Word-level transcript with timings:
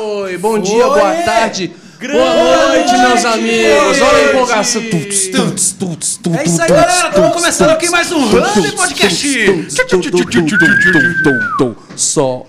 Foi! 0.00 0.38
Bom 0.38 0.52
Foi. 0.52 0.60
dia, 0.62 0.84
boa 0.86 1.14
tarde. 1.26 1.72
Grande 1.98 2.18
boa 2.18 2.68
noite, 2.68 2.96
meus 2.96 3.24
amigos. 3.26 4.00
Olha 4.00 4.16
a 4.16 4.30
empolgação. 4.30 4.82
Tuts, 4.84 5.28
tuts, 5.28 5.72
tuts, 5.72 6.16
tuts, 6.16 6.38
é 6.38 6.44
isso 6.44 6.62
aí, 6.62 6.68
galera. 6.68 7.08
Estamos 7.10 7.32
começando 7.34 7.68
aqui 7.68 7.90
mais 7.90 8.10
um 8.10 8.26
Rally 8.30 8.72
Podcast. 8.72 9.28
Só 11.94 12.46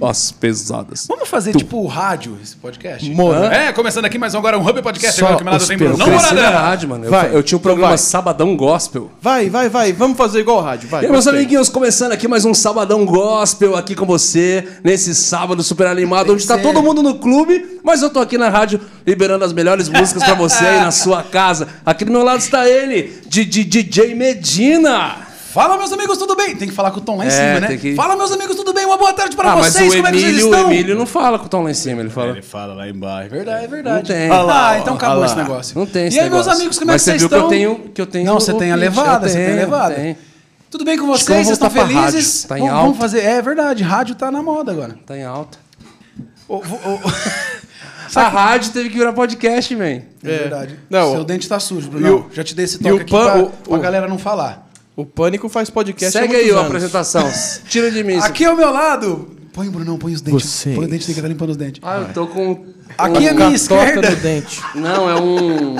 as 0.00 0.30
pesadas. 0.30 1.06
Vamos 1.08 1.28
fazer 1.28 1.54
tipo 1.54 1.84
rádio 1.86 2.38
esse 2.42 2.54
podcast? 2.56 3.12
Mano. 3.12 3.46
É, 3.46 3.72
começando 3.72 4.04
aqui 4.04 4.18
mais 4.18 4.34
um 4.34 4.38
agora 4.38 4.58
um 4.58 4.66
Hub 4.66 4.82
Podcast. 4.82 5.18
Só 5.18 5.26
Agora 5.26 5.58
que 5.58 5.66
tem. 5.66 5.76
Bruno. 5.76 5.94
Eu 5.94 5.98
Não, 5.98 6.06
morada. 6.06 6.50
rádio, 6.50 6.88
mano. 6.88 7.04
Eu, 7.06 7.10
Vai, 7.10 7.34
eu 7.34 7.42
tinha 7.42 7.58
um 7.58 7.60
programa 7.60 7.88
vai. 7.88 7.98
Sabadão 7.98 8.56
Gospel. 8.56 9.10
Vai, 9.20 9.50
vai, 9.50 9.68
vai. 9.68 9.92
Vamos 9.92 10.16
fazer 10.16 10.40
igual 10.40 10.58
o 10.58 10.60
rádio, 10.60 10.88
vai. 10.88 11.04
E 11.04 11.08
meus 11.08 11.24
gostei. 11.24 11.40
amiguinhos, 11.40 11.68
começando 11.68 12.12
aqui 12.12 12.28
mais 12.28 12.44
um 12.44 12.54
Sabadão 12.54 13.04
Gospel 13.04 13.74
aqui 13.76 13.94
com 13.94 14.06
você, 14.06 14.66
nesse 14.84 15.14
sábado 15.14 15.62
super 15.62 15.86
animado, 15.86 16.32
onde 16.32 16.46
tá 16.46 16.56
ser. 16.56 16.62
todo 16.62 16.82
mundo 16.82 17.02
no 17.02 17.16
clube, 17.16 17.80
mas 17.82 18.02
eu 18.02 18.10
tô 18.10 18.20
aqui 18.20 18.38
na 18.38 18.48
rádio 18.48 18.80
liberando 19.06 19.44
as 19.44 19.52
melhores 19.52 19.88
músicas 19.88 20.22
pra 20.22 20.34
você 20.34 20.64
aí 20.64 20.80
na 20.80 20.90
sua 20.92 21.22
casa. 21.22 21.68
Aqui 21.84 22.04
do 22.04 22.12
meu 22.12 22.22
lado 22.22 22.40
está 22.40 22.68
ele, 22.68 23.20
DJ 23.26 24.14
Medina. 24.14 25.29
Fala, 25.52 25.76
meus 25.76 25.92
amigos, 25.92 26.16
tudo 26.16 26.36
bem? 26.36 26.54
Tem 26.54 26.68
que 26.68 26.74
falar 26.74 26.92
com 26.92 26.98
o 26.98 27.00
tom 27.00 27.16
lá 27.16 27.24
em 27.24 27.28
É, 27.28 27.30
cima, 27.30 27.60
né? 27.68 27.76
que- 27.76 27.94
Fala, 27.96 28.14
meus 28.16 28.30
amigos, 28.30 28.54
tudo 28.54 28.72
bem? 28.72 28.86
Uma 28.86 28.96
boa 28.96 29.12
tarde 29.12 29.34
pra 29.34 29.50
Ah, 29.52 29.56
mas 29.56 29.72
vocês. 29.72 29.92
o 29.92 29.96
Como 29.96 30.06
é 30.06 30.12
que 30.12 30.18
vocês 30.18 30.30
Emílio, 30.30 30.46
o 30.46 30.54
estão? 30.54 30.70
Emílio 30.72 30.96
não 30.96 31.06
fala 31.06 31.38
com 31.40 31.46
o 31.46 31.48
tom 31.48 31.62
lá 31.64 31.70
em 31.70 31.74
cima, 31.74 32.00
ele 32.02 32.10
fala. 32.10 32.30
Ele 32.30 32.42
fala 32.42 32.72
lá 32.74 32.88
embaixo. 32.88 33.26
É 33.26 33.28
verdade, 33.36 33.64
é 33.64 33.66
verdade. 33.68 33.96
Não 33.96 34.02
tem. 34.16 34.30
Ah, 34.30 34.42
lá, 34.42 34.78
então 34.78 34.94
acabou 34.94 35.18
olha 35.18 35.26
esse 35.26 35.36
negócio. 35.36 35.78
Não 35.78 35.86
tem 35.86 36.06
esse 36.06 36.16
E 36.16 36.20
aí, 36.20 36.30
meus 36.30 36.40
negócio. 36.46 36.60
amigos, 36.60 36.78
como 36.78 36.92
Mas 36.92 37.02
é 37.08 37.12
que 37.14 37.18
vocês 37.18 37.22
você 37.22 37.28
viu 37.28 37.36
estão? 37.36 37.48
que 37.48 37.54
eu 37.54 37.74
tenho- 37.74 37.90
que 37.94 38.00
eu 38.00 38.06
tenho 38.06 38.26
Não, 38.26 38.34
você 38.38 38.54
tem 38.54 38.70
a 38.70 38.76
levada, 38.76 39.26
eu 39.26 39.30
você 39.30 39.44
tem 39.44 39.52
a 39.52 39.56
levada. 39.56 40.16
Tudo 40.70 40.84
bem 40.84 40.96
com 40.96 41.04
eu 41.04 41.08
vocês? 41.08 41.26
Vocês 41.46 41.48
estão 41.50 41.68
felizes? 41.68 42.44
Tá 42.44 42.56
em 42.56 42.68
alta. 42.68 42.82
vamos 42.82 42.98
fazer. 42.98 43.20
É 43.24 43.42
verdade, 43.42 43.82
rádio 43.82 44.14
tá 44.14 44.30
na 44.30 44.40
moda 44.44 44.70
agora. 44.70 44.96
Tá 45.04 45.16
em 45.16 45.24
alta. 45.24 45.58
Ô, 46.48 46.62
A 48.14 48.28
rádio 48.28 48.70
teve 48.72 48.88
que 48.88 48.98
virar 48.98 49.12
podcast, 49.12 49.74
man. 49.74 49.84
É 49.84 50.02
verdade. 50.22 50.78
Não, 50.88 51.10
Seu 51.12 51.24
dente 51.24 51.48
tá 51.48 51.58
sujo, 51.58 51.90
Bruno. 51.90 52.28
o- 52.30 52.34
Já 52.34 52.44
te 52.44 52.54
dei 52.54 52.64
esse 52.66 52.78
toque 52.78 53.02
aqui 53.02 53.10
pan- 53.10 53.24
pra, 53.24 53.38
o- 53.42 53.50
pra 53.50 53.76
o- 53.76 53.80
galera 53.80 54.06
não 54.06 54.16
falar. 54.18 54.69
O 55.00 55.06
Pânico 55.06 55.48
faz 55.48 55.70
podcast 55.70 56.16
há 56.16 56.20
Segue 56.20 56.32
muitos 56.34 56.48
aí 56.50 56.52
ó, 56.52 56.56
a 56.56 56.60
anos. 56.60 56.70
apresentação. 56.70 57.32
Tira 57.68 57.90
de 57.90 58.04
mim. 58.04 58.16
isso. 58.18 58.26
Aqui 58.26 58.44
ao 58.44 58.56
meu 58.56 58.70
lado. 58.70 59.28
Põe, 59.52 59.68
Brunão, 59.68 59.98
põe 59.98 60.12
os 60.12 60.20
dentes. 60.20 60.42
Vocês. 60.44 60.76
Põe 60.76 60.84
o 60.84 60.88
dente, 60.88 61.06
tem 61.06 61.14
que 61.14 61.20
estar 61.20 61.28
limpando 61.28 61.50
os 61.50 61.56
dentes. 61.56 61.80
Ah, 61.84 62.04
eu 62.06 62.12
tô 62.14 62.26
com. 62.26 62.66
Aqui 62.98 63.26
é 63.28 63.32
um- 63.32 63.36
minha 63.36 63.54
esquerda. 63.54 64.10
no 64.10 64.16
dente. 64.16 64.60
Não, 64.74 65.08
é 65.10 65.20
um. 65.20 65.76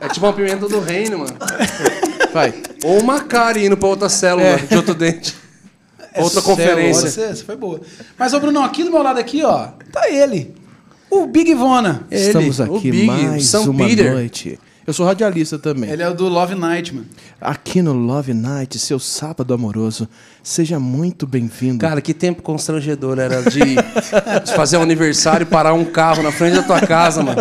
É 0.00 0.08
tipo 0.08 0.26
uma 0.26 0.32
pimenta 0.32 0.68
do 0.68 0.80
reino, 0.80 1.18
mano. 1.20 1.34
Vai. 2.32 2.54
Ou 2.84 3.00
uma 3.00 3.20
cara 3.20 3.58
indo 3.58 3.76
pra 3.76 3.88
outra 3.88 4.08
célula 4.08 4.46
É. 4.46 4.56
de 4.58 4.76
outro 4.76 4.94
dente. 4.94 5.34
Outra 6.16 6.40
célula. 6.40 6.42
Pode 6.42 6.42
conferência. 6.42 7.22
essa 7.24 7.44
foi 7.44 7.56
boa. 7.56 7.80
Mas, 8.18 8.34
ô 8.34 8.40
Brunão, 8.40 8.62
aqui 8.64 8.84
do 8.84 8.90
meu 8.90 9.02
lado 9.02 9.18
aqui, 9.18 9.42
ó, 9.42 9.68
tá 9.90 10.08
ele. 10.10 10.54
O 11.10 11.26
Big 11.26 11.54
Vona. 11.54 12.06
Ele, 12.10 12.20
Estamos 12.26 12.58
o 12.60 12.62
aqui 12.76 12.90
Big, 12.90 13.06
mais 13.06 13.46
São 13.46 13.64
uma 13.70 13.86
Peter. 13.86 14.12
noite. 14.12 14.58
Eu 14.88 14.94
sou 14.94 15.04
radialista 15.04 15.58
também. 15.58 15.90
Ele 15.90 16.02
é 16.02 16.08
o 16.08 16.14
do 16.14 16.26
Love 16.28 16.54
Night, 16.54 16.94
mano. 16.94 17.06
Aqui 17.38 17.82
no 17.82 17.92
Love 17.92 18.32
Night, 18.32 18.78
seu 18.78 18.98
sábado 18.98 19.52
amoroso, 19.52 20.08
seja 20.42 20.80
muito 20.80 21.26
bem-vindo. 21.26 21.80
Cara, 21.80 22.00
que 22.00 22.14
tempo 22.14 22.40
constrangedor 22.40 23.18
era 23.18 23.42
de, 23.42 23.76
fazer 24.56 24.78
um 24.78 24.82
aniversário 24.82 25.44
e 25.44 25.46
parar 25.46 25.74
um 25.74 25.84
carro 25.84 26.22
na 26.22 26.32
frente 26.32 26.54
da 26.56 26.62
tua 26.62 26.80
casa, 26.80 27.22
mano. 27.22 27.38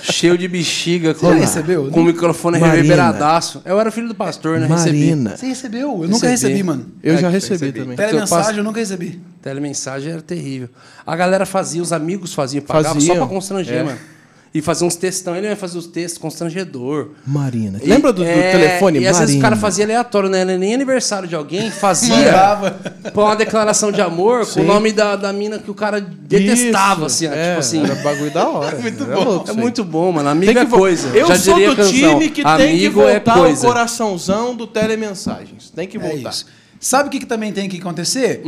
Cheio 0.00 0.38
de 0.38 0.46
bexiga, 0.46 1.12
com, 1.12 1.26
já 1.30 1.34
recebeu? 1.34 1.90
com 1.90 2.02
o 2.02 2.04
microfone 2.04 2.60
Marina. 2.60 2.76
reverberadaço. 2.76 3.62
Eu 3.64 3.80
era 3.80 3.90
filho 3.90 4.06
do 4.06 4.14
pastor, 4.14 4.60
né? 4.60 4.68
Recebi. 4.68 4.98
Marina, 5.00 5.36
Você 5.36 5.46
recebeu? 5.46 6.02
Eu 6.04 6.08
nunca 6.08 6.28
recebi, 6.28 6.62
mano. 6.62 6.86
eu 7.02 7.14
É, 7.14 7.18
já 7.18 7.28
recebi, 7.28 7.52
recebi. 7.64 7.80
também. 7.80 7.96
Telemensagem 7.96 8.58
eu 8.58 8.64
nunca 8.64 8.78
recebi. 8.78 9.20
Telemensagem 9.42 10.12
era 10.12 10.22
terrível. 10.22 10.68
A 11.04 11.16
galera 11.16 11.44
fazia, 11.44 11.82
os 11.82 11.92
amigos 11.92 12.32
faziam, 12.32 12.62
pagava 12.62 12.94
Faziam. 12.94 13.16
só 13.16 13.20
pra 13.26 13.34
constranger, 13.34 13.78
É. 13.78 13.82
mano. 13.82 13.98
E 14.56 14.62
fazia 14.62 14.86
uns 14.86 14.96
textão, 14.96 15.36
ele 15.36 15.46
ia 15.48 15.54
fazer 15.56 15.76
os 15.76 15.86
textos 15.86 16.18
constrangedor. 16.18 17.10
Marina. 17.26 17.78
E- 17.82 17.86
Lembra 17.86 18.10
do, 18.12 18.22
do 18.22 18.28
é, 18.28 18.52
telefone? 18.52 19.00
E 19.00 19.06
às 19.06 19.18
vezes 19.18 19.34
o 19.34 19.38
Marina. 19.38 19.42
cara 19.42 19.56
fazia 19.56 19.84
aleatório, 19.84 20.30
né? 20.30 20.44
Não 20.44 20.50
era 20.52 20.58
nem 20.58 20.74
aniversário 20.74 21.28
de 21.28 21.34
alguém, 21.34 21.70
fazia 21.70 22.14
pra 23.12 23.22
uma 23.24 23.36
declaração 23.36 23.92
de 23.92 24.00
amor 24.00 24.40
com 24.40 24.52
Sim. 24.52 24.60
o 24.60 24.64
nome 24.64 24.92
da, 24.92 25.14
da 25.16 25.32
mina 25.32 25.58
que 25.58 25.70
o 25.70 25.74
cara 25.74 26.00
detestava, 26.00 27.06
Isso, 27.06 27.16
assim, 27.16 27.26
é, 27.26 27.48
tipo 27.48 27.58
assim. 27.58 27.84
Era 27.84 27.94
bagulho 27.96 28.30
da 28.30 28.48
hora. 28.48 28.78
muito 28.78 29.04
bom. 29.04 29.44
É 29.48 29.52
muito 29.52 29.84
bom, 29.84 30.12
mano. 30.12 30.28
Amigo 30.30 30.52
Tem 30.52 30.62
é 30.62 30.64
que 30.64 30.70
vo- 30.70 30.78
coisa. 30.78 31.08
Eu 31.16 31.26
Já 31.28 31.36
sou 31.38 31.54
diria 31.54 31.74
do 31.74 31.86
time 31.90 32.30
que 32.30 32.42
tem 32.42 32.56
que 32.56 32.62
Amigo 32.64 33.00
voltar 33.02 33.38
é 33.38 33.52
o 33.52 33.56
coraçãozão 33.58 34.54
do 34.54 34.66
telemensagens. 34.66 35.70
Tem 35.70 35.86
que 35.86 35.96
É 35.96 36.00
voltar. 36.00 36.30
isso. 36.30 36.46
Sabe 36.80 37.08
o 37.08 37.12
que, 37.12 37.20
que 37.20 37.26
também 37.26 37.52
tem 37.52 37.68
que 37.68 37.78
acontecer? 37.78 38.42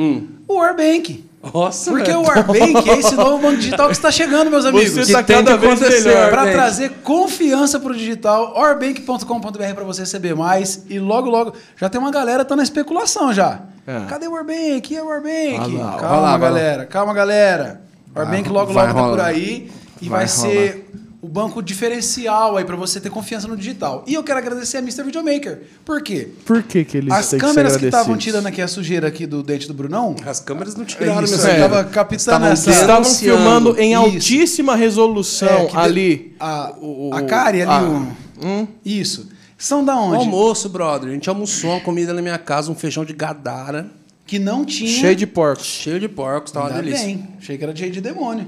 O 0.49 0.55
Warbank. 0.55 1.25
Nossa, 1.53 1.91
Porque 1.91 2.07
velho. 2.11 2.21
o 2.21 2.27
Warbank 2.27 2.89
é 2.91 2.99
esse 2.99 3.15
novo 3.17 3.39
banco 3.39 3.57
digital 3.57 3.87
que 3.87 3.93
está 3.93 4.11
chegando, 4.11 4.51
meus 4.51 4.65
amigos. 4.65 4.91
Você 4.93 5.07
Que 5.07 5.13
tá 5.13 5.23
tem 5.23 5.37
cada 5.37 5.53
que 5.59 5.67
vez 5.67 5.81
acontecer, 5.83 6.09
melhor. 6.09 6.31
Para 6.31 6.51
trazer 6.53 6.91
confiança 7.03 7.79
pro 7.81 7.95
digital, 7.95 8.55
orbank.com.br 8.57 9.75
para 9.75 9.85
você 9.85 10.03
receber 10.03 10.35
mais. 10.35 10.85
E 10.89 10.99
logo, 10.99 11.29
logo, 11.29 11.53
já 11.77 11.89
tem 11.89 12.01
uma 12.01 12.11
galera 12.11 12.45
tá 12.45 12.55
na 12.57 12.63
especulação 12.63 13.33
já. 13.33 13.61
É. 13.87 14.01
Cadê 14.09 14.27
o 14.29 14.33
Warbank? 14.33 14.93
E 14.93 14.97
é 14.97 15.03
o 15.03 15.07
Warbank? 15.07 15.59
Vai 15.59 15.71
lá, 15.73 15.97
calma, 15.97 15.99
vai 15.99 16.21
lá, 16.21 16.31
vai 16.37 16.41
galera. 16.51 16.87
Calma, 16.87 17.15
galera. 17.15 17.81
O 18.15 18.19
Warbank 18.19 18.49
logo, 18.49 18.73
vai 18.73 18.87
logo 18.87 18.99
tá 18.99 19.05
por 19.05 19.11
rolar. 19.13 19.25
aí. 19.27 19.71
E 20.01 20.09
vai, 20.09 20.19
Vai 20.21 20.29
ser 20.29 20.91
o 21.21 21.27
banco 21.29 21.61
diferencial 21.61 22.57
aí 22.57 22.65
para 22.65 22.77
você 22.77 23.01
ter 23.01 23.11
confiança 23.11 23.49
no 23.49 23.57
digital. 23.57 24.05
E 24.07 24.15
eu 24.15 24.23
quero 24.23 24.39
agradecer 24.39 24.77
a 24.77 24.81
Mr. 24.81 25.03
Videomaker. 25.03 25.63
Por 25.85 26.01
quê? 26.01 26.29
Por 26.47 26.63
que, 26.63 26.85
que 26.85 26.97
eles 26.97 27.13
As 27.13 27.31
câmeras 27.31 27.77
que 27.77 27.87
estavam 27.87 28.17
tirando 28.17 28.47
aqui 28.47 28.63
a 28.63 28.69
sujeira 28.69 29.09
aqui 29.09 29.27
do 29.27 29.43
dente 29.43 29.67
do 29.67 29.75
Brunão, 29.75 30.15
As 30.25 30.39
câmeras 30.39 30.77
não 30.77 30.85
tiraram, 30.85 31.25
Isso, 31.25 31.37
meu 31.37 31.45
é. 31.47 31.55
senhor. 31.55 31.69
Tava 31.69 31.85
captando 31.85 32.21
Estavam 32.21 32.49
essa- 32.49 32.71
Estavam 32.71 33.05
filmando 33.13 33.77
em 33.81 33.93
Isso. 33.95 34.01
altíssima 34.03 34.77
resolução 34.77 35.49
É, 35.49 35.71
ali. 35.77 36.37
a, 36.39 36.73
o- 36.81 37.11
a 37.13 37.23
cárie 37.23 37.63
ali, 37.63 37.71
a- 37.71 37.83
o- 37.83 38.69
isso. 38.85 39.29
São 39.57 39.85
da 39.85 39.97
onde? 39.97 40.19
almoço, 40.19 40.69
brother. 40.69 41.09
A 41.11 41.13
gente 41.13 41.29
almoçou 41.29 41.71
uma 41.71 41.81
comida 41.81 42.15
na 42.15 42.23
minha 42.23 42.39
casa, 42.39 42.71
um 42.71 42.77
feijão 42.77 43.05
de 43.05 43.13
gadara, 43.13 43.91
Que 44.25 44.39
não 44.39 44.65
tinha. 44.65 44.89
Cheio 44.89 45.17
de 45.17 45.27
porcos. 45.27 45.67
cheio 45.67 45.99
de 45.99 46.09
porcos, 46.09 46.53
tava 46.53 46.67
uma 46.67 46.77
Ainda 46.77 46.83
delícia. 46.85 47.07
bem. 47.07 47.29
Achei 47.41 47.59
que 47.59 47.65
era 47.65 47.75
cheio 47.75 47.91
de 47.91 48.01
demônio. 48.01 48.47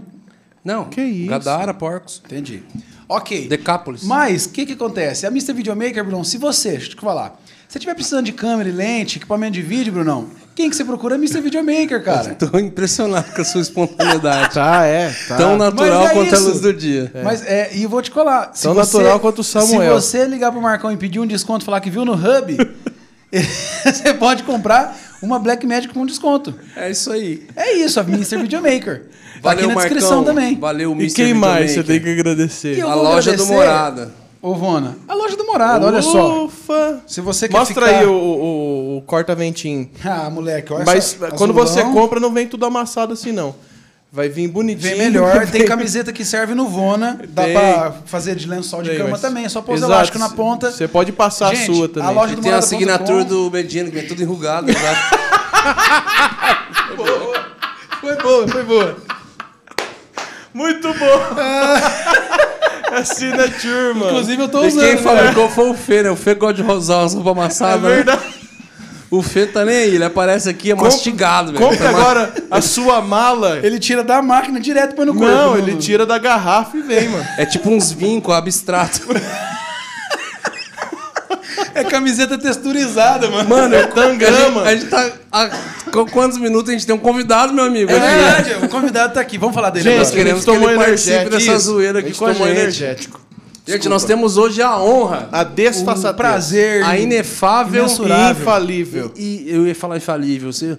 Não, 0.64 0.84
Que 0.84 1.00
isso? 1.02 1.30
gadara, 1.30 1.72
porcos. 1.72 2.20
Entendi. 2.24 2.62
Ok. 3.08 3.48
Decápolis. 3.48 4.02
Mas 4.04 4.44
o 4.46 4.50
que, 4.50 4.66
que 4.66 4.72
acontece? 4.74 5.26
A 5.26 5.30
Mr. 5.30 5.52
Videomaker, 5.52 6.04
Bruno, 6.04 6.24
se 6.24 6.38
você, 6.38 6.72
deixa 6.72 6.86
eu 6.86 6.90
te 6.94 7.00
falar, 7.00 7.40
se 7.68 7.78
estiver 7.78 7.94
precisando 7.94 8.24
de 8.26 8.32
câmera 8.32 8.68
e 8.68 8.72
lente, 8.72 9.18
equipamento 9.18 9.52
de 9.54 9.62
vídeo, 9.62 9.92
Brunão, 9.92 10.28
quem 10.54 10.68
que 10.70 10.76
você 10.76 10.84
procura 10.84 11.14
é 11.14 11.18
Mr. 11.18 11.40
Videomaker, 11.40 12.04
cara. 12.04 12.34
Tô 12.34 12.58
impressionado 12.58 13.32
com 13.32 13.40
a 13.40 13.44
sua 13.44 13.60
espontaneidade. 13.62 14.54
Tá, 14.54 14.84
é. 14.84 15.10
Tá. 15.26 15.36
Tão 15.36 15.56
natural 15.56 16.06
é 16.06 16.12
quanto 16.12 16.34
a 16.34 16.38
isso. 16.38 16.48
luz 16.48 16.60
do 16.60 16.72
dia. 16.72 17.10
Mas 17.24 17.44
é, 17.46 17.70
e 17.74 17.82
eu 17.82 17.88
vou 17.88 18.02
te 18.02 18.10
colar. 18.10 18.52
Tão 18.52 18.74
você- 18.74 18.96
natural 18.98 19.18
quanto 19.20 19.38
o 19.40 19.44
Samuel. 19.44 20.00
Se 20.00 20.06
você 20.08 20.24
ligar 20.26 20.52
pro 20.52 20.60
Marcão 20.60 20.92
e 20.92 20.96
pedir 20.96 21.18
um 21.20 21.26
desconto, 21.26 21.64
falar 21.64 21.80
que 21.80 21.90
viu 21.90 22.04
no 22.04 22.12
Hub, 22.14 22.56
você 23.32 24.12
pode 24.14 24.42
comprar 24.42 24.96
uma 25.22 25.38
Black 25.38 25.66
Magic 25.66 25.92
com 25.92 26.04
desconto. 26.06 26.54
É 26.76 26.90
isso 26.90 27.10
aí. 27.12 27.46
É 27.56 27.74
isso, 27.76 27.98
a 28.00 28.02
Mr. 28.02 28.38
Videomaker. 28.38 29.06
Tá 29.42 29.52
aqui 29.52 29.62
Valeu, 29.62 29.68
na 29.68 29.74
descrição 29.82 30.16
Marcão. 30.18 30.24
também. 30.34 30.58
Valeu, 30.58 30.90
E 30.92 30.94
Mr. 30.94 31.14
quem 31.14 31.34
mais 31.34 31.70
você 31.72 31.82
tem 31.82 32.00
que 32.00 32.10
agradecer? 32.10 32.76
E 32.76 32.80
eu 32.80 32.88
A 32.90 32.94
loja 32.94 33.30
do 33.32 33.42
agradecer- 33.42 33.52
Morada. 33.54 34.20
Ô, 34.42 34.54
Vona, 34.54 34.96
a 35.06 35.14
loja 35.14 35.36
do 35.36 35.44
Morada, 35.44 35.84
olha 35.86 36.00
só. 36.00 36.44
Ufa! 36.46 37.02
Se 37.06 37.20
você 37.20 37.46
quer 37.46 37.58
Mostra 37.58 37.86
ficar- 37.86 37.98
aí 38.00 38.06
o, 38.06 38.10
o, 38.12 38.96
o 38.98 39.02
corta-ventinho. 39.02 39.90
Ah, 40.02 40.30
moleque, 40.30 40.72
olha 40.72 40.84
Mas 40.86 41.14
essa- 41.14 41.28
quando 41.36 41.50
azulão. 41.60 41.66
você 41.66 41.82
compra, 41.92 42.18
não 42.18 42.32
vem 42.32 42.46
tudo 42.46 42.64
amassado 42.64 43.12
assim, 43.12 43.32
não. 43.32 43.54
Vai 44.12 44.28
vir 44.28 44.48
bonitinho. 44.48 44.82
Vem 44.96 44.98
melhor, 44.98 45.46
tem 45.52 45.64
camiseta 45.64 46.12
que 46.12 46.24
serve 46.24 46.52
no 46.54 46.66
Vona, 46.68 47.16
dá 47.28 47.44
Tem. 47.44 47.52
pra 47.52 47.92
fazer 48.06 48.34
de 48.34 48.48
lençol 48.48 48.82
de 48.82 48.88
Tem, 48.90 48.98
cama 48.98 49.10
mas- 49.10 49.20
também, 49.20 49.44
é 49.44 49.48
só 49.48 49.62
pôr 49.62 49.74
os 49.74 49.78
Exato. 49.80 49.92
elásticos 49.92 50.20
na 50.20 50.28
ponta. 50.30 50.70
Você 50.72 50.88
pode 50.88 51.12
passar 51.12 51.54
Gente, 51.54 51.70
a 51.70 51.74
sua 51.74 51.86
a 51.86 51.88
também. 51.88 52.14
loja 52.14 52.32
E 52.32 52.36
do 52.36 52.42
tem 52.42 52.52
a 52.52 52.58
assinatura 52.58 53.24
do 53.24 53.48
Medina, 53.52 53.88
que 53.90 53.98
é 54.00 54.02
tudo 54.02 54.20
enrugado. 54.22 54.66
já. 54.72 55.10
Foi 58.00 58.16
boa, 58.16 58.48
foi 58.48 58.62
boa. 58.64 58.96
Muito 60.52 60.88
bom! 60.94 61.20
Assinature, 62.92 63.94
mano. 63.94 64.06
Inclusive 64.10 64.42
eu 64.42 64.48
tô 64.48 64.64
E 64.64 64.66
usando. 64.66 64.82
quem 64.82 64.96
né? 64.96 65.00
fabricou 65.02 65.48
foi 65.48 65.70
o 65.70 65.74
Fê, 65.74 66.02
né? 66.02 66.10
O 66.10 66.16
Fê 66.16 66.34
gosta 66.34 66.54
de 66.54 66.62
rosar 66.62 66.98
umas 67.02 67.14
roupas 67.14 67.30
É 67.36 67.38
amassadas. 67.40 68.04
né? 68.04 68.22
O 69.10 69.22
Fê 69.22 69.44
tá 69.44 69.64
nem 69.64 69.76
aí, 69.76 69.94
ele 69.96 70.04
aparece 70.04 70.48
aqui, 70.48 70.70
é 70.70 70.76
Com- 70.76 70.84
mastigado, 70.84 71.52
velho. 71.52 71.64
Compre 71.64 71.78
Tá 71.78 71.88
agora 71.88 72.32
a 72.50 72.60
sua 72.60 73.00
mala. 73.00 73.58
Ele 73.60 73.78
tira 73.80 74.04
da 74.04 74.22
máquina 74.22 74.60
direto 74.60 74.94
põe 74.94 75.04
no 75.04 75.14
corpo. 75.14 75.26
Não, 75.34 75.58
ele 75.58 75.74
tira 75.76 76.06
da 76.06 76.16
garrafa 76.16 76.76
e 76.76 76.82
vem, 76.82 77.08
mano. 77.08 77.26
É 77.36 77.44
tipo 77.44 77.68
uns 77.70 77.90
vincos 77.90 78.32
abstratos. 78.32 79.00
É 81.74 81.84
camiseta 81.84 82.36
texturizada, 82.38 83.28
mano. 83.30 83.48
Mano, 83.48 83.74
É 83.74 83.86
tangama. 83.86 84.62
A 84.62 84.74
gente, 84.74 84.92
a 84.94 85.00
gente 85.02 85.10
tá. 85.10 85.12
há 85.32 85.48
qu- 85.92 86.06
quantos 86.10 86.38
minutos 86.38 86.68
a 86.68 86.72
gente 86.72 86.86
tem 86.86 86.94
um 86.94 86.98
convidado, 86.98 87.52
meu 87.52 87.64
amigo? 87.64 87.90
É 87.90 87.96
aqui. 87.96 88.06
verdade, 88.46 88.64
o 88.66 88.68
convidado 88.68 89.14
tá 89.14 89.20
aqui. 89.20 89.38
Vamos 89.38 89.54
falar 89.54 89.70
dele 89.70 89.84
Gente, 89.84 89.92
agora. 89.94 90.04
nós 90.06 90.14
queremos 90.14 90.48
a 90.48 90.52
gente 90.52 90.60
que 90.60 90.66
ele 90.66 90.76
participe 90.76 91.10
energético. 91.16 91.36
dessa 91.38 91.52
Isso. 91.56 91.64
zoeira 91.72 91.98
A 91.98 92.00
aqui 92.00 92.08
gente 92.10 92.18
com 92.18 92.26
a 92.26 92.32
tomou 92.32 92.48
gente. 92.48 92.58
energético. 92.58 93.20
Gente, 93.72 93.88
nós 93.88 94.04
temos 94.04 94.36
hoje 94.36 94.60
a 94.62 94.76
honra, 94.78 95.28
A 95.32 95.42
O 95.42 95.44
desfaçatez. 95.44 96.16
prazer. 96.16 96.82
a 96.84 96.98
inefável 96.98 97.84
Imensurável. 97.84 98.42
Infalível. 98.42 99.12
E 99.16 99.44
eu 99.48 99.66
ia 99.66 99.74
falar 99.74 99.96
infalível. 99.96 100.52
Você... 100.52 100.76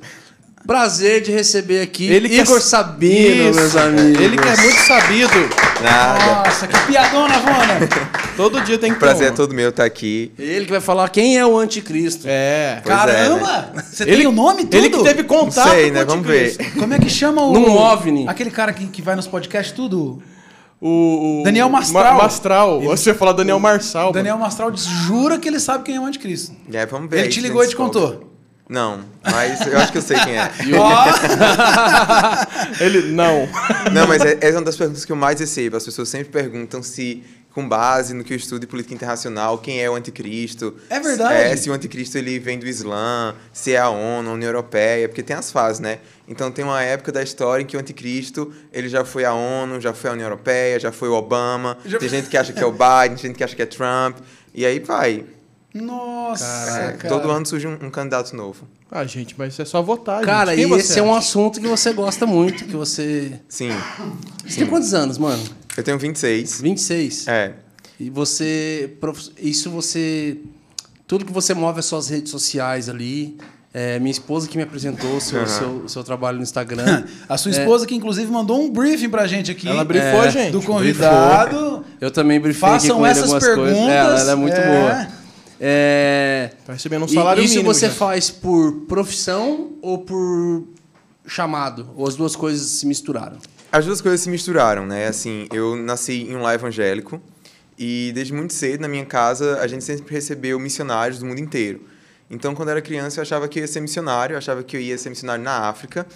Prazer 0.65 1.21
de 1.21 1.31
receber 1.31 1.81
aqui 1.81 2.05
Ele 2.05 2.29
quer- 2.29 2.43
Igor 2.43 2.61
Sabino, 2.61 3.49
Isso. 3.49 3.59
meus 3.59 3.75
amigos. 3.75 4.21
Ele 4.21 4.38
que 4.38 4.47
é 4.47 4.57
muito 4.57 4.79
sabido. 4.81 5.33
Nada. 5.81 6.25
Nossa, 6.45 6.67
que 6.67 6.79
piadona, 6.85 7.39
Vona! 7.39 7.89
Todo 8.38 8.61
dia 8.61 8.77
tem 8.77 8.91
que 8.91 8.97
O 8.97 8.99
prazer 8.99 9.27
é 9.27 9.29
ter 9.31 9.35
todo 9.38 9.53
meu 9.55 9.69
estar 9.69 9.83
aqui. 9.83 10.31
Ele 10.38 10.65
que 10.65 10.71
vai 10.71 10.79
falar 10.79 11.09
quem 11.09 11.38
é 11.38 11.45
o 11.45 11.57
anticristo. 11.57 12.25
É. 12.29 12.79
Pois 12.83 12.95
é, 12.95 12.97
Caramba! 12.99 13.71
Você 13.91 14.05
tem 14.05 14.27
o 14.27 14.31
nome 14.31 14.61
e 14.61 14.65
tudo? 14.65 14.77
Ele 14.77 14.89
que 14.89 15.03
teve 15.03 15.23
contato 15.23 15.69
Sei, 15.71 15.88
com 15.89 15.95
né? 15.95 16.03
o 16.03 16.05
Vamos 16.05 16.27
ver. 16.27 16.55
Como 16.79 16.93
é 16.93 16.99
que 16.99 17.09
chama 17.09 17.41
o... 17.41 17.53
Num 17.53 17.75
OVNI. 17.75 18.27
Aquele 18.27 18.51
cara 18.51 18.71
que, 18.71 18.85
que 18.88 19.01
vai 19.01 19.15
nos 19.15 19.27
podcasts 19.27 19.75
tudo? 19.75 20.21
O, 20.81 21.42
o- 21.42 21.44
Daniel 21.44 21.69
Mastral. 21.69 22.16
Ma- 22.16 22.24
Mastral. 22.24 22.81
Você 22.81 23.12
ia 23.12 23.16
falar 23.16 23.33
Daniel 23.33 23.60
Marçal. 23.60 24.12
Daniel 24.12 24.38
Mastral 24.38 24.72
diz, 24.72 24.83
jura 24.83 25.38
que 25.38 25.48
ele 25.48 25.60
sabe 25.60 25.83
quem 25.83 25.95
é 25.95 26.00
o 26.01 26.06
anticristo. 26.06 26.56
É, 26.74 26.86
vamos 26.88 27.10
ver. 27.10 27.18
Ele 27.18 27.25
aí 27.28 27.31
te 27.31 27.39
ligou 27.39 27.63
e 27.63 27.68
te 27.68 27.75
contou. 27.75 28.30
Não, 28.68 29.01
mas 29.22 29.68
eu 29.68 29.78
acho 29.78 29.92
que 29.92 29.98
eu 29.98 30.01
sei 30.01 30.18
quem 30.19 30.38
é. 30.39 30.50
Ele, 32.80 33.12
não. 33.12 33.48
Não, 33.92 34.07
mas 34.07 34.22
é, 34.24 34.38
é 34.42 34.51
uma 34.51 34.62
das 34.62 34.75
perguntas 34.78 35.04
que 35.06 35.12
eu 35.12 35.16
mais 35.16 35.39
recebo. 35.39 35.75
As 35.78 35.83
pessoas 35.83 36.07
sempre 36.10 36.30
perguntam 36.30 36.81
se, 36.81 37.22
com 37.54 37.68
base 37.68 38.13
no 38.13 38.24
que 38.24 38.31
eu 38.34 38.38
estudo 38.38 38.62
de 38.62 38.68
política 38.68 38.94
internacional, 38.94 39.57
quem 39.57 39.81
é 39.81 39.89
o 39.89 39.95
anticristo. 39.95 40.74
É 40.89 41.00
verdade. 41.01 41.34
É, 41.34 41.56
se 41.57 41.69
o 41.69 41.74
anticristo 41.74 42.18
ele 42.18 42.39
vem 42.39 42.57
do 42.57 42.66
Islã, 42.66 43.36
se 43.51 43.74
é 43.74 43.77
a 43.80 43.89
ONU, 43.89 44.30
a 44.30 44.34
União 44.34 44.48
Europeia, 44.50 45.10
porque 45.10 45.22
tem 45.22 45.36
as 45.36 45.51
fases, 45.51 45.81
né? 45.81 46.00
Então 46.31 46.50
tem 46.50 46.63
uma 46.63 46.81
época 46.81 47.12
da 47.12 47.22
história 47.22 47.62
em 47.62 47.66
que 47.66 47.75
o 47.75 47.80
anticristo 47.80 48.54
ele 48.72 48.88
já 48.88 49.04
foi 49.04 49.25
a 49.25 49.33
ONU, 49.33 49.81
já 49.81 49.94
foi 49.94 50.10
a 50.10 50.13
União 50.13 50.25
Europeia, 50.28 50.80
já 50.80 50.89
foi 50.92 51.10
o 51.10 51.13
Obama. 51.13 51.78
Já- 51.86 52.00
Tem 52.00 52.07
gente 52.07 52.30
que 52.30 52.38
acha 52.38 52.54
que 52.54 52.63
é 52.63 52.66
o 52.66 52.72
Biden, 52.72 53.18
tem 53.18 53.28
gente 53.28 53.36
que 53.36 53.44
acha 53.44 53.54
que 53.56 53.62
é 53.62 53.66
Trump. 53.66 54.18
E 54.54 54.66
aí 54.66 54.80
vai. 54.80 55.25
Nossa, 55.74 56.45
É, 56.45 56.92
cara. 56.94 57.10
todo 57.10 57.30
ano 57.31 57.45
surge 57.45 57.68
um, 57.68 57.74
um 57.74 57.89
candidato 57.89 58.36
novo. 58.36 58.68
Ah, 58.89 59.06
gente, 59.06 59.36
mas 59.38 59.57
é 59.60 59.66
só 59.66 59.81
votar, 59.81 60.22
Cara, 60.24 60.54
e 60.56 60.62
esse 60.74 61.00
é 61.00 61.04
um 61.04 61.12
acha? 61.12 61.19
assunto 61.19 61.62
que 61.62 61.68
você 61.68 61.94
gosta 61.94 62.25
muito, 62.25 62.66
que 62.66 62.75
você... 62.75 63.39
Sim. 63.48 63.69
Você 64.45 64.60
tem 64.60 64.68
quantos 64.68 64.94
anos, 64.94 65.18
mano? 65.18 65.42
Eu 65.77 65.84
tenho 65.84 65.98
26. 65.98 66.62
26. 66.62 67.27
É. 67.27 67.54
E 68.00 68.10
você... 68.10 68.94
Isso 69.38 69.69
você... 69.69 70.38
Tudo 71.07 71.24
que 71.25 71.31
você 71.31 71.54
move 71.54 71.80
as 71.80 71.86
suas 71.86 72.10
redes 72.10 72.31
sociais 72.31 72.89
ali... 72.89 73.38
É, 73.73 73.97
minha 74.00 74.12
esposa 74.12 74.50
que 74.50 74.57
me 74.57 74.63
apresentou 74.63 75.15
o 75.15 75.21
seu, 75.21 75.39
Aham. 75.39 75.47
seu, 75.47 75.88
seu 75.88 76.03
trabalho 76.03 76.38
no 76.38 76.44
Instagram. 76.44 77.06
A 77.29 77.38
sua 77.38 77.51
esposa 77.51 77.85
que 77.88 77.95
inclusive 77.95 78.29
mandou 78.29 78.62
um 78.62 78.69
briefing 78.69 79.09
pra 79.09 79.25
gente 79.27 79.50
aqui. 79.50 79.68
Ela 79.68 79.85
brifou, 79.85 80.23
É, 80.23 80.29
gente. 80.29 80.51
Do 80.51 80.62
convidado. 80.62 81.85
Eu 82.01 82.12
também 82.12 82.39
briefei 82.39 82.68
aqui 82.68 82.81
Façam 82.81 82.97
com 82.97 83.06
ele 83.06 83.12
essas 83.12 83.23
algumas 83.23 83.44
perguntas. 83.45 83.73
coisas. 83.73 83.89
É, 83.89 83.95
ela, 83.97 84.19
ela 84.19 84.31
é 84.31 84.35
muito 84.35 84.57
é. 84.57 84.68
boa. 84.68 85.07
É... 85.63 86.51
Tá 86.65 86.73
recebendo 86.73 87.03
um 87.03 87.06
E 87.06 87.13
salário 87.13 87.44
isso 87.44 87.53
mínimo 87.53 87.73
você 87.73 87.85
já. 87.88 87.94
faz 87.94 88.29
por 88.29 88.73
profissão 88.88 89.74
ou 89.81 90.00
por 90.00 90.67
chamado? 91.25 91.88
Ou 91.95 92.07
as 92.07 92.15
duas 92.15 92.35
coisas 92.35 92.67
se 92.67 92.85
misturaram? 92.85 93.38
As 93.71 93.85
duas 93.85 94.01
coisas 94.01 94.19
se 94.21 94.29
misturaram, 94.29 94.85
né? 94.85 95.07
Assim, 95.07 95.47
eu 95.53 95.75
nasci 95.77 96.24
em 96.29 96.35
um 96.35 96.41
lar 96.41 96.56
evangélico 96.56 97.21
e 97.77 98.12
desde 98.13 98.33
muito 98.33 98.53
cedo 98.53 98.81
na 98.81 98.88
minha 98.88 99.06
casa 99.06 99.59
a 99.62 99.67
gente 99.67 99.83
sempre 99.83 100.13
recebeu 100.13 100.59
missionários 100.59 101.19
do 101.19 101.25
mundo 101.25 101.39
inteiro. 101.39 101.81
Então, 102.31 102.56
quando 102.56 102.69
eu 102.69 102.72
era 102.72 102.81
criança, 102.81 103.19
eu 103.19 103.24
achava 103.24 103.45
que 103.48 103.60
eu 103.60 103.62
ia 103.63 103.68
ser 103.68 103.81
missionário, 103.81 104.33
eu 104.33 104.38
achava 104.38 104.63
que 104.63 104.78
eu 104.78 104.81
ia 104.81 104.98
ser 104.98 105.10
missionário 105.10 105.44
na 105.44 105.68
África, 105.68 106.07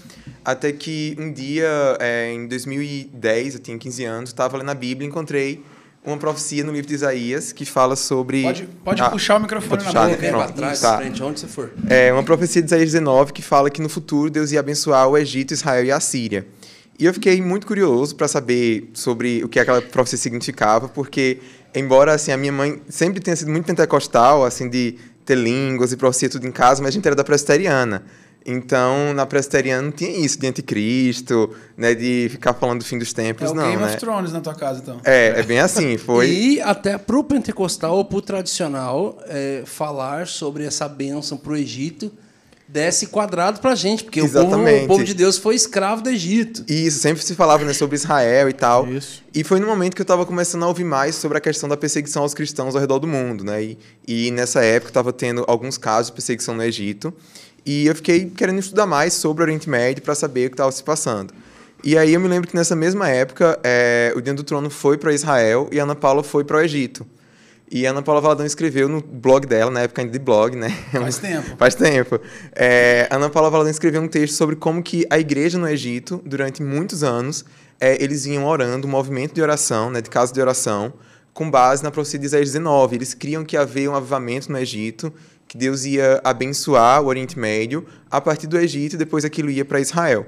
até 0.45 0.71
que 0.71 1.15
um 1.19 1.31
dia, 1.31 1.67
é, 1.99 2.31
em 2.31 2.47
2010, 2.47 3.55
eu 3.55 3.59
tinha 3.59 3.77
15 3.77 4.03
anos, 4.05 4.29
estava 4.29 4.57
lendo 4.57 4.69
a 4.71 4.73
Bíblia 4.73 5.05
e 5.05 5.09
encontrei 5.09 5.61
uma 6.05 6.17
profecia 6.17 6.63
no 6.63 6.71
livro 6.71 6.87
de 6.87 6.93
Isaías 6.93 7.51
que 7.51 7.65
fala 7.65 7.95
sobre... 7.95 8.43
Pode, 8.43 8.69
pode 8.83 9.01
Ah, 9.01 9.09
puxar 9.09 9.37
o 9.37 9.39
microfone 9.41 9.69
pode 9.71 9.83
na 9.85 9.89
puxar, 9.91 10.09
boca. 10.09 10.21
né? 10.21 10.29
Pronto. 10.29 10.53
trás, 10.53 10.79
Tá. 10.79 10.97
frente, 10.97 11.21
onde 11.23 11.39
você 11.39 11.47
for. 11.47 11.71
É 11.89 12.13
uma 12.13 12.23
profecia 12.23 12.61
de 12.61 12.67
Isaías 12.67 12.91
19 12.91 13.33
que 13.33 13.41
fala 13.41 13.69
que 13.69 13.81
no 13.81 13.89
futuro 13.89 14.29
Deus 14.29 14.51
ia 14.51 14.59
abençoar 14.59 15.09
o 15.09 15.17
Egito, 15.17 15.51
Israel 15.53 15.83
e 15.83 15.91
a 15.91 15.99
Síria. 15.99 16.45
E 16.97 17.05
eu 17.05 17.13
fiquei 17.13 17.41
muito 17.41 17.67
curioso 17.67 18.15
para 18.15 18.27
saber 18.27 18.89
sobre 18.93 19.43
o 19.43 19.49
que 19.49 19.59
aquela 19.59 19.81
profecia 19.81 20.17
significava, 20.17 20.87
porque 20.87 21.39
embora 21.73 22.13
assim 22.13 22.31
a 22.31 22.37
minha 22.37 22.53
mãe 22.53 22.79
sempre 22.87 23.19
tenha 23.19 23.35
sido 23.35 23.51
muito 23.51 23.65
pentecostal, 23.65 24.45
assim 24.45 24.69
de 24.69 24.95
ter 25.25 25.35
línguas 25.35 25.91
e 25.91 25.97
profecia 25.97 26.29
tudo 26.29 26.47
em 26.47 26.51
casa, 26.51 26.81
mas 26.81 26.89
a 26.89 26.91
gente 26.91 27.05
era 27.05 27.15
da 27.15 27.23
presbiteriana. 27.23 28.03
Então, 28.45 29.11
na 29.15 29.25
presbiteriana 29.25 29.81
não 29.81 29.91
tinha 29.91 30.11
isso 30.11 30.39
de 30.39 30.45
anticristo, 30.45 31.49
né, 31.75 31.95
de 31.95 32.27
ficar 32.29 32.53
falando 32.53 32.79
do 32.79 32.85
fim 32.85 32.99
dos 32.99 33.11
É 33.11 33.15
tempos, 33.15 33.49
o 33.49 33.55
não, 33.55 33.63
Game 33.63 33.81
né? 33.81 33.89
of 33.89 33.97
Thrones 33.97 34.31
na 34.31 34.39
tua 34.39 34.53
casa, 34.53 34.81
então. 34.83 35.01
É, 35.03 35.39
é 35.39 35.43
bem 35.43 35.59
assim, 35.59 35.97
foi. 35.97 36.29
E 36.29 36.61
até 36.61 36.95
pro 36.97 37.23
pentecostal 37.23 37.97
ou 37.97 38.05
pro 38.05 38.21
tradicional, 38.21 39.17
é, 39.25 39.63
falar 39.65 40.27
sobre 40.27 40.63
essa 40.63 40.87
bênção 40.87 41.37
pro 41.37 41.57
Egito 41.57 42.11
desce 42.75 43.07
quadrado 43.07 43.61
pra 43.61 43.73
gente, 43.73 44.03
porque 44.03 44.21
o 44.21 44.29
povo, 44.29 44.57
o 44.57 44.87
povo 44.87 45.03
de 45.05 45.13
Deus 45.13 45.37
foi 45.37 45.55
escravo 45.55 46.01
do 46.01 46.09
Egito. 46.09 46.65
E 46.67 46.87
isso, 46.87 46.99
sempre 46.99 47.23
se 47.23 47.33
falava 47.33 47.63
né, 47.63 47.71
sobre 47.71 47.95
Israel 47.95 48.49
e 48.49 48.53
tal. 48.53 48.85
Isso. 48.91 49.23
E 49.33 49.45
foi 49.45 49.61
no 49.61 49.65
momento 49.65 49.95
que 49.95 50.01
eu 50.01 50.03
estava 50.03 50.25
começando 50.25 50.63
a 50.63 50.67
ouvir 50.67 50.83
mais 50.83 51.15
sobre 51.15 51.37
a 51.37 51.41
questão 51.41 51.69
da 51.69 51.77
perseguição 51.77 52.23
aos 52.23 52.33
cristãos 52.33 52.75
ao 52.75 52.81
redor 52.81 52.99
do 52.99 53.07
mundo, 53.07 53.45
né? 53.45 53.63
E, 53.63 53.77
e 54.05 54.31
nessa 54.31 54.61
época 54.61 54.89
estava 54.89 55.13
tendo 55.13 55.45
alguns 55.47 55.77
casos 55.77 56.07
de 56.07 56.15
perseguição 56.17 56.53
no 56.53 56.63
Egito. 56.63 57.13
E 57.65 57.87
eu 57.87 57.95
fiquei 57.95 58.29
querendo 58.29 58.59
estudar 58.59 58.85
mais 58.85 59.13
sobre 59.13 59.41
o 59.41 59.45
Oriente 59.45 59.69
Médio 59.69 60.03
para 60.03 60.13
saber 60.13 60.47
o 60.47 60.49
que 60.49 60.55
estava 60.55 60.71
se 60.73 60.83
passando. 60.83 61.33
E 61.81 61.97
aí 61.97 62.13
eu 62.13 62.19
me 62.19 62.27
lembro 62.27 62.49
que 62.49 62.57
nessa 62.57 62.75
mesma 62.75 63.07
época, 63.07 63.57
é, 63.63 64.11
o 64.17 64.21
Dia 64.21 64.33
do 64.33 64.43
Trono 64.43 64.69
foi 64.69 64.97
para 64.97 65.13
Israel 65.13 65.69
e 65.71 65.79
a 65.79 65.83
Ana 65.83 65.95
Paula 65.95 66.23
foi 66.23 66.43
para 66.43 66.57
o 66.57 66.59
Egito. 66.59 67.07
E 67.69 67.87
a 67.87 67.89
Ana 67.89 68.01
Paula 68.01 68.21
Valadão 68.21 68.45
escreveu 68.45 68.87
no 68.87 69.01
blog 69.01 69.47
dela, 69.47 69.71
na 69.71 69.81
época 69.81 70.01
ainda 70.01 70.11
de 70.11 70.19
blog, 70.19 70.55
né? 70.55 70.69
Faz 70.91 71.17
tempo. 71.17 71.49
Faz 71.57 71.75
tempo. 71.75 72.19
É, 72.53 73.07
a 73.09 73.15
Ana 73.15 73.29
Paula 73.29 73.49
Valadão 73.49 73.71
escreveu 73.71 74.01
um 74.01 74.07
texto 74.07 74.35
sobre 74.35 74.55
como 74.55 74.83
que 74.83 75.05
a 75.09 75.17
igreja 75.17 75.57
no 75.57 75.67
Egito, 75.67 76.21
durante 76.23 76.61
muitos 76.61 77.03
anos, 77.03 77.43
é, 77.79 78.01
eles 78.01 78.25
iam 78.27 78.45
orando, 78.45 78.87
um 78.87 78.89
movimento 78.89 79.33
de 79.33 79.41
oração, 79.41 79.89
né, 79.89 79.99
de 79.99 80.09
casa 80.09 80.31
de 80.31 80.39
oração, 80.39 80.93
com 81.33 81.49
base 81.49 81.83
na 81.83 81.89
profecia 81.89 82.19
de 82.19 82.27
Isaías 82.27 82.47
19. 82.51 82.95
Eles 82.95 83.13
criam 83.15 83.43
que 83.43 83.57
havia 83.57 83.89
um 83.89 83.95
avivamento 83.95 84.51
no 84.51 84.59
Egito, 84.59 85.11
que 85.47 85.57
Deus 85.57 85.85
ia 85.85 86.21
abençoar 86.23 87.01
o 87.01 87.07
Oriente 87.07 87.37
Médio 87.37 87.85
a 88.09 88.21
partir 88.21 88.45
do 88.45 88.57
Egito 88.59 88.93
e 88.93 88.97
depois 88.97 89.25
aquilo 89.25 89.49
ia 89.49 89.65
para 89.65 89.79
Israel. 89.79 90.27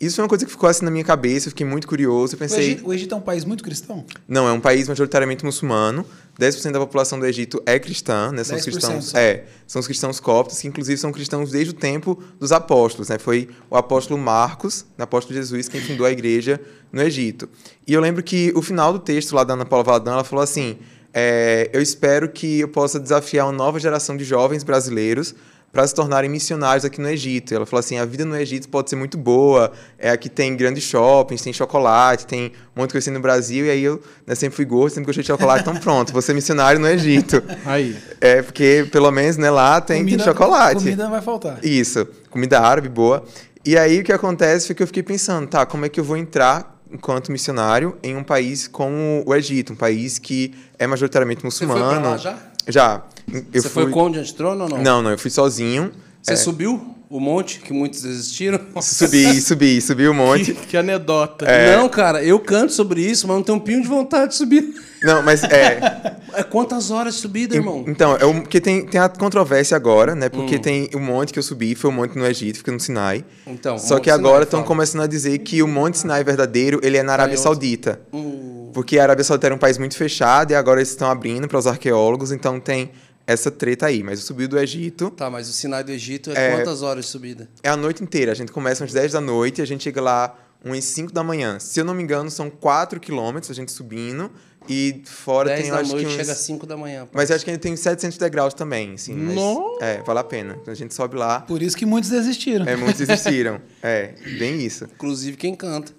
Isso 0.00 0.16
foi 0.16 0.24
uma 0.24 0.28
coisa 0.28 0.44
que 0.44 0.50
ficou 0.50 0.68
assim 0.68 0.84
na 0.84 0.90
minha 0.90 1.04
cabeça, 1.04 1.48
eu 1.48 1.50
fiquei 1.50 1.66
muito 1.66 1.86
curioso, 1.88 2.34
eu 2.34 2.36
O 2.36 2.38
pensei... 2.38 2.64
Egito, 2.64 2.86
o 2.86 2.92
Egito 2.92 3.14
é 3.14 3.18
um 3.18 3.20
país 3.20 3.44
muito 3.44 3.64
cristão? 3.64 4.04
Não, 4.28 4.46
é 4.46 4.52
um 4.52 4.60
país 4.60 4.88
majoritariamente 4.88 5.44
muçulmano. 5.44 6.04
10% 6.38 6.70
da 6.72 6.78
população 6.78 7.18
do 7.18 7.24
Egito 7.24 7.62
é 7.64 7.78
cristã, 7.78 8.30
né? 8.30 8.44
São 8.44 8.56
os 8.56 8.62
10% 8.62 8.64
cristãos, 8.72 9.04
só. 9.06 9.18
é, 9.18 9.44
são 9.66 9.80
os 9.80 9.86
cristãos 9.86 10.20
coptos, 10.20 10.60
que 10.60 10.68
inclusive 10.68 10.98
são 10.98 11.10
cristãos 11.10 11.50
desde 11.50 11.70
o 11.70 11.74
tempo 11.74 12.22
dos 12.38 12.52
apóstolos, 12.52 13.08
né? 13.08 13.18
Foi 13.18 13.48
o 13.70 13.76
apóstolo 13.76 14.20
Marcos, 14.20 14.84
o 14.98 15.02
apóstolo 15.02 15.34
Jesus, 15.34 15.66
quem 15.66 15.80
fundou 15.80 16.06
a 16.06 16.10
igreja 16.10 16.60
no 16.92 17.00
Egito. 17.00 17.48
E 17.86 17.94
eu 17.94 18.00
lembro 18.02 18.22
que 18.22 18.52
o 18.54 18.60
final 18.60 18.92
do 18.92 18.98
texto 18.98 19.34
lá 19.34 19.44
da 19.44 19.54
Ana 19.54 19.64
Paula 19.64 19.82
Valadão, 19.84 20.12
ela 20.12 20.24
falou 20.24 20.42
assim: 20.42 20.76
é, 21.14 21.70
eu 21.72 21.80
espero 21.80 22.28
que 22.28 22.60
eu 22.60 22.68
possa 22.68 23.00
desafiar 23.00 23.46
uma 23.46 23.52
nova 23.52 23.80
geração 23.80 24.14
de 24.14 24.24
jovens 24.24 24.62
brasileiros 24.62 25.34
para 25.72 25.86
se 25.86 25.94
tornarem 25.94 26.30
missionários 26.30 26.84
aqui 26.84 27.00
no 27.00 27.08
Egito. 27.08 27.54
Ela 27.54 27.66
falou 27.66 27.80
assim: 27.80 27.98
a 27.98 28.04
vida 28.04 28.24
no 28.24 28.36
Egito 28.36 28.68
pode 28.68 28.90
ser 28.90 28.96
muito 28.96 29.18
boa, 29.18 29.72
é 29.98 30.10
aqui 30.10 30.28
tem 30.28 30.56
grandes 30.56 30.84
shoppings, 30.84 31.42
tem 31.42 31.52
chocolate, 31.52 32.26
tem 32.26 32.52
um 32.74 32.80
monte 32.80 32.88
de 32.88 32.94
coisa 32.94 33.04
assim 33.04 33.10
no 33.10 33.20
Brasil, 33.20 33.66
e 33.66 33.70
aí 33.70 33.84
eu 33.84 34.02
né, 34.26 34.34
sempre 34.34 34.56
fui 34.56 34.64
gordo, 34.64 34.90
sempre 34.90 35.06
gostei 35.06 35.22
de 35.22 35.28
chocolate, 35.28 35.62
então 35.62 35.76
pronto, 35.76 36.12
vou 36.12 36.22
ser 36.22 36.34
missionário 36.34 36.80
no 36.80 36.88
Egito. 36.88 37.42
Aí. 37.66 37.96
É, 38.20 38.42
porque 38.42 38.86
pelo 38.90 39.10
menos 39.10 39.36
né, 39.36 39.50
lá 39.50 39.80
tem, 39.80 40.04
tem 40.04 40.18
chocolate. 40.18 40.76
Comida 40.76 41.04
não 41.04 41.10
vai 41.10 41.20
faltar. 41.20 41.64
Isso, 41.64 42.06
comida 42.30 42.60
árabe 42.60 42.88
boa. 42.88 43.24
E 43.64 43.76
aí 43.76 44.00
o 44.00 44.04
que 44.04 44.12
acontece 44.12 44.66
foi 44.66 44.76
que 44.76 44.82
eu 44.82 44.86
fiquei 44.86 45.02
pensando, 45.02 45.46
tá, 45.48 45.66
como 45.66 45.84
é 45.84 45.88
que 45.88 45.98
eu 45.98 46.04
vou 46.04 46.16
entrar 46.16 46.76
enquanto 46.90 47.32
missionário 47.32 47.96
em 48.02 48.16
um 48.16 48.22
país 48.22 48.68
como 48.68 49.24
o 49.26 49.34
Egito, 49.34 49.72
um 49.72 49.76
país 49.76 50.18
que 50.18 50.54
é 50.78 50.86
majoritariamente 50.86 51.42
Você 51.42 51.66
foi 51.66 51.74
pra 51.74 51.84
muçulmano. 51.84 52.10
lá 52.10 52.16
já? 52.16 52.38
Já. 52.68 53.02
Eu 53.32 53.62
você 53.62 53.68
fui... 53.68 53.82
foi 53.84 53.92
com 53.92 54.04
o 54.06 54.10
Diante 54.10 54.34
Trono 54.34 54.64
ou 54.64 54.70
não? 54.70 54.78
Não, 54.82 55.02
não, 55.02 55.10
eu 55.10 55.18
fui 55.18 55.30
sozinho. 55.30 55.90
Você 56.22 56.32
É. 56.32 56.36
subiu 56.36 56.94
o 57.08 57.20
monte, 57.20 57.60
que 57.60 57.72
muitos 57.72 58.02
desistiram? 58.02 58.58
Subi, 58.80 59.38
subi, 59.40 59.80
subi 59.80 60.04
Que, 60.04 60.10
monte. 60.12 60.52
que 60.54 60.76
anedota. 60.76 61.46
Não, 61.76 61.88
cara, 61.88 62.22
eu 62.24 62.38
canto 62.40 62.72
sobre 62.72 63.00
isso, 63.00 63.28
mas 63.28 63.36
não 63.36 63.42
tenho 63.44 63.58
um 63.58 63.60
pinho 63.60 63.80
de 63.80 63.86
vontade 63.88 64.30
de 64.30 64.34
subir. 64.36 64.74
Não, 65.02 65.22
mas 65.22 65.42
é. 65.44 66.16
É 66.36 66.42
quantas 66.42 66.90
horas 66.90 67.14
de 67.14 67.20
subida, 67.20 67.56
irmão? 67.56 67.82
Então, 67.88 68.14
é 68.14 68.24
o, 68.26 68.42
porque 68.42 68.60
tem, 68.60 68.84
tem 68.84 69.00
a 69.00 69.08
controvérsia 69.08 69.74
agora, 69.74 70.14
né? 70.14 70.26
Hum. 70.26 70.30
Porque 70.30 70.58
tem 70.58 70.90
o 70.94 70.98
monte 70.98 71.32
que 71.32 71.38
eu 71.38 71.42
subi, 71.42 71.74
foi 71.74 71.88
o 71.88 71.92
monte 71.92 72.14
no 72.18 72.26
Egito, 72.26 72.58
fica 72.58 72.70
no 72.70 72.78
Sinai. 72.78 73.24
Então, 73.46 73.76
o 73.76 73.78
Só 73.78 73.98
que 73.98 74.10
agora 74.10 74.42
estão 74.44 74.58
fala. 74.60 74.68
começando 74.68 75.00
a 75.00 75.06
dizer 75.06 75.38
que 75.38 75.62
o 75.62 75.68
Monte 75.68 75.96
Sinai 75.96 76.22
verdadeiro, 76.22 76.78
ele 76.82 76.98
é 76.98 77.02
na 77.02 77.14
Arábia? 77.14 77.38
Saudita. 77.38 78.00
Hum. 78.12 78.70
Porque 78.74 78.98
a 78.98 79.04
Arábia 79.04 79.24
Saudita 79.24 79.46
era 79.46 79.54
um 79.54 79.58
país 79.58 79.78
muito 79.78 79.96
fechado 79.96 80.50
e 80.50 80.54
agora 80.54 80.80
eles 80.80 80.90
estão 80.90 81.08
abrindo 81.10 81.48
para 81.48 81.58
os 81.58 81.66
arqueólogos, 81.66 82.32
então 82.32 82.60
tem 82.60 82.90
essa 83.26 83.50
treta 83.50 83.86
aí. 83.86 84.02
Mas 84.02 84.20
eu 84.20 84.26
subi 84.26 84.46
do 84.46 84.58
Egito, 84.58 85.10
Tá, 85.10 85.28
mas 85.30 85.48
o 85.48 85.52
Sinai 85.52 85.82
do 85.84 85.90
Egito 85.92 86.30
é, 86.30 86.48
É. 86.52 86.56
quantas 86.56 86.82
horas 86.82 87.04
de 87.06 87.10
subida? 87.10 87.48
é 87.62 87.68
a 87.68 87.76
noite 87.76 88.02
inteira. 88.02 88.32
A 88.32 88.34
gente 88.34 88.52
começa 88.52 88.84
às 88.84 88.92
10 88.92 89.12
da 89.12 89.20
noite, 89.20 89.60
a 89.60 89.64
gente 89.64 89.84
chega 89.84 90.00
lá 90.00 90.38
umas 90.64 90.84
5 90.84 91.12
da 91.12 91.22
manhã. 91.22 91.58
Se 91.58 91.80
eu 91.80 91.84
não 91.84 91.94
me 91.94 92.02
engano, 92.02 92.30
são 92.30 92.48
4 92.50 92.98
quilômetros 93.00 93.50
a 93.50 93.54
gente 93.54 93.72
subindo. 93.72 94.30
E 94.68 95.02
fora 95.04 95.50
10 95.50 95.60
tem, 95.62 95.70
da 95.70 95.78
acho 95.78 95.92
noite 95.92 96.06
que 96.06 96.12
uns... 96.12 96.16
chega 96.16 96.32
às 96.32 96.38
5 96.38 96.66
da 96.66 96.76
manhã. 96.76 97.06
Mas 97.12 97.30
acho 97.30 97.44
que 97.44 97.50
ainda 97.52 97.62
tem 97.62 97.76
700 97.76 98.18
degraus 98.18 98.52
também, 98.52 98.94
assim. 98.94 99.14
Mas, 99.14 99.36
Nossa! 99.36 99.84
é, 99.84 100.02
vale 100.02 100.18
a 100.18 100.24
pena. 100.24 100.58
Então 100.60 100.72
a 100.72 100.76
gente 100.76 100.92
sobe 100.92 101.14
lá. 101.16 101.40
Por 101.42 101.62
isso 101.62 101.76
que 101.76 101.86
muitos 101.86 102.10
desistiram. 102.10 102.66
É, 102.66 102.74
muitos 102.74 103.00
existiram. 103.00 103.60
É, 103.80 104.14
bem 104.40 104.60
isso. 104.60 104.86
Inclusive 104.86 105.36
quem 105.36 105.54
canta. 105.54 105.92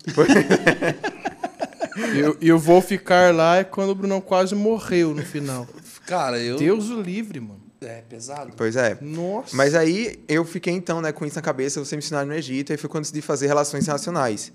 E 2.14 2.20
eu, 2.20 2.38
e 2.42 2.48
eu 2.50 2.60
vou 2.60 2.82
ficar 2.82 3.34
lá 3.34 3.56
é 3.58 3.64
quando 3.64 3.92
o 3.92 3.96
Brunão 3.96 4.20
quase 4.20 4.54
morreu 4.54 5.14
no 5.16 5.24
final. 5.24 5.66
Cara, 6.08 6.40
eu. 6.40 6.58
Deus 6.58 6.90
o 6.90 7.02
livre, 7.02 7.40
mano. 7.40 7.62
É 7.82 8.02
pesado. 8.02 8.54
Pois 8.58 8.76
é. 8.76 8.98
Nossa. 9.02 9.56
Mas 9.56 9.76
aí 9.76 10.20
eu 10.28 10.44
fiquei 10.44 10.74
então, 10.74 11.00
né, 11.00 11.12
com 11.12 11.26
isso 11.26 11.36
na 11.36 11.42
cabeça, 11.44 11.78
eu 11.78 11.84
vou 11.84 11.88
ser 11.88 11.96
missionário 11.98 12.28
no 12.28 12.36
Egito, 12.36 12.72
aí 12.72 12.78
foi 12.78 12.90
quando 12.90 13.04
eu 13.04 13.12
decidi 13.12 13.22
fazer 13.22 13.46
relações 13.46 13.84
internacionais. 13.84 14.52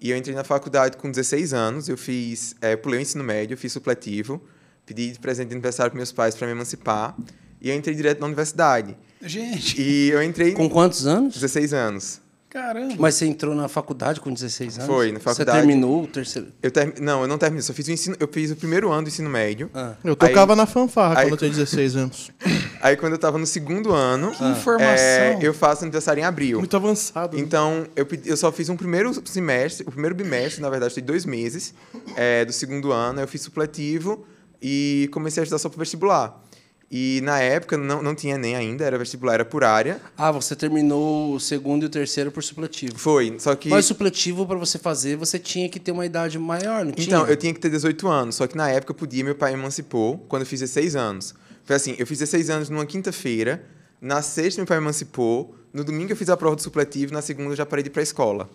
E 0.00 0.10
eu 0.10 0.16
entrei 0.16 0.34
na 0.34 0.44
faculdade 0.44 0.96
com 0.96 1.10
16 1.10 1.52
anos, 1.52 1.88
eu 1.88 1.96
fiz, 1.96 2.54
é, 2.60 2.76
pulei 2.76 3.00
o 3.00 3.02
ensino 3.02 3.24
médio, 3.24 3.56
fiz 3.56 3.72
supletivo, 3.72 4.40
pedi 4.86 5.10
de 5.10 5.18
presente 5.18 5.48
de 5.48 5.54
aniversário 5.54 5.90
para 5.90 5.96
meus 5.96 6.12
pais 6.12 6.34
para 6.34 6.46
me 6.46 6.52
emancipar, 6.52 7.16
e 7.60 7.68
eu 7.68 7.74
entrei 7.74 7.94
direto 7.94 8.20
na 8.20 8.26
universidade. 8.26 8.96
Gente, 9.20 9.80
E 9.80 10.10
eu 10.10 10.22
entrei 10.22 10.52
Com 10.52 10.70
quantos 10.70 11.06
anos? 11.06 11.34
16 11.34 11.74
anos. 11.74 12.20
Caramba. 12.50 12.94
Mas 12.98 13.14
você 13.14 13.26
entrou 13.26 13.54
na 13.54 13.68
faculdade 13.68 14.20
com 14.20 14.32
16 14.32 14.78
anos? 14.78 14.86
Foi, 14.86 15.12
na 15.12 15.20
faculdade. 15.20 15.50
Você 15.58 15.66
terminou 15.66 16.02
o 16.02 16.06
terceiro. 16.06 16.48
Eu 16.62 16.70
termi... 16.70 16.94
Não, 17.00 17.22
eu 17.22 17.28
não 17.28 17.38
terminei, 17.38 17.62
só 17.62 17.72
fiz 17.72 17.86
o 17.88 17.92
ensino, 17.92 18.16
eu 18.20 18.28
fiz 18.28 18.50
o 18.50 18.56
primeiro 18.56 18.90
ano 18.90 19.04
do 19.04 19.08
ensino 19.08 19.30
médio. 19.30 19.70
Ah. 19.72 19.94
Eu 20.04 20.14
tocava 20.16 20.52
Aí- 20.52 20.56
na 20.58 20.66
fanfarra 20.66 21.20
aí- 21.20 21.26
quando 21.26 21.32
eu 21.32 21.38
tinha 21.38 21.50
16 21.50 21.96
anos. 21.96 22.30
Aí 22.82 22.96
quando 22.96 23.12
eu 23.12 23.18
tava 23.18 23.36
no 23.38 23.46
segundo 23.46 23.92
ano, 23.92 24.30
Que 24.32 24.42
informação. 24.44 24.88
é, 25.04 25.38
eu 25.42 25.52
faço 25.52 25.82
aniversário 25.84 26.20
em 26.22 26.24
abril. 26.24 26.58
Muito 26.58 26.74
avançado. 26.74 27.36
né? 27.36 27.42
Então, 27.42 27.86
eu, 27.94 28.06
eu 28.24 28.36
só 28.38 28.50
fiz 28.50 28.70
um 28.70 28.76
primeiro 28.76 29.12
semestre, 29.28 29.86
o 29.86 29.90
primeiro 29.90 30.14
bimestre, 30.14 30.62
na 30.62 30.70
verdade, 30.70 30.94
foi 30.94 31.02
dois 31.02 31.26
meses 31.26 31.74
é, 32.16 32.42
do 32.44 32.52
segundo 32.54 32.90
ano. 32.90 33.20
Eu 33.20 33.28
fiz 33.28 33.42
supletivo 33.42 34.24
e 34.62 35.08
comecei 35.12 35.42
a 35.42 35.44
estudar 35.44 35.58
só 35.58 35.68
para 35.68 35.78
vestibular. 35.78 36.42
E 36.90 37.20
na 37.22 37.38
época 37.38 37.78
não, 37.78 38.02
não 38.02 38.16
tinha 38.16 38.36
nem 38.36 38.56
ainda, 38.56 38.84
era 38.84 38.98
vestibular, 38.98 39.34
era 39.34 39.44
por 39.44 39.62
área. 39.62 40.00
Ah, 40.18 40.32
você 40.32 40.56
terminou 40.56 41.32
o 41.32 41.38
segundo 41.38 41.84
e 41.84 41.86
o 41.86 41.88
terceiro 41.88 42.32
por 42.32 42.42
supletivo. 42.42 42.98
Foi, 42.98 43.36
só 43.38 43.54
que. 43.54 43.68
Mas 43.68 43.86
supletivo, 43.86 44.44
pra 44.44 44.56
você 44.56 44.76
fazer, 44.76 45.16
você 45.16 45.38
tinha 45.38 45.68
que 45.68 45.78
ter 45.78 45.92
uma 45.92 46.04
idade 46.04 46.36
maior, 46.36 46.84
não 46.84 46.90
tinha? 46.90 47.06
Então, 47.06 47.26
eu 47.28 47.36
tinha 47.36 47.54
que 47.54 47.60
ter 47.60 47.70
18 47.70 48.08
anos, 48.08 48.34
só 48.34 48.46
que 48.48 48.56
na 48.56 48.68
época 48.68 48.90
eu 48.90 48.96
podia, 48.96 49.22
meu 49.22 49.36
pai 49.36 49.52
emancipou 49.52 50.18
quando 50.28 50.42
eu 50.42 50.46
fiz 50.46 50.58
16 50.58 50.96
anos. 50.96 51.32
Foi 51.64 51.76
assim, 51.76 51.94
eu 51.96 52.04
fiz 52.04 52.18
16 52.18 52.50
anos 52.50 52.68
numa 52.70 52.84
quinta-feira, 52.84 53.64
na 54.00 54.20
sexta 54.20 54.60
meu 54.60 54.66
pai 54.66 54.78
emancipou, 54.78 55.54
no 55.72 55.84
domingo 55.84 56.10
eu 56.10 56.16
fiz 56.16 56.28
a 56.28 56.36
prova 56.36 56.56
do 56.56 56.62
supletivo, 56.62 57.12
na 57.12 57.22
segunda 57.22 57.52
eu 57.52 57.56
já 57.56 57.64
parei 57.64 57.84
de 57.84 57.88
ir 57.88 57.92
pra 57.92 58.02
escola. 58.02 58.50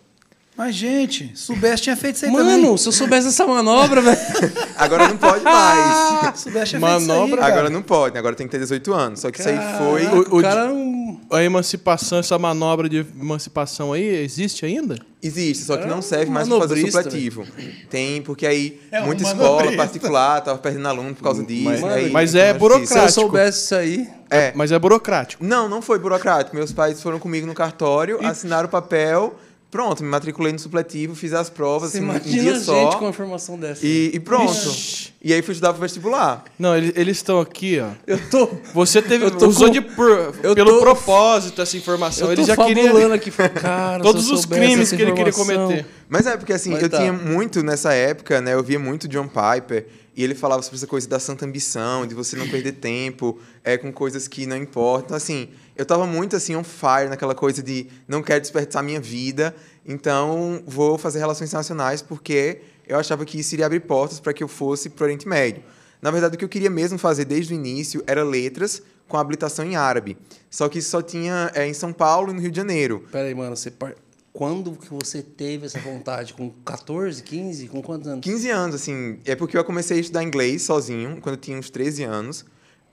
Mas, 0.58 0.74
gente, 0.74 1.32
soubesse 1.36 1.84
tinha 1.84 1.98
feito 1.98 2.16
isso 2.16 2.26
aí 2.26 2.32
Mano, 2.32 2.50
também. 2.50 2.78
se 2.78 2.88
eu 2.88 2.92
soubesse 2.94 3.28
essa 3.28 3.46
manobra, 3.46 4.00
velho. 4.02 4.18
Agora 4.78 5.08
não 5.10 5.18
pode 5.18 5.44
mais. 5.44 6.40
Soubesse 6.40 6.70
tinha 6.72 6.80
feito 6.80 7.02
isso 7.02 7.12
aí, 7.12 7.18
Manobra- 7.18 7.42
cara. 7.42 7.54
Agora 7.54 7.70
não 7.70 7.82
pode, 7.82 8.18
agora 8.18 8.36
tem 8.36 8.48
que 8.48 8.52
ter 8.52 8.60
18 8.60 8.94
anos. 8.94 9.20
Só 9.20 9.32
que 9.32 9.40
isso 9.40 9.50
aí 9.50 9.58
foi. 9.78 10.06
O, 10.06 10.38
o 10.38 10.42
cara 10.42 10.62
é 10.62 10.70
um... 10.70 11.20
A 11.30 11.44
emancipação, 11.44 12.20
essa 12.20 12.38
manobra 12.40 12.88
de 12.88 12.98
emancipação 13.20 13.92
aí, 13.94 14.04
existe 14.24 14.66
ainda? 14.66 14.98
Existe, 15.22 15.64
só 15.66 15.76
que 15.76 15.84
É 15.84 15.88
não 15.88 16.00
um 16.00 16.02
serve 16.02 16.30
mais 16.32 16.48
para 16.48 16.60
fazer 16.60 16.86
supletivo. 16.86 17.46
Tem, 17.90 18.22
porque 18.22 18.46
aí 18.46 18.80
É 18.92 19.02
um 19.02 19.08
muita 19.08 19.24
manobrista. 19.24 19.56
escola 19.64 19.78
particular 19.78 20.42
tava 20.42 20.58
perdendo 20.60 20.88
aluno 20.88 21.16
por 21.16 21.24
causa 21.24 21.44
disso. 21.44 21.64
Mas- 21.66 21.84
aí 21.84 22.12
mas 22.12 22.36
é 22.36 22.54
burocrático. 22.54 22.94
Se 22.94 23.00
eu 23.00 23.10
soubesse 23.10 23.66
isso 23.66 23.76
aí... 23.76 24.08
É. 24.30 24.52
Mas 24.56 24.72
é 24.72 24.80
burocrático. 24.80 25.44
Não, 25.44 25.68
não 25.70 25.82
foi 25.82 26.00
burocrático. 26.00 26.56
Meus 26.56 26.72
pais 26.74 27.02
foram 27.02 27.20
comigo 27.20 27.46
no 27.48 27.54
cartório, 27.54 28.20
assinaram 28.26 28.68
o 28.68 28.72
papel, 28.72 29.36
pronto, 29.76 30.02
me 30.02 30.10
matriculei 30.10 30.54
no 30.54 30.60
supletivo, 30.60 31.14
fiz 31.16 31.34
as 31.34 31.50
provas 31.50 31.92
Você 31.92 31.98
assim, 31.98 32.08
um 32.10 32.18
dia 32.20 32.52
a 32.52 32.54
gente 32.54 32.64
só. 32.64 32.92
com 32.94 33.04
uma 33.04 33.10
informação 33.10 33.60
dessa. 33.60 33.86
E, 33.86 34.12
e 34.14 34.20
pronto. 34.22 34.50
Ixi. 34.54 35.14
E 35.22 35.34
aí 35.34 35.42
fui 35.42 35.52
estudar 35.52 35.74
pro 35.74 35.82
vestibular. 35.82 36.46
Não, 36.58 36.78
eles 36.78 36.94
eles 36.96 37.18
estão 37.18 37.42
aqui, 37.42 37.80
ó. 37.82 37.90
Eu 38.08 38.18
tô... 38.30 38.48
Você 38.74 39.02
teve, 39.02 39.26
Eu 39.26 39.32
tô 39.32 39.48
usou 39.48 39.68
com- 39.68 39.74
de 39.74 39.82
por- 39.82 40.34
eu 40.44 40.56
pelo 40.56 40.76
tô- 40.76 40.80
propósito 40.80 41.62
essa 41.62 41.76
informação. 41.76 42.28
Eu 42.28 42.34
Ele 42.34 42.44
já 42.46 42.56
queria 42.56 43.14
aqui. 43.14 43.30
Cara, 43.60 44.02
todos 44.02 44.32
os 44.32 44.46
crimes 44.46 44.92
que 44.94 45.02
ele 45.02 45.12
queria 45.12 45.34
cometer. 45.34 45.86
Mas 46.08 46.26
é 46.26 46.38
porque 46.38 46.54
assim, 46.54 46.70
Mas 46.72 46.84
eu 46.84 46.90
tá. 46.90 47.00
tinha 47.00 47.12
muito 47.12 47.62
nessa 47.62 47.92
época, 47.94 48.40
né? 48.40 48.54
Eu 48.54 48.64
via 48.64 48.80
muito 48.80 49.10
John 49.10 49.28
Piper 49.28 49.88
e 50.16 50.24
ele 50.24 50.36
falava 50.36 50.62
sobre 50.62 50.78
essa 50.78 50.88
coisa 50.88 51.10
da 51.10 51.20
santa 51.20 51.44
ambição, 51.46 52.06
de 52.08 52.14
você 52.16 52.38
não 52.38 52.48
perder 52.48 52.74
tempo 52.74 53.38
é, 53.64 53.78
com 53.78 53.92
coisas 53.92 54.28
que 54.30 54.46
não 54.46 54.56
importam. 54.56 55.06
Então, 55.08 55.18
assim, 55.18 55.50
eu 55.76 55.86
tava 55.86 56.06
muito 56.08 56.36
assim 56.36 56.56
on 56.56 56.64
fire 56.64 57.10
naquela 57.10 57.36
coisa 57.36 57.62
de 57.64 57.88
não 58.08 58.22
quero 58.24 58.42
desperdiçar 58.42 58.84
minha 58.84 59.00
vida, 59.00 59.56
então 59.86 60.62
vou 60.66 60.98
fazer 60.98 61.20
relações 61.20 61.50
internacionais 61.50 62.02
porque 62.02 62.62
eu 62.88 62.98
achava 62.98 63.26
que 63.26 63.40
isso 63.40 63.56
iria 63.56 63.66
abrir 63.66 63.82
portas 63.82 64.20
para 64.20 64.34
que 64.34 64.44
eu 64.44 64.48
fosse 64.48 64.90
pro 64.90 65.06
Oriente 65.06 65.28
Médio. 65.28 65.64
Na 66.02 66.12
verdade, 66.12 66.36
o 66.36 66.38
que 66.38 66.46
eu 66.46 66.50
queria 66.50 66.70
mesmo 66.70 66.98
fazer 66.98 67.26
desde 67.26 67.54
o 67.54 67.56
início 67.56 68.04
era 68.06 68.24
letras 68.24 68.82
com 69.08 69.18
habilitação 69.18 69.66
em 69.66 69.76
árabe. 69.76 70.18
Só 70.50 70.68
que 70.70 70.80
isso 70.80 70.90
só 70.90 71.02
tinha 71.02 71.52
é, 71.56 71.68
em 71.68 71.74
São 71.74 71.92
Paulo 71.94 72.32
e 72.32 72.34
no 72.36 72.42
Rio 72.42 72.52
de 72.52 72.58
Janeiro. 72.58 73.04
Pera 73.12 73.28
aí, 73.28 73.34
mano. 73.36 73.56
Você 73.56 73.72
par- 73.72 73.96
Quando 74.34 74.72
que 74.74 74.90
você 74.94 75.22
teve 75.24 75.66
essa 75.66 75.80
vontade? 75.80 76.34
Com 76.34 76.50
14, 76.64 77.24
15? 77.24 77.68
Com 77.70 77.82
quantos 77.82 78.08
anos? 78.08 78.24
15 78.24 78.50
anos, 78.50 78.76
assim. 78.76 79.18
É 79.26 79.36
porque 79.36 79.58
eu 79.58 79.64
comecei 79.64 79.98
a 79.98 80.00
estudar 80.02 80.24
inglês 80.24 80.62
sozinho, 80.64 81.20
quando 81.22 81.36
eu 81.36 81.42
tinha 81.42 81.58
uns 81.58 81.70
13 81.70 82.04
anos. 82.04 82.46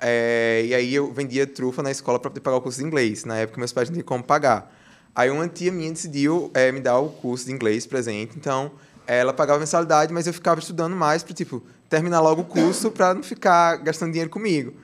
É, 0.05 0.65
e 0.67 0.75
aí 0.75 0.93
eu 0.93 1.13
vendia 1.13 1.47
trufa 1.47 1.81
na 1.81 1.91
escola 1.91 2.19
para 2.19 2.29
poder 2.29 2.41
pagar 2.41 2.57
o 2.57 2.61
curso 2.61 2.81
de 2.81 2.85
inglês. 2.85 3.25
Na 3.25 3.37
época, 3.39 3.59
meus 3.61 3.73
pais 3.73 3.89
não 3.89 3.95
tinham 3.95 4.05
como 4.05 4.25
pagar. 4.25 4.75
Aí 5.15 5.31
uma 5.31 5.47
tia 5.47 5.71
minha 5.71 5.93
decidiu 5.93 6.51
é, 6.55 6.73
me 6.73 6.81
dar 6.81 6.99
o 6.99 7.09
curso 7.09 7.47
de 7.47 7.53
inglês 7.53 7.87
presente. 7.87 8.37
Então, 8.37 8.73
ela 9.07 9.33
pagava 9.33 9.61
mensalidade, 9.61 10.13
mas 10.13 10.27
eu 10.27 10.33
ficava 10.33 10.59
estudando 10.59 10.97
mais 10.97 11.23
para, 11.23 11.33
tipo, 11.35 11.63
terminar 11.89 12.21
logo 12.21 12.43
o 12.43 12.45
curso 12.45 12.91
para 12.91 13.15
não 13.15 13.23
ficar 13.23 13.77
gastando 13.77 14.11
dinheiro 14.11 14.31
comigo. 14.31 14.75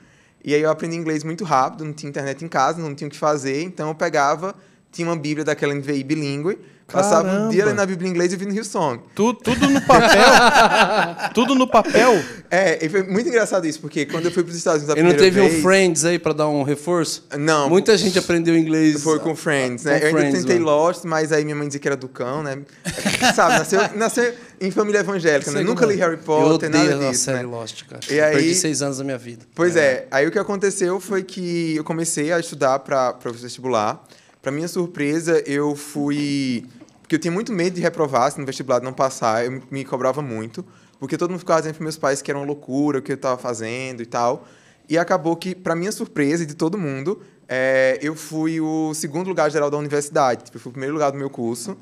E 0.41 0.55
aí 0.55 0.61
eu 0.61 0.69
aprendi 0.69 0.95
inglês 0.95 1.25
muito 1.25 1.43
rápido, 1.43 1.83
não 1.83 1.91
tinha 1.91 2.09
internet 2.09 2.45
em 2.45 2.47
casa, 2.47 2.81
não 2.81 2.95
tinha 2.95 3.09
o 3.09 3.11
que 3.11 3.17
fazer. 3.17 3.61
Então, 3.63 3.89
eu 3.89 3.95
pegava, 3.95 4.55
tinha 4.89 5.05
uma 5.05 5.17
bíblia 5.17 5.43
daquela 5.43 5.73
NVI 5.73 6.01
bilíngue, 6.05 6.57
passava 6.91 7.27
o 7.27 7.49
dia 7.49 7.59
Caramba. 7.63 7.65
lendo 7.69 7.79
a 7.81 7.85
bíblia 7.85 8.07
em 8.07 8.11
inglês 8.11 8.31
e 8.31 8.35
ouvindo 8.35 8.53
Hillsong. 8.53 9.01
Tu- 9.15 9.33
tudo 9.35 9.69
no 9.69 9.81
papel. 9.81 10.23
tudo 11.33 11.55
no 11.55 11.67
papel. 11.67 12.21
É, 12.51 12.83
e 12.85 12.89
foi 12.89 13.03
muito 13.03 13.27
engraçado 13.29 13.65
isso, 13.67 13.79
porque 13.79 14.05
quando 14.05 14.25
eu 14.25 14.31
fui 14.31 14.43
para 14.43 14.51
os 14.51 14.57
Estados 14.57 14.83
Unidos 14.83 14.95
a 14.97 14.99
E 14.99 15.03
não 15.03 15.11
primeira 15.11 15.33
teve 15.35 15.47
vez... 15.47 15.59
um 15.59 15.61
Friends 15.61 16.05
aí 16.05 16.17
pra 16.19 16.33
dar 16.33 16.47
um 16.47 16.63
reforço? 16.63 17.25
Não. 17.37 17.69
Muita 17.69 17.97
gente 17.97 18.17
aprendeu 18.17 18.55
inglês. 18.57 19.01
Foi 19.03 19.19
com 19.19 19.35
Friends, 19.35 19.83
né? 19.83 19.99
Com 19.99 20.05
eu 20.05 20.07
ainda 20.09 20.19
Friends, 20.19 20.39
tentei 20.41 20.59
mano. 20.59 20.71
Lost, 20.71 21.03
mas 21.05 21.31
aí 21.31 21.43
minha 21.43 21.55
mãe 21.55 21.67
dizia 21.67 21.79
que 21.79 21.87
era 21.87 21.97
do 21.97 22.07
cão, 22.07 22.41
né? 22.43 22.59
Sabe, 23.35 23.59
nasceu, 23.59 23.81
nasceu 23.95 24.33
em 24.59 24.71
família 24.71 24.99
evangélica, 24.99 25.51
né? 25.51 25.61
Nunca 25.61 25.81
como 25.81 25.91
é. 25.91 25.95
li 25.95 26.01
Harry 26.01 26.13
Eu 26.13 26.19
Potter, 26.19 26.69
odeio 26.69 26.91
nada 26.91 27.07
a 27.07 27.11
disso, 27.11 27.23
série 27.25 27.37
né? 27.37 27.43
Lost, 27.43 27.83
cara. 27.85 28.01
E 28.09 28.15
Eu 28.17 28.25
aí- 28.25 28.33
Perdi 28.35 28.55
seis 28.55 28.81
anos 28.81 28.97
da 28.97 29.03
minha 29.03 29.17
vida. 29.17 29.45
Pois 29.55 29.75
é. 29.75 30.07
aí 30.11 30.25
o 30.27 30.31
que 30.31 30.39
aconteceu 30.39 30.99
foi 30.99 31.23
que 31.23 31.75
eu 31.75 31.83
comecei 31.83 32.31
a 32.33 32.39
estudar 32.39 32.79
para 32.79 33.15
o 33.25 33.33
vestibular. 33.33 34.03
Para 34.41 34.51
minha 34.53 34.67
surpresa, 34.69 35.43
eu 35.45 35.75
fui. 35.75 36.65
Porque 37.09 37.15
eu 37.15 37.19
tinha 37.19 37.31
muito 37.31 37.51
medo 37.51 37.73
de 37.73 37.81
reprovar 37.81 38.31
se 38.31 38.39
no 38.39 38.45
vestibular 38.45 38.83
não 38.83 38.93
passar, 38.93 39.43
eu 39.43 39.63
me- 39.71 39.83
cobrava 39.83 40.21
muito. 40.21 40.63
Porque 40.99 41.17
todo 41.17 41.31
mundo 41.31 41.39
ficava 41.39 41.59
dizendo 41.59 41.73
para 41.73 41.83
meus 41.83 41.97
pais 41.97 42.21
que 42.21 42.29
era 42.29 42.37
uma 42.37 42.45
loucura 42.45 42.99
o 42.99 43.01
que 43.01 43.11
eu 43.11 43.15
estava 43.15 43.35
fazendo 43.35 44.03
e 44.03 44.05
tal. 44.05 44.45
E 44.87 44.95
acabou 44.95 45.35
que, 45.35 45.55
para 45.55 45.75
minha 45.75 45.91
surpresa 45.91 46.43
e 46.43 46.45
de 46.45 46.53
todo 46.53 46.77
mundo, 46.77 47.19
é, 47.47 47.97
eu 47.99 48.15
fui 48.15 48.61
o 48.61 48.93
segundo 48.93 49.27
lugar 49.27 49.49
geral 49.49 49.71
da 49.71 49.77
universidade. 49.77 50.43
Tipo, 50.43 50.57
eu 50.57 50.61
fui 50.61 50.69
o 50.69 50.73
primeiro 50.73 50.93
lugar 50.93 51.11
do 51.11 51.17
meu 51.17 51.31
curso 51.31 51.75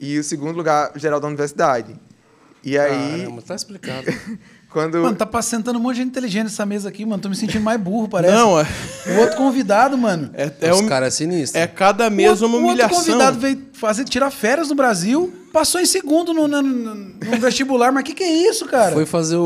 e 0.00 0.18
o 0.18 0.24
segundo 0.24 0.56
lugar 0.56 0.90
geral 0.96 1.20
da 1.20 1.28
universidade. 1.28 1.94
E 2.64 2.78
aí, 2.78 3.18
Caramba, 3.24 3.42
tá 3.42 3.54
explicado. 3.54 4.06
quando. 4.70 5.02
Mano, 5.02 5.16
tá 5.16 5.26
pa- 5.26 5.42
sentando 5.42 5.78
um 5.78 5.82
monte 5.82 5.96
de 5.96 5.98
gente 6.02 6.08
inteligente 6.10 6.44
nessa 6.44 6.64
mesa 6.64 6.88
aqui, 6.88 7.04
mano. 7.04 7.20
Tô 7.20 7.28
me 7.28 7.34
sentindo 7.36 7.62
mais 7.62 7.78
burro, 7.78 8.08
parece. 8.08 8.32
Não, 8.32 8.58
é, 8.58 8.66
O 9.08 9.20
outro 9.20 9.36
convidado, 9.36 9.98
mano. 9.98 10.30
é, 10.32 10.50
é 10.62 10.72
Os 10.72 10.80
um- 10.80 10.88
caras 10.88 11.08
é 11.08 11.16
sinistro. 11.18 11.60
é 11.60 11.66
cada 11.66 12.04
outro- 12.04 12.16
uma 12.46 12.56
O 12.56 12.60
outro 12.62 12.68
humilhação. 12.68 12.96
convidado 13.04 13.38
veio 13.40 13.56
fazer, 13.82 14.04
tirar 14.04 14.30
férias 14.30 14.68
no 14.68 14.74
Brasil, 14.76 15.32
passou 15.52 15.80
em 15.80 15.84
segundo 15.86 16.32
no, 16.32 16.46
no- 16.46 16.62
no- 16.62 17.14
vestibular. 17.40 17.90
Mas 17.92 18.04
que 18.04 18.14
que 18.14 18.22
é 18.22 18.48
isso, 18.48 18.64
cara? 18.66 18.92
Foi 18.92 19.04
fazer 19.04 19.36
o, 19.36 19.44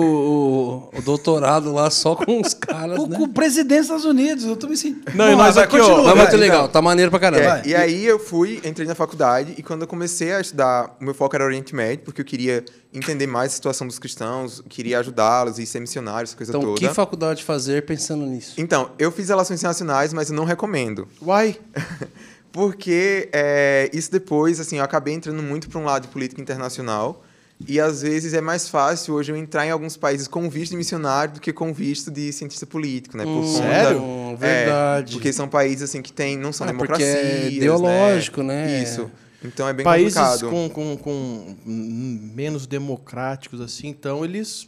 o- 0.93 0.99
o 0.99 1.03
doutorado 1.03 1.73
lá 1.73 1.91
só 1.91 2.15
com 2.15 2.41
os 2.41 2.53
caras, 2.53 2.99
o, 2.99 3.07
né? 3.07 3.17
com 3.17 3.25
o 3.25 3.29
presidente 3.29 3.79
dos 3.79 3.87
Estados 3.87 4.05
Unidos. 4.05 4.45
Eu 4.45 4.55
tô 4.57 4.69
me 4.69 4.77
sentindo. 4.77 5.05
Não, 5.15 5.35
nós 5.37 5.55
vai, 5.55 5.65
aqui, 5.65 5.77
ó, 5.77 5.87
continua, 5.87 6.15
Mas 6.15 6.19
muito 6.29 6.37
legal, 6.37 6.69
tá 6.69 6.83
maneiro 6.83 7.11
pra 7.11 7.19
caramba. 7.19 7.63
É, 7.65 7.69
e 7.69 7.75
aí 7.75 8.05
eu 8.05 8.19
fui, 8.19 8.61
entrei 8.65 8.87
na 8.87 8.95
faculdade 8.95 9.55
e 9.57 9.63
quando 9.63 9.83
eu 9.83 9.89
comecei 9.89 10.33
a 10.33 10.41
estudar, 10.41 10.95
o 11.01 11.05
meu 11.05 11.15
foco 11.15 11.35
era 11.35 11.45
Oriente 11.45 11.75
Médio, 11.75 12.05
porque 12.05 12.21
eu 12.21 12.25
queria 12.25 12.63
entender 12.93 13.27
mais 13.27 13.53
a 13.53 13.55
situação 13.57 13.87
dos 13.87 13.99
cristãos, 13.99 14.63
queria 14.69 14.99
ajudá-los 15.01 15.59
e 15.59 15.67
ser 15.67 15.81
missionário, 15.81 16.25
essa 16.25 16.37
coisa 16.37 16.53
Então, 16.53 16.61
toda. 16.61 16.79
que 16.79 16.89
faculdade 16.95 17.43
fazer 17.45 17.85
pensando 17.85 18.25
nisso? 18.27 18.55
Então, 18.59 18.91
eu 18.99 19.11
fiz 19.11 19.29
relações 19.29 19.61
internacionais, 19.61 20.13
mas 20.13 20.31
eu 20.31 20.37
não 20.37 20.45
recomendo. 20.45 21.09
Uai. 21.21 21.57
Porque 22.57 23.29
é, 23.35 23.91
isso 23.93 24.11
depois, 24.11 24.59
assim, 24.59 24.79
eu 24.79 24.83
acabei 24.85 25.13
entrando 25.13 25.43
muito 25.43 25.69
para 25.69 25.79
um 25.79 25.85
lado 25.85 26.05
de 26.05 26.09
política 26.09 26.41
internacional. 26.41 27.23
E 27.69 27.79
às 27.79 28.01
vezes 28.01 28.33
é 28.33 28.41
mais 28.41 28.67
fácil 28.67 29.13
hoje 29.13 29.31
eu 29.31 29.37
entrar 29.37 29.67
em 29.67 29.71
alguns 29.71 29.95
países 29.95 30.27
com 30.27 30.49
visto 30.49 30.71
de 30.71 30.79
missionário 30.79 31.35
do 31.35 31.41
que 31.41 31.53
com 31.53 31.71
visto 31.75 32.11
de 32.11 32.33
cientista 32.33 32.65
político, 32.65 33.15
né? 33.15 33.25
Por 33.25 33.31
Hum, 33.45 33.47
sério? 33.47 33.99
É, 34.01 34.37
Verdade. 34.37 35.13
porque 35.13 35.31
são 35.35 35.47
países 35.47 35.83
assim 35.83 36.01
que 36.01 36.11
tem, 36.11 36.35
não 36.39 36.51
são 36.51 36.67
Ah, 36.67 36.71
democracias. 36.71 37.09
é 37.15 37.51
ideológico, 37.51 38.43
né? 38.43 38.83
Isso. 38.83 39.11
Então 39.45 39.69
é 39.69 39.75
bem 39.75 39.85
Países 39.85 40.15
complicado. 40.15 40.51
com, 40.51 40.69
com, 40.71 40.97
com 40.97 41.57
menos 41.67 42.67
democráticos, 42.67 43.61
assim, 43.61 43.89
então 43.89 44.25
eles. 44.25 44.67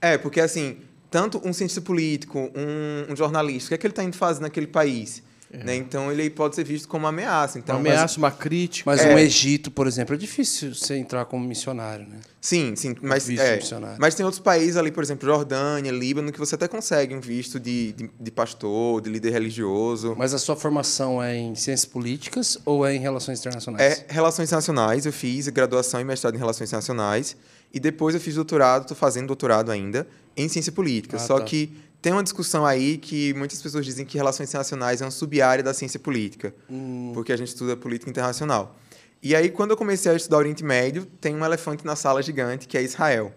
É, 0.00 0.16
porque 0.16 0.40
assim, 0.40 0.78
tanto 1.10 1.38
um 1.46 1.52
cientista 1.52 1.82
político, 1.82 2.38
um, 2.54 3.12
um 3.12 3.16
jornalista, 3.16 3.66
o 3.66 3.68
que 3.68 3.74
é 3.74 3.78
que 3.78 3.86
ele 3.86 3.92
está 3.92 4.02
indo 4.02 4.16
fazer 4.16 4.40
naquele 4.40 4.66
país? 4.66 5.22
Né? 5.52 5.74
Então 5.74 6.12
ele 6.12 6.30
pode 6.30 6.54
ser 6.54 6.62
visto 6.62 6.86
como 6.86 7.02
uma 7.04 7.08
ameaça. 7.08 7.58
Então, 7.58 7.74
uma 7.76 7.82
mas- 7.82 7.92
ameaça, 7.92 8.18
uma 8.18 8.30
crítica. 8.30 8.88
Mas 8.88 9.00
É. 9.00 9.12
no 9.12 9.18
Egito, 9.18 9.68
por 9.68 9.88
exemplo, 9.88 10.14
é 10.14 10.18
difícil 10.18 10.72
você 10.72 10.94
entrar 10.96 11.24
como 11.24 11.44
missionário, 11.44 12.06
né? 12.06 12.18
Sim, 12.40 12.74
sim, 12.76 12.94
mas, 13.02 13.26
visto 13.26 13.42
é, 13.42 13.56
missionário. 13.56 13.96
mas 14.00 14.14
tem 14.14 14.24
outros 14.24 14.40
países 14.40 14.76
ali, 14.76 14.92
por 14.92 15.02
exemplo, 15.02 15.26
Jordânia, 15.28 15.90
Líbano, 15.90 16.30
que 16.30 16.38
você 16.38 16.54
até 16.54 16.68
consegue 16.68 17.14
um 17.16 17.20
visto 17.20 17.58
de, 17.58 17.92
de, 17.92 18.10
de 18.18 18.30
pastor, 18.30 19.00
de 19.00 19.10
líder 19.10 19.30
religioso. 19.32 20.14
Mas 20.16 20.32
a 20.32 20.38
sua 20.38 20.54
formação 20.54 21.20
é 21.22 21.36
em 21.36 21.54
ciências 21.56 21.84
políticas 21.84 22.56
ou 22.64 22.86
é 22.86 22.94
em 22.94 23.00
relações 23.00 23.40
internacionais? 23.40 23.82
É 23.82 24.06
Relações 24.08 24.48
Internacionais, 24.48 25.04
eu 25.04 25.12
fiz 25.12 25.48
graduação 25.48 26.00
e 26.00 26.04
mestrado 26.04 26.34
em 26.36 26.38
Relações 26.38 26.70
Internacionais. 26.70 27.36
E 27.74 27.78
depois 27.80 28.14
eu 28.14 28.20
fiz 28.20 28.34
doutorado, 28.36 28.82
estou 28.82 28.96
fazendo 28.96 29.26
doutorado 29.28 29.70
ainda, 29.70 30.06
em 30.36 30.48
Ciência 30.48 30.72
Política. 30.72 31.16
Ah, 31.16 31.20
Só 31.20 31.38
tá. 31.38 31.44
que 31.44 31.72
tem 32.00 32.12
uma 32.12 32.22
discussão 32.22 32.64
aí 32.64 32.96
que 32.98 33.34
muitas 33.34 33.60
pessoas 33.60 33.84
dizem 33.84 34.06
que 34.06 34.16
Relações 34.16 34.48
Internacionais 34.48 35.02
é 35.02 35.04
uma 35.04 35.10
sub-área 35.10 35.62
da 35.62 35.74
ciência 35.74 36.00
política, 36.00 36.54
Hum. 36.68 37.12
porque 37.14 37.32
a 37.32 37.36
gente 37.36 37.48
estuda 37.48 37.76
política 37.76 38.10
internacional. 38.10 38.76
E 39.22 39.36
aí, 39.36 39.50
quando 39.50 39.72
eu 39.72 39.76
comecei 39.76 40.10
a 40.10 40.16
estudar 40.16 40.38
Oriente 40.38 40.64
Médio, 40.64 41.04
tem 41.20 41.34
um 41.34 41.44
elefante 41.44 41.84
na 41.84 41.94
sala 41.94 42.22
gigante, 42.22 42.66
que 42.66 42.78
é 42.78 42.82
Israel. 42.82 43.34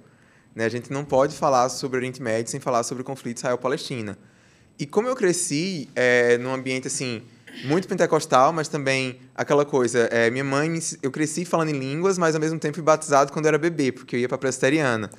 Né? 0.55 0.63
A 0.65 0.69
gente 0.69 0.93
não 0.93 1.03
pode 1.03 1.35
falar 1.35 1.67
sobre 1.67 1.97
Oriente 1.97 2.21
Médio 2.21 2.49
sem 2.49 2.59
falar 2.59 2.83
sobre 2.83 3.01
o 3.01 3.05
conflito 3.05 3.37
Israel-Palestina. 3.37 4.17
E 4.79 4.85
como 4.85 5.07
eu 5.09 5.15
cresci 5.15 5.89
é, 5.93 6.37
num 6.37 6.53
ambiente 6.53 6.87
assim 6.87 7.21
muito 7.65 7.87
pentecostal, 7.87 8.51
mas 8.51 8.67
também 8.67 9.19
aquela 9.35 9.65
coisa, 9.65 10.07
é, 10.11 10.29
minha 10.29 10.43
mãe, 10.43 10.79
eu 11.01 11.11
cresci 11.11 11.45
falando 11.45 11.69
em 11.69 11.79
línguas, 11.79 12.17
mas 12.17 12.35
ao 12.35 12.41
mesmo 12.41 12.59
tempo 12.59 12.75
fui 12.75 12.83
batizado 12.83 13.31
quando 13.31 13.45
eu 13.45 13.49
era 13.49 13.57
bebê, 13.57 13.91
porque 13.91 14.15
eu 14.15 14.19
ia 14.19 14.27
para 14.29 14.37
presbiteriana. 14.37 15.09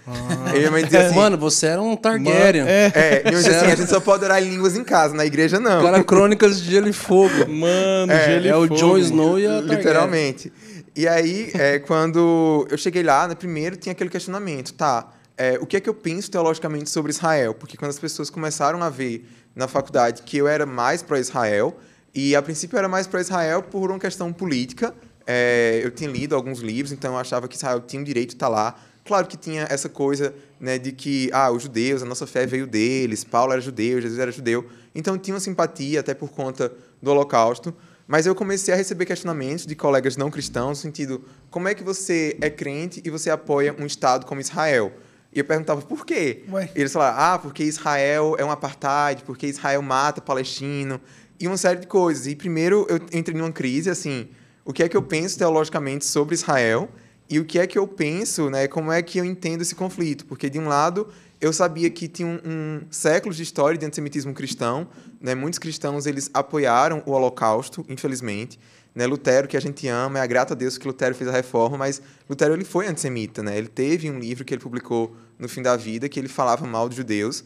E 0.55 0.59
minha 0.59 0.71
mãe 0.71 0.85
dizia 0.85 1.07
assim, 1.07 1.17
Mano, 1.17 1.39
você 1.39 1.67
era 1.67 1.83
um 1.83 1.97
Targaryen. 1.97 2.67
É, 2.67 2.93
é, 2.95 3.31
dizia 3.31 3.57
assim, 3.57 3.73
a 3.73 3.77
gente 3.77 3.89
só 3.89 4.01
pode 4.01 4.25
orar 4.25 4.43
em 4.43 4.49
línguas 4.49 4.77
em 4.77 4.85
casa, 4.85 5.15
na 5.15 5.25
igreja 5.25 5.59
não. 5.59 5.83
Cara, 5.83 6.03
crônicas 6.03 6.61
de 6.61 6.71
gelo 6.71 6.89
e 6.89 6.93
fogo. 6.93 7.49
mano, 7.49 8.13
É, 8.13 8.25
gelo 8.27 8.47
e 8.47 8.49
é 8.49 8.57
o 8.57 8.69
fogo. 8.69 8.77
Jon 8.77 8.99
Snow 8.99 9.39
e 9.39 9.47
a 9.47 9.51
Targaryen. 9.51 9.77
Literalmente. 9.77 10.53
E 10.97 11.09
aí, 11.09 11.51
é, 11.55 11.79
quando 11.79 12.67
eu 12.71 12.79
cheguei 12.79 13.03
lá, 13.03 13.27
né, 13.27 13.35
primeiro 13.35 13.77
tinha 13.77 13.93
aquele 13.93 14.11
questionamento, 14.11 14.73
tá? 14.75 15.09
é, 15.37 15.59
o 15.61 15.67
que 15.67 15.77
é 15.77 15.81
que 15.81 15.89
eu 15.89 15.95
penso 15.95 16.31
teologicamente 16.31 16.89
sobre 16.91 17.11
Israel? 17.11 17.55
Porque 17.55 17.77
quando 17.77 17.91
as 17.91 17.99
pessoas 17.99 18.31
começaram 18.31 18.83
a 18.83 18.89
ver 18.89 19.29
na 19.55 19.69
faculdade 19.69 20.23
que 20.23 20.37
eu 20.37 20.49
era 20.49 20.67
mais 20.67 21.03
para 21.03 21.19
Israel, 21.19 21.77
e 22.15 22.37
a 22.37 22.43
princípio 22.43 22.79
era 22.79 22.89
mais 22.89 23.07
para 23.07 23.21
Israel 23.21 23.63
por 23.63 23.91
uma 23.91 23.99
questão 23.99 24.33
política, 24.33 24.95
é, 25.27 25.81
eu 25.83 25.91
tinha 25.91 26.09
lido 26.11 26.35
alguns 26.35 26.61
livros, 26.61 26.93
então 26.93 27.15
eu 27.15 27.19
achava 27.19 27.49
que 27.49 27.57
Israel 27.57 27.81
tinha 27.81 28.01
o 28.01 28.05
direito 28.05 28.31
de 28.31 28.35
estar 28.37 28.49
lá. 28.49 28.79
Claro 29.05 29.27
que 29.27 29.37
tinha 29.37 29.67
essa 29.69 29.89
coisa 29.89 30.35
né, 30.59 30.79
de 30.79 30.93
que 30.93 31.29
ah, 31.33 31.51
os 31.51 31.63
judeus, 31.63 32.03
a 32.03 32.07
nossa 32.07 32.27
fé 32.27 32.47
veio 32.47 32.67
deles, 32.67 33.25
Paulo 33.25 33.53
era 33.53 33.61
judeu, 33.61 34.01
Jesus 34.01 34.19
era 34.19 34.31
judeu. 34.31 34.67
Então 34.95 35.19
tinha 35.19 35.35
uma 35.35 35.41
simpatia, 35.41 36.01
até 36.01 36.15
por 36.15 36.31
conta 36.31 36.73
do 37.03 37.11
Holocausto. 37.11 37.75
Mas 38.07 38.27
eu 38.27 38.35
comecei 38.35 38.73
a 38.73 38.77
receber 38.77 39.07
questionamentos 39.07 39.67
de 39.67 39.75
colegas 39.75 40.17
não 40.17 40.31
cristãos, 40.31 40.71
no 40.71 40.77
sentido, 40.77 41.25
como 41.51 41.69
é 41.69 41.75
que 41.75 41.83
você 41.83 42.37
é 42.41 42.51
crente 42.51 43.03
e 43.05 43.11
você 43.11 43.31
apoia 43.31 43.75
um 43.79 43.87
Estado 43.87 44.27
como 44.27 44.41
Israel? 44.41 44.93
E 45.33 45.39
eu 45.39 45.45
perguntava, 45.45 45.83
por 45.83 46.07
quê? 46.07 46.45
Ué. 46.49 46.71
E 46.77 46.81
eles 46.81 46.93
falaram, 46.93 47.19
ah, 47.19 47.39
porque 47.39 47.65
Israel 47.65 48.37
é 48.39 48.45
um 48.45 48.51
apartheid, 48.51 49.25
porque 49.25 49.47
Israel 49.47 49.83
mata 49.83 50.21
palestino, 50.21 51.01
e 51.39 51.47
uma 51.47 51.57
série 51.57 51.81
de 51.81 51.87
coisas. 51.87 52.27
E 52.27 52.37
primeiro 52.37 52.87
eu 52.89 52.97
entrei 53.13 53.37
numa 53.37 53.53
crise, 53.53 53.91
assim, 53.91 54.29
o 54.65 54.73
que 54.73 54.83
é 54.83 54.89
que 54.89 54.97
eu 54.97 55.03
penso 55.03 55.39
teologicamente 55.39 56.05
sobre 56.05 56.35
Israel 56.35 56.89
e 57.29 57.39
o 57.39 57.45
que 57.45 57.59
é 57.59 57.67
que 57.67 57.79
eu 57.79 57.87
penso, 57.87 58.51
né, 58.51 58.69
como 58.69 58.93
é 58.93 59.03
que 59.03 59.19
eu 59.19 59.25
entendo 59.25 59.63
esse 59.63 59.75
conflito? 59.75 60.27
Porque, 60.27 60.51
de 60.51 60.59
um 60.59 60.69
lado, 60.69 61.09
eu 61.41 61.53
sabia 61.53 61.89
que 61.89 62.07
tinha 62.07 62.29
um, 62.29 62.39
um 62.45 62.81
séculos 62.91 63.37
de 63.37 63.43
história 63.43 63.79
de 63.79 63.87
antissemitismo 63.87 64.35
cristão, 64.35 64.87
né, 65.21 65.35
muitos 65.35 65.59
cristãos 65.59 66.07
eles 66.07 66.31
apoiaram 66.35 67.03
o 67.07 67.13
Holocausto, 67.13 67.85
infelizmente, 67.89 68.59
né, 68.95 69.07
Lutero, 69.07 69.49
que 69.49 69.57
a 69.57 69.61
gente 69.61 69.89
ama, 69.89 70.21
é 70.21 70.27
grato 70.27 70.53
a 70.53 70.55
Deus 70.55 70.77
que 70.77 70.87
Lutero 70.87 71.15
fez 71.15 71.29
a 71.29 71.33
reforma, 71.33 71.79
mas 71.79 72.01
Lutero 72.29 72.55
ele 72.55 72.65
foi 72.65 72.87
antissemita, 72.87 73.43
né? 73.43 73.59
Ele 73.59 73.67
teve 73.67 74.09
um 74.09 74.19
livro 74.21 74.45
que 74.45 74.55
ele 74.55 74.63
publicou 74.63 75.17
no 75.37 75.49
fim 75.49 75.63
da 75.63 75.77
vida 75.77 76.09
que 76.09 76.21
ele 76.21 76.29
falava 76.29 76.65
mal 76.67 76.89
dos 76.89 76.97
judeus 76.97 77.43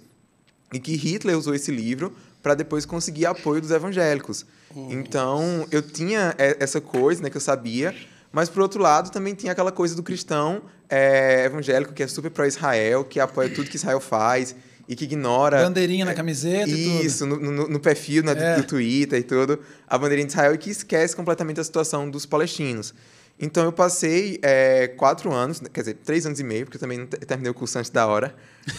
e 0.73 0.79
que 0.79 0.95
Hitler 0.95 1.39
usou 1.39 1.55
esse 1.55 1.71
livro 1.71 2.13
para 2.43 2.55
depois 2.55 2.85
conseguir 2.87 3.27
apoio 3.27 3.61
dos 3.61 3.71
evangélicos. 3.71 4.47
Então, 4.77 5.67
eu 5.71 5.83
tinha 5.83 6.35
é, 6.39 6.57
essa 6.61 6.81
coisa, 6.81 7.23
né, 7.23 7.31
que 7.31 7.37
eu 7.37 7.41
sabia, 7.41 7.95
mas 8.33 8.49
por 8.49 8.63
outro 8.63 8.81
lado 8.83 9.11
também 9.11 9.35
tinha 9.35 9.53
aquela 9.53 9.73
coisa 9.73 9.95
do 9.95 10.03
cristão 10.03 10.63
é, 10.89 11.45
evangélico 11.47 11.93
que 11.93 12.03
é 12.03 12.07
super 12.07 12.31
pró 12.31 12.45
Israel, 12.45 13.05
que 13.05 13.19
apoia 13.19 13.49
tudo 13.49 13.69
que 13.69 13.77
Israel 13.77 14.01
faz 14.01 14.55
e 14.87 14.95
que 14.97 15.05
ignora 15.05 15.63
Bandeirinha 15.65 16.05
na 16.05 16.15
camiseta 16.15 16.71
isso, 16.71 17.27
no, 17.27 17.37
no, 17.37 17.69
no 17.69 17.81
perfil 17.81 18.23
né, 18.23 18.35
do- 18.35 18.43
É. 18.43 18.57
do 18.57 18.63
Twitter 18.65 19.19
e 19.19 19.23
tudo, 19.23 19.59
a 19.87 19.99
bandeirinha 19.99 20.27
de 20.27 20.33
Israel 20.33 20.55
e 20.55 20.59
que 20.59 20.71
esquece 20.71 21.15
completamente 21.17 21.61
a 21.61 21.65
situação 21.65 22.09
dos 22.09 22.25
palestinos. 22.25 22.95
Então 23.41 23.65
eu 23.65 23.73
passei 23.73 24.41
é, 24.43 24.89
quatro 24.89 25.33
anos, 25.33 25.61
quer 25.73 25.81
dizer, 25.81 25.95
três 26.05 26.27
anos 26.27 26.41
e 26.41 26.45
meio, 26.45 26.65
porque 26.65 26.77
eu 26.77 26.81
também 26.81 26.99
não 26.99 27.07
terminei 27.07 27.51
o 27.51 27.55
curso 27.55 27.79
antes 27.79 27.91
da 27.91 28.05
hora. 28.07 28.35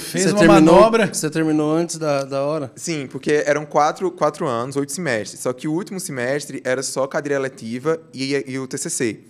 Fez 0.00 0.24
Você 0.24 0.30
uma 0.30 0.38
terminou, 0.40 0.74
manobra. 0.74 1.06
Você 1.12 1.30
terminou 1.30 1.72
antes 1.72 1.98
da, 1.98 2.24
da 2.24 2.42
hora? 2.42 2.72
Sim, 2.74 3.06
porque 3.06 3.44
eram 3.46 3.64
quatro, 3.64 4.10
quatro 4.10 4.48
anos, 4.48 4.74
oito 4.74 4.90
semestres. 4.90 5.40
Só 5.40 5.52
que 5.52 5.68
o 5.68 5.72
último 5.72 6.00
semestre 6.00 6.60
era 6.64 6.82
só 6.82 7.06
cadeira 7.06 7.38
letiva 7.38 8.00
e, 8.12 8.44
e 8.46 8.58
o 8.58 8.66
TCC. 8.66 9.20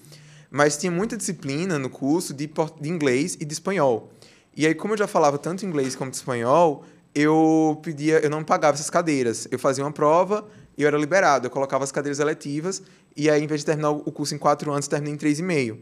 Mas 0.51 0.79
tinha 0.79 0.91
muita 0.91 1.17
disciplina 1.17 1.79
no 1.79 1.91
curso 1.91 2.33
de, 2.33 2.51
de 2.81 2.89
inglês 2.89 3.37
e 3.39 3.45
de 3.45 3.53
espanhol. 3.53 4.11
E 4.57 4.67
aí, 4.67 4.75
como 4.75 4.95
eu 4.95 4.99
já 4.99 5.07
falava 5.07 5.37
tanto 5.37 5.67
inglês 5.67 5.95
como 5.95 6.11
de 6.11 6.17
espanhol, 6.17 6.85
eu 7.15 7.79
pedia, 7.83 8.21
eu 8.21 8.31
não 8.31 8.43
pagava 8.43 8.75
essas 8.75 8.89
cadeiras. 8.89 9.47
Eu 9.51 9.59
fazia 9.59 9.85
uma 9.85 9.93
prova 9.93 10.47
eu 10.83 10.89
era 10.89 10.99
liberado. 10.99 11.47
Eu 11.47 11.51
colocava 11.51 11.85
as 11.85 11.93
cadeiras 11.93 12.19
eletivas 12.19 12.83
e 13.17 13.31
aí, 13.31 13.43
em 13.43 13.47
vez 13.47 13.61
de 13.61 13.67
terminar 13.67 13.91
o 13.91 14.11
curso 14.11 14.35
em 14.35 14.39
quatro 14.39 14.73
anos, 14.73 14.87
eu 14.87 14.91
terminei 14.91 15.15
em 15.15 15.17
três 15.17 15.39
e 15.39 15.43
meio. 15.43 15.81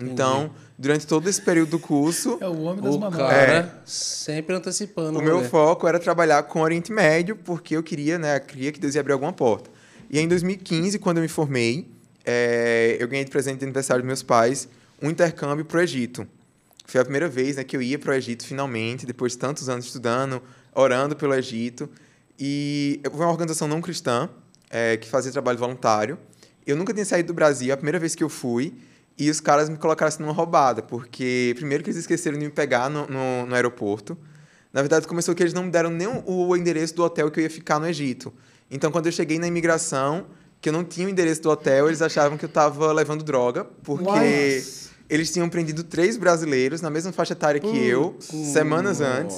Então, 0.00 0.50
durante 0.76 1.06
todo 1.06 1.28
esse 1.28 1.40
período 1.40 1.70
do 1.70 1.78
curso, 1.78 2.36
É 2.40 2.48
o 2.48 2.62
homem 2.62 2.82
das 2.82 2.96
manobras. 2.96 3.28
cara 3.28 3.82
sempre 3.84 4.54
antecipando. 4.56 5.18
o 5.18 5.22
meu 5.22 5.36
rolê. 5.36 5.48
foco 5.48 5.86
era 5.86 6.00
trabalhar 6.00 6.42
com 6.42 6.60
Oriente 6.60 6.92
Médio, 6.92 7.36
porque 7.36 7.76
eu 7.76 7.82
queria, 7.82 8.18
né, 8.18 8.40
queria 8.40 8.72
que 8.72 8.80
Deus 8.80 8.94
ia 8.96 9.00
abrir 9.00 9.12
alguma 9.12 9.32
porta. 9.32 9.70
E 10.10 10.18
aí, 10.18 10.24
em 10.24 10.28
2015, 10.28 10.98
quando 10.98 11.18
eu 11.18 11.22
me 11.22 11.28
formei, 11.28 11.88
eh, 12.24 12.96
eu 12.98 13.06
ganhei 13.06 13.24
de 13.24 13.30
presente 13.30 13.58
de 13.58 13.64
aniversário 13.64 14.02
dos 14.02 14.06
meus 14.06 14.22
pais 14.22 14.68
um 15.00 15.08
intercâmbio 15.10 15.64
para 15.64 15.78
o 15.78 15.80
Egito. 15.80 16.26
Foi 16.86 17.00
a 17.00 17.04
primeira 17.04 17.28
vez 17.28 17.56
né, 17.56 17.62
que 17.64 17.76
eu 17.76 17.80
ia 17.80 17.98
para 17.98 18.10
o 18.10 18.14
Egito 18.14 18.44
finalmente, 18.44 19.06
depois 19.06 19.32
de 19.32 19.38
tantos 19.38 19.68
anos 19.68 19.86
estudando, 19.86 20.42
orando 20.74 21.14
pelo 21.14 21.34
Egito. 21.34 21.88
E 22.38 23.00
foi 23.10 23.20
uma 23.20 23.30
organização 23.30 23.68
não 23.68 23.80
cristã 23.80 24.28
eh, 24.70 24.96
que 24.96 25.08
fazia 25.08 25.30
trabalho 25.30 25.58
voluntário. 25.58 26.18
Eu 26.66 26.76
nunca 26.76 26.92
tinha 26.92 27.04
saído 27.04 27.28
do 27.28 27.34
Brasil, 27.34 27.72
a 27.72 27.76
primeira 27.76 27.98
vez 27.98 28.14
que 28.14 28.24
eu 28.24 28.28
fui, 28.28 28.74
e 29.16 29.30
os 29.30 29.40
caras 29.40 29.68
me 29.68 29.76
colocaram 29.76 30.08
assim 30.08 30.22
numa 30.22 30.32
roubada, 30.32 30.82
porque 30.82 31.52
primeiro 31.56 31.84
que 31.84 31.90
eles 31.90 32.00
esqueceram 32.00 32.38
de 32.38 32.44
me 32.44 32.50
pegar 32.50 32.88
no, 32.88 33.06
no, 33.06 33.46
no 33.46 33.54
aeroporto. 33.54 34.16
Na 34.72 34.80
verdade, 34.80 35.06
começou 35.06 35.34
que 35.34 35.42
eles 35.42 35.52
não 35.52 35.62
me 35.62 35.70
deram 35.70 35.90
nem 35.90 36.08
o 36.26 36.56
endereço 36.56 36.96
do 36.96 37.04
hotel 37.04 37.30
que 37.30 37.38
eu 37.38 37.44
ia 37.44 37.50
ficar 37.50 37.78
no 37.78 37.86
Egito. 37.86 38.32
Então, 38.68 38.90
quando 38.90 39.06
eu 39.06 39.12
cheguei 39.12 39.38
na 39.38 39.46
imigração, 39.46 40.26
que 40.60 40.68
eu 40.68 40.72
não 40.72 40.82
tinha 40.82 41.06
o 41.06 41.10
endereço 41.10 41.42
do 41.42 41.50
hotel, 41.50 41.86
eles 41.86 42.02
achavam 42.02 42.36
que 42.36 42.44
eu 42.44 42.48
estava 42.48 42.92
levando 42.92 43.22
droga, 43.22 43.62
porque 43.84 44.64
eles 45.08 45.32
tinham 45.32 45.48
prendido 45.48 45.84
três 45.84 46.16
brasileiros 46.16 46.80
na 46.80 46.90
mesma 46.90 47.12
faixa 47.12 47.34
etária 47.34 47.60
que 47.60 47.86
eu, 47.86 48.16
semanas 48.20 49.00
antes, 49.00 49.36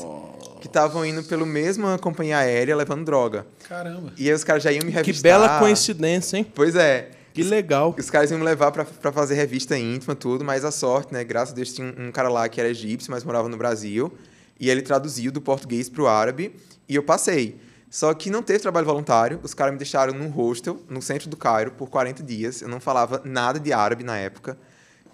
que 0.67 0.71
estavam 0.71 1.05
indo 1.07 1.23
pela 1.23 1.47
mesma 1.47 1.99
companhia 1.99 2.39
aérea 2.39 2.75
levando 2.77 3.05
droga. 3.05 3.47
Caramba. 3.69 4.13
E 4.17 4.29
aí 4.29 4.35
os 4.35 4.45
caras 4.45 4.63
já 4.63 4.73
iam 4.73 4.85
me 4.85 4.91
Que 4.91 4.97
revistar. 4.99 5.23
bela 5.23 5.59
coincidência, 5.59 6.37
hein? 6.39 6.47
Pois 6.55 6.75
é. 6.75 7.11
Que 7.33 7.43
legal. 7.43 7.95
Os 7.99 8.09
caras 8.11 8.31
iam 8.31 8.39
me 8.39 8.45
levar 8.45 8.73
pra, 8.73 8.85
pra 8.85 9.13
fazer 9.13 9.35
revista 9.35 9.77
íntima, 9.77 10.15
tudo, 10.15 10.45
mas 10.45 10.65
a 10.65 10.71
sorte, 10.71 11.13
né? 11.13 11.23
Graças 11.23 11.53
a 11.53 11.57
Deus 11.57 11.73
tinha 11.73 11.87
um, 11.99 12.07
um 12.09 12.11
cara 12.13 12.29
lá 12.29 12.49
que 12.49 12.59
era 12.59 12.69
egípcio, 12.71 13.11
mas 13.11 13.23
morava 13.25 13.49
no 13.49 13.57
Brasil. 13.57 14.13
E 14.59 14.71
ele 14.71 14.81
traduziu 14.83 15.31
do 15.31 15.41
português 15.41 15.89
pro 15.89 16.07
árabe 16.09 16.55
e 16.89 16.95
eu 16.95 17.03
passei. 17.03 17.61
Só 17.91 18.13
que 18.15 18.31
não 18.31 18.43
teve 18.43 18.59
trabalho 18.59 18.87
voluntário, 18.87 19.39
os 19.43 19.55
caras 19.55 19.73
me 19.73 19.79
deixaram 19.79 20.13
num 20.15 20.29
hostel, 20.29 20.81
no 20.89 21.01
centro 21.03 21.29
do 21.29 21.37
Cairo, 21.37 21.71
por 21.73 21.89
40 21.89 22.23
dias. 22.23 22.63
Eu 22.63 22.69
não 22.69 22.81
falava 22.81 23.21
nada 23.25 23.61
de 23.61 23.73
árabe 23.73 24.03
na 24.03 24.17
época. 24.17 24.57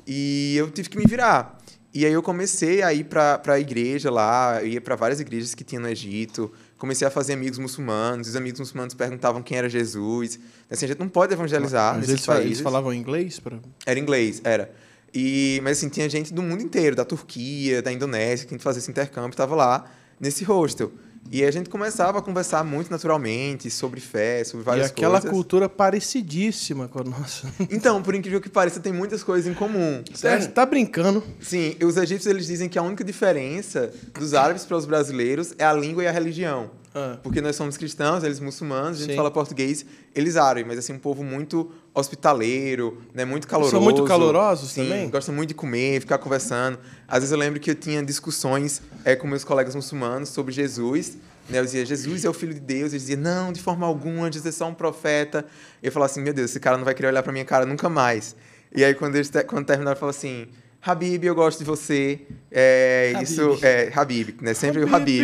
E 0.06 0.54
eu 0.56 0.70
tive 0.70 0.88
que 0.88 0.96
me 0.98 1.04
virar. 1.06 1.58
E 1.94 2.06
aí 2.06 2.12
eu 2.12 2.22
comecei 2.22 2.82
a 2.82 2.92
ir 2.94 3.04
para 3.04 3.40
a 3.46 3.60
igreja 3.60 4.10
lá, 4.10 4.62
ia 4.62 4.80
para 4.80 4.96
várias 4.96 5.20
igrejas 5.20 5.54
que 5.54 5.62
tinha 5.62 5.80
no 5.80 5.88
Egito. 5.88 6.50
Comecei 6.78 7.06
a 7.06 7.10
fazer 7.10 7.34
amigos 7.34 7.58
muçulmanos, 7.58 8.28
os 8.28 8.36
amigos 8.36 8.60
muçulmanos 8.60 8.94
perguntavam 8.94 9.42
quem 9.42 9.58
era 9.58 9.68
Jesus. 9.68 10.38
Assim, 10.70 10.86
a 10.86 10.88
gente 10.88 10.98
não 10.98 11.08
pode 11.08 11.34
evangelizar 11.34 11.96
Mas 11.96 12.08
nesses 12.08 12.26
eles, 12.26 12.44
eles 12.44 12.60
falavam 12.60 12.94
inglês? 12.94 13.38
Pra... 13.38 13.58
Era 13.84 14.00
inglês, 14.00 14.40
era. 14.42 14.72
E, 15.14 15.60
mas 15.62 15.78
assim, 15.78 15.90
tinha 15.90 16.08
gente 16.08 16.32
do 16.32 16.42
mundo 16.42 16.62
inteiro, 16.62 16.96
da 16.96 17.04
Turquia, 17.04 17.82
da 17.82 17.92
Indonésia, 17.92 18.46
que 18.46 18.54
a 18.54 18.56
gente 18.56 18.64
fazia 18.64 18.78
esse 18.78 18.90
intercâmbio, 18.90 19.30
estava 19.30 19.54
lá 19.54 19.84
nesse 20.18 20.44
hostel. 20.44 20.90
E 21.30 21.44
a 21.44 21.50
gente 21.50 21.70
começava 21.70 22.18
a 22.18 22.22
conversar 22.22 22.62
muito 22.62 22.90
naturalmente 22.90 23.70
sobre 23.70 24.00
fé, 24.00 24.44
sobre 24.44 24.62
E 24.62 24.66
várias 24.66 24.86
aquela 24.90 25.12
coisas. 25.20 25.30
cultura 25.30 25.68
parecidíssima 25.68 26.88
com 26.88 27.00
a 27.00 27.04
nossa. 27.04 27.50
Então, 27.70 28.02
por 28.02 28.14
incrível 28.14 28.40
que 28.40 28.48
pareça, 28.50 28.80
tem 28.80 28.92
muitas 28.92 29.22
coisas 29.22 29.50
em 29.50 29.54
comum. 29.54 30.02
Você 30.12 30.46
tá 30.48 30.66
brincando? 30.66 31.22
Sim, 31.40 31.74
e 31.80 31.84
os 31.84 31.96
egípcios 31.96 32.26
eles 32.26 32.46
dizem 32.46 32.68
que 32.68 32.78
a 32.78 32.82
única 32.82 33.02
diferença 33.02 33.90
dos 34.12 34.34
árabes 34.34 34.64
para 34.64 34.76
os 34.76 34.84
brasileiros 34.84 35.54
é 35.58 35.64
a 35.64 35.72
língua 35.72 36.02
e 36.02 36.06
a 36.06 36.12
religião. 36.12 36.70
Ah. 36.94 37.18
Porque 37.22 37.40
nós 37.40 37.56
somos 37.56 37.76
cristãos, 37.76 38.22
eles 38.22 38.38
muçulmanos, 38.38 38.98
a 38.98 39.00
gente 39.02 39.10
Sim. 39.12 39.16
fala 39.16 39.30
português, 39.30 39.84
eles 40.14 40.36
árabes, 40.36 40.66
mas 40.66 40.78
assim, 40.78 40.92
um 40.92 40.98
povo 40.98 41.24
muito 41.24 41.70
hospitaleiro, 41.94 42.98
né, 43.14 43.24
muito 43.24 43.46
caloroso. 43.48 43.80
muito 43.80 44.04
calorosos 44.04 44.70
Sim, 44.72 44.84
também? 44.84 45.08
gostam 45.10 45.34
muito 45.34 45.48
de 45.48 45.54
comer, 45.54 46.00
ficar 46.00 46.18
conversando. 46.18 46.78
Às 47.08 47.20
vezes 47.20 47.32
eu 47.32 47.38
lembro 47.38 47.58
que 47.58 47.70
eu 47.70 47.74
tinha 47.74 48.02
discussões 48.02 48.82
é, 49.04 49.16
com 49.16 49.26
meus 49.26 49.42
colegas 49.44 49.74
muçulmanos 49.74 50.28
sobre 50.28 50.52
Jesus, 50.52 51.16
né, 51.48 51.58
eu 51.58 51.64
dizia, 51.64 51.84
Jesus 51.84 52.24
é 52.24 52.28
o 52.28 52.32
Filho 52.32 52.54
de 52.54 52.60
Deus. 52.60 52.92
Eles 52.92 53.02
diziam, 53.06 53.20
não, 53.20 53.52
de 53.52 53.60
forma 53.60 53.84
alguma, 53.86 54.30
Jesus 54.30 54.54
é 54.54 54.56
só 54.56 54.68
um 54.68 54.74
profeta. 54.74 55.44
Eu 55.82 55.90
falava 55.90 56.10
assim, 56.10 56.22
meu 56.22 56.32
Deus, 56.32 56.50
esse 56.50 56.60
cara 56.60 56.76
não 56.78 56.84
vai 56.84 56.94
querer 56.94 57.08
olhar 57.08 57.22
pra 57.22 57.32
minha 57.32 57.44
cara 57.44 57.66
nunca 57.66 57.88
mais. 57.88 58.36
E 58.74 58.84
aí, 58.84 58.94
quando, 58.94 59.16
eles 59.16 59.28
te- 59.28 59.42
quando 59.44 59.66
terminaram, 59.66 59.96
eu 59.96 59.98
falava 60.00 60.16
assim, 60.16 60.46
Habib, 60.80 61.24
eu 61.24 61.34
gosto 61.34 61.58
de 61.58 61.64
você. 61.64 62.20
É, 62.50 63.12
Habib. 63.16 63.22
isso, 63.24 63.58
é, 63.60 63.90
Habib, 63.94 64.36
né? 64.40 64.54
Sempre 64.54 64.84
o 64.84 64.94
Habib. 64.94 65.20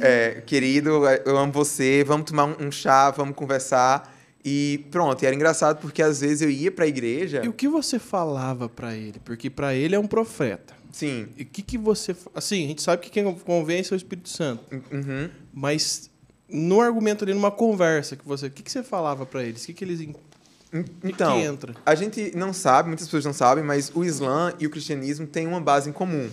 É, 0.00 0.42
querido, 0.46 0.90
eu 1.24 1.36
amo 1.36 1.52
você, 1.52 2.04
vamos 2.04 2.30
tomar 2.30 2.44
um, 2.46 2.66
um 2.66 2.70
chá, 2.72 3.10
vamos 3.10 3.34
conversar. 3.36 4.14
E 4.44 4.86
pronto, 4.92 5.22
e 5.22 5.26
era 5.26 5.34
engraçado 5.34 5.80
porque 5.80 6.00
às 6.00 6.20
vezes 6.20 6.40
eu 6.42 6.48
ia 6.50 6.70
pra 6.70 6.86
igreja. 6.86 7.42
E 7.44 7.48
o 7.48 7.52
que 7.52 7.66
você 7.68 7.98
falava 7.98 8.68
pra 8.68 8.94
ele? 8.94 9.20
Porque 9.24 9.50
pra 9.50 9.74
ele 9.74 9.94
é 9.96 9.98
um 9.98 10.06
profeta. 10.06 10.74
Sim. 10.92 11.26
E 11.36 11.42
o 11.42 11.46
que, 11.46 11.62
que 11.62 11.76
você. 11.76 12.14
Assim, 12.34 12.64
a 12.64 12.68
gente 12.68 12.80
sabe 12.82 13.02
que 13.02 13.10
quem 13.10 13.24
convence 13.34 13.92
é 13.92 13.94
o 13.94 13.98
Espírito 13.98 14.28
Santo. 14.28 14.62
Uhum. 14.92 15.28
Mas 15.52 16.08
no 16.48 16.80
argumento 16.80 17.24
ali, 17.24 17.34
numa 17.34 17.50
conversa 17.50 18.14
que 18.16 18.26
você. 18.26 18.46
O 18.46 18.50
que, 18.50 18.62
que 18.62 18.70
você 18.70 18.82
falava 18.84 19.26
pra 19.26 19.42
eles? 19.42 19.64
O 19.64 19.66
que, 19.66 19.72
que 19.74 19.84
eles. 19.84 20.00
en- 20.00 20.14
Então, 21.02 21.38
que 21.40 21.44
entra? 21.44 21.74
a 21.84 21.94
gente 21.94 22.32
não 22.36 22.52
sabe, 22.52 22.88
muitas 22.88 23.06
pessoas 23.06 23.24
não 23.24 23.32
sabem, 23.32 23.64
mas 23.64 23.90
o 23.94 24.04
Islã 24.04 24.52
e 24.60 24.66
o 24.66 24.70
cristianismo 24.70 25.26
têm 25.26 25.46
uma 25.46 25.60
base 25.60 25.90
em 25.90 25.92
comum. 25.92 26.30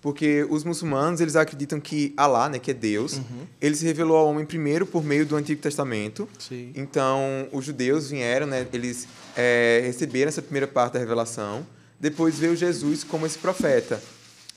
Porque 0.00 0.46
os 0.48 0.64
muçulmanos, 0.64 1.20
eles 1.20 1.36
acreditam 1.36 1.78
que 1.78 2.14
Alá, 2.16 2.48
né, 2.48 2.58
que 2.58 2.70
é 2.70 2.74
Deus, 2.74 3.18
Uhum. 3.18 3.46
ele 3.60 3.76
se 3.76 3.84
revelou 3.84 4.16
ao 4.16 4.28
homem 4.28 4.46
primeiro 4.46 4.86
por 4.86 5.04
meio 5.04 5.26
do 5.26 5.36
Antigo 5.36 5.60
Testamento. 5.60 6.26
Sim. 6.38 6.72
Então, 6.74 7.48
os 7.52 7.64
judeus 7.66 8.08
vieram, 8.10 8.46
né, 8.46 8.66
eles 8.72 9.06
é, 9.36 9.82
receberam 9.84 10.28
essa 10.30 10.40
primeira 10.40 10.66
parte 10.66 10.94
da 10.94 10.98
revelação. 10.98 11.66
Depois 11.98 12.38
veio 12.38 12.56
Jesus 12.56 13.04
como 13.04 13.26
esse 13.26 13.38
profeta. 13.38 14.02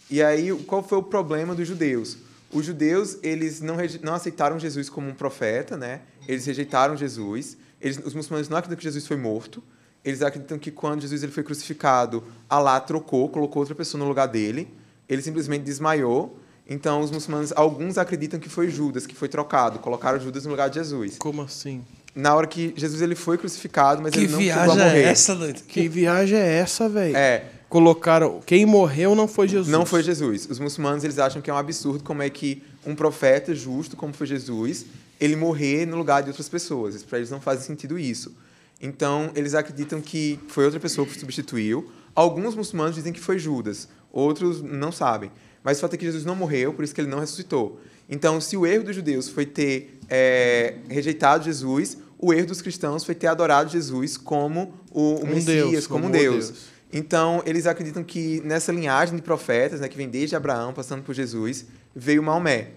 E 0.10 0.24
aí, 0.24 0.54
qual 0.66 0.82
foi 0.82 0.98
o 0.98 1.04
problema 1.04 1.54
dos 1.54 1.68
judeus? 1.68 2.18
Os 2.52 2.66
judeus, 2.66 3.18
eles 3.22 3.60
não, 3.60 3.76
não 4.02 4.14
aceitaram 4.14 4.58
Jesus 4.58 4.88
como 4.88 5.10
um 5.10 5.14
profeta, 5.14 5.76
né? 5.76 6.02
Eles 6.28 6.46
rejeitaram 6.46 6.96
Jesus. 6.96 7.58
Eles, 7.82 8.00
os 8.06 8.14
muçulmanos 8.14 8.48
não 8.48 8.56
acreditam 8.58 8.78
que 8.78 8.84
Jesus 8.84 9.06
foi 9.08 9.18
morto. 9.18 9.62
Eles 10.06 10.22
acreditam 10.22 10.58
que 10.58 10.72
quando 10.72 11.02
Jesus 11.02 11.24
ele 11.24 11.32
foi 11.32 11.44
crucificado, 11.44 12.24
Alá 12.50 12.80
trocou, 12.80 13.28
colocou 13.28 13.62
outra 13.62 13.76
pessoa 13.76 14.00
no 14.02 14.08
lugar 14.08 14.28
dele. 14.28 14.68
Ele 15.08 15.22
simplesmente 15.22 15.64
desmaiou. 15.64 16.40
Então, 16.70 17.02
os 17.02 17.12
muçulmanos, 17.12 17.52
alguns 17.56 17.98
acreditam 17.98 18.40
que 18.40 18.48
foi 18.48 18.70
Judas 18.70 19.06
que 19.06 19.14
foi 19.16 19.28
trocado, 19.28 19.80
colocaram 19.80 20.20
Judas 20.20 20.46
no 20.46 20.52
lugar 20.52 20.70
de 20.70 20.76
Jesus. 20.76 21.18
Como 21.18 21.42
assim? 21.42 21.84
Na 22.16 22.34
hora 22.36 22.48
que 22.48 22.74
Jesus 22.78 23.02
ele 23.02 23.16
foi 23.16 23.38
crucificado, 23.38 24.02
mas 24.02 24.14
Que 24.14 24.20
ele 24.20 24.28
não 24.30 24.40
chegou 24.40 24.54
a 24.62 24.66
viagem 24.66 24.84
morrer. 24.86 25.00
é 25.00 25.04
essa? 25.04 25.54
Que 25.68 25.88
viagem 25.90 26.38
é 26.38 26.54
essa, 26.58 26.88
velho? 26.88 27.18
É, 27.18 27.44
Colocaram. 27.74 28.40
Quem 28.46 28.68
morreu 28.68 29.16
não 29.16 29.28
foi 29.28 29.48
Jesus. 29.48 29.68
Não 29.68 29.84
foi 29.84 30.04
Jesus. 30.04 30.48
Os 30.48 30.60
muçulmanos 30.60 31.04
eles 31.04 31.18
acham 31.18 31.42
que 31.42 31.50
é 31.50 31.54
um 31.54 31.58
absurdo 31.58 32.04
como 32.04 32.22
é 32.22 32.30
que 32.30 32.62
um 32.86 32.94
profeta 32.94 33.56
justo, 33.56 33.98
como 33.98 34.14
foi 34.14 34.28
Jesus, 34.28 34.86
ele 35.20 35.36
morrer 35.36 35.88
no 35.88 35.98
lugar 35.98 36.22
de 36.22 36.30
outras 36.30 36.48
pessoas. 36.48 37.02
Para 37.02 37.18
eles 37.18 37.32
não 37.32 37.42
faz 37.42 37.62
sentido 37.62 37.98
isso. 37.98 38.32
Então, 38.80 39.32
eles 39.34 39.56
acreditam 39.56 40.00
que 40.02 40.40
foi 40.50 40.66
outra 40.66 40.80
pessoa 40.80 41.08
que 41.08 41.20
substituiu. 41.20 41.90
Alguns 42.14 42.54
muçulmanos 42.54 42.94
dizem 42.94 43.12
que 43.12 43.20
foi 43.20 43.40
Judas, 43.40 43.88
outros 44.14 44.62
não 44.62 44.92
sabem. 44.92 45.32
Mas 45.64 45.80
o 45.80 45.82
fato 45.82 45.96
é 45.96 45.98
que 45.98 46.06
Jesus 46.06 46.24
não 46.24 46.36
morreu, 46.36 46.74
por 46.74 46.86
isso 46.86 46.94
que 46.94 47.02
ele 47.02 47.10
não 47.10 47.20
ressuscitou. 47.20 47.82
Então, 48.10 48.40
se 48.40 48.56
o 48.56 48.66
erro 48.66 48.84
dos 48.84 48.96
judeus 48.96 49.28
foi 49.28 49.46
ter 49.46 50.00
é, 50.10 50.76
rejeitado 50.88 51.44
Jesus, 51.44 51.98
o 52.20 52.34
erro 52.34 52.48
dos 52.48 52.62
cristãos 52.62 53.04
foi 53.04 53.16
ter 53.16 53.28
adorado 53.28 53.70
Jesus 53.70 54.16
como 54.16 54.74
o, 54.92 55.16
o 55.16 55.24
Um 55.24 55.28
Messias, 55.28 55.72
Deus, 55.72 55.88
como, 55.88 56.04
como 56.04 56.14
um 56.14 56.18
Deus. 56.18 56.50
Deus. 56.50 56.74
Então, 56.92 57.42
eles 57.46 57.66
acreditam 57.66 58.04
que 58.04 58.40
nessa 58.46 58.72
linhagem 58.72 59.16
de 59.16 59.22
profetas, 59.22 59.80
né, 59.80 59.88
que 59.88 59.98
vem 59.98 60.08
desde 60.08 60.36
Abraão, 60.36 60.74
passando 60.74 61.02
por 61.02 61.16
Jesus, 61.16 61.66
veio 61.96 62.22
Maomé. 62.22 62.72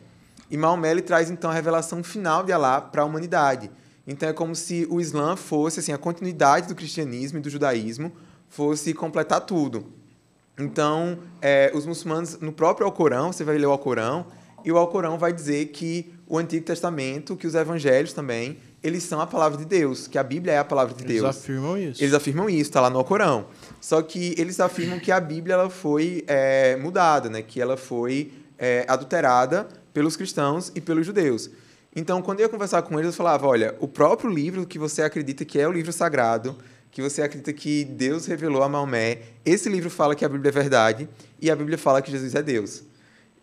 E 0.50 0.56
Maomé 0.56 0.92
ele 0.92 1.02
traz 1.02 1.30
então 1.30 1.50
a 1.50 1.54
revelação 1.54 2.02
final 2.02 2.42
de 2.42 2.52
Alá 2.52 2.80
para 2.80 3.02
a 3.02 3.04
humanidade. 3.04 3.70
Então 4.06 4.28
é 4.28 4.32
como 4.32 4.54
se 4.54 4.86
o 4.88 5.00
Islã 5.00 5.36
fosse 5.36 5.80
assim 5.80 5.92
a 5.92 5.98
continuidade 5.98 6.68
do 6.68 6.74
cristianismo 6.74 7.38
e 7.38 7.42
do 7.42 7.50
judaísmo, 7.50 8.12
fosse 8.48 8.94
completar 8.94 9.40
tudo. 9.40 9.92
Então, 10.58 11.18
é, 11.42 11.70
os 11.74 11.84
muçulmanos, 11.84 12.38
no 12.40 12.52
próprio 12.52 12.86
Alcorão, 12.86 13.32
você 13.32 13.44
vai 13.44 13.58
ler 13.58 13.66
o 13.66 13.70
Alcorão, 13.70 14.26
e 14.64 14.72
o 14.72 14.78
Alcorão 14.78 15.18
vai 15.18 15.32
dizer 15.32 15.66
que 15.66 16.12
o 16.26 16.38
Antigo 16.38 16.64
Testamento, 16.64 17.36
que 17.36 17.46
os 17.46 17.54
evangelhos 17.54 18.12
também, 18.12 18.58
eles 18.82 19.02
são 19.02 19.20
a 19.20 19.26
palavra 19.26 19.58
de 19.58 19.64
Deus, 19.64 20.06
que 20.06 20.18
a 20.18 20.22
Bíblia 20.22 20.54
é 20.54 20.58
a 20.58 20.64
palavra 20.64 20.94
de 20.94 21.04
Eles 21.04 21.22
Deus. 21.22 21.36
afirmam 21.36 21.78
isso. 21.78 22.02
Eles 22.02 22.14
afirmam 22.14 22.48
isso, 22.48 22.62
está 22.62 22.80
lá 22.80 22.90
no 22.90 22.98
Alcorão. 22.98 23.46
Só 23.80 24.00
que 24.02 24.34
eles 24.38 24.58
afirmam 24.60 24.98
que 24.98 25.12
a 25.12 25.20
Bíblia 25.20 25.54
ela 25.54 25.70
foi 25.70 26.24
é, 26.26 26.76
mudada, 26.76 27.28
né? 27.28 27.42
que 27.42 27.60
ela 27.60 27.76
foi 27.76 28.32
é, 28.58 28.84
adulterada 28.88 29.68
pelos 29.92 30.16
cristãos 30.16 30.72
e 30.74 30.80
pelos 30.80 31.06
judeus. 31.06 31.50
Então, 31.94 32.20
quando 32.20 32.40
eu 32.40 32.44
ia 32.44 32.48
conversar 32.48 32.82
com 32.82 32.94
eles, 32.98 33.06
eu 33.06 33.12
falava: 33.12 33.46
olha, 33.46 33.74
o 33.80 33.88
próprio 33.88 34.28
livro 34.30 34.66
que 34.66 34.78
você 34.78 35.02
acredita 35.02 35.44
que 35.44 35.58
é 35.58 35.66
o 35.66 35.72
livro 35.72 35.92
sagrado, 35.92 36.56
que 36.96 37.02
você 37.02 37.20
acredita 37.20 37.52
que 37.52 37.84
Deus 37.84 38.24
revelou 38.24 38.62
a 38.62 38.70
Maomé, 38.70 39.18
esse 39.44 39.68
livro 39.68 39.90
fala 39.90 40.14
que 40.14 40.24
a 40.24 40.28
Bíblia 40.30 40.48
é 40.48 40.52
verdade 40.52 41.06
e 41.38 41.50
a 41.50 41.54
Bíblia 41.54 41.76
fala 41.76 42.00
que 42.00 42.10
Jesus 42.10 42.34
é 42.34 42.42
Deus. 42.42 42.84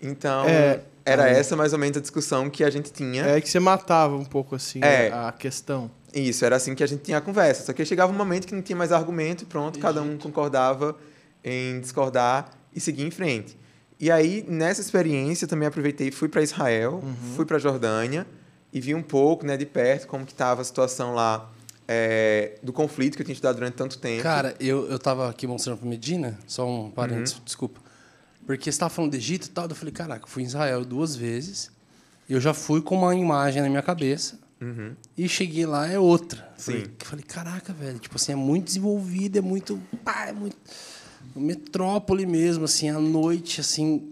Então, 0.02 0.46
É, 0.50 0.82
era 1.06 1.30
essa 1.30 1.56
mais 1.56 1.72
ou 1.72 1.78
menos 1.78 1.96
a 1.96 2.02
discussão 2.02 2.50
que 2.50 2.63
a 2.63 2.70
gente 2.72 2.92
tinha. 2.92 3.24
É 3.28 3.39
que 3.39 3.48
você 3.48 3.60
matava 3.60 4.16
um 4.16 4.26
pouco 4.26 4.56
assim 4.56 4.80
É. 4.84 5.12
a 5.13 5.32
questão. 5.32 5.92
Isso, 6.12 6.44
era 6.44 6.56
assim 6.56 6.74
que 6.74 6.84
a 6.84 6.88
gente 6.88 7.04
tinha 7.04 7.20
a 7.20 7.22
conversa. 7.22 7.63
Só 7.66 7.74
que 7.74 7.86
chegava 7.86 8.12
um 8.12 8.16
momento 8.16 8.48
que 8.48 8.56
não 8.56 8.62
tinha 8.63 8.76
mais 8.76 8.92
argumento 8.92 9.44
e 9.44 9.46
pronto, 9.46 9.78
cada 9.78 10.02
um 10.02 10.18
concordava 10.18 10.98
em 11.44 11.80
discordar 11.80 12.50
e 12.76 12.80
seguir 12.80 13.04
em 13.04 13.12
frente. 13.12 13.56
E 14.00 14.10
aí, 14.10 14.44
nessa 14.48 14.82
experiência, 14.82 15.48
também 15.48 15.68
aproveitei 15.68 16.08
e 16.08 16.12
fui 16.12 16.28
para 16.28 16.42
Israel, 16.42 17.04
fui 17.36 17.46
para 17.46 17.60
Jordânia 17.60 18.26
e 18.74 18.82
vi 18.82 18.96
um 18.96 19.04
pouco 19.04 19.46
né, 19.46 19.56
de 19.56 19.68
perto 19.68 20.08
como 20.08 20.26
que 20.26 20.32
estava 20.32 20.63
a 20.63 20.66
situação 20.66 21.13
lá 21.13 21.52
é, 21.88 22.58
do 22.63 22.72
conflito 22.72 23.15
que 23.15 23.22
eu 23.22 23.26
tinha 23.26 23.34
estudado 23.34 23.56
durante 23.56 23.76
tanto 23.76 23.98
tempo. 23.98 24.24
Cara, 24.24 24.56
eu, 24.60 24.89
eu 24.89 25.00
tava 25.00 25.30
aqui 25.30 25.46
mostrando 25.48 25.80
pro 25.80 25.88
Medina, 25.88 26.38
só 26.48 26.67
um 26.67 26.89
parênteses, 26.89 27.41
desculpa. 27.43 27.82
Porque 28.46 28.72
você 28.72 28.78
tava 28.78 28.89
falando 28.89 29.12
do 29.12 29.17
Egito 29.17 29.48
e 29.48 29.50
tal, 29.50 29.67
eu 29.67 29.76
falei, 29.76 29.93
caraca, 29.93 30.28
fui 30.28 30.43
em 30.43 30.46
Israel 30.46 30.84
duas 30.84 31.15
vezes, 31.15 31.72
eu 32.30 32.41
já 32.41 32.54
fui 32.54 32.82
com 32.82 32.98
uma 32.98 33.15
imagem 33.15 33.62
na 33.62 33.69
minha 33.69 33.82
cabeça, 33.82 34.38
e 35.17 35.28
cheguei 35.28 35.65
lá, 35.65 35.88
é 35.88 36.00
outra. 36.00 36.54
Falei, 36.58 36.86
Sim. 36.86 36.91
falei, 37.00 37.26
caraca, 37.26 37.74
velho, 37.74 38.00
tipo 38.00 38.15
assim, 38.15 38.32
é 38.32 38.36
muito 38.36 38.65
desenvolvido, 38.65 39.38
é 39.38 39.41
muito. 39.41 39.82
Pá, 40.04 40.28
é 40.28 40.32
muito. 40.32 40.56
Metrópole 41.36 42.26
mesmo, 42.26 42.65
assim, 42.65 42.89
à 42.89 43.00
noite, 43.00 43.60
assim. 43.60 44.12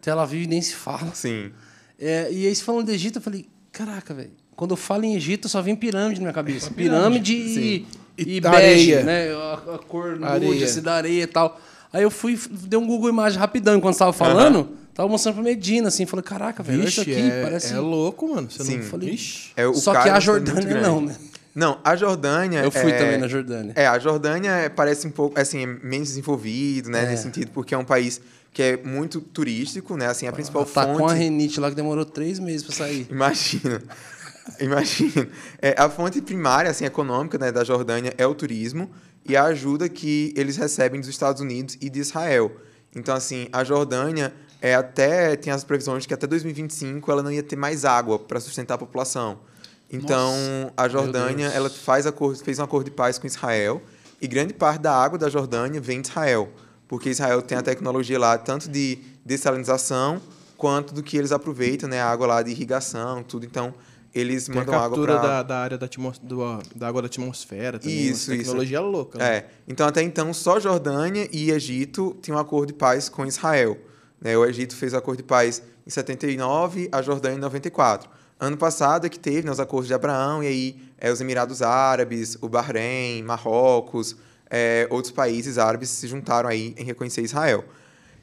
Tel 0.00 0.18
Aviv 0.20 0.46
nem 0.46 0.62
se 0.62 0.74
fala. 0.74 1.12
Sim. 1.14 1.52
É, 1.98 2.30
e 2.30 2.46
aí, 2.46 2.54
você 2.54 2.62
falando 2.62 2.86
do 2.86 2.92
Egito, 2.92 3.18
eu 3.18 3.22
falei, 3.22 3.48
caraca, 3.72 4.14
velho. 4.14 4.30
Quando 4.58 4.72
eu 4.72 4.76
falo 4.76 5.04
em 5.04 5.14
Egito, 5.14 5.48
só 5.48 5.62
vem 5.62 5.76
pirâmide 5.76 6.16
na 6.20 6.24
minha 6.24 6.32
cabeça. 6.34 6.68
Pirâmide 6.72 7.32
e, 7.32 7.86
e, 8.18 8.36
E 8.38 8.40
bege, 8.40 8.92
areia. 8.92 9.02
né? 9.04 9.32
A, 9.32 9.74
a 9.76 9.78
cor 9.78 10.16
nude, 10.16 10.24
Areia. 10.24 10.64
assim, 10.64 10.82
da 10.82 10.94
areia 10.94 11.22
e 11.22 11.26
tal. 11.28 11.60
Aí 11.92 12.02
eu 12.02 12.10
fui, 12.10 12.36
dei 12.50 12.76
um 12.76 12.84
Google 12.84 13.08
Imagem 13.08 13.38
rapidão 13.38 13.76
enquanto 13.76 13.94
você 13.94 14.00
tava 14.00 14.12
falando. 14.12 14.68
Tava 14.92 15.08
mostrando 15.08 15.36
pra 15.36 15.44
Medina, 15.44 15.86
assim. 15.86 16.06
Falei, 16.06 16.24
caraca, 16.24 16.60
velho, 16.60 16.82
isso 16.82 17.00
aqui. 17.02 17.12
é, 17.14 17.44
parece... 17.44 17.72
é 17.72 17.78
louco, 17.78 18.34
mano. 18.34 18.50
Você 18.50 18.64
Sim. 18.64 18.78
não 18.78 18.82
Falei, 18.82 19.10
Ixi. 19.10 19.52
É, 19.56 19.64
o 19.64 19.74
Só 19.74 19.92
que 19.92 20.08
a 20.08 20.18
Jordânia 20.18 20.80
não, 20.80 21.02
né? 21.02 21.14
Não, 21.54 21.78
a 21.84 21.94
Jordânia. 21.94 22.58
Eu 22.64 22.72
fui 22.72 22.90
é- 22.90 22.98
também 22.98 23.16
na 23.16 23.28
Jordânia. 23.28 23.74
É, 23.76 23.86
a 23.86 23.96
Jordânia 24.00 24.50
é- 24.50 24.68
parece 24.68 25.06
um 25.06 25.10
pouco, 25.12 25.38
assim, 25.40 25.62
é 25.62 25.66
menos 25.66 26.08
desenvolvido, 26.08 26.90
né, 26.90 27.04
É. 27.04 27.10
nesse 27.10 27.22
sentido, 27.22 27.52
porque 27.54 27.76
é 27.76 27.78
um 27.78 27.84
país 27.84 28.20
que 28.52 28.60
é 28.60 28.76
muito 28.76 29.20
turístico, 29.20 29.96
né, 29.96 30.06
assim, 30.08 30.26
a 30.26 30.32
principal 30.32 30.64
Tá 30.64 30.84
fonte... 30.84 30.98
com 30.98 31.06
a 31.06 31.12
renite 31.12 31.60
lá 31.60 31.68
que 31.70 31.76
demorou 31.76 32.04
três 32.04 32.40
meses 32.40 32.64
pra 32.64 32.74
sair. 32.74 33.06
Imagina. 33.08 33.80
Imagina. 34.60 35.28
É, 35.60 35.74
a 35.78 35.88
fonte 35.88 36.20
primária, 36.20 36.70
assim, 36.70 36.84
econômica, 36.84 37.38
né, 37.38 37.52
da 37.52 37.64
Jordânia 37.64 38.14
é 38.16 38.26
o 38.26 38.34
turismo 38.34 38.90
e 39.26 39.36
a 39.36 39.44
ajuda 39.44 39.88
que 39.88 40.32
eles 40.36 40.56
recebem 40.56 41.00
dos 41.00 41.08
Estados 41.08 41.40
Unidos 41.40 41.76
e 41.80 41.90
de 41.90 42.00
Israel. 42.00 42.50
Então, 42.94 43.14
assim, 43.14 43.48
a 43.52 43.62
Jordânia 43.62 44.32
é 44.60 44.74
até 44.74 45.36
tem 45.36 45.52
as 45.52 45.62
previsões 45.64 46.02
de 46.02 46.08
que 46.08 46.14
até 46.14 46.26
2025 46.26 47.10
ela 47.10 47.22
não 47.22 47.30
ia 47.30 47.42
ter 47.42 47.56
mais 47.56 47.84
água 47.84 48.18
para 48.18 48.40
sustentar 48.40 48.74
a 48.74 48.78
população. 48.78 49.38
Então, 49.90 50.34
a 50.76 50.88
Jordânia, 50.88 51.46
ela 51.48 51.70
faz 51.70 52.06
acordo, 52.06 52.42
fez 52.42 52.58
um 52.58 52.64
acordo 52.64 52.86
de 52.86 52.90
paz 52.90 53.18
com 53.18 53.26
Israel 53.26 53.82
e 54.20 54.26
grande 54.26 54.52
parte 54.52 54.80
da 54.80 54.94
água 54.94 55.18
da 55.18 55.30
Jordânia 55.30 55.80
vem 55.80 56.02
de 56.02 56.08
Israel, 56.08 56.50
porque 56.86 57.08
Israel 57.08 57.40
tem 57.40 57.56
a 57.56 57.62
tecnologia 57.62 58.18
lá 58.18 58.36
tanto 58.36 58.68
de 58.68 58.98
dessalinização 59.24 60.20
quanto 60.56 60.92
do 60.92 61.02
que 61.02 61.16
eles 61.16 61.32
aproveitam, 61.32 61.88
né? 61.88 62.00
A 62.00 62.10
água 62.10 62.26
lá 62.26 62.42
de 62.42 62.50
irrigação, 62.50 63.22
tudo. 63.22 63.46
Então, 63.46 63.72
eles 64.14 64.46
Tem 64.46 64.54
a 64.54 64.58
mandam 64.58 64.74
água 64.74 64.88
captura 64.88 65.18
para 65.18 65.28
da, 65.28 65.42
da 65.42 65.58
área 65.58 65.78
da, 65.78 65.88
do- 66.22 66.62
da 66.74 66.88
água 66.88 67.02
da 67.02 67.06
atmosfera 67.06 67.78
também. 67.78 67.96
Isso, 67.96 68.30
uma 68.30 68.36
isso. 68.36 68.44
tecnologia 68.44 68.80
louca. 68.80 69.18
né? 69.18 69.36
É. 69.36 69.46
Então, 69.66 69.86
até 69.86 70.02
então, 70.02 70.32
só 70.32 70.58
Jordânia 70.58 71.28
e 71.32 71.50
Egito 71.50 72.16
tinham 72.22 72.36
um 72.36 72.40
acordo 72.40 72.68
de 72.68 72.72
paz 72.74 73.08
com 73.08 73.26
Israel. 73.26 73.76
Né? 74.20 74.36
O 74.36 74.44
Egito 74.44 74.74
fez 74.74 74.92
o 74.92 74.96
acordo 74.96 75.18
de 75.18 75.24
paz 75.24 75.62
em 75.86 75.90
79, 75.90 76.88
a 76.90 77.02
Jordânia 77.02 77.36
em 77.36 77.40
94. 77.40 78.08
Ano 78.40 78.56
passado 78.56 79.06
é 79.06 79.08
que 79.08 79.18
teve 79.18 79.42
né, 79.42 79.50
os 79.50 79.58
acordos 79.58 79.88
de 79.88 79.94
Abraão, 79.94 80.42
e 80.42 80.46
aí 80.46 80.80
é, 80.98 81.10
os 81.10 81.20
Emirados 81.20 81.60
Árabes, 81.60 82.36
o 82.40 82.48
Bahrein, 82.48 83.22
Marrocos, 83.22 84.16
é, 84.50 84.86
outros 84.90 85.12
países 85.12 85.58
árabes 85.58 85.88
se 85.90 86.06
juntaram 86.06 86.48
aí 86.48 86.74
em 86.78 86.84
reconhecer 86.84 87.22
Israel. 87.22 87.64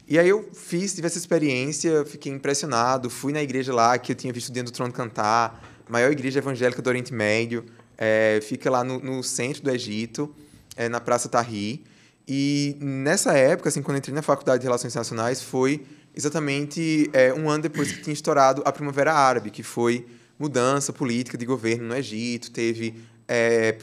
E 0.08 0.20
aí 0.20 0.30
eu 0.30 0.48
fiz, 0.54 0.94
tive 0.94 1.08
essa 1.08 1.18
experiência, 1.18 2.06
fiquei 2.06 2.32
impressionado, 2.32 3.10
fui 3.10 3.34
na 3.34 3.42
igreja 3.42 3.74
lá 3.74 3.98
que 3.98 4.12
eu 4.12 4.16
tinha 4.16 4.32
visto 4.32 4.52
dentro 4.52 4.72
do 4.72 4.76
trono 4.76 4.94
cantar, 4.94 5.64
maior 5.90 6.12
igreja 6.12 6.40
evangélica 6.40 6.82
do 6.82 6.88
Oriente 6.88 7.14
Médio, 7.14 7.66
é, 7.98 8.40
fica 8.42 8.70
lá 8.70 8.84
no, 8.84 9.00
no 9.00 9.24
centro 9.24 9.64
do 9.64 9.72
Egito, 9.72 10.34
é, 10.76 10.90
na 10.90 11.00
Praça 11.00 11.30
Tahrir. 11.30 11.80
E 12.28 12.76
nessa 12.80 13.34
época, 13.38 13.70
assim, 13.70 13.82
quando 13.82 13.98
entrei 13.98 14.14
na 14.14 14.22
Faculdade 14.22 14.62
de 14.62 14.66
Relações 14.66 14.92
Internacionais, 14.92 15.42
foi 15.42 15.86
exatamente 16.16 17.10
é, 17.14 17.34
um 17.34 17.50
ano 17.50 17.64
depois 17.64 17.92
que 17.92 18.02
tinha 18.02 18.14
estourado 18.14 18.62
a 18.66 18.72
Primavera 18.72 19.14
Árabe, 19.14 19.52
que 19.52 19.62
foi 19.62 20.06
mudança 20.40 20.92
política 20.92 21.38
de 21.38 21.46
governo 21.46 21.88
no 21.88 21.96
Egito, 21.96 22.52
teve 22.52 22.96
é, 23.28 23.78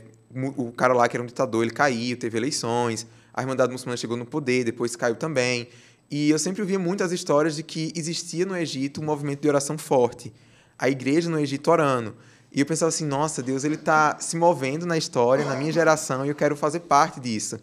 o 0.57 0.73
cara 0.73 0.93
lá 0.93 1.09
que 1.09 1.17
era 1.17 1.23
um 1.23 1.27
ditador, 1.27 1.62
ele 1.62 1.73
caiu, 1.73 2.17
teve 2.17 2.37
eleições, 2.37 3.07
a 3.33 3.43
Irmandade 3.43 3.73
Muçulmana 3.73 3.97
chegou 3.97 4.17
no 4.17 4.27
poder, 4.27 4.65
depois 4.65 4.97
caiu 4.97 5.15
também. 5.15 5.69
E 6.11 6.31
eu 6.31 6.38
sempre 6.38 6.61
ouvia 6.61 6.79
muitas 6.79 7.12
histórias 7.12 7.57
de 7.57 7.62
que 7.62 7.93
existia 7.97 8.45
no 8.45 8.57
Egito 8.57 9.01
um 9.01 9.05
movimento 9.05 9.41
de 9.41 9.49
oração 9.49 9.79
forte, 9.79 10.33
a 10.83 10.88
igreja 10.88 11.31
no 11.31 11.38
Egito 11.38 11.71
orando. 11.71 12.12
E 12.53 12.59
eu 12.59 12.66
pensava 12.66 12.88
assim, 12.88 13.07
nossa, 13.07 13.40
Deus 13.40 13.62
ele 13.62 13.77
está 13.77 14.18
se 14.18 14.37
movendo 14.37 14.85
na 14.85 14.99
história, 14.99 15.45
na 15.45 15.55
minha 15.55 15.71
geração, 15.71 16.27
e 16.27 16.29
eu 16.29 16.35
quero 16.35 16.57
fazer 16.57 16.81
parte 16.81 17.21
disso. 17.21 17.57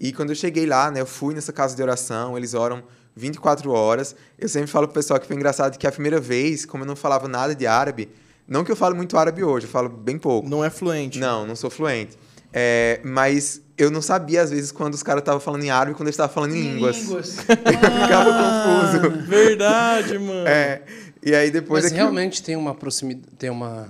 E 0.00 0.14
quando 0.14 0.30
eu 0.30 0.34
cheguei 0.34 0.64
lá, 0.64 0.90
né, 0.90 1.02
eu 1.02 1.06
fui 1.06 1.34
nessa 1.34 1.52
casa 1.52 1.76
de 1.76 1.82
oração, 1.82 2.38
eles 2.38 2.54
oram 2.54 2.82
24 3.14 3.70
horas. 3.70 4.16
Eu 4.38 4.48
sempre 4.48 4.68
falo 4.70 4.88
pro 4.88 4.94
pessoal 4.94 5.20
que 5.20 5.26
foi 5.26 5.36
engraçado 5.36 5.76
que 5.76 5.86
a 5.86 5.92
primeira 5.92 6.18
vez, 6.18 6.64
como 6.64 6.84
eu 6.84 6.88
não 6.88 6.96
falava 6.96 7.28
nada 7.28 7.54
de 7.54 7.66
árabe, 7.66 8.08
não 8.48 8.64
que 8.64 8.72
eu 8.72 8.76
falo 8.76 8.96
muito 8.96 9.18
árabe 9.18 9.44
hoje, 9.44 9.66
eu 9.66 9.70
falo 9.70 9.90
bem 9.90 10.16
pouco. 10.16 10.48
Não 10.48 10.64
é 10.64 10.70
fluente. 10.70 11.18
Não, 11.18 11.46
não 11.46 11.54
sou 11.54 11.68
fluente. 11.68 12.16
É, 12.50 12.98
mas 13.04 13.60
eu 13.76 13.90
não 13.90 14.00
sabia, 14.00 14.40
às 14.40 14.50
vezes, 14.50 14.70
quando 14.72 14.94
os 14.94 15.02
caras 15.02 15.20
estavam 15.20 15.40
falando 15.40 15.64
em 15.64 15.70
árabe 15.70 15.92
e 15.92 15.94
quando 15.94 16.06
eles 16.06 16.14
estavam 16.14 16.32
falando 16.32 16.54
em 16.54 16.62
línguas. 16.62 16.96
Eu 17.08 17.24
ficava 17.24 18.30
confuso. 18.32 19.26
Verdade, 19.26 20.18
mano. 20.18 20.46
É, 20.46 20.82
e 21.24 21.34
aí 21.34 21.50
depois 21.50 21.84
Mas 21.84 21.92
é 21.92 21.94
que- 21.94 22.00
realmente 22.00 22.42
tem 22.42 22.56
uma 22.56 22.74
proximidade, 22.74 23.28
tem 23.38 23.50
uma... 23.50 23.88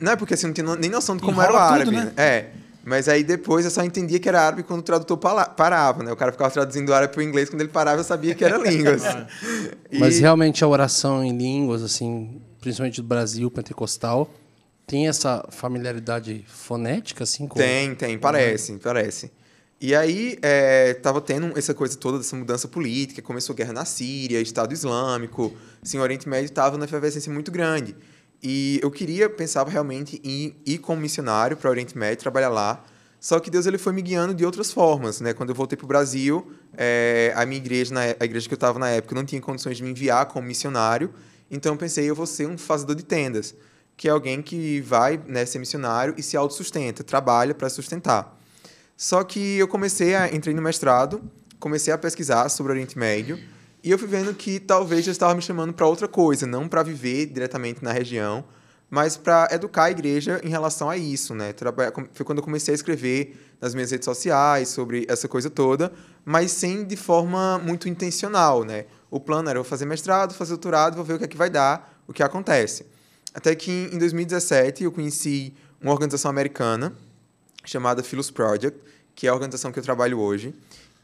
Não 0.00 0.12
é 0.12 0.16
porque 0.16 0.34
assim, 0.34 0.46
não 0.46 0.54
tinha 0.54 0.76
nem 0.76 0.88
noção 0.90 1.16
de 1.16 1.22
como 1.22 1.40
Enrola 1.42 1.48
era 1.48 1.56
o 1.58 1.72
árabe. 1.72 1.84
tudo, 1.90 1.96
né? 2.04 2.12
É. 2.16 2.46
Mas 2.84 3.08
aí 3.08 3.24
depois 3.24 3.64
eu 3.64 3.70
só 3.70 3.82
entendia 3.82 4.18
que 4.20 4.28
era 4.28 4.40
árabe 4.42 4.62
quando 4.62 4.80
o 4.80 4.82
tradutor 4.82 5.16
parava, 5.16 6.02
né? 6.02 6.12
O 6.12 6.16
cara 6.16 6.30
ficava 6.32 6.50
traduzindo 6.50 6.92
árabe 6.92 7.12
para 7.14 7.20
o 7.20 7.22
inglês, 7.22 7.48
quando 7.48 7.62
ele 7.62 7.70
parava 7.70 7.98
eu 8.00 8.04
sabia 8.04 8.34
que 8.34 8.44
era 8.44 8.58
línguas. 8.58 9.02
E- 9.90 9.98
Mas 9.98 10.18
realmente 10.18 10.62
a 10.62 10.68
oração 10.68 11.24
em 11.24 11.36
línguas, 11.36 11.82
assim, 11.82 12.40
principalmente 12.60 13.00
do 13.00 13.06
Brasil, 13.08 13.50
pentecostal, 13.50 14.30
tem 14.86 15.08
essa 15.08 15.44
familiaridade 15.50 16.44
fonética, 16.46 17.24
assim? 17.24 17.46
Com... 17.48 17.58
Tem, 17.58 17.94
tem, 17.94 18.18
parece, 18.18 18.74
parece. 18.74 19.32
E 19.86 19.94
aí, 19.94 20.38
é, 20.40 20.94
tava 20.94 21.20
tendo 21.20 21.58
essa 21.58 21.74
coisa 21.74 21.94
toda 21.98 22.16
dessa 22.16 22.34
mudança 22.34 22.66
política, 22.66 23.20
começou 23.20 23.54
guerra 23.54 23.74
na 23.74 23.84
Síria, 23.84 24.40
Estado 24.40 24.72
Islâmico, 24.72 25.54
assim, 25.82 25.98
o 25.98 26.00
Oriente 26.00 26.26
Médio 26.26 26.46
estava 26.46 26.78
numa 26.78 26.86
efervescência 26.86 27.30
muito 27.30 27.50
grande. 27.50 27.94
E 28.42 28.80
eu 28.82 28.90
queria, 28.90 29.28
pensava 29.28 29.70
realmente 29.70 30.18
em 30.24 30.56
ir 30.64 30.78
como 30.78 31.02
missionário 31.02 31.54
para 31.54 31.68
o 31.68 31.70
Oriente 31.70 31.98
Médio, 31.98 32.16
trabalhar 32.16 32.48
lá, 32.48 32.82
só 33.20 33.38
que 33.38 33.50
Deus 33.50 33.66
ele 33.66 33.76
foi 33.76 33.92
me 33.92 34.00
guiando 34.00 34.32
de 34.32 34.42
outras 34.46 34.72
formas, 34.72 35.20
né? 35.20 35.34
Quando 35.34 35.50
eu 35.50 35.54
voltei 35.54 35.76
para 35.76 35.84
o 35.84 35.88
Brasil, 35.88 36.50
é, 36.78 37.34
a 37.36 37.44
minha 37.44 37.58
igreja, 37.58 37.92
na 37.92 38.06
é- 38.06 38.16
a 38.18 38.24
igreja 38.24 38.48
que 38.48 38.54
eu 38.54 38.56
estava 38.56 38.78
na 38.78 38.88
época, 38.88 39.14
não 39.14 39.22
tinha 39.26 39.38
condições 39.38 39.76
de 39.76 39.82
me 39.82 39.90
enviar 39.90 40.24
como 40.28 40.48
missionário, 40.48 41.12
então 41.50 41.74
eu 41.74 41.76
pensei, 41.76 42.08
eu 42.08 42.14
vou 42.14 42.24
ser 42.24 42.48
um 42.48 42.56
fazedor 42.56 42.96
de 42.96 43.04
tendas, 43.04 43.54
que 43.98 44.08
é 44.08 44.10
alguém 44.10 44.40
que 44.40 44.80
vai 44.80 45.20
né, 45.26 45.44
ser 45.44 45.58
missionário 45.58 46.14
e 46.16 46.22
se 46.22 46.38
autossustenta, 46.38 47.04
trabalha 47.04 47.54
para 47.54 47.68
sustentar. 47.68 48.40
Só 48.96 49.24
que 49.24 49.56
eu 49.56 49.66
comecei 49.66 50.14
a 50.14 50.32
entrei 50.32 50.54
no 50.54 50.62
mestrado, 50.62 51.22
comecei 51.58 51.92
a 51.92 51.98
pesquisar 51.98 52.48
sobre 52.48 52.72
o 52.72 52.74
Oriente 52.74 52.98
Médio 52.98 53.38
e 53.82 53.90
eu 53.90 53.98
fui 53.98 54.08
vendo 54.08 54.32
que 54.32 54.60
talvez 54.60 55.06
eu 55.06 55.10
estava 55.10 55.34
me 55.34 55.42
chamando 55.42 55.72
para 55.72 55.86
outra 55.86 56.08
coisa, 56.08 56.46
não 56.46 56.68
para 56.68 56.82
viver 56.82 57.26
diretamente 57.26 57.82
na 57.82 57.92
região, 57.92 58.44
mas 58.88 59.16
para 59.16 59.48
educar 59.50 59.84
a 59.84 59.90
igreja 59.90 60.40
em 60.44 60.48
relação 60.48 60.88
a 60.88 60.96
isso, 60.96 61.34
né? 61.34 61.52
Foi 62.12 62.24
quando 62.24 62.38
eu 62.38 62.44
comecei 62.44 62.72
a 62.72 62.76
escrever 62.76 63.36
nas 63.60 63.74
minhas 63.74 63.90
redes 63.90 64.04
sociais 64.04 64.68
sobre 64.68 65.04
essa 65.08 65.26
coisa 65.26 65.50
toda, 65.50 65.92
mas 66.24 66.52
sem 66.52 66.84
de 66.84 66.96
forma 66.96 67.58
muito 67.58 67.88
intencional, 67.88 68.62
né? 68.62 68.86
O 69.10 69.18
plano 69.18 69.50
era 69.50 69.58
eu 69.58 69.64
fazer 69.64 69.84
mestrado, 69.84 70.32
fazer 70.32 70.50
doutorado, 70.50 70.94
vou 70.94 71.04
ver 71.04 71.14
o 71.14 71.18
que 71.18 71.24
é 71.24 71.28
que 71.28 71.36
vai 71.36 71.50
dar, 71.50 72.02
o 72.06 72.12
que 72.12 72.22
acontece. 72.22 72.86
Até 73.34 73.54
que 73.54 73.90
em 73.92 73.98
2017 73.98 74.84
eu 74.84 74.92
conheci 74.92 75.52
uma 75.80 75.92
organização 75.92 76.30
americana 76.30 76.94
chamada 77.64 78.02
Philos 78.02 78.30
Project, 78.30 78.78
que 79.14 79.26
é 79.26 79.30
a 79.30 79.34
organização 79.34 79.72
que 79.72 79.78
eu 79.78 79.82
trabalho 79.82 80.18
hoje. 80.18 80.54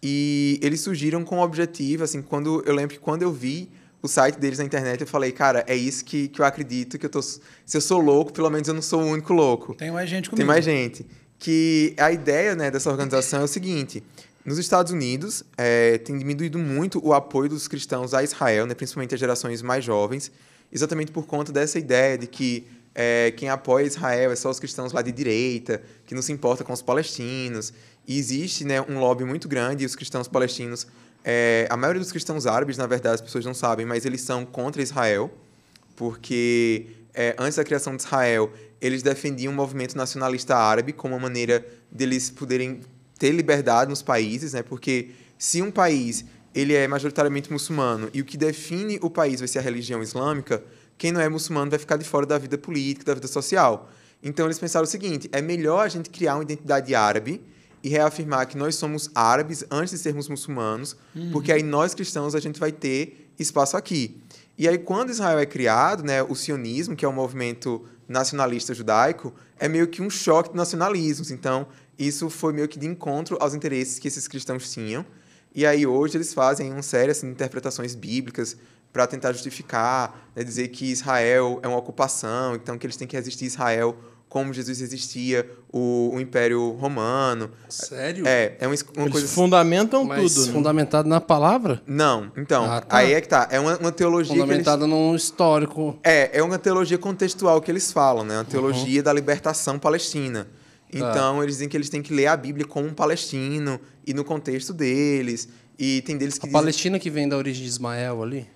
E 0.02 0.58
eles 0.62 0.80
surgiram 0.80 1.24
com 1.24 1.38
o 1.38 1.42
objetivo, 1.42 2.04
assim, 2.04 2.22
quando 2.22 2.62
eu 2.66 2.74
lembro 2.74 2.94
que 2.94 3.00
quando 3.00 3.22
eu 3.22 3.32
vi 3.32 3.68
o 4.02 4.08
site 4.08 4.38
deles 4.38 4.58
na 4.58 4.64
internet, 4.64 5.00
eu 5.00 5.06
falei, 5.06 5.30
cara, 5.30 5.64
é 5.66 5.76
isso 5.76 6.04
que, 6.04 6.28
que 6.28 6.40
eu 6.40 6.44
acredito, 6.44 6.98
que 6.98 7.04
eu 7.04 7.10
tô. 7.10 7.20
Se 7.20 7.40
eu 7.72 7.80
sou 7.80 8.00
louco, 8.00 8.32
pelo 8.32 8.48
menos 8.48 8.66
eu 8.66 8.74
não 8.74 8.82
sou 8.82 9.02
o 9.02 9.06
único 9.06 9.32
louco. 9.32 9.74
Tem 9.74 9.90
mais 9.90 10.08
gente 10.08 10.30
comigo. 10.30 10.38
Tem 10.38 10.46
mais 10.46 10.64
gente. 10.64 11.04
Que 11.38 11.94
a 11.98 12.10
ideia 12.10 12.54
né, 12.54 12.70
dessa 12.70 12.90
organização 12.90 13.40
é 13.40 13.44
o 13.44 13.48
seguinte: 13.48 14.02
nos 14.44 14.58
Estados 14.58 14.90
Unidos 14.90 15.44
é, 15.56 15.98
tem 15.98 16.16
diminuído 16.16 16.58
muito 16.58 17.04
o 17.04 17.12
apoio 17.12 17.50
dos 17.50 17.68
cristãos 17.68 18.14
a 18.14 18.22
Israel, 18.22 18.66
né, 18.66 18.74
principalmente 18.74 19.14
as 19.14 19.20
gerações 19.20 19.60
mais 19.60 19.84
jovens, 19.84 20.32
exatamente 20.72 21.12
por 21.12 21.26
conta 21.26 21.52
dessa 21.52 21.78
ideia 21.78 22.16
de 22.16 22.26
que 22.26 22.66
é, 23.00 23.30
quem 23.30 23.48
apoia 23.48 23.86
Israel 23.86 24.30
é 24.30 24.36
só 24.36 24.50
os 24.50 24.60
cristãos 24.60 24.92
lá 24.92 25.00
de 25.00 25.10
direita, 25.10 25.82
que 26.06 26.14
não 26.14 26.20
se 26.20 26.32
importa 26.32 26.62
com 26.62 26.72
os 26.72 26.82
palestinos. 26.82 27.72
E 28.06 28.18
existe 28.18 28.64
né, 28.64 28.80
um 28.82 28.98
lobby 28.98 29.24
muito 29.24 29.48
grande, 29.48 29.84
e 29.84 29.86
os 29.86 29.96
cristãos 29.96 30.28
palestinos, 30.28 30.86
é, 31.24 31.66
a 31.70 31.76
maioria 31.76 32.00
dos 32.00 32.12
cristãos 32.12 32.46
árabes, 32.46 32.76
na 32.76 32.86
verdade, 32.86 33.14
as 33.14 33.20
pessoas 33.20 33.44
não 33.44 33.54
sabem, 33.54 33.86
mas 33.86 34.04
eles 34.04 34.20
são 34.20 34.44
contra 34.44 34.82
Israel 34.82 35.30
porque 36.00 36.86
é, 37.12 37.36
antes 37.38 37.56
da 37.56 37.62
criação 37.62 37.94
de 37.94 38.02
Israel, 38.02 38.50
eles 38.80 39.02
defendiam 39.02 39.52
o 39.52 39.54
movimento 39.54 39.94
nacionalista 39.94 40.56
árabe 40.56 40.94
como 40.94 41.14
uma 41.14 41.20
maneira 41.20 41.62
deles 41.92 42.30
poderem 42.30 42.80
ter 43.18 43.32
liberdade 43.32 43.90
nos 43.90 44.00
países, 44.00 44.54
né? 44.54 44.62
Porque 44.62 45.10
se 45.36 45.60
um 45.60 45.70
país 45.70 46.24
ele 46.54 46.72
é 46.72 46.88
majoritariamente 46.88 47.52
muçulmano 47.52 48.08
e 48.14 48.22
o 48.22 48.24
que 48.24 48.38
define 48.38 48.98
o 49.02 49.10
país 49.10 49.40
vai 49.40 49.46
ser 49.46 49.58
a 49.58 49.62
religião 49.62 50.02
islâmica, 50.02 50.64
quem 51.00 51.12
não 51.12 51.20
é 51.22 51.30
muçulmano 51.30 51.70
vai 51.70 51.78
ficar 51.78 51.96
de 51.96 52.04
fora 52.04 52.26
da 52.26 52.36
vida 52.36 52.58
política, 52.58 53.06
da 53.06 53.14
vida 53.14 53.26
social. 53.26 53.88
Então 54.22 54.44
eles 54.44 54.58
pensaram 54.58 54.84
o 54.84 54.86
seguinte: 54.86 55.30
é 55.32 55.40
melhor 55.40 55.86
a 55.86 55.88
gente 55.88 56.10
criar 56.10 56.34
uma 56.34 56.42
identidade 56.42 56.94
árabe 56.94 57.42
e 57.82 57.88
reafirmar 57.88 58.46
que 58.46 58.58
nós 58.58 58.74
somos 58.74 59.10
árabes 59.14 59.64
antes 59.70 59.92
de 59.92 59.98
sermos 59.98 60.28
muçulmanos, 60.28 60.94
porque 61.32 61.50
aí 61.50 61.62
nós 61.62 61.94
cristãos 61.94 62.34
a 62.34 62.38
gente 62.38 62.60
vai 62.60 62.70
ter 62.70 63.32
espaço 63.38 63.78
aqui. 63.78 64.20
E 64.58 64.68
aí, 64.68 64.76
quando 64.76 65.08
Israel 65.08 65.38
é 65.38 65.46
criado, 65.46 66.04
né, 66.04 66.22
o 66.22 66.34
sionismo, 66.34 66.94
que 66.94 67.02
é 67.02 67.08
um 67.08 67.14
movimento 67.14 67.82
nacionalista 68.06 68.74
judaico, 68.74 69.32
é 69.58 69.66
meio 69.66 69.88
que 69.88 70.02
um 70.02 70.10
choque 70.10 70.50
de 70.50 70.56
nacionalismos. 70.56 71.30
Então, 71.30 71.66
isso 71.98 72.28
foi 72.28 72.52
meio 72.52 72.68
que 72.68 72.78
de 72.78 72.86
encontro 72.86 73.38
aos 73.40 73.54
interesses 73.54 73.98
que 73.98 74.06
esses 74.06 74.28
cristãos 74.28 74.70
tinham. 74.70 75.02
E 75.54 75.64
aí, 75.64 75.86
hoje, 75.86 76.18
eles 76.18 76.34
fazem 76.34 76.70
uma 76.70 76.82
série 76.82 77.10
assim, 77.10 77.28
de 77.28 77.32
interpretações 77.32 77.94
bíblicas 77.94 78.54
para 78.92 79.06
tentar 79.06 79.32
justificar, 79.32 80.28
né, 80.34 80.42
dizer 80.42 80.68
que 80.68 80.86
Israel 80.90 81.60
é 81.62 81.68
uma 81.68 81.76
ocupação, 81.78 82.54
então 82.54 82.76
que 82.76 82.86
eles 82.86 82.96
têm 82.96 83.06
que 83.06 83.16
resistir 83.16 83.44
a 83.44 83.46
Israel 83.46 83.96
como 84.28 84.54
Jesus 84.54 84.78
resistia 84.78 85.44
o, 85.72 86.12
o 86.14 86.20
Império 86.20 86.70
Romano. 86.74 87.50
Sério? 87.68 88.24
É, 88.26 88.56
é 88.60 88.66
uma, 88.68 88.76
uma 88.96 89.02
Eles 89.02 89.12
coisa... 89.12 89.26
fundamentam 89.28 90.04
Mas 90.04 90.34
tudo, 90.34 90.46
né? 90.46 90.52
fundamentado 90.52 91.08
na 91.08 91.20
palavra? 91.20 91.82
Não, 91.84 92.30
então, 92.36 92.64
Ah, 92.64 92.80
tá. 92.80 92.96
aí 92.96 93.12
é 93.12 93.20
que 93.20 93.28
tá. 93.28 93.48
É 93.50 93.58
uma, 93.58 93.76
uma 93.78 93.90
teologia 93.90 94.32
que 94.32 94.40
eles... 94.40 94.44
Fundamentado 94.44 94.86
num 94.86 95.16
histórico. 95.16 95.98
É, 96.04 96.38
é 96.38 96.42
uma 96.44 96.60
teologia 96.60 96.96
contextual 96.96 97.60
que 97.60 97.72
eles 97.72 97.90
falam, 97.90 98.24
né? 98.24 98.36
Uma 98.36 98.44
teologia 98.44 99.02
da 99.02 99.12
libertação 99.12 99.80
palestina. 99.80 100.46
Então, 100.92 101.42
eles 101.42 101.56
dizem 101.56 101.68
que 101.68 101.76
eles 101.76 101.88
têm 101.88 102.00
que 102.00 102.14
ler 102.14 102.26
a 102.28 102.36
Bíblia 102.36 102.64
como 102.64 102.86
um 102.86 102.94
palestino 102.94 103.80
e 104.06 104.14
no 104.14 104.24
contexto 104.24 104.72
deles. 104.72 105.48
E 105.76 106.02
tem 106.02 106.16
deles 106.16 106.34
que 106.34 106.46
A 106.46 106.48
dizem... 106.48 106.52
Palestina 106.52 106.98
que 107.00 107.10
vem 107.10 107.28
da 107.28 107.36
origem 107.36 107.64
de 107.64 107.68
Ismael 107.68 108.22
ali? 108.22 108.46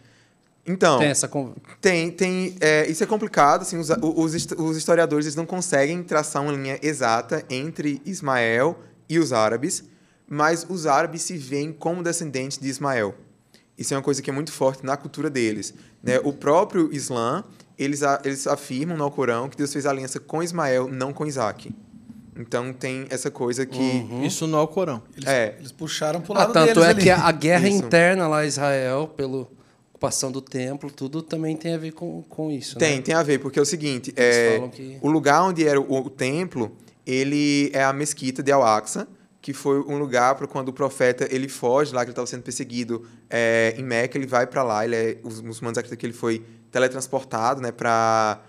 Então, 0.67 0.99
Tem 0.99 1.09
essa... 1.09 1.29
con- 1.29 1.55
tem, 1.81 2.11
tem 2.11 2.57
é, 2.61 2.87
isso 2.89 3.03
é 3.05 3.07
complicado, 3.07 3.63
assim, 3.63 3.77
os, 3.77 3.91
os, 3.91 4.47
os 4.57 4.77
historiadores 4.77 5.27
eles 5.27 5.37
não 5.37 5.45
conseguem 5.45 6.03
traçar 6.03 6.43
uma 6.43 6.53
linha 6.53 6.79
exata 6.83 7.45
entre 7.51 8.01
Ismael 8.07 8.79
e 9.09 9.19
os 9.19 9.33
árabes, 9.33 9.85
mas 10.27 10.65
os 10.69 10.87
árabes 10.87 11.21
se 11.23 11.37
veem 11.37 11.71
como 11.71 12.03
descendentes 12.03 12.57
de 12.59 12.67
Ismael. 12.69 13.15
Isso 13.77 13.93
é 13.93 13.97
uma 13.97 14.03
coisa 14.03 14.23
que 14.23 14.31
é 14.31 14.33
muito 14.33 14.53
forte 14.53 14.87
na 14.87 14.97
cultura 14.97 15.29
deles. 15.29 15.75
Né? 16.03 16.19
O 16.25 16.33
próprio 16.33 16.89
Islã, 16.95 17.45
eles, 17.79 18.03
a- 18.03 18.21
eles 18.25 18.47
afirmam 18.47 18.97
no 18.97 19.05
Alcorão 19.05 19.51
que 19.51 19.57
Deus 19.59 19.71
fez 19.73 19.85
aliança 19.85 20.19
com 20.19 20.43
Ismael, 20.43 20.89
não 20.89 21.13
com 21.13 21.27
Isaac. 21.27 21.75
Então 22.37 22.73
tem 22.73 23.07
essa 23.11 23.31
coisa 23.31 23.65
que. 23.67 24.07
Isso 24.25 24.47
no 24.47 24.57
Alcorão. 24.57 25.03
Eles, 25.17 25.29
É. 25.29 25.57
eles 25.59 25.71
puxaram 25.73 26.21
pro 26.21 26.33
Ah, 26.35 26.39
lado 26.39 26.53
tanto 26.53 26.67
deles 26.75 26.85
é 26.85 26.91
ali. 26.91 27.03
que 27.03 27.11
a, 27.11 27.27
a 27.27 27.33
guerra 27.33 27.69
Isso. 27.69 27.79
interna 27.85 28.27
lá 28.27 28.45
em 28.45 28.49
Israel, 28.49 29.09
pela 29.17 29.47
ocupação 30.05 30.31
do 30.31 30.41
templo, 30.41 30.91
tudo 30.91 31.23
também 31.23 31.57
tem 31.57 31.75
a 31.75 31.79
ver 31.79 31.93
com, 31.93 32.23
com 32.23 32.51
isso. 32.51 32.79
Tem, 32.79 32.97
né? 32.97 33.03
tem 33.03 33.15
a 33.15 33.23
ver, 33.23 33.39
porque 33.39 33.59
é 33.59 33.63
o 33.63 33.67
seguinte: 33.67 34.13
é, 34.17 34.61
que- 34.73 34.99
o 35.01 35.09
lugar 35.11 35.43
onde 35.43 35.67
era 35.67 35.81
o, 35.81 36.07
o 36.07 36.11
templo, 36.11 36.77
ele 37.07 37.71
é 37.73 37.83
a 37.83 37.93
mesquita 37.93 38.43
de 38.43 38.53
Al-Aqsa, 38.53 39.07
que 39.41 39.53
foi 39.53 39.79
um 39.81 39.99
lugar 39.99 40.35
para 40.37 40.47
quando 40.47 40.69
o 40.69 40.73
profeta 40.73 41.29
ele 41.31 41.49
foge 41.49 41.95
lá, 41.95 42.01
que 42.01 42.07
ele 42.07 42.13
estava 42.13 42.27
sendo 42.27 42.43
perseguido 42.43 43.07
é, 43.29 43.75
em 43.77 43.83
Meca, 43.83 44.17
ele 44.17 44.27
vai 44.27 44.47
para 44.47 44.63
lá, 44.63 44.85
ele 44.85 44.97
é, 44.97 45.19
os 45.23 45.41
muçulmanos 45.41 45.77
acreditam 45.77 45.99
que 45.99 46.07
ele 46.07 46.15
foi 46.15 46.43
teletransportado 46.71 47.61
né, 47.61 47.71
para 47.71 48.41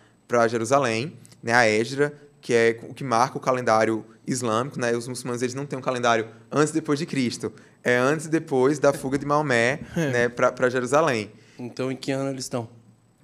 Jerusalém, 0.47 1.17
né, 1.43 1.53
a 1.53 1.69
Esdra, 1.69 2.13
que 2.39 2.53
é 2.53 2.79
o 2.87 2.93
que 2.93 3.03
marca 3.03 3.37
o 3.37 3.41
calendário 3.41 4.05
islâmico. 4.25 4.79
Né, 4.79 4.95
os 4.95 5.07
muçulmanos 5.07 5.41
eles 5.41 5.53
não 5.53 5.65
têm 5.65 5.77
um 5.77 5.81
calendário 5.81 6.27
antes 6.51 6.71
e 6.71 6.73
depois 6.75 6.97
de 6.97 7.05
Cristo, 7.05 7.51
é 7.83 7.97
antes 7.97 8.27
e 8.27 8.29
depois 8.29 8.79
da 8.79 8.93
fuga 8.93 9.17
de 9.17 9.25
Maomé 9.25 9.81
né, 9.95 10.29
para 10.29 10.69
Jerusalém. 10.69 11.29
Então, 11.57 11.91
em 11.91 11.95
que 11.95 12.11
ano 12.11 12.29
eles 12.29 12.45
estão? 12.45 12.69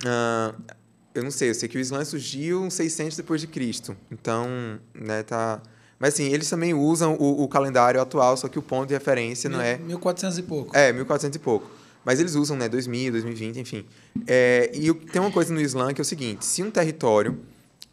Ah, 0.05 0.53
eu 1.13 1.23
não 1.23 1.31
sei, 1.31 1.49
eu 1.49 1.55
sei 1.55 1.67
que 1.67 1.77
o 1.77 1.81
Islã 1.81 2.03
surgiu 2.05 2.61
uns 2.61 2.73
600 2.75 3.17
depois 3.17 3.41
de 3.41 3.47
Cristo. 3.47 3.95
Então, 4.11 4.47
né, 4.93 5.23
tá... 5.23 5.61
Mas 5.99 6.15
assim, 6.15 6.25
eles 6.25 6.49
também 6.49 6.73
usam 6.73 7.15
o, 7.19 7.43
o 7.43 7.47
calendário 7.47 8.01
atual, 8.01 8.35
só 8.35 8.47
que 8.47 8.57
o 8.57 8.61
ponto 8.61 8.87
de 8.87 8.93
referência 8.93 9.49
não 9.49 9.61
é... 9.61 9.77
1400 9.77 10.37
e 10.37 10.43
pouco. 10.43 10.75
É, 10.75 10.91
1400 10.91 11.35
e 11.35 11.39
pouco. 11.39 11.69
Mas 12.03 12.19
eles 12.19 12.33
usam, 12.33 12.57
né, 12.57 12.67
2000, 12.67 13.11
2020, 13.11 13.59
enfim. 13.59 13.85
É, 14.25 14.71
e 14.73 14.91
tem 14.93 15.21
uma 15.21 15.31
coisa 15.31 15.53
no 15.53 15.61
Islã 15.61 15.93
que 15.93 16.01
é 16.01 16.03
o 16.03 16.05
seguinte, 16.05 16.43
se 16.45 16.63
um 16.63 16.71
território 16.71 17.39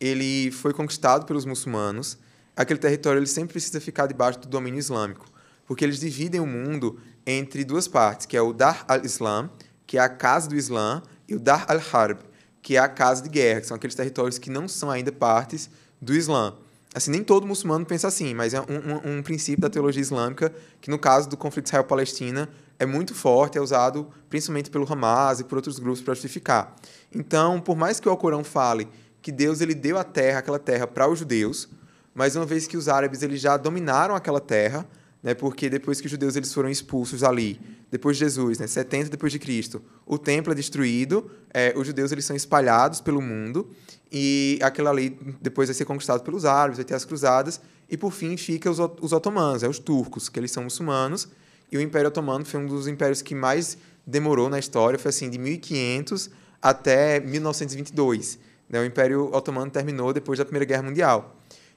ele 0.01 0.51
foi 0.51 0.73
conquistado 0.73 1.27
pelos 1.27 1.45
muçulmanos, 1.45 2.17
aquele 2.57 2.79
território 2.79 3.19
ele 3.19 3.27
sempre 3.27 3.53
precisa 3.53 3.81
ficar 3.81 4.07
debaixo 4.07 4.39
do 4.41 4.49
domínio 4.49 4.79
islâmico, 4.79 5.27
porque 5.67 5.85
eles 5.85 6.01
dividem 6.01 6.41
o 6.41 6.47
mundo 6.47 6.99
entre 7.27 7.65
duas 7.65 7.87
partes, 7.87 8.25
que 8.25 8.37
é 8.37 8.41
o 8.41 8.53
Dar 8.53 8.85
al-Islam, 8.89 9.51
que 9.89 9.97
é 9.97 10.01
a 10.01 10.09
casa 10.09 10.49
do 10.49 10.55
Islã, 10.55 11.03
e 11.27 11.35
o 11.35 11.41
Dar 11.41 11.65
al-Harb, 11.69 12.19
que 12.63 12.77
é 12.77 12.79
a 12.79 12.89
casa 12.89 13.23
de 13.23 13.29
guerra, 13.31 13.63
que 13.63 13.67
são 13.67 13.77
aqueles 13.77 13.97
territórios 13.97 14.39
que 14.39 14.51
não 14.51 14.69
são 14.69 14.91
ainda 14.91 15.11
partes 15.11 15.69
do 16.01 16.15
Islã. 16.15 16.55
Assim, 16.95 17.11
nem 17.11 17.25
todo 17.25 17.47
muçulmano 17.47 17.85
pensa 17.87 18.07
assim, 18.07 18.35
mas 18.35 18.53
é 18.55 18.61
um, 18.61 18.65
um- 18.65 19.19
um 19.19 19.23
princípio 19.23 19.61
da 19.63 19.71
teologia 19.71 20.01
islâmica 20.03 20.53
que, 20.81 20.91
no 20.91 20.99
caso 20.99 21.29
do 21.29 21.37
conflito 21.37 21.67
Israel-Palestina, 21.67 22.49
é 22.79 22.85
muito 22.87 23.15
forte, 23.15 23.57
é 23.59 23.61
usado 23.61 24.07
principalmente 24.29 24.71
pelo 24.71 24.91
Hamas 24.91 25.41
e 25.41 25.45
por 25.45 25.57
outros 25.57 25.79
grupos 25.79 26.01
para 26.03 26.15
justificar. 26.15 26.77
Então, 27.13 27.59
por 27.61 27.77
mais 27.77 27.99
que 27.99 28.09
o 28.09 28.11
Alcorão 28.11 28.45
fale 28.45 28.89
que 29.23 29.33
Deus 29.33 29.61
ele 29.61 29.75
deu 29.75 29.99
a 29.99 30.05
terra, 30.05 30.39
aquela 30.41 30.59
terra 30.59 30.87
para 30.87 31.09
os 31.09 31.19
judeus, 31.19 31.69
mas 32.15 32.37
uma 32.37 32.45
vez 32.47 32.67
que 32.67 32.77
os 32.77 32.89
árabes 32.89 33.23
eles 33.23 33.41
já 33.41 33.57
dominaram 33.57 34.15
aquela 34.15 34.41
terra, 34.41 34.87
né, 35.23 35.35
porque 35.35 35.69
depois 35.69 36.01
que 36.01 36.07
os 36.07 36.11
judeus 36.11 36.37
eles 36.37 36.53
foram 36.53 36.69
expulsos 36.69 37.23
ali, 37.23 37.61
depois 37.91 38.17
de 38.17 38.25
Jesus, 38.25 38.59
né, 38.59 38.67
70 38.67 39.11
depois 39.11 39.33
de 39.33 39.39
Cristo, 39.39 39.83
o 40.07 40.19
templo 40.19 40.53
é 40.53 40.57
destruído, 40.57 41.31
é, 41.53 41.73
os 41.77 41.87
judeus 41.87 42.13
eles 42.13 42.25
são 42.25 42.37
espalhados 42.37 43.01
pelo 43.01 43.21
mundo 43.21 43.71
e 44.11 44.59
aquela 44.63 44.91
ali 44.91 45.19
depois 45.41 45.69
vai 45.69 45.75
ser 45.75 45.85
conquistado 45.85 46.23
pelos 46.23 46.45
árabes, 46.45 46.79
vai 46.79 46.85
ter 46.85 46.95
as 46.95 47.05
cruzadas 47.05 47.61
e 47.91 47.97
por 47.97 48.13
fim 48.13 48.37
fica 48.37 48.71
os, 48.71 48.79
os 49.01 49.13
otomanos, 49.13 49.63
é 49.63 49.69
os 49.69 49.79
turcos, 49.79 50.29
que 50.29 50.39
eles 50.39 50.51
são 50.51 50.65
muçulmanos 50.65 51.29
e 51.71 51.77
o 51.77 51.81
Império 51.81 52.09
Otomano 52.09 52.45
foi 52.45 52.61
um 52.61 52.67
dos 52.67 52.87
impérios 52.87 53.21
que 53.21 53.35
mais 53.35 53.77
demorou 54.07 54.49
na 54.49 54.59
história, 54.59 54.99
foi 54.99 55.11
assim 55.11 55.29
de 55.29 55.39
1500 55.39 56.31
até 56.63 57.21
1922. 57.21 58.39
Né? 58.69 58.81
O 58.81 58.85
Império 58.85 59.35
Otomano 59.35 59.71
terminou 59.71 60.13
depois 60.13 60.39
da 60.39 60.45
Primeira 60.45 60.65
Guerra 60.65 60.83
Mundial. 60.83 61.37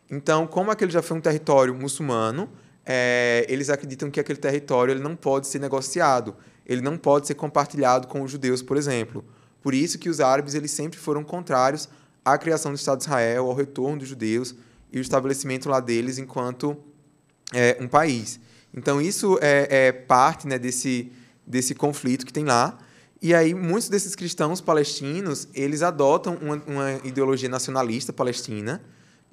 Então, 0.10 0.47
como 0.47 0.71
aquele 0.71 0.91
já 0.91 1.01
foi 1.01 1.17
um 1.17 1.21
território 1.21 1.73
muçulmano, 1.73 2.49
é, 2.86 3.46
eles 3.48 3.70
acreditam 3.70 4.10
que 4.10 4.20
aquele 4.20 4.39
território 4.39 4.91
ele 4.91 5.02
não 5.02 5.15
pode 5.15 5.48
ser 5.48 5.60
negociado, 5.60 6.36
ele 6.65 6.82
não 6.82 6.98
pode 6.98 7.28
ser 7.28 7.36
compartilhado 7.36 8.08
com 8.08 8.22
os 8.22 8.32
judeus, 8.32 8.62
por 8.62 8.78
exemplo. 8.78 9.24
Por 9.62 9.74
isso 9.74 10.00
que 10.00 10.10
os 10.10 10.20
árabes 10.20 10.56
eles 10.56 10.72
sempre 10.72 11.00
foram 11.00 11.24
contrários 11.24 11.88
à 12.26 12.38
criação 12.38 12.72
do 12.72 12.78
Estado 12.78 13.00
de 13.00 13.06
Israel, 13.06 13.48
ao 13.48 13.54
retorno 13.54 14.00
dos 14.00 14.08
judeus 14.08 14.56
e 14.91 15.00
o 15.00 15.02
estabelecimento 15.02 15.70
lá 15.70 15.80
deles 15.80 16.17
enquanto 16.17 16.76
é, 17.54 17.78
um 17.80 17.88
país. 17.88 18.39
Então, 18.74 19.02
isso 19.02 19.38
é, 19.41 19.88
é 19.88 19.91
parte 19.91 20.48
né, 20.48 20.58
desse, 20.58 21.12
desse 21.46 21.76
conflito 21.76 22.26
que 22.26 22.34
tem 22.34 22.46
lá. 22.46 22.78
E 23.22 23.36
aí, 23.36 23.54
muitos 23.54 23.89
desses 23.89 24.15
cristãos 24.15 24.62
palestinos, 24.62 25.48
eles 25.54 25.82
adotam 25.82 26.38
uma, 26.41 26.56
uma 26.65 26.91
ideologia 27.04 27.50
nacionalista 27.50 28.12
palestina, 28.12 28.82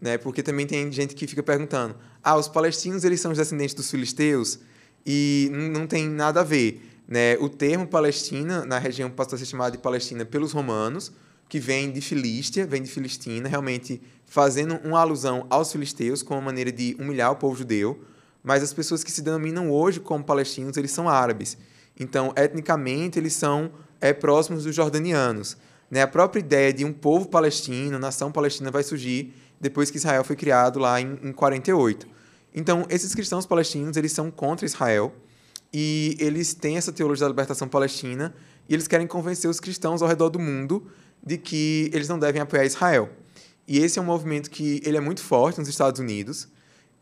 né, 0.01 0.17
porque 0.17 0.43
também 0.43 0.67
tem 0.67 0.91
gente 0.93 1.15
que 1.15 1.27
fica 1.27 1.43
perguntando, 1.43 1.97
ah, 2.23 2.37
os 2.37 2.49
palestinos 2.49 3.05
eles 3.05 3.21
são 3.21 3.33
os 3.33 3.39
descendentes 3.39 3.75
dos 3.75 3.91
filisteus? 3.91 4.61
E 5.05 5.51
não, 5.53 5.87
tem 5.87 6.09
nada 6.09 6.41
a 6.41 6.45
ver. 6.45 6.83
Né? 7.07 7.37
O 7.39 7.49
termo 7.49 7.87
Palestina, 7.87 8.65
na 8.65 8.79
região, 8.79 9.11
passou 9.11 9.37
a 9.37 9.39
ser 9.39 9.47
chamado 9.47 9.73
de 9.73 9.79
Palestina 9.79 10.25
pelos 10.25 10.53
romanos, 10.53 11.13
que 11.49 11.59
vem 11.59 11.91
de 11.91 12.01
Filístia, 12.01 12.67
vem 12.67 12.83
de 12.83 12.91
Filistina, 12.91 13.49
realmente 13.49 14.03
fazendo 14.27 14.79
uma 14.85 15.01
alusão 15.01 15.47
aos 15.49 15.73
filisteus 15.73 16.23
como 16.23 16.39
uma 16.39 16.47
maneira 16.47 16.71
de 16.71 16.95
humilhar 17.01 17.33
o 17.33 17.37
povo 17.37 17.57
judeu, 17.57 18.05
mas 18.43 18.63
as 18.63 18.75
pessoas 18.75 19.03
que 19.03 19.11
se 19.11 19.23
denominam 19.23 19.71
hoje 19.71 19.99
como 19.99 20.23
palestinos, 20.23 20.77
eles 20.77 20.91
são 20.91 21.09
árabes. 21.09 21.57
Então, 21.99 22.33
etnicamente, 22.37 23.19
eles 23.19 23.33
são 23.33 23.73
é, 24.01 24.13
próximos 24.13 24.65
dos 24.65 24.75
jordanianos. 24.75 25.57
Né? 25.91 26.03
A 26.03 26.07
própria 26.07 26.41
ideia 26.41 26.73
de 26.73 26.85
um 26.85 26.93
povo 26.93 27.29
palestino, 27.29 27.99
nação 27.99 28.31
palestina, 28.31 28.71
vai 28.71 28.83
surgir 28.83 29.35
depois 29.61 29.91
que 29.91 29.97
Israel 29.97 30.25
foi 30.25 30.37
criado 30.37 30.79
lá 30.79 31.01
em, 31.01 31.19
em 31.23 31.33
48. 31.33 32.07
Então, 32.55 32.87
esses 32.89 33.15
cristãos 33.15 33.47
palestinos, 33.47 33.97
eles 33.97 34.13
são 34.13 34.31
contra 34.31 34.67
Israel 34.67 35.15
e 35.73 36.17
eles 36.19 36.55
têm 36.55 36.77
essa 36.77 36.93
teologia 36.93 37.25
da 37.25 37.29
libertação 37.29 37.69
palestina 37.69 38.35
e 38.69 38.75
eles 38.75 38.89
querem 38.89 39.07
convencer 39.07 39.49
os 39.49 39.61
cristãos 39.61 40.03
ao 40.03 40.09
redor 40.09 40.29
do 40.29 40.39
mundo 40.39 40.87
de 41.25 41.37
que 41.37 41.91
eles 41.93 42.09
não 42.09 42.19
devem 42.19 42.41
apoiar 42.41 42.65
Israel. 42.65 43.09
E 43.67 43.79
esse 43.79 43.99
é 43.99 44.03
um 44.03 44.05
movimento 44.05 44.51
que 44.51 44.81
ele 44.85 44.97
é 44.97 45.01
muito 45.01 45.21
forte 45.21 45.59
nos 45.59 45.69
Estados 45.69 46.01
Unidos. 46.01 46.49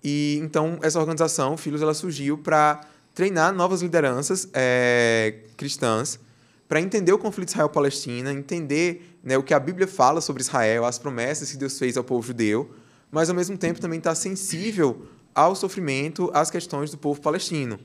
E 0.03 0.39
então 0.43 0.79
essa 0.83 0.99
organização, 0.99 1.57
Filhos, 1.57 1.81
ela 1.81 1.95
surgiu 1.95 2.39
para 2.39 2.81
treinar 3.15 3.53
novas 3.53 3.83
lideranças 3.83 4.49
é, 4.53 5.43
cristãs 5.57 6.19
para 6.69 6.81
entender 6.81 7.13
o 7.13 7.19
conflito 7.19 7.51
Israel-Palestina, 7.51 8.33
entender 8.33 9.19
né, 9.23 9.37
o 9.39 9.43
que 9.43 9.55
a 9.55 9.61
Bíblia 9.61 9.87
fala 9.87 10.21
sobre 10.21 10.43
Israel, 10.43 10.85
as 10.85 10.99
promessas 10.99 11.51
que 11.51 11.57
Deus 11.57 11.79
fez 11.79 11.97
ao 11.97 12.05
povo 12.05 12.27
judeu, 12.27 12.71
mas 13.11 13.29
ao 13.29 13.37
mesmo 13.37 13.57
tempo 13.57 13.81
também 13.81 13.99
está 13.99 14.15
sensível 14.15 15.07
ao 15.35 15.55
sofrimento, 15.55 16.31
às 16.35 16.51
questões 16.51 16.91
do 16.91 16.99
povo 16.99 17.21
palestino. 17.21 17.79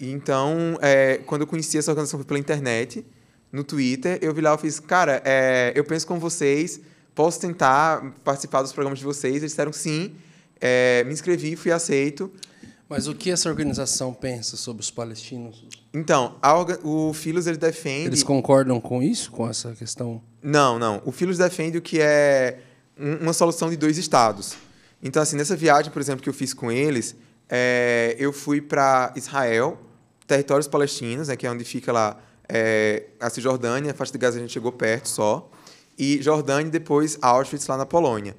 Então, 0.00 0.78
é, 0.82 1.20
quando 1.26 1.42
eu 1.42 1.46
conheci 1.46 1.78
essa 1.78 1.90
organização 1.90 2.22
pela 2.22 2.38
internet, 2.38 3.04
no 3.52 3.62
Twitter, 3.62 4.18
eu 4.20 4.34
vi 4.34 4.40
lá 4.40 4.54
e 4.54 4.58
fiz, 4.58 4.80
cara, 4.80 5.22
é, 5.24 5.72
eu 5.76 5.84
penso 5.84 6.04
com 6.06 6.18
vocês, 6.18 6.80
posso 7.14 7.40
tentar 7.40 8.14
participar 8.24 8.62
dos 8.62 8.72
programas 8.72 8.98
de 8.98 9.04
vocês? 9.04 9.36
Eles 9.36 9.52
disseram 9.52 9.72
sim, 9.72 10.16
é, 10.60 11.04
me 11.04 11.12
inscrevi, 11.12 11.54
fui 11.54 11.70
aceito. 11.70 12.30
Mas 12.94 13.08
o 13.08 13.14
que 13.14 13.28
essa 13.28 13.48
organização 13.48 14.14
pensa 14.14 14.56
sobre 14.56 14.80
os 14.82 14.88
palestinos? 14.88 15.66
Então, 15.92 16.36
orga- 16.40 16.78
o 16.84 17.12
Filos 17.12 17.48
ele 17.48 17.56
defende... 17.56 18.06
Eles 18.06 18.22
concordam 18.22 18.80
com 18.80 19.02
isso, 19.02 19.32
com 19.32 19.48
essa 19.48 19.72
questão? 19.72 20.22
Não, 20.40 20.78
não. 20.78 21.02
O 21.04 21.10
Filos 21.10 21.36
defende 21.38 21.76
o 21.76 21.82
que 21.82 22.00
é 22.00 22.60
um- 22.96 23.16
uma 23.24 23.32
solução 23.32 23.68
de 23.68 23.76
dois 23.76 23.98
estados. 23.98 24.54
Então, 25.02 25.20
assim, 25.20 25.36
nessa 25.36 25.56
viagem, 25.56 25.90
por 25.90 26.00
exemplo, 26.00 26.22
que 26.22 26.28
eu 26.28 26.32
fiz 26.32 26.54
com 26.54 26.70
eles, 26.70 27.16
é, 27.48 28.14
eu 28.16 28.32
fui 28.32 28.60
para 28.60 29.12
Israel, 29.16 29.76
territórios 30.24 30.68
palestinos, 30.68 31.26
né, 31.26 31.34
que 31.34 31.48
é 31.48 31.50
onde 31.50 31.64
fica 31.64 31.90
lá 31.92 32.16
é, 32.48 33.06
a 33.18 33.28
Cisjordânia, 33.28 33.90
a 33.90 33.94
faixa 33.94 34.12
de 34.12 34.18
Gaza 34.18 34.38
a 34.38 34.40
gente 34.40 34.52
chegou 34.52 34.70
perto 34.70 35.08
só, 35.08 35.50
e 35.98 36.22
Jordânia 36.22 36.68
e 36.68 36.70
depois 36.70 37.18
Auschwitz, 37.20 37.66
lá 37.66 37.76
na 37.76 37.86
Polônia. 37.86 38.36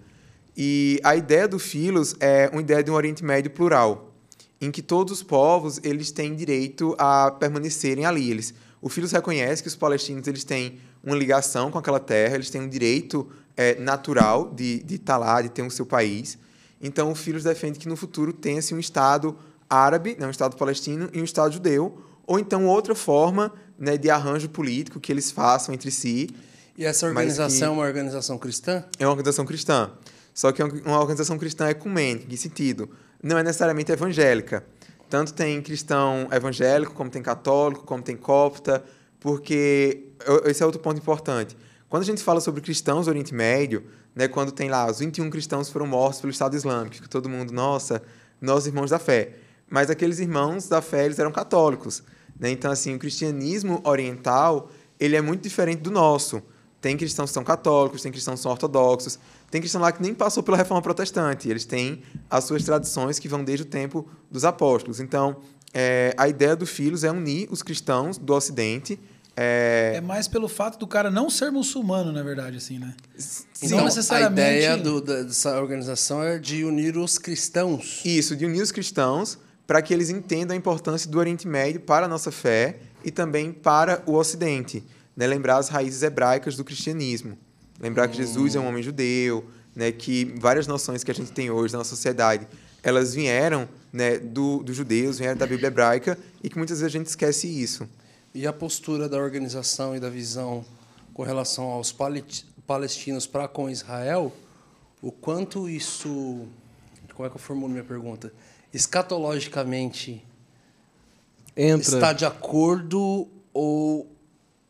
E 0.55 1.01
a 1.03 1.13
ideia 1.13 1.45
do 1.45 1.59
Filos 1.59 2.15
é 2.21 2.49
uma 2.53 2.61
ideia 2.61 2.81
de 2.81 2.89
um 2.89 2.93
Oriente 2.93 3.21
Médio 3.21 3.51
plural, 3.51 4.14
em 4.59 4.71
que 4.71 4.81
todos 4.81 5.13
os 5.13 5.23
povos 5.23 5.79
eles 5.83 6.11
têm 6.11 6.35
direito 6.35 6.95
a 6.97 7.31
permanecerem 7.31 8.05
ali. 8.05 8.31
Eles, 8.31 8.53
o 8.81 8.89
Filos 8.89 9.11
reconhece 9.11 9.61
que 9.61 9.67
os 9.67 9.75
palestinos 9.75 10.27
eles 10.27 10.43
têm 10.43 10.79
uma 11.03 11.15
ligação 11.15 11.69
com 11.69 11.77
aquela 11.77 11.99
terra, 11.99 12.35
eles 12.35 12.49
têm 12.49 12.61
um 12.61 12.69
direito 12.69 13.29
é, 13.55 13.75
natural 13.79 14.51
de 14.53 14.81
de 14.83 14.95
estar 14.95 15.17
lá, 15.17 15.41
de 15.41 15.49
ter 15.49 15.61
o 15.61 15.71
seu 15.71 15.85
país. 15.85 16.37
Então, 16.81 17.11
o 17.11 17.15
Filos 17.15 17.43
defende 17.43 17.79
que 17.79 17.87
no 17.87 17.95
futuro 17.95 18.33
tenha-se 18.33 18.73
um 18.73 18.79
Estado 18.79 19.37
árabe, 19.69 20.15
né, 20.19 20.27
um 20.27 20.31
Estado 20.31 20.55
palestino, 20.55 21.09
e 21.13 21.19
um 21.19 21.23
Estado 21.23 21.53
judeu, 21.53 21.99
ou 22.27 22.39
então 22.39 22.67
outra 22.67 22.93
forma 22.95 23.51
né, 23.77 23.97
de 23.97 24.09
arranjo 24.09 24.49
político 24.49 24.99
que 24.99 25.11
eles 25.11 25.31
façam 25.31 25.73
entre 25.73 25.91
si. 25.91 26.29
E 26.77 26.85
essa 26.85 27.07
organização 27.07 27.69
é 27.69 27.71
uma 27.71 27.83
organização 27.83 28.37
cristã? 28.37 28.83
É 28.99 29.05
uma 29.05 29.11
organização 29.11 29.45
cristã. 29.45 29.91
Só 30.33 30.51
que 30.51 30.61
é 30.61 30.65
uma 30.65 30.99
organização 30.99 31.37
cristã 31.37 31.69
ecumênica. 31.69 32.25
Em 32.25 32.27
que 32.27 32.37
sentido? 32.37 32.89
Não 33.21 33.37
é 33.37 33.43
necessariamente 33.43 33.91
evangélica. 33.91 34.65
Tanto 35.09 35.33
tem 35.33 35.61
cristão 35.61 36.27
evangélico, 36.31 36.93
como 36.93 37.09
tem 37.09 37.21
católico, 37.21 37.83
como 37.83 38.01
tem 38.01 38.15
copta, 38.15 38.83
porque 39.19 40.09
esse 40.45 40.61
é 40.61 40.65
outro 40.65 40.81
ponto 40.81 40.97
importante. 40.97 41.55
Quando 41.87 42.03
a 42.03 42.05
gente 42.05 42.23
fala 42.23 42.41
sobre 42.41 42.61
cristãos 42.61 43.05
do 43.05 43.09
Oriente 43.09 43.33
Médio, 43.33 43.85
né, 44.15 44.27
quando 44.27 44.51
tem 44.51 44.69
lá 44.69 44.89
os 44.89 44.99
21 44.99 45.29
cristãos 45.29 45.69
foram 45.69 45.85
mortos 45.85 46.19
pelo 46.21 46.31
Estado 46.31 46.55
Islâmico, 46.55 47.03
que 47.03 47.09
todo 47.09 47.29
mundo, 47.29 47.53
nossa, 47.53 48.01
nós 48.41 48.65
irmãos 48.65 48.89
da 48.89 48.99
fé. 48.99 49.33
Mas 49.69 49.89
aqueles 49.89 50.19
irmãos 50.19 50.67
da 50.67 50.81
fé, 50.81 51.05
eles 51.05 51.19
eram 51.19 51.31
católicos. 51.31 52.03
Né? 52.39 52.49
Então, 52.51 52.71
assim, 52.71 52.95
o 52.95 52.99
cristianismo 52.99 53.81
oriental, 53.83 54.69
ele 54.99 55.15
é 55.15 55.21
muito 55.21 55.41
diferente 55.41 55.81
do 55.81 55.91
nosso. 55.91 56.41
Tem 56.81 56.95
cristãos 56.95 57.29
que 57.29 57.33
são 57.33 57.43
católicos, 57.43 58.01
tem 58.01 58.11
cristãos 58.11 58.39
que 58.39 58.43
são 58.43 58.51
ortodoxos, 58.51 59.17
tem 59.55 59.61
cristão 59.61 59.79
lá 59.81 59.91
que 59.91 60.01
nem 60.01 60.13
passou 60.13 60.43
pela 60.43 60.57
reforma 60.57 60.81
protestante. 60.81 61.47
Eles 61.49 61.63
têm 61.65 62.01
as 62.29 62.43
suas 62.43 62.63
tradições 62.63 63.17
que 63.19 63.27
vão 63.29 63.41
desde 63.43 63.63
o 63.63 63.65
tempo 63.65 64.05
dos 64.29 64.43
apóstolos. 64.43 64.99
Então, 64.99 65.37
é, 65.73 66.13
a 66.17 66.27
ideia 66.27 66.55
do 66.57 66.65
Filhos 66.65 67.03
é 67.05 67.11
unir 67.11 67.47
os 67.49 67.63
cristãos 67.63 68.17
do 68.17 68.33
Ocidente. 68.33 68.99
É, 69.37 69.93
É 69.95 70.01
mais 70.01 70.27
pelo 70.27 70.47
fato 70.47 70.77
do 70.77 70.85
cara 70.87 71.09
não 71.09 71.29
ser 71.29 71.51
muçulmano, 71.51 72.11
na 72.11 72.21
verdade, 72.23 72.57
assim, 72.57 72.79
né? 72.79 72.93
Então, 73.61 73.77
Não 73.79 73.85
necessariamente- 73.85 74.41
a 74.41 74.53
ideia 74.55 74.77
do- 74.77 75.01
da- 75.01 75.23
dessa 75.23 75.59
organização 75.59 76.21
é 76.23 76.37
de 76.37 76.63
unir 76.65 76.97
os 76.97 77.17
cristãos. 77.17 78.01
Isso, 78.05 78.35
de 78.35 78.45
unir 78.45 78.61
os 78.61 78.71
cristãos 78.71 79.37
para 79.67 79.81
que 79.81 79.93
eles 79.93 80.09
entendam 80.09 80.53
a 80.53 80.57
importância 80.57 81.09
do 81.09 81.17
Oriente 81.17 81.47
Médio 81.47 81.79
para 81.81 82.05
a 82.05 82.09
nossa 82.09 82.31
fé 82.31 82.77
e 83.03 83.11
também 83.11 83.51
para 83.51 84.01
o 84.05 84.13
Ocidente. 84.15 84.83
Né? 85.15 85.25
Lembrar 85.27 85.57
as 85.57 85.69
raízes 85.69 86.01
hebraicas 86.03 86.55
do 86.57 86.63
cristianismo. 86.63 87.37
Lembrar 87.79 88.07
que 88.07 88.17
Jesus 88.17 88.55
é 88.55 88.59
um 88.59 88.67
homem 88.67 88.81
judeu, 88.81 89.45
né? 89.75 89.91
que 89.91 90.33
várias 90.39 90.67
noções 90.67 91.03
que 91.03 91.11
a 91.11 91.13
gente 91.13 91.31
tem 91.31 91.49
hoje 91.51 91.73
na 91.73 91.79
nossa 91.79 91.89
sociedade, 91.89 92.47
elas 92.81 93.13
vieram 93.13 93.67
né, 93.91 94.17
do, 94.17 94.63
dos 94.63 94.75
judeus, 94.75 95.17
vieram 95.17 95.37
da 95.37 95.47
Bíblia 95.47 95.67
hebraica 95.67 96.17
e 96.43 96.49
que 96.49 96.57
muitas 96.57 96.79
vezes 96.79 96.93
a 96.95 96.97
gente 96.97 97.07
esquece 97.07 97.47
isso. 97.47 97.87
E 98.33 98.45
a 98.45 98.53
postura 98.53 99.09
da 99.09 99.17
organização 99.17 99.95
e 99.95 99.99
da 99.99 100.09
visão 100.09 100.63
com 101.13 101.23
relação 101.23 101.65
aos 101.65 101.95
palestinos 102.67 103.25
para 103.25 103.47
com 103.47 103.69
Israel, 103.69 104.33
o 105.01 105.11
quanto 105.11 105.69
isso. 105.69 106.45
Como 107.13 107.25
é 107.25 107.29
que 107.29 107.37
eu 107.37 107.39
formulo 107.39 107.71
minha 107.71 107.83
pergunta? 107.83 108.33
Escatologicamente 108.73 110.21
Entra. 111.55 111.95
está 111.95 112.11
de 112.11 112.25
acordo 112.25 113.27
ou 113.53 114.14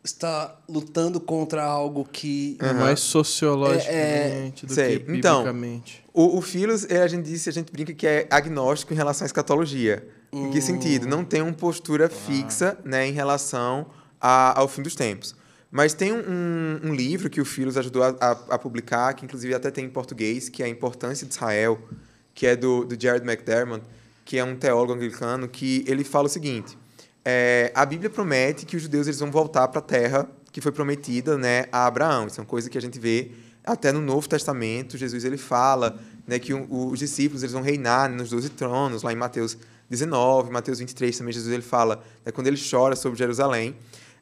está 0.07 0.55
lutando 0.69 1.19
contra 1.19 1.63
algo 1.63 2.05
que. 2.11 2.57
É 2.59 2.73
mais 2.73 2.99
sociologicamente 2.99 4.65
do 4.65 4.73
Sei. 4.73 4.99
que 4.99 5.11
Então, 5.11 5.39
biblicamente. 5.43 6.03
O, 6.13 6.37
o 6.37 6.41
Philos, 6.41 6.85
eh, 6.89 7.01
a 7.01 7.07
gente 7.07 7.25
disse, 7.25 7.49
a 7.49 7.51
gente 7.51 7.71
brinca 7.71 7.93
que 7.93 8.05
é 8.07 8.27
agnóstico 8.29 8.93
em 8.93 8.95
relação 8.95 9.25
à 9.25 9.27
escatologia. 9.27 10.07
Em 10.31 10.51
que 10.51 10.59
sentido? 10.61 11.07
Não 11.07 11.23
tem 11.23 11.41
uma 11.41 11.53
postura 11.53 12.09
fixa 12.09 12.77
né, 12.83 13.07
em 13.07 13.13
relação 13.13 13.85
a- 14.19 14.59
ao 14.59 14.67
fim 14.67 14.81
dos 14.81 14.93
tempos. 14.95 15.33
Mas 15.71 15.93
tem 15.93 16.11
um, 16.11 16.17
um- 16.19 16.89
um 16.89 16.93
livro 16.93 17.29
que 17.29 17.39
o 17.39 17.45
Philos 17.45 17.77
ajudou 17.77 18.03
a, 18.03 18.09
a- 18.19 18.31
a 18.55 18.57
publicar, 18.59 19.13
que 19.13 19.23
inclusive 19.25 19.53
até 19.53 19.71
tem 19.71 19.85
em 19.85 19.89
português, 19.89 20.49
que 20.49 20.61
é 20.61 20.65
A 20.65 20.69
Importância 20.69 21.25
de 21.25 21.33
Israel, 21.33 21.79
que 22.33 22.45
é 22.45 22.55
do, 22.55 22.83
do 22.83 23.01
Jared 23.01 23.25
McDermott, 23.25 23.83
que 24.25 24.37
é 24.37 24.43
um 24.43 24.55
teólogo 24.57 24.93
anglicano, 24.93 25.47
que 25.47 25.85
ele 25.87 26.03
fala 26.03 26.25
o 26.25 26.29
seguinte, 26.29 26.77
é, 27.27 27.71
a 27.73 27.83
Bíblia 27.83 28.09
promete 28.09 28.67
que 28.67 28.77
os 28.77 28.83
judeus 28.83 29.07
eles 29.07 29.19
vão 29.19 29.31
voltar 29.31 29.67
para 29.67 29.79
a 29.79 29.81
terra 29.81 30.29
que 30.51 30.61
foi 30.61 30.71
prometida 30.71 31.37
né, 31.37 31.65
a 31.71 31.87
Abraão. 31.87 32.27
Isso 32.27 32.39
é 32.39 32.41
uma 32.41 32.47
coisa 32.47 32.69
que 32.69 32.77
a 32.77 32.81
gente 32.81 32.99
vê 32.99 33.31
até 33.65 33.91
no 33.91 33.99
Novo 33.99 34.29
Testamento. 34.29 34.95
Jesus 34.95 35.25
ele 35.25 35.35
fala 35.35 35.99
né, 36.27 36.37
que 36.37 36.53
os 36.53 36.99
discípulos 36.99 37.41
eles 37.41 37.51
vão 37.51 37.63
reinar 37.63 38.09
nos 38.11 38.29
doze 38.29 38.49
tronos, 38.49 39.01
lá 39.01 39.11
em 39.11 39.15
Mateus 39.15 39.57
19, 39.89 40.51
Mateus 40.51 40.79
23 40.79 41.17
também 41.17 41.33
Jesus 41.33 41.51
ele 41.51 41.61
fala 41.63 42.03
né, 42.23 42.31
quando 42.31 42.47
ele 42.47 42.57
chora 42.57 42.95
sobre 42.95 43.17
Jerusalém. 43.17 43.75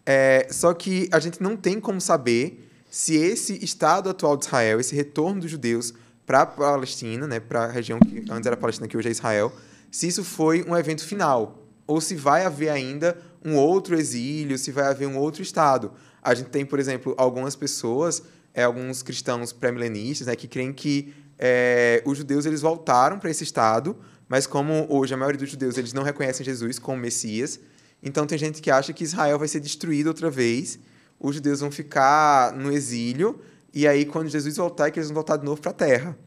É, 0.06 0.47
só 0.49 0.74
que 0.74 1.10
a 1.12 1.20
gente 1.20 1.43
não 1.43 1.58
tem 1.58 1.80
como 1.80 1.99
saber 1.99 2.70
se 2.89 3.16
esse 3.16 3.64
estado 3.64 4.10
atual 4.10 4.38
de 4.38 4.45
Israel, 4.45 4.80
esse 4.80 4.95
retorno 4.95 5.41
dos 5.41 5.51
judeus 5.51 5.93
para 6.26 6.41
a 6.41 6.45
Palestina, 6.45 7.28
né, 7.28 7.39
para 7.39 7.66
a 7.66 7.72
região 7.72 7.99
que 7.99 8.24
antes 8.30 8.47
era 8.47 8.56
Palestina, 8.56 8.88
que 8.88 8.95
hoje 8.95 9.10
é 9.10 9.12
Israel, 9.12 9.54
se 9.91 10.08
isso 10.08 10.24
foi 10.24 10.64
um 10.64 10.76
evento 10.76 11.06
final 11.06 11.62
ou 11.86 12.00
se 12.00 12.16
vai 12.16 12.46
haver 12.46 12.70
ainda 12.70 13.18
um 13.44 13.56
outro 13.56 13.96
exílio, 13.96 14.58
se 14.58 14.72
vai 14.72 14.86
haver 14.86 15.08
um 15.08 15.18
outro 15.18 15.42
estado. 15.42 15.92
A 16.22 16.34
gente 16.34 16.50
tem, 16.50 16.66
por 16.66 16.80
exemplo, 16.80 17.14
algumas 17.18 17.56
pessoas, 17.56 18.24
é, 18.54 18.64
alguns 18.64 19.04
cristãos 19.04 19.52
pré-milenistas, 19.52 20.28
né, 20.28 20.36
que 20.36 20.48
creem 20.48 20.72
que 20.72 21.14
é, 21.38 22.02
os 22.06 22.18
judeus 22.18 22.46
eles 22.46 22.62
voltaram 22.62 23.20
para 23.20 23.30
esse 23.30 23.44
estado, 23.44 23.98
mas 24.30 24.48
como 24.48 24.88
hoje 24.90 25.14
a 25.14 25.18
maioria 25.18 25.40
dos 25.40 25.50
judeus 25.50 25.78
eles 25.78 25.92
não 25.92 26.04
reconhecem 26.04 26.46
Jesus 26.46 26.80
como 26.80 26.98
Messias, 26.98 27.60
então 28.02 28.26
tem 28.26 28.38
gente 28.38 28.62
que 28.62 28.72
acha 28.72 28.94
que 28.94 29.04
Israel 29.04 29.38
vai 29.38 29.48
ser 29.48 29.60
destruído 29.60 30.08
outra 30.08 30.30
vez, 30.30 30.80
os 31.20 31.36
judeus 31.36 31.60
vão 31.60 31.72
ficar 31.72 32.54
no 32.54 32.72
exílio, 32.72 33.42
e 33.74 33.88
aí 33.88 34.06
quando 34.06 34.30
Jesus 34.30 34.56
voltar, 34.56 34.88
é 34.88 34.92
que 34.92 35.00
eles 35.00 35.10
vão 35.10 35.16
voltar 35.16 35.38
de 35.38 35.46
novo 35.46 35.60
para 35.60 35.72
a 35.72 35.74
terra. 35.74 36.18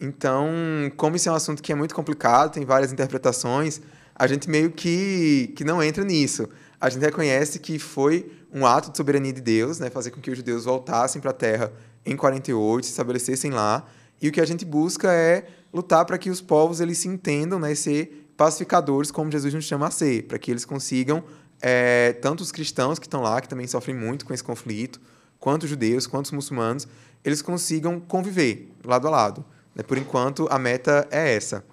Então, 0.00 0.48
como 0.96 1.16
isso 1.16 1.28
é 1.28 1.32
um 1.32 1.34
assunto 1.34 1.62
que 1.62 1.72
é 1.72 1.74
muito 1.74 1.94
complicado, 1.94 2.52
tem 2.52 2.64
várias 2.64 2.92
interpretações, 2.92 3.80
a 4.18 4.26
gente 4.26 4.50
meio 4.50 4.70
que, 4.70 5.52
que 5.54 5.62
não 5.62 5.82
entra 5.82 6.04
nisso. 6.04 6.48
A 6.80 6.88
gente 6.90 7.02
reconhece 7.02 7.58
que 7.58 7.78
foi 7.78 8.30
um 8.52 8.66
ato 8.66 8.90
de 8.90 8.96
soberania 8.96 9.32
de 9.32 9.40
Deus, 9.40 9.78
né, 9.78 9.90
fazer 9.90 10.10
com 10.10 10.20
que 10.20 10.30
os 10.30 10.36
judeus 10.36 10.64
voltassem 10.64 11.20
para 11.20 11.30
a 11.30 11.34
terra 11.34 11.72
em 12.04 12.16
48, 12.16 12.86
se 12.86 12.90
estabelecessem 12.90 13.50
lá, 13.50 13.86
e 14.20 14.28
o 14.28 14.32
que 14.32 14.40
a 14.40 14.46
gente 14.46 14.64
busca 14.64 15.12
é 15.12 15.46
lutar 15.72 16.04
para 16.04 16.18
que 16.18 16.30
os 16.30 16.40
povos 16.40 16.80
eles 16.80 16.98
se 16.98 17.08
entendam, 17.08 17.58
né, 17.58 17.74
ser 17.74 18.32
pacificadores, 18.36 19.10
como 19.10 19.30
Jesus 19.30 19.52
nos 19.54 19.64
chama 19.64 19.88
a 19.88 19.90
ser, 19.90 20.24
para 20.24 20.38
que 20.38 20.50
eles 20.50 20.64
consigam, 20.64 21.22
é, 21.60 22.12
tanto 22.14 22.40
os 22.40 22.50
cristãos 22.50 22.98
que 22.98 23.06
estão 23.06 23.20
lá, 23.20 23.40
que 23.40 23.48
também 23.48 23.66
sofrem 23.66 23.96
muito 23.96 24.24
com 24.24 24.32
esse 24.32 24.42
conflito, 24.42 25.00
quanto 25.38 25.64
os 25.64 25.70
judeus, 25.70 26.06
quanto 26.06 26.26
os 26.26 26.32
muçulmanos, 26.32 26.88
eles 27.24 27.42
consigam 27.42 28.00
conviver 28.00 28.70
lado 28.84 29.06
a 29.08 29.10
lado. 29.10 29.44
né? 29.74 29.82
Por 29.82 29.98
enquanto, 29.98 30.48
a 30.50 30.58
meta 30.58 31.06
é 31.10 31.34
essa. 31.34 31.64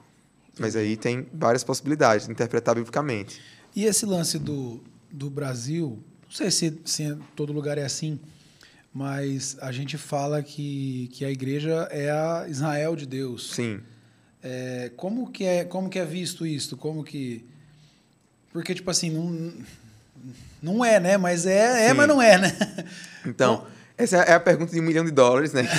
Mas 0.59 0.75
aí 0.75 0.95
tem 0.95 1.27
várias 1.33 1.63
possibilidades 1.63 2.25
de 2.25 2.31
interpretar 2.31 2.75
biblicamente. 2.75 3.41
E 3.75 3.85
esse 3.85 4.05
lance 4.05 4.39
do, 4.39 4.81
do 5.11 5.29
Brasil, 5.29 6.01
não 6.23 6.31
sei 6.31 6.49
se, 6.49 6.79
se 6.85 7.03
em 7.03 7.19
todo 7.35 7.51
lugar 7.51 7.77
é 7.77 7.83
assim, 7.83 8.19
mas 8.93 9.57
a 9.59 9.71
gente 9.73 9.97
fala 9.97 10.41
que, 10.41 11.09
que 11.11 11.25
a 11.25 11.29
igreja 11.29 11.87
é 11.91 12.09
a 12.09 12.45
Israel 12.47 12.95
de 12.95 13.05
Deus. 13.05 13.51
Sim. 13.53 13.81
É, 14.41 14.91
como, 14.95 15.29
que 15.31 15.43
é, 15.43 15.65
como 15.65 15.89
que 15.89 15.99
é 15.99 16.05
visto 16.05 16.45
isso? 16.45 16.77
Como 16.77 17.03
que. 17.03 17.43
Porque, 18.53 18.73
tipo 18.73 18.89
assim, 18.89 19.09
não, 19.09 19.53
não 20.61 20.85
é, 20.85 20.99
né? 20.99 21.17
Mas 21.17 21.45
é, 21.45 21.87
é 21.87 21.89
Sim. 21.89 21.95
mas 21.95 22.07
não 22.07 22.21
é, 22.21 22.37
né? 22.37 22.55
Então, 23.25 23.65
essa 23.97 24.17
é 24.17 24.33
a 24.33 24.39
pergunta 24.39 24.73
de 24.73 24.79
um 24.79 24.83
milhão 24.83 25.05
de 25.05 25.11
dólares, 25.11 25.53
né? 25.53 25.67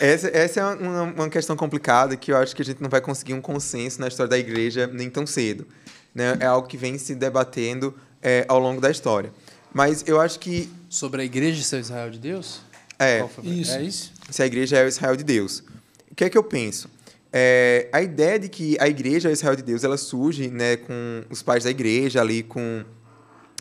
essa, 0.00 0.28
essa 0.28 0.60
é 0.60 0.64
uma, 0.64 1.02
uma 1.02 1.28
questão 1.28 1.56
complicada 1.56 2.16
que 2.16 2.32
eu 2.32 2.36
acho 2.36 2.56
que 2.56 2.62
a 2.62 2.64
gente 2.64 2.82
não 2.82 2.90
vai 2.90 3.00
conseguir 3.00 3.34
um 3.34 3.40
consenso 3.40 4.00
na 4.00 4.08
história 4.08 4.30
da 4.30 4.38
igreja 4.38 4.86
nem 4.86 5.08
tão 5.08 5.26
cedo. 5.26 5.66
Né? 6.14 6.36
É 6.40 6.46
algo 6.46 6.66
que 6.66 6.76
vem 6.76 6.98
se 6.98 7.14
debatendo 7.14 7.94
é, 8.22 8.44
ao 8.48 8.58
longo 8.58 8.80
da 8.80 8.90
história. 8.90 9.32
Mas 9.72 10.04
eu 10.06 10.20
acho 10.20 10.38
que 10.38 10.68
Sobre 10.88 11.22
a 11.22 11.24
igreja 11.24 11.62
ser 11.62 11.76
o 11.76 11.80
Israel 11.80 12.10
de 12.10 12.18
Deus? 12.18 12.60
é? 12.98 13.24
Isso. 13.42 13.72
É 13.72 13.82
isso? 13.82 14.12
se 14.30 14.42
a 14.42 14.46
igreja 14.46 14.78
é 14.78 14.84
o 14.84 14.88
Israel 14.88 15.16
de 15.16 15.24
Deus. 15.24 15.62
O 16.10 16.14
que 16.14 16.24
é 16.24 16.30
que 16.30 16.38
eu 16.38 16.44
penso? 16.44 16.88
É, 17.32 17.88
a 17.92 18.00
ideia 18.00 18.38
de 18.38 18.48
que 18.48 18.76
a 18.80 18.88
igreja 18.88 19.28
é 19.28 19.30
o 19.30 19.32
Israel 19.32 19.56
de 19.56 19.62
Deus, 19.62 19.82
ela 19.82 19.96
surge 19.96 20.48
né, 20.48 20.76
com 20.76 21.24
os 21.28 21.42
pais 21.42 21.64
da 21.64 21.70
igreja 21.70 22.20
ali, 22.20 22.42
com 22.42 22.84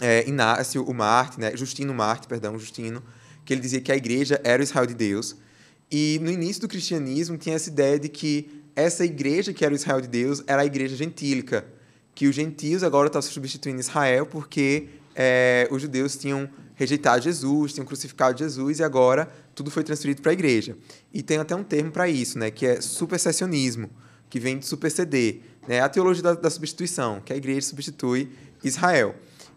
é, 0.04 0.28
Inácio, 0.28 0.84
o 0.84 0.94
Marte, 0.94 1.40
né, 1.40 1.56
Justino 1.56 1.94
Marte, 1.94 2.28
perdão, 2.28 2.60
Justino, 2.60 3.02
que 3.46 3.54
ele 3.54 3.62
dizia 3.62 3.80
que 3.80 3.90
a 3.90 3.96
igreja 3.96 4.40
era 4.44 4.62
o 4.62 4.64
Israel 4.64 4.86
de 4.86 4.94
Deus. 4.94 5.38
E 5.90 6.20
no 6.22 6.30
início 6.30 6.62
do 6.62 6.68
cristianismo 6.68 7.38
tinha 7.38 7.56
essa 7.56 7.70
ideia 7.70 7.98
de 7.98 8.10
que 8.10 8.66
essa 8.76 9.06
igreja 9.06 9.54
que 9.54 9.64
era 9.64 9.74
o 9.74 9.78
Israel 9.78 10.02
de 10.02 10.10
Deus 10.10 10.44
era 10.46 10.62
a 10.62 10.66
igreja 10.66 10.98
gentílica, 10.98 11.66
que 12.14 12.28
os 12.28 12.36
gentios 12.36 12.84
agora 12.84 13.08
estavam 13.08 13.30
substituindo 13.30 13.80
Israel 13.80 14.26
porque 14.26 14.90
é, 15.16 15.70
os 15.72 15.82
judeus 15.82 16.18
tinham 16.18 16.50
rejeitado 16.76 17.24
Jesus, 17.24 17.72
tinham 17.72 17.86
crucificado 17.86 18.38
Jesus 18.38 18.80
e 18.80 18.84
agora 18.84 19.32
tudo 19.56 19.72
foi 19.72 19.86
transferido 19.86 20.22
para 20.22 20.32
a 20.32 20.34
igreja. 20.34 20.76
E 21.14 21.24
tem 21.24 21.38
até 21.38 21.56
um 21.56 21.64
termo 21.64 21.92
para 21.92 22.10
isso, 22.10 22.38
né, 22.38 22.52
que 22.52 22.66
é 22.66 22.82
supersessionismo, 22.82 23.90
que 24.30 24.38
vem 24.38 24.60
de 24.60 24.66
superceder, 24.66 25.40
né, 25.66 25.80
a 25.80 25.88
teologia 25.88 26.24
da, 26.24 26.34
da 26.34 26.50
substituição, 26.50 27.22
que 27.22 27.32
a 27.32 27.38
igreja 27.38 27.62
substitui 27.62 28.30
Israel. 28.64 29.16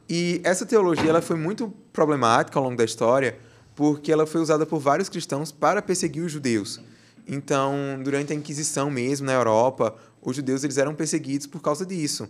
E 0.09 0.41
essa 0.45 0.65
teologia 0.65 1.11
ela 1.11 1.23
foi 1.23 1.37
muito 1.37 1.73
problemática 1.93 2.59
ao 2.59 2.65
longo 2.65 2.77
da 2.77 2.85
história, 2.85 3.39
porque 3.75 4.13
ela 4.13 4.27
foi 4.27 4.41
usada 4.41 4.65
por 4.65 4.79
vários 4.79 5.09
cristãos 5.09 5.51
para 5.51 5.83
perseguir 5.83 6.23
os 6.23 6.33
judeus. 6.33 6.81
Então, 7.27 8.01
durante 8.03 8.33
a 8.33 8.37
Inquisição 8.37 8.91
mesmo 8.91 9.27
na 9.27 9.33
Europa, 9.33 9.97
os 10.23 10.37
judeus 10.37 10.63
eles 10.63 10.79
eram 10.79 10.95
perseguidos 10.95 11.47
por 11.47 11.61
causa 11.61 11.85
disso. 11.85 12.29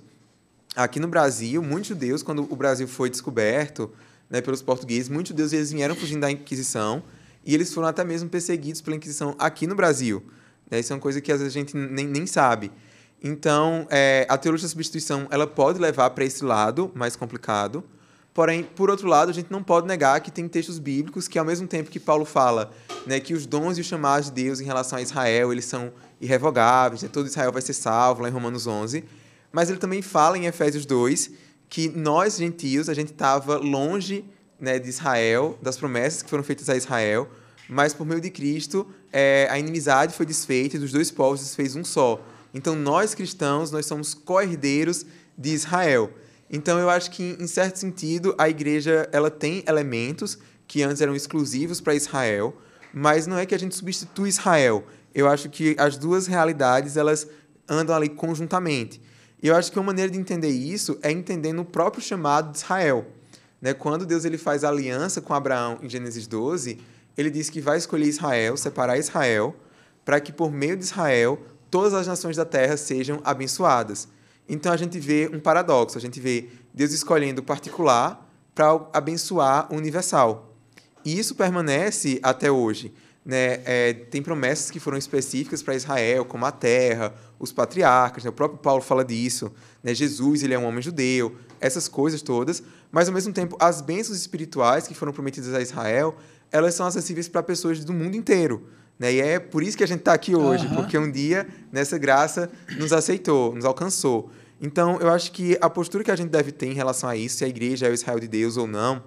Aqui 0.75 0.99
no 0.99 1.09
Brasil, 1.09 1.63
muitos 1.63 1.89
judeus, 1.89 2.23
quando 2.23 2.47
o 2.51 2.57
Brasil 2.57 2.89
foi 2.89 3.11
descoberto 3.11 3.91
né, 4.29 4.41
pelos 4.41 4.63
portugueses, 4.63 5.09
muitos 5.09 5.31
judeus 5.31 5.53
eles 5.53 5.73
vieram 5.73 5.95
fugindo 5.95 6.21
da 6.21 6.31
Inquisição 6.31 7.03
e 7.45 7.55
eles 7.55 7.73
foram 7.73 7.89
até 7.89 8.05
mesmo 8.05 8.29
perseguidos 8.29 8.81
pela 8.81 8.97
Inquisição 8.97 9.35
aqui 9.39 9.67
no 9.67 9.75
Brasil. 9.75 10.23
Né? 10.71 10.81
Isso 10.81 10.93
é 10.93 10.97
uma 10.97 11.01
coisa 11.01 11.21
que 11.21 11.31
às 11.31 11.41
vezes 11.41 11.55
a 11.55 11.59
gente 11.59 11.77
nem, 11.77 12.07
nem 12.07 12.27
sabe. 12.27 12.73
Então, 13.27 13.89
é, 13.91 14.25
a 14.29 14.39
teologia 14.39 14.67
da 14.67 14.71
substituição 14.71 15.27
ela 15.31 15.49
pode 15.49 15.81
levar 15.81 16.11
para 16.11 16.25
esse 16.25 16.45
lado 16.45 16.93
mais 16.95 17.17
complicado. 17.17 17.83
Porém, 18.33 18.63
por 18.63 18.89
outro 18.89 19.09
lado, 19.09 19.31
a 19.31 19.35
gente 19.35 19.51
não 19.51 19.65
pode 19.65 19.89
negar 19.89 20.21
que 20.21 20.31
tem 20.31 20.47
textos 20.47 20.79
bíblicos 20.79 21.27
que, 21.27 21.37
ao 21.37 21.45
mesmo 21.45 21.67
tempo 21.67 21.91
que 21.91 21.99
Paulo 21.99 22.25
fala 22.25 22.71
né, 23.05 23.19
que 23.19 23.35
os 23.35 23.45
dons 23.45 23.79
e 23.79 23.81
os 23.81 23.87
chamados 23.87 24.27
de 24.27 24.45
Deus 24.45 24.61
em 24.61 24.65
relação 24.65 24.99
a 24.99 25.03
Israel 25.03 25.53
eles 25.53 25.65
são 25.65 25.93
irrevogáveis, 26.21 27.03
né, 27.03 27.09
todo 27.13 27.27
Israel 27.27 27.51
vai 27.51 27.63
ser 27.63 27.73
salvo, 27.73 28.23
lá 28.23 28.29
em 28.29 28.33
Romanos 28.33 28.67
11, 28.67 29.03
mas 29.51 29.71
ele 29.71 29.79
também 29.79 30.03
fala 30.03 30.39
em 30.39 30.47
Efésios 30.47 30.87
2 30.87 31.31
que 31.69 31.89
nós, 31.89 32.37
gentios, 32.37 32.89
a 32.89 32.95
gente 32.95 33.11
estava 33.11 33.57
longe 33.57 34.25
né, 34.61 34.79
de 34.79 34.89
Israel, 34.89 35.59
das 35.61 35.77
promessas 35.77 36.23
que 36.23 36.31
foram 36.31 36.45
feitas 36.45 36.69
a 36.69 36.77
Israel, 36.77 37.29
mas 37.69 37.93
por 37.93 38.07
meio 38.07 38.21
de 38.21 38.31
Cristo, 38.31 38.87
é, 39.13 39.49
a 39.51 39.59
inimizade 39.59 40.15
foi 40.15 40.25
desfeita 40.27 40.77
e 40.77 40.79
dos 40.79 40.93
dois 40.93 41.11
povos 41.11 41.41
se 41.41 41.57
fez 41.57 41.75
um 41.75 41.83
só. 41.83 42.23
Então, 42.57 42.75
nós 42.75 43.15
cristãos, 43.15 43.71
nós 43.71 43.85
somos 43.85 44.15
co-herdeiros 44.15 45.05
de 45.37 45.51
Israel. 45.51 46.11
Então, 46.51 46.79
eu 46.79 46.89
acho 46.89 47.11
que, 47.11 47.37
em 47.39 47.47
certo 47.47 47.77
sentido, 47.77 48.35
a 48.39 48.49
igreja 48.49 49.07
ela 49.13 49.31
tem 49.31 49.63
elementos 49.69 50.39
que 50.67 50.83
antes 50.83 51.03
eram 51.03 51.15
exclusivos 51.15 51.83
para 51.83 51.95
Israel, 51.95 52.57
mas 52.95 53.27
não 53.27 53.37
é 53.37 53.45
que 53.45 53.55
a 53.55 53.59
gente 53.59 53.75
substitui 53.75 54.31
Israel. 54.31 54.87
Eu 55.15 55.29
acho 55.29 55.51
que 55.51 55.77
as 55.79 55.99
duas 55.99 56.27
realidades 56.27 56.97
elas 56.97 57.29
andam 57.69 57.95
ali 57.95 58.09
conjuntamente. 58.09 59.03
E 59.43 59.49
eu 59.49 59.55
acho 59.55 59.71
que 59.71 59.79
uma 59.79 59.85
maneira 59.85 60.11
de 60.11 60.19
entender 60.19 60.49
isso 60.49 60.99
é 61.03 61.13
entendendo 61.13 61.61
o 61.61 61.65
próprio 61.65 62.03
chamado 62.03 62.53
de 62.53 62.57
Israel. 62.57 63.07
Né? 63.61 63.75
Quando 63.75 64.07
Deus 64.07 64.25
ele 64.25 64.39
faz 64.39 64.65
aliança 64.65 65.21
com 65.21 65.35
Abraão 65.35 65.79
em 65.83 65.91
Gênesis 65.91 66.27
12, 66.27 66.79
ele 67.19 67.29
diz 67.29 67.51
que 67.51 67.61
vai 67.61 67.77
escolher 67.77 68.07
Israel, 68.07 68.57
separar 68.57 68.97
Israel, 68.97 69.55
para 70.07 70.21
que 70.21 70.33
por 70.33 70.51
meio 70.51 70.75
de 70.75 70.85
Israel 70.85 71.39
todas 71.77 71.93
as 71.93 72.07
nações 72.07 72.39
da 72.39 72.47
terra 72.47 72.75
sejam 72.75 73.21
abençoadas. 73.23 74.09
Então 74.49 74.73
a 74.73 74.79
gente 74.79 74.99
vê 74.99 75.29
um 75.31 75.39
paradoxo, 75.39 75.99
a 75.99 76.01
gente 76.01 76.19
vê 76.19 76.49
Deus 76.73 76.91
escolhendo 76.91 77.43
o 77.43 77.45
particular 77.45 78.27
para 78.55 78.81
abençoar 78.95 79.71
o 79.71 79.77
universal. 79.77 80.57
E 81.05 81.19
isso 81.19 81.35
permanece 81.35 82.19
até 82.23 82.51
hoje. 82.51 82.95
Né? 83.23 83.61
É, 83.67 83.93
tem 83.93 84.23
promessas 84.23 84.71
que 84.71 84.81
foram 84.81 84.97
específicas 84.97 85.63
para 85.63 85.75
Israel, 85.75 86.25
como 86.25 86.47
a 86.47 86.51
terra, 86.51 87.15
os 87.39 87.53
patriarcas, 87.53 88.25
né? 88.25 88.31
o 88.31 88.33
próprio 88.33 88.59
Paulo 88.59 88.81
fala 88.81 89.05
disso. 89.05 89.53
Né? 89.83 89.95
Jesus 89.95 90.43
ele 90.43 90.55
é 90.55 90.59
um 90.59 90.65
homem 90.65 90.81
judeu, 90.81 91.37
essas 91.61 91.89
coisas 91.89 92.23
todas. 92.23 92.63
Mas, 92.91 93.07
ao 93.07 93.13
mesmo 93.13 93.35
tempo, 93.35 93.55
as 93.61 93.83
bênçãos 93.83 94.17
espirituais 94.17 94.89
que 94.89 94.95
foram 94.95 95.13
prometidas 95.13 95.53
a 95.53 95.61
Israel, 95.61 96.17
elas 96.51 96.75
são 96.75 96.87
acessíveis 96.87 97.29
para 97.29 97.43
pessoas 97.43 97.85
do 97.85 97.93
mundo 97.93 98.17
inteiro. 98.17 98.67
Né? 98.99 99.15
E 99.15 99.21
é 99.21 99.39
por 99.39 99.63
isso 99.63 99.77
que 99.77 99.85
a 99.85 99.89
gente 99.89 100.01
está 100.01 100.15
aqui 100.15 100.35
hoje, 100.35 100.67
uhum. 100.67 100.77
porque 100.77 100.97
um 100.97 101.11
dia, 101.11 101.47
nessa 101.71 101.99
graça, 101.99 102.51
nos 102.79 102.93
aceitou, 102.93 103.55
nos 103.55 103.65
alcançou. 103.65 104.31
Então, 104.61 104.99
eu 105.01 105.11
acho 105.11 105.33
que 105.33 105.57
a 105.61 105.69
postura 105.69 106.03
que 106.03 106.11
a 106.11 106.17
gente 106.17 106.31
deve 106.31 106.51
ter 106.51 106.67
em 106.67 106.75
relação 106.75 107.09
a 107.09 107.17
isso, 107.17 107.37
se 107.37 107.45
a 107.45 107.49
igreja 107.49 107.87
é 107.87 107.91
o 107.91 107.95
Israel 107.95 108.19
de 108.19 108.29
Deus 108.29 108.57
ou 108.57 108.67
não, 108.67 109.03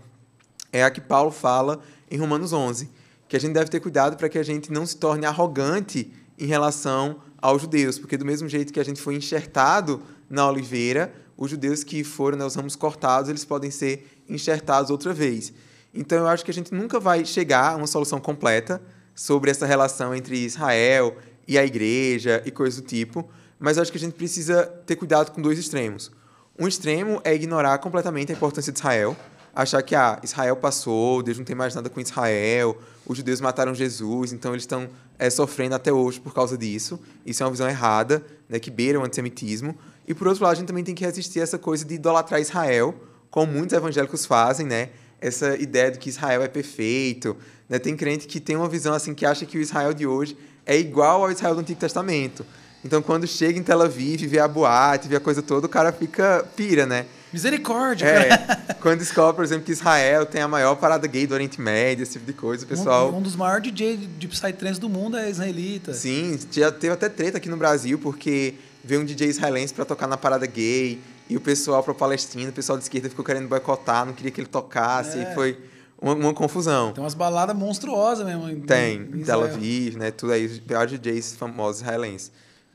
é 0.72 0.84
a 0.84 0.92
que 0.92 1.02
Paulo 1.02 1.32
fala 1.32 1.80
em 2.10 2.18
Romanos 2.18 2.54
11, 2.54 2.90
que 3.28 3.36
a 3.36 3.40
gente 3.40 3.54
deve 3.54 3.70
ter 3.70 3.80
cuidado 3.80 4.16
para 4.16 4.30
que 4.30 4.38
a 4.38 4.44
gente 4.44 4.72
não 4.72 4.86
se 4.86 4.98
torne 4.98 5.26
arrogante 5.26 6.12
em 6.38 6.46
relação 6.46 7.18
aos 7.42 7.62
judeus, 7.62 7.98
porque 7.98 8.18
do 8.18 8.26
mesmo 8.26 8.48
jeito 8.48 8.72
que 8.72 8.80
a 8.80 8.86
gente 8.86 9.02
foi 9.02 9.16
enxertado 9.16 10.02
na 10.30 10.48
oliveira, 10.48 11.14
os 11.36 11.50
judeus 11.50 11.84
que 11.84 12.04
foram 12.04 12.38
né, 12.38 12.46
os 12.46 12.56
ramos 12.56 12.76
cortados, 12.76 13.30
eles 13.30 13.46
podem 13.46 13.72
ser 13.72 14.24
enxertados 14.28 14.92
outra 14.92 15.14
vez. 15.14 15.54
Então, 15.94 16.20
eu 16.20 16.28
acho 16.28 16.46
que 16.46 16.52
a 16.52 16.54
gente 16.54 16.74
nunca 16.74 17.00
vai 17.00 17.26
chegar 17.26 17.74
a 17.74 17.76
uma 17.76 17.88
solução 17.88 18.20
completa, 18.20 18.82
sobre 19.20 19.52
essa 19.52 19.66
relação 19.66 20.16
entre 20.16 20.38
Israel 20.38 21.18
e 21.46 21.58
a 21.58 21.66
igreja 21.66 22.42
e 22.46 22.52
coisas 22.52 22.80
do 22.80 22.88
tipo, 22.88 23.30
mas 23.60 23.76
eu 23.76 23.82
acho 23.82 23.92
que 23.92 23.98
a 23.98 24.02
gente 24.02 24.14
precisa 24.14 24.66
ter 24.86 24.96
cuidado 24.96 25.32
com 25.32 25.42
dois 25.42 25.60
extremos. 25.60 26.10
Um 26.58 26.66
extremo 26.70 27.20
é 27.26 27.36
ignorar 27.36 27.78
completamente 27.80 28.32
a 28.32 28.36
importância 28.36 28.72
de 28.72 28.80
Israel, 28.80 29.18
achar 29.54 29.84
que 29.84 29.94
ah, 29.94 30.22
Israel 30.24 30.56
passou, 30.56 31.22
Deus 31.22 31.38
não 31.38 31.44
tem 31.44 31.54
mais 31.54 31.76
nada 31.76 31.90
com 31.90 32.00
Israel, 32.00 32.78
os 33.06 33.18
judeus 33.18 33.42
mataram 33.42 33.76
Jesus, 33.76 34.32
então 34.32 34.54
eles 34.54 34.64
estão 34.64 34.88
é, 35.18 35.30
sofrendo 35.30 35.76
até 35.76 35.92
hoje 35.92 36.18
por 36.22 36.34
causa 36.34 36.58
disso. 36.58 36.98
Isso 37.26 37.44
é 37.44 37.46
uma 37.46 37.52
visão 37.52 37.68
errada, 37.68 38.26
né, 38.48 38.58
que 38.58 38.72
beira 38.72 39.02
o 39.02 39.04
antissemitismo. 39.04 39.78
E 40.08 40.14
por 40.14 40.30
outro 40.30 40.46
lado, 40.46 40.54
a 40.54 40.56
gente 40.56 40.68
também 40.68 40.86
tem 40.86 40.96
que 40.96 41.04
resistir 41.04 41.42
a 41.42 41.44
essa 41.44 41.58
coisa 41.58 41.84
de 41.84 41.96
idolatrar 41.96 42.40
Israel, 42.40 42.96
como 43.30 43.52
muitos 43.52 43.76
evangélicos 43.76 44.26
fazem, 44.26 44.66
né? 44.66 44.92
Essa 45.22 45.56
ideia 45.56 45.92
de 45.92 46.00
que 46.00 46.10
Israel 46.10 46.44
é 46.44 46.48
perfeito, 46.48 47.36
né? 47.68 47.78
Tem 47.80 47.96
crente 47.96 48.28
que 48.28 48.40
tem 48.40 48.56
uma 48.56 48.68
visão 48.68 48.94
assim 48.94 49.14
que 49.14 49.26
acha 49.26 49.46
que 49.46 49.58
o 49.58 49.62
Israel 49.62 49.94
de 49.94 50.08
hoje 50.08 50.38
é 50.66 50.78
igual 50.78 51.24
ao 51.24 51.32
Israel 51.32 51.56
do 51.56 51.62
Antigo 51.62 51.80
Testamento. 51.80 52.46
Então, 52.84 53.02
quando 53.02 53.28
chega 53.28 53.60
em 53.60 53.64
Tel 53.64 53.82
Aviv, 53.82 54.26
vê 54.26 54.40
a 54.40 54.48
boate, 54.48 55.08
vê 55.08 55.18
a 55.18 55.20
coisa 55.20 55.42
toda, 55.42 55.66
o 55.66 55.70
cara 55.70 55.92
fica 55.92 56.46
pira, 56.56 56.86
né? 56.86 57.06
Misericórdia, 57.32 58.08
é, 58.08 58.30
Quando 58.82 59.00
descobre, 59.00 59.36
por 59.36 59.44
exemplo, 59.44 59.66
que 59.66 59.72
Israel 59.72 60.26
tem 60.26 60.42
a 60.42 60.48
maior 60.48 60.76
parada 60.76 61.06
gay 61.06 61.28
do 61.28 61.34
Oriente 61.34 61.62
Médio, 61.62 62.04
esse 62.04 62.14
tipo 62.14 62.26
de 62.26 62.34
coisa, 62.34 62.66
o 62.66 62.68
pessoal... 62.68 63.12
Um, 63.12 63.18
um 63.18 63.22
dos 63.22 63.36
maiores 63.36 63.72
DJs 63.72 64.00
de 64.18 64.28
Psytrance 64.28 64.80
do 64.80 64.90
mundo 64.90 65.18
é 65.18 65.30
israelita. 65.30 65.94
Sim, 65.94 66.40
já 66.52 66.72
teve 66.72 66.94
até 66.94 67.10
treta 67.10 67.38
aqui 67.38 67.50
no 67.50 67.58
Brasil, 67.58 68.00
porque 68.00 68.56
veio 68.84 69.02
um 69.02 69.06
DJ 69.06 69.28
israelense 69.28 69.74
para 69.74 69.86
tocar 69.86 70.08
na 70.08 70.18
parada 70.18 70.48
gay, 70.48 71.00
e 71.30 71.38
o 71.38 71.42
pessoal 71.42 71.84
pro 71.84 71.94
Palestina, 71.94 72.50
o 72.50 72.54
pessoal 72.54 72.78
de 72.78 72.84
esquerda 72.84 73.10
ficou 73.10 73.24
querendo 73.24 73.48
boicotar, 73.48 74.06
não 74.06 74.14
queria 74.14 74.32
que 74.32 74.42
ele 74.42 74.48
tocasse, 74.48 75.20
é. 75.20 75.34
foi 75.34 75.60
uma, 76.02 76.14
uma, 76.16 76.34
confusão. 76.34 76.92
Tem 76.92 77.04
umas 77.04 77.14
baladas 77.14 77.56
monstruosas 77.56 78.26
mesmo. 78.26 78.66
Tem, 78.66 78.98
em 78.98 79.24
Tel 79.24 79.44
Aviv, 79.44 79.98
né? 79.98 80.12
Tudo 80.12 80.34
aí, 80.34 80.46
os 80.46 80.60
piores 80.60 80.92
DJs 81.00 81.36
famosos 81.36 81.82
israelenses. 81.82 82.32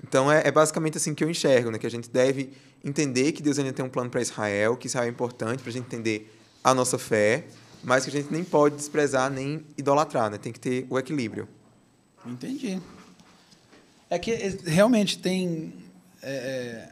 Então 0.06 0.30
é, 0.30 0.46
é, 0.46 0.52
basicamente 0.52 0.98
assim 0.98 1.14
que 1.14 1.24
eu 1.24 1.30
enxergo, 1.30 1.70
né? 1.70 1.78
Que 1.78 1.86
a 1.86 1.90
gente 1.90 2.08
deve 2.08 2.52
entender 2.84 3.32
que 3.32 3.42
Deus 3.42 3.58
ainda 3.58 3.72
tem 3.72 3.84
um 3.84 3.88
plano 3.88 4.10
para 4.10 4.20
Israel, 4.20 4.76
que 4.76 4.86
Israel 4.86 5.06
é 5.06 5.10
importante 5.10 5.62
para 5.62 5.70
a 5.70 5.72
gente 5.72 5.86
entender 5.86 6.32
a 6.62 6.74
nossa 6.74 6.98
fé, 6.98 7.44
mas 7.82 8.04
que 8.04 8.10
a 8.10 8.12
gente 8.12 8.30
nem 8.30 8.44
pode 8.44 8.76
desprezar 8.76 9.30
nem 9.30 9.64
idolatrar, 9.76 10.30
né? 10.30 10.38
Tem 10.38 10.52
que 10.52 10.60
ter 10.60 10.86
o 10.88 10.98
equilíbrio. 10.98 11.48
Entendi. 12.26 12.80
É 14.08 14.18
que 14.18 14.30
é, 14.30 14.56
realmente 14.66 15.18
tem. 15.18 15.72
É, 16.22 16.88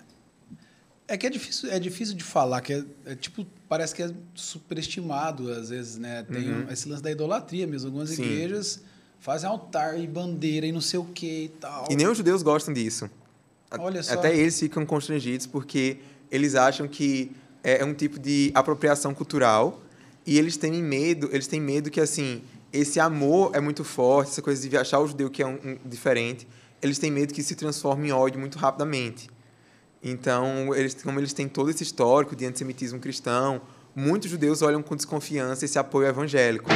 é, 1.13 1.17
que 1.19 1.27
é 1.27 1.31
difícil, 1.31 1.71
é 1.71 1.79
difícil 1.79 2.15
de 2.15 2.25
falar, 2.25 2.63
que 2.63 2.73
é, 2.73 2.85
é 3.05 3.15
tipo 3.15 3.47
parece 3.69 3.95
que 3.95 4.03
é 4.03 4.11
superestimado 4.35 5.53
às 5.53 5.69
vezes, 5.69 5.99
né? 5.99 6.23
Tem 6.23 6.51
uhum. 6.51 6.67
esse 6.71 6.89
lance 6.89 7.03
da 7.03 7.11
idolatria 7.11 7.67
mesmo. 7.67 7.89
Algumas 7.89 8.09
Sim. 8.09 8.23
igrejas 8.23 8.81
fazem 9.21 9.49
altar 9.49 10.01
e 10.01 10.07
bandeira 10.07 10.67
e 10.67 10.73
não 10.73 10.81
sei 10.81 10.99
o 10.99 11.05
que 11.05 11.45
e 11.45 11.49
tal. 11.51 11.87
E 11.91 11.97
nem 11.97 12.07
os 12.07 12.17
judeus 12.17 12.43
gostam 12.43 12.73
disso. 12.73 13.11
Olha 13.79 14.03
só. 14.03 14.15
Até 14.15 14.35
eles 14.35 14.59
ficam 14.59 14.87
constrangidos 14.87 15.47
porque 15.47 15.99
eles 16.31 16.55
acham 16.55 16.89
que 16.89 17.31
é, 17.63 17.83
é 17.83 17.85
um 17.85 17.93
tipo 17.93 18.19
de 18.19 18.51
apropriação 18.55 19.13
cultural 19.13 19.83
e 20.27 20.39
eles 20.39 20.57
têm 20.57 20.83
medo, 20.83 21.29
eles 21.31 21.47
têm 21.47 21.61
medo 21.61 21.91
que 21.91 22.01
assim, 22.01 22.41
esse 22.73 22.99
amor 22.99 23.51
é 23.55 23.61
muito 23.61 23.85
forte, 23.85 24.31
essa 24.31 24.41
coisa 24.41 24.67
de 24.67 24.77
achar 24.79 24.99
o 24.99 25.07
judeu 25.07 25.29
que 25.29 25.43
é 25.43 25.47
um, 25.47 25.59
um 25.63 25.79
diferente, 25.85 26.49
eles 26.81 26.99
têm 26.99 27.11
medo 27.11 27.35
que 27.35 27.43
se 27.43 27.55
transforme 27.55 28.09
em 28.09 28.13
ódio 28.13 28.41
muito 28.41 28.59
rapidamente. 28.59 29.29
Então, 30.03 30.75
eles, 30.75 30.95
como 31.03 31.21
eles 31.21 31.33
têm 31.33 31.49
todo 31.49 31.71
esse 31.71 31.83
histórico 31.83 32.35
de 32.35 32.45
antissemitismo 32.45 32.99
cristão, 32.99 33.61
muitos 33.95 34.31
judeus 34.31 34.63
olham 34.63 34.83
com 34.83 34.97
desconfiança 34.97 35.65
esse 35.65 35.79
apoio 35.79 36.09
evangélico. 36.09 36.69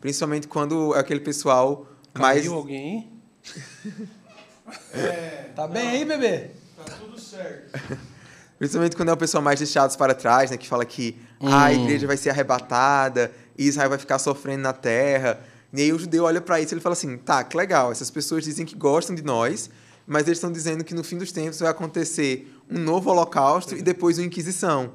Principalmente 0.00 0.48
quando 0.48 0.94
é 0.94 0.98
aquele 0.98 1.20
pessoal 1.20 1.86
Caiu 2.12 2.22
mais. 2.22 2.46
alguém? 2.48 3.12
é, 4.92 5.50
tá 5.54 5.68
bem 5.68 5.88
aí, 5.88 6.04
bebê? 6.04 6.50
Tá 6.76 6.84
tudo 6.98 7.18
certo. 7.18 7.78
Principalmente 8.58 8.96
quando 8.96 9.08
é 9.08 9.12
o 9.12 9.16
pessoal 9.16 9.42
mais 9.42 9.58
deixado 9.58 9.96
para 9.96 10.14
trás, 10.14 10.50
né? 10.50 10.56
Que 10.56 10.66
fala 10.66 10.84
que 10.84 11.16
hum. 11.40 11.48
ah, 11.48 11.66
a 11.66 11.72
igreja 11.72 12.06
vai 12.06 12.16
ser 12.16 12.30
arrebatada, 12.30 13.32
e 13.56 13.66
Israel 13.66 13.90
vai 13.90 13.98
ficar 13.98 14.18
sofrendo 14.18 14.62
na 14.62 14.72
terra. 14.72 15.40
E 15.72 15.82
aí 15.82 15.92
o 15.92 15.98
judeu 15.98 16.24
olha 16.24 16.40
para 16.40 16.60
isso 16.60 16.72
e 16.72 16.74
ele 16.74 16.80
fala 16.80 16.92
assim: 16.92 17.16
tá, 17.16 17.42
que 17.42 17.56
legal, 17.56 17.90
essas 17.90 18.10
pessoas 18.10 18.44
dizem 18.44 18.64
que 18.64 18.74
gostam 18.74 19.14
de 19.14 19.22
nós, 19.22 19.70
mas 20.06 20.26
eles 20.26 20.38
estão 20.38 20.52
dizendo 20.52 20.84
que 20.84 20.94
no 20.94 21.02
fim 21.02 21.16
dos 21.16 21.32
tempos 21.32 21.60
vai 21.60 21.70
acontecer 21.70 22.52
um 22.70 22.78
novo 22.78 23.10
holocausto 23.10 23.74
e 23.74 23.82
depois 23.82 24.18
uma 24.18 24.26
inquisição. 24.26 24.92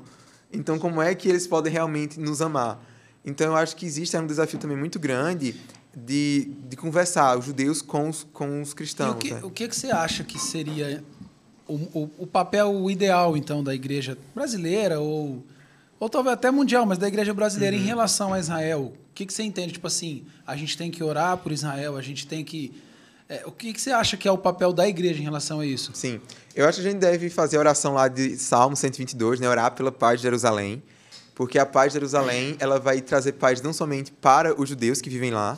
Então, 0.51 0.79
como 0.79 1.01
é 1.01 1.13
que 1.13 1.29
eles 1.29 1.47
podem 1.47 1.71
realmente 1.71 2.19
nos 2.19 2.41
amar? 2.41 2.83
Então, 3.25 3.47
eu 3.47 3.55
acho 3.55 3.75
que 3.75 3.85
existe 3.85 4.15
um 4.17 4.25
desafio 4.25 4.59
também 4.59 4.77
muito 4.77 4.99
grande 4.99 5.55
de, 5.95 6.51
de 6.67 6.75
conversar 6.75 7.37
os 7.37 7.45
judeus 7.45 7.81
com 7.81 8.09
os, 8.09 8.25
com 8.31 8.61
os 8.61 8.73
cristãos. 8.73 9.13
E 9.13 9.15
o 9.15 9.17
que, 9.17 9.33
né? 9.33 9.39
o 9.43 9.49
que, 9.49 9.67
que 9.67 9.75
você 9.75 9.91
acha 9.91 10.23
que 10.23 10.39
seria 10.39 11.03
o, 11.67 11.75
o, 11.75 12.11
o, 12.19 12.27
papel 12.27 12.89
ideal, 12.89 13.35
então, 13.35 13.63
da 13.63 13.75
igreja 13.75 14.17
brasileira 14.33 14.99
ou, 14.99 15.43
ou 15.99 16.09
talvez 16.09 16.33
até 16.33 16.49
mundial, 16.49 16.85
mas 16.85 16.97
da 16.97 17.07
igreja 17.07 17.33
brasileira 17.33 17.75
uhum. 17.75 17.81
em 17.81 17.85
relação 17.85 18.33
a 18.33 18.39
Israel? 18.39 18.93
O 19.11 19.13
que, 19.13 19.25
que 19.25 19.33
você 19.33 19.43
entende? 19.43 19.73
Tipo 19.73 19.87
assim, 19.87 20.23
a 20.47 20.55
gente 20.55 20.77
tem 20.77 20.89
que 20.89 21.03
orar 21.03 21.37
por 21.37 21.51
Israel, 21.51 21.97
a 21.97 22.01
gente 22.01 22.25
tem 22.25 22.43
que 22.43 22.73
é, 23.29 23.43
o 23.45 23.51
que, 23.51 23.71
que, 23.71 23.79
você 23.79 23.91
acha 23.91 24.17
que 24.17 24.27
é 24.27 24.31
o 24.31 24.37
papel 24.39 24.73
da 24.73 24.89
igreja 24.89 25.19
em 25.19 25.23
relação 25.23 25.59
a 25.59 25.65
isso? 25.65 25.91
Sim. 25.93 26.19
Eu 26.55 26.67
acho 26.67 26.81
que 26.81 26.87
a 26.87 26.91
gente 26.91 26.99
deve 26.99 27.29
fazer 27.29 27.57
a 27.57 27.59
oração 27.59 27.93
lá 27.93 28.07
de 28.07 28.35
Salmo 28.35 28.75
122, 28.75 29.39
né? 29.39 29.47
Orar 29.47 29.71
pela 29.75 29.91
paz 29.91 30.19
de 30.19 30.23
Jerusalém. 30.23 30.81
Porque 31.35 31.59
a 31.59 31.65
paz 31.65 31.93
de 31.93 31.99
Jerusalém, 31.99 32.57
ela 32.59 32.79
vai 32.79 33.01
trazer 33.01 33.33
paz 33.33 33.61
não 33.61 33.71
somente 33.71 34.11
para 34.11 34.59
os 34.59 34.67
judeus 34.67 34.99
que 34.99 35.11
vivem 35.11 35.29
lá, 35.29 35.57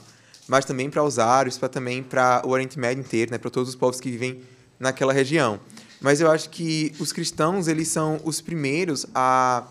mas 0.49 0.65
também 0.65 0.89
para 0.89 1.01
os 1.01 1.17
árabes, 1.17 1.57
para 1.57 1.69
também 1.69 2.03
para 2.03 2.41
o 2.45 2.49
Oriente 2.49 2.77
Médio 2.77 3.01
inteiro, 3.01 3.31
né? 3.31 3.37
Para 3.37 3.49
todos 3.49 3.69
os 3.69 3.75
povos 3.75 4.01
que 4.01 4.11
vivem 4.11 4.41
naquela 4.77 5.13
região. 5.13 5.57
Mas 6.01 6.19
eu 6.19 6.29
acho 6.29 6.49
que 6.49 6.93
os 6.99 7.13
cristãos, 7.13 7.69
eles 7.69 7.87
são 7.87 8.19
os 8.25 8.41
primeiros 8.41 9.05
a 9.15 9.65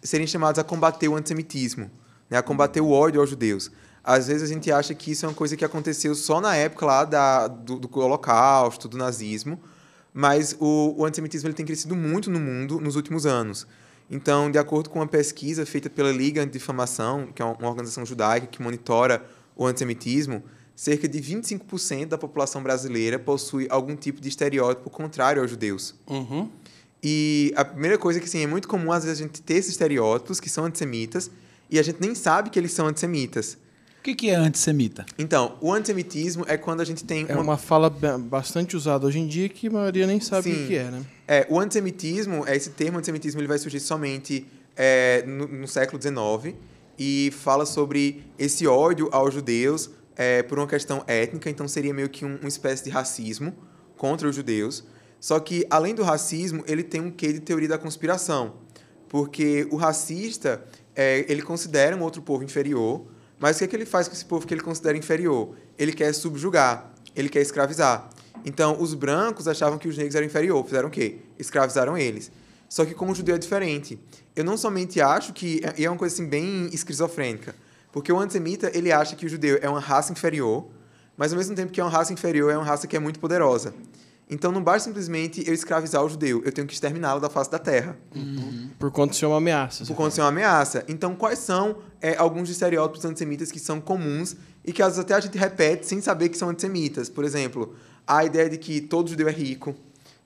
serem 0.00 0.28
chamados 0.28 0.60
a 0.60 0.64
combater 0.64 1.08
o 1.08 1.16
antissemitismo, 1.16 1.90
né? 2.30 2.38
a 2.38 2.42
combater 2.42 2.80
o 2.80 2.90
ódio 2.90 3.20
aos 3.20 3.30
judeus. 3.30 3.68
Às 4.04 4.26
vezes 4.26 4.42
a 4.42 4.52
gente 4.52 4.70
acha 4.70 4.94
que 4.94 5.12
isso 5.12 5.24
é 5.24 5.28
uma 5.28 5.34
coisa 5.34 5.56
que 5.56 5.64
aconteceu 5.64 6.14
só 6.14 6.40
na 6.40 6.56
época 6.56 6.86
lá 6.86 7.04
da, 7.04 7.46
do, 7.46 7.78
do 7.78 8.00
Holocausto, 8.00 8.88
do 8.88 8.96
nazismo, 8.96 9.60
mas 10.12 10.56
o, 10.58 10.94
o 10.98 11.04
antissemitismo 11.04 11.48
ele 11.48 11.54
tem 11.54 11.64
crescido 11.64 11.94
muito 11.94 12.30
no 12.30 12.40
mundo 12.40 12.80
nos 12.80 12.96
últimos 12.96 13.26
anos. 13.26 13.66
Então, 14.10 14.50
de 14.50 14.58
acordo 14.58 14.90
com 14.90 14.98
uma 14.98 15.06
pesquisa 15.06 15.64
feita 15.64 15.88
pela 15.88 16.10
Liga 16.12 16.42
Antidifamação, 16.42 17.28
que 17.34 17.40
é 17.40 17.44
uma 17.44 17.68
organização 17.68 18.04
judaica 18.04 18.46
que 18.46 18.60
monitora 18.60 19.24
o 19.56 19.64
antissemitismo, 19.64 20.42
cerca 20.74 21.08
de 21.08 21.20
25% 21.20 22.06
da 22.06 22.18
população 22.18 22.62
brasileira 22.62 23.18
possui 23.18 23.66
algum 23.70 23.94
tipo 23.94 24.20
de 24.20 24.28
estereótipo 24.28 24.90
contrário 24.90 25.40
aos 25.40 25.50
judeus. 25.50 25.94
Uhum. 26.06 26.50
E 27.02 27.52
a 27.56 27.64
primeira 27.64 27.98
coisa 27.98 28.18
é 28.18 28.20
que 28.20 28.28
assim, 28.28 28.42
é 28.42 28.46
muito 28.46 28.68
comum 28.68 28.92
às 28.92 29.04
vezes 29.04 29.20
a 29.20 29.22
gente 29.22 29.42
ter 29.42 29.54
esses 29.54 29.72
estereótipos 29.72 30.40
que 30.40 30.50
são 30.50 30.64
antissemitas 30.64 31.30
e 31.70 31.78
a 31.78 31.82
gente 31.82 32.00
nem 32.00 32.14
sabe 32.14 32.50
que 32.50 32.58
eles 32.58 32.72
são 32.72 32.86
antissemitas. 32.86 33.58
O 34.02 34.04
que, 34.04 34.16
que 34.16 34.30
é 34.30 34.34
antissemita? 34.34 35.06
Então, 35.16 35.56
o 35.60 35.72
antissemitismo 35.72 36.44
é 36.48 36.56
quando 36.56 36.80
a 36.80 36.84
gente 36.84 37.04
tem 37.04 37.24
É 37.28 37.36
uma 37.36 37.56
fala 37.56 37.88
ba- 37.88 38.18
bastante 38.18 38.76
usada 38.76 39.06
hoje 39.06 39.20
em 39.20 39.28
dia 39.28 39.48
que 39.48 39.68
a 39.68 39.70
maioria 39.70 40.08
nem 40.08 40.18
sabe 40.18 40.50
o 40.50 40.52
Sim. 40.52 40.58
que 40.62 40.66
que 40.66 40.74
é, 40.76 40.90
né? 40.90 41.04
É, 41.28 41.46
o 41.48 41.60
antissemitismo, 41.60 42.44
é, 42.44 42.56
esse 42.56 42.70
termo 42.70 42.98
antissemitismo, 42.98 43.40
ele 43.40 43.46
vai 43.46 43.58
surgir 43.60 43.78
somente 43.78 44.44
é, 44.76 45.22
no, 45.24 45.46
no 45.46 45.68
século 45.68 46.02
XIX 46.02 46.56
e 46.98 47.30
fala 47.32 47.64
sobre 47.64 48.24
esse 48.36 48.66
ódio 48.66 49.08
aos 49.12 49.32
judeus 49.32 49.88
é, 50.16 50.42
por 50.42 50.58
uma 50.58 50.66
questão 50.66 51.04
étnica, 51.06 51.48
então 51.48 51.68
seria 51.68 51.94
meio 51.94 52.08
que 52.08 52.24
um, 52.24 52.34
uma 52.38 52.48
espécie 52.48 52.82
de 52.82 52.90
racismo 52.90 53.54
contra 53.96 54.28
os 54.28 54.34
judeus. 54.34 54.82
Só 55.20 55.38
que, 55.38 55.64
além 55.70 55.94
do 55.94 56.02
racismo, 56.02 56.64
ele 56.66 56.82
tem 56.82 57.00
um 57.00 57.08
quê 57.12 57.32
de 57.32 57.38
teoria 57.38 57.68
da 57.68 57.78
conspiração, 57.78 58.54
porque 59.08 59.64
o 59.70 59.76
racista, 59.76 60.64
é, 60.92 61.24
ele 61.28 61.42
considera 61.42 61.96
um 61.96 62.02
outro 62.02 62.20
povo 62.20 62.42
inferior, 62.42 63.06
mas 63.42 63.56
o 63.56 63.58
que, 63.58 63.64
é 63.64 63.66
que 63.66 63.74
ele 63.74 63.84
faz 63.84 64.06
com 64.06 64.14
esse 64.14 64.24
povo 64.24 64.46
que 64.46 64.54
ele 64.54 64.60
considera 64.60 64.96
inferior? 64.96 65.56
Ele 65.76 65.92
quer 65.92 66.12
subjugar, 66.14 66.92
ele 67.12 67.28
quer 67.28 67.40
escravizar. 67.40 68.08
Então, 68.44 68.80
os 68.80 68.94
brancos 68.94 69.48
achavam 69.48 69.80
que 69.80 69.88
os 69.88 69.96
negros 69.96 70.14
eram 70.14 70.24
inferior, 70.24 70.64
fizeram 70.64 70.86
o 70.86 70.90
quê? 70.92 71.18
Escravizaram 71.36 71.98
eles. 71.98 72.30
Só 72.68 72.84
que 72.84 72.94
como 72.94 73.10
o 73.10 73.14
judeu 73.16 73.34
é 73.34 73.38
diferente. 73.38 73.98
Eu 74.36 74.44
não 74.44 74.56
somente 74.56 75.00
acho 75.00 75.32
que... 75.32 75.60
E 75.76 75.84
é 75.84 75.90
uma 75.90 75.98
coisa 75.98 76.14
assim 76.14 76.24
bem 76.24 76.66
esquizofrênica. 76.72 77.52
Porque 77.90 78.12
o 78.12 78.20
antissemita, 78.20 78.70
ele 78.72 78.92
acha 78.92 79.16
que 79.16 79.26
o 79.26 79.28
judeu 79.28 79.58
é 79.60 79.68
uma 79.68 79.80
raça 79.80 80.12
inferior, 80.12 80.68
mas 81.16 81.32
ao 81.32 81.38
mesmo 81.38 81.56
tempo 81.56 81.72
que 81.72 81.80
é 81.80 81.84
uma 81.84 81.90
raça 81.90 82.12
inferior, 82.12 82.52
é 82.52 82.56
uma 82.56 82.64
raça 82.64 82.86
que 82.86 82.96
é 82.96 83.00
muito 83.00 83.18
poderosa. 83.18 83.74
Então 84.32 84.50
não 84.50 84.62
basta 84.64 84.88
simplesmente 84.88 85.44
eu 85.46 85.52
escravizar 85.52 86.02
o 86.02 86.08
judeu, 86.08 86.42
eu 86.44 86.50
tenho 86.50 86.66
que 86.66 86.72
exterminá-lo 86.72 87.20
da 87.20 87.28
face 87.28 87.50
da 87.50 87.58
terra 87.58 87.96
Por 88.78 88.90
conta 88.90 89.12
de 89.12 89.18
ser 89.18 89.26
uma 89.26 89.36
ameaça. 89.36 89.84
por 89.84 89.94
conta 89.94 90.08
de 90.08 90.14
ser 90.14 90.20
uma 90.22 90.28
ameaça. 90.28 90.84
Então, 90.88 91.14
quais 91.14 91.38
são 91.38 91.76
é, 92.00 92.16
alguns 92.16 92.48
estereótipos 92.48 93.04
antissemitas 93.04 93.52
que 93.52 93.60
são 93.60 93.78
comuns 93.80 94.34
e 94.64 94.72
que 94.72 94.80
às 94.82 94.88
vezes 94.94 95.00
até 95.00 95.14
a 95.14 95.20
gente 95.20 95.36
repete 95.36 95.86
sem 95.86 96.00
saber 96.00 96.30
que 96.30 96.38
são 96.38 96.48
antissemitas? 96.48 97.08
Por 97.10 97.24
exemplo, 97.24 97.74
a 98.06 98.24
ideia 98.24 98.48
de 98.48 98.56
que 98.56 98.80
todo 98.80 99.10
judeu 99.10 99.28
é 99.28 99.32
rico, 99.32 99.74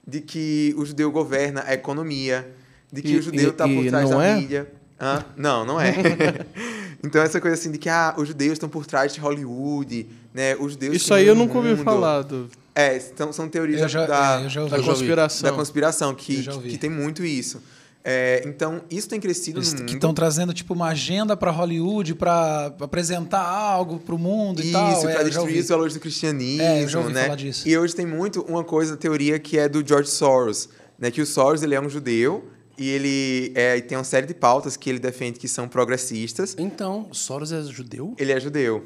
de 0.07 0.21
que 0.21 0.73
o 0.79 0.87
judeu 0.87 1.11
governa 1.11 1.65
a 1.67 1.75
economia, 1.75 2.49
de 2.93 3.03
que 3.03 3.13
E- 3.15 3.19
o 3.19 3.23
judeu 3.23 3.51
está 3.51 3.67
por 3.67 3.85
trás 3.87 4.09
da 4.09 4.25
é? 4.25 4.37
mídia. 4.37 4.73
Hã? 5.01 5.24
Não, 5.36 5.64
não 5.64 5.80
é. 5.80 5.94
então, 7.05 7.20
essa 7.22 7.40
coisa 7.40 7.55
assim 7.57 7.70
de 7.70 7.78
que 7.78 7.88
ah, 7.88 8.14
os 8.16 8.28
judeus 8.28 8.53
estão 8.55 8.68
por 8.68 8.86
trás 8.86 9.12
de 9.12 9.20
Hollywood, 9.20 10.07
né? 10.32 10.57
Os 10.57 10.72
judeus 10.72 10.97
Isso 10.97 11.12
aí 11.12 11.26
eu 11.26 11.34
nunca 11.34 11.57
ouvi 11.57 11.70
mundo. 11.70 11.84
falar 11.84 12.22
do, 12.22 12.49
É, 12.74 12.99
são, 12.99 13.32
são 13.32 13.49
teorias 13.49 13.90
já, 13.90 14.07
da, 14.07 14.40
é, 14.42 14.68
da 14.68 14.82
conspiração. 14.82 15.51
da 15.51 15.57
conspiração, 15.57 16.14
que, 16.14 16.42
que 16.62 16.78
tem 16.78 16.88
muito 16.90 17.24
isso. 17.24 17.62
É, 18.09 18.44
então, 18.47 18.82
isso 18.88 19.09
tem 19.09 19.18
crescido 19.18 19.59
Eles 19.59 19.72
no 19.72 19.80
mundo. 19.80 19.88
que 19.88 19.94
estão 19.97 20.14
trazendo 20.14 20.55
tipo 20.55 20.72
uma 20.72 20.86
agenda 20.90 21.36
para 21.36 21.51
Hollywood 21.51 22.14
para 22.14 22.66
apresentar 22.80 23.42
algo 23.42 23.99
para 23.99 24.14
o 24.14 24.18
mundo 24.18 24.61
e 24.62 24.66
Isso, 24.66 24.72
tal. 24.72 25.01
para 25.03 25.20
É, 25.22 25.24
destruir 25.24 25.61
os 25.61 25.68
valores 25.68 25.94
do 25.94 25.99
cristianismo, 26.01 26.62
É, 26.62 26.84
eu 26.84 26.88
já 26.88 27.01
ouvi 27.01 27.12
né? 27.12 27.24
falar 27.24 27.34
disso. 27.34 27.68
E 27.68 27.76
hoje 27.76 27.97
tem 27.97 28.07
muito 28.07 28.42
uma 28.42 28.62
coisa, 28.62 28.94
a 28.94 28.97
teoria 28.97 29.40
que 29.40 29.59
é 29.59 29.68
do 29.68 29.84
George 29.86 30.09
Soros, 30.09 30.68
né? 30.97 31.11
Que 31.11 31.20
o 31.20 31.26
Soros 31.26 31.64
ele 31.64 31.74
é 31.74 31.80
um 31.80 31.88
judeu 31.90 32.49
e 32.79 32.89
ele 32.91 33.53
é, 33.55 33.77
e 33.77 33.83
tem 33.83 33.97
uma 33.97 34.05
série 34.05 34.27
de 34.27 34.35
pautas 34.35 34.77
que 34.77 34.89
ele 34.91 34.99
defende 34.99 35.39
que 35.39 35.49
são 35.49 35.66
progressistas. 35.68 36.55
Então, 36.59 37.09
Soros 37.12 37.53
é 37.53 37.62
judeu? 37.62 38.14
Ele 38.18 38.33
é 38.33 38.39
judeu. 38.41 38.85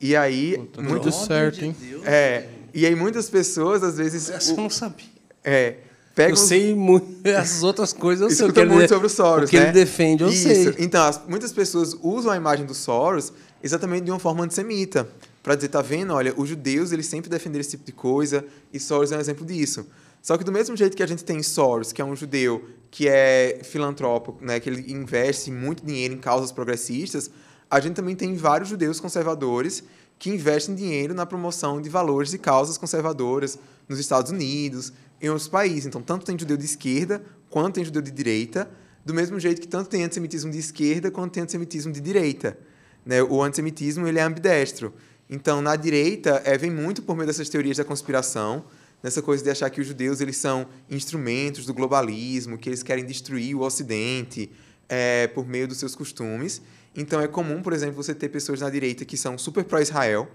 E 0.00 0.14
aí, 0.14 0.58
Tá 0.72 0.82
muito, 0.82 1.10
certo, 1.10 1.64
hein? 1.64 1.74
é, 2.04 2.46
e 2.74 2.84
aí 2.84 2.94
muitas 2.94 3.30
pessoas 3.30 3.82
às 3.82 3.96
vezes 3.96 4.28
Essa 4.28 4.52
eu 4.52 4.56
não 4.58 4.68
sabia. 4.68 5.06
é, 5.42 5.76
pegam 6.14 6.30
Eu 6.30 6.34
os- 6.34 6.40
sei 6.48 6.74
muito. 6.74 7.06
Essas 7.26 7.62
outras 7.62 7.94
coisas 7.94 8.22
eu 8.22 8.28
sei. 8.36 8.44
o 8.44 8.48
escuta 8.48 8.52
que 8.60 8.66
ele- 8.66 8.74
muito 8.74 8.88
sobre 8.90 9.06
o 9.06 9.10
Soros, 9.10 9.48
O 9.48 9.50
que 9.50 9.58
né? 9.58 9.64
ele 9.66 9.72
defende, 9.72 10.22
eu 10.22 10.28
Isso. 10.28 10.42
sei. 10.48 10.74
Então, 10.78 11.02
as- 11.02 11.22
muitas 11.26 11.50
pessoas 11.52 11.96
usam 12.02 12.30
a 12.30 12.36
imagem 12.36 12.66
do 12.66 12.74
Soros 12.74 13.32
exatamente 13.62 14.04
de 14.04 14.10
uma 14.10 14.18
forma 14.20 14.44
antissemita. 14.44 15.08
Para 15.42 15.54
dizer, 15.54 15.68
tá 15.68 15.80
vendo? 15.80 16.12
Olha, 16.12 16.34
os 16.36 16.48
judeus 16.48 16.90
eles 16.92 17.06
sempre 17.06 17.30
defenderam 17.30 17.60
esse 17.60 17.70
tipo 17.70 17.84
de 17.86 17.92
coisa 17.92 18.44
e 18.72 18.78
Soros 18.80 19.12
é 19.12 19.16
um 19.16 19.20
exemplo 19.20 19.46
disso. 19.46 19.86
Só 20.26 20.36
que 20.36 20.42
do 20.42 20.50
mesmo 20.50 20.76
jeito 20.76 20.96
que 20.96 21.04
a 21.04 21.06
gente 21.06 21.24
tem 21.24 21.40
Soros, 21.40 21.92
que 21.92 22.02
é 22.02 22.04
um 22.04 22.16
judeu 22.16 22.68
que 22.90 23.06
é 23.06 23.60
filantropo, 23.62 24.36
né, 24.40 24.58
que 24.58 24.68
ele 24.68 24.92
investe 24.92 25.52
muito 25.52 25.86
dinheiro 25.86 26.14
em 26.14 26.18
causas 26.18 26.50
progressistas, 26.50 27.30
a 27.70 27.78
gente 27.78 27.94
também 27.94 28.16
tem 28.16 28.34
vários 28.34 28.68
judeus 28.68 28.98
conservadores 28.98 29.84
que 30.18 30.28
investem 30.28 30.74
dinheiro 30.74 31.14
na 31.14 31.24
promoção 31.24 31.80
de 31.80 31.88
valores 31.88 32.32
e 32.32 32.38
causas 32.38 32.76
conservadoras 32.76 33.56
nos 33.88 34.00
Estados 34.00 34.32
Unidos, 34.32 34.92
em 35.22 35.28
outros 35.28 35.46
países. 35.46 35.86
Então, 35.86 36.02
tanto 36.02 36.26
tem 36.26 36.36
judeu 36.36 36.56
de 36.56 36.64
esquerda 36.64 37.22
quanto 37.48 37.76
tem 37.76 37.84
judeu 37.84 38.02
de 38.02 38.10
direita, 38.10 38.68
do 39.04 39.14
mesmo 39.14 39.38
jeito 39.38 39.60
que 39.60 39.68
tanto 39.68 39.88
tem 39.88 40.02
antissemitismo 40.02 40.50
de 40.50 40.58
esquerda 40.58 41.08
quanto 41.08 41.34
tem 41.34 41.44
antissemitismo 41.44 41.92
de 41.92 42.00
direita. 42.00 42.58
Né? 43.04 43.22
O 43.22 43.40
antissemitismo 43.44 44.08
ele 44.08 44.18
é 44.18 44.22
ambidestro. 44.22 44.92
Então, 45.30 45.62
na 45.62 45.76
direita, 45.76 46.42
é, 46.44 46.58
vem 46.58 46.72
muito 46.72 47.00
por 47.00 47.14
meio 47.14 47.28
dessas 47.28 47.48
teorias 47.48 47.76
da 47.76 47.84
conspiração, 47.84 48.64
nessa 49.02 49.22
coisa 49.22 49.42
de 49.42 49.50
achar 49.50 49.70
que 49.70 49.80
os 49.80 49.86
judeus 49.86 50.20
eles 50.20 50.36
são 50.36 50.66
instrumentos 50.90 51.66
do 51.66 51.74
globalismo, 51.74 52.58
que 52.58 52.68
eles 52.68 52.82
querem 52.82 53.04
destruir 53.04 53.54
o 53.54 53.60
Ocidente 53.60 54.50
é, 54.88 55.26
por 55.28 55.46
meio 55.46 55.68
dos 55.68 55.78
seus 55.78 55.94
costumes. 55.94 56.62
Então, 56.94 57.20
é 57.20 57.28
comum, 57.28 57.62
por 57.62 57.72
exemplo, 57.72 58.02
você 58.02 58.14
ter 58.14 58.28
pessoas 58.28 58.60
na 58.60 58.70
direita 58.70 59.04
que 59.04 59.16
são 59.16 59.36
super 59.36 59.64
pró-Israel, 59.64 60.28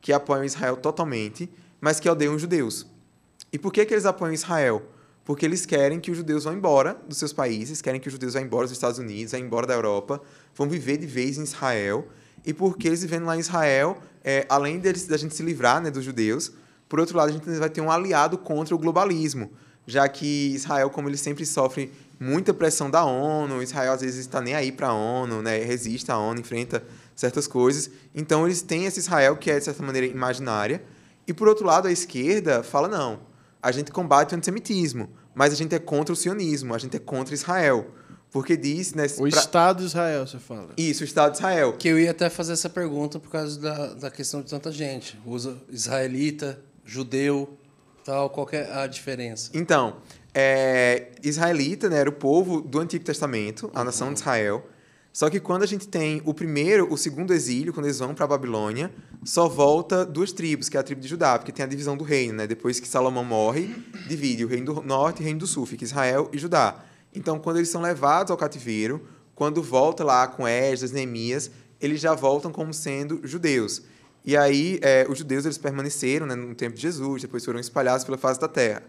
que 0.00 0.12
apoiam 0.12 0.44
Israel 0.44 0.76
totalmente, 0.76 1.50
mas 1.80 1.98
que 1.98 2.08
odeiam 2.08 2.34
os 2.34 2.40
judeus. 2.40 2.86
E 3.52 3.58
por 3.58 3.72
que, 3.72 3.84
que 3.84 3.92
eles 3.92 4.06
apoiam 4.06 4.32
Israel? 4.32 4.82
Porque 5.24 5.44
eles 5.44 5.66
querem 5.66 5.98
que 5.98 6.10
os 6.10 6.16
judeus 6.16 6.44
vão 6.44 6.54
embora 6.54 6.94
dos 7.08 7.18
seus 7.18 7.32
países, 7.32 7.82
querem 7.82 8.00
que 8.00 8.06
os 8.06 8.12
judeus 8.12 8.34
vão 8.34 8.42
embora 8.42 8.66
dos 8.66 8.72
Estados 8.72 8.98
Unidos, 8.98 9.32
vão 9.32 9.40
embora 9.40 9.66
da 9.66 9.74
Europa, 9.74 10.22
vão 10.54 10.68
viver 10.68 10.98
de 10.98 11.06
vez 11.06 11.36
em 11.36 11.42
Israel. 11.42 12.06
E 12.44 12.54
porque 12.54 12.86
eles 12.86 13.02
vivendo 13.02 13.24
lá 13.24 13.36
em 13.36 13.40
Israel, 13.40 13.98
é, 14.22 14.46
além 14.48 14.78
deles, 14.78 15.08
da 15.08 15.16
gente 15.16 15.34
se 15.34 15.42
livrar 15.42 15.82
né, 15.82 15.90
dos 15.90 16.04
judeus, 16.04 16.52
por 16.88 17.00
outro 17.00 17.16
lado, 17.16 17.30
a 17.30 17.32
gente 17.32 17.48
vai 17.58 17.70
ter 17.70 17.80
um 17.80 17.90
aliado 17.90 18.38
contra 18.38 18.74
o 18.74 18.78
globalismo, 18.78 19.50
já 19.86 20.08
que 20.08 20.52
Israel, 20.54 20.90
como 20.90 21.08
ele 21.08 21.16
sempre 21.16 21.44
sofre 21.46 21.92
muita 22.18 22.54
pressão 22.54 22.90
da 22.90 23.04
ONU, 23.04 23.62
Israel 23.62 23.92
às 23.92 24.00
vezes 24.00 24.20
está 24.20 24.40
nem 24.40 24.54
aí 24.54 24.72
para 24.72 24.88
a 24.88 24.94
ONU, 24.94 25.42
né, 25.42 25.58
resiste 25.58 26.10
à 26.10 26.18
ONU, 26.18 26.40
enfrenta 26.40 26.82
certas 27.14 27.46
coisas. 27.46 27.90
Então, 28.14 28.46
eles 28.46 28.62
têm 28.62 28.84
esse 28.86 28.98
Israel 29.00 29.36
que 29.36 29.50
é, 29.50 29.58
de 29.58 29.64
certa 29.64 29.82
maneira, 29.82 30.06
imaginária. 30.06 30.82
E, 31.26 31.32
por 31.32 31.48
outro 31.48 31.66
lado, 31.66 31.88
a 31.88 31.92
esquerda 31.92 32.62
fala, 32.62 32.88
não, 32.88 33.20
a 33.62 33.70
gente 33.72 33.90
combate 33.92 34.32
o 34.32 34.36
antissemitismo, 34.36 35.10
mas 35.34 35.52
a 35.52 35.56
gente 35.56 35.74
é 35.74 35.78
contra 35.78 36.12
o 36.12 36.16
sionismo, 36.16 36.74
a 36.74 36.78
gente 36.78 36.96
é 36.96 37.00
contra 37.00 37.34
Israel. 37.34 37.86
Porque 38.30 38.56
diz... 38.56 38.92
Né, 38.92 39.06
O 39.18 39.28
pra- 39.28 39.28
Estado 39.28 39.78
de 39.80 39.84
Israel, 39.86 40.26
você 40.26 40.38
fala. 40.38 40.70
Isso, 40.76 41.02
o 41.02 41.04
Estado 41.04 41.32
de 41.32 41.38
Israel. 41.38 41.74
Que 41.74 41.88
eu 41.88 41.98
ia 41.98 42.10
até 42.10 42.28
fazer 42.28 42.52
essa 42.54 42.68
pergunta 42.68 43.18
por 43.18 43.30
causa 43.30 43.58
da, 43.58 43.94
da 43.94 44.10
questão 44.10 44.42
de 44.42 44.50
tanta 44.50 44.70
gente. 44.72 45.18
Usa 45.24 45.56
israelita, 45.70 46.58
judeu, 46.86 47.58
tal, 48.04 48.30
qual 48.30 48.48
é 48.52 48.72
a 48.72 48.86
diferença? 48.86 49.50
Então, 49.52 49.96
é, 50.32 51.10
israelita 51.22 51.90
né, 51.90 51.98
era 51.98 52.08
o 52.08 52.12
povo 52.12 52.62
do 52.62 52.78
Antigo 52.78 53.04
Testamento, 53.04 53.70
a 53.74 53.82
nação 53.82 54.12
de 54.12 54.20
Israel. 54.20 54.64
Só 55.12 55.30
que 55.30 55.40
quando 55.40 55.62
a 55.62 55.66
gente 55.66 55.88
tem 55.88 56.20
o 56.26 56.34
primeiro, 56.34 56.92
o 56.92 56.96
segundo 56.96 57.32
exílio, 57.32 57.72
quando 57.72 57.86
eles 57.86 57.98
vão 57.98 58.14
para 58.14 58.26
a 58.26 58.28
Babilônia, 58.28 58.92
só 59.24 59.48
volta 59.48 60.04
duas 60.04 60.30
tribos, 60.30 60.68
que 60.68 60.76
é 60.76 60.80
a 60.80 60.82
tribo 60.82 61.00
de 61.00 61.08
Judá, 61.08 61.38
porque 61.38 61.50
tem 61.50 61.64
a 61.64 61.68
divisão 61.68 61.96
do 61.96 62.04
reino, 62.04 62.34
né? 62.34 62.46
Depois 62.46 62.78
que 62.78 62.86
Salomão 62.86 63.24
morre, 63.24 63.74
divide 64.06 64.44
o 64.44 64.48
reino 64.48 64.74
do 64.74 64.82
norte 64.82 65.20
e 65.20 65.22
o 65.22 65.24
reino 65.24 65.40
do 65.40 65.46
sul, 65.46 65.64
fica 65.64 65.84
Israel 65.84 66.28
e 66.34 66.38
Judá. 66.38 66.84
Então, 67.14 67.38
quando 67.38 67.56
eles 67.56 67.70
são 67.70 67.80
levados 67.80 68.30
ao 68.30 68.36
cativeiro, 68.36 69.08
quando 69.34 69.62
volta 69.62 70.04
lá 70.04 70.26
com 70.26 70.46
Esdras, 70.46 70.92
Neemias, 70.92 71.50
eles 71.80 71.98
já 71.98 72.14
voltam 72.14 72.52
como 72.52 72.74
sendo 72.74 73.20
judeus. 73.24 73.82
E 74.26 74.36
aí, 74.36 74.78
é, 74.82 75.06
os 75.08 75.18
judeus 75.18 75.44
eles 75.44 75.56
permaneceram 75.56 76.26
né, 76.26 76.34
no 76.34 76.52
tempo 76.54 76.74
de 76.74 76.82
Jesus, 76.82 77.22
depois 77.22 77.44
foram 77.44 77.60
espalhados 77.60 78.04
pela 78.04 78.18
face 78.18 78.40
da 78.40 78.48
terra. 78.48 78.82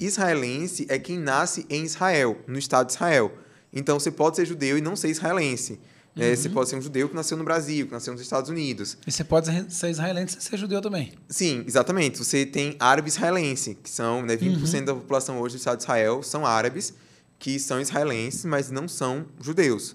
Israelense 0.00 0.86
é 0.88 0.98
quem 0.98 1.18
nasce 1.18 1.66
em 1.68 1.84
Israel, 1.84 2.38
no 2.46 2.58
Estado 2.58 2.86
de 2.86 2.92
Israel. 2.94 3.32
Então, 3.72 3.98
você 4.00 4.10
pode 4.10 4.36
ser 4.36 4.46
judeu 4.46 4.78
e 4.78 4.80
não 4.80 4.96
ser 4.96 5.08
israelense. 5.10 5.78
Né? 6.16 6.34
Você 6.34 6.48
pode 6.48 6.68
ser 6.70 6.76
um 6.76 6.80
judeu 6.82 7.08
que 7.08 7.14
nasceu 7.14 7.36
no 7.36 7.44
Brasil, 7.44 7.86
que 7.86 7.92
nasceu 7.92 8.12
nos 8.12 8.22
Estados 8.22 8.48
Unidos. 8.50 8.96
E 9.06 9.12
você 9.12 9.22
pode 9.22 9.46
ser 9.72 9.90
israelense 9.90 10.38
e 10.38 10.42
ser 10.42 10.56
judeu 10.56 10.80
também. 10.80 11.12
Sim, 11.28 11.62
exatamente. 11.66 12.18
Você 12.18 12.46
tem 12.46 12.74
árabe 12.80 13.08
israelense, 13.08 13.74
que 13.80 13.90
são 13.90 14.22
né, 14.22 14.36
20% 14.36 14.84
da 14.84 14.94
população 14.94 15.38
hoje 15.40 15.56
do 15.56 15.58
Estado 15.58 15.76
de 15.76 15.82
Israel 15.84 16.22
são 16.22 16.46
árabes, 16.46 16.94
que 17.38 17.58
são 17.60 17.80
israelenses, 17.80 18.44
mas 18.46 18.70
não 18.70 18.88
são 18.88 19.26
judeus. 19.40 19.94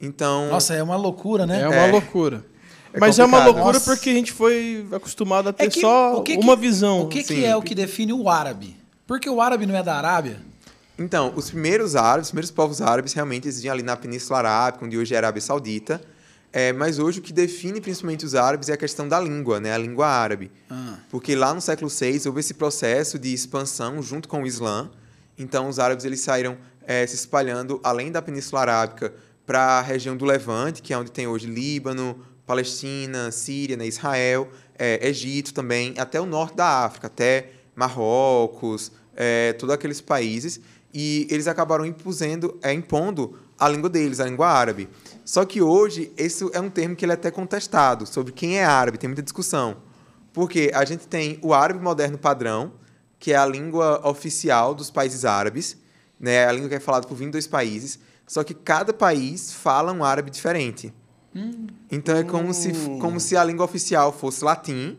Então, 0.00 0.48
Nossa, 0.48 0.74
é 0.74 0.82
uma 0.82 0.96
loucura, 0.96 1.44
né? 1.44 1.60
É 1.60 1.68
uma 1.68 1.74
É. 1.76 1.90
loucura. 1.90 2.44
É 2.92 2.98
Mas 3.00 3.18
é 3.18 3.24
uma 3.24 3.44
loucura 3.44 3.74
Nossa. 3.74 3.90
porque 3.94 4.10
a 4.10 4.14
gente 4.14 4.32
foi 4.32 4.86
acostumado 4.92 5.48
a 5.50 5.52
ter 5.52 5.64
É 5.64 5.68
que- 5.68 5.80
só 5.80 6.18
o 6.18 6.22
que 6.22 6.36
que- 6.36 6.42
uma 6.42 6.56
visão. 6.56 7.02
O 7.02 7.08
que, 7.08 7.22
que 7.22 7.34
Sim. 7.34 7.44
é 7.44 7.54
o 7.56 7.62
que 7.62 7.74
define 7.74 8.12
o 8.12 8.28
árabe? 8.28 8.76
Porque 9.06 9.28
o 9.28 9.40
árabe 9.40 9.66
não 9.66 9.76
é 9.76 9.82
da 9.82 9.94
Arábia? 9.96 10.40
Então, 10.98 11.32
os 11.36 11.50
primeiros 11.50 11.94
árabes, 11.94 12.26
os 12.26 12.30
primeiros 12.30 12.50
povos 12.50 12.80
árabes 12.82 13.12
realmente 13.12 13.46
existiam 13.46 13.72
ali 13.72 13.82
na 13.82 13.96
Península 13.96 14.38
Arábica, 14.40 14.84
onde 14.84 14.98
hoje 14.98 15.14
é 15.14 15.16
a 15.16 15.20
Arábia 15.20 15.40
Saudita. 15.40 16.00
É, 16.52 16.72
mas 16.72 16.98
hoje 16.98 17.20
o 17.20 17.22
que 17.22 17.32
define 17.32 17.80
principalmente 17.80 18.24
os 18.24 18.34
árabes 18.34 18.68
é 18.68 18.72
a 18.72 18.76
questão 18.76 19.06
da 19.06 19.20
língua, 19.20 19.60
né? 19.60 19.72
a 19.72 19.78
língua 19.78 20.06
árabe. 20.08 20.50
Ah. 20.70 20.94
Porque 21.10 21.36
lá 21.36 21.52
no 21.54 21.60
século 21.60 21.90
VI 21.90 22.22
houve 22.26 22.40
esse 22.40 22.54
processo 22.54 23.18
de 23.18 23.32
expansão 23.34 24.02
junto 24.02 24.28
com 24.28 24.42
o 24.42 24.46
Islã. 24.46 24.90
Então, 25.38 25.68
os 25.68 25.78
árabes 25.78 26.04
eles 26.06 26.20
saíram 26.20 26.56
eh, 26.86 27.06
se 27.06 27.14
espalhando 27.14 27.78
além 27.84 28.10
da 28.10 28.20
Península 28.22 28.62
Arábica 28.62 29.12
para 29.46 29.78
a 29.78 29.82
região 29.82 30.16
do 30.16 30.24
Levante, 30.24 30.80
que 30.82 30.92
é 30.92 30.98
onde 30.98 31.10
tem 31.12 31.26
hoje 31.26 31.46
Líbano, 31.46 32.18
Palestina, 32.48 33.30
Síria, 33.30 33.76
né? 33.76 33.86
Israel, 33.86 34.48
eh, 34.78 35.06
Egito 35.06 35.52
também, 35.52 35.92
até 35.98 36.18
o 36.18 36.24
norte 36.24 36.56
da 36.56 36.86
África, 36.86 37.06
até 37.06 37.50
Marrocos, 37.76 38.90
eh, 39.14 39.52
todos 39.58 39.74
aqueles 39.74 40.00
países. 40.00 40.58
E 40.94 41.28
eles 41.30 41.46
acabaram 41.46 41.84
impusendo, 41.84 42.58
eh, 42.62 42.72
impondo 42.72 43.38
a 43.58 43.68
língua 43.68 43.90
deles, 43.90 44.18
a 44.18 44.24
língua 44.24 44.48
árabe. 44.48 44.88
Só 45.26 45.44
que 45.44 45.60
hoje, 45.60 46.10
esse 46.16 46.42
é 46.54 46.60
um 46.60 46.70
termo 46.70 46.96
que 46.96 47.04
ele 47.04 47.12
é 47.12 47.16
até 47.16 47.30
contestado, 47.30 48.06
sobre 48.06 48.32
quem 48.32 48.58
é 48.58 48.64
árabe, 48.64 48.96
tem 48.96 49.08
muita 49.08 49.22
discussão. 49.22 49.76
Porque 50.32 50.70
a 50.72 50.86
gente 50.86 51.06
tem 51.06 51.38
o 51.42 51.52
árabe 51.52 51.84
moderno 51.84 52.16
padrão, 52.16 52.72
que 53.18 53.34
é 53.34 53.36
a 53.36 53.44
língua 53.44 54.00
oficial 54.08 54.74
dos 54.74 54.90
países 54.90 55.26
árabes, 55.26 55.76
né? 56.18 56.46
a 56.46 56.52
língua 56.52 56.70
que 56.70 56.76
é 56.76 56.80
falada 56.80 57.06
por 57.06 57.14
22 57.14 57.46
países, 57.46 57.98
só 58.26 58.42
que 58.42 58.54
cada 58.54 58.94
país 58.94 59.52
fala 59.52 59.92
um 59.92 60.02
árabe 60.02 60.30
diferente. 60.30 60.94
Então 61.90 62.16
é 62.16 62.24
como, 62.24 62.52
se, 62.52 62.72
como 63.00 63.18
se 63.18 63.36
a 63.36 63.44
língua 63.44 63.64
oficial 63.64 64.12
fosse 64.12 64.44
latim, 64.44 64.96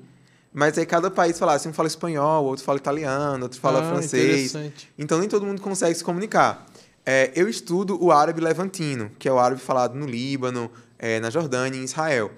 mas 0.53 0.77
aí 0.77 0.85
cada 0.85 1.11
país 1.11 1.37
falasse, 1.37 1.67
um 1.67 1.73
fala 1.73 1.87
espanhol, 1.87 2.45
outro 2.45 2.63
fala 2.63 2.77
italiano, 2.77 3.43
outro 3.43 3.59
fala 3.59 3.81
Ah, 3.81 3.89
francês. 3.89 4.55
Então 4.97 5.19
nem 5.19 5.29
todo 5.29 5.45
mundo 5.45 5.61
consegue 5.61 5.95
se 5.95 6.03
comunicar. 6.03 6.65
É, 7.05 7.31
eu 7.35 7.47
estudo 7.47 8.01
o 8.03 8.11
árabe 8.11 8.41
levantino, 8.41 9.11
que 9.17 9.27
é 9.27 9.31
o 9.31 9.39
árabe 9.39 9.61
falado 9.61 9.95
no 9.95 10.05
Líbano, 10.05 10.69
é, 10.97 11.19
na 11.19 11.29
Jordânia 11.29 11.77
e 11.77 11.81
em 11.81 11.85
Israel. 11.85 12.31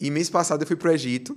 E 0.00 0.10
mês 0.10 0.30
passado 0.30 0.62
eu 0.62 0.66
fui 0.66 0.76
para 0.76 0.90
o 0.90 0.92
Egito, 0.92 1.36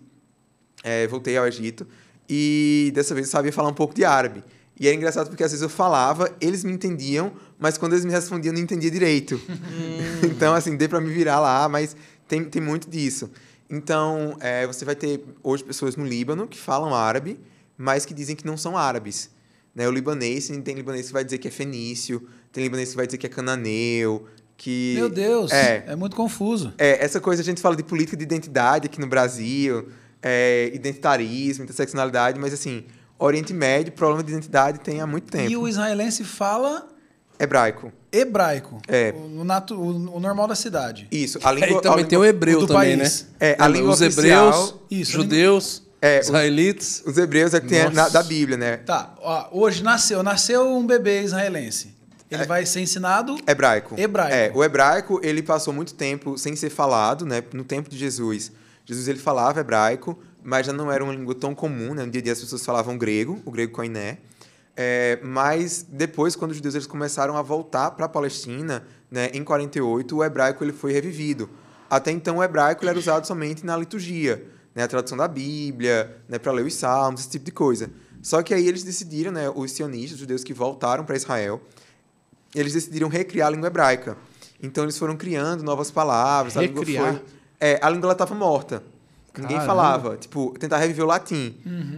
é, 0.84 1.08
voltei 1.08 1.38
ao 1.38 1.48
Egito, 1.48 1.88
e 2.28 2.92
dessa 2.94 3.14
vez 3.14 3.28
eu 3.28 3.32
sabia 3.32 3.52
falar 3.52 3.70
um 3.70 3.74
pouco 3.74 3.94
de 3.94 4.06
árabe. 4.06 4.44
E 4.80 4.88
era 4.88 4.96
engraçado 4.96 5.28
porque 5.28 5.44
às 5.44 5.52
vezes 5.52 5.62
eu 5.62 5.70
falava, 5.70 6.32
eles 6.40 6.64
me 6.64 6.72
entendiam, 6.72 7.34
mas 7.60 7.78
quando 7.78 7.94
eles 7.94 8.06
me 8.06 8.12
respondiam 8.12 8.52
eu 8.52 8.56
não 8.56 8.64
entendia 8.64 8.90
direito. 8.90 9.40
então, 10.24 10.54
assim, 10.56 10.78
dei 10.78 10.88
para 10.88 11.02
me 11.02 11.12
virar 11.12 11.40
lá, 11.40 11.68
mas 11.68 11.96
tem, 12.28 12.44
tem 12.46 12.62
muito 12.62 12.90
disso. 12.90 13.30
Então, 13.70 14.38
é, 14.40 14.66
você 14.66 14.86
vai 14.86 14.96
ter 14.96 15.24
hoje 15.44 15.64
pessoas 15.64 15.96
no 15.96 16.06
Líbano 16.06 16.48
que 16.48 16.58
falam 16.58 16.96
árabe, 16.96 17.40
mas 17.78 18.06
que 18.06 18.14
dizem 18.14 18.36
que 18.36 18.46
não 18.46 18.58
são 18.58 18.78
árabes. 18.78 19.30
Né? 19.76 19.88
O 19.88 19.92
libanês, 19.92 20.48
tem 20.48 20.76
libanês 20.76 21.08
que 21.08 21.14
vai 21.14 21.24
dizer 21.24 21.38
que 21.38 21.48
é 21.48 21.52
fenício, 21.52 22.28
tem 22.52 22.64
libanês 22.64 22.90
que 22.92 22.96
vai 22.96 23.06
dizer 23.06 23.18
que 23.18 23.28
é 23.28 23.30
cananeu, 23.30 24.26
que... 24.58 24.94
Meu 24.96 25.10
Deus, 25.10 25.52
É, 25.52 25.84
é 25.88 25.96
muito 25.96 26.16
confuso. 26.16 26.74
é, 26.78 27.04
essa 27.04 27.20
coisa 27.20 27.42
a 27.42 27.46
gente 27.46 27.62
fala 27.62 27.76
de 27.76 27.84
política 27.84 28.18
de 28.18 28.24
identidade 28.24 28.88
aqui 28.88 29.00
no 29.00 29.08
Brasil, 29.08 29.88
é, 30.22 30.72
identitarismo, 30.74 31.64
interseccionalidade, 31.64 32.40
mas 32.40 32.54
assim, 32.54 32.86
Oriente 33.18 33.54
Médio, 33.54 33.92
problema 33.94 34.24
de 34.24 34.32
identidade 34.32 34.80
tem 34.80 35.00
há 35.00 35.08
muito 35.08 35.32
tempo. 35.32 35.50
E 35.50 35.56
o 35.56 35.68
israelense 35.68 36.24
fala 36.24 36.88
Hebraico. 37.40 37.92
hebraico. 38.12 38.82
É. 38.88 39.14
O, 39.16 39.44
natu- 39.44 39.76
o- 39.76 40.16
o 40.16 40.20
normal 40.20 40.48
da 40.48 40.56
cidade. 40.56 41.08
Isso. 41.12 41.40
A 41.44 41.52
língua, 41.52 41.68
É, 41.70 41.72
e 41.74 41.82
também 41.82 42.04
a 42.04 42.08
tem 42.08 42.18
o 42.20 42.26
hebreu 42.26 42.58
o 42.58 42.62
do 42.62 42.68
também, 42.68 42.98
país. 42.98 43.22
né? 43.40 43.50
É, 43.52 43.56
a 43.60 43.68
língua 43.68 43.92
Os 43.94 44.02
oficial- 44.02 44.48
hebreus, 44.50 44.76
Isso, 44.90 45.12
judeus, 45.12 45.84
É, 46.02 46.20
os- 46.20 46.26
israelitas. 46.26 47.04
Os 47.06 47.18
hebreus 47.18 47.54
é 47.54 47.60
que 47.62 47.68
tem 47.68 47.90
na, 47.92 48.10
da 48.10 48.24
Bíblia, 48.24 48.58
né? 48.58 48.78
Tá, 48.78 49.14
ó, 49.22 49.48
hoje 49.52 49.84
nasceu, 49.84 50.22
nasceu 50.24 50.68
um 50.76 50.86
bebê 50.86 51.22
israelense. 51.22 51.94
Ele 52.32 52.46
vai 52.46 52.64
ser 52.66 52.82
ensinado 52.82 53.38
Hebraico. 53.48 53.96
Hebraico. 53.98 54.34
É, 54.36 54.52
o 54.54 54.64
hebraico, 54.64 55.20
ele 55.24 55.42
passou 55.42 55.74
muito 55.74 55.96
tempo 55.96 56.38
sem 56.38 56.56
ser 56.56 56.70
falado, 56.70 57.26
né? 57.26 57.44
No 57.54 57.64
tempo 57.64 57.90
de 57.90 57.98
Jesus. 57.98 58.52
Jesus, 58.86 59.08
ele 59.08 59.18
falava 59.20 59.60
hebraico, 59.60 60.18
mas 60.44 60.66
já 60.68 60.74
não 60.74 60.92
era 60.92 61.04
uma 61.04 61.14
língua 61.14 61.34
tão 61.36 61.56
comum, 61.56 61.94
né? 61.96 62.06
No 62.06 62.12
dia 62.12 62.22
a 62.22 62.24
dia 62.24 62.34
as 62.34 62.40
pessoas 62.40 62.64
falavam 62.66 62.98
grego, 63.00 63.40
o 63.46 63.52
grego 63.52 63.72
koiné. 63.72 64.18
É, 64.82 65.20
mas 65.22 65.86
depois, 65.90 66.38
quando 66.38 66.52
os 66.52 66.56
judeus 66.56 66.74
eles 66.74 66.88
começaram 66.88 67.36
a 67.36 67.42
voltar 67.42 67.92
para 67.92 68.06
a 68.06 68.10
Palestina, 68.10 68.88
né, 69.12 69.30
em 69.34 69.44
48, 69.44 70.16
o 70.16 70.24
hebraico 70.24 70.64
ele 70.64 70.72
foi 70.72 70.94
revivido. 70.94 71.50
Até 71.90 72.12
então, 72.12 72.38
o 72.38 72.44
hebraico 72.44 72.88
era 72.88 72.98
usado 72.98 73.28
somente 73.28 73.66
na 73.66 73.76
liturgia, 73.76 74.42
né, 74.74 74.84
a 74.84 74.88
tradução 74.88 75.18
da 75.18 75.28
Bíblia, 75.28 76.24
né, 76.30 76.40
para 76.40 76.54
ler 76.54 76.66
os 76.66 76.74
salmos, 76.76 77.20
esse 77.20 77.30
tipo 77.30 77.44
de 77.44 77.52
coisa. 77.52 77.92
Só 78.22 78.42
que 78.42 78.54
aí 78.54 78.70
eles 78.70 78.82
decidiram, 78.82 79.34
né, 79.34 79.50
os 79.54 79.70
sionistas, 79.74 80.14
os 80.14 80.20
judeus 80.20 80.46
que 80.46 80.54
voltaram 80.54 81.04
para 81.04 81.18
Israel, 81.18 81.62
eles 82.56 82.72
decidiram 82.72 83.10
recriar 83.10 83.50
a 83.50 83.52
língua 83.52 83.68
hebraica. 83.68 84.16
Então 84.64 84.86
eles 84.86 84.98
foram 84.98 85.18
criando 85.18 85.62
novas 85.62 85.92
palavras. 85.92 86.56
A 86.56 86.62
língua 86.62 86.86
Recriar? 86.86 87.16
foi. 87.16 87.22
É, 87.60 87.80
a 87.82 87.90
língua 87.90 88.14
estava 88.14 88.34
morta. 88.34 88.82
Ninguém 89.40 89.58
Caramba. 89.58 89.66
falava. 89.66 90.18
Tipo, 90.18 90.54
tentar 90.60 90.78
reviver 90.78 91.04
o 91.06 91.08
latim. 91.08 91.56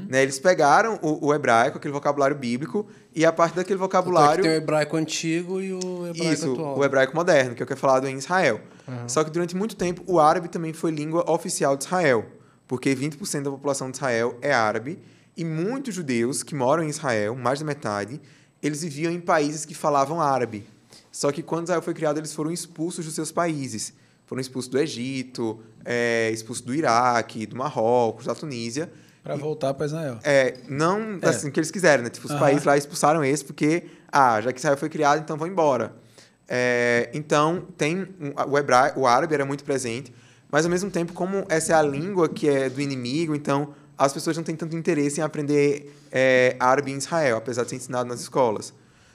Né? 0.09 0.23
Eles 0.23 0.39
pegaram 0.39 0.99
o, 1.01 1.27
o 1.27 1.33
hebraico, 1.33 1.77
aquele 1.77 1.93
vocabulário 1.93 2.35
bíblico, 2.35 2.85
e 3.15 3.25
a 3.25 3.31
partir 3.31 3.55
daquele 3.55 3.77
é 3.77 3.79
vocabulário. 3.79 4.43
tem 4.43 4.51
o 4.51 4.55
hebraico 4.55 4.95
antigo 4.95 5.61
e 5.61 5.73
o 5.73 6.07
hebraico 6.07 6.33
Isso, 6.33 6.51
atual. 6.53 6.77
o 6.77 6.85
hebraico 6.85 7.15
moderno, 7.15 7.55
que 7.55 7.61
é 7.61 7.65
o 7.65 7.67
que 7.67 7.73
é 7.73 7.75
falado 7.75 8.07
em 8.07 8.17
Israel. 8.17 8.61
Só 9.07 9.23
que 9.23 9.29
durante 9.29 9.55
muito 9.55 9.75
tempo 9.75 10.03
o 10.05 10.19
árabe 10.19 10.49
também 10.49 10.73
foi 10.73 10.91
língua 10.91 11.29
oficial 11.29 11.77
de 11.77 11.85
Israel, 11.85 12.25
porque 12.67 12.93
20% 12.95 13.43
da 13.43 13.51
população 13.51 13.89
de 13.89 13.97
Israel 13.97 14.37
é 14.41 14.53
árabe 14.53 14.99
e 15.35 15.45
muitos 15.45 15.95
judeus 15.95 16.43
que 16.43 16.53
moram 16.53 16.83
em 16.83 16.89
Israel, 16.89 17.35
mais 17.35 17.59
da 17.59 17.65
metade, 17.65 18.19
eles 18.61 18.81
viviam 18.81 19.11
em 19.11 19.19
países 19.19 19.65
que 19.65 19.73
falavam 19.73 20.21
árabe. 20.21 20.65
Só 21.11 21.31
que 21.31 21.41
quando 21.41 21.65
Israel 21.65 21.81
foi 21.81 21.93
criado, 21.93 22.17
eles 22.17 22.33
foram 22.33 22.51
expulsos 22.51 23.05
dos 23.05 23.15
seus 23.15 23.31
países. 23.31 23.93
Foram 24.31 24.39
expulsos 24.39 24.71
do 24.71 24.79
Egito, 24.79 25.59
é, 25.83 26.31
expulsos 26.31 26.63
do 26.63 26.73
Iraque, 26.73 27.45
do 27.45 27.57
Marrocos, 27.57 28.27
da 28.27 28.33
Tunísia. 28.33 28.89
para 29.21 29.35
voltar 29.35 29.73
para 29.73 29.85
Israel. 29.85 30.19
É, 30.23 30.55
não 30.69 31.19
É. 31.21 31.27
assim 31.27 31.51
que 31.51 31.59
eles 31.59 31.69
quiserem, 31.69 32.01
né? 32.05 32.09
Tipo, 32.09 32.27
os 32.27 32.31
Aham. 32.31 32.39
países 32.39 32.63
lá 32.63 32.77
expulsaram 32.77 33.21
esse 33.25 33.43
porque, 33.43 33.83
ah, 34.09 34.39
já 34.39 34.53
que 34.53 34.59
Israel 34.59 34.77
foi 34.77 34.87
criado, 34.87 35.19
então 35.21 35.35
vão 35.35 35.49
embora. 35.49 35.93
É, 36.47 37.09
então, 37.13 37.67
tem 37.77 38.07
o 38.47 38.57
hebraico, 38.57 39.01
o 39.01 39.05
árabe 39.05 39.33
era 39.33 39.43
muito 39.45 39.65
presente, 39.65 40.13
mas 40.49 40.63
ao 40.63 40.71
mesmo 40.71 40.89
tempo, 40.89 41.11
como 41.11 41.45
essa 41.49 41.73
é 41.73 41.75
a 41.75 41.81
língua 41.81 42.29
que 42.29 42.47
é 42.47 42.69
do 42.69 42.79
inimigo, 42.79 43.35
então 43.35 43.73
as 43.97 44.13
pessoas 44.13 44.37
não 44.37 44.45
têm 44.45 44.55
tanto 44.55 44.77
interesse 44.77 45.19
em 45.19 45.23
aprender 45.23 45.93
é, 46.09 46.55
árabe 46.57 46.89
em 46.93 46.95
Israel, 46.95 47.35
apesar 47.35 47.63
de 47.65 47.69
ser 47.71 47.75
ensinado 47.75 48.07
nas 48.07 48.21
escolas. 48.21 48.73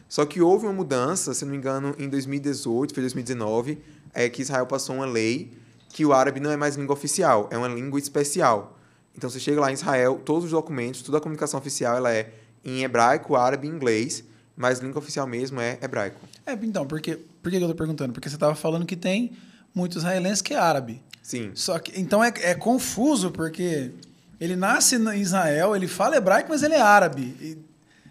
Só 0.08 0.24
que 0.26 0.40
houve 0.42 0.66
uma 0.66 0.72
mudança, 0.74 1.32
se 1.34 1.42
não 1.44 1.50
me 1.52 1.56
engano, 1.58 1.94
em 1.98 2.08
2018, 2.08 2.94
foi 2.94 3.00
2019, 3.02 3.78
é 4.16 4.28
que 4.28 4.42
Israel 4.42 4.66
passou 4.66 4.96
uma 4.96 5.06
lei 5.06 5.52
que 5.90 6.04
o 6.04 6.12
árabe 6.12 6.40
não 6.40 6.50
é 6.50 6.56
mais 6.56 6.74
língua 6.76 6.94
oficial, 6.94 7.48
é 7.52 7.56
uma 7.56 7.68
língua 7.68 7.98
especial. 7.98 8.76
Então 9.16 9.30
você 9.30 9.38
chega 9.38 9.60
lá 9.60 9.70
em 9.70 9.74
Israel, 9.74 10.20
todos 10.24 10.44
os 10.46 10.50
documentos, 10.50 11.02
toda 11.02 11.18
a 11.18 11.20
comunicação 11.20 11.58
oficial 11.60 11.96
ela 11.96 12.12
é 12.12 12.32
em 12.64 12.82
hebraico, 12.82 13.36
árabe 13.36 13.66
e 13.66 13.70
inglês, 13.70 14.24
mas 14.56 14.78
língua 14.80 14.98
oficial 14.98 15.26
mesmo 15.26 15.60
é 15.60 15.78
hebraico. 15.80 16.18
É, 16.44 16.52
então, 16.52 16.86
porque, 16.86 17.16
por 17.42 17.50
que 17.50 17.56
eu 17.56 17.68
tô 17.68 17.74
perguntando? 17.74 18.12
Porque 18.12 18.28
você 18.28 18.36
estava 18.36 18.54
falando 18.54 18.84
que 18.84 18.96
tem 18.96 19.32
muitos 19.74 19.98
israelenses 19.98 20.42
que 20.42 20.52
é 20.54 20.58
árabe. 20.58 21.02
Sim. 21.22 21.52
Só 21.54 21.78
que, 21.78 21.98
então 22.00 22.22
é, 22.22 22.32
é 22.42 22.54
confuso, 22.54 23.30
porque 23.30 23.92
ele 24.40 24.56
nasce 24.56 24.96
em 24.96 25.20
Israel, 25.20 25.74
ele 25.74 25.88
fala 25.88 26.16
hebraico, 26.16 26.48
mas 26.50 26.62
ele 26.62 26.74
é 26.74 26.80
árabe. 26.80 27.22
E- 27.40 27.58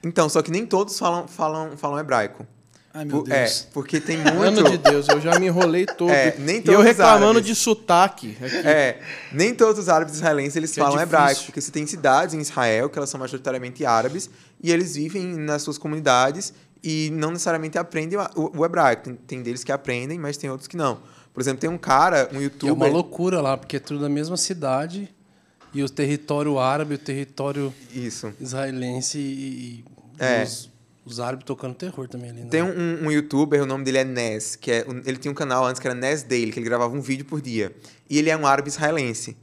Então, 0.04 0.28
só 0.30 0.42
que 0.42 0.52
nem 0.52 0.66
todos 0.66 0.98
falam, 1.00 1.28
falam, 1.28 1.76
falam 1.78 2.00
hebraico. 2.00 2.46
Ai, 2.96 3.06
meu 3.06 3.22
Por- 3.24 3.32
é, 3.32 3.44
Deus. 3.44 3.68
porque 3.74 4.00
tem 4.00 4.18
Mano 4.18 4.36
muito. 4.62 4.70
de 4.72 4.78
Deus, 4.78 5.08
eu 5.10 5.20
já 5.22 5.38
me 5.40 5.46
enrolei 5.48 5.86
todo. 5.98 6.10
É, 6.12 6.36
nem 6.40 6.56
e 6.56 6.60
eu 6.60 6.64
todos 6.66 6.84
reclamando 6.86 7.26
árabes. 7.40 7.46
de 7.46 7.56
sotaque. 7.56 8.38
aqui. 8.42 8.68
É, 8.68 9.00
nem 9.32 9.54
todos 9.54 9.80
os 9.80 9.90
árabes 9.90 10.16
israelenses 10.16 10.56
eles 10.56 10.72
Que 10.72 10.80
é 10.80 10.84
falam 10.84 10.98
difícil. 10.98 11.18
hebraico, 11.18 11.44
porque 11.46 11.62
você 11.62 11.72
tem 11.72 11.86
cidades 11.86 12.34
em 12.34 12.40
Israel 12.40 12.90
que 12.90 12.98
elas 12.98 13.10
são 13.10 13.20
majoritariamente 13.20 13.86
árabes 13.86 14.30
e 14.64 14.72
eles 14.72 14.96
vivem 14.96 15.24
nas 15.36 15.62
suas 15.62 15.78
comunidades 15.78 16.54
e 16.84 17.10
não 17.14 17.32
necessariamente 17.32 17.78
aprendem 17.78 18.18
o, 18.36 18.60
o 18.60 18.66
hebraico. 18.66 19.04
Tem, 19.04 19.16
tem 19.16 19.42
deles 19.44 19.64
que 19.64 19.72
aprendem, 19.72 20.18
mas 20.20 20.38
tem 20.38 20.50
outros 20.50 20.68
que 20.68 20.78
não. 20.78 21.00
Por 21.34 21.42
exemplo, 21.42 21.60
tem 21.60 21.70
um 21.70 21.78
cara, 21.78 22.24
um 22.26 22.28
Que 22.30 22.36
é 22.36 22.38
uma 22.38 22.44
youtuber. 22.44 22.92
loucura 22.94 23.42
lá, 23.42 23.58
porque 23.58 23.76
é 23.76 23.80
tudo 23.80 24.00
da 24.00 24.08
mesma 24.08 24.38
cidade 24.38 25.10
e 25.74 25.84
o 25.84 25.90
território 25.90 26.58
árabe, 26.58 26.96
o 26.96 26.98
território 26.98 27.74
Isso. 27.94 28.32
israelense 28.40 29.18
e, 29.20 29.84
e 29.84 30.24
É. 30.24 30.44
os 30.44 30.70
Os 31.06 31.20
árabes 31.20 31.46
tocando 31.46 31.76
terror 31.76 32.08
também 32.08 32.32
ali. 32.32 32.42
Né? 32.42 32.50
Tem 32.50 32.64
um, 32.64 33.06
um, 33.06 33.12
youtuber, 33.12 33.62
o 33.62 33.66
nome 33.66 33.84
dele 33.84 34.00
é 34.00 34.04
Nes, 34.04 34.56
que 34.56 34.72
é, 34.72 34.86
ele 35.06 35.18
tinha 35.18 35.32
um 35.32 35.36
canal 35.36 35.64
antes 35.66 35.80
que 35.80 35.88
era 35.88 35.96
Nes 35.96 36.24
Daily, 36.24 36.52
que 36.52 36.58
ele 36.58 36.66
gravava 36.66 36.96
um 36.96 37.02
vídeo 37.02 37.26
por 37.26 37.40
dia. 37.40 37.72
E 38.10 38.18
ele 38.18 38.30
é 38.30 38.36
um 38.36 38.48
árabe 38.48 38.70
israelense. 38.70 39.38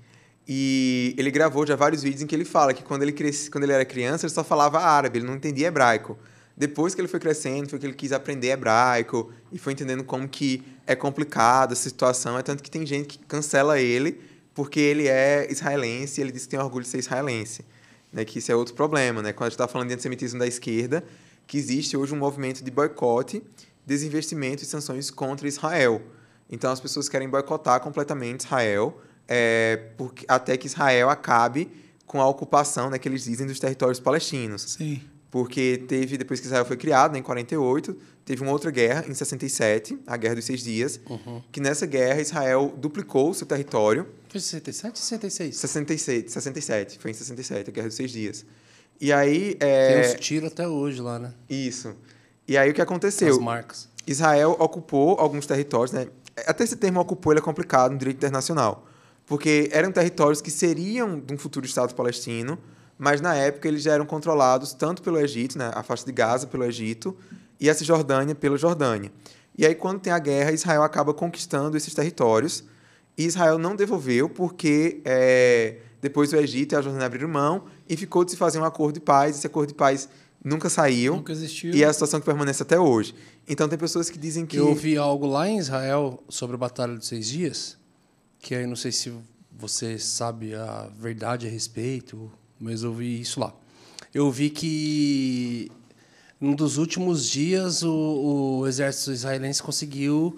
E 0.46 1.14
ele 1.16 1.30
gravou 1.30 1.64
já 1.64 1.76
vários 1.76 2.02
vídeos 2.02 2.20
em 2.20 2.26
que 2.26 2.34
ele 2.34 2.44
fala 2.44 2.74
que 2.74 2.82
quando 2.82 3.02
ele, 3.02 3.12
cresce, 3.12 3.48
quando 3.48 3.62
ele 3.62 3.72
era 3.72 3.84
criança, 3.84 4.26
ele 4.26 4.34
só 4.34 4.42
falava 4.42 4.80
árabe, 4.80 5.20
ele 5.20 5.26
não 5.26 5.36
entendia 5.36 5.68
hebraico. 5.68 6.18
Depois 6.56 6.94
que 6.94 7.00
ele 7.00 7.08
foi 7.08 7.20
crescendo, 7.20 7.70
foi 7.70 7.78
que 7.78 7.86
ele 7.86 7.94
quis 7.94 8.12
aprender 8.12 8.48
hebraico 8.48 9.32
e 9.50 9.58
foi 9.58 9.72
entendendo 9.72 10.04
como 10.04 10.28
que 10.28 10.62
é 10.86 10.94
complicado 10.94 11.72
essa 11.72 11.88
situação. 11.88 12.38
É 12.38 12.42
tanto 12.42 12.62
que 12.62 12.70
tem 12.70 12.84
gente 12.84 13.18
que 13.18 13.24
cancela 13.24 13.80
ele 13.80 14.20
porque 14.54 14.80
ele 14.80 15.08
é 15.08 15.46
israelense 15.50 16.20
e 16.20 16.24
ele 16.24 16.32
diz 16.32 16.42
que 16.42 16.50
tem 16.50 16.60
orgulho 16.60 16.84
de 16.84 16.90
ser 16.90 16.98
israelense. 16.98 17.64
Né? 18.12 18.24
Que 18.24 18.38
isso 18.38 18.52
é 18.52 18.54
outro 18.54 18.74
problema. 18.74 19.22
Né? 19.22 19.32
Quando 19.32 19.46
a 19.46 19.50
gente 19.50 19.54
está 19.54 19.68
falando 19.68 19.88
de 19.88 19.94
antissemitismo 19.94 20.38
da 20.38 20.46
esquerda, 20.46 21.02
que 21.53 21.59
existe 21.59 21.98
hoje 21.98 22.14
um 22.14 22.16
movimento 22.16 22.64
de 22.64 22.70
boicote, 22.70 23.42
desinvestimento 23.84 24.62
e 24.62 24.66
sanções 24.66 25.11
contra 25.11 25.46
Israel. 25.46 26.00
Então 26.48 26.72
as 26.72 26.80
pessoas 26.80 27.11
querem 27.11 27.28
boicotar 27.28 27.78
completamente 27.82 28.46
Israel, 28.46 28.98
é, 29.28 29.90
porque, 29.98 30.24
até 30.26 30.57
que 30.57 30.66
Israel 30.66 31.11
acabe 31.11 31.68
com 32.07 32.22
a 32.22 32.26
ocupação, 32.26 32.88
né, 32.88 32.98
que 32.98 33.07
eles 33.07 33.24
dizem, 33.24 33.46
dos 33.46 33.61
territórios 33.61 34.00
palestinos. 34.00 34.76
Sim. 34.78 35.03
Porque 35.30 35.84
teve, 35.86 36.16
depois 36.16 36.40
que 36.40 36.46
Israel 36.46 36.64
foi 36.64 36.78
criado, 36.78 37.12
né, 37.12 37.18
em 37.18 37.22
48, 37.22 37.98
teve 38.24 38.40
uma 38.40 38.50
outra 38.50 38.70
guerra, 38.70 39.05
em 39.07 39.12
67, 39.12 39.98
a 40.07 40.16
Guerra 40.16 40.36
dos 40.36 40.46
Seis 40.46 40.62
Dias, 40.62 40.98
uhum. 41.07 41.42
que 41.53 41.61
nessa 41.61 41.84
guerra 41.84 42.22
Israel 42.22 42.72
duplicou 42.78 43.28
o 43.28 43.34
seu 43.34 43.46
território. 43.46 44.09
Foi 44.30 44.40
67 44.40 44.88
ou 44.88 44.96
66? 44.96 45.57
67, 45.59 46.32
67, 46.32 46.98
foi 46.98 47.11
em 47.11 47.14
67, 47.14 47.68
a 47.68 47.72
Guerra 47.74 47.88
dos 47.88 47.96
Seis 47.96 48.11
Dias. 48.11 48.42
E 49.01 49.12
aí. 49.12 49.57
É... 49.61 50.03
Tem 50.03 50.14
uns 50.14 50.20
tiros 50.20 50.53
até 50.53 50.66
hoje 50.66 51.01
lá, 51.01 51.18
né? 51.18 51.32
Isso. 51.49 51.95
E 52.47 52.57
aí 52.57 52.70
o 52.70 52.74
que 52.74 52.82
aconteceu? 52.82 53.30
As 53.30 53.38
marcas. 53.38 53.88
Israel 54.07 54.57
ocupou 54.59 55.18
alguns 55.18 55.47
territórios, 55.47 55.93
né? 55.93 56.09
Até 56.47 56.64
esse 56.64 56.76
termo 56.76 57.01
ocupou 57.01 57.32
ele 57.32 57.40
é 57.40 57.43
complicado 57.43 57.93
no 57.93 57.99
direito 57.99 58.16
internacional. 58.16 58.86
Porque 59.26 59.68
eram 59.72 59.93
territórios 59.93 60.40
que 60.40 60.51
seriam 60.51 61.20
de 61.20 61.32
um 61.32 61.38
futuro 61.38 61.64
Estado 61.64 61.95
palestino, 61.95 62.59
mas 62.99 63.20
na 63.20 63.34
época 63.34 63.68
eles 63.68 63.82
já 63.82 63.93
eram 63.93 64.05
controlados 64.05 64.72
tanto 64.72 65.03
pelo 65.03 65.18
Egito, 65.18 65.57
né? 65.57 65.70
a 65.74 65.82
faixa 65.82 66.05
de 66.05 66.12
Gaza 66.12 66.47
pelo 66.47 66.64
Egito, 66.64 67.16
e 67.61 67.70
a 67.70 67.74
Cisjordânia 67.74 68.34
pela 68.34 68.57
Jordânia. 68.57 69.12
E 69.57 69.66
aí, 69.66 69.74
quando 69.74 70.01
tem 70.01 70.12
a 70.12 70.18
guerra, 70.18 70.51
Israel 70.53 70.82
acaba 70.82 71.12
conquistando 71.12 71.76
esses 71.76 71.95
territórios. 71.95 72.64
E 73.16 73.24
Israel 73.24 73.59
não 73.59 73.76
devolveu 73.76 74.28
porque 74.28 75.03
é, 75.05 75.76
depois 76.03 76.32
o 76.32 76.36
Egito 76.36 76.72
e 76.72 76.76
a 76.76 76.82
Jordânia 76.82 77.07
abriram 77.07 77.28
mão 77.28 77.64
e 77.88 77.96
ficou 77.96 78.24
de 78.24 78.32
se 78.32 78.36
fazer 78.36 78.59
um 78.59 78.64
acordo 78.64 78.94
de 78.94 79.00
paz. 79.00 79.38
Esse 79.38 79.46
acordo 79.46 79.68
de 79.68 79.74
paz 79.74 80.09
nunca 80.44 80.68
saiu. 80.68 81.14
Nunca 81.14 81.30
existiu. 81.30 81.72
E 81.72 81.84
é 81.84 81.86
a 81.86 81.92
situação 81.92 82.18
que 82.18 82.26
permanece 82.26 82.61
até 82.61 82.78
hoje. 82.78 83.14
Então 83.48 83.68
tem 83.68 83.78
pessoas 83.78 84.11
que 84.11 84.18
dizem 84.18 84.44
que. 84.44 84.57
Eu 84.57 84.68
ouvi 84.68 84.96
algo 84.96 85.26
lá 85.26 85.48
em 85.48 85.59
Israel 85.59 86.20
sobre 86.28 86.57
a 86.57 86.59
Batalha 86.59 86.96
dos 86.96 87.07
Seis 87.07 87.28
Dias, 87.28 87.78
que 88.40 88.53
aí 88.53 88.66
não 88.66 88.74
sei 88.74 88.90
se 88.90 89.12
você 89.57 89.96
sabe 89.96 90.57
a 90.57 90.90
verdade 90.98 91.46
a 91.46 91.50
respeito, 91.50 92.32
mas 92.59 92.82
eu 92.82 92.90
ouvi 92.90 93.20
isso 93.20 93.38
lá. 93.38 93.55
Eu 94.12 94.28
vi 94.28 94.50
que 94.50 95.70
num 96.40 96.57
dos 96.57 96.78
últimos 96.78 97.30
dias 97.30 97.84
o, 97.84 98.59
o 98.61 98.66
exército 98.66 99.12
israelense 99.12 99.62
conseguiu 99.62 100.36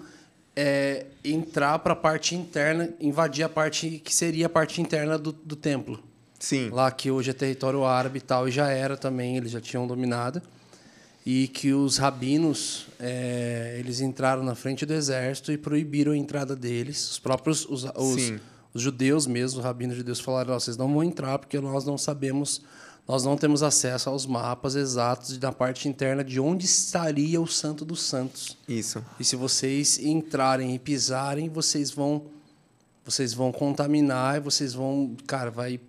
é, 0.55 1.05
entrar 1.23 1.79
para 1.79 1.93
a 1.93 1.95
parte 1.95 2.35
interna, 2.35 2.93
invadir 2.99 3.43
a 3.43 3.49
parte 3.49 4.01
que 4.03 4.13
seria 4.13 4.45
a 4.45 4.49
parte 4.49 4.81
interna 4.81 5.17
do, 5.17 5.31
do 5.31 5.55
templo. 5.55 6.01
Sim. 6.39 6.69
Lá 6.69 6.91
que 6.91 7.11
hoje 7.11 7.31
é 7.31 7.33
território 7.33 7.83
árabe 7.83 8.19
e 8.19 8.21
tal, 8.21 8.47
e 8.47 8.51
já 8.51 8.69
era 8.69 8.95
também, 8.95 9.35
eles 9.35 9.51
já 9.51 9.59
tinham 9.59 9.85
dominado. 9.85 10.41
E 11.25 11.47
que 11.47 11.73
os 11.73 11.97
rabinos, 11.97 12.85
é, 12.99 13.77
eles 13.79 13.99
entraram 13.99 14.43
na 14.43 14.53
frente 14.53 14.85
do 14.85 14.93
exército 14.93 15.51
e 15.51 15.57
proibiram 15.57 16.11
a 16.11 16.17
entrada 16.17 16.55
deles. 16.55 17.11
Os 17.11 17.19
próprios, 17.19 17.65
os, 17.65 17.83
os, 17.83 18.33
os 18.71 18.81
judeus 18.81 19.25
mesmo, 19.25 19.59
os 19.59 19.65
rabinos 19.65 19.97
judeus 19.97 20.19
falaram, 20.19 20.53
vocês 20.53 20.77
não 20.77 20.93
vão 20.93 21.03
entrar 21.03 21.39
porque 21.39 21.59
nós 21.59 21.83
não 21.83 21.97
sabemos, 21.97 22.61
nós 23.07 23.23
não 23.23 23.37
temos 23.37 23.61
acesso 23.61 24.09
aos 24.09 24.25
mapas 24.25 24.75
exatos 24.75 25.37
da 25.37 25.51
parte 25.51 25.87
interna 25.87 26.23
de 26.23 26.39
onde 26.39 26.65
estaria 26.65 27.39
o 27.39 27.47
santo 27.47 27.85
dos 27.85 28.01
santos. 28.01 28.57
Isso. 28.67 29.03
E 29.19 29.23
se 29.23 29.35
vocês 29.35 29.99
entrarem 29.99 30.73
e 30.73 30.79
pisarem, 30.79 31.49
vocês 31.49 31.91
vão 31.91 32.25
vocês 33.03 33.35
vão 33.35 33.51
contaminar 33.51 34.41
vocês 34.41 34.73
vão, 34.73 35.15
cara, 35.27 35.51
vai 35.51 35.79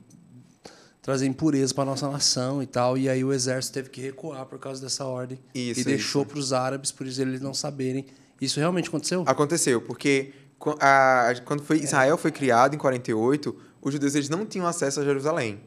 trazer 1.06 1.26
impureza 1.26 1.72
para 1.72 1.84
nossa 1.84 2.10
nação 2.10 2.60
e 2.60 2.66
tal. 2.66 2.98
E 2.98 3.08
aí 3.08 3.24
o 3.24 3.32
exército 3.32 3.74
teve 3.74 3.88
que 3.90 4.00
recuar 4.00 4.44
por 4.44 4.58
causa 4.58 4.82
dessa 4.82 5.04
ordem 5.04 5.38
isso, 5.54 5.80
e 5.80 5.84
deixou 5.84 6.26
para 6.26 6.36
os 6.36 6.52
árabes, 6.52 6.90
por 6.90 7.06
isso 7.06 7.22
eles 7.22 7.40
não 7.40 7.54
saberem. 7.54 8.04
Isso 8.40 8.58
realmente 8.58 8.88
aconteceu? 8.88 9.22
Aconteceu, 9.24 9.80
porque 9.80 10.32
a, 10.80 11.32
quando 11.44 11.62
foi, 11.62 11.78
Israel 11.78 12.18
foi 12.18 12.32
criado 12.32 12.74
em 12.74 12.78
48, 12.78 13.56
os 13.80 13.92
judeus 13.92 14.16
eles 14.16 14.28
não 14.28 14.44
tinham 14.44 14.66
acesso 14.66 15.00
a 15.00 15.04
Jerusalém. 15.04 15.60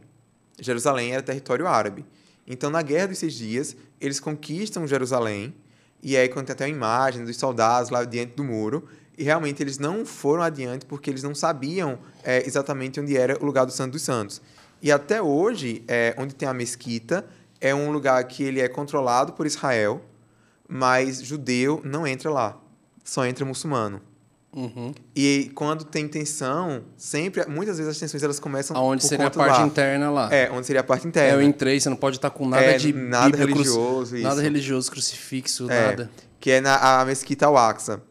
Jerusalém 0.62 1.14
era 1.14 1.22
território 1.22 1.68
árabe. 1.68 2.06
Então, 2.48 2.70
na 2.70 2.82
Guerra 2.82 3.08
dos 3.08 3.20
Seis 3.20 3.34
Dias, 3.34 3.76
eles 4.02 4.20
conquistam 4.20 4.88
Jerusalém, 4.88 5.54
e 6.02 6.18
aí 6.18 6.28
quando 6.30 6.48
tem 6.48 6.54
até 6.54 6.66
a 6.66 6.70
imagem 6.70 7.24
dos 7.24 7.38
soldados 7.38 7.92
lá 7.92 8.04
diante 8.04 8.34
do 8.34 8.44
muro, 8.44 8.88
e 9.18 9.24
realmente 9.24 9.62
eles 9.62 9.78
não 9.78 10.06
foram 10.06 10.42
adiante 10.42 10.86
porque 10.86 11.10
eles 11.10 11.22
não 11.22 11.36
sabiam 11.36 12.00
é, 12.24 12.46
exatamente 12.48 13.00
onde 13.00 13.18
era 13.18 13.38
o 13.42 13.46
lugar 13.46 13.66
do 13.66 13.72
Santo 13.72 13.92
dos 13.92 14.02
Santos. 14.02 14.42
E 14.82 14.92
até 14.92 15.22
hoje, 15.22 15.84
é, 15.88 16.16
onde 16.18 16.34
tem 16.34 16.48
a 16.48 16.54
mesquita, 16.54 17.26
é 17.60 17.76
um 17.76 17.92
lugar 17.92 18.24
que 18.24 18.44
ele 18.44 18.62
é 18.62 18.70
controlado 18.70 19.34
por 19.34 19.46
Israel, 19.46 20.02
mas 20.68 21.22
judeu 21.22 21.82
não 21.84 22.08
entra 22.08 22.30
lá, 22.32 22.58
só 23.04 23.26
entra 23.26 23.46
muçulmano. 23.46 24.02
Uhum. 24.56 24.94
E 25.16 25.52
quando 25.54 25.84
tem 25.84 26.08
tensão, 26.08 26.84
sempre, 26.98 27.46
muitas 27.46 27.78
vezes 27.78 27.92
as 27.92 28.00
tensões 28.00 28.24
elas 28.24 28.40
começam 28.40 28.76
Aonde 28.76 29.06
seria 29.06 29.28
a 29.28 29.32
parte 29.32 29.60
lá. 29.60 29.68
interna 29.68 30.10
lá. 30.10 30.34
É, 30.34 30.50
onde 30.50 30.66
seria 30.66 30.82
a 30.82 30.84
parte 30.84 31.08
interna. 31.08 31.30
É, 31.30 31.36
eu 31.36 31.42
entrei, 31.42 31.80
você 31.80 31.88
não 31.88 31.96
pode 31.96 32.16
estar 32.16 32.32
com 32.32 32.48
nada 32.48 32.64
é, 32.64 32.78
de 32.78 32.92
nada 32.92 33.26
Bíblia, 33.30 33.46
religioso, 33.46 34.16
cru... 34.16 34.24
nada 34.24 34.42
religioso, 34.42 34.92
crucifixo, 34.92 35.70
é, 35.70 35.88
nada. 35.88 36.12
Que 36.40 36.52
é 36.52 36.62
na 36.62 37.02
a 37.02 37.06
mesquita 37.06 37.46
Al-Aqsa. 37.46 38.02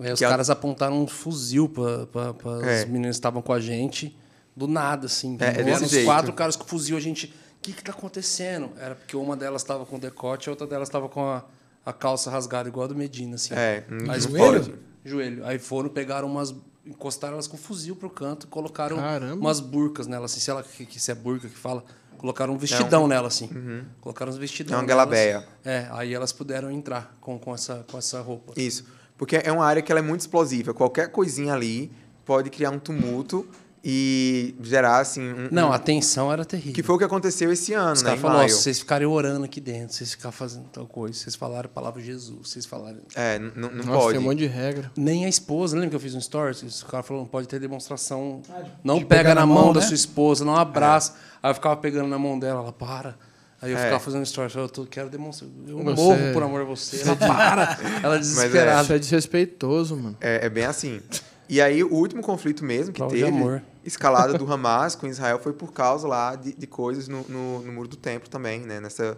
É, 0.00 0.12
os 0.12 0.20
caras 0.20 0.50
apontaram 0.50 1.02
um 1.02 1.06
fuzil 1.06 1.68
para 1.68 2.68
é. 2.70 2.82
os 2.82 2.88
meninos 2.88 3.16
que 3.16 3.20
estavam 3.20 3.42
com 3.42 3.52
a 3.52 3.58
gente, 3.58 4.16
do 4.54 4.68
nada, 4.68 5.06
assim. 5.06 5.36
É, 5.40 5.60
é 5.60 5.64
desse 5.64 5.84
os 5.84 5.90
jeito. 5.90 6.04
quatro 6.04 6.32
caras 6.32 6.54
com 6.54 6.64
fuzil, 6.64 6.96
a 6.96 7.00
gente. 7.00 7.26
O 7.26 7.60
que 7.60 7.70
está 7.70 7.92
acontecendo? 7.92 8.70
Era 8.78 8.94
porque 8.94 9.16
uma 9.16 9.36
delas 9.36 9.62
estava 9.62 9.84
com 9.84 9.98
decote, 9.98 10.48
a 10.48 10.52
outra 10.52 10.66
delas 10.66 10.88
estava 10.88 11.08
com 11.08 11.26
a, 11.26 11.44
a 11.84 11.92
calça 11.92 12.30
rasgada, 12.30 12.68
igual 12.68 12.84
a 12.84 12.88
do 12.88 12.94
Medina, 12.94 13.34
assim. 13.34 13.54
É, 13.54 13.84
Mas 13.88 14.24
joelho? 14.24 14.78
Joelho. 15.08 15.46
Aí 15.46 15.58
foram, 15.58 15.88
pegaram 15.88 16.28
umas. 16.28 16.54
Encostaram 16.84 17.34
elas 17.34 17.46
com 17.46 17.58
fuzil 17.58 17.94
pro 17.94 18.08
canto, 18.08 18.48
colocaram 18.48 18.96
Caramba. 18.96 19.34
umas 19.34 19.60
burcas 19.60 20.06
nela, 20.06 20.24
assim, 20.24 20.40
sei 20.40 20.54
lá 20.54 20.62
que, 20.62 20.86
que 20.86 20.98
se 20.98 21.10
é 21.10 21.14
burca 21.14 21.46
que 21.48 21.56
fala. 21.56 21.84
Colocaram 22.16 22.54
um 22.54 22.58
vestidão 22.58 23.02
Não. 23.02 23.08
nela, 23.08 23.28
assim. 23.28 23.48
Uhum. 23.54 23.84
Colocaram 24.00 24.32
uns 24.32 24.38
vestidão. 24.38 24.76
É 24.76 24.80
uma 24.80 24.86
galabeia. 24.86 25.46
É, 25.64 25.86
aí 25.90 26.12
elas 26.12 26.32
puderam 26.32 26.70
entrar 26.70 27.16
com, 27.20 27.38
com, 27.38 27.54
essa, 27.54 27.84
com 27.90 27.96
essa 27.96 28.20
roupa. 28.20 28.54
Isso. 28.56 28.86
Porque 29.16 29.36
é 29.36 29.52
uma 29.52 29.64
área 29.64 29.82
que 29.82 29.92
ela 29.92 30.00
é 30.00 30.02
muito 30.02 30.22
explosiva. 30.22 30.74
Qualquer 30.74 31.12
coisinha 31.12 31.52
ali 31.52 31.92
pode 32.24 32.50
criar 32.50 32.70
um 32.70 32.78
tumulto 32.78 33.46
e 33.84 34.54
gerar, 34.62 34.98
assim... 34.98 35.20
Um, 35.22 35.48
Não, 35.50 35.68
um... 35.68 35.72
a 35.72 35.78
tensão 35.78 36.32
era 36.32 36.44
terrível. 36.44 36.72
Que 36.74 36.82
foi 36.82 36.96
o 36.96 36.98
que 36.98 37.04
aconteceu 37.04 37.52
esse 37.52 37.72
ano, 37.74 37.92
Os 37.92 38.02
né? 38.02 38.16
falaram, 38.16 38.40
maio. 38.40 38.50
vocês 38.50 38.78
ficarem 38.78 39.06
orando 39.06 39.44
aqui 39.44 39.60
dentro, 39.60 39.94
vocês 39.94 40.10
ficarem 40.12 40.36
fazendo 40.36 40.64
tal 40.72 40.86
coisa, 40.86 41.18
vocês 41.18 41.34
falaram 41.36 41.66
a 41.66 41.72
palavra 41.72 42.02
Jesus, 42.02 42.50
vocês 42.50 42.66
falaram... 42.66 42.98
É, 43.14 43.38
não 43.38 43.50
não 43.70 43.84
Nossa, 43.84 43.90
pode. 43.98 44.08
tem 44.12 44.18
um 44.18 44.28
monte 44.28 44.38
de 44.38 44.46
regra. 44.46 44.90
Nem 44.96 45.24
a 45.24 45.28
esposa, 45.28 45.74
lembra 45.76 45.90
que 45.90 45.96
eu 45.96 46.00
fiz 46.00 46.14
um 46.14 46.20
stories? 46.20 46.82
O 46.82 46.86
cara 46.86 47.02
falou, 47.02 47.22
não 47.22 47.28
pode 47.28 47.46
ter 47.48 47.58
demonstração, 47.60 48.42
Ah, 48.50 48.60
de- 48.62 48.70
não 48.82 48.98
de 48.98 49.04
pega 49.04 49.30
na 49.34 49.42
na 49.42 49.46
mão, 49.46 49.64
mão, 49.66 49.72
da 49.72 49.80
né? 49.80 49.86
sua 49.86 49.94
esposa, 49.94 50.44
não 50.44 50.56
abraça. 50.56 51.14
Aí 51.42 51.50
eu 51.50 51.54
ficava 51.54 51.76
pegando 51.76 52.08
na 52.08 52.18
mão 52.18 52.38
dela, 52.38 52.60
ela, 52.60 52.72
para. 52.72 53.16
Aí 53.60 53.72
eu 53.72 53.76
É. 53.78 53.82
ficava 53.84 53.98
fazendo 54.00 54.24
stories, 54.24 54.54
eu 54.54 54.68
tô, 54.68 54.86
quero 54.86 55.08
demonstrar, 55.10 55.50
eu 55.66 55.78
Você- 55.82 55.94
morro 55.94 56.32
por 56.32 56.42
amor 56.44 56.60
a 56.60 56.64
você. 56.64 57.00
Ela, 57.02 57.16
para! 57.16 57.78
Ela 58.02 58.18
desesperada. 58.18 58.82
Isso 58.82 58.92
é 58.92 58.98
desrespeitoso, 58.98 59.96
mano. 59.96 60.16
É, 60.20 60.46
é 60.46 60.48
bem 60.48 60.64
assim. 60.64 61.00
E 61.48 61.60
aí, 61.60 61.82
o 61.82 61.92
último 61.94 62.22
conflito 62.22 62.64
mesmo 62.64 62.92
que 62.92 62.98
Prova 63.00 63.14
teve, 63.14 63.26
amor. 63.28 63.62
escalada 63.84 64.34
do 64.36 64.44
Hamas 64.52 64.94
com 64.94 65.06
Israel, 65.06 65.38
foi 65.38 65.52
por 65.52 65.72
causa 65.72 66.06
lá 66.06 66.34
de, 66.36 66.52
de 66.52 66.66
coisas 66.66 67.08
no, 67.08 67.24
no, 67.28 67.60
no 67.62 67.72
Muro 67.72 67.88
do 67.88 67.96
Templo 67.96 68.28
também, 68.28 68.60
né? 68.60 68.80
Nessa, 68.80 69.16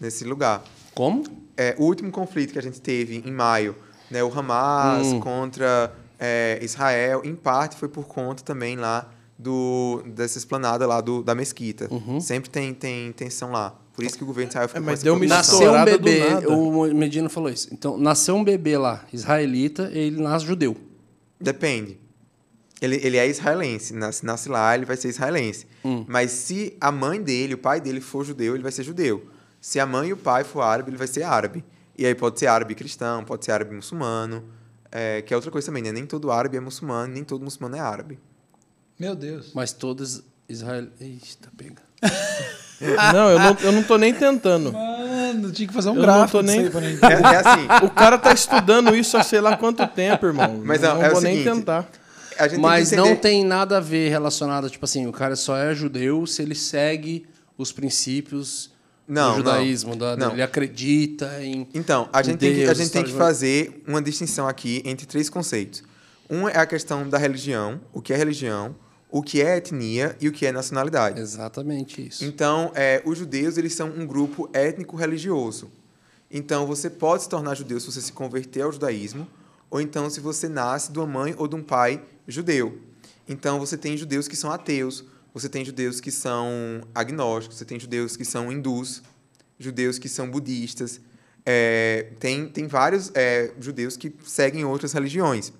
nesse 0.00 0.24
lugar. 0.24 0.62
Como? 0.94 1.24
É, 1.56 1.74
o 1.78 1.84
último 1.84 2.10
conflito 2.10 2.52
que 2.52 2.58
a 2.58 2.62
gente 2.62 2.80
teve 2.80 3.22
em 3.26 3.32
maio, 3.32 3.74
né? 4.10 4.22
O 4.22 4.32
Hamas 4.36 5.08
Hum. 5.08 5.20
contra 5.20 5.92
é, 6.20 6.58
Israel, 6.62 7.22
em 7.24 7.34
parte 7.34 7.76
foi 7.76 7.88
por 7.88 8.06
conta 8.06 8.42
também 8.44 8.76
lá 8.76 9.08
do, 9.36 10.02
dessa 10.06 10.38
esplanada 10.38 10.86
lá 10.86 11.00
do, 11.00 11.22
da 11.22 11.34
mesquita. 11.34 11.88
Uhum. 11.90 12.20
Sempre 12.20 12.48
tem, 12.48 12.72
tem 12.72 13.10
tensão 13.12 13.50
lá. 13.50 13.74
Por 13.92 14.04
isso 14.04 14.16
que 14.16 14.22
o 14.22 14.26
governo 14.26 14.48
de 14.48 14.52
Israel 14.52 14.68
fica 14.68 14.78
É, 14.78 14.82
com 14.82 14.86
mas 14.86 15.02
deu 15.02 15.14
uma. 15.14 15.26
Nasceu 15.26 15.72
um 15.74 15.84
bebê, 15.84 16.22
o 16.48 16.94
Medina 16.94 17.28
falou 17.28 17.50
isso. 17.50 17.68
Então, 17.72 17.98
nasceu 17.98 18.36
um 18.36 18.44
bebê 18.44 18.78
lá, 18.78 19.04
israelita, 19.12 19.90
ele 19.92 20.22
nasce 20.22 20.46
judeu. 20.46 20.76
Depende. 21.42 21.98
Ele, 22.80 22.96
ele 22.96 23.16
é 23.16 23.26
israelense. 23.26 23.94
Nasce, 23.94 24.24
nasce 24.24 24.48
lá, 24.48 24.74
ele 24.74 24.84
vai 24.84 24.96
ser 24.96 25.08
israelense. 25.08 25.66
Hum. 25.84 26.04
Mas 26.08 26.30
se 26.32 26.76
a 26.80 26.90
mãe 26.90 27.22
dele, 27.22 27.54
o 27.54 27.58
pai 27.58 27.80
dele 27.80 28.00
for 28.00 28.24
judeu, 28.24 28.54
ele 28.54 28.62
vai 28.62 28.72
ser 28.72 28.82
judeu. 28.82 29.28
Se 29.60 29.78
a 29.78 29.86
mãe 29.86 30.08
e 30.08 30.12
o 30.12 30.16
pai 30.16 30.42
for 30.42 30.62
árabe, 30.62 30.90
ele 30.90 30.96
vai 30.96 31.06
ser 31.06 31.22
árabe. 31.22 31.64
E 31.96 32.04
aí 32.04 32.14
pode 32.14 32.38
ser 32.38 32.46
árabe 32.46 32.74
cristão, 32.74 33.24
pode 33.24 33.44
ser 33.44 33.52
árabe 33.52 33.74
muçulmano, 33.74 34.44
é, 34.90 35.22
que 35.22 35.32
é 35.32 35.36
outra 35.36 35.50
coisa 35.50 35.66
também, 35.66 35.82
né? 35.82 35.92
Nem 35.92 36.06
todo 36.06 36.32
árabe 36.32 36.56
é 36.56 36.60
muçulmano, 36.60 37.12
nem 37.12 37.22
todo 37.22 37.44
muçulmano 37.44 37.76
é 37.76 37.80
árabe. 37.80 38.18
Meu 38.98 39.14
Deus. 39.14 39.52
Mas 39.54 39.72
todos 39.72 40.24
Israel. 40.48 40.88
Eita, 41.00 41.50
pega. 41.56 41.82
Não, 43.12 43.30
eu 43.30 43.38
não, 43.38 43.56
eu 43.62 43.72
não 43.72 43.82
tô 43.82 43.96
nem 43.96 44.12
tentando. 44.12 44.72
Mano, 44.72 45.50
tinha 45.52 45.68
que 45.68 45.74
fazer 45.74 45.88
um 45.90 45.92
Eu 45.92 45.96
não 45.98 46.02
gráfico 46.02 46.42
nem-. 46.42 46.66
É, 46.66 47.12
é 47.12 47.36
assim, 47.36 47.86
O 47.86 47.90
cara 47.90 48.18
tá 48.18 48.32
estudando 48.32 48.94
isso 48.94 49.16
há 49.16 49.22
sei 49.22 49.40
lá 49.40 49.56
quanto 49.56 49.86
tempo, 49.86 50.26
irmão. 50.26 50.60
Mas 50.64 50.80
não, 50.82 50.94
não, 50.96 51.02
é 51.04 51.08
o 51.08 51.12
vou 51.12 51.20
nem 51.20 51.36
seguinte, 51.38 51.54
tentar. 51.56 51.88
a 52.38 52.48
gente 52.48 52.60
Mas 52.60 52.90
tem 52.90 52.98
não 52.98 53.16
tem 53.16 53.44
nada 53.44 53.76
a 53.78 53.80
ver 53.80 54.08
relacionado, 54.10 54.68
tipo 54.68 54.84
assim, 54.84 55.06
o 55.06 55.12
cara 55.12 55.36
só 55.36 55.56
é 55.56 55.74
judeu 55.74 56.26
se 56.26 56.42
ele 56.42 56.54
segue 56.54 57.26
os 57.56 57.70
princípios 57.72 58.70
Não, 59.06 59.30
do 59.32 59.36
judaísmo. 59.38 59.94
da- 59.96 60.16
não. 60.16 60.32
Ele 60.32 60.42
acredita 60.42 61.30
em. 61.42 61.68
Então, 61.74 62.08
a 62.12 62.20
em 62.20 62.24
gente, 62.24 62.38
tem 62.38 62.54
que, 62.54 62.62
a 62.62 62.66
Deus, 62.66 62.78
gente 62.78 62.90
tem 62.90 63.04
que 63.04 63.12
fazer 63.12 63.82
uma 63.86 64.00
distinção 64.02 64.48
aqui 64.48 64.82
entre 64.84 65.06
três 65.06 65.28
conceitos. 65.30 65.82
Um 66.30 66.48
é 66.48 66.56
a 66.58 66.66
questão 66.66 67.08
da 67.08 67.18
religião, 67.18 67.80
o 67.92 68.00
que 68.00 68.12
é 68.12 68.16
religião, 68.16 68.74
o 69.12 69.22
que 69.22 69.42
é 69.42 69.58
etnia 69.58 70.16
e 70.18 70.26
o 70.26 70.32
que 70.32 70.46
é 70.46 70.50
nacionalidade. 70.50 71.20
Exatamente 71.20 72.08
isso. 72.08 72.24
Então, 72.24 72.72
é, 72.74 73.02
os 73.04 73.18
judeus 73.18 73.58
eles 73.58 73.74
são 73.74 73.90
um 73.90 74.06
grupo 74.06 74.48
étnico-religioso. 74.54 75.70
Então, 76.30 76.66
você 76.66 76.88
pode 76.88 77.24
se 77.24 77.28
tornar 77.28 77.54
judeu 77.54 77.78
se 77.78 77.92
você 77.92 78.00
se 78.00 78.10
converter 78.10 78.62
ao 78.62 78.72
judaísmo, 78.72 79.28
ou 79.70 79.82
então 79.82 80.08
se 80.08 80.18
você 80.18 80.48
nasce 80.48 80.90
de 80.90 80.98
uma 80.98 81.06
mãe 81.06 81.34
ou 81.36 81.46
de 81.46 81.54
um 81.54 81.62
pai 81.62 82.02
judeu. 82.26 82.80
Então, 83.28 83.60
você 83.60 83.76
tem 83.76 83.98
judeus 83.98 84.26
que 84.26 84.34
são 84.34 84.50
ateus, 84.50 85.04
você 85.34 85.46
tem 85.46 85.62
judeus 85.62 86.00
que 86.00 86.10
são 86.10 86.80
agnósticos, 86.94 87.58
você 87.58 87.66
tem 87.66 87.78
judeus 87.78 88.16
que 88.16 88.24
são 88.24 88.50
hindus, 88.50 89.02
judeus 89.58 89.98
que 89.98 90.08
são 90.08 90.30
budistas, 90.30 91.02
é, 91.44 92.12
tem, 92.18 92.48
tem 92.48 92.66
vários 92.66 93.10
é, 93.14 93.52
judeus 93.60 93.94
que 93.94 94.10
seguem 94.24 94.64
outras 94.64 94.94
religiões. 94.94 95.52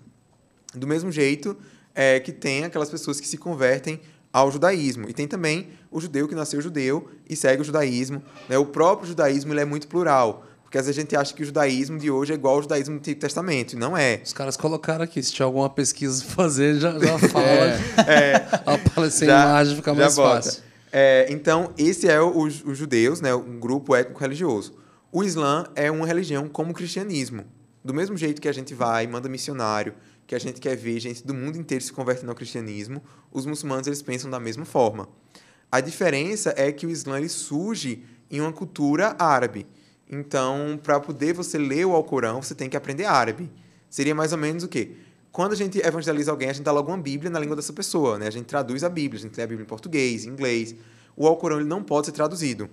Do 0.75 0.87
mesmo 0.87 1.13
jeito 1.13 1.55
é, 1.95 2.19
que 2.21 2.33
tem 2.33 2.65
aquelas 2.65 2.91
pessoas 2.91 3.21
que 3.21 3.27
se 3.29 3.37
convertem 3.37 4.01
ao 4.33 4.51
judaísmo. 4.51 5.09
E 5.09 5.13
tem 5.13 5.29
também 5.29 5.69
o 5.91 6.01
judeu 6.01 6.27
que 6.27 6.35
nasceu 6.35 6.61
judeu 6.61 7.11
e 7.29 7.37
segue 7.37 7.63
o 7.63 7.65
judaísmo. 7.65 8.23
né? 8.49 8.57
O 8.59 8.65
próprio 8.67 9.09
judaísmo 9.09 9.53
ele 9.53 9.61
é 9.61 9.65
muito 9.65 9.87
plural. 9.89 10.47
Porque 10.63 10.79
às 10.79 10.87
vezes 10.87 10.99
a 10.99 11.03
gente 11.03 11.15
acha 11.15 11.35
que 11.35 11.43
o 11.43 11.45
judaísmo 11.45 11.99
de 11.99 12.11
hoje 12.11 12.33
é 12.33 12.35
igual 12.35 12.55
ao 12.55 12.63
judaísmo 12.63 12.95
do 12.95 12.99
Antigo 13.01 13.21
Testamento. 13.21 13.75
E 13.75 13.77
não 13.77 13.95
é. 13.95 14.23
Os 14.25 14.33
caras 14.33 14.57
colocaram 14.57 15.05
aqui, 15.05 15.23
se 15.23 15.31
tiver 15.31 15.45
alguma 15.45 15.69
pesquisa 15.69 16.25
fazer, 16.25 16.77
já, 16.81 16.99
já 16.99 17.19
fala. 17.29 17.47
É, 18.09 18.37
Aparecer 18.65 19.27
já- 19.27 19.43
imagem 19.43 19.77
fica 19.77 19.93
mais 19.93 20.15
bota. 20.15 20.35
fácil. 20.43 20.63
É, 20.91 21.27
então, 21.31 21.73
esse 21.77 22.09
é 22.09 22.19
o- 22.23 22.39
os 22.39 22.55
judeus, 22.79 23.21
né, 23.21 23.35
um 23.35 23.61
grupo 23.61 23.95
étnico-religioso. 23.95 24.75
O 25.11 25.23
Islã 25.23 25.65
é 25.75 25.91
uma 25.91 26.07
religião 26.07 26.49
como 26.49 26.71
o 26.71 26.75
cristianismo. 26.75 27.45
Do 27.85 27.93
mesmo 27.93 28.17
jeito 28.17 28.41
que 28.41 28.49
a 28.49 28.53
gente 28.53 28.73
vai, 28.73 29.07
manda 29.07 29.29
missionário, 29.29 29.93
que 30.33 30.37
a 30.37 30.39
gente 30.39 30.63
quer 30.63 30.75
ver 30.75 30.99
gente 30.99 31.27
do 31.27 31.35
mundo 31.35 31.59
inteiro 31.59 31.85
se 31.85 31.93
convertendo 31.93 32.31
ao 32.31 32.35
cristianismo, 32.35 33.03
os 33.31 33.45
muçulmanos 33.45 33.87
eles 33.87 34.01
pensam 34.01 34.31
da 34.31 34.41
mesma 34.41 34.65
forma. 34.65 35.07
A 35.71 35.79
diferença 35.79 36.55
é 36.57 36.73
que 36.73 36.87
o 36.87 36.91
Islã 36.91 37.19
ele 37.19 37.29
surge 37.29 38.03
em 38.31 38.41
uma 38.41 38.51
cultura 38.51 39.15
árabe. 39.19 39.67
Então, 40.09 40.81
para 40.83 40.99
poder 40.99 41.35
você 41.35 41.59
ler 41.59 41.85
o 41.85 41.93
Alcorão, 41.93 42.41
você 42.41 42.55
tem 42.55 42.71
que 42.71 42.79
aprender 42.79 43.05
árabe. 43.05 43.51
Seria 43.91 44.15
mais 44.15 44.33
ou 44.33 44.39
menos 44.39 44.65
o 44.65 44.69
quê? 44.69 44.93
Quando 45.31 45.53
a 45.53 45.57
gente 45.57 45.79
evangeliza 45.87 46.31
alguém, 46.31 46.49
a 46.49 46.53
gente 46.55 46.65
dá 46.65 46.73
logo 46.73 46.91
uma 46.91 46.97
Bíblia 46.97 47.31
na 47.31 47.39
língua 47.39 47.55
dessa 47.55 47.75
pessoa, 47.75 48.19
né? 48.19 48.27
A 48.27 48.31
gente 48.31 48.47
traduz 48.47 48.83
a 48.83 48.89
Bíblia, 48.89 49.19
a 49.19 49.23
gente 49.23 49.37
lê 49.37 49.43
a 49.43 49.47
Bíblia 49.47 49.65
em 49.65 49.69
português, 49.69 50.25
em 50.25 50.31
inglês. 50.31 50.75
O 51.15 51.27
Alcorão 51.27 51.59
ele 51.59 51.69
não 51.69 51.83
pode 51.83 52.07
ser 52.07 52.13
traduzido. 52.13 52.71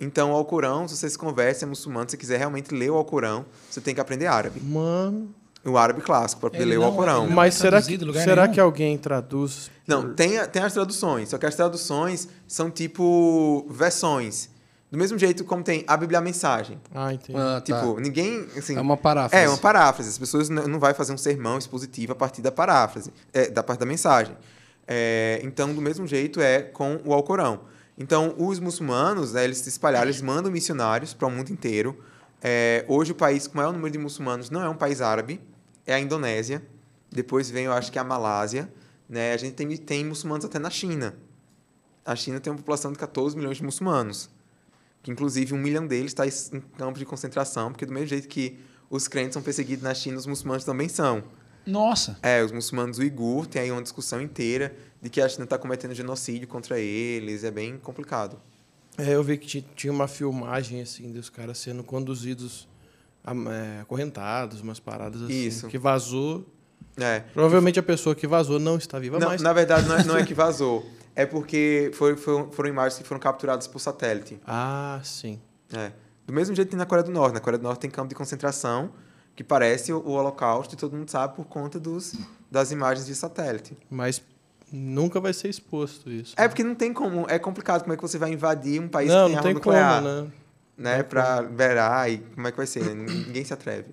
Então, 0.00 0.32
o 0.32 0.34
Alcorão, 0.34 0.88
se 0.88 0.96
você 0.96 1.08
se 1.08 1.16
conversa, 1.16 1.64
é 1.64 1.68
muçulmano, 1.68 2.06
se 2.06 2.12
você 2.12 2.16
quiser 2.16 2.38
realmente 2.38 2.74
ler 2.74 2.90
o 2.90 2.96
Alcorão, 2.96 3.46
você 3.70 3.80
tem 3.80 3.94
que 3.94 4.00
aprender 4.00 4.26
árabe. 4.26 4.60
Mano. 4.60 5.32
O 5.64 5.76
árabe 5.76 6.00
clássico, 6.00 6.40
para 6.40 6.50
poder 6.50 6.62
Ele 6.62 6.70
ler 6.72 6.78
o 6.78 6.80
não- 6.80 6.88
Alcorão. 6.88 7.28
Mas 7.28 7.54
é 7.56 7.58
será, 7.58 7.82
que, 7.82 7.98
será 8.22 8.42
nenhum? 8.42 8.54
que 8.54 8.60
alguém 8.60 8.96
traduz? 8.96 9.70
Não, 9.86 10.02
por- 10.02 10.14
tem, 10.14 10.42
tem 10.48 10.62
as 10.62 10.72
traduções, 10.72 11.28
só 11.28 11.36
que 11.36 11.44
as 11.44 11.54
traduções 11.54 12.28
são 12.48 12.70
tipo 12.70 13.66
versões. 13.70 14.48
Do 14.90 14.96
mesmo 14.98 15.16
jeito 15.18 15.44
como 15.44 15.62
tem 15.62 15.84
a 15.86 15.96
Bíblia 15.96 16.18
a 16.18 16.22
Mensagem. 16.22 16.80
Ah, 16.94 17.12
entendi. 17.12 17.38
Ah, 17.38 17.60
tá. 17.60 17.78
Tipo, 17.80 18.00
ninguém. 18.00 18.46
Assim, 18.56 18.76
é 18.76 18.80
uma 18.80 18.96
paráfrase. 18.96 19.44
É, 19.44 19.48
uma 19.48 19.58
paráfrase. 19.58 20.08
As 20.08 20.18
pessoas 20.18 20.48
não 20.48 20.80
vai 20.80 20.94
fazer 20.94 21.12
um 21.12 21.18
sermão 21.18 21.58
expositivo 21.58 22.12
a 22.12 22.16
partir 22.16 22.42
da 22.42 22.50
paráfrase, 22.50 23.12
é, 23.32 23.48
da 23.50 23.62
parte 23.62 23.78
da 23.80 23.86
mensagem. 23.86 24.34
É, 24.88 25.40
então, 25.44 25.72
do 25.72 25.80
mesmo 25.80 26.06
jeito 26.06 26.40
é 26.40 26.62
com 26.62 26.98
o 27.04 27.12
Alcorão. 27.12 27.60
Então, 27.96 28.34
os 28.38 28.58
muçulmanos, 28.58 29.34
né, 29.34 29.44
eles 29.44 29.58
se 29.58 29.68
espalharam, 29.68 30.06
eles 30.06 30.20
mandam 30.22 30.50
missionários 30.50 31.12
para 31.14 31.28
o 31.28 31.30
mundo 31.30 31.50
inteiro. 31.50 31.96
É, 32.42 32.84
hoje, 32.88 33.12
o 33.12 33.14
país 33.14 33.46
com 33.46 33.54
o 33.54 33.56
maior 33.56 33.72
número 33.72 33.90
de 33.90 33.98
muçulmanos 33.98 34.50
não 34.50 34.62
é 34.62 34.68
um 34.68 34.76
país 34.76 35.00
árabe, 35.00 35.40
é 35.86 35.94
a 35.94 36.00
Indonésia. 36.00 36.62
Depois 37.10 37.50
vem, 37.50 37.64
eu 37.64 37.72
acho 37.72 37.90
que 37.90 37.98
a 37.98 38.04
Malásia. 38.04 38.72
Né? 39.08 39.32
A 39.32 39.36
gente 39.36 39.54
tem, 39.54 39.76
tem 39.76 40.04
muçulmanos 40.04 40.44
até 40.44 40.58
na 40.58 40.70
China. 40.70 41.16
A 42.04 42.16
China 42.16 42.40
tem 42.40 42.52
uma 42.52 42.58
população 42.58 42.92
de 42.92 42.98
14 42.98 43.36
milhões 43.36 43.56
de 43.56 43.64
muçulmanos 43.64 44.30
que 45.02 45.10
inclusive 45.10 45.54
um 45.54 45.58
milhão 45.58 45.86
deles 45.86 46.12
está 46.12 46.26
em 46.26 46.60
campo 46.76 46.98
de 46.98 47.04
concentração, 47.04 47.70
porque 47.70 47.86
do 47.86 47.92
mesmo 47.92 48.08
jeito 48.08 48.28
que 48.28 48.58
os 48.88 49.08
crentes 49.08 49.34
são 49.34 49.42
perseguidos 49.42 49.82
na 49.82 49.94
China, 49.94 50.18
os 50.18 50.26
muçulmanos 50.26 50.64
também 50.64 50.88
são. 50.88 51.22
Nossa. 51.64 52.18
É, 52.22 52.42
os 52.42 52.52
muçulmanos 52.52 52.98
uigur, 52.98 53.46
tem 53.46 53.62
aí 53.62 53.70
uma 53.70 53.82
discussão 53.82 54.20
inteira 54.20 54.74
de 55.00 55.08
que 55.08 55.20
a 55.20 55.28
China 55.28 55.44
está 55.44 55.56
cometendo 55.56 55.94
genocídio 55.94 56.48
contra 56.48 56.78
eles, 56.78 57.44
é 57.44 57.50
bem 57.50 57.78
complicado. 57.78 58.40
É, 58.98 59.14
eu 59.14 59.22
vi 59.22 59.38
que 59.38 59.46
ti- 59.46 59.66
tinha 59.74 59.92
uma 59.92 60.06
filmagem 60.08 60.80
assim 60.82 61.10
dos 61.12 61.30
caras 61.30 61.58
sendo 61.58 61.82
conduzidos 61.82 62.68
é, 63.26 63.80
acorrentados, 63.80 64.60
umas 64.60 64.80
paradas 64.80 65.22
assim. 65.22 65.32
Isso. 65.46 65.68
Que 65.68 65.78
vazou. 65.78 66.46
É. 66.96 67.20
Provavelmente 67.20 67.78
a 67.78 67.82
pessoa 67.82 68.14
que 68.14 68.26
vazou 68.26 68.58
não 68.58 68.76
está 68.76 68.98
viva 68.98 69.18
Não, 69.18 69.28
mais. 69.28 69.40
Na 69.42 69.52
verdade, 69.52 69.88
não 69.88 69.96
é, 69.96 70.04
não 70.04 70.16
é 70.16 70.24
que 70.26 70.34
vazou, 70.34 70.84
é 71.14 71.24
porque 71.24 71.90
foi, 71.94 72.16
foi- 72.16 72.48
foram 72.50 72.68
imagens 72.68 72.98
que 73.00 73.06
foram 73.06 73.20
capturadas 73.20 73.66
por 73.66 73.78
satélite. 73.78 74.38
Ah, 74.46 75.00
sim. 75.02 75.40
É. 75.72 75.92
Do 76.26 76.32
mesmo 76.32 76.54
jeito 76.54 76.68
que 76.68 76.76
na 76.76 76.84
Coreia 76.86 77.04
do 77.04 77.10
Norte. 77.12 77.34
Na 77.34 77.40
Coreia 77.40 77.58
do 77.58 77.62
Norte 77.62 77.80
tem 77.80 77.90
campo 77.90 78.08
de 78.08 78.14
concentração 78.14 78.90
que 79.34 79.42
parece 79.44 79.92
o, 79.92 79.98
o 80.00 80.10
Holocausto 80.10 80.74
e 80.74 80.76
todo 80.78 80.96
mundo 80.96 81.10
sabe 81.10 81.34
por 81.36 81.44
conta 81.46 81.78
dos, 81.80 82.14
das 82.50 82.70
imagens 82.72 83.06
de 83.06 83.14
satélite. 83.14 83.76
Mas 83.88 84.22
nunca 84.72 85.20
vai 85.20 85.32
ser 85.32 85.48
exposto 85.48 86.10
isso. 86.10 86.34
É 86.36 86.46
porque 86.48 86.62
não 86.64 86.74
tem 86.74 86.92
como, 86.92 87.26
é 87.28 87.38
complicado 87.38 87.82
como 87.82 87.92
é 87.92 87.96
que 87.96 88.02
você 88.02 88.18
vai 88.18 88.32
invadir 88.32 88.80
um 88.80 88.88
país 88.88 89.08
não, 89.10 89.24
que 89.24 89.26
tem 89.26 89.32
não 89.32 89.38
arma 89.38 89.42
tem 89.42 89.54
nuclear, 89.54 90.02
como, 90.02 90.14
né? 90.24 90.30
né, 90.76 90.94
Tem 90.96 91.04
para 91.04 91.40
liberar 91.42 92.10
e 92.10 92.18
como 92.18 92.46
é 92.46 92.50
que 92.50 92.56
vai 92.56 92.66
ser, 92.66 92.84
né? 92.84 92.94
Ninguém 92.94 93.44
se 93.44 93.52
atreve. 93.52 93.88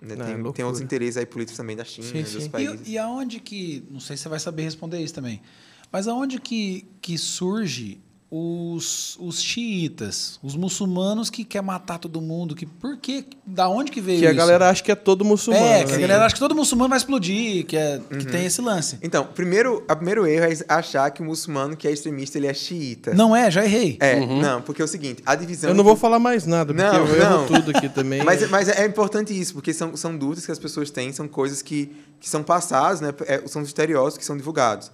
Né, 0.00 0.14
Não, 0.14 0.24
é 0.24 0.26
tem, 0.26 0.34
tem 0.34 0.42
loucura. 0.42 0.66
outros 0.66 0.80
interesses 0.80 1.16
aí 1.16 1.26
políticos 1.26 1.56
também 1.56 1.76
da 1.76 1.84
China, 1.84 2.06
Sim, 2.06 2.22
dos 2.22 2.44
sim. 2.44 2.50
países. 2.50 2.86
E, 2.86 2.92
e 2.92 2.98
aonde 2.98 3.40
que. 3.40 3.84
Não 3.90 3.98
sei 3.98 4.16
se 4.16 4.22
você 4.22 4.28
vai 4.28 4.38
saber 4.38 4.62
responder 4.62 5.00
isso 5.00 5.14
também. 5.14 5.42
Mas 5.90 6.06
aonde 6.06 6.38
que, 6.40 6.86
que 7.00 7.18
surge 7.18 8.00
os, 8.30 9.16
os 9.18 9.40
xiitas, 9.40 10.38
os 10.42 10.54
muçulmanos 10.54 11.30
que 11.30 11.44
quer 11.44 11.62
matar 11.62 11.98
todo 11.98 12.20
mundo? 12.20 12.54
Que, 12.54 12.66
por 12.66 12.98
quê? 12.98 13.24
Da 13.46 13.68
onde 13.68 13.90
que 13.90 14.02
veio 14.02 14.20
Que 14.20 14.26
a 14.26 14.30
isso? 14.30 14.36
galera 14.36 14.68
acha 14.68 14.82
que 14.82 14.92
é 14.92 14.94
todo 14.94 15.24
muçulmano. 15.24 15.64
É, 15.64 15.84
que 15.84 15.92
a 15.92 15.96
né? 15.96 16.00
galera 16.02 16.26
acha 16.26 16.34
que 16.34 16.40
todo 16.40 16.54
muçulmano 16.54 16.90
vai 16.90 16.98
explodir, 16.98 17.64
que, 17.64 17.76
é, 17.76 17.98
que 18.10 18.26
tem 18.26 18.44
esse 18.44 18.60
lance. 18.60 18.98
Então, 19.02 19.24
primeiro, 19.24 19.82
a 19.88 19.96
primeiro 19.96 20.26
erro 20.26 20.44
é 20.52 20.56
achar 20.68 21.10
que 21.10 21.22
o 21.22 21.24
muçulmano 21.24 21.74
que 21.74 21.88
é 21.88 21.90
extremista 21.90 22.36
ele 22.36 22.46
é 22.46 22.52
xiita. 22.52 23.14
Não 23.14 23.34
é? 23.34 23.50
Já 23.50 23.64
errei. 23.64 23.96
É, 23.98 24.20
não, 24.20 24.60
porque 24.60 24.82
é 24.82 24.84
o 24.84 24.88
seguinte, 24.88 25.22
a 25.24 25.34
divisão 25.34 25.70
Eu 25.70 25.74
não 25.74 25.84
vou 25.84 25.96
falar 25.96 26.18
mais 26.18 26.44
nada, 26.44 26.74
porque 26.74 26.86
Não, 26.86 27.06
eu 27.06 27.16
erro 27.16 27.30
não. 27.30 27.46
tudo 27.46 27.70
aqui 27.76 27.88
também. 27.88 28.22
Mas, 28.28 28.50
mas 28.50 28.68
é 28.68 28.84
importante 28.84 29.38
isso, 29.38 29.54
porque 29.54 29.72
são, 29.72 29.96
são 29.96 30.14
dúvidas 30.14 30.44
que 30.44 30.52
as 30.52 30.58
pessoas 30.58 30.90
têm, 30.90 31.12
são 31.12 31.26
coisas 31.26 31.62
que, 31.62 31.90
que 32.20 32.28
são 32.28 32.42
passadas, 32.42 33.00
né? 33.00 33.14
É, 33.26 33.42
são 33.46 33.62
os 33.62 33.68
estereótipos 33.68 34.18
que 34.18 34.24
são 34.24 34.36
divulgados. 34.36 34.90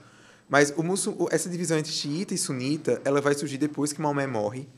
Mas 0.49 0.73
o 0.77 1.29
essa 1.31 1.49
divisão 1.49 1.79
entre 1.79 1.93
xiita 1.93 2.35
e 2.35 2.39
sunita, 2.39 3.01
ela 3.05 3.21
vai 3.21 3.35
surgir 3.35 3.59
depois 3.59 3.93
que 3.93 4.01
Maomé 4.01 4.27
morre, 4.27 4.69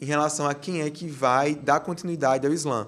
em 0.00 0.06
relação 0.06 0.46
a 0.46 0.54
quem 0.54 0.82
é 0.82 0.90
que 0.90 1.08
vai 1.08 1.54
dar 1.54 1.80
continuidade 1.80 2.46
ao 2.46 2.52
Islã. 2.52 2.86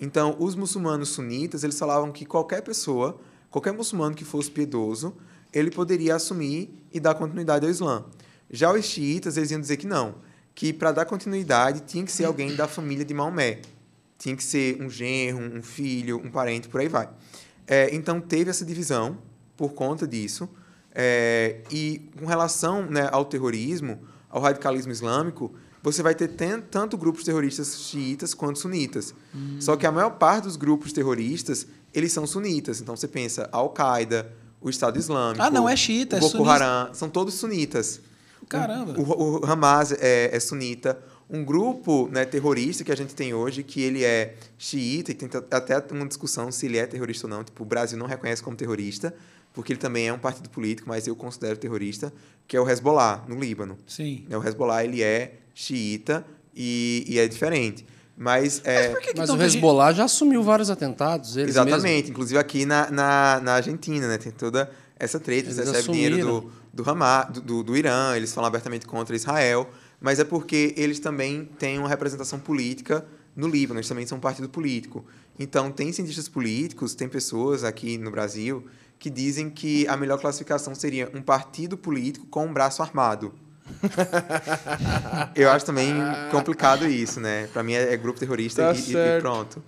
Então, 0.00 0.34
os 0.38 0.54
muçulmanos 0.54 1.10
sunitas, 1.10 1.62
eles 1.62 1.78
falavam 1.78 2.10
que 2.10 2.24
qualquer 2.24 2.62
pessoa, 2.62 3.20
qualquer 3.50 3.72
muçulmano 3.72 4.14
que 4.14 4.24
fosse 4.24 4.50
piedoso, 4.50 5.14
ele 5.52 5.70
poderia 5.70 6.14
assumir 6.14 6.82
e 6.90 6.98
dar 6.98 7.14
continuidade 7.14 7.66
ao 7.66 7.70
Islã. 7.70 8.04
Já 8.50 8.72
os 8.72 8.84
xiitas, 8.84 9.36
eles 9.36 9.50
iam 9.50 9.60
dizer 9.60 9.76
que 9.76 9.86
não, 9.86 10.14
que 10.54 10.72
para 10.72 10.92
dar 10.92 11.04
continuidade 11.04 11.82
tinha 11.86 12.04
que 12.04 12.10
ser 12.10 12.24
alguém 12.24 12.56
da 12.56 12.66
família 12.66 13.04
de 13.04 13.12
Maomé. 13.12 13.60
Tinha 14.18 14.34
que 14.34 14.44
ser 14.44 14.80
um 14.82 14.88
genro, 14.88 15.40
um 15.56 15.62
filho, 15.62 16.18
um 16.24 16.30
parente, 16.30 16.68
por 16.68 16.80
aí 16.80 16.88
vai. 16.88 17.08
É, 17.66 17.94
então, 17.94 18.20
teve 18.20 18.50
essa 18.50 18.64
divisão 18.64 19.18
por 19.56 19.74
conta 19.74 20.06
disso. 20.06 20.48
É, 21.02 21.60
e 21.70 22.10
com 22.18 22.26
relação 22.26 22.84
né, 22.84 23.08
ao 23.10 23.24
terrorismo, 23.24 23.92
ao 24.28 24.40
radicalismo 24.42 24.92
islâmico, 24.92 25.50
você 25.82 26.02
vai 26.02 26.14
ter 26.14 26.28
ten- 26.28 26.60
tanto 26.60 26.98
grupos 26.98 27.24
terroristas 27.24 27.68
xiitas 27.88 28.34
quanto 28.34 28.58
sunitas. 28.58 29.14
Só 29.58 29.76
que 29.76 29.86
a 29.86 29.92
maior 29.92 30.10
parte 30.10 30.44
dos 30.44 30.56
grupos 30.56 30.92
terroristas, 30.92 31.66
eles 31.94 32.12
são 32.12 32.26
sunitas. 32.26 32.80
Então, 32.82 32.94
você 32.94 33.08
pensa 33.08 33.48
Al-Qaeda, 33.50 34.30
o 34.60 34.68
Estado 34.68 34.98
Islâmico... 34.98 35.42
Ah, 35.42 35.50
não, 35.50 35.66
é 35.66 35.74
xiita, 35.74 36.16
o 36.16 36.18
é 36.18 36.20
Boko. 36.20 36.44
Haram, 36.44 36.92
são 36.94 37.08
todos 37.08 37.32
sunitas. 37.34 38.00
Caramba. 38.46 38.92
O, 39.00 39.40
o 39.40 39.46
Hamas 39.46 39.92
é, 39.92 40.36
é 40.36 40.40
sunita. 40.40 40.98
um 41.30 41.44
grupo 41.44 42.08
né, 42.12 42.24
terrorista 42.26 42.84
que 42.84 42.92
a 42.92 42.96
gente 42.96 43.14
tem 43.14 43.32
hoje, 43.32 43.62
que 43.62 43.80
ele 43.80 44.04
é 44.04 44.34
xiita, 44.58 45.12
e 45.12 45.14
tem 45.14 45.30
até 45.50 45.82
uma 45.92 46.06
discussão 46.06 46.50
se 46.52 46.66
ele 46.66 46.76
é 46.76 46.86
terrorista 46.86 47.26
ou 47.26 47.30
não. 47.30 47.42
Tipo, 47.44 47.62
o 47.62 47.66
Brasil 47.66 47.96
não 47.96 48.06
reconhece 48.06 48.42
como 48.42 48.54
terrorista, 48.56 49.14
porque 49.52 49.72
ele 49.72 49.80
também 49.80 50.08
é 50.08 50.12
um 50.12 50.18
partido 50.18 50.48
político, 50.48 50.88
mas 50.88 51.06
eu 51.06 51.16
considero 51.16 51.56
terrorista, 51.56 52.12
que 52.46 52.56
é 52.56 52.60
o 52.60 52.68
Hezbollah, 52.68 53.24
no 53.28 53.38
Líbano. 53.38 53.76
Sim. 53.86 54.26
O 54.30 54.46
Hezbollah, 54.46 54.84
ele 54.84 55.02
é 55.02 55.34
xiita 55.54 56.24
e, 56.54 57.04
e 57.08 57.18
é 57.18 57.26
diferente. 57.26 57.86
Mas, 58.16 58.60
é, 58.64 58.90
por 58.90 59.00
que 59.00 59.12
que 59.12 59.18
Mas 59.18 59.30
então 59.30 59.40
o 59.40 59.42
Hezbollah 59.42 59.92
já 59.92 60.04
assumiu 60.04 60.42
vários 60.42 60.68
atentados. 60.68 61.36
Eles 61.36 61.50
Exatamente, 61.50 61.82
mesmos. 61.82 62.10
inclusive 62.10 62.38
aqui 62.38 62.66
na, 62.66 62.90
na, 62.90 63.40
na 63.40 63.52
Argentina, 63.54 64.06
né? 64.06 64.18
Tem 64.18 64.30
toda 64.30 64.70
essa 64.98 65.18
treta, 65.18 65.48
eles, 65.48 65.58
Eles 65.58 65.70
recebem 65.70 65.92
dinheiro 65.92 66.26
do, 66.26 66.52
do, 66.72 66.90
Hamas, 66.90 67.30
do, 67.32 67.40
do, 67.40 67.62
do 67.62 67.76
Irã, 67.76 68.14
eles 68.14 68.32
falam 68.34 68.48
abertamente 68.48 68.86
contra 68.86 69.16
Israel, 69.16 69.70
mas 69.98 70.18
é 70.18 70.24
porque 70.24 70.74
eles 70.76 71.00
também 71.00 71.46
têm 71.58 71.78
uma 71.78 71.88
representação 71.88 72.38
política 72.38 73.06
no 73.34 73.48
Líbano, 73.48 73.80
eles 73.80 73.88
também 73.88 74.06
são 74.06 74.18
um 74.18 74.20
partido 74.20 74.50
político. 74.50 75.02
Então, 75.38 75.72
tem 75.72 75.90
cientistas 75.90 76.28
políticos, 76.28 76.94
tem 76.94 77.08
pessoas 77.08 77.64
aqui 77.64 77.96
no 77.96 78.10
Brasil 78.10 78.66
que 79.00 79.10
dizem 79.10 79.48
que 79.50 79.88
a 79.88 79.96
melhor 79.96 80.20
classificação 80.20 80.74
seria 80.76 81.10
um 81.14 81.22
partido 81.22 81.76
político 81.76 82.26
com 82.26 82.46
um 82.46 82.52
braço 82.52 82.82
armado. 82.82 83.34
Eu 85.34 85.50
acho 85.50 85.64
também 85.64 85.94
complicado 86.30 86.86
isso, 86.86 87.20
né? 87.20 87.48
Pra 87.52 87.62
mim 87.62 87.72
é, 87.74 87.92
é 87.92 87.96
grupo 87.96 88.18
terrorista 88.20 88.62
Tá 88.62 88.74
e- 88.78 88.92
e, 89.18 89.20
pronto. 89.20 89.62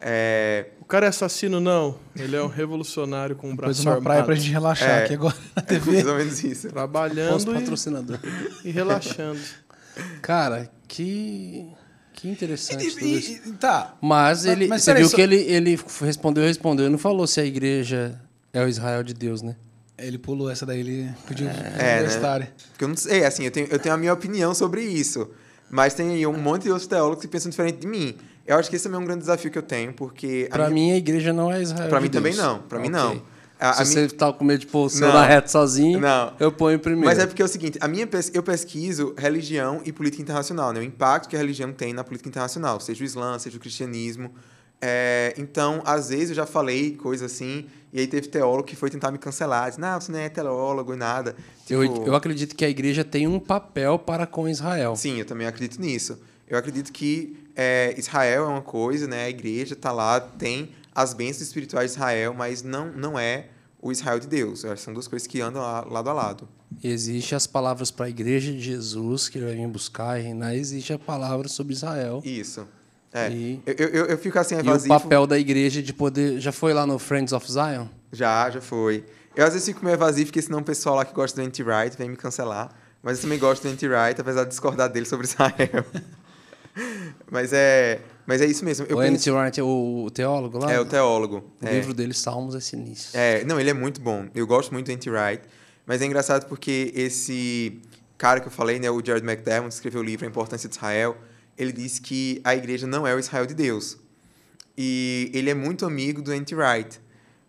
É, 0.00 0.66
O 0.80 0.84
cara 0.84 1.06
é 1.06 1.08
assassino, 1.08 1.60
não. 1.60 1.98
Ele 2.14 2.36
é 2.36 2.42
um 2.42 2.46
revolucionário 2.48 3.34
com 3.36 3.48
um 3.48 3.56
Depois 3.56 3.78
braço 3.82 3.88
uma 3.88 4.02
praia 4.02 4.20
armado. 4.20 4.26
pra 4.26 4.34
gente 4.34 4.50
relaxar 4.52 4.90
É. 4.90 5.04
aqui 5.04 5.14
agora 5.14 5.34
na 5.56 5.62
é 5.62 5.66
TV. 5.66 5.92
mais 5.92 6.06
ou 6.06 6.14
menos 6.16 6.44
isso. 6.44 6.68
Trabalhando 6.68 7.50
e, 7.50 7.54
patrocinador. 7.54 8.18
e 8.64 8.70
relaxando. 8.70 9.40
Cara, 10.20 10.70
que, 10.86 11.66
que 12.12 12.28
interessante 12.28 12.86
tudo 12.90 13.06
E- 13.06 13.18
isso. 13.18 13.48
e- 13.48 13.52
tá. 13.52 13.94
Mas 14.02 14.44
Mas- 14.44 14.46
ele, 14.46 14.66
mas 14.68 14.82
você 14.82 14.94
viu 14.94 15.08
só- 15.08 15.16
que 15.16 15.22
ele, 15.22 15.36
ele 15.36 15.80
respondeu, 16.02 16.44
respondeu. 16.44 16.84
Ele 16.84 16.92
não 16.92 16.98
falou 16.98 17.26
se 17.26 17.40
a 17.40 17.44
igreja 17.46 18.20
é 18.54 18.64
o 18.64 18.68
Israel 18.68 19.02
de 19.02 19.12
Deus, 19.12 19.42
né? 19.42 19.56
Ele 19.98 20.16
pulou 20.18 20.50
essa 20.50 20.64
daí, 20.64 20.80
ele 20.80 21.10
pediu 21.28 21.46
É, 21.48 21.96
universitária. 21.96 22.52
Porque 22.70 22.84
eu 22.84 22.88
não 22.88 22.96
sei, 22.96 23.24
assim, 23.24 23.44
eu 23.44 23.50
tenho, 23.50 23.66
eu 23.70 23.78
tenho 23.78 23.94
a 23.94 23.98
minha 23.98 24.12
opinião 24.12 24.54
sobre 24.54 24.82
isso. 24.82 25.28
Mas 25.70 25.92
tem 25.94 26.10
aí 26.12 26.26
um 26.26 26.36
monte 26.36 26.62
de 26.62 26.70
outros 26.70 26.86
teólogos 26.88 27.20
que 27.22 27.28
pensam 27.28 27.50
diferente 27.50 27.78
de 27.78 27.86
mim. 27.86 28.16
Eu 28.46 28.56
acho 28.58 28.68
que 28.70 28.76
esse 28.76 28.84
também 28.84 28.98
é 28.98 29.02
um 29.02 29.06
grande 29.06 29.20
desafio 29.20 29.50
que 29.50 29.58
eu 29.58 29.62
tenho, 29.62 29.92
porque. 29.92 30.48
a 30.50 30.54
Pra 30.54 30.70
minha- 30.70 30.86
mim, 30.88 30.92
a 30.92 30.96
igreja 30.96 31.32
não 31.32 31.50
é 31.52 31.62
Israel 31.62 31.88
Pra 31.88 31.98
de 31.98 32.04
mim 32.04 32.10
também 32.10 32.32
Deus. 32.32 32.44
não, 32.44 32.58
pra 32.60 32.78
mim 32.78 32.88
Ok. 32.88 32.98
não. 33.00 33.22
A- 33.58 33.70
a 33.80 33.84
Se 33.84 33.92
você 33.94 34.08
tá 34.08 34.32
com 34.32 34.44
medo 34.44 34.60
de 34.60 34.66
pôr 34.66 34.86
o 34.86 34.90
seu 34.90 35.06
Não. 35.06 35.14
na 35.14 35.24
reta 35.24 35.48
sozinho, 35.48 36.00
Não. 36.00 36.32
eu 36.40 36.50
ponho 36.52 36.78
primeiro. 36.78 37.06
Mas 37.06 37.18
é 37.18 37.26
porque 37.26 37.40
é 37.40 37.44
o 37.44 37.48
seguinte, 37.48 37.78
a 37.80 37.86
minha 37.88 38.06
pes- 38.06 38.30
eu 38.34 38.42
pesquiso 38.42 39.14
religião 39.16 39.80
e 39.84 39.92
política 39.92 40.20
internacional, 40.22 40.72
né? 40.72 40.80
O 40.80 40.82
impacto 40.82 41.28
que 41.28 41.36
a 41.36 41.38
religião 41.38 41.72
tem 41.72 41.94
na 41.94 42.02
política 42.04 42.28
internacional, 42.28 42.78
seja 42.80 43.02
o 43.02 43.06
Islã, 43.06 43.38
seja 43.38 43.56
o 43.56 43.60
cristianismo. 43.60 44.32
É, 44.86 45.32
então, 45.38 45.80
às 45.86 46.10
vezes 46.10 46.28
eu 46.28 46.34
já 46.34 46.44
falei 46.44 46.94
coisa 46.94 47.24
assim, 47.24 47.64
e 47.90 48.00
aí 48.00 48.06
teve 48.06 48.28
teólogo 48.28 48.64
que 48.64 48.76
foi 48.76 48.90
tentar 48.90 49.10
me 49.10 49.16
cancelar, 49.16 49.70
disse, 49.70 49.80
não, 49.80 49.98
você 49.98 50.12
não 50.12 50.18
é 50.18 50.28
teólogo 50.28 50.92
e 50.92 50.96
nada. 50.96 51.34
eu, 51.70 51.82
Tipo, 51.88 52.06
eu 52.06 52.14
acredito 52.14 52.54
que 52.54 52.66
a 52.66 52.68
igreja 52.68 53.02
tem 53.02 53.26
um 53.26 53.40
papel 53.40 53.98
para 53.98 54.26
com 54.26 54.46
Israel. 54.46 54.94
Sim, 54.94 55.18
eu 55.18 55.24
também 55.24 55.46
acredito 55.46 55.80
nisso. 55.80 56.18
Eu 56.46 56.58
acredito 56.58 56.92
que 56.92 57.34
é, 57.56 57.94
Israel 57.96 58.44
é 58.44 58.46
uma 58.46 58.60
coisa, 58.60 59.06
né? 59.06 59.24
A 59.24 59.30
igreja 59.30 59.72
está 59.72 59.90
lá, 59.90 60.20
tem 60.20 60.72
as 60.94 61.14
bênçãos 61.14 61.46
espirituais 61.46 61.92
de 61.92 61.96
Israel, 61.96 62.34
mas 62.34 62.62
não, 62.62 62.92
não 62.92 63.18
é 63.18 63.46
o 63.80 63.90
Israel 63.90 64.20
de 64.20 64.26
Deus. 64.26 64.64
Eu 64.64 64.76
são 64.76 64.92
duas 64.92 65.08
coisas 65.08 65.26
que 65.26 65.40
andam 65.40 65.62
lado 65.62 66.10
a 66.10 66.12
lado. 66.12 66.46
Existe 66.82 67.34
as 67.34 67.46
palavras 67.46 67.90
para 67.90 68.04
a 68.04 68.10
igreja 68.10 68.52
de 68.52 68.60
Jesus, 68.60 69.30
que 69.30 69.38
ele 69.38 69.46
vai 69.46 69.54
vir 69.54 69.66
buscar 69.66 70.20
e 70.20 70.24
reinar. 70.24 70.54
Existe 70.54 70.92
a 70.92 70.98
palavra 70.98 71.48
sobre 71.48 71.72
Israel. 71.72 72.20
Isso. 72.22 72.68
É. 73.14 73.30
E- 73.30 73.62
Eu, 73.64 73.74
eu, 73.88 74.04
eu 74.06 74.18
fico 74.18 74.38
assim, 74.38 74.56
E 74.56 74.58
o 74.58 74.60
evasivo. 74.60 74.88
papel 75.00 75.26
da 75.26 75.38
igreja 75.38 75.80
de 75.80 75.92
poder... 75.94 76.40
Já 76.40 76.50
foi 76.52 76.74
lá 76.74 76.84
no 76.86 76.98
Friends 76.98 77.32
of 77.32 77.50
Zion? 77.50 77.86
Já, 78.12 78.50
já 78.50 78.60
foi. 78.60 79.04
Eu 79.36 79.46
às 79.46 79.52
vezes 79.52 79.66
fico 79.68 79.84
meio 79.84 79.94
evasivo, 79.94 80.26
porque 80.26 80.42
senão 80.42 80.58
o 80.58 80.64
pessoal 80.64 80.96
lá 80.96 81.04
que 81.04 81.14
gosta 81.14 81.40
do 81.40 81.46
anti-right 81.46 81.96
vem 81.96 82.08
me 82.10 82.16
cancelar. 82.16 82.70
Mas 83.02 83.18
eu 83.18 83.22
também 83.22 83.38
gosto 83.38 83.62
do 83.62 83.68
anti-right, 83.68 84.20
apesar 84.20 84.42
de 84.44 84.50
discordar 84.50 84.88
dele 84.90 85.06
sobre 85.06 85.26
Israel. 85.28 85.84
mas, 87.30 87.52
é, 87.52 88.00
mas 88.26 88.40
é 88.40 88.46
isso 88.46 88.64
mesmo. 88.64 88.86
Eu 88.88 88.96
o 88.96 89.00
penso-. 89.00 89.32
Wright, 89.34 89.60
o, 89.60 90.04
o 90.06 90.10
teólogo 90.10 90.58
lá? 90.58 90.72
é 90.72 90.80
o 90.80 90.84
teólogo. 90.84 91.44
O 91.62 91.66
é. 91.66 91.72
livro 91.74 91.92
dele, 91.94 92.14
Salmos, 92.14 92.54
é 92.54 92.60
sinistro. 92.60 93.18
É, 93.18 93.44
não, 93.44 93.60
ele 93.60 93.70
é 93.70 93.74
muito 93.74 94.00
bom. 94.00 94.26
Eu 94.34 94.46
gosto 94.46 94.72
muito 94.72 94.86
do 94.86 94.92
anti-right. 94.92 95.42
Mas 95.86 96.00
é 96.00 96.06
engraçado 96.06 96.46
porque 96.46 96.92
esse 96.94 97.80
cara 98.16 98.40
que 98.40 98.46
eu 98.46 98.50
falei, 98.52 98.78
né, 98.78 98.90
o 98.90 99.04
Jared 99.04 99.24
McDermott, 99.26 99.74
escreveu 99.74 100.00
o 100.00 100.04
livro 100.04 100.24
A 100.24 100.28
Importância 100.28 100.68
de 100.68 100.74
Israel, 100.74 101.16
ele 101.56 101.72
disse 101.72 102.00
que 102.00 102.40
a 102.44 102.54
igreja 102.54 102.86
não 102.86 103.06
é 103.06 103.14
o 103.14 103.18
Israel 103.18 103.46
de 103.46 103.54
Deus. 103.54 103.98
E 104.76 105.30
ele 105.32 105.50
é 105.50 105.54
muito 105.54 105.86
amigo 105.86 106.20
do 106.20 106.32
anti-right. 106.32 107.00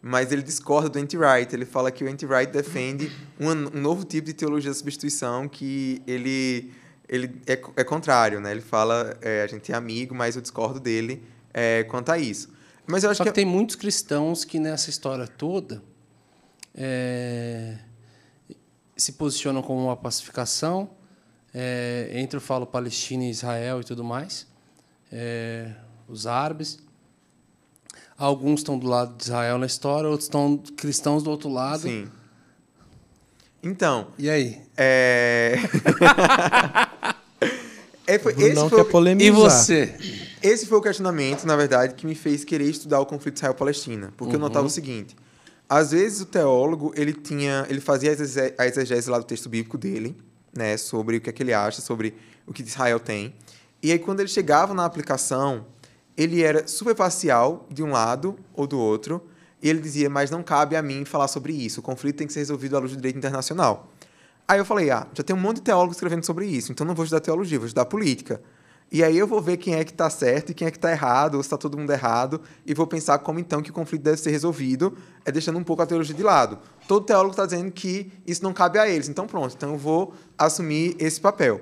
Mas 0.01 0.31
ele 0.31 0.43
discorda 0.43 0.89
do 0.89 0.99
anti-right. 0.99 1.53
Ele 1.53 1.65
fala 1.65 1.91
que 1.91 2.03
o 2.03 2.07
anti-right 2.07 2.51
defende 2.51 3.11
um, 3.39 3.49
um 3.49 3.81
novo 3.81 4.03
tipo 4.05 4.27
de 4.27 4.33
teologia 4.33 4.69
da 4.69 4.75
substituição 4.75 5.47
que 5.47 6.01
ele, 6.05 6.71
ele 7.09 7.41
é, 7.47 7.53
é 7.75 7.83
contrário, 7.83 8.39
né? 8.39 8.51
Ele 8.51 8.61
fala, 8.61 9.17
é, 9.21 9.41
a 9.41 9.47
gente 9.47 9.71
é 9.71 9.75
amigo, 9.75 10.13
mas 10.13 10.35
eu 10.35 10.41
discordo 10.41 10.79
dele 10.79 11.23
é, 11.51 11.83
quanto 11.85 12.11
a 12.11 12.19
isso. 12.19 12.53
Mas 12.85 13.03
eu 13.03 13.09
acho 13.09 13.17
Só 13.17 13.23
que... 13.23 13.31
que 13.31 13.35
tem 13.35 13.45
muitos 13.45 13.75
cristãos 13.75 14.45
que 14.45 14.59
nessa 14.59 14.91
história 14.91 15.27
toda 15.27 15.81
é, 16.75 17.79
se 18.95 19.13
posicionam 19.13 19.63
como 19.63 19.83
uma 19.85 19.97
pacificação 19.97 20.89
é, 21.57 22.09
entre, 22.11 22.35
eu 22.35 22.41
falo, 22.41 22.65
Palestina 22.65 23.23
e 23.23 23.29
Israel 23.29 23.79
e 23.79 23.83
tudo 23.85 24.03
mais, 24.03 24.45
é, 25.09 25.71
os 26.05 26.27
árabes. 26.27 26.79
Alguns 28.17 28.59
estão 28.59 28.77
do 28.77 28.87
lado 28.87 29.15
de 29.15 29.23
Israel 29.23 29.57
na 29.57 29.65
história, 29.65 30.09
outros 30.09 30.25
estão 30.25 30.57
cristãos 30.75 31.23
do 31.23 31.31
outro 31.31 31.47
lado. 31.49 31.83
Sim. 31.83 32.09
Então, 33.63 34.07
E 34.17 34.29
aí? 34.29 34.61
É... 34.75 35.55
é 38.05 38.19
foi, 38.19 38.33
esse, 38.33 38.41
Brunão 38.49 38.69
foi, 38.69 38.77
quer 38.79 38.85
o- 38.85 38.91
polemizar. 38.91 39.27
E 39.27 39.31
você? 39.31 39.95
esse 40.43 40.65
foi 40.65 40.77
o 40.77 40.81
questionamento, 40.81 41.45
na 41.45 41.55
verdade, 41.55 41.95
que 41.95 42.05
me 42.05 42.15
fez 42.15 42.43
querer 42.43 42.69
estudar 42.69 42.99
o 42.99 43.05
conflito 43.05 43.37
Israel-Palestina. 43.37 44.13
Porque 44.17 44.35
eu 44.35 44.39
notava 44.39 44.67
o 44.67 44.69
seguinte: 44.69 45.15
às 45.67 45.91
vezes 45.91 46.21
o 46.21 46.25
teólogo 46.25 46.93
ele 46.95 47.13
tinha, 47.13 47.65
ele 47.69 47.79
fazia 47.81 48.11
a 48.57 48.67
exegese 48.67 49.09
lá 49.09 49.17
do 49.17 49.25
texto 49.25 49.49
bíblico 49.49 49.77
dele, 49.77 50.15
né, 50.55 50.77
sobre 50.77 51.17
o 51.17 51.21
que 51.21 51.29
é 51.29 51.33
que 51.33 51.43
ele 51.43 51.53
acha, 51.53 51.81
sobre 51.81 52.15
o 52.47 52.53
que 52.53 52.61
Israel 52.61 52.99
tem. 52.99 53.35
E 53.83 53.91
aí 53.91 53.99
quando 53.99 54.21
ele 54.21 54.29
chegava 54.29 54.73
na 54.73 54.85
aplicação, 54.85 55.65
ele 56.17 56.41
era 56.41 56.67
super 56.67 56.95
parcial 56.95 57.67
de 57.69 57.83
um 57.83 57.91
lado 57.91 58.37
ou 58.53 58.65
do 58.65 58.79
outro, 58.79 59.21
e 59.61 59.69
ele 59.69 59.79
dizia: 59.79 60.09
"Mas 60.09 60.31
não 60.31 60.41
cabe 60.41 60.75
a 60.75 60.81
mim 60.81 61.05
falar 61.05 61.27
sobre 61.27 61.53
isso. 61.53 61.79
O 61.79 61.83
conflito 61.83 62.17
tem 62.17 62.27
que 62.27 62.33
ser 62.33 62.39
resolvido 62.39 62.77
à 62.77 62.79
luz 62.79 62.91
do 62.91 62.97
direito 62.97 63.17
internacional." 63.17 63.91
Aí 64.47 64.59
eu 64.59 64.65
falei: 64.65 64.89
"Ah, 64.91 65.07
já 65.13 65.23
tem 65.23 65.35
um 65.35 65.39
monte 65.39 65.57
de 65.57 65.63
teólogos 65.63 65.97
escrevendo 65.97 66.25
sobre 66.25 66.45
isso, 66.45 66.71
então 66.71 66.85
não 66.85 66.95
vou 66.95 67.03
estudar 67.03 67.19
teologia, 67.19 67.59
vou 67.59 67.67
estudar 67.67 67.85
política." 67.85 68.41
E 68.91 69.03
aí 69.03 69.17
eu 69.17 69.25
vou 69.25 69.41
ver 69.41 69.57
quem 69.57 69.73
é 69.73 69.83
que 69.83 69.91
está 69.91 70.09
certo 70.09 70.51
e 70.51 70.53
quem 70.53 70.67
é 70.67 70.71
que 70.71 70.77
está 70.77 70.91
errado, 70.91 71.35
ou 71.35 71.43
se 71.43 71.47
está 71.47 71.57
todo 71.57 71.77
mundo 71.77 71.91
errado, 71.91 72.39
e 72.65 72.73
vou 72.73 72.85
pensar 72.85 73.17
como 73.17 73.39
então 73.39 73.61
que 73.61 73.71
o 73.71 73.73
conflito 73.73 74.03
deve 74.03 74.17
ser 74.17 74.29
resolvido, 74.29 74.95
é 75.25 75.31
deixando 75.31 75.57
um 75.57 75.63
pouco 75.63 75.81
a 75.81 75.85
teologia 75.85 76.15
de 76.15 76.23
lado. 76.23 76.59
Todo 76.87 77.05
teólogo 77.05 77.31
está 77.31 77.45
dizendo 77.45 77.71
que 77.71 78.11
isso 78.27 78.43
não 78.43 78.53
cabe 78.53 78.77
a 78.77 78.87
eles, 78.87 79.09
então 79.09 79.25
pronto, 79.25 79.55
então 79.55 79.71
eu 79.71 79.77
vou 79.77 80.13
assumir 80.37 80.95
esse 80.99 81.19
papel. 81.19 81.61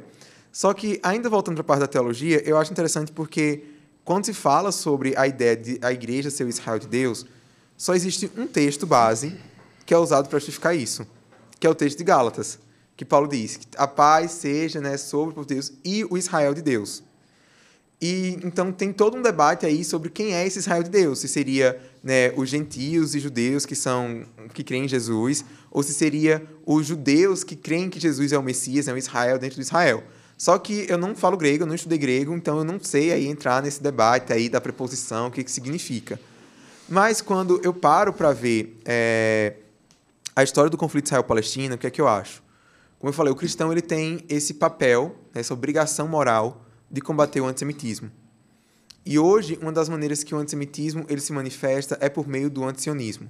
Só 0.52 0.74
que, 0.74 1.00
ainda 1.02 1.30
voltando 1.30 1.56
para 1.56 1.62
a 1.62 1.66
parte 1.66 1.80
da 1.80 1.88
teologia, 1.88 2.42
eu 2.48 2.58
acho 2.58 2.72
interessante 2.72 3.12
porque 3.12 3.64
quando 4.04 4.26
se 4.26 4.34
fala 4.34 4.72
sobre 4.72 5.16
a 5.18 5.26
ideia 5.26 5.56
de 5.56 5.80
a 5.82 5.92
igreja 5.92 6.30
ser 6.30 6.44
o 6.44 6.50
Israel 6.50 6.78
de 6.78 6.88
Deus, 6.88 7.26
só 7.78 7.96
existe 7.96 8.30
um 8.38 8.46
texto 8.46 8.86
base 8.86 9.36
que 9.86 9.94
é 9.94 9.98
usado 9.98 10.30
para 10.30 10.40
justificar 10.40 10.76
isso, 10.76 11.08
que 11.60 11.66
é 11.66 11.70
o 11.70 11.76
texto 11.76 11.98
de 11.98 12.04
Gálatas, 12.04 12.60
que 12.95 13.06
Paulo 13.06 13.28
diz 13.28 13.58
que 13.58 13.68
a 13.78 13.88
paz 13.88 14.32
seja 14.32 14.80
né, 14.80 14.98
sobre 14.98 15.40
o 15.40 15.45
Deus 15.45 15.74
e 15.84 16.06
o 16.06 16.18
Israel 16.18 16.54
de 16.54 16.62
Deus. 16.62 17.02
E 18.02 18.38
então 18.44 18.72
tem 18.72 18.91
todo 18.91 19.18
um 19.18 19.22
debate 19.22 19.66
aí 19.66 19.84
sobre 19.84 20.10
quem 20.10 20.34
é 20.34 20.45
esse 20.45 20.60
Israel 20.60 20.84
de 20.84 20.90
Deus, 20.90 21.20
se 21.20 21.28
seria 21.28 21.80
né, 22.04 22.34
os 22.36 22.50
gentios 22.50 23.16
e 23.16 23.20
judeus 23.20 23.66
que 23.66 23.76
são 23.76 24.26
que 24.54 24.64
creem 24.64 24.86
em 24.86 24.88
Jesus, 24.88 25.46
ou 25.72 25.82
se 25.82 25.94
seria 25.94 26.46
os 26.66 26.86
judeus 26.86 27.44
que 27.44 27.56
creem 27.56 27.90
que 27.90 28.00
Jesus 28.00 28.34
é 28.34 28.38
o 28.38 28.44
Messias, 28.44 28.88
é 28.88 28.94
o 28.94 28.98
Israel 28.98 29.40
dentro 29.40 29.56
de 29.56 29.62
Israel. 29.62 30.04
Só 30.38 30.58
que 30.58 30.86
eu 30.90 30.98
não 30.98 31.16
falo 31.16 31.38
grego, 31.38 31.64
eu 31.64 31.68
não 31.68 31.76
estudei 31.76 31.98
grego, 31.98 32.36
então 32.36 32.58
eu 32.58 32.64
não 32.66 32.80
sei 32.80 33.14
aí 33.14 33.28
entrar 33.28 33.64
nesse 33.64 33.82
debate 33.82 34.34
aí 34.34 34.50
da 34.50 34.60
preposição, 34.60 35.28
o 35.28 35.32
que, 35.32 35.44
que 35.44 35.52
significa. 35.52 36.20
Mas 36.90 37.22
quando 37.22 37.62
eu 37.64 37.74
paro 37.74 38.12
para 38.12 38.34
ver 38.34 38.78
é, 38.84 39.54
a 40.36 40.44
história 40.44 40.70
do 40.70 40.78
conflito 40.78 41.06
Israel-Palestina, 41.06 41.76
o 41.76 41.78
que 41.78 41.88
é 41.88 41.90
que 41.90 42.02
eu 42.02 42.08
acho? 42.08 42.44
Como 43.00 43.10
eu 43.10 43.14
falei, 43.14 43.32
o 43.32 43.36
cristão 43.36 43.72
ele 43.72 43.82
tem 43.82 44.26
esse 44.28 44.56
papel, 44.56 45.16
essa 45.34 45.54
obrigação 45.54 46.08
moral 46.08 46.66
de 46.92 47.00
combater 47.00 47.40
o 47.40 47.46
antissemitismo. 47.46 48.12
E 49.06 49.20
hoje, 49.20 49.58
uma 49.62 49.72
das 49.72 49.90
maneiras 49.90 50.24
que 50.24 50.34
o 50.34 50.38
antissemitismo 50.38 51.06
ele 51.10 51.20
se 51.20 51.34
manifesta 51.34 51.98
é 52.00 52.08
por 52.08 52.28
meio 52.28 52.50
do 52.50 52.64
antisionismo, 52.64 53.30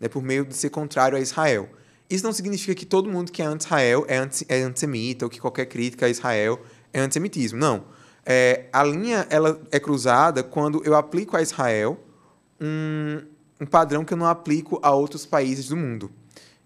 né, 0.00 0.08
por 0.08 0.22
meio 0.22 0.44
de 0.44 0.54
ser 0.54 0.70
contrário 0.70 1.16
a 1.16 1.20
Israel. 1.20 1.68
Isso 2.08 2.24
não 2.24 2.32
significa 2.32 2.74
que 2.74 2.86
todo 2.86 3.10
mundo 3.10 3.32
que 3.32 3.42
é 3.42 3.44
anti-Israel 3.44 4.04
é, 4.08 4.16
anti, 4.16 4.46
é 4.48 4.62
antissemita 4.62 5.26
ou 5.26 5.30
que 5.30 5.40
qualquer 5.40 5.66
crítica 5.66 6.06
a 6.06 6.08
Israel 6.08 6.60
é 6.92 7.00
antissemitismo. 7.00 7.58
Não. 7.58 7.84
É, 8.24 8.66
a 8.72 8.82
linha 8.82 9.26
ela 9.28 9.60
é 9.70 9.78
cruzada 9.78 10.42
quando 10.42 10.82
eu 10.84 10.94
aplico 10.94 11.36
a 11.36 11.42
Israel 11.42 11.98
um, 12.60 13.22
um 13.60 13.66
padrão 13.66 14.04
que 14.04 14.14
eu 14.14 14.18
não 14.18 14.26
aplico 14.26 14.78
a 14.82 14.92
outros 14.92 15.26
países 15.26 15.68
do 15.68 15.76
mundo. 15.76 16.10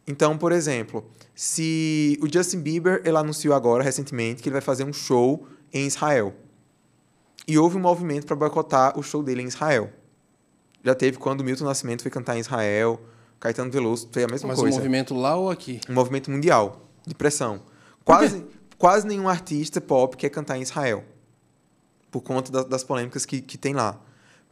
Então, 0.06 0.38
por 0.38 0.52
exemplo, 0.52 1.04
se 1.34 2.18
o 2.22 2.32
Justin 2.32 2.60
Bieber 2.60 3.02
ele 3.04 3.16
anunciou 3.16 3.54
agora 3.54 3.82
recentemente 3.82 4.42
que 4.42 4.48
ele 4.48 4.54
vai 4.54 4.62
fazer 4.62 4.84
um 4.84 4.92
show 4.92 5.46
em 5.72 5.86
Israel. 5.86 6.34
E 7.48 7.58
houve 7.58 7.76
um 7.76 7.80
movimento 7.80 8.26
para 8.26 8.36
boicotar 8.36 8.98
o 8.98 9.02
show 9.02 9.22
dele 9.22 9.40
em 9.42 9.46
Israel. 9.46 9.90
Já 10.84 10.94
teve 10.94 11.16
quando 11.18 11.42
Milton 11.42 11.64
Nascimento 11.64 12.02
foi 12.02 12.10
cantar 12.10 12.36
em 12.36 12.40
Israel, 12.40 13.00
Caetano 13.40 13.70
Veloso 13.70 14.08
foi 14.12 14.22
a 14.22 14.28
mesma 14.28 14.48
Mas 14.48 14.58
coisa. 14.60 14.74
um 14.76 14.78
movimento 14.78 15.14
lá 15.14 15.34
ou 15.34 15.50
aqui? 15.50 15.80
Um 15.88 15.94
movimento 15.94 16.30
mundial 16.30 16.82
de 17.06 17.14
pressão. 17.14 17.62
Quase, 18.04 18.44
quase 18.76 19.06
nenhum 19.06 19.28
artista 19.28 19.80
pop 19.80 20.16
quer 20.16 20.28
cantar 20.28 20.58
em 20.58 20.62
Israel. 20.62 21.02
Por 22.10 22.20
conta 22.22 22.52
da- 22.52 22.62
das 22.64 22.84
polêmicas 22.84 23.24
que, 23.26 23.40
que 23.40 23.56
tem 23.58 23.72
lá. 23.74 23.98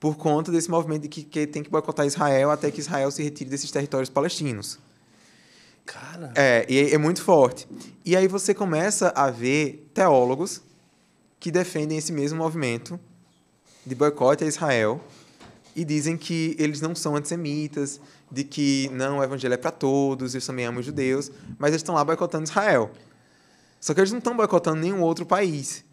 Por 0.00 0.16
conta 0.16 0.50
desse 0.52 0.70
movimento 0.70 1.02
de 1.02 1.08
que, 1.08 1.22
que 1.22 1.46
tem 1.46 1.62
que 1.62 1.70
boicotar 1.70 2.06
Israel 2.06 2.50
até 2.50 2.70
que 2.70 2.80
Israel 2.80 3.10
se 3.10 3.22
retire 3.22 3.48
desses 3.48 3.70
territórios 3.70 4.08
palestinos. 4.10 4.78
Cara, 5.84 6.32
É, 6.34 6.66
e 6.68 6.78
é, 6.78 6.94
é 6.94 6.98
muito 6.98 7.22
forte. 7.22 7.66
E 8.04 8.16
aí 8.16 8.26
você 8.26 8.52
começa 8.52 9.10
a 9.16 9.30
ver 9.30 9.88
teólogos 9.94 10.60
que 11.38 11.50
defendem 11.50 11.98
esse 11.98 12.12
mesmo 12.12 12.38
movimento 12.38 12.98
de 13.84 13.94
boicote 13.94 14.44
a 14.44 14.46
Israel 14.46 15.00
e 15.74 15.84
dizem 15.84 16.16
que 16.16 16.56
eles 16.58 16.80
não 16.80 16.94
são 16.94 17.14
antissemitas, 17.14 18.00
de 18.30 18.42
que 18.42 18.90
não, 18.92 19.18
o 19.18 19.22
evangelho 19.22 19.54
é 19.54 19.56
para 19.56 19.70
todos, 19.70 20.34
eles 20.34 20.46
também 20.46 20.64
amam 20.64 20.80
os 20.80 20.86
judeus, 20.86 21.30
mas 21.58 21.68
eles 21.68 21.80
estão 21.80 21.94
lá 21.94 22.04
boicotando 22.04 22.44
Israel. 22.44 22.90
Só 23.78 23.92
que 23.92 24.00
eles 24.00 24.10
não 24.10 24.18
estão 24.18 24.36
boicotando 24.36 24.80
nenhum 24.80 25.02
outro 25.02 25.26
país. 25.26 25.84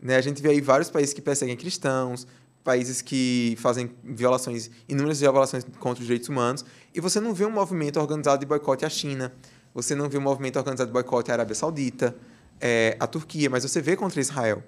Né? 0.00 0.16
A 0.16 0.20
gente 0.20 0.42
vê 0.42 0.50
aí 0.50 0.60
vários 0.60 0.90
países 0.90 1.14
que 1.14 1.22
perseguem 1.22 1.56
cristãos, 1.56 2.26
países 2.62 3.00
que 3.02 3.56
fazem 3.58 3.90
violações, 4.04 4.70
inúmeras 4.88 5.18
violações 5.18 5.64
contra 5.80 6.00
os 6.00 6.06
direitos 6.06 6.28
humanos, 6.28 6.64
e 6.94 7.00
você 7.00 7.18
não 7.18 7.34
vê 7.34 7.44
um 7.44 7.50
movimento 7.50 7.98
organizado 7.98 8.40
de 8.40 8.46
boicote 8.46 8.84
à 8.84 8.90
China, 8.90 9.32
você 9.74 9.94
não 9.94 10.08
vê 10.08 10.18
um 10.18 10.20
movimento 10.22 10.58
organizado 10.58 10.88
de 10.88 10.92
boicote 10.92 11.30
à 11.30 11.34
Arábia 11.34 11.54
Saudita, 11.54 12.14
é, 12.60 12.96
à 13.00 13.06
Turquia, 13.06 13.48
mas 13.50 13.64
você 13.64 13.80
vê 13.80 13.96
contra 13.96 14.20
Israel. 14.20 14.62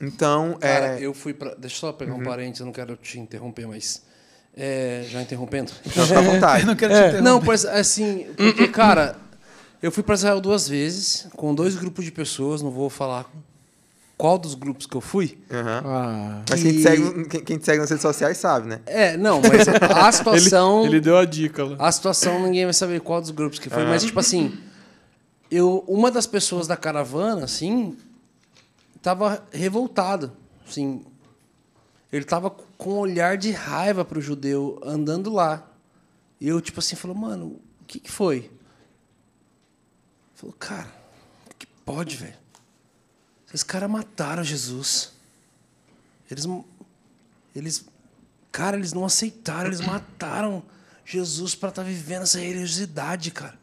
Então, 0.00 0.56
cara, 0.60 0.98
é, 0.98 1.00
eu 1.00 1.12
fui 1.12 1.34
pra. 1.34 1.54
Deixa 1.54 1.76
eu 1.76 1.80
só 1.80 1.92
pegar 1.92 2.14
um 2.14 2.22
parênteses, 2.22 2.60
eu 2.60 2.66
não 2.66 2.72
quero 2.72 2.96
te 2.96 3.18
interromper, 3.18 3.66
mas. 3.66 4.02
é, 4.56 5.04
já 5.08 5.20
interrompendo? 5.22 5.72
então 5.86 6.06
fica 6.06 6.18
à 6.18 6.22
vontade. 6.22 6.62
Eu 6.62 6.66
não 6.66 6.76
quero 6.76 6.92
te 6.92 6.96
É, 6.98 7.08
interromper. 7.08 7.22
não, 7.22 7.40
mas 7.40 7.64
assim, 7.64 8.26
porque, 8.36 8.68
cara, 8.68 9.16
eu 9.82 9.90
fui 9.92 10.02
para 10.02 10.14
Israel 10.14 10.40
duas 10.40 10.68
vezes, 10.68 11.26
com 11.36 11.54
dois 11.54 11.74
grupos 11.76 12.04
de 12.04 12.12
pessoas, 12.12 12.62
não 12.62 12.70
vou 12.70 12.88
falar 12.90 13.28
qual 14.16 14.36
dos 14.38 14.54
grupos 14.54 14.86
que 14.86 14.96
eu 14.96 15.00
fui. 15.00 15.38
Aham. 15.50 15.82
Ah, 15.84 16.42
Mas 16.50 16.62
quem 16.62 16.72
te, 16.72 16.82
segue, 16.82 17.24
quem, 17.28 17.44
quem 17.44 17.58
te 17.58 17.64
segue 17.64 17.78
nas 17.80 17.88
redes 17.90 18.02
sociais 18.02 18.36
sabe, 18.38 18.68
né? 18.68 18.80
É, 18.86 19.16
não, 19.16 19.40
mas 19.40 19.66
a 19.68 20.10
situação. 20.12 20.80
ele, 20.84 20.94
ele 20.96 21.00
deu 21.00 21.16
a 21.16 21.24
dica 21.24 21.64
lá. 21.64 21.76
A 21.78 21.92
situação 21.92 22.42
ninguém 22.42 22.64
vai 22.64 22.74
saber 22.74 23.00
qual 23.00 23.20
dos 23.20 23.30
grupos 23.30 23.58
que 23.60 23.68
foi, 23.70 23.84
mas 23.84 24.02
tipo 24.04 24.18
assim, 24.18 24.56
eu 25.50 25.84
uma 25.86 26.10
das 26.10 26.26
pessoas 26.26 26.66
da 26.66 26.76
caravana, 26.76 27.44
assim, 27.44 27.96
tava 29.02 29.46
revoltado, 29.52 30.36
assim. 30.66 31.04
Ele 32.12 32.24
tava 32.24 32.50
com 32.50 32.94
um 32.94 32.98
olhar 32.98 33.36
de 33.36 33.50
raiva 33.50 34.04
pro 34.04 34.20
judeu 34.20 34.80
andando 34.82 35.30
lá. 35.30 35.70
E 36.40 36.48
eu 36.48 36.60
tipo 36.60 36.80
assim, 36.80 36.96
falou: 36.96 37.16
"Mano, 37.16 37.60
o 37.80 37.84
que 37.86 38.00
que 38.00 38.10
foi?" 38.10 38.50
Falou: 40.34 40.54
"Cara, 40.58 40.92
que 41.58 41.66
pode, 41.66 42.16
velho? 42.16 42.36
Esses 43.46 43.62
caras 43.62 43.90
mataram 43.90 44.44
Jesus. 44.44 45.12
Eles 46.30 46.46
eles 47.54 47.84
Cara, 48.50 48.76
eles 48.76 48.92
não 48.92 49.04
aceitaram, 49.04 49.66
eles 49.68 49.80
mataram 49.80 50.62
Jesus 51.04 51.54
pra 51.54 51.68
estar 51.68 51.82
vivendo 51.82 52.22
essa 52.22 52.38
religiosidade, 52.38 53.30
cara. 53.30 53.58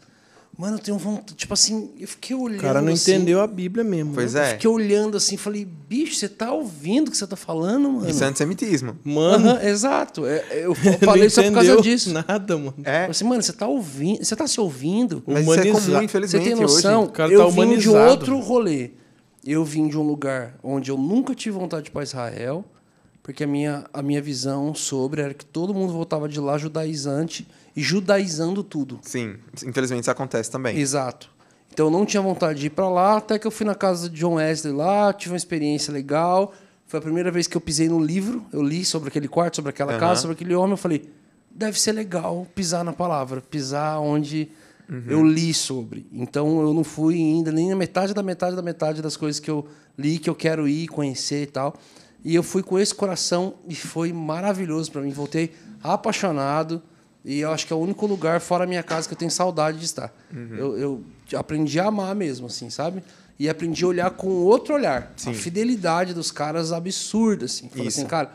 Mano, 0.58 0.78
eu 0.78 0.80
tenho 0.80 0.98
vontade. 0.98 1.34
Tipo 1.36 1.54
assim, 1.54 1.92
eu 2.00 2.08
fiquei 2.08 2.36
olhando. 2.36 2.60
O 2.60 2.62
cara 2.62 2.82
não 2.82 2.94
assim, 2.94 3.14
entendeu 3.14 3.42
a 3.42 3.48
Bíblia 3.48 3.84
mesmo. 3.84 4.14
Pois 4.14 4.34
né? 4.34 4.52
é. 4.52 4.54
Fiquei 4.54 4.70
olhando 4.70 5.18
assim, 5.18 5.36
falei, 5.36 5.66
bicho, 5.66 6.16
você 6.16 6.30
tá 6.30 6.52
ouvindo 6.54 7.10
o 7.10 7.12
que 7.12 7.18
você 7.18 7.28
tá 7.28 7.36
falando, 7.36 7.90
mano? 7.92 8.10
Isso 8.10 8.24
é 8.24 8.28
antissemitismo. 8.28 8.98
Mano, 9.04 9.50
Aham, 9.50 9.64
exato. 9.64 10.26
É, 10.26 10.46
é, 10.50 10.66
Eu 10.66 10.74
falei 11.04 11.30
só 11.30 11.44
por 11.44 11.52
causa 11.54 11.82
disso. 11.82 12.14
nada, 12.14 12.58
mano. 12.58 12.74
É, 12.86 12.92
Falei 12.92 13.12
assim, 13.12 13.26
mano, 13.26 13.44
você 13.44 13.52
tá 13.54 13.68
ouvindo, 13.68 14.24
você 14.24 14.36
tá 14.36 14.48
se 14.48 14.60
ouvindo? 14.62 15.22
mas 15.28 15.42
isso 15.44 15.54
é 15.60 15.64
comum, 15.72 15.80
Você 15.80 16.04
infelizmente, 16.06 16.44
tem 16.46 16.56
noção? 16.56 17.02
hoje. 17.02 17.10
O 17.10 17.12
cara 17.14 17.32
eu 17.34 17.40
tá 17.40 17.46
vim 17.48 17.52
de 17.78 17.90
um 17.90 17.92
humanizado. 17.92 18.12
outro 18.12 18.40
rolê. 18.40 18.92
Eu 19.46 19.64
vim 19.66 19.88
de 19.90 19.98
um 19.98 20.04
lugar 20.04 20.56
onde 20.64 20.90
eu 20.90 20.98
nunca 20.98 21.36
tive 21.36 21.58
vontade 21.60 21.84
de 21.84 21.90
ir 21.90 21.92
para 21.92 22.02
Israel, 22.04 22.64
porque 23.22 23.44
a 23.44 23.48
minha, 23.48 23.84
a 23.94 24.02
minha 24.02 24.22
visão 24.22 24.74
sobre 24.74 25.22
era 25.22 25.34
que 25.34 25.46
todo 25.46 25.74
mundo 25.74 25.92
voltava 25.94 26.28
de 26.30 26.40
lá 26.40 26.58
judaizante 26.58 27.48
judaizando 27.76 28.64
tudo. 28.64 29.00
Sim, 29.02 29.36
infelizmente 29.66 30.02
isso 30.04 30.12
acontece 30.12 30.50
também. 30.50 30.78
Exato. 30.78 31.30
Então 31.74 31.88
eu 31.88 31.92
não 31.92 32.06
tinha 32.06 32.22
vontade 32.22 32.60
de 32.60 32.68
ir 32.68 32.70
para 32.70 32.88
lá, 32.90 33.18
até 33.18 33.38
que 33.38 33.46
eu 33.46 33.52
fui 33.52 33.66
na 33.66 33.76
casa 33.76 34.10
de 34.10 34.18
John 34.18 34.36
Wesley 34.36 34.74
lá, 34.74 35.12
tive 35.12 35.34
uma 35.34 35.38
experiência 35.38 35.92
legal. 35.94 36.54
Foi 36.88 37.00
a 37.00 37.02
primeira 37.02 37.32
vez 37.32 37.48
que 37.48 37.58
eu 37.58 37.62
pisei 37.62 37.90
no 37.90 38.00
livro, 38.00 38.46
eu 38.54 38.62
li 38.62 38.86
sobre 38.86 39.10
aquele 39.10 39.28
quarto, 39.28 39.58
sobre 39.58 39.72
aquela 39.72 39.92
Aham. 39.92 40.00
casa, 40.00 40.22
sobre 40.22 40.36
aquele 40.36 40.56
homem, 40.56 40.72
eu 40.72 40.78
falei, 40.78 41.10
deve 41.52 41.80
ser 41.80 41.92
legal 41.92 42.48
pisar 42.56 42.84
na 42.84 42.94
palavra, 42.94 43.42
pisar 43.42 44.00
onde 44.00 44.50
Uhum. 44.88 45.04
eu 45.08 45.26
li 45.26 45.52
sobre. 45.52 46.06
Então 46.14 46.62
eu 46.62 46.72
não 46.72 46.84
fui 46.84 47.16
ainda 47.16 47.52
nem 47.52 47.70
na 47.70 47.76
metade 47.76 48.14
da 48.14 48.22
metade 48.22 48.56
da 48.56 48.62
metade 48.62 49.02
das 49.02 49.18
coisas 49.18 49.40
que 49.40 49.50
eu 49.50 49.68
li, 49.98 50.20
que 50.20 50.30
eu 50.30 50.36
quero 50.36 50.68
ir, 50.68 50.88
conhecer 50.88 51.42
e 51.42 51.48
tal. 51.48 51.76
E 52.24 52.36
eu 52.36 52.44
fui 52.44 52.62
com 52.62 52.78
esse 52.78 52.94
coração 52.94 53.56
e 53.68 53.74
foi 53.76 54.14
maravilhoso 54.14 54.92
para 54.92 55.02
mim. 55.02 55.10
Voltei 55.10 55.52
apaixonado. 55.84 56.82
E 57.26 57.40
eu 57.40 57.52
acho 57.52 57.66
que 57.66 57.74
é 57.74 57.76
o 57.76 57.80
único 57.80 58.06
lugar 58.06 58.40
fora 58.40 58.66
a 58.66 58.68
minha 58.68 58.84
casa 58.84 59.08
que 59.08 59.14
eu 59.14 59.18
tenho 59.18 59.32
saudade 59.32 59.80
de 59.80 59.86
estar. 59.86 60.14
Uhum. 60.32 60.56
Eu, 60.56 60.78
eu 60.78 61.06
aprendi 61.40 61.80
a 61.80 61.88
amar 61.88 62.14
mesmo, 62.14 62.46
assim, 62.46 62.70
sabe? 62.70 63.04
E 63.40 63.50
aprendi 63.50 63.84
a 63.84 63.88
olhar 63.88 64.12
com 64.12 64.30
outro 64.30 64.76
olhar. 64.76 65.12
Sim. 65.18 65.32
A 65.32 65.34
fidelidade 65.34 66.14
dos 66.14 66.32
caras 66.32 66.72
absurda, 66.72 67.46
assim. 67.46 67.68
Falei 67.68 67.88
assim, 67.88 68.06
cara, 68.06 68.32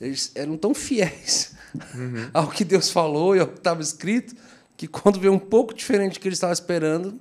eles 0.00 0.30
eram 0.34 0.56
tão 0.56 0.72
fiéis 0.72 1.56
Uhum. 1.94 2.30
ao 2.32 2.48
que 2.48 2.64
Deus 2.64 2.90
falou 2.90 3.36
e 3.36 3.40
ao 3.40 3.46
que 3.46 3.58
estava 3.58 3.82
escrito, 3.82 4.34
que 4.76 4.86
quando 4.86 5.20
veio 5.20 5.32
um 5.32 5.38
pouco 5.38 5.74
diferente 5.74 6.14
do 6.14 6.20
que 6.20 6.28
eles 6.28 6.36
estavam 6.36 6.54
esperando, 6.54 7.20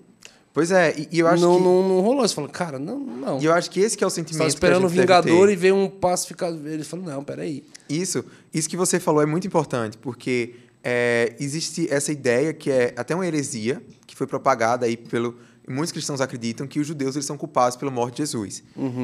Pois 0.54 0.72
é, 0.72 0.96
e, 1.12 1.20
eu 1.20 1.28
acho 1.28 1.44
não, 1.44 1.58
que 1.58 1.64
não, 1.64 1.88
não 1.88 2.00
rolou. 2.02 2.28
Você 2.28 2.34
falou, 2.34 2.50
cara, 2.50 2.80
não, 2.80 2.98
não. 2.98 3.40
e 3.40 3.46
eu 3.46 3.54
acho 3.54 3.70
que 3.70 3.80
esse 3.80 3.96
que 3.96 4.04
é 4.04 4.08
o 4.08 4.10
Você 4.10 4.16
sentimento 4.16 4.48
estava 4.48 4.50
esperando 4.50 4.86
o 4.86 4.90
Vingador 4.90 5.52
e 5.52 5.56
veio 5.56 5.76
um 5.76 5.88
pacificador. 5.88 6.60
Ele 6.66 6.84
falou, 6.84 7.06
não, 7.06 7.24
peraí. 7.24 7.64
Isso, 7.88 8.26
isso 8.52 8.68
que 8.68 8.76
você 8.76 9.00
falou 9.00 9.22
é 9.22 9.26
muito 9.28 9.46
importante, 9.46 10.00
porque 10.00 10.56
é, 10.90 11.36
existe 11.38 11.86
essa 11.94 12.14
ideia 12.14 12.54
que 12.54 12.72
é 12.72 12.94
até 12.96 13.14
uma 13.14 13.28
heresia, 13.28 13.84
que 14.06 14.16
foi 14.16 14.26
propagada 14.26 14.86
aí 14.86 14.96
pelo... 14.96 15.36
Muitos 15.68 15.92
cristãos 15.92 16.22
acreditam 16.22 16.66
que 16.66 16.80
os 16.80 16.88
judeus 16.88 17.18
eles 17.18 17.26
são 17.26 17.38
culpados 17.38 17.76
pela 17.76 17.92
morte 17.92 18.14
de 18.14 18.18
Jesus. 18.20 18.64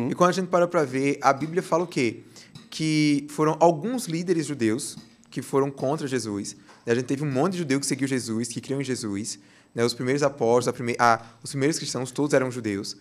E 0.10 0.16
quando 0.16 0.30
a 0.30 0.34
gente 0.34 0.48
para 0.48 0.66
para 0.66 0.86
ver, 0.86 1.20
a 1.22 1.34
Bíblia 1.34 1.62
fala 1.62 1.84
o 1.84 1.88
quê? 1.88 2.22
Que 2.70 3.28
foram 3.30 3.58
alguns 3.60 4.06
líderes 4.06 4.46
judeus 4.46 4.98
que 5.30 5.42
foram 5.42 5.70
contra 5.70 6.08
Jesus. 6.08 6.56
A 6.86 6.96
gente 6.96 7.04
teve 7.04 7.22
um 7.22 7.30
monte 7.30 7.54
de 7.54 7.58
judeu 7.58 7.82
que 7.82 7.86
seguiu 7.86 8.08
Jesus, 8.08 8.48
que 8.48 8.62
criou 8.62 8.80
em 8.80 8.84
Jesus. 8.86 9.38
Né? 9.76 9.84
Os 9.84 9.94
primeiros 9.94 10.24
apóstolos, 10.24 10.80
a 10.98 11.16
ah, 11.16 11.22
os 11.44 11.50
primeiros 11.50 11.78
cristãos, 11.78 12.12
todos 12.12 12.34
eram 12.34 12.50
judeus. 12.50 12.96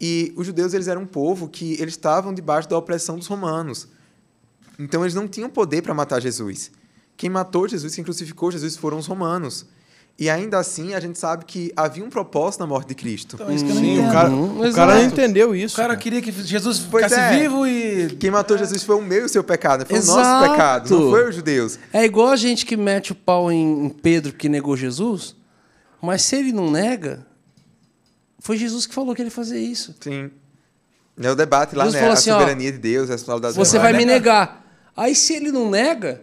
E 0.00 0.32
os 0.38 0.46
judeus 0.46 0.72
eles 0.72 0.88
eram 0.88 1.02
um 1.02 1.06
povo 1.06 1.50
que 1.50 1.74
eles 1.74 1.92
estavam 1.92 2.32
debaixo 2.32 2.66
da 2.66 2.78
opressão 2.78 3.18
dos 3.18 3.26
romanos. 3.26 3.88
Então 4.78 5.02
eles 5.02 5.14
não 5.14 5.28
tinham 5.28 5.50
poder 5.50 5.82
para 5.82 5.92
matar 5.92 6.18
Jesus. 6.18 6.70
Quem 7.22 7.30
matou 7.30 7.68
Jesus, 7.68 7.94
quem 7.94 8.02
crucificou 8.02 8.50
Jesus 8.50 8.76
foram 8.76 8.98
os 8.98 9.06
romanos. 9.06 9.64
E 10.18 10.28
ainda 10.28 10.58
assim, 10.58 10.92
a 10.92 10.98
gente 10.98 11.16
sabe 11.16 11.44
que 11.44 11.72
havia 11.76 12.04
um 12.04 12.10
propósito 12.10 12.58
na 12.62 12.66
morte 12.66 12.88
de 12.88 12.96
Cristo. 12.96 13.36
Então, 13.36 13.48
é 13.48 13.54
isso 13.54 13.64
que 13.64 13.70
eu 13.70 13.76
não 13.76 13.80
Sim, 13.82 13.92
entendo. 13.94 14.08
o 14.08 14.12
cara, 14.12 14.28
Uhum, 14.28 14.68
o 14.68 14.72
cara 14.74 14.94
não 14.96 15.04
entendeu 15.04 15.54
isso. 15.54 15.74
O 15.74 15.76
cara 15.76 15.90
cara. 15.90 16.00
queria 16.00 16.20
que 16.20 16.32
Jesus 16.32 16.80
Pois 16.80 17.04
ficasse 17.04 17.20
é. 17.20 17.38
vivo 17.38 17.64
e. 17.64 18.08
Quem 18.16 18.28
matou 18.28 18.58
Jesus 18.58 18.82
foi 18.82 18.96
o 18.96 19.00
meu 19.00 19.20
e 19.20 19.24
o 19.26 19.28
seu 19.28 19.44
pecado, 19.44 19.86
foi 19.86 19.94
o 19.94 19.98
Exato. 20.00 20.18
nosso 20.18 20.50
pecado, 20.50 20.90
não 20.90 21.10
foi 21.10 21.28
os 21.28 21.36
judeus. 21.36 21.78
É 21.92 22.04
igual 22.04 22.26
a 22.30 22.34
gente 22.36 22.66
que 22.66 22.76
mete 22.76 23.12
o 23.12 23.14
pau 23.14 23.52
em, 23.52 23.88
Pedro 23.88 24.32
que 24.32 24.48
negou 24.48 24.76
Jesus, 24.76 25.36
mas 26.00 26.22
se 26.22 26.34
ele 26.34 26.50
não 26.50 26.72
nega, 26.72 27.24
foi 28.40 28.56
Jesus 28.56 28.84
que 28.84 28.92
falou 28.92 29.14
que 29.14 29.22
ele 29.22 29.30
fazia 29.30 29.60
isso. 29.60 29.94
Sim. 30.00 30.28
É 31.22 31.30
o 31.30 31.36
debate 31.36 31.76
lá, 31.76 31.84
Jesus 31.84 31.94
né? 31.94 32.00
falou 32.00 32.14
A 32.16 32.18
assim, 32.18 32.30
ó, 32.32 32.40
soberania 32.40 32.72
de 32.72 32.78
Deus, 32.78 33.08
a 33.10 33.12
responsabilidade 33.12 33.54
Você 33.54 33.78
vai 33.78 33.92
vai 33.92 34.00
me 34.00 34.06
negar. 34.06 34.40
negar. 34.40 34.92
Aí 34.96 35.14
se 35.14 35.34
ele 35.34 35.52
não 35.52 35.70
nega, 35.70 36.20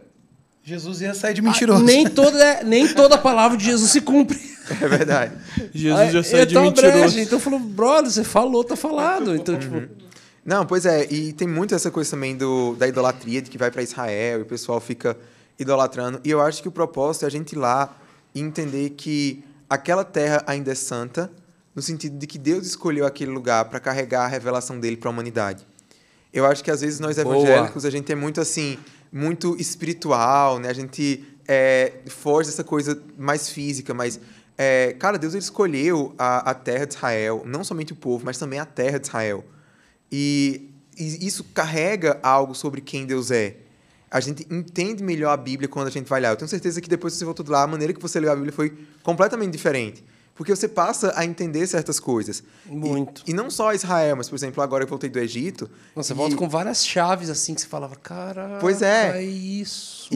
Jesus 0.69 1.01
ia 1.01 1.13
sair 1.13 1.33
de 1.33 1.41
mentiroso. 1.41 1.81
ah, 1.81 1.85
nem 1.85 2.07
toda, 2.07 2.63
nem 2.63 2.87
toda 2.87 3.15
a 3.15 3.17
palavra 3.17 3.57
de 3.57 3.65
Jesus 3.65 3.91
se 3.91 4.01
cumpre. 4.01 4.39
É 4.69 4.87
verdade. 4.87 5.33
Jesus 5.73 6.11
já 6.11 6.19
Aí, 6.19 6.23
saiu 6.23 6.45
de 6.45 6.59
mentiroso. 6.59 6.97
brecha. 6.99 7.21
Então 7.21 7.39
falou, 7.39 7.59
brother, 7.59 8.11
você 8.11 8.23
falou, 8.23 8.63
tá 8.63 8.75
falado. 8.75 9.35
Então, 9.35 9.57
tipo, 9.57 9.81
Não, 10.45 10.65
pois 10.65 10.85
é, 10.85 11.11
e 11.11 11.33
tem 11.33 11.47
muito 11.47 11.73
essa 11.73 11.89
coisa 11.89 12.11
também 12.11 12.37
do, 12.37 12.75
da 12.75 12.87
idolatria, 12.87 13.41
de 13.41 13.49
que 13.49 13.57
vai 13.57 13.71
para 13.71 13.81
Israel 13.81 14.39
e 14.39 14.41
o 14.43 14.45
pessoal 14.45 14.79
fica 14.79 15.17
idolatrando. 15.57 16.21
E 16.23 16.29
eu 16.29 16.39
acho 16.39 16.61
que 16.61 16.67
o 16.67 16.71
propósito 16.71 17.23
é 17.23 17.27
a 17.27 17.31
gente 17.31 17.53
ir 17.53 17.57
lá 17.57 17.95
e 18.33 18.39
entender 18.39 18.91
que 18.91 19.43
aquela 19.69 20.03
terra 20.03 20.43
ainda 20.45 20.71
é 20.71 20.75
santa, 20.75 21.31
no 21.75 21.81
sentido 21.81 22.17
de 22.17 22.27
que 22.27 22.37
Deus 22.37 22.67
escolheu 22.67 23.05
aquele 23.05 23.31
lugar 23.31 23.65
para 23.65 23.79
carregar 23.79 24.25
a 24.25 24.27
revelação 24.27 24.79
dele 24.79 24.97
para 24.97 25.09
a 25.09 25.11
humanidade. 25.11 25.65
Eu 26.31 26.45
acho 26.45 26.63
que 26.63 26.69
às 26.69 26.81
vezes 26.81 26.99
nós 26.99 27.17
Boa. 27.17 27.35
evangélicos 27.35 27.85
a 27.85 27.89
gente 27.89 28.11
é 28.11 28.15
muito 28.15 28.39
assim, 28.39 28.77
muito 29.11 29.55
espiritual, 29.59 30.59
né? 30.59 30.69
A 30.69 30.73
gente 30.73 31.23
é, 31.47 31.93
foge 32.07 32.49
dessa 32.49 32.63
coisa 32.63 33.01
mais 33.17 33.49
física, 33.49 33.93
mas 33.93 34.19
é, 34.57 34.93
cara, 34.99 35.17
Deus 35.17 35.33
ele 35.33 35.43
escolheu 35.43 36.13
a, 36.17 36.51
a 36.51 36.53
terra 36.53 36.85
de 36.85 36.93
Israel, 36.93 37.43
não 37.45 37.63
somente 37.63 37.93
o 37.93 37.95
povo, 37.95 38.25
mas 38.25 38.37
também 38.37 38.59
a 38.59 38.65
terra 38.65 38.99
de 38.99 39.07
Israel. 39.07 39.43
E, 40.11 40.69
e 40.97 41.25
isso 41.25 41.43
carrega 41.45 42.19
algo 42.21 42.53
sobre 42.53 42.81
quem 42.81 43.05
Deus 43.05 43.31
é. 43.31 43.55
A 44.11 44.19
gente 44.19 44.45
entende 44.49 45.03
melhor 45.03 45.31
a 45.31 45.37
Bíblia 45.37 45.69
quando 45.69 45.87
a 45.87 45.91
gente 45.91 46.07
vai 46.07 46.19
lá. 46.19 46.29
Eu 46.29 46.35
tenho 46.35 46.49
certeza 46.49 46.81
que 46.81 46.89
depois 46.89 47.13
que 47.13 47.19
você 47.19 47.25
voltou 47.25 47.45
de 47.45 47.51
lá, 47.51 47.63
a 47.63 47.67
maneira 47.67 47.93
que 47.93 48.01
você 48.01 48.19
leu 48.19 48.31
a 48.31 48.35
Bíblia 48.35 48.51
foi 48.51 48.75
completamente 49.03 49.51
diferente. 49.51 50.03
Porque 50.39 50.55
você 50.55 50.69
passa 50.69 51.11
a 51.17 51.25
entender 51.25 51.67
certas 51.67 51.99
coisas. 51.99 52.41
Muito. 52.65 53.23
E, 53.27 53.31
e 53.31 53.33
não 53.33 53.49
só 53.51 53.73
Israel, 53.73 54.15
mas, 54.15 54.29
por 54.29 54.35
exemplo, 54.37 54.63
agora 54.63 54.85
eu 54.85 54.87
voltei 54.87 55.09
do 55.09 55.19
Egito. 55.19 55.69
Nossa, 55.93 56.07
e- 56.07 56.07
você 56.07 56.13
volta 56.13 56.37
com 56.37 56.47
várias 56.47 56.85
chaves 56.85 57.29
assim 57.29 57.53
que 57.53 57.59
você 57.59 57.67
falava, 57.67 57.93
cara. 57.97 58.57
Pois 58.61 58.81
é. 58.81 59.17
É 59.17 59.21
isso. 59.21 60.07
E, 60.09 60.15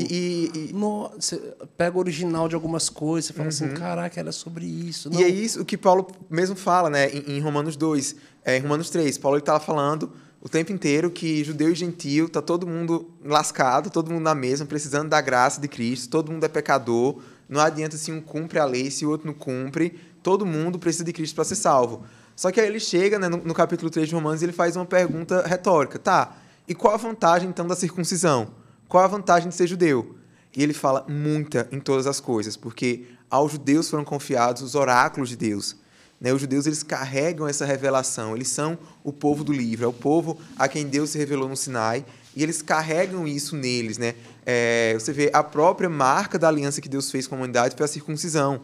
e, 0.55 0.69
e- 0.69 0.73
No- 0.73 1.09
você 1.19 1.35
pega 1.77 1.97
o 1.97 1.99
original 1.99 2.47
de 2.47 2.55
algumas 2.55 2.87
coisas, 2.87 3.27
você 3.27 3.33
fala 3.33 3.49
assim, 3.49 3.67
caraca, 3.73 4.17
era 4.17 4.31
sobre 4.31 4.65
isso. 4.65 5.09
Não, 5.09 5.19
E 5.19 5.25
é 5.25 5.27
isso 5.27 5.65
que 5.65 5.77
Paulo 5.77 6.07
mesmo 6.29 6.55
fala, 6.55 6.89
né, 6.89 7.09
em, 7.09 7.35
em 7.35 7.39
Romanos 7.41 7.75
2, 7.75 8.15
é, 8.45 8.55
em 8.55 8.61
Romanos 8.61 8.89
3. 8.89 9.17
Paulo 9.17 9.37
estava 9.39 9.59
falando 9.59 10.09
o 10.39 10.47
tempo 10.47 10.71
inteiro 10.71 11.11
que 11.11 11.43
judeu 11.43 11.69
e 11.69 11.75
gentil, 11.75 12.29
tá 12.29 12.41
todo 12.41 12.65
mundo 12.65 13.11
lascado, 13.25 13.89
todo 13.89 14.09
mundo 14.09 14.23
na 14.23 14.33
mesma, 14.35 14.65
precisando 14.65 15.09
da 15.09 15.19
graça 15.19 15.59
de 15.59 15.67
Cristo, 15.67 16.09
todo 16.09 16.31
mundo 16.31 16.45
é 16.45 16.47
pecador, 16.49 17.19
não 17.47 17.61
adianta 17.61 17.97
se 17.97 18.11
um 18.11 18.19
cumpre 18.19 18.57
a 18.57 18.65
lei, 18.65 18.89
se 18.89 19.05
o 19.05 19.09
outro 19.09 19.27
não 19.27 19.33
cumpre, 19.33 19.99
todo 20.23 20.45
mundo 20.45 20.79
precisa 20.79 21.03
de 21.03 21.13
Cristo 21.13 21.35
para 21.35 21.43
ser 21.43 21.55
salvo. 21.55 22.03
Só 22.35 22.51
que 22.51 22.59
aí 22.59 22.67
ele 22.67 22.79
chega 22.79 23.19
né, 23.19 23.29
no, 23.29 23.37
no 23.37 23.53
capítulo 23.53 23.91
3 23.91 24.07
de 24.09 24.15
Romanos 24.15 24.41
e 24.41 24.45
ele 24.45 24.53
faz 24.53 24.75
uma 24.75 24.85
pergunta 24.85 25.45
retórica. 25.45 25.99
Tá, 25.99 26.37
e 26.67 26.73
qual 26.73 26.93
a 26.93 26.97
vantagem 26.97 27.49
então 27.49 27.67
da 27.67 27.75
circuncisão? 27.75 28.47
Qual 28.87 29.03
a 29.03 29.07
vantagem 29.07 29.49
de 29.49 29.55
ser 29.55 29.67
judeu? 29.67 30.15
E 30.55 30.63
ele 30.63 30.73
fala 30.73 31.05
muita 31.07 31.67
em 31.71 31.79
todas 31.79 32.07
as 32.07 32.19
coisas, 32.19 32.55
porque 32.55 33.05
aos 33.29 33.51
judeus 33.51 33.89
foram 33.89 34.05
confiados 34.05 34.61
os 34.61 34.75
oráculos 34.75 35.29
de 35.29 35.35
Deus. 35.35 35.75
Né? 36.21 36.31
Os 36.31 36.39
judeus 36.39 36.65
eles 36.65 36.83
carregam 36.83 37.47
essa 37.47 37.65
revelação, 37.65 38.35
eles 38.35 38.47
são 38.47 38.77
o 39.03 39.11
povo 39.11 39.43
do 39.43 39.51
livro, 39.51 39.85
é 39.85 39.87
o 39.87 39.93
povo 39.93 40.39
a 40.57 40.67
quem 40.67 40.87
Deus 40.87 41.09
se 41.09 41.17
revelou 41.17 41.49
no 41.49 41.57
Sinai, 41.57 42.05
e 42.35 42.41
eles 42.41 42.61
carregam 42.61 43.27
isso 43.27 43.55
neles. 43.55 43.97
Né? 43.97 44.15
É, 44.45 44.95
você 44.97 45.11
vê 45.11 45.29
a 45.33 45.43
própria 45.43 45.89
marca 45.89 46.39
da 46.39 46.47
aliança 46.47 46.79
que 46.79 46.89
Deus 46.89 47.11
fez 47.11 47.27
com 47.27 47.35
a 47.35 47.37
humanidade 47.39 47.75
foi 47.75 47.85
a 47.85 47.89
circuncisão. 47.89 48.61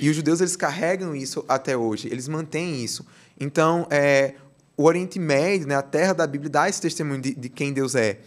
E 0.00 0.08
os 0.08 0.16
judeus 0.16 0.40
eles 0.40 0.56
carregam 0.56 1.14
isso 1.14 1.44
até 1.48 1.76
hoje, 1.76 2.08
eles 2.10 2.28
mantêm 2.28 2.84
isso. 2.84 3.06
Então, 3.38 3.86
é, 3.90 4.34
o 4.76 4.84
Oriente 4.84 5.18
Médio, 5.18 5.66
né, 5.66 5.74
a 5.74 5.82
terra 5.82 6.12
da 6.12 6.26
Bíblia, 6.26 6.50
dá 6.50 6.68
esse 6.68 6.80
testemunho 6.80 7.20
de, 7.20 7.34
de 7.34 7.48
quem 7.48 7.72
Deus 7.72 7.94
é. 7.94 8.20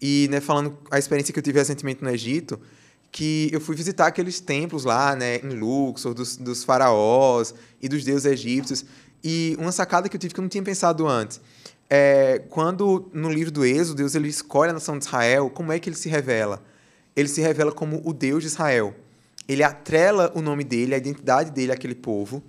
E 0.00 0.28
né, 0.30 0.40
falando 0.40 0.78
a 0.90 0.98
experiência 0.98 1.32
que 1.32 1.38
eu 1.38 1.42
tive 1.42 1.58
recentemente 1.58 2.02
no 2.02 2.10
Egito, 2.10 2.58
que 3.12 3.50
eu 3.52 3.60
fui 3.60 3.76
visitar 3.76 4.06
aqueles 4.06 4.40
templos 4.40 4.84
lá, 4.84 5.14
né, 5.14 5.36
em 5.38 5.50
Luxor, 5.50 6.14
dos, 6.14 6.36
dos 6.36 6.64
faraós 6.64 7.54
e 7.82 7.88
dos 7.88 8.04
deuses 8.04 8.24
egípcios. 8.24 8.84
E 9.22 9.56
uma 9.58 9.72
sacada 9.72 10.08
que 10.08 10.16
eu 10.16 10.20
tive 10.20 10.32
que 10.32 10.40
eu 10.40 10.42
não 10.42 10.48
tinha 10.48 10.62
pensado 10.62 11.06
antes. 11.06 11.40
É, 11.88 12.42
quando 12.48 13.10
no 13.12 13.28
livro 13.30 13.50
do 13.50 13.64
Êxodo, 13.64 13.96
Deus 13.96 14.14
ele 14.14 14.28
escolhe 14.28 14.70
a 14.70 14.72
nação 14.72 14.96
de 14.96 15.04
Israel, 15.04 15.50
como 15.50 15.72
é 15.72 15.78
que 15.78 15.88
ele 15.88 15.96
se 15.96 16.08
revela? 16.08 16.62
Ele 17.16 17.28
se 17.28 17.40
revela 17.40 17.72
como 17.72 18.00
o 18.04 18.12
Deus 18.12 18.42
de 18.42 18.46
Israel. 18.46 18.94
Ele 19.48 19.62
atrela 19.62 20.32
o 20.34 20.40
nome 20.40 20.64
dele, 20.64 20.94
a 20.94 20.98
identidade 20.98 21.50
dele 21.50 21.72
àquele 21.72 21.94
povo. 21.94 22.42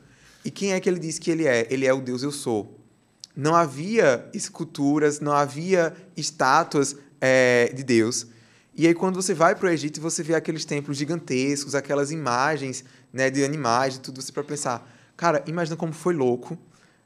E 0.43 0.51
quem 0.51 0.73
é 0.73 0.79
que 0.79 0.89
ele 0.89 0.99
diz 0.99 1.17
que 1.17 1.31
ele 1.31 1.47
é? 1.47 1.67
Ele 1.69 1.85
é 1.85 1.93
o 1.93 2.01
Deus 2.01 2.23
eu 2.23 2.31
sou. 2.31 2.79
Não 3.35 3.55
havia 3.55 4.27
esculturas, 4.33 5.19
não 5.19 5.31
havia 5.31 5.95
estátuas 6.15 6.95
é, 7.19 7.71
de 7.73 7.83
Deus. 7.83 8.27
E 8.75 8.87
aí, 8.87 8.93
quando 8.93 9.15
você 9.15 9.33
vai 9.33 9.55
para 9.55 9.67
o 9.67 9.69
Egito, 9.69 9.99
você 9.99 10.23
vê 10.23 10.35
aqueles 10.35 10.65
templos 10.65 10.97
gigantescos, 10.97 11.75
aquelas 11.75 12.11
imagens 12.11 12.83
né, 13.11 13.29
de 13.29 13.43
animais, 13.43 13.95
de 13.95 13.99
tudo, 13.99 14.21
você 14.21 14.31
para 14.31 14.43
pensar, 14.43 14.89
cara, 15.17 15.43
imagina 15.47 15.75
como 15.75 15.93
foi 15.93 16.13
louco 16.13 16.57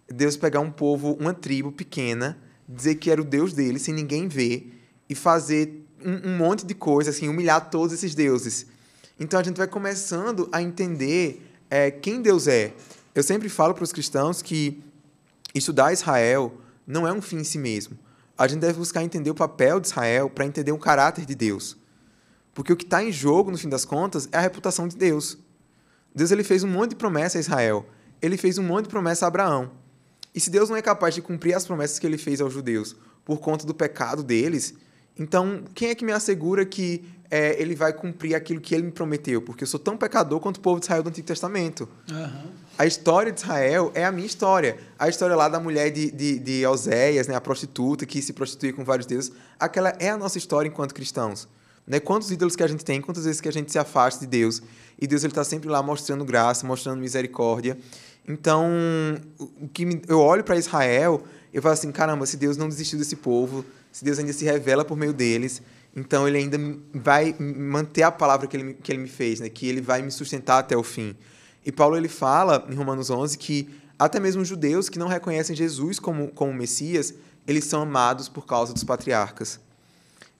Deus 0.07 0.37
pegar 0.37 0.59
um 0.59 0.71
povo, 0.71 1.17
uma 1.19 1.33
tribo 1.33 1.71
pequena, 1.71 2.37
dizer 2.67 2.95
que 2.95 3.09
era 3.09 3.21
o 3.21 3.25
Deus 3.25 3.53
deles, 3.53 3.81
sem 3.81 3.93
ninguém 3.93 4.27
ver, 4.27 4.71
e 5.09 5.15
fazer 5.15 5.83
um, 6.03 6.29
um 6.29 6.37
monte 6.37 6.65
de 6.65 6.73
coisa, 6.73 7.09
assim, 7.09 7.27
humilhar 7.27 7.69
todos 7.69 7.93
esses 7.93 8.13
deuses. 8.13 8.67
Então 9.19 9.39
a 9.39 9.43
gente 9.43 9.57
vai 9.57 9.67
começando 9.67 10.49
a 10.51 10.61
entender 10.61 11.41
é, 11.69 11.89
quem 11.89 12.21
Deus 12.21 12.47
é. 12.47 12.73
Eu 13.13 13.23
sempre 13.23 13.47
falo 13.47 13.73
para 13.73 13.83
os 13.83 13.93
cristãos 13.93 14.41
que 14.41 14.83
estudar 15.53 15.93
Israel 15.93 16.53
não 16.85 17.07
é 17.07 17.13
um 17.13 17.21
fim 17.21 17.37
em 17.37 17.43
si 17.43 17.57
mesmo. 17.57 17.97
A 18.37 18.47
gente 18.47 18.59
deve 18.59 18.77
buscar 18.77 19.03
entender 19.03 19.29
o 19.29 19.35
papel 19.35 19.79
de 19.79 19.87
Israel 19.87 20.29
para 20.29 20.45
entender 20.45 20.73
o 20.73 20.77
caráter 20.77 21.25
de 21.25 21.33
Deus. 21.33 21.77
Porque 22.53 22.73
o 22.73 22.75
que 22.75 22.83
está 22.83 23.01
em 23.01 23.11
jogo, 23.11 23.51
no 23.51 23.57
fim 23.57 23.69
das 23.69 23.85
contas, 23.85 24.27
é 24.31 24.37
a 24.37 24.41
reputação 24.41 24.87
de 24.87 24.97
Deus. 24.97 25.37
Deus 26.13 26.31
ele 26.31 26.43
fez 26.43 26.63
um 26.63 26.67
monte 26.67 26.91
de 26.91 26.95
promessa 26.97 27.37
a 27.37 27.41
Israel. 27.41 27.85
Ele 28.21 28.35
fez 28.35 28.57
um 28.57 28.63
monte 28.63 28.85
de 28.85 28.89
promessa 28.89 29.25
a 29.25 29.27
Abraão. 29.29 29.71
E 30.33 30.39
se 30.41 30.49
Deus 30.49 30.69
não 30.69 30.75
é 30.75 30.81
capaz 30.81 31.15
de 31.15 31.21
cumprir 31.21 31.53
as 31.53 31.65
promessas 31.65 31.99
que 31.99 32.05
ele 32.05 32.17
fez 32.17 32.41
aos 32.41 32.51
judeus 32.51 32.95
por 33.23 33.39
conta 33.39 33.65
do 33.65 33.73
pecado 33.73 34.21
deles, 34.21 34.73
então 35.17 35.63
quem 35.73 35.89
é 35.89 35.95
que 35.95 36.03
me 36.05 36.11
assegura 36.11 36.65
que 36.65 37.03
é, 37.31 37.59
ele 37.61 37.73
vai 37.75 37.91
cumprir 37.91 38.35
aquilo 38.35 38.61
que 38.61 38.73
ele 38.75 38.83
me 38.83 38.91
prometeu? 38.91 39.41
Porque 39.41 39.63
eu 39.63 39.67
sou 39.67 39.79
tão 39.79 39.97
pecador 39.97 40.39
quanto 40.39 40.57
o 40.57 40.59
povo 40.61 40.79
de 40.79 40.85
Israel 40.85 41.01
do 41.03 41.09
Antigo 41.09 41.27
Testamento. 41.27 41.87
A 42.77 42.85
história 42.85 43.31
de 43.31 43.39
Israel 43.41 43.91
é 43.95 44.03
a 44.05 44.11
minha 44.11 44.27
história. 44.27 44.77
A 44.99 45.07
história 45.09 45.35
lá 45.35 45.47
da 45.49 45.59
mulher 45.59 45.89
de, 45.91 46.11
de, 46.11 46.39
de 46.39 46.65
Oséias, 46.67 47.27
né, 47.27 47.33
a 47.35 47.41
prostituta 47.41 48.05
que 48.05 48.21
se 48.21 48.33
prostitui 48.33 48.73
com 48.73 48.83
vários 48.83 49.07
deuses, 49.07 49.31
aquela 49.59 49.93
é 49.99 50.09
a 50.09 50.17
nossa 50.17 50.37
história 50.37 50.67
enquanto 50.69 50.93
cristãos. 50.93 51.47
Né? 51.87 51.99
Quantos 51.99 52.31
ídolos 52.31 52.55
que 52.55 52.63
a 52.63 52.67
gente 52.67 52.83
tem, 52.83 52.99
quantas 53.01 53.25
vezes 53.25 53.39
que 53.39 53.47
a 53.47 53.51
gente 53.53 53.71
se 53.71 53.79
afasta 53.79 54.19
de 54.25 54.27
Deus, 54.27 54.61
e 54.99 55.07
Deus 55.07 55.23
está 55.23 55.43
sempre 55.43 55.69
lá 55.69 55.81
mostrando 55.81 56.23
graça, 56.25 56.65
mostrando 56.67 56.99
misericórdia. 56.99 57.77
Então, 58.27 58.65
o 59.39 59.67
que 59.69 59.85
me- 59.85 60.01
eu 60.07 60.19
olho 60.19 60.43
para 60.43 60.57
Israel, 60.57 61.23
eu 61.53 61.61
falo 61.61 61.73
assim, 61.73 61.91
caramba, 61.91 62.25
se 62.25 62.37
Deus 62.37 62.57
não 62.57 62.67
desistiu 62.67 62.97
desse 62.99 63.15
povo, 63.15 63.63
se 63.95 64.03
Deus 64.03 64.19
ainda 64.19 64.33
se 64.33 64.43
revela 64.43 64.83
por 64.83 64.97
meio 64.97 65.13
deles, 65.13 65.61
então 65.95 66.27
ele 66.27 66.37
ainda 66.37 66.57
vai 66.93 67.33
manter 67.39 68.03
a 68.03 68.11
palavra 68.11 68.45
que 68.45 68.57
ele, 68.57 68.73
que 68.73 68.91
ele 68.91 68.99
me 68.99 69.07
fez, 69.07 69.39
né? 69.39 69.47
que 69.47 69.69
ele 69.69 69.79
vai 69.79 70.01
me 70.01 70.11
sustentar 70.11 70.59
até 70.59 70.75
o 70.75 70.83
fim. 70.83 71.15
E 71.65 71.71
Paulo 71.71 71.95
ele 71.95 72.09
fala 72.09 72.67
em 72.69 72.75
Romanos 72.75 73.09
11 73.09 73.37
que 73.37 73.73
até 73.97 74.19
mesmo 74.19 74.41
os 74.41 74.49
judeus 74.49 74.89
que 74.89 74.99
não 74.99 75.07
reconhecem 75.07 75.55
Jesus 75.55 75.97
como, 75.97 76.27
como 76.27 76.53
Messias, 76.53 77.13
eles 77.47 77.63
são 77.63 77.83
amados 77.83 78.27
por 78.27 78.45
causa 78.45 78.73
dos 78.73 78.83
patriarcas. 78.83 79.61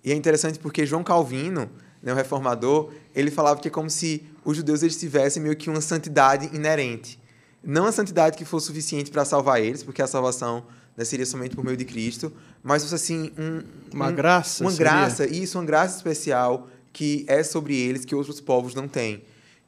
E 0.03 0.11
é 0.11 0.15
interessante 0.15 0.59
porque 0.59 0.85
João 0.85 1.01
Calvino, 1.01 1.69
né, 2.03 2.11
o 2.11 2.15
reformador, 2.15 2.91
ele 3.15 3.31
falava 3.31 3.61
que 3.61 3.69
é 3.69 3.71
como 3.71 3.89
se 3.89 4.21
os 4.43 4.57
judeus 4.57 4.83
eles 4.83 4.99
tivessem 4.99 5.41
meio 5.41 5.55
que 5.55 5.69
uma 5.69 5.79
santidade 5.79 6.53
inerente. 6.53 7.17
Não 7.63 7.85
a 7.85 7.93
santidade 7.93 8.37
que 8.37 8.43
fosse 8.43 8.67
suficiente 8.67 9.09
para 9.09 9.23
salvar 9.23 9.61
eles, 9.61 9.81
porque 9.81 10.01
a 10.01 10.07
salvação 10.07 10.65
né, 10.95 11.03
seria 11.03 11.25
somente 11.25 11.55
por 11.55 11.63
meio 11.63 11.77
de 11.77 11.85
Cristo, 11.85 12.31
mas 12.65 12.81
fosse 12.83 12.95
assim 12.95 13.31
um, 13.37 13.61
Uma 13.93 14.07
um- 14.09 14.15
graça, 14.15 14.63
uma 14.63 14.71
seria? 14.71 14.85
graça, 14.91 15.25
isso, 15.27 15.57
uma 15.57 15.63
graça 15.65 15.95
especial 15.97 16.67
que 16.91 17.23
é 17.29 17.43
sobre 17.43 17.75
eles 17.77 18.03
que 18.03 18.15
outros 18.15 18.41
povos 18.41 18.73
não 18.73 18.87
têm. 18.87 19.23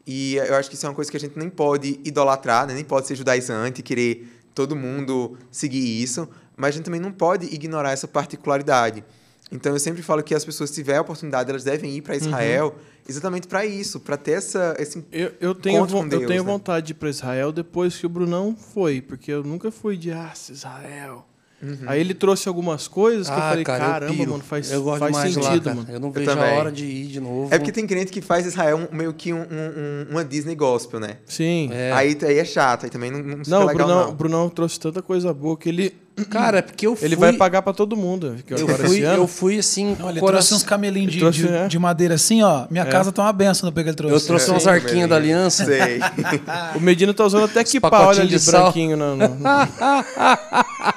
E 0.06 0.36
eu 0.38 0.56
acho 0.56 0.70
que 0.70 0.76
isso 0.76 0.86
é 0.86 0.90
uma 0.90 0.96
coisa 0.96 1.12
que 1.12 1.18
a 1.18 1.20
gente 1.20 1.38
nem 1.38 1.50
pode 1.50 2.00
idolatrar, 2.04 2.66
né? 2.66 2.74
nem 2.74 2.84
pode 2.84 3.06
ser 3.08 3.16
judaizante, 3.16 3.84
querer 3.84 4.28
todo 4.56 4.76
mundo 4.76 5.38
seguir 5.52 6.02
isso, 6.02 6.28
mas 6.56 6.70
a 6.70 6.72
gente 6.72 6.86
também 6.86 7.00
não 7.02 7.12
pode 7.12 7.46
ignorar 7.54 7.92
essa 7.92 8.08
particularidade. 8.08 9.04
Então 9.52 9.74
eu 9.74 9.80
sempre 9.80 10.02
falo 10.02 10.24
que 10.24 10.34
as 10.34 10.44
pessoas, 10.44 10.70
se 10.72 10.76
tiver 10.78 10.96
a 10.98 11.02
oportunidade, 11.02 11.50
elas 11.50 11.64
devem 11.64 11.96
ir 11.96 12.02
para 12.02 12.14
Uhum. 12.16 12.20
Israel 12.22 12.76
exatamente 13.08 13.48
para 13.48 13.66
isso, 13.66 14.00
para 14.00 14.18
ter 14.18 14.32
essa, 14.32 14.76
esse 14.80 15.06
Eu, 15.12 15.34
eu 15.40 15.54
tenho, 15.54 15.86
com 15.88 15.98
eu 16.04 16.08
Deus, 16.10 16.26
tenho 16.26 16.44
né? 16.44 16.52
vontade 16.52 16.88
de 16.88 16.92
ir 16.94 16.96
para 16.96 17.10
Israel 17.10 17.52
depois 17.52 17.96
que 17.98 18.06
o 18.06 18.10
Brunão 18.10 18.56
foi, 18.56 19.02
porque 19.02 19.30
eu 19.32 19.44
nunca 19.44 19.70
fui 19.72 19.96
de 19.98 20.12
ah, 20.12 20.34
Israel. 20.50 21.27
Uhum. 21.62 21.78
Aí 21.88 22.00
ele 22.00 22.14
trouxe 22.14 22.48
algumas 22.48 22.88
coisas 22.88 23.28
que 23.28 23.34
eu 23.34 23.38
Ah, 23.40 23.50
falei, 23.50 23.64
cara, 23.64 23.84
eu 23.84 23.90
caramba, 23.92 24.14
piro. 24.14 24.32
mano, 24.32 24.44
faz, 24.44 24.72
eu 24.72 24.84
gosto 24.84 25.00
faz 25.00 25.16
lá, 25.16 25.22
sentido, 25.24 25.64
cara. 25.64 25.76
mano. 25.76 25.88
Eu 25.92 26.00
não 26.00 26.12
vejo 26.12 26.26
também. 26.30 26.52
a 26.52 26.54
hora 26.60 26.72
de 26.72 26.86
ir 26.86 27.08
de 27.08 27.20
novo. 27.20 27.48
É 27.54 27.58
porque 27.58 27.72
tem 27.72 27.88
crente 27.88 28.12
que 28.12 28.22
faz 28.22 28.46
Israel 28.46 28.78
um- 28.92 28.96
meio 28.96 29.12
que 29.14 29.34
um- 29.34 29.38
um- 29.38 29.42
um- 29.42 30.08
uma 30.12 30.24
Disney 30.24 30.54
gospel, 30.56 31.00
né? 31.00 31.18
Sim. 31.26 31.70
É. 31.74 31.92
Aí, 31.94 32.16
aí 32.22 32.38
é 32.38 32.46
chato, 32.46 32.84
aí 32.84 32.90
também 32.92 33.10
não, 33.10 33.20
não 33.24 33.38
fica 33.44 33.50
Não, 33.50 33.64
o 33.64 33.68
legal, 33.68 33.76
Brunão, 33.88 34.04
não. 34.06 34.10
o 34.12 34.16
Brunão 34.16 34.50
trouxe 34.50 34.80
tanta 34.80 35.02
coisa 35.02 35.34
boa 35.34 35.58
que 35.58 35.68
ele, 35.70 35.94
Cara, 36.26 36.60
é 36.60 36.62
porque 36.62 36.88
eu 36.88 36.96
fui... 36.96 37.06
ele 37.06 37.16
vai 37.16 37.34
pagar 37.34 37.62
pra 37.62 37.74
todo 37.74 37.96
mundo. 37.96 38.36
Eu 38.50 38.58
agora 38.58 38.88
fui, 38.88 38.98
esse 38.98 39.04
ano, 39.04 39.24
eu 39.24 39.28
fui 39.28 39.60
assim, 39.60 39.86
Olha, 39.86 39.94
ele 39.94 40.02
o 40.02 40.04
trouxe 40.04 40.20
coração... 40.20 40.58
uns 40.58 40.64
camelinhos 40.64 41.14
de, 41.14 41.20
trouxe, 41.20 41.40
de, 41.40 41.48
né? 41.50 41.68
de 41.68 41.78
madeira 41.80 42.16
assim, 42.16 42.42
ó. 42.42 42.66
Minha 42.72 42.86
casa 42.86 43.12
tá 43.12 43.22
uma 43.22 43.34
benção 43.34 43.70
no 43.70 43.74
que 43.74 43.80
ele 43.80 43.94
trouxe. 43.94 44.16
Eu 44.16 44.22
trouxe 44.22 44.50
umas 44.50 44.64
Sim, 44.64 44.70
arquinhas 44.70 45.10
da 45.10 45.16
aliança. 45.16 45.66
Sei. 45.66 46.00
o 46.76 46.80
Medina 46.80 47.14
tá 47.14 47.24
usando 47.24 47.46
até 47.46 47.64
que 47.64 47.80
pá, 47.80 48.08
olha 48.08 48.22
ali 48.22 48.38
de 48.38 48.46
branquinho. 48.46 48.98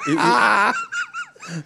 E- 0.07 0.11
e- 0.11 0.91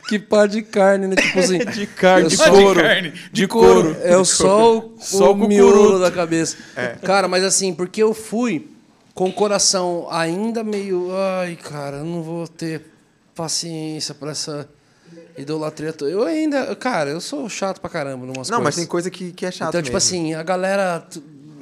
Que 0.08 0.18
par 0.18 0.48
de 0.48 0.62
carne, 0.62 1.08
né? 1.08 1.16
Tipo 1.16 1.40
assim... 1.40 1.60
de 1.72 1.86
carne, 1.86 2.28
de 2.28 2.38
couro. 2.38 2.76
de 2.76 2.82
carne, 2.82 3.14
de 3.32 3.48
couro. 3.48 3.98
É 4.02 4.18
o 4.18 4.26
só 4.26 4.78
o, 4.78 4.96
Só 5.00 5.32
o 5.32 5.34
o 5.34 5.48
miolo 5.48 6.00
da 6.00 6.10
cabeça. 6.10 6.58
Cara, 7.04 7.28
mas 7.28 7.44
assim, 7.44 7.74
porque 7.74 8.02
eu 8.02 8.14
fui 8.14 8.68
com 9.14 9.30
o 9.30 9.34
coração 9.34 10.08
ainda 10.10 10.64
meio. 10.64 11.10
Ai, 11.40 11.56
cara, 11.56 11.98
eu 11.98 12.06
não 12.06 12.24
vou 12.24 12.48
ter 12.48 12.95
paciência 13.36 14.16
para 14.16 14.32
essa 14.32 14.68
idolatria. 15.38 15.94
to- 15.94 16.08
Eu 16.08 16.24
ainda. 16.24 16.76
Cara, 16.76 17.10
eu 17.10 17.22
sou 17.22 17.48
chato 17.50 17.80
pra 17.82 17.90
caramba 17.90 18.26
numas 18.26 18.50
Não, 18.50 18.58
coisas. 18.58 18.64
mas 18.64 18.76
tem 18.76 18.86
coisa 18.86 19.12
que, 19.12 19.32
que 19.32 19.46
é 19.46 19.52
chato 19.52 19.70
Então, 19.70 19.82
tipo 19.82 19.94
mesmo. 19.94 19.98
assim, 20.08 20.34
a 20.34 20.42
galera 20.44 21.06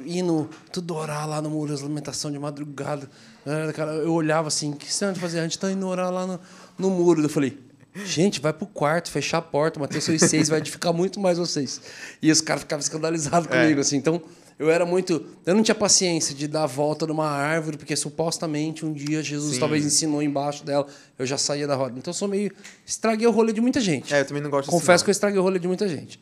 indo 0.06 0.48
tudo 0.72 0.94
orar 0.94 1.28
lá 1.28 1.40
no 1.42 1.50
muro 1.50 1.72
das 1.72 1.80
lamentações 1.80 2.32
de 2.32 2.38
madrugada. 2.38 3.08
Ah, 3.46 3.72
Cara, 3.72 3.92
eu 3.92 4.12
olhava 4.12 4.48
assim, 4.48 4.72
o 4.72 4.76
que 4.76 4.92
você 4.92 5.04
anda 5.06 5.18
fazer? 5.18 5.40
A 5.40 5.42
gente 5.42 5.58
tá 5.58 5.70
indo 5.70 5.86
orar 5.86 6.10
lá 6.12 6.26
no, 6.26 6.40
no 6.78 6.90
muro. 6.90 7.22
Eu 7.22 7.28
falei, 7.28 7.58
gente, 8.04 8.40
vai 8.40 8.52
pro 8.52 8.66
quarto, 8.66 9.10
fechar 9.10 9.38
a 9.38 9.42
porta, 9.42 9.78
Mateus 9.78 10.04
6,6 10.04 10.48
vai 10.50 10.58
edificar 10.58 10.92
muito 10.92 11.20
mais 11.20 11.38
vocês. 11.38 11.80
E 12.20 12.30
os 12.30 12.40
caras 12.40 12.62
ficavam 12.62 12.80
escandalizados 12.82 13.48
É. 13.50 13.62
comigo, 13.62 13.80
assim. 13.80 13.96
Então, 13.96 14.20
eu 14.58 14.70
era 14.70 14.86
muito. 14.86 15.24
Eu 15.44 15.54
não 15.54 15.62
tinha 15.62 15.74
paciência 15.74 16.34
de 16.34 16.46
dar 16.46 16.62
a 16.64 16.66
volta 16.66 17.06
numa 17.06 17.28
árvore, 17.28 17.76
porque 17.76 17.94
supostamente 17.96 18.84
um 18.86 18.92
dia 18.92 19.22
Jesus 19.22 19.54
Sim. 19.54 19.60
talvez 19.60 19.84
ensinou 19.84 20.22
embaixo 20.22 20.64
dela, 20.64 20.86
eu 21.18 21.26
já 21.26 21.36
saía 21.38 21.66
da 21.66 21.74
roda. 21.74 21.94
Então, 21.98 22.10
eu 22.10 22.14
sou 22.14 22.28
meio. 22.28 22.52
Estraguei 22.86 23.26
o 23.26 23.30
rolê 23.30 23.52
de 23.52 23.60
muita 23.60 23.80
gente. 23.80 24.12
É, 24.14 24.20
eu 24.20 24.24
também 24.26 24.42
não 24.42 24.50
gosto 24.50 24.70
Confesso 24.70 25.02
não. 25.02 25.04
que 25.04 25.10
eu 25.10 25.12
estraguei 25.12 25.38
o 25.38 25.42
rolê 25.42 25.58
de 25.58 25.68
muita 25.68 25.88
gente. 25.88 26.20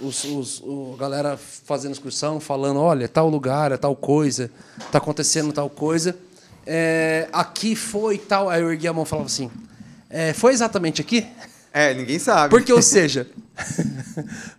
Os, 0.00 0.22
os, 0.24 0.60
o, 0.60 0.92
a 0.94 1.00
galera 1.00 1.36
fazendo 1.36 1.92
excursão, 1.92 2.38
falando, 2.38 2.78
olha, 2.78 3.06
é 3.06 3.08
tal 3.08 3.28
lugar, 3.28 3.72
é 3.72 3.76
tal 3.76 3.96
coisa, 3.96 4.48
tá 4.92 4.98
acontecendo 4.98 5.52
tal 5.52 5.68
coisa. 5.68 6.16
É, 6.64 7.28
aqui 7.32 7.74
foi 7.74 8.16
tal. 8.18 8.48
Aí 8.48 8.60
eu 8.60 8.70
ergui 8.70 8.86
a 8.86 8.92
mão 8.92 9.02
e 9.04 9.06
falava 9.06 9.26
assim, 9.26 9.50
é, 10.10 10.32
foi 10.32 10.52
exatamente 10.52 11.00
aqui? 11.00 11.26
É, 11.72 11.92
ninguém 11.94 12.18
sabe. 12.18 12.50
Porque, 12.50 12.72
ou 12.72 12.80
seja, 12.82 13.26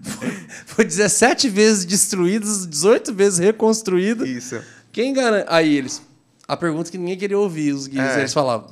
foi, 0.02 0.32
foi 0.66 0.86
17 0.86 1.50
vezes 1.50 1.86
destruídos, 1.86 2.68
18 2.68 3.14
vezes 3.14 3.40
reconstruído. 3.40 4.26
Isso. 4.26 4.62
Quem 4.92 5.14
garante. 5.14 5.46
Aí 5.50 5.76
eles. 5.76 6.02
A 6.48 6.58
pergunta 6.58 6.90
que 6.90 6.98
ninguém 6.98 7.18
queria 7.18 7.38
ouvir, 7.38 7.74
os 7.74 7.88
guias, 7.88 8.16
É. 8.16 8.20
eles 8.20 8.34
falavam. 8.34 8.72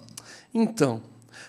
Então, 0.54 1.02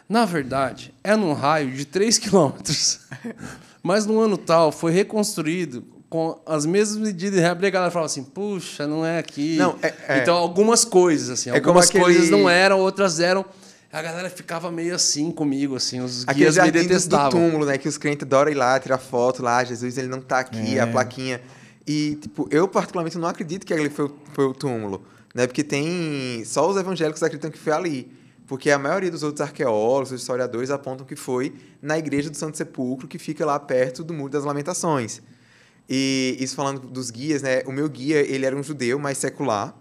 na 0.09 0.25
verdade, 0.25 0.93
é 1.03 1.17
num 1.17 1.33
raio 1.33 1.71
de 1.73 1.85
3 1.85 2.19
quilômetros. 2.19 3.01
Mas 3.83 4.05
no 4.05 4.21
ano 4.21 4.37
tal 4.37 4.71
foi 4.73 4.93
reconstruído 4.93 5.85
com 6.11 6.39
as 6.47 6.67
mesmas 6.67 6.99
medidas 6.99 7.39
de 7.39 7.41
réplica. 7.41 7.67
E 7.67 7.69
a 7.69 7.71
galera 7.71 7.91
falava 7.91 8.07
assim: 8.07 8.25
puxa, 8.25 8.87
não 8.87 9.05
é 9.07 9.19
aqui. 9.19 9.57
Não, 9.57 9.79
é- 9.83 9.95
é. 10.09 10.19
Então, 10.23 10.37
algumas 10.37 10.85
coisas, 10.85 11.31
assim. 11.31 11.51
É 11.51 11.55
algumas 11.55 11.89
aquele- 11.89 12.05
coisas 12.05 12.29
não 12.31 12.49
eram, 12.49 12.81
outras 12.81 13.21
eram. 13.21 13.45
A 13.91 14.03
galera 14.03 14.29
ficava 14.29 14.71
meio 14.71 14.95
assim 14.95 15.31
comigo, 15.31 15.75
assim. 15.77 16.01
Os 16.01 16.23
Aquele 16.25 16.41
guias 16.45 16.57
me 16.57 16.63
jardim 16.63 16.79
do, 16.79 16.83
do 16.85 16.89
detestavam. 16.89 17.31
túmulo, 17.31 17.65
né? 17.67 17.79
Que 17.79 17.89
os 17.89 17.97
crentes 17.97 18.25
adoram 18.27 18.51
ir 18.51 18.55
lá, 18.55 18.79
tirar 18.79 18.99
foto 18.99 19.43
lá. 19.43 19.65
Jesus, 19.65 19.97
ele 19.97 20.09
não 20.09 20.21
tá 20.21 20.41
aqui, 20.41 20.77
É. 20.77 20.81
a 20.81 20.87
plaquinha. 20.87 21.41
E, 21.87 22.17
tipo, 22.17 22.47
eu 22.51 22.69
particularmente 22.69 23.17
não 23.17 23.27
acredito 23.29 23.65
que 23.67 23.73
ali 23.73 23.89
foi, 23.89 24.05
o- 24.07 24.15
foi 24.35 24.45
o 24.45 24.53
túmulo. 24.53 25.03
Né? 25.35 25.47
Porque 25.47 25.65
tem... 25.65 26.43
Só 26.45 26.69
os 26.69 26.77
evangélicos 26.77 27.23
acreditam 27.23 27.51
que 27.51 27.59
foi 27.59 27.73
ali. 27.73 28.13
Porque 28.47 28.71
a 28.71 28.79
maioria 28.79 29.11
dos 29.11 29.23
outros 29.23 29.41
arqueólogos, 29.41 30.13
os 30.13 30.21
historiadores, 30.21 30.71
apontam 30.71 31.07
que 31.07 31.17
foi 31.17 31.55
na 31.81 31.99
igreja 31.99 32.29
do 32.29 32.37
Santo 32.37 32.57
Sepulcro, 32.59 33.09
que 33.09 33.19
fica 33.19 33.45
lá 33.47 33.59
perto 33.59 34.05
do 34.05 34.13
Muro 34.13 34.31
das 34.33 34.45
Lamentações. 34.45 35.23
E 35.89 36.37
isso 36.41 36.55
falando 36.55 36.81
dos 36.81 37.11
guias, 37.11 37.41
né? 37.43 37.63
O 37.67 37.73
meu 37.73 37.89
guia, 37.89 38.21
ele 38.21 38.45
era 38.45 38.55
um 38.57 38.63
judeu 38.63 38.99
mais 38.99 39.17
secular. 39.17 39.75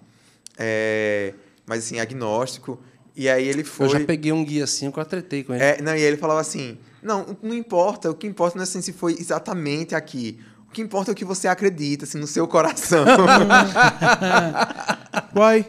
é, 0.58 1.34
mas, 1.66 1.84
assim, 1.86 2.00
agnóstico. 2.00 2.80
E 3.18 3.28
aí 3.28 3.48
ele 3.48 3.64
foi... 3.64 3.88
Eu 3.88 3.90
já 3.90 4.00
peguei 4.02 4.32
um 4.32 4.46
guia 4.46 4.64
assim, 4.64 4.92
eu 4.96 5.06
tretei 5.06 5.44
com 5.44 5.56
ele. 5.56 5.64
É, 5.64 5.82
não, 5.82 5.96
e 5.96 6.02
ele 6.02 6.18
falava 6.18 6.40
assim: 6.40 6.78
não, 7.02 7.36
não 7.42 7.56
importa, 7.56 8.12
o 8.12 8.14
que 8.14 8.28
importa 8.28 8.56
não 8.56 8.62
é 8.62 8.64
assim, 8.64 8.80
se 8.80 8.94
foi 8.94 9.14
exatamente 9.14 9.96
aqui. 9.96 10.38
O 10.70 10.72
que 10.72 10.84
importa 10.84 11.10
é 11.10 11.14
o 11.14 11.16
que 11.16 11.26
você 11.26 11.48
acredita, 11.48 12.06
assim, 12.06 12.20
no 12.20 12.28
seu 12.28 12.48
coração. 12.48 13.04
Uai. 15.36 15.66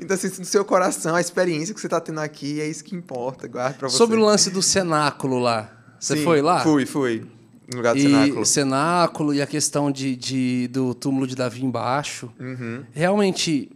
então, 0.00 0.14
assim, 0.14 0.28
no 0.38 0.44
seu 0.44 0.64
coração, 0.64 1.14
a 1.14 1.20
experiência 1.20 1.74
que 1.74 1.80
você 1.80 1.86
está 1.86 2.00
tendo 2.00 2.20
aqui 2.20 2.60
é 2.60 2.68
isso 2.68 2.84
que 2.84 2.94
importa. 2.94 3.48
Guarda 3.48 3.78
pra 3.78 3.88
você. 3.88 3.96
Sobre 3.96 4.18
o 4.18 4.24
lance 4.24 4.50
do 4.50 4.60
cenáculo 4.60 5.38
lá. 5.38 5.70
Você 5.98 6.16
Sim, 6.16 6.24
foi 6.24 6.42
lá? 6.42 6.62
Fui, 6.62 6.84
fui. 6.84 7.24
No 7.70 7.78
lugar 7.78 7.94
do 7.94 7.98
e 7.98 8.02
cenáculo. 8.02 8.44
cenáculo 8.44 9.34
e 9.34 9.40
a 9.40 9.46
questão 9.46 9.90
de, 9.90 10.14
de- 10.14 10.68
do 10.68 10.94
túmulo 10.94 11.26
de 11.26 11.34
Davi 11.34 11.64
embaixo. 11.64 12.30
Uhum. 12.38 12.84
Realmente, 12.92 13.70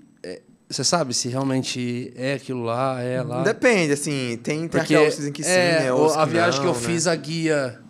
você 0.69 0.85
sabe 0.85 1.15
se 1.15 1.29
realmente 1.29 2.13
é 2.17 2.35
aquilo 2.35 2.63
lá, 2.63 3.01
é 3.03 3.23
lá? 3.23 3.43
Depende, 3.43 3.93
assim, 3.93 4.39
tem, 4.43 4.69
tem 4.69 4.81
arqueólogos 4.81 5.17
que 5.17 5.31
que 5.33 5.43
sim, 5.45 5.51
é, 5.51 5.83
né? 5.85 5.93
o- 5.93 5.97
outros 5.97 6.17
a 6.19 6.25
viagem 6.27 6.61
que 6.61 6.67
eu 6.67 6.73
não, 6.75 6.81
né? 6.81 6.87
fiz, 6.87 7.07
a 7.07 7.17
guia, 7.17 7.81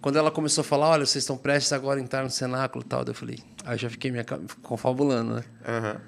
quando 0.00 0.16
ela 0.16 0.30
começou 0.30 0.62
a 0.62 0.64
falar, 0.64 0.88
olha, 0.90 1.04
vocês 1.06 1.22
estão 1.24 1.36
prestes 1.36 1.72
agora 1.72 1.98
a 1.98 2.02
entrar 2.02 2.22
no 2.22 2.30
cenáculo 2.30 2.84
e 2.84 2.88
tal, 2.88 3.02
eu 3.04 3.14
falei, 3.14 3.38
aí 3.64 3.74
eu 3.74 3.78
já 3.78 3.90
fiquei 3.90 4.16
aca- 4.18 4.40
confabulando, 4.62 5.34
né? 5.36 5.44
Aham. 5.66 6.00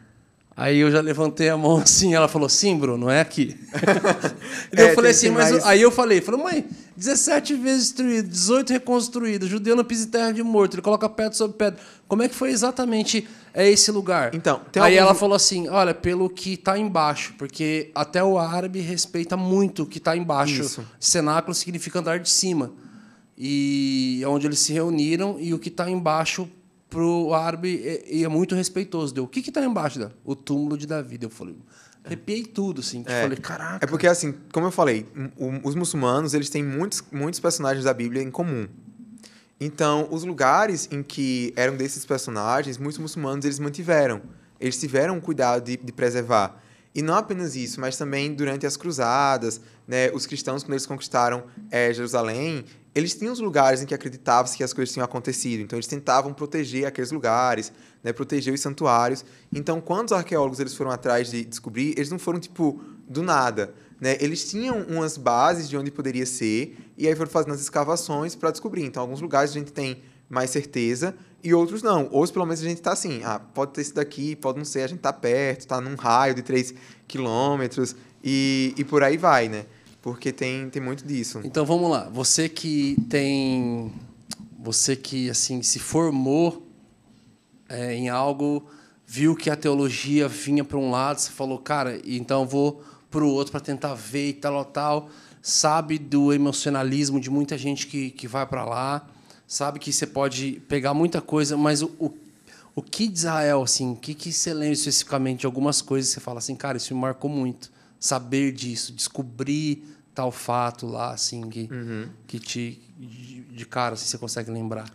Aí 0.54 0.78
eu 0.78 0.90
já 0.90 1.00
levantei 1.00 1.48
a 1.48 1.56
mão 1.56 1.78
assim, 1.78 2.14
ela 2.14 2.28
falou, 2.28 2.48
sim, 2.48 2.76
Bruno, 2.78 3.08
é 3.08 3.20
aqui. 3.20 3.56
É, 4.74 4.90
eu 4.90 4.94
falei 4.94 5.10
assim, 5.10 5.30
mas 5.30 5.50
mais- 5.50 5.64
aí 5.64 5.82
eu 5.82 5.90
falei, 5.90 6.20
falei, 6.20 6.42
mãe, 6.42 6.64
17 6.96 7.54
vezes 7.54 7.84
destruído, 7.88 8.28
18 8.28 8.72
reconstruído, 8.72 9.46
judeu 9.46 9.76
não 9.76 9.84
pisa 9.84 10.06
em 10.06 10.10
terra 10.10 10.32
de 10.32 10.42
morto, 10.42 10.74
ele 10.74 10.82
coloca 10.82 11.08
pedra 11.08 11.32
sobre 11.32 11.56
pedra. 11.56 11.78
Como 12.08 12.22
é 12.22 12.28
que 12.28 12.34
foi 12.34 12.50
exatamente 12.50 13.26
é 13.54 13.68
esse 13.70 13.90
lugar? 13.90 14.34
Então, 14.34 14.60
aí 14.76 14.98
alguns- 14.98 14.98
ela 15.10 15.14
falou 15.14 15.36
assim, 15.36 15.68
olha, 15.68 15.92
pelo 15.94 16.28
que 16.30 16.54
está 16.54 16.78
embaixo, 16.78 17.34
porque 17.38 17.90
até 17.94 18.22
o 18.24 18.38
árabe 18.38 18.80
respeita 18.80 19.36
muito 19.36 19.82
o 19.82 19.86
que 19.86 19.98
está 19.98 20.16
embaixo. 20.16 20.62
Isso. 20.62 20.86
Cenáculo 20.98 21.54
significa 21.54 21.98
andar 21.98 22.18
de 22.18 22.30
cima. 22.30 22.72
E 23.36 24.20
é 24.22 24.28
onde 24.28 24.46
eles 24.46 24.58
se 24.58 24.72
reuniram 24.72 25.36
e 25.40 25.52
o 25.54 25.58
que 25.58 25.68
está 25.68 25.90
embaixo 25.90 26.48
pro 26.92 27.32
árabe 27.32 28.02
e 28.06 28.22
é 28.22 28.28
muito 28.28 28.54
respeitoso. 28.54 29.14
Deu, 29.14 29.24
o 29.24 29.26
que 29.26 29.40
que 29.40 29.50
tá 29.50 29.64
embaixo? 29.64 29.98
Deu, 29.98 30.10
o 30.22 30.36
túmulo 30.36 30.76
de 30.76 30.86
Davi. 30.86 31.18
Eu 31.20 31.30
falei, 31.30 31.56
arrepiei 32.04 32.44
tudo, 32.44 32.82
assim. 32.82 33.02
É. 33.06 33.22
falei, 33.22 33.38
caraca. 33.38 33.84
É 33.84 33.88
porque, 33.88 34.06
assim, 34.06 34.34
como 34.52 34.66
eu 34.66 34.70
falei, 34.70 35.06
os 35.64 35.74
muçulmanos, 35.74 36.34
eles 36.34 36.50
têm 36.50 36.62
muitos, 36.62 37.02
muitos 37.10 37.40
personagens 37.40 37.86
da 37.86 37.94
Bíblia 37.94 38.22
em 38.22 38.30
comum. 38.30 38.68
Então, 39.58 40.06
os 40.10 40.22
lugares 40.22 40.86
em 40.92 41.02
que 41.02 41.54
eram 41.56 41.76
desses 41.76 42.04
personagens, 42.04 42.76
muitos 42.76 42.98
muçulmanos 42.98 43.44
eles 43.46 43.58
mantiveram. 43.58 44.20
Eles 44.60 44.78
tiveram 44.78 45.18
cuidado 45.18 45.64
de, 45.64 45.78
de 45.78 45.92
preservar. 45.92 46.62
E 46.94 47.00
não 47.00 47.14
apenas 47.14 47.56
isso, 47.56 47.80
mas 47.80 47.96
também 47.96 48.34
durante 48.34 48.66
as 48.66 48.76
cruzadas, 48.76 49.60
né, 49.88 50.10
os 50.12 50.26
cristãos, 50.26 50.62
quando 50.62 50.72
eles 50.72 50.84
conquistaram 50.84 51.44
eh, 51.70 51.92
Jerusalém, 51.92 52.64
eles 52.94 53.14
tinham 53.14 53.32
os 53.32 53.40
lugares 53.40 53.80
em 53.80 53.86
que 53.86 53.94
acreditavam-se 53.94 54.56
que 54.56 54.62
as 54.62 54.72
coisas 54.72 54.92
tinham 54.92 55.04
acontecido. 55.04 55.60
Então, 55.60 55.78
eles 55.78 55.86
tentavam 55.86 56.34
proteger 56.34 56.84
aqueles 56.84 57.10
lugares, 57.10 57.72
né, 58.04 58.12
proteger 58.12 58.52
os 58.52 58.60
santuários. 58.60 59.24
Então, 59.50 59.80
quando 59.80 60.08
os 60.08 60.12
arqueólogos 60.12 60.60
eles 60.60 60.74
foram 60.74 60.90
atrás 60.90 61.30
de 61.30 61.44
descobrir, 61.44 61.94
eles 61.96 62.10
não 62.10 62.18
foram, 62.18 62.38
tipo, 62.38 62.82
do 63.08 63.22
nada. 63.22 63.72
Né? 63.98 64.18
Eles 64.20 64.50
tinham 64.50 64.82
umas 64.82 65.16
bases 65.16 65.68
de 65.68 65.76
onde 65.76 65.90
poderia 65.90 66.26
ser, 66.26 66.76
e 66.98 67.08
aí 67.08 67.14
foram 67.14 67.30
fazendo 67.30 67.54
as 67.54 67.60
escavações 67.60 68.34
para 68.34 68.50
descobrir. 68.50 68.84
Então, 68.84 69.00
alguns 69.00 69.20
lugares 69.20 69.52
a 69.52 69.54
gente 69.54 69.72
tem 69.72 70.02
mais 70.28 70.50
certeza, 70.50 71.14
e 71.42 71.52
outros 71.52 71.82
não. 71.82 72.08
Ou 72.10 72.26
pelo 72.28 72.46
menos 72.46 72.60
a 72.60 72.64
gente 72.64 72.78
está 72.78 72.92
assim, 72.92 73.22
ah, 73.24 73.38
pode 73.38 73.72
ter 73.72 73.80
esse 73.80 73.94
daqui, 73.94 74.36
pode 74.36 74.58
não 74.58 74.64
ser, 74.64 74.82
a 74.82 74.86
gente 74.86 74.98
está 74.98 75.12
perto, 75.12 75.60
está 75.60 75.80
num 75.80 75.94
raio 75.94 76.34
de 76.34 76.42
3 76.42 76.74
quilômetros, 77.08 77.96
e, 78.22 78.74
e 78.76 78.84
por 78.84 79.02
aí 79.02 79.16
vai, 79.16 79.48
né? 79.48 79.66
Porque 80.00 80.32
tem, 80.32 80.68
tem 80.70 80.82
muito 80.82 81.06
disso. 81.06 81.40
Então 81.44 81.64
vamos 81.64 81.90
lá. 81.90 82.08
Você 82.10 82.48
que 82.48 82.96
tem. 83.08 83.92
Você 84.58 84.94
que 84.94 85.28
assim 85.28 85.62
se 85.62 85.78
formou 85.78 86.66
é, 87.68 87.94
em 87.94 88.08
algo, 88.08 88.64
viu 89.06 89.34
que 89.34 89.50
a 89.50 89.56
teologia 89.56 90.28
vinha 90.28 90.64
para 90.64 90.78
um 90.78 90.90
lado, 90.90 91.18
você 91.18 91.30
falou, 91.30 91.58
cara, 91.58 92.00
então 92.04 92.42
eu 92.42 92.46
vou 92.46 92.84
para 93.10 93.24
o 93.24 93.28
outro 93.28 93.52
para 93.52 93.60
tentar 93.60 93.94
ver 93.94 94.28
e 94.28 94.32
tal, 94.34 94.64
tal. 94.64 95.08
Sabe 95.40 95.98
do 95.98 96.32
emocionalismo 96.32 97.20
de 97.20 97.28
muita 97.28 97.58
gente 97.58 97.86
que, 97.86 98.10
que 98.10 98.28
vai 98.28 98.46
para 98.46 98.64
lá, 98.64 99.08
sabe 99.52 99.78
que 99.78 99.92
você 99.92 100.06
pode 100.06 100.62
pegar 100.66 100.94
muita 100.94 101.20
coisa, 101.20 101.58
mas 101.58 101.82
o, 101.82 101.90
o, 101.98 102.10
o 102.74 102.80
que 102.80 103.06
de 103.06 103.18
Israel, 103.18 103.62
assim, 103.62 103.92
o 103.92 103.96
que, 103.96 104.14
que 104.14 104.32
você 104.32 104.54
lembra 104.54 104.72
especificamente 104.72 105.40
de 105.40 105.46
algumas 105.46 105.82
coisas 105.82 106.08
que 106.08 106.14
você 106.14 106.20
fala 106.20 106.38
assim, 106.38 106.56
cara, 106.56 106.78
isso 106.78 106.94
me 106.94 107.00
marcou 107.00 107.28
muito. 107.28 107.70
Saber 108.00 108.50
disso, 108.52 108.94
descobrir 108.94 109.84
tal 110.14 110.32
fato 110.32 110.86
lá, 110.86 111.12
assim, 111.12 111.50
que, 111.50 111.68
que 112.26 112.40
te. 112.40 112.82
De, 112.96 113.42
de 113.42 113.66
cara, 113.66 113.92
assim, 113.92 114.06
você 114.06 114.16
consegue 114.16 114.50
lembrar. 114.50 114.86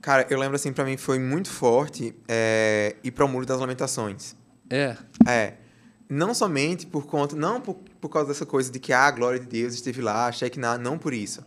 Cara, 0.00 0.24
eu 0.30 0.38
lembro 0.38 0.54
assim, 0.54 0.72
para 0.72 0.84
mim 0.84 0.96
foi 0.96 1.18
muito 1.18 1.50
forte 1.50 2.14
é, 2.28 2.94
ir 3.02 3.10
para 3.10 3.24
o 3.24 3.28
Muro 3.28 3.44
das 3.44 3.58
Lamentações. 3.58 4.36
É. 4.70 4.96
É. 5.26 5.54
Não 6.08 6.32
somente 6.32 6.86
por 6.86 7.04
conta, 7.04 7.34
não 7.34 7.60
por, 7.60 7.74
por 8.00 8.08
causa 8.10 8.28
dessa 8.28 8.46
coisa 8.46 8.70
de 8.70 8.78
que 8.78 8.92
ah, 8.92 9.06
a 9.06 9.10
glória 9.10 9.40
de 9.40 9.46
Deus 9.46 9.74
esteve 9.74 10.00
lá, 10.00 10.30
Shekinah, 10.30 10.78
não 10.78 10.96
por 10.98 11.12
isso. 11.12 11.44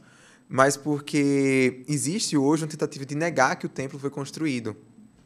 Mas 0.50 0.78
porque 0.78 1.84
existe 1.88 2.38
hoje 2.38 2.64
uma 2.64 2.70
tentativa 2.70 3.06
de 3.06 3.16
negar 3.16 3.56
que 3.58 3.66
o 3.66 3.70
templo 3.70 4.00
foi 4.00 4.10
construído. 4.10 4.76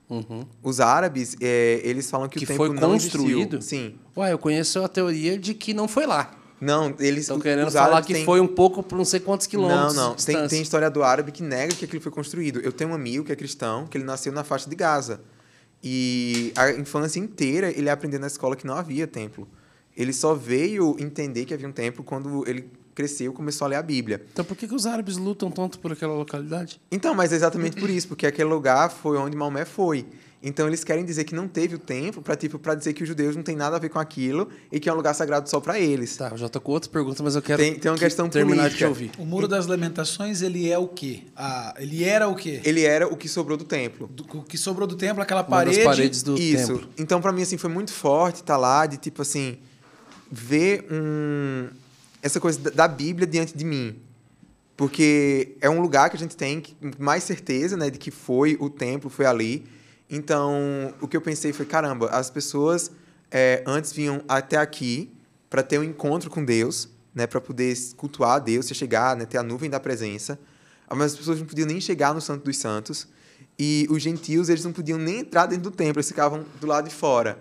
Uhum. 0.10 0.46
Os 0.62 0.80
árabes, 0.80 1.36
é, 1.40 1.80
eles 1.84 2.10
falam 2.10 2.28
que, 2.28 2.40
Que 2.40 2.46
o 2.46 2.48
templo 2.48 2.66
foi 2.68 2.76
não 2.76 2.92
construído? 2.92 3.58
existiu. 3.58 3.62
Sim. 3.62 3.96
Ué, 4.18 4.34
eu 4.34 4.38
conheço 4.40 4.84
a 4.84 4.88
teoria 4.90 5.38
de 5.38 5.54
que 5.54 5.74
não 5.74 5.88
foi 5.88 6.06
lá. 6.06 6.32
Não, 6.60 6.94
eles 7.00 7.22
Estão 7.22 7.40
querendo 7.40 7.72
falar 7.72 8.02
que 8.04 8.14
têm- 8.14 8.26
foi 8.26 8.40
um 8.40 8.48
pouco 8.48 8.84
por 8.84 8.96
não 8.96 9.06
sei 9.06 9.20
quantos 9.20 9.48
Não, 9.48 9.52
quilômetros. 9.52 9.96
não. 9.96 10.16
de 10.16 10.26
Tem, 10.26 10.48
tem 10.48 10.62
historiador 10.62 11.04
árabe 11.04 11.32
que 11.32 11.42
nega 11.42 11.74
que 11.74 11.86
aquilo 11.86 12.02
foi 12.02 12.12
construído. 12.12 12.60
Eu 12.60 12.72
tenho 12.72 12.90
um 12.92 12.94
amigo 12.94 13.24
que 13.24 13.32
é 13.32 13.36
cristão, 13.36 13.88
que 13.88 13.98
ele 13.98 14.04
nasceu 14.06 14.32
na 14.34 14.44
faixa 14.44 14.70
de 14.70 14.76
Gaza. 14.76 15.22
E 15.84 16.52
a 16.56 16.72
infância 16.72 17.20
inteira 17.20 17.72
ele 17.72 17.90
aprendeu 17.90 18.20
na 18.20 18.28
escola 18.28 18.56
que 18.56 18.68
não 18.68 18.76
havia 18.76 19.08
templo. 19.08 19.48
Ele 19.98 20.14
só 20.14 20.34
veio 20.36 20.96
entender 21.00 21.46
que 21.46 21.54
havia 21.54 21.68
um 21.68 21.72
templo 21.72 22.04
quando 22.04 22.48
ele 22.48 22.70
cresceu 22.94 23.32
e 23.32 23.36
começou 23.36 23.66
a 23.66 23.70
ler 23.70 23.76
a 23.78 23.82
Bíblia. 23.84 24.22
Então 24.34 24.44
por 24.46 24.56
que, 24.58 24.68
que 24.68 24.76
os 24.76 24.86
árabes 24.86 25.18
lutam 25.18 25.50
tanto 25.52 25.80
por 25.80 25.92
aquela 25.92 26.14
localidade? 26.14 26.80
Então, 26.92 27.14
mas 27.16 27.32
é 27.32 27.36
exatamente 27.36 27.80
por 27.80 27.90
isso, 27.90 28.08
porque 28.08 28.26
aquele 28.28 28.50
lugar 28.50 28.90
foi 28.90 29.18
onde 29.18 29.36
Maomé 29.38 29.66
foi. 29.66 30.06
Então 30.44 30.66
eles 30.68 30.84
querem 30.84 31.06
dizer 31.06 31.24
que 31.24 31.36
não 31.36 31.48
teve 31.48 31.76
o 31.76 31.78
templo 31.78 32.20
para 32.20 32.36
tipo 32.36 32.58
para 32.58 32.74
dizer 32.74 32.94
que 32.94 33.04
os 33.04 33.08
judeus 33.08 33.36
não 33.36 33.44
tem 33.44 33.56
nada 33.56 33.76
a 33.76 33.80
ver 33.80 33.90
com 33.90 34.00
aquilo 34.00 34.50
e 34.72 34.80
que 34.80 34.90
é 34.90 34.92
um 34.92 34.96
lugar 34.96 35.14
sagrado 35.14 35.48
só 35.48 35.60
para 35.60 35.80
eles. 35.80 36.18
Tá, 36.18 36.30
eu 36.32 36.38
já 36.38 36.50
tô 36.50 36.60
com 36.60 36.72
outra 36.72 36.90
pergunta, 36.90 37.22
mas 37.22 37.36
eu 37.36 37.44
quero 37.44 37.62
Tem- 37.62 37.76
tem 37.76 37.92
uma 37.92 37.96
que- 37.98 38.04
questão 38.04 38.28
terminar 38.28 38.64
política. 38.64 38.80
de 38.80 38.86
ouvir. 38.86 39.12
O 39.20 39.24
Muro 39.26 39.48
das 39.48 39.68
Lamentações, 39.68 40.42
ele 40.42 40.68
é 40.68 40.80
o 40.80 40.88
quê? 40.88 41.26
Ah, 41.36 41.76
ele 41.78 42.04
era 42.04 42.28
o 42.28 42.34
quê? 42.34 42.60
Ele 42.64 42.84
era 42.84 43.08
o 43.08 43.16
que 43.16 43.30
sobrou 43.30 43.56
do 43.56 43.66
templo. 43.66 44.08
Do- 44.08 44.26
o 44.40 44.42
que 44.42 44.58
sobrou 44.58 44.88
do 44.88 44.96
templo, 44.96 45.22
aquela 45.22 45.42
Uma 45.46 45.64
das 45.64 45.76
parede. 45.78 45.84
paredes 45.84 46.24
do 46.24 46.36
Isso. 46.36 46.74
templo. 46.74 46.90
Então, 46.98 47.22
pra 47.22 47.32
mim, 47.32 47.44
assim, 47.44 47.60
foi 47.60 47.70
muito 47.70 47.94
forte 47.94 48.38
estar 48.38 48.58
lá, 48.58 48.88
de 48.88 48.98
tipo 48.98 49.22
assim, 49.22 49.60
ver 50.32 50.88
um, 50.92 51.68
essa 52.22 52.40
coisa 52.40 52.60
da- 52.72 52.88
Bíblia 52.88 53.28
diante 53.28 53.58
de 53.58 53.66
mim. 53.66 54.00
Porque 54.78 55.58
é 55.62 55.70
um 55.70 55.82
lugar 55.82 56.10
que 56.10 56.16
a 56.16 56.20
gente 56.20 56.36
tem 56.36 56.64
mais 56.98 57.24
certeza, 57.24 57.78
né, 57.78 57.90
de 57.90 57.98
que 58.00 58.10
foi 58.12 58.58
o 58.60 58.70
templo, 58.70 59.10
foi 59.10 59.26
ali. 59.26 59.66
Então, 60.10 60.94
o 61.00 61.08
que 61.08 61.16
eu 61.16 61.22
pensei 61.22 61.54
foi, 61.54 61.66
caramba, 61.66 62.08
as 62.08 62.30
pessoas 62.30 62.92
é, 63.30 63.64
antes 63.66 63.94
vinham 63.94 64.24
até 64.28 64.58
aqui 64.58 65.12
para 65.50 65.64
ter 65.64 65.80
um 65.80 65.84
encontro 65.84 66.30
com 66.30 66.44
Deus, 66.44 66.90
né, 67.14 67.28
para 67.28 67.40
poder 67.40 67.78
cultuar 67.96 68.36
a 68.36 68.40
Deus, 68.40 68.66
se 68.66 68.74
chegar, 68.74 69.16
né, 69.16 69.26
ter 69.26 69.38
a 69.38 69.44
nuvem 69.44 69.70
da 69.70 69.80
presença. 69.80 70.40
Mas 70.90 71.14
as 71.14 71.18
pessoas 71.18 71.40
não 71.40 71.46
podiam 71.46 71.68
nem 71.68 71.80
chegar 71.80 72.14
no 72.14 72.20
Santo 72.20 72.44
dos 72.44 72.58
Santos. 72.58 73.08
E 73.58 73.88
os 73.90 74.02
gentios, 74.02 74.50
eles 74.50 74.64
não 74.66 74.74
podiam 74.74 74.98
nem 74.98 75.20
entrar 75.20 75.46
dentro 75.46 75.70
do 75.70 75.72
templo, 75.72 76.00
eles 76.00 76.08
ficavam 76.08 76.46
do 76.60 76.68
lado 76.68 76.90
de 76.90 76.96
fora. 76.96 77.38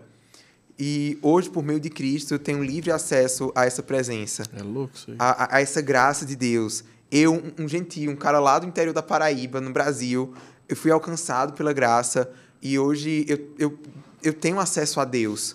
E 0.83 1.19
hoje, 1.21 1.51
por 1.51 1.63
meio 1.63 1.79
de 1.79 1.91
Cristo, 1.91 2.33
eu 2.33 2.39
tenho 2.39 2.63
livre 2.65 2.91
acesso 2.91 3.53
a 3.55 3.67
essa 3.67 3.83
presença, 3.83 4.45
É 4.57 4.63
louco 4.63 4.95
isso 4.95 5.11
aí. 5.11 5.17
a, 5.19 5.57
a- 5.57 5.61
essa 5.61 5.83
graça 5.83 6.25
de 6.25 6.35
Deus. 6.35 6.83
Eu, 7.13 7.35
um, 7.35 7.65
um 7.65 7.69
gentio, 7.69 8.11
um 8.11 8.17
cara 8.17 8.41
lá 8.41 8.59
do 8.59 8.67
interior 8.67 8.95
da 8.95 9.03
Paraíba, 9.03 9.61
no 9.61 9.71
Brasil, 9.73 10.33
eu 10.69 10.75
fui 10.77 10.91
alcançado 10.91 11.53
pela 11.53 11.73
graça 11.73 12.31
e 12.63 12.79
hoje 12.79 13.27
eu, 13.29 13.39
eu, 13.59 13.79
eu 14.23 14.33
tenho 14.33 14.59
acesso 14.59 15.01
a 15.01 15.05
Deus. 15.05 15.55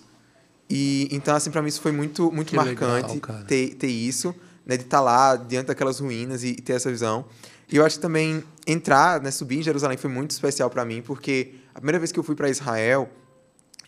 E 0.70 1.08
então, 1.10 1.34
assim, 1.34 1.50
para 1.50 1.60
mim 1.62 1.68
isso 1.68 1.80
foi 1.80 1.92
muito, 1.92 2.30
muito 2.30 2.48
Que 2.50 2.58
legal, 2.58 2.88
marcante 2.90 3.18
cara. 3.20 3.44
ter, 3.44 3.74
ter 3.74 3.86
isso, 3.88 4.34
né, 4.64 4.76
de 4.76 4.84
estar 4.84 5.00
lá 5.00 5.34
diante 5.36 5.66
daquelas 5.68 5.98
ruínas 5.98 6.44
e, 6.44 6.48
e 6.50 6.56
ter 6.56 6.74
essa 6.74 6.90
visão. 6.90 7.24
E 7.72 7.76
eu 7.76 7.84
acho 7.84 7.96
que 7.96 8.02
também 8.02 8.44
entrar, 8.66 9.20
né, 9.20 9.30
subir 9.32 9.58
em 9.58 9.62
Jerusalém 9.62 9.96
foi 9.96 10.10
muito 10.10 10.30
especial 10.32 10.68
para 10.70 10.84
mim, 10.84 11.02
porque 11.02 11.54
a 11.74 11.78
primeira 11.78 11.98
vez 11.98 12.12
que 12.12 12.18
eu 12.18 12.22
fui 12.22 12.34
para 12.36 12.48
Israel, 12.50 13.08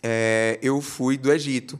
é, 0.01 0.59
eu 0.61 0.81
fui 0.81 1.17
do 1.17 1.31
Egito. 1.31 1.79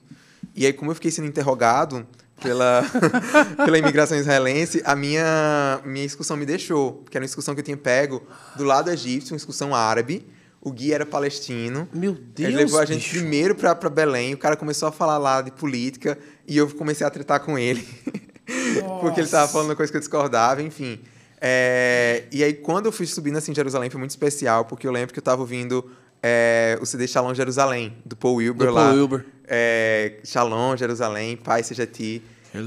E 0.55 0.65
aí, 0.65 0.73
como 0.73 0.91
eu 0.91 0.95
fiquei 0.95 1.11
sendo 1.11 1.27
interrogado 1.27 2.05
pela, 2.41 2.83
pela 3.63 3.77
imigração 3.77 4.17
israelense, 4.17 4.81
a 4.85 4.95
minha, 4.95 5.79
minha 5.85 6.05
excursão 6.05 6.35
me 6.35 6.45
deixou, 6.45 7.03
que 7.09 7.17
era 7.17 7.23
uma 7.23 7.27
excursão 7.27 7.53
que 7.53 7.61
eu 7.61 7.65
tinha 7.65 7.77
pego 7.77 8.23
do 8.55 8.63
lado 8.63 8.89
egípcio, 8.89 9.33
uma 9.33 9.37
excursão 9.37 9.75
árabe. 9.75 10.25
O 10.61 10.73
guia 10.73 10.95
era 10.95 11.05
palestino. 11.05 11.87
Meu 11.93 12.13
Deus, 12.13 12.49
Ele 12.49 12.57
levou 12.57 12.79
a 12.79 12.85
gente 12.85 13.03
bicho. 13.03 13.19
primeiro 13.19 13.55
para 13.55 13.73
Belém, 13.89 14.33
o 14.33 14.37
cara 14.37 14.57
começou 14.57 14.89
a 14.89 14.91
falar 14.91 15.17
lá 15.17 15.41
de 15.41 15.51
política 15.51 16.17
e 16.45 16.57
eu 16.57 16.69
comecei 16.69 17.07
a 17.07 17.09
tretar 17.09 17.39
com 17.39 17.57
ele. 17.57 17.87
Porque 18.99 19.19
ele 19.19 19.27
estava 19.27 19.47
falando 19.49 19.75
coisa 19.75 19.91
que 19.91 19.95
eu 19.95 20.01
discordava, 20.01 20.61
enfim. 20.61 20.99
É, 21.39 22.23
e 22.31 22.43
aí, 22.43 22.53
quando 22.53 22.87
eu 22.87 22.91
fui 22.91 23.05
subindo 23.05 23.37
assim 23.37 23.51
em 23.51 23.55
Jerusalém, 23.55 23.89
foi 23.89 23.99
muito 23.99 24.11
especial, 24.11 24.65
porque 24.65 24.85
eu 24.85 24.91
lembro 24.91 25.13
que 25.13 25.19
eu 25.19 25.21
estava 25.21 25.41
ouvindo 25.41 25.89
é, 26.21 26.77
o 26.81 26.85
CD 26.85 27.07
Shalom 27.07 27.33
Jerusalém, 27.33 27.93
do 28.05 28.15
Paul 28.15 28.35
Wilbur 28.35 28.67
Do 28.67 28.73
lá. 28.73 28.85
Paul 28.87 28.95
Wilbur. 28.97 29.25
É, 29.47 30.19
Shalom 30.23 30.75
Jerusalém, 30.77 31.37
Pai 31.37 31.63
seja 31.63 31.85
ti. 31.85 32.21
E- 32.53 32.57
os 32.57 32.65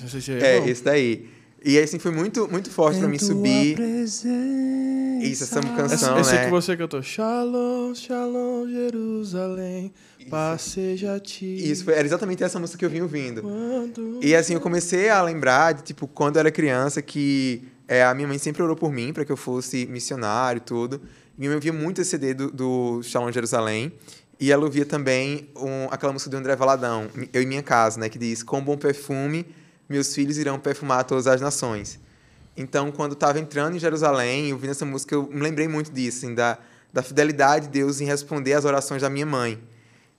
meus 0.00 0.22
se 0.22 0.32
É, 0.32 0.60
bom. 0.60 0.66
esse 0.66 0.84
daí. 0.84 1.28
E 1.64 1.78
assim, 1.78 1.98
foi 1.98 2.10
muito, 2.10 2.46
muito 2.50 2.70
forte 2.70 2.98
para 2.98 3.08
mim 3.08 3.18
subir. 3.18 3.78
Isso, 3.80 5.44
essa 5.44 5.58
Esse, 5.60 5.68
canção, 5.68 6.20
esse 6.20 6.34
né? 6.34 6.44
que 6.44 6.50
você 6.50 6.76
cantou. 6.76 7.02
Shalom, 7.02 7.94
shalom, 7.94 8.68
Jerusalém. 8.68 9.90
Paz 10.28 10.60
seja 10.60 11.18
ti. 11.20 11.70
Isso, 11.70 11.84
foi, 11.84 11.94
era 11.94 12.04
exatamente 12.06 12.44
essa 12.44 12.58
música 12.60 12.78
que 12.78 12.84
eu 12.84 12.90
vim 12.90 13.00
ouvindo. 13.00 13.40
Quando... 13.40 14.20
E 14.22 14.34
assim, 14.36 14.52
eu 14.54 14.60
comecei 14.60 15.08
a 15.08 15.22
lembrar 15.22 15.72
de, 15.72 15.82
tipo, 15.82 16.06
quando 16.06 16.36
eu 16.36 16.40
era 16.40 16.50
criança, 16.50 17.00
que 17.00 17.62
é, 17.88 18.04
a 18.04 18.14
minha 18.14 18.28
mãe 18.28 18.36
sempre 18.38 18.62
orou 18.62 18.76
por 18.76 18.92
mim 18.92 19.12
para 19.12 19.24
que 19.24 19.32
eu 19.32 19.36
fosse 19.36 19.86
missionário 19.86 20.58
e 20.58 20.62
tudo. 20.62 21.00
Minha 21.36 21.50
mãe 21.50 21.56
ouvia 21.56 21.72
muito 21.72 22.00
esse 22.00 22.10
CD 22.10 22.34
do, 22.34 22.50
do 22.50 23.02
Shalom 23.02 23.30
Jerusalém. 23.32 23.92
E 24.38 24.50
ela 24.50 24.64
ouvia 24.64 24.84
também 24.84 25.48
um, 25.56 25.86
aquela 25.90 26.12
música 26.12 26.30
do 26.30 26.36
André 26.36 26.56
Valadão, 26.56 27.08
Eu 27.32 27.40
e 27.40 27.46
Minha 27.46 27.62
Casa, 27.62 28.00
né? 28.00 28.08
Que 28.08 28.18
diz, 28.18 28.42
com 28.42 28.60
bom 28.60 28.76
perfume, 28.76 29.46
meus 29.88 30.14
filhos 30.14 30.38
irão 30.38 30.58
perfumar 30.58 31.04
todas 31.04 31.26
as 31.26 31.40
nações. 31.40 32.00
Então, 32.56 32.90
quando 32.92 33.12
estava 33.12 33.38
entrando 33.38 33.76
em 33.76 33.78
Jerusalém, 33.78 34.52
ouvindo 34.52 34.70
essa 34.70 34.84
música, 34.84 35.14
eu 35.14 35.28
me 35.30 35.40
lembrei 35.40 35.66
muito 35.68 35.90
disso, 35.90 36.18
assim, 36.18 36.34
da, 36.34 36.58
da 36.92 37.02
fidelidade 37.02 37.66
de 37.66 37.72
Deus 37.72 38.00
em 38.00 38.04
responder 38.04 38.54
às 38.54 38.64
orações 38.64 39.02
da 39.02 39.10
minha 39.10 39.26
mãe. 39.26 39.58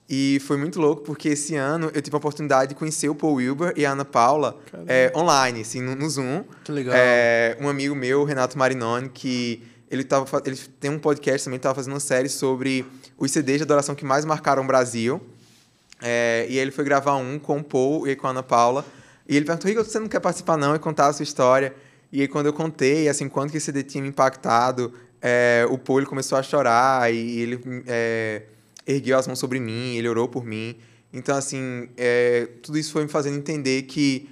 E 0.08 0.38
foi 0.46 0.56
muito 0.56 0.80
louco, 0.80 1.02
porque 1.02 1.30
esse 1.30 1.56
ano 1.56 1.90
eu 1.92 2.00
tive 2.00 2.14
a 2.14 2.18
oportunidade 2.18 2.70
de 2.70 2.74
conhecer 2.76 3.08
o 3.08 3.14
Paul 3.14 3.34
Wilbur 3.34 3.72
e 3.76 3.84
a 3.84 3.90
Ana 3.90 4.04
Paula 4.04 4.56
é, 4.86 5.10
online, 5.16 5.62
assim, 5.62 5.80
no, 5.80 5.96
no 5.96 6.08
Zoom. 6.08 6.44
Que 6.62 6.70
legal. 6.70 6.94
É, 6.96 7.56
um 7.60 7.68
amigo 7.68 7.94
meu, 7.94 8.22
Renato 8.22 8.56
Marinoni, 8.56 9.08
que 9.08 9.62
ele, 9.90 10.04
tava, 10.04 10.42
ele 10.44 10.56
tem 10.80 10.90
um 10.90 10.98
podcast 10.98 11.44
também, 11.44 11.56
estava 11.56 11.74
fazendo 11.74 11.92
uma 11.92 12.00
série 12.00 12.28
sobre 12.28 12.84
os 13.16 13.30
CDs 13.30 13.58
de 13.58 13.62
adoração 13.62 13.94
que 13.94 14.04
mais 14.04 14.24
marcaram 14.24 14.62
o 14.62 14.66
Brasil. 14.66 15.20
É, 16.02 16.46
e 16.48 16.58
ele 16.58 16.70
foi 16.70 16.84
gravar 16.84 17.16
um 17.16 17.38
com 17.38 17.58
o 17.58 17.64
Paul 17.64 18.06
e 18.08 18.16
com 18.16 18.26
a 18.26 18.30
Ana 18.30 18.42
Paula. 18.42 18.84
E 19.28 19.36
ele 19.36 19.44
perguntou, 19.44 19.68
Rico, 19.68 19.84
você 19.84 19.98
não 19.98 20.08
quer 20.08 20.20
participar 20.20 20.56
não 20.56 20.74
e 20.74 20.78
contar 20.78 21.08
a 21.08 21.12
sua 21.12 21.22
história? 21.22 21.74
E 22.12 22.20
aí 22.20 22.28
quando 22.28 22.46
eu 22.46 22.52
contei, 22.52 23.08
assim, 23.08 23.28
quanto 23.28 23.50
que 23.50 23.56
esse 23.56 23.66
CD 23.66 23.82
tinha 23.82 24.02
me 24.02 24.08
impactado, 24.08 24.92
é, 25.20 25.66
o 25.70 25.78
Paul 25.78 26.04
começou 26.06 26.38
a 26.38 26.42
chorar 26.42 27.12
e 27.12 27.40
ele 27.40 27.60
é, 27.86 28.42
ergueu 28.86 29.18
as 29.18 29.26
mãos 29.26 29.38
sobre 29.38 29.58
mim, 29.58 29.96
ele 29.96 30.08
orou 30.08 30.28
por 30.28 30.44
mim. 30.44 30.76
Então, 31.12 31.36
assim, 31.36 31.88
é, 31.96 32.48
tudo 32.62 32.78
isso 32.78 32.92
foi 32.92 33.02
me 33.02 33.08
fazendo 33.08 33.36
entender 33.36 33.82
que 33.82 34.28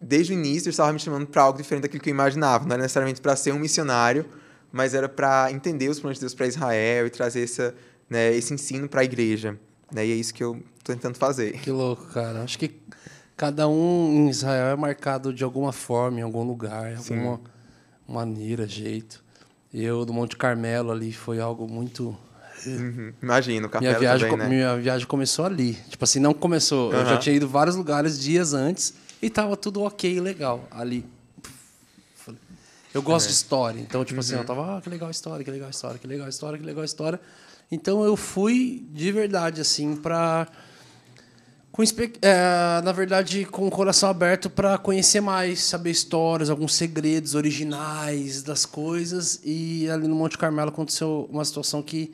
desde 0.00 0.32
o 0.32 0.34
início 0.34 0.68
eu 0.68 0.70
estava 0.70 0.92
me 0.92 0.98
chamando 0.98 1.26
para 1.26 1.42
algo 1.42 1.58
diferente 1.58 1.82
daquilo 1.82 2.02
que 2.02 2.08
eu 2.08 2.14
imaginava. 2.14 2.64
Não 2.64 2.74
era 2.74 2.82
necessariamente 2.82 3.20
para 3.20 3.34
ser 3.36 3.52
um 3.52 3.58
missionário, 3.58 4.24
mas 4.72 4.94
era 4.94 5.08
para 5.08 5.50
entender 5.50 5.88
os 5.88 5.98
planos 5.98 6.18
de 6.18 6.22
Deus 6.22 6.34
para 6.34 6.46
Israel 6.46 7.06
e 7.06 7.10
trazer 7.10 7.42
essa, 7.42 7.74
né, 8.08 8.34
esse 8.34 8.54
ensino 8.54 8.88
para 8.88 9.00
a 9.00 9.04
igreja. 9.04 9.58
Né? 9.92 10.06
E 10.06 10.12
é 10.12 10.14
isso 10.14 10.32
que 10.32 10.42
eu 10.42 10.62
estou 10.78 10.94
tentando 10.94 11.16
fazer. 11.16 11.52
Que 11.60 11.70
louco, 11.70 12.06
cara. 12.12 12.42
Acho 12.42 12.58
que 12.58 12.70
cada 13.36 13.68
um 13.68 14.12
em 14.12 14.28
Israel 14.28 14.68
é 14.68 14.76
marcado 14.76 15.32
de 15.32 15.42
alguma 15.42 15.72
forma, 15.72 16.20
em 16.20 16.22
algum 16.22 16.44
lugar, 16.44 16.96
alguma 16.96 17.40
maneira, 18.06 18.66
jeito. 18.66 19.22
Eu, 19.72 20.04
do 20.04 20.12
Monte 20.12 20.36
Carmelo 20.36 20.90
ali, 20.90 21.12
foi 21.12 21.40
algo 21.40 21.68
muito... 21.68 22.16
Uhum. 22.66 23.14
Imagino, 23.22 23.70
o 23.72 23.80
Minha 23.80 23.98
viagem, 23.98 24.28
também, 24.28 24.48
né? 24.48 24.54
minha 24.54 24.76
viagem 24.76 25.06
começou 25.06 25.46
ali. 25.46 25.78
Tipo 25.88 26.04
assim, 26.04 26.18
não 26.20 26.34
começou. 26.34 26.92
Eu 26.92 27.06
já 27.06 27.16
tinha 27.16 27.34
ido 27.34 27.48
vários 27.48 27.74
lugares 27.74 28.20
dias 28.20 28.52
antes 28.52 28.92
e 29.22 29.30
tava 29.30 29.56
tudo 29.56 29.80
ok, 29.80 30.20
legal. 30.20 30.68
Ali. 30.70 31.06
Eu 32.94 33.02
gosto 33.02 33.26
É. 33.26 33.28
de 33.28 33.34
história. 33.34 33.80
Então, 33.80 34.04
tipo 34.04 34.16
Uhum. 34.16 34.20
assim, 34.20 34.34
eu 34.34 34.44
tava, 34.44 34.76
ah, 34.76 34.80
que 34.80 34.90
legal 34.90 35.08
a 35.08 35.10
história, 35.10 35.44
que 35.44 35.50
legal 35.50 35.68
a 35.68 35.70
história, 35.70 35.98
que 35.98 36.06
legal 36.06 36.26
a 36.26 36.30
história, 36.30 36.58
que 36.58 36.64
legal 36.64 36.82
a 36.82 36.84
história. 36.84 37.20
Então 37.70 38.04
eu 38.04 38.16
fui 38.16 38.84
de 38.92 39.12
verdade, 39.12 39.60
assim. 39.60 39.96
Com, 41.72 41.84
espe- 41.84 42.12
é, 42.20 42.80
na 42.82 42.90
verdade, 42.90 43.44
com 43.44 43.68
o 43.68 43.70
coração 43.70 44.08
aberto 44.10 44.50
para 44.50 44.76
conhecer 44.76 45.20
mais, 45.20 45.62
saber 45.62 45.90
histórias, 45.92 46.50
alguns 46.50 46.74
segredos 46.74 47.36
originais 47.36 48.42
das 48.42 48.66
coisas. 48.66 49.40
E 49.44 49.88
ali 49.88 50.08
no 50.08 50.16
Monte 50.16 50.36
Carmelo 50.36 50.70
aconteceu 50.70 51.28
uma 51.30 51.44
situação 51.44 51.80
que 51.80 52.12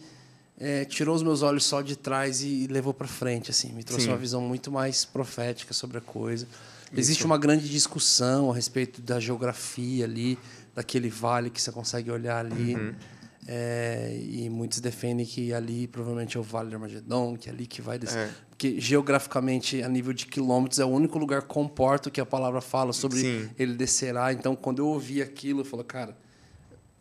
é, 0.61 0.85
tirou 0.85 1.15
os 1.17 1.23
meus 1.23 1.41
olhos 1.43 1.65
só 1.65 1.81
de 1.81 1.97
trás 1.97 2.43
e 2.43 2.67
levou 2.71 2.93
para 2.95 3.07
frente, 3.09 3.51
assim, 3.51 3.73
me 3.73 3.83
trouxe 3.83 4.05
Sim. 4.05 4.11
uma 4.11 4.17
visão 4.19 4.41
muito 4.43 4.71
mais 4.71 5.05
profética 5.07 5.73
sobre 5.75 5.99
a 5.99 6.01
coisa. 6.03 6.47
Existe 6.97 7.25
uma 7.27 7.37
grande 7.37 7.69
discussão 7.69 8.51
a 8.51 8.55
respeito 8.55 9.03
da 9.03 9.19
geografia 9.19 10.05
ali, 10.05 10.39
daquele 10.77 11.09
vale 11.09 11.49
que 11.49 11.61
você 11.61 11.73
consegue 11.73 12.11
olhar 12.11 12.45
ali. 12.45 12.77
Uhum. 12.77 12.95
É, 13.49 14.19
e 14.29 14.51
muitos 14.51 14.81
defendem 14.81 15.25
que 15.25 15.53
ali 15.55 15.87
provavelmente 15.87 16.37
é 16.37 16.41
o 16.41 16.43
Vale 16.43 16.69
do 16.69 16.75
Armagedon, 16.75 17.37
que 17.37 17.49
é 17.49 17.53
ali 17.53 17.65
que 17.67 17.81
vai 17.81 17.97
descer. 17.97 18.29
É. 18.29 18.31
Porque 18.51 18.81
geograficamente, 18.81 19.83
a 19.83 19.89
nível 19.89 20.13
de 20.13 20.27
quilômetros, 20.27 20.81
é 20.81 20.85
o 20.85 20.89
único 20.89 21.17
lugar 21.19 21.43
comporta 21.43 22.11
que 22.11 22.21
a 22.21 22.27
palavra 22.27 22.61
fala 22.61 22.93
sobre 22.93 23.21
Sim. 23.21 23.51
ele 23.57 23.75
descerá. 23.75 24.33
Então, 24.33 24.57
quando 24.57 24.81
eu 24.81 24.89
ouvi 24.89 25.23
aquilo, 25.23 25.61
eu 25.61 25.65
falei, 25.65 25.87
cara, 25.87 26.17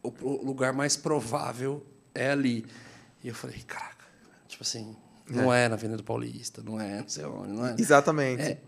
o, 0.03 0.13
o 0.21 0.45
lugar 0.45 0.71
mais 0.71 0.95
provável 0.95 1.83
é 2.13 2.29
ali. 2.29 2.63
E 3.23 3.27
eu 3.27 3.33
falei, 3.33 3.57
caraca, 3.65 4.05
tipo 4.47 4.63
assim, 4.63 4.95
não 5.27 5.51
é, 5.51 5.67
na 5.67 5.73
Avenida 5.73 6.03
Paulista, 6.03 6.61
não 6.61 6.79
é, 6.79 7.01
não 7.01 7.09
sei 7.09 7.25
onde, 7.25 7.53
não 7.53 7.65
é. 7.65 7.75
Exatamente. 7.79 8.43
É, 8.43 8.59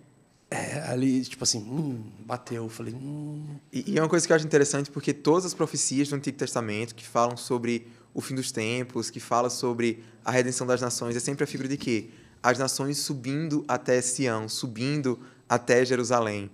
é, 0.50 0.80
ali, 0.88 1.24
tipo 1.24 1.44
assim, 1.44 1.60
hum, 1.60 2.04
bateu. 2.26 2.64
Eu 2.64 2.70
falei, 2.70 2.94
hum, 2.94 3.44
E, 3.72 3.92
e 3.92 3.98
é 3.98 4.02
uma 4.02 4.10
coisa 4.10 4.26
que 4.26 4.32
eu 4.32 4.36
acho 4.36 4.46
interessante 4.46 4.90
porque 4.90 5.14
todas 5.14 5.46
as 5.46 5.54
profecias 5.54 6.08
do 6.08 6.16
Antigo 6.16 6.38
Testamento 6.38 6.96
que 6.96 7.06
falam 7.06 7.36
sobre 7.36 7.88
o 8.14 8.22
fim 8.22 8.34
dos 8.34 8.52
tempos, 8.52 9.10
que 9.10 9.20
fala 9.20 9.50
sobre 9.50 10.04
a 10.24 10.32
redenção 10.32 10.66
das 10.66 10.82
nações, 10.82 11.16
é 11.16 11.20
sempre 11.20 11.44
a 11.44 11.48
figura 11.48 11.68
de 11.70 11.78
quê? 11.78 12.10
As 12.42 12.58
nações 12.58 12.98
subindo 12.98 13.66
até 13.68 14.02
Sião, 14.02 14.48
subindo 14.48 15.20
até 15.50 15.86
Jerusalém, 15.86 16.50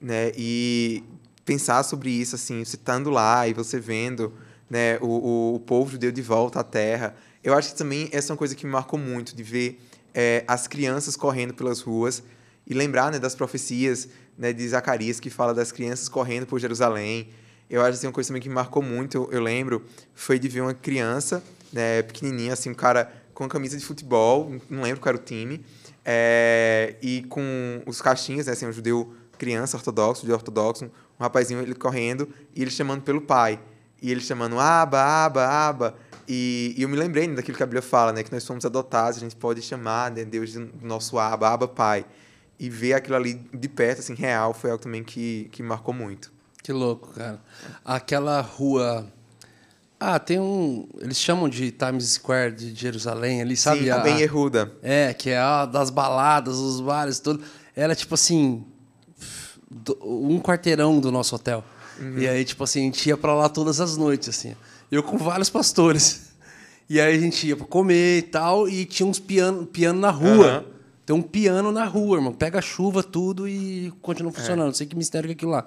né? 0.00 0.32
E 0.36 1.04
pensar 1.44 1.82
sobre 1.84 2.10
isso, 2.10 2.34
assim, 2.34 2.64
você 2.64 2.76
estando 2.76 3.08
lá 3.10 3.46
e 3.46 3.54
você 3.54 3.78
vendo 3.78 4.32
né, 4.68 4.98
o, 5.00 5.06
o, 5.06 5.54
o 5.54 5.60
povo 5.60 5.92
judeu 5.92 6.10
de 6.10 6.20
volta 6.20 6.60
à 6.60 6.64
terra. 6.64 7.14
Eu 7.42 7.54
acho 7.54 7.70
que 7.70 7.78
também 7.78 8.08
essa 8.12 8.32
é 8.32 8.34
uma 8.34 8.36
coisa 8.36 8.54
que 8.56 8.66
me 8.66 8.72
marcou 8.72 8.98
muito, 8.98 9.34
de 9.36 9.42
ver 9.44 9.80
é, 10.12 10.44
as 10.48 10.66
crianças 10.66 11.14
correndo 11.14 11.54
pelas 11.54 11.80
ruas 11.80 12.22
e 12.66 12.74
lembrar 12.74 13.12
né, 13.12 13.18
das 13.18 13.34
profecias 13.34 14.08
né, 14.36 14.52
de 14.52 14.68
Zacarias, 14.68 15.20
que 15.20 15.30
fala 15.30 15.54
das 15.54 15.70
crianças 15.70 16.08
correndo 16.08 16.46
por 16.46 16.58
Jerusalém. 16.58 17.28
Eu 17.68 17.80
acho 17.82 17.98
assim, 17.98 18.06
uma 18.06 18.12
coisa 18.12 18.28
também 18.28 18.42
que 18.42 18.48
me 18.48 18.54
marcou 18.54 18.82
muito, 18.82 19.28
eu, 19.30 19.42
lembro, 19.42 19.84
foi 20.14 20.38
de 20.38 20.48
ver 20.48 20.60
uma 20.60 20.74
criança 20.74 21.42
né, 21.72 22.02
pequenininha, 22.02 22.52
assim, 22.52 22.70
um 22.70 22.74
cara 22.74 23.12
com 23.34 23.48
camisa 23.48 23.76
de 23.76 23.84
futebol, 23.84 24.50
não 24.70 24.82
lembro 24.82 25.00
qual 25.00 25.14
era 25.14 25.22
o 25.22 25.24
time, 25.24 25.64
é, 26.04 26.94
e 27.02 27.22
com 27.28 27.82
os 27.86 28.00
caixinhas, 28.00 28.46
né, 28.46 28.52
assim, 28.52 28.66
um 28.66 28.72
judeu 28.72 29.14
criança 29.36 29.76
ortodoxo, 29.76 30.24
de 30.24 30.32
ortodoxo, 30.32 30.84
um 30.84 31.22
rapazinho 31.22 31.60
ele 31.60 31.74
correndo 31.74 32.28
e 32.54 32.62
ele 32.62 32.70
chamando 32.70 33.02
pelo 33.02 33.20
pai. 33.20 33.60
E 34.00 34.10
ele 34.10 34.20
chamando 34.20 34.58
aba, 34.58 35.02
aba, 35.24 35.46
aba. 35.46 35.96
E, 36.28 36.74
e 36.76 36.82
eu 36.82 36.88
me 36.88 36.96
lembrei 36.96 37.26
daquilo 37.28 37.56
que 37.56 37.62
a 37.62 37.66
Bíblia 37.66 37.82
fala, 37.82 38.12
né? 38.12 38.22
Que 38.22 38.32
nós 38.32 38.42
somos 38.42 38.64
adotados, 38.64 39.18
a 39.18 39.20
gente 39.20 39.36
pode 39.36 39.62
chamar 39.62 40.10
né, 40.10 40.24
Deus 40.24 40.52
de 40.52 40.58
nosso 40.82 41.18
aba, 41.18 41.48
aba, 41.48 41.68
pai. 41.68 42.04
E 42.58 42.70
ver 42.70 42.94
aquilo 42.94 43.16
ali 43.16 43.34
de 43.52 43.68
perto, 43.68 44.00
assim, 44.00 44.14
real, 44.14 44.54
foi 44.54 44.70
algo 44.70 44.82
também 44.82 45.04
que, 45.04 45.48
que 45.52 45.62
marcou 45.62 45.92
muito. 45.92 46.32
Que 46.62 46.72
louco, 46.72 47.08
cara. 47.12 47.40
Aquela 47.84 48.40
rua. 48.40 49.06
Ah, 50.00 50.18
tem 50.18 50.40
um. 50.40 50.88
Eles 51.00 51.18
chamam 51.18 51.48
de 51.48 51.70
Times 51.70 52.14
Square 52.14 52.54
de 52.54 52.74
Jerusalém 52.74 53.40
ali, 53.40 53.56
sabe? 53.56 53.84
Sim, 53.84 53.90
a 53.90 53.98
Ben 53.98 54.18
Yehuda. 54.18 54.72
É, 54.82 55.14
que 55.14 55.30
é 55.30 55.38
a 55.38 55.64
das 55.64 55.90
baladas, 55.90 56.56
os 56.56 56.80
bares, 56.80 57.20
tudo. 57.20 57.42
Era 57.74 57.94
tipo 57.94 58.14
assim. 58.14 58.64
Um 60.02 60.40
quarteirão 60.40 60.98
do 60.98 61.12
nosso 61.12 61.36
hotel. 61.36 61.62
Uhum. 62.00 62.18
E 62.18 62.28
aí, 62.28 62.44
tipo 62.44 62.64
assim, 62.64 62.80
a 62.80 62.84
gente 62.84 63.08
ia 63.08 63.16
pra 63.16 63.34
lá 63.34 63.48
todas 63.48 63.80
as 63.80 63.96
noites, 63.96 64.28
assim. 64.28 64.56
Eu 64.90 65.02
com 65.02 65.16
vários 65.16 65.50
pastores. 65.50 66.32
E 66.88 67.00
aí 67.00 67.16
a 67.16 67.20
gente 67.20 67.46
ia 67.46 67.56
pra 67.56 67.66
comer 67.66 68.18
e 68.18 68.22
tal, 68.22 68.68
e 68.68 68.84
tinha 68.84 69.06
uns 69.06 69.18
piano, 69.18 69.66
piano 69.66 70.00
na 70.00 70.10
rua. 70.10 70.64
Uhum. 70.66 70.75
Tem 71.06 71.14
um 71.14 71.22
piano 71.22 71.70
na 71.70 71.84
rua, 71.84 72.16
irmão. 72.16 72.34
Pega 72.34 72.60
chuva, 72.60 73.00
tudo 73.00 73.48
e 73.48 73.92
continua 74.02 74.32
funcionando. 74.32 74.64
É. 74.64 74.66
Não 74.66 74.74
sei 74.74 74.88
que 74.88 74.96
mistério 74.96 75.28
que 75.28 75.32
é 75.32 75.36
aquilo 75.36 75.52
lá. 75.52 75.64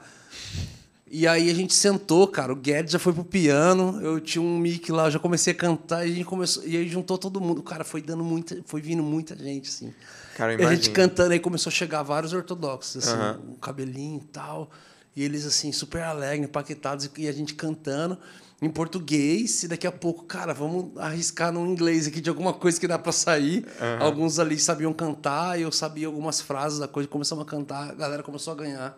E 1.09 1.25
aí 1.25 1.49
a 1.49 1.53
gente 1.53 1.73
sentou, 1.73 2.27
cara. 2.27 2.51
O 2.51 2.57
Guedes 2.57 2.91
já 2.91 2.99
foi 2.99 3.13
pro 3.13 3.23
piano. 3.23 4.01
Eu 4.01 4.19
tinha 4.19 4.41
um 4.41 4.59
mic 4.59 4.91
lá, 4.91 5.05
eu 5.05 5.11
já 5.11 5.19
comecei 5.19 5.53
a 5.53 5.55
cantar 5.55 6.05
e 6.05 6.11
a 6.11 6.15
gente 6.15 6.25
começou. 6.25 6.63
E 6.65 6.75
aí 6.75 6.87
juntou 6.89 7.17
todo 7.17 7.39
mundo. 7.39 7.63
Cara, 7.63 7.85
foi 7.85 8.01
dando 8.01 8.21
muita. 8.21 8.61
Foi 8.65 8.81
vindo 8.81 9.01
muita 9.01 9.33
gente, 9.33 9.69
assim. 9.69 9.93
Cara, 10.35 10.61
e 10.61 10.65
a 10.65 10.75
gente 10.75 10.89
cantando, 10.91 11.31
aí 11.31 11.39
começou 11.39 11.69
a 11.69 11.73
chegar 11.73 12.03
vários 12.03 12.33
ortodoxos, 12.33 13.07
assim, 13.07 13.17
uhum. 13.17 13.53
um 13.53 13.55
cabelinho 13.55 14.21
e 14.21 14.27
tal. 14.27 14.69
E 15.15 15.23
eles, 15.23 15.45
assim, 15.45 15.71
super 15.71 16.03
alegres, 16.03 16.47
empaquetados, 16.47 17.09
e 17.17 17.27
a 17.27 17.31
gente 17.31 17.55
cantando 17.55 18.17
em 18.61 18.69
português. 18.69 19.63
E 19.63 19.67
daqui 19.67 19.87
a 19.87 19.91
pouco, 19.91 20.25
cara, 20.25 20.53
vamos 20.53 20.97
arriscar 20.97 21.51
no 21.51 21.65
inglês 21.65 22.07
aqui 22.07 22.21
de 22.21 22.29
alguma 22.29 22.53
coisa 22.53 22.79
que 22.79 22.87
dá 22.87 22.97
para 22.97 23.11
sair. 23.11 23.65
Uhum. 23.79 24.03
Alguns 24.03 24.39
ali 24.39 24.59
sabiam 24.59 24.93
cantar, 24.93 25.59
eu 25.59 25.71
sabia 25.71 26.07
algumas 26.07 26.41
frases 26.41 26.79
da 26.79 26.87
coisa, 26.87 27.07
começamos 27.07 27.45
a 27.45 27.47
cantar, 27.47 27.91
a 27.91 27.93
galera 27.93 28.23
começou 28.23 28.53
a 28.53 28.55
ganhar 28.55 28.97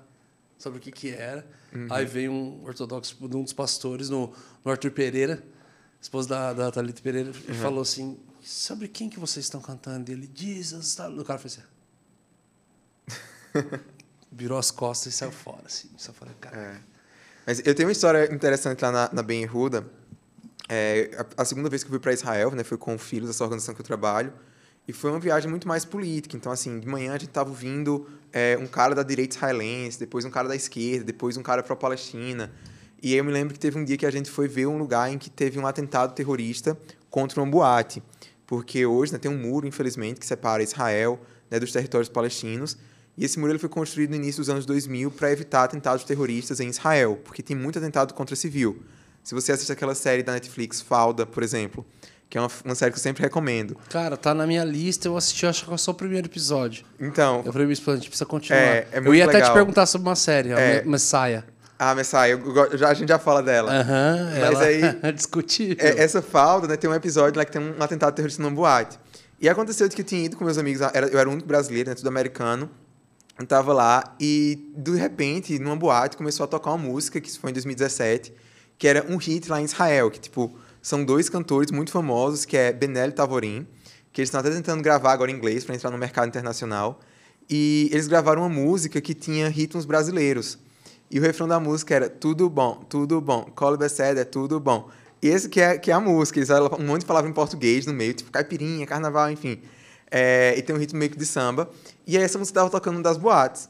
sobre 0.57 0.79
o 0.79 0.81
que, 0.81 0.91
que 0.91 1.09
era. 1.09 1.45
Uhum. 1.73 1.87
Aí 1.89 2.05
veio 2.05 2.31
um 2.31 2.63
ortodoxo 2.63 3.15
de 3.27 3.35
um 3.35 3.43
dos 3.43 3.53
pastores, 3.53 4.09
no, 4.09 4.33
no 4.63 4.71
Arthur 4.71 4.91
Pereira, 4.91 5.43
esposa 6.01 6.29
da, 6.29 6.53
da 6.53 6.71
Thalita 6.71 7.01
Pereira, 7.01 7.31
e 7.47 7.51
uhum. 7.51 7.57
falou 7.57 7.81
assim: 7.81 8.17
Sobre 8.41 8.87
quem 8.87 9.09
que 9.09 9.19
vocês 9.19 9.45
estão 9.45 9.61
cantando? 9.61 10.11
Ele 10.11 10.27
diz. 10.27 10.71
O 10.71 11.23
cara 11.23 11.39
fez 11.39 11.59
assim. 11.59 11.67
virou 14.31 14.57
as 14.57 14.71
costas 14.71 15.13
e 15.13 15.17
saiu 15.17 15.31
fora, 15.31 15.63
assim. 15.65 15.89
Só 15.97 16.13
falei, 16.13 16.33
cara. 16.39 16.57
É. 16.57 16.90
Mas 17.45 17.61
eu 17.65 17.73
tenho 17.73 17.87
uma 17.87 17.91
história 17.91 18.33
interessante 18.33 18.81
lá 18.81 18.91
na, 18.91 19.09
na 19.11 19.23
Ben 19.23 19.45
Ruda. 19.45 19.85
É, 20.69 21.11
a, 21.17 21.41
a, 21.41 21.45
segunda 21.45 21.69
vez 21.69 21.83
que 21.83 21.87
eu 21.87 21.91
fui 21.91 21.99
para 21.99 22.13
Israel, 22.13 22.51
né, 22.51 22.63
foi 22.63 22.77
com 22.77 22.95
o 22.95 22.97
filho 22.97 23.27
dessa 23.27 23.43
organização 23.43 23.73
que 23.73 23.81
eu 23.81 23.85
trabalho. 23.85 24.31
E 24.87 24.93
foi 24.93 25.11
uma 25.11 25.19
viagem 25.19 25.49
muito 25.49 25.67
mais 25.67 25.85
política. 25.85 26.35
Então, 26.35 26.51
assim, 26.51 26.79
de 26.79 26.87
manhã 26.87 27.11
a 27.11 27.17
gente 27.17 27.29
estava 27.29 27.49
ouvindo 27.49 28.07
é, 28.33 28.57
um 28.59 28.67
cara 28.67 28.95
da 28.95 29.03
direita 29.03 29.35
israelense, 29.35 29.99
depois 29.99 30.25
um 30.25 30.29
cara 30.29 30.47
da 30.47 30.55
esquerda, 30.55 31.05
depois 31.05 31.37
um 31.37 31.43
cara 31.43 31.61
pró-Palestina. 31.61 32.51
E 33.01 33.15
eu 33.15 33.23
me 33.23 33.31
lembro 33.31 33.53
que 33.53 33.59
teve 33.59 33.77
um 33.77 33.83
dia 33.83 33.97
que 33.97 34.05
a 34.05 34.11
gente 34.11 34.29
foi 34.29 34.47
ver 34.47 34.67
um 34.67 34.77
lugar 34.77 35.11
em 35.11 35.17
que 35.17 35.29
teve 35.29 35.59
um 35.59 35.65
atentado 35.65 36.13
terrorista 36.13 36.77
contra 37.09 37.41
uma 37.41 37.49
boate. 37.49 38.01
Porque 38.45 38.85
hoje 38.85 39.13
né, 39.13 39.17
tem 39.17 39.31
um 39.31 39.37
muro, 39.37 39.65
infelizmente, 39.65 40.19
que 40.19 40.25
separa 40.25 40.61
Israel 40.61 41.19
né, 41.49 41.59
dos 41.59 41.71
territórios 41.71 42.09
palestinos. 42.09 42.77
E 43.17 43.25
esse 43.25 43.37
muro 43.39 43.51
ele 43.51 43.59
foi 43.59 43.69
construído 43.69 44.11
no 44.11 44.15
início 44.15 44.41
dos 44.41 44.49
anos 44.49 44.65
2000 44.65 45.11
para 45.11 45.31
evitar 45.31 45.63
atentados 45.63 46.03
terroristas 46.03 46.59
em 46.59 46.69
Israel, 46.69 47.19
porque 47.23 47.43
tem 47.43 47.55
muito 47.55 47.77
atentado 47.77 48.13
contra 48.13 48.35
civil. 48.35 48.83
Se 49.23 49.35
você 49.35 49.51
assiste 49.51 49.71
aquela 49.71 49.93
série 49.93 50.23
da 50.23 50.33
Netflix, 50.33 50.81
Falda, 50.81 51.25
por 51.25 51.43
exemplo, 51.43 51.85
que 52.29 52.37
é 52.37 52.41
uma, 52.41 52.49
uma, 52.65 52.75
série 52.75 52.91
que 52.91 52.97
eu 52.97 53.01
sempre 53.01 53.21
recomendo. 53.21 53.77
Cara, 53.89 54.17
tá 54.17 54.33
na 54.33 54.47
minha 54.47 54.63
lista, 54.63 55.07
eu 55.07 55.17
assisti, 55.17 55.45
acho 55.45 55.65
que 55.65 55.73
é 55.73 55.77
só 55.77 55.91
o 55.91 55.93
primeiro 55.93 56.27
episódio. 56.27 56.85
Então. 56.99 57.43
Eu 57.45 57.51
falei, 57.51 57.67
a 57.67 57.73
gente 57.73 58.07
precisa 58.07 58.25
continuar. 58.25 58.59
É, 58.61 58.87
é 58.91 58.99
eu 58.99 59.13
ia 59.13 59.25
legal. 59.25 59.41
até 59.41 59.49
te 59.49 59.53
perguntar 59.53 59.85
sobre 59.85 60.07
uma 60.07 60.15
série, 60.15 60.49
é. 60.51 60.81
a 60.81 60.85
Messiah. 60.85 61.43
Ah, 61.77 61.93
Messiah, 61.93 62.39
já, 62.75 62.89
a 62.89 62.93
gente 62.93 63.09
já 63.09 63.19
fala 63.19 63.41
dela. 63.41 63.71
Aham, 63.71 64.15
uh 64.15 64.35
-huh, 64.35 64.53
Mas 64.53 64.61
aí. 64.61 64.81
discutível. 65.13 65.77
É, 65.79 66.01
essa 66.01 66.21
falda, 66.21 66.67
né, 66.67 66.77
tem 66.77 66.89
um 66.89 66.93
episódio 66.93 67.37
lá 67.37 67.43
que 67.43 67.51
tem 67.51 67.61
um 67.61 67.81
atentado 67.81 68.13
terrorista 68.15 68.41
numa 68.41 68.55
boate. 68.55 68.99
E 69.39 69.49
aconteceu 69.49 69.89
de 69.89 69.95
que 69.95 70.01
eu 70.01 70.05
tinha 70.05 70.23
ido 70.23 70.37
com 70.37 70.45
meus 70.45 70.57
amigos, 70.57 70.81
eu 70.81 71.19
era 71.19 71.27
o 71.27 71.31
único 71.31 71.47
brasileiro, 71.47 71.89
né, 71.89 71.95
tudo 71.95 72.07
americano. 72.07 72.69
Eu 73.41 73.47
tava 73.47 73.73
lá 73.73 74.15
e, 74.19 74.71
de 74.77 74.95
repente, 74.95 75.57
numa 75.57 75.75
boate, 75.75 76.15
começou 76.15 76.43
a 76.43 76.47
tocar 76.47 76.71
uma 76.71 76.77
música, 76.77 77.19
que 77.19 77.39
foi 77.39 77.49
em 77.49 77.53
2017, 77.53 78.31
que 78.77 78.87
era 78.87 79.03
um 79.09 79.17
hit 79.17 79.49
lá 79.49 79.59
em 79.59 79.65
Israel, 79.65 80.11
que, 80.11 80.19
tipo, 80.19 80.55
são 80.79 81.03
dois 81.03 81.27
cantores 81.27 81.71
muito 81.71 81.91
famosos, 81.91 82.45
que 82.45 82.55
é 82.55 82.71
Benel 82.71 83.11
Tavorim, 83.11 83.65
que 84.13 84.21
eles 84.21 84.27
estão 84.27 84.41
até 84.41 84.51
tentando 84.51 84.83
gravar 84.83 85.13
agora 85.13 85.31
em 85.31 85.33
inglês 85.33 85.65
para 85.65 85.73
entrar 85.73 85.89
no 85.89 85.97
mercado 85.97 86.27
internacional. 86.27 86.99
E 87.49 87.89
eles 87.91 88.07
gravaram 88.07 88.43
uma 88.43 88.49
música 88.49 89.01
que 89.01 89.15
tinha 89.15 89.49
ritmos 89.49 89.85
brasileiros. 89.85 90.59
E 91.09 91.17
o 91.17 91.21
refrão 91.21 91.47
da 91.47 91.59
música 91.59 91.95
era 91.95 92.09
tudo 92.09 92.47
bom, 92.47 92.85
tudo 92.87 93.19
bom, 93.19 93.45
Colo 93.55 93.75
Bessed 93.75 94.19
é 94.19 94.23
tudo 94.23 94.59
bom. 94.59 94.87
E 95.19 95.27
esse 95.27 95.49
que 95.49 95.59
é, 95.59 95.79
que 95.79 95.89
é 95.89 95.95
a 95.95 95.99
música, 95.99 96.37
eles 96.37 96.49
um 96.51 96.85
monte 96.85 97.01
de 97.01 97.07
palavras 97.07 97.29
em 97.29 97.33
português 97.33 97.87
no 97.87 97.93
meio, 97.93 98.13
tipo 98.13 98.31
caipirinha, 98.31 98.85
carnaval, 98.85 99.31
enfim. 99.31 99.59
É, 100.11 100.55
e 100.57 100.61
tem 100.61 100.75
um 100.75 100.79
ritmo 100.79 100.99
meio 100.99 101.09
que 101.09 101.17
de 101.17 101.25
samba. 101.25 101.69
E 102.05 102.17
aí 102.17 102.23
essa 102.23 102.37
música 102.37 102.59
estava 102.59 102.69
tocando 102.69 103.01
das 103.01 103.17
boates. 103.17 103.69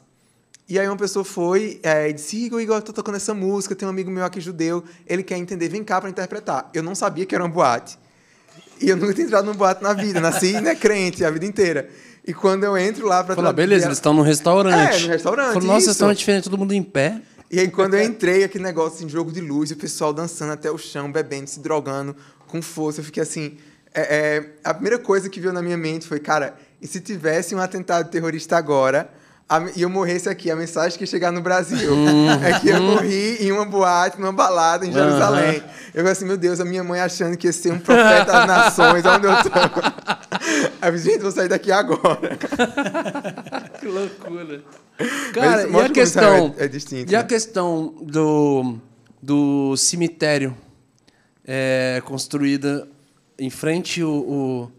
E 0.67 0.79
aí 0.79 0.87
uma 0.87 0.97
pessoa 0.97 1.23
foi 1.23 1.79
é, 1.83 2.09
e 2.09 2.13
disse, 2.13 2.45
Igor, 2.45 2.59
Igor, 2.61 2.77
eu 2.77 2.81
tô 2.81 2.93
tocando 2.93 3.15
essa 3.15 3.33
música, 3.33 3.75
tem 3.75 3.85
um 3.85 3.91
amigo 3.91 4.09
meu 4.09 4.23
aqui 4.23 4.39
judeu, 4.39 4.83
ele 5.05 5.21
quer 5.21 5.37
entender, 5.37 5.67
vem 5.67 5.83
cá 5.83 5.99
para 5.99 6.09
interpretar. 6.09 6.69
Eu 6.73 6.81
não 6.81 6.95
sabia 6.95 7.25
que 7.25 7.35
era 7.35 7.43
uma 7.43 7.49
boate. 7.49 7.99
E 8.79 8.89
eu 8.89 8.97
nunca 8.97 9.13
tinha 9.13 9.27
entrado 9.27 9.45
numa 9.45 9.53
boate 9.53 9.83
na 9.83 9.93
vida, 9.93 10.19
nasci 10.19 10.59
né, 10.59 10.73
crente 10.73 11.23
a 11.23 11.29
vida 11.29 11.45
inteira. 11.45 11.89
E 12.25 12.33
quando 12.33 12.63
eu 12.63 12.77
entro 12.77 13.05
lá 13.05 13.23
para 13.23 13.35
Falar, 13.35 13.53
beleza, 13.53 13.85
eles 13.85 13.97
estão 13.97 14.13
no 14.13 14.21
restaurante. 14.21 14.95
É, 14.95 14.99
no 15.01 15.07
restaurante. 15.09 15.53
Falei, 15.53 15.67
nossa, 15.67 15.87
restaurante 15.87 16.17
diferente, 16.17 16.45
todo 16.45 16.57
mundo 16.57 16.73
em 16.73 16.81
pé. 16.81 17.21
E 17.51 17.59
aí 17.59 17.69
quando 17.69 17.95
eu 17.95 18.03
entrei, 18.03 18.43
aquele 18.43 18.63
negócio 18.63 18.97
assim, 18.97 19.09
jogo 19.09 19.31
de 19.31 19.41
luz, 19.41 19.71
o 19.71 19.75
pessoal 19.75 20.13
dançando 20.13 20.53
até 20.53 20.71
o 20.71 20.77
chão, 20.77 21.11
bebendo, 21.11 21.47
se 21.47 21.59
drogando 21.59 22.15
com 22.47 22.61
força, 22.61 23.01
eu 23.01 23.03
fiquei 23.03 23.21
assim... 23.21 23.57
É, 23.93 24.01
é, 24.01 24.49
a 24.63 24.73
primeira 24.73 24.97
coisa 24.97 25.29
que 25.29 25.39
veio 25.39 25.53
na 25.53 25.61
minha 25.61 25.77
mente 25.77 26.07
foi, 26.07 26.19
cara, 26.19 26.55
e 26.81 26.87
se 26.87 27.01
tivesse 27.01 27.53
um 27.53 27.59
atentado 27.59 28.09
terrorista 28.09 28.57
agora 28.57 29.09
e 29.75 29.81
eu 29.81 29.89
morresse 29.89 30.29
aqui, 30.29 30.49
a 30.49 30.55
mensagem 30.55 30.97
que 30.97 31.03
ia 31.03 31.07
chegar 31.07 31.29
no 31.29 31.41
Brasil 31.41 31.91
uhum. 31.91 32.31
é 32.41 32.57
que 32.57 32.69
eu 32.69 32.81
morri 32.81 33.35
em 33.41 33.51
uma 33.51 33.65
boate, 33.65 34.17
numa 34.17 34.31
balada 34.31 34.85
em 34.85 34.93
Jerusalém. 34.93 35.59
Uhum. 35.59 35.65
Eu 35.93 35.97
falei 35.97 36.11
assim, 36.13 36.25
meu 36.25 36.37
Deus, 36.37 36.61
a 36.61 36.65
minha 36.65 36.83
mãe 36.85 37.01
achando 37.01 37.35
que 37.35 37.47
ia 37.47 37.53
ser 37.53 37.73
um 37.73 37.79
profeta 37.79 38.31
das 38.31 38.47
nações, 38.47 39.03
onde 39.05 39.27
eu 39.27 39.43
tô. 39.43 39.49
Aí 40.81 40.89
eu 40.89 40.97
gente, 40.97 41.19
vou 41.19 41.31
sair 41.31 41.49
daqui 41.49 41.69
agora. 41.69 42.37
que 43.77 43.87
loucura. 43.87 44.63
Cara, 45.33 45.67
e 45.67 45.75
a 45.75 45.89
questão... 45.89 46.55
É, 46.57 46.65
é 46.65 46.67
distinto, 46.69 47.11
e 47.11 47.13
né? 47.13 47.19
a 47.19 47.23
questão 47.23 47.93
do, 48.01 48.77
do 49.21 49.75
cemitério 49.75 50.55
é, 51.45 52.01
construída 52.05 52.87
em 53.45 53.49
frente 53.49 54.03
o, 54.03 54.11
o 54.11 54.71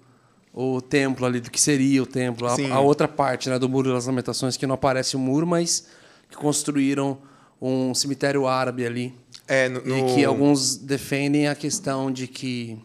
o 0.53 0.83
templo 0.83 1.25
ali, 1.25 1.41
do 1.41 1.51
que 1.51 1.61
seria 1.61 2.03
o 2.03 2.07
templo, 2.07 2.47
a, 2.47 2.55
a, 2.75 2.81
outra 2.81 3.09
parte 3.09 3.49
né, 3.49 3.59
do 3.59 3.69
Muro 3.69 3.93
das 3.93 4.07
Lamentações, 4.07 4.57
que 4.57 4.67
não 4.67 4.75
aparece 4.75 5.17
o 5.17 5.19
muro, 5.19 5.47
mas 5.47 5.87
que 6.29 6.37
construíram 6.37 7.19
um 7.61 7.95
cemitério 7.95 8.47
árabe 8.47 8.85
ali. 8.85 9.15
É, 9.49 9.69
no, 9.69 9.81
no... 9.83 9.97
E 9.97 10.15
que 10.15 10.25
alguns 10.25 10.77
defendem 10.77 11.49
a 11.49 11.55
questão 11.55 12.11
de 12.11 12.27
que. 12.27 12.79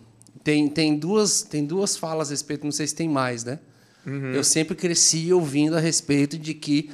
Tem, 0.44 0.70
tem, 0.70 0.96
duas, 0.98 1.42
tem 1.42 1.66
duas 1.66 1.98
falas 1.98 2.30
a 2.30 2.32
respeito, 2.32 2.64
não 2.64 2.72
sei 2.72 2.88
se 2.88 2.96
tem 2.96 3.10
mais, 3.10 3.44
né? 3.44 3.60
Uhum. 4.06 4.32
Eu 4.32 4.46
sempre 4.46 4.78
cresci 4.78 5.34
ouvindo 5.34 5.76
a 5.76 5.80
respeito 5.82 6.38
de 6.38 6.54
que, 6.54 6.90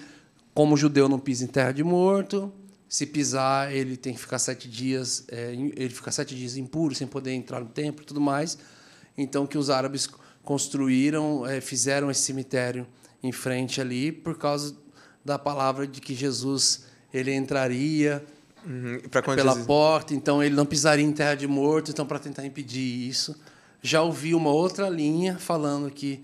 como 0.56 0.76
judeu 0.76 1.08
não 1.08 1.20
pisa 1.20 1.44
em 1.44 1.48
terra 1.48 1.72
de 1.72 1.84
morto, 1.84 2.52
se 2.90 3.06
pisar, 3.06 3.72
ele 3.72 3.96
tem 3.96 4.14
que 4.14 4.20
ficar 4.20 4.40
sete 4.40 4.68
dias, 4.68 5.26
é, 5.30 5.54
ele 5.54 5.90
fica 5.90 6.12
sete 6.12 6.36
dias 6.36 6.58
impuro, 6.58 6.96
sem 6.96 7.06
poder 7.06 7.34
entrar 7.34 7.60
no 7.60 7.68
templo 7.68 8.02
e 8.02 8.06
tudo 8.08 8.20
mais. 8.20 8.58
Então, 9.18 9.46
que 9.46 9.58
os 9.58 9.70
árabes 9.70 10.10
construíram, 10.44 11.46
é, 11.46 11.62
fizeram 11.62 12.10
esse 12.12 12.22
cemitério 12.22 12.86
em 13.22 13.32
frente 13.32 13.80
ali, 13.80 14.12
por 14.12 14.38
causa 14.38 14.76
da 15.24 15.40
palavra 15.40 15.88
de 15.88 16.02
que 16.02 16.14
Jesus 16.14 16.86
ele 17.14 17.34
entraria 17.34 18.24
Uhum. 18.66 18.98
Pela 19.36 19.56
porta, 19.66 20.14
então 20.14 20.42
ele 20.42 20.56
não 20.56 20.66
pisaria 20.66 21.04
em 21.04 21.12
terra 21.12 21.36
de 21.36 21.48
morto, 21.48 21.92
então 21.92 22.06
para 22.06 22.18
tentar 22.18 22.46
impedir 22.46 23.10
isso. 23.10 23.36
Já 23.82 24.02
ouvi 24.02 24.34
uma 24.34 24.52
outra 24.52 24.90
linha 24.90 25.38
falando 25.38 25.92
que 25.92 26.24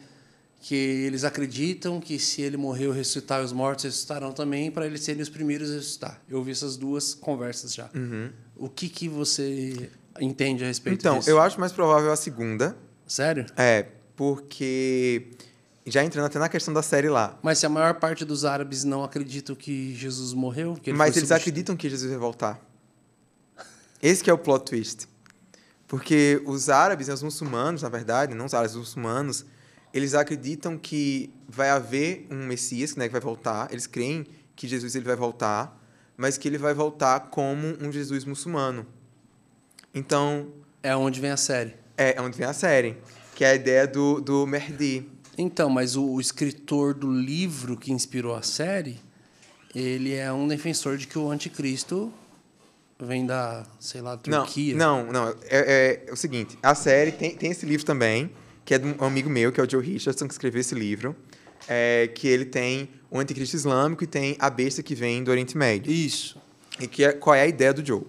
que 0.61 0.76
eles 0.76 1.24
acreditam 1.24 2.02
que 2.02 2.20
se 2.20 2.41
ele 2.41 2.57
morreu 2.57 2.91
ressuscitar 2.91 3.41
os 3.41 3.53
mortos 3.53 3.86
ressuscitarão 3.86 4.34
também 4.34 4.70
para 4.70 4.86
eles 4.86 5.02
serem 5.02 5.22
os 5.22 5.30
primeiros 5.30 5.72
a 5.72 5.76
ressuscitar. 5.76 6.22
Eu 6.28 6.40
ouvi 6.40 6.52
essas 6.52 6.76
duas 6.76 7.14
conversas 7.14 7.74
já. 7.74 7.90
O 8.57 8.68
que 8.68 8.90
que 8.90 9.07
você 9.07 9.90
entende 10.20 10.64
a 10.64 10.68
respeito 10.68 11.00
Então, 11.00 11.20
disso? 11.20 11.30
eu 11.30 11.40
acho 11.40 11.60
mais 11.60 11.72
provável 11.72 12.12
a 12.12 12.16
segunda. 12.16 12.76
Sério? 13.08 13.46
É, 13.58 13.86
porque. 14.16 15.32
Já 15.86 16.04
entrando 16.04 16.26
até 16.26 16.38
na 16.38 16.48
questão 16.50 16.72
da 16.74 16.84
série 16.84 17.10
lá. 17.10 17.40
Mas 17.41 17.58
se 17.58 17.66
a 17.66 17.70
maior 17.70 17.96
parte 17.96 18.24
dos 18.24 18.46
árabes 18.46 18.84
não 18.84 19.04
acreditam 19.04 19.56
que 19.56 19.96
Jesus 19.96 20.34
morreu, 20.34 20.76
que 20.76 20.91
ele 20.91 20.98
Mas 20.98 21.18
eles 21.18 21.32
acreditam 21.32 21.76
que 21.76 21.90
Jesus 21.90 22.12
vai 22.12 22.20
voltar. 22.20 22.60
Esse 24.02 24.24
que 24.24 24.30
é 24.30 24.34
o 24.34 24.38
plot 24.38 24.66
twist. 24.66 25.08
Porque 25.88 26.41
os 26.46 26.70
árabes, 26.70 27.08
né, 27.08 27.14
os 27.16 27.24
muçulmanos, 27.24 27.82
na 27.82 27.90
verdade, 27.90 28.36
não 28.36 28.46
os 28.46 28.54
árabes, 28.54 28.76
os 28.76 28.82
muçulmanos, 28.82 29.46
eles 29.91 30.14
acreditam 30.14 30.78
que 30.78 31.34
vai 31.48 31.70
haver 31.72 32.28
um 32.30 32.46
Messias, 32.46 32.96
né, 32.96 33.08
que 33.08 33.12
vai 33.12 33.22
voltar. 33.22 33.70
Eles 33.72 33.88
creem 33.88 34.28
que 34.56 34.68
Jesus 34.68 34.94
ele 34.94 35.06
vai 35.06 35.16
voltar, 35.16 35.76
mas 36.16 36.38
que 36.38 36.48
ele 36.48 36.60
vai 36.60 36.74
voltar 36.76 37.20
como 37.32 37.76
um 37.82 37.91
Jesus 37.91 38.24
muçulmano. 38.26 38.86
Então, 39.94 40.48
É 40.84 40.95
onde 40.95 41.20
vem 41.20 41.32
a 41.32 41.38
série. 41.38 41.74
é 41.98 42.20
onde 42.22 42.38
vem 42.38 42.48
a 42.48 42.53
série, 42.53 42.98
que 43.36 43.44
é 43.44 43.52
a 43.52 43.56
ideia 43.56 43.88
do, 43.88 44.22
do 44.22 44.45
Mehdi. 44.48 45.10
Então, 45.38 45.70
mas 45.70 45.95
o, 45.95 46.03
o 46.06 46.20
escritor 46.22 46.94
do 46.94 47.11
livro 47.11 47.78
que 47.78 47.91
inspirou 47.91 48.36
a 48.36 48.41
série, 48.41 48.99
ele 49.74 50.14
é 50.14 50.32
um 50.32 50.48
defensor 50.48 50.98
de 50.98 51.07
que 51.07 51.18
o 51.18 51.30
anticristo 51.32 52.11
vem 52.99 53.26
da, 53.26 53.66
sei 53.80 54.02
lá, 54.02 54.20
Não, 54.28 54.44
Turquia. 54.44 54.76
não, 54.76 55.06
não. 55.11 55.36
É, 55.44 56.03
é 56.07 56.11
o 56.11 56.16
seguinte, 56.16 56.57
a 56.61 56.76
série 56.76 57.11
tem, 57.14 57.36
tem 57.36 57.52
esse 57.52 57.66
livro 57.66 57.86
também, 57.86 58.30
que 58.66 58.74
é 58.74 58.78
de 58.78 58.86
um 58.88 59.03
amigo 59.06 59.30
meu, 59.30 59.52
que 59.52 59.60
é 59.60 59.64
o 59.64 59.70
Joe 59.70 59.84
Richardson, 59.84 60.28
que 60.28 60.34
escreveu 60.34 60.60
esse 60.61 60.76
livro, 60.76 61.16
é, 61.68 62.10
que 62.14 62.28
ele 62.28 62.45
tem 62.45 62.90
o 63.10 63.18
anticristo 63.20 63.56
islâmico 63.56 64.03
e 64.03 64.07
tem 64.07 64.36
a 64.40 64.49
besta 64.49 64.84
que 64.84 64.94
vem 64.94 65.24
do 65.24 65.32
Oriente 65.32 65.57
Médio. 65.57 65.91
Isso. 65.91 66.38
E 66.80 66.88
que 66.88 67.03
é, 67.03 67.14
qual 67.14 67.36
é 67.36 67.41
a 67.44 67.48
ideia 67.48 67.74
do 67.74 67.86
Joe? 67.86 68.03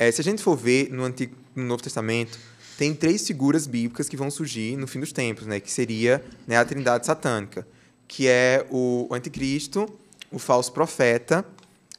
É, 0.00 0.10
se 0.10 0.18
a 0.18 0.24
gente 0.24 0.42
for 0.42 0.56
ver 0.56 0.90
no, 0.90 1.04
Antigo, 1.04 1.36
no 1.54 1.62
Novo 1.62 1.82
Testamento, 1.82 2.38
tem 2.78 2.94
três 2.94 3.26
figuras 3.26 3.66
bíblicas 3.66 4.08
que 4.08 4.16
vão 4.16 4.30
surgir 4.30 4.74
no 4.74 4.86
fim 4.86 4.98
dos 4.98 5.12
tempos, 5.12 5.46
né? 5.46 5.60
Que 5.60 5.70
seria 5.70 6.24
né, 6.46 6.56
a 6.56 6.64
trindade 6.64 7.04
satânica, 7.04 7.68
que 8.08 8.26
é 8.26 8.66
o 8.70 9.06
anticristo, 9.12 9.86
o 10.32 10.38
falso 10.38 10.72
profeta 10.72 11.44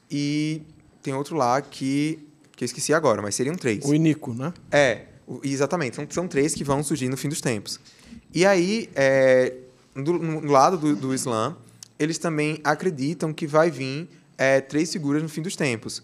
e 0.10 0.64
tem 1.04 1.14
outro 1.14 1.36
lá 1.36 1.62
que, 1.62 2.18
que 2.56 2.64
eu 2.64 2.66
esqueci 2.66 2.92
agora, 2.92 3.22
mas 3.22 3.36
seriam 3.36 3.54
três. 3.54 3.86
O 3.86 3.94
Inico, 3.94 4.34
né? 4.34 4.52
É, 4.72 5.04
exatamente. 5.44 5.96
São, 5.96 6.08
são 6.10 6.28
três 6.28 6.56
que 6.56 6.64
vão 6.64 6.84
surgir 6.84 7.08
no 7.08 7.16
fim 7.16 7.30
dos 7.30 7.40
tempos. 7.40 7.80
E 8.34 8.48
aí, 8.48 8.90
é, 8.96 9.54
do, 9.94 10.14
no 10.14 10.52
lado 10.52 10.76
do, 10.76 10.96
do 10.96 11.14
Islã, 11.14 11.56
eles 12.00 12.18
também 12.18 12.60
acreditam 12.64 13.32
que 13.32 13.46
vai 13.46 13.70
vir 13.70 14.10
é, 14.40 14.60
três 14.60 14.92
figuras 14.92 15.22
no 15.22 15.30
fim 15.30 15.44
dos 15.44 15.56
tempos. 15.56 16.02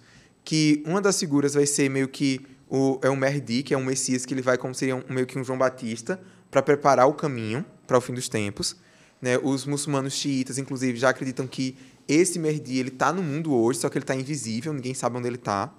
Que 0.48 0.82
uma 0.86 1.02
das 1.02 1.20
figuras 1.20 1.56
vai 1.56 1.66
ser 1.66 1.90
meio 1.90 2.08
que 2.08 2.40
o, 2.70 2.98
é 3.02 3.10
um 3.10 3.18
Merdi, 3.18 3.64
que 3.64 3.74
é 3.74 3.78
um 3.78 3.84
Messias 3.84 4.26
que 4.26 4.34
ele 4.34 4.42
vai 4.42 4.58
como 4.58 4.74
seria 4.74 4.96
um, 4.96 5.04
meio 5.10 5.28
que 5.28 5.38
um 5.38 5.44
João 5.44 5.60
Batista, 5.60 6.18
para 6.50 6.62
preparar 6.62 7.06
o 7.06 7.14
caminho 7.14 7.66
para 7.86 7.98
o 7.98 8.00
fim 8.00 8.14
dos 8.14 8.30
tempos. 8.30 8.78
Né? 9.22 9.38
Os 9.44 9.66
muçulmanos 9.66 10.14
xiitas, 10.14 10.58
inclusive, 10.58 10.98
já 10.98 11.10
acreditam 11.10 11.46
que 11.46 11.78
esse 12.08 12.40
Merdi 12.40 12.78
ele 12.78 12.88
está 12.88 13.12
no 13.12 13.22
mundo 13.22 13.54
hoje, 13.54 13.80
só 13.80 13.90
que 13.90 13.98
ele 13.98 14.04
está 14.04 14.16
invisível, 14.16 14.72
ninguém 14.72 14.94
sabe 14.94 15.18
onde 15.18 15.28
ele 15.28 15.36
está. 15.36 15.70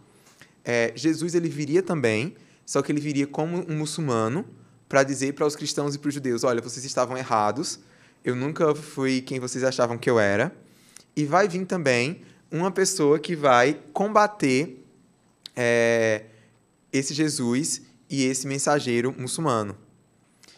É, 0.63 0.93
Jesus 0.95 1.35
ele 1.35 1.49
viria 1.49 1.83
também, 1.83 2.35
só 2.67 2.83
que 2.83 2.93
ele 2.93 3.01
viria 3.01 3.27
como 3.27 3.65
um 3.73 3.79
muçulmano 3.79 4.45
para 4.87 5.03
dizer 5.03 5.33
para 5.33 5.47
os 5.47 5.57
cristãos 5.57 5.95
e 5.95 5.99
para 5.99 6.09
os 6.09 6.15
judeus: 6.15 6.45
olha, 6.45 6.61
vocês 6.61 6.85
estavam 6.85 7.17
errados, 7.17 7.81
eu 8.23 8.37
nunca 8.37 8.75
fui 8.75 9.23
quem 9.23 9.41
vocês 9.41 9.65
achavam 9.65 9.97
que 9.97 10.11
eu 10.11 10.21
era. 10.21 10.55
E 11.17 11.25
vai 11.25 11.49
vir 11.49 11.65
também 11.65 12.21
uma 12.51 12.71
pessoa 12.71 13.19
que 13.19 13.37
vai 13.37 13.79
combater 13.93 14.85
é, 15.57 16.25
esse 16.93 17.13
Jesus 17.15 17.83
e 18.09 18.25
esse 18.25 18.47
mensageiro 18.47 19.15
muçulmano. 19.19 19.77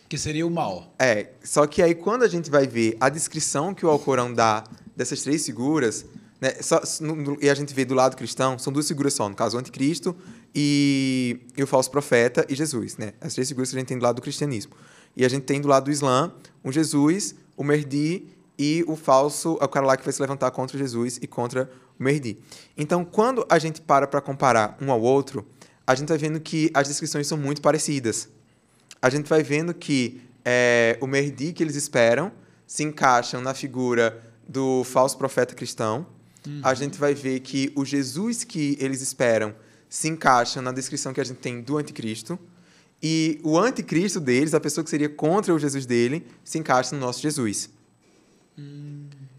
Que 0.08 0.18
seria 0.18 0.46
o 0.46 0.50
mal. 0.50 0.92
É, 0.98 1.30
só 1.42 1.66
que 1.66 1.82
aí 1.82 1.94
quando 1.94 2.22
a 2.24 2.28
gente 2.28 2.50
vai 2.50 2.66
ver 2.66 2.96
a 3.00 3.08
descrição 3.08 3.72
que 3.74 3.86
o 3.86 3.88
Alcorão 3.88 4.32
dá 4.32 4.64
dessas 4.96 5.22
três 5.22 5.46
figuras, 5.46 6.04
né, 6.40 6.54
só- 6.60 6.82
no- 7.00 7.38
e 7.40 7.48
a 7.48 7.54
gente 7.54 7.72
vê 7.72 7.84
do 7.84 7.94
lado 7.94 8.16
cristão, 8.16 8.58
são 8.58 8.72
duas 8.72 8.88
figuras 8.88 9.14
só, 9.14 9.28
no 9.28 9.34
caso 9.36 9.56
o 9.56 9.60
anticristo 9.60 10.16
e, 10.54 11.38
e 11.56 11.62
o 11.62 11.66
falso 11.66 11.90
profeta 11.90 12.44
e 12.48 12.54
Jesus, 12.56 12.96
né? 12.96 13.12
As 13.20 13.34
três 13.34 13.48
figuras 13.48 13.70
que 13.70 13.76
a 13.76 13.78
gente 13.78 13.88
tem 13.88 13.98
do 13.98 14.02
lado 14.02 14.16
do 14.16 14.22
cristianismo. 14.22 14.72
E 15.16 15.24
a 15.24 15.28
gente 15.28 15.44
tem 15.44 15.60
do 15.60 15.68
lado 15.68 15.84
do 15.84 15.90
Islã 15.90 16.32
um 16.64 16.72
Jesus, 16.72 17.34
o 17.56 17.62
Merdi 17.62 18.24
e 18.60 18.84
o 18.86 18.94
falso, 18.96 19.52
o 19.54 19.68
cara 19.68 19.86
lá 19.86 19.96
que 19.96 20.04
vai 20.04 20.12
se 20.12 20.20
levantar 20.20 20.50
contra 20.50 20.76
Jesus 20.76 21.18
e 21.22 21.26
contra 21.26 21.70
o 21.98 22.02
Merdi. 22.02 22.36
Então, 22.76 23.04
quando 23.04 23.46
a 23.48 23.58
gente 23.58 23.80
para 23.80 24.06
para 24.06 24.20
comparar 24.20 24.76
um 24.80 24.92
ao 24.92 25.00
outro, 25.00 25.46
a 25.86 25.94
gente 25.94 26.08
vai 26.08 26.18
vendo 26.18 26.38
que 26.38 26.70
as 26.74 26.86
descrições 26.86 27.26
são 27.26 27.38
muito 27.38 27.62
parecidas 27.62 28.28
a 29.02 29.08
gente 29.08 29.28
vai 29.28 29.42
vendo 29.42 29.72
que 29.72 30.20
é, 30.44 30.98
o 31.00 31.06
Merdi 31.06 31.52
que 31.52 31.62
eles 31.62 31.76
esperam 31.76 32.30
se 32.66 32.82
encaixam 32.82 33.40
na 33.40 33.54
figura 33.54 34.22
do 34.46 34.84
falso 34.84 35.16
profeta 35.16 35.54
cristão. 35.54 36.06
A 36.62 36.74
gente 36.74 36.98
vai 36.98 37.14
ver 37.14 37.40
que 37.40 37.72
o 37.74 37.84
Jesus 37.84 38.44
que 38.44 38.76
eles 38.80 39.00
esperam 39.00 39.54
se 39.88 40.08
encaixa 40.08 40.62
na 40.62 40.72
descrição 40.72 41.12
que 41.12 41.20
a 41.20 41.24
gente 41.24 41.38
tem 41.38 41.60
do 41.60 41.76
anticristo. 41.78 42.38
E 43.02 43.40
o 43.42 43.58
anticristo 43.58 44.20
deles, 44.20 44.54
a 44.54 44.60
pessoa 44.60 44.84
que 44.84 44.90
seria 44.90 45.08
contra 45.08 45.54
o 45.54 45.58
Jesus 45.58 45.86
dele, 45.86 46.26
se 46.44 46.58
encaixa 46.58 46.94
no 46.94 47.00
nosso 47.00 47.20
Jesus. 47.20 47.70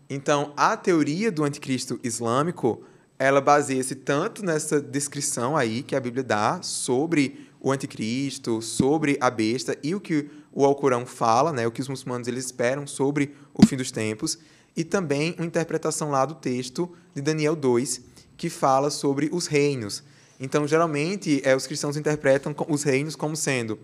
Então, 0.09 0.53
a 0.57 0.75
teoria 0.75 1.31
do 1.31 1.43
anticristo 1.43 1.99
islâmico, 2.03 2.83
ela 3.17 3.39
baseia-se 3.39 3.95
tanto 3.95 4.43
nessa 4.43 4.81
descrição 4.81 5.55
aí 5.55 5.83
que 5.83 5.95
a 5.95 5.99
Bíblia 5.99 6.23
dá 6.23 6.61
sobre 6.61 7.47
o 7.59 7.71
anticristo, 7.71 8.61
sobre 8.61 9.17
a 9.21 9.29
besta 9.29 9.77
e 9.83 9.93
o 9.93 10.01
que 10.01 10.29
o 10.51 10.65
Alcorão 10.65 11.05
fala, 11.05 11.53
né, 11.53 11.65
o 11.65 11.71
que 11.71 11.81
os 11.81 11.87
muçulmanos 11.87 12.27
eles 12.27 12.45
esperam 12.45 12.85
sobre 12.87 13.35
o 13.53 13.65
fim 13.65 13.77
dos 13.77 13.91
tempos, 13.91 14.37
e 14.75 14.83
também 14.83 15.35
uma 15.37 15.45
interpretação 15.45 16.09
lá 16.09 16.25
do 16.25 16.35
texto 16.35 16.91
de 17.13 17.21
Daniel 17.21 17.55
2, 17.55 18.01
que 18.35 18.49
fala 18.49 18.89
sobre 18.89 19.29
os 19.31 19.45
reinos. 19.45 20.03
Então, 20.39 20.67
geralmente, 20.67 21.39
é, 21.45 21.55
os 21.55 21.67
cristãos 21.67 21.95
interpretam 21.95 22.55
os 22.67 22.83
reinos 22.83 23.15
como 23.15 23.35
sendo 23.35 23.77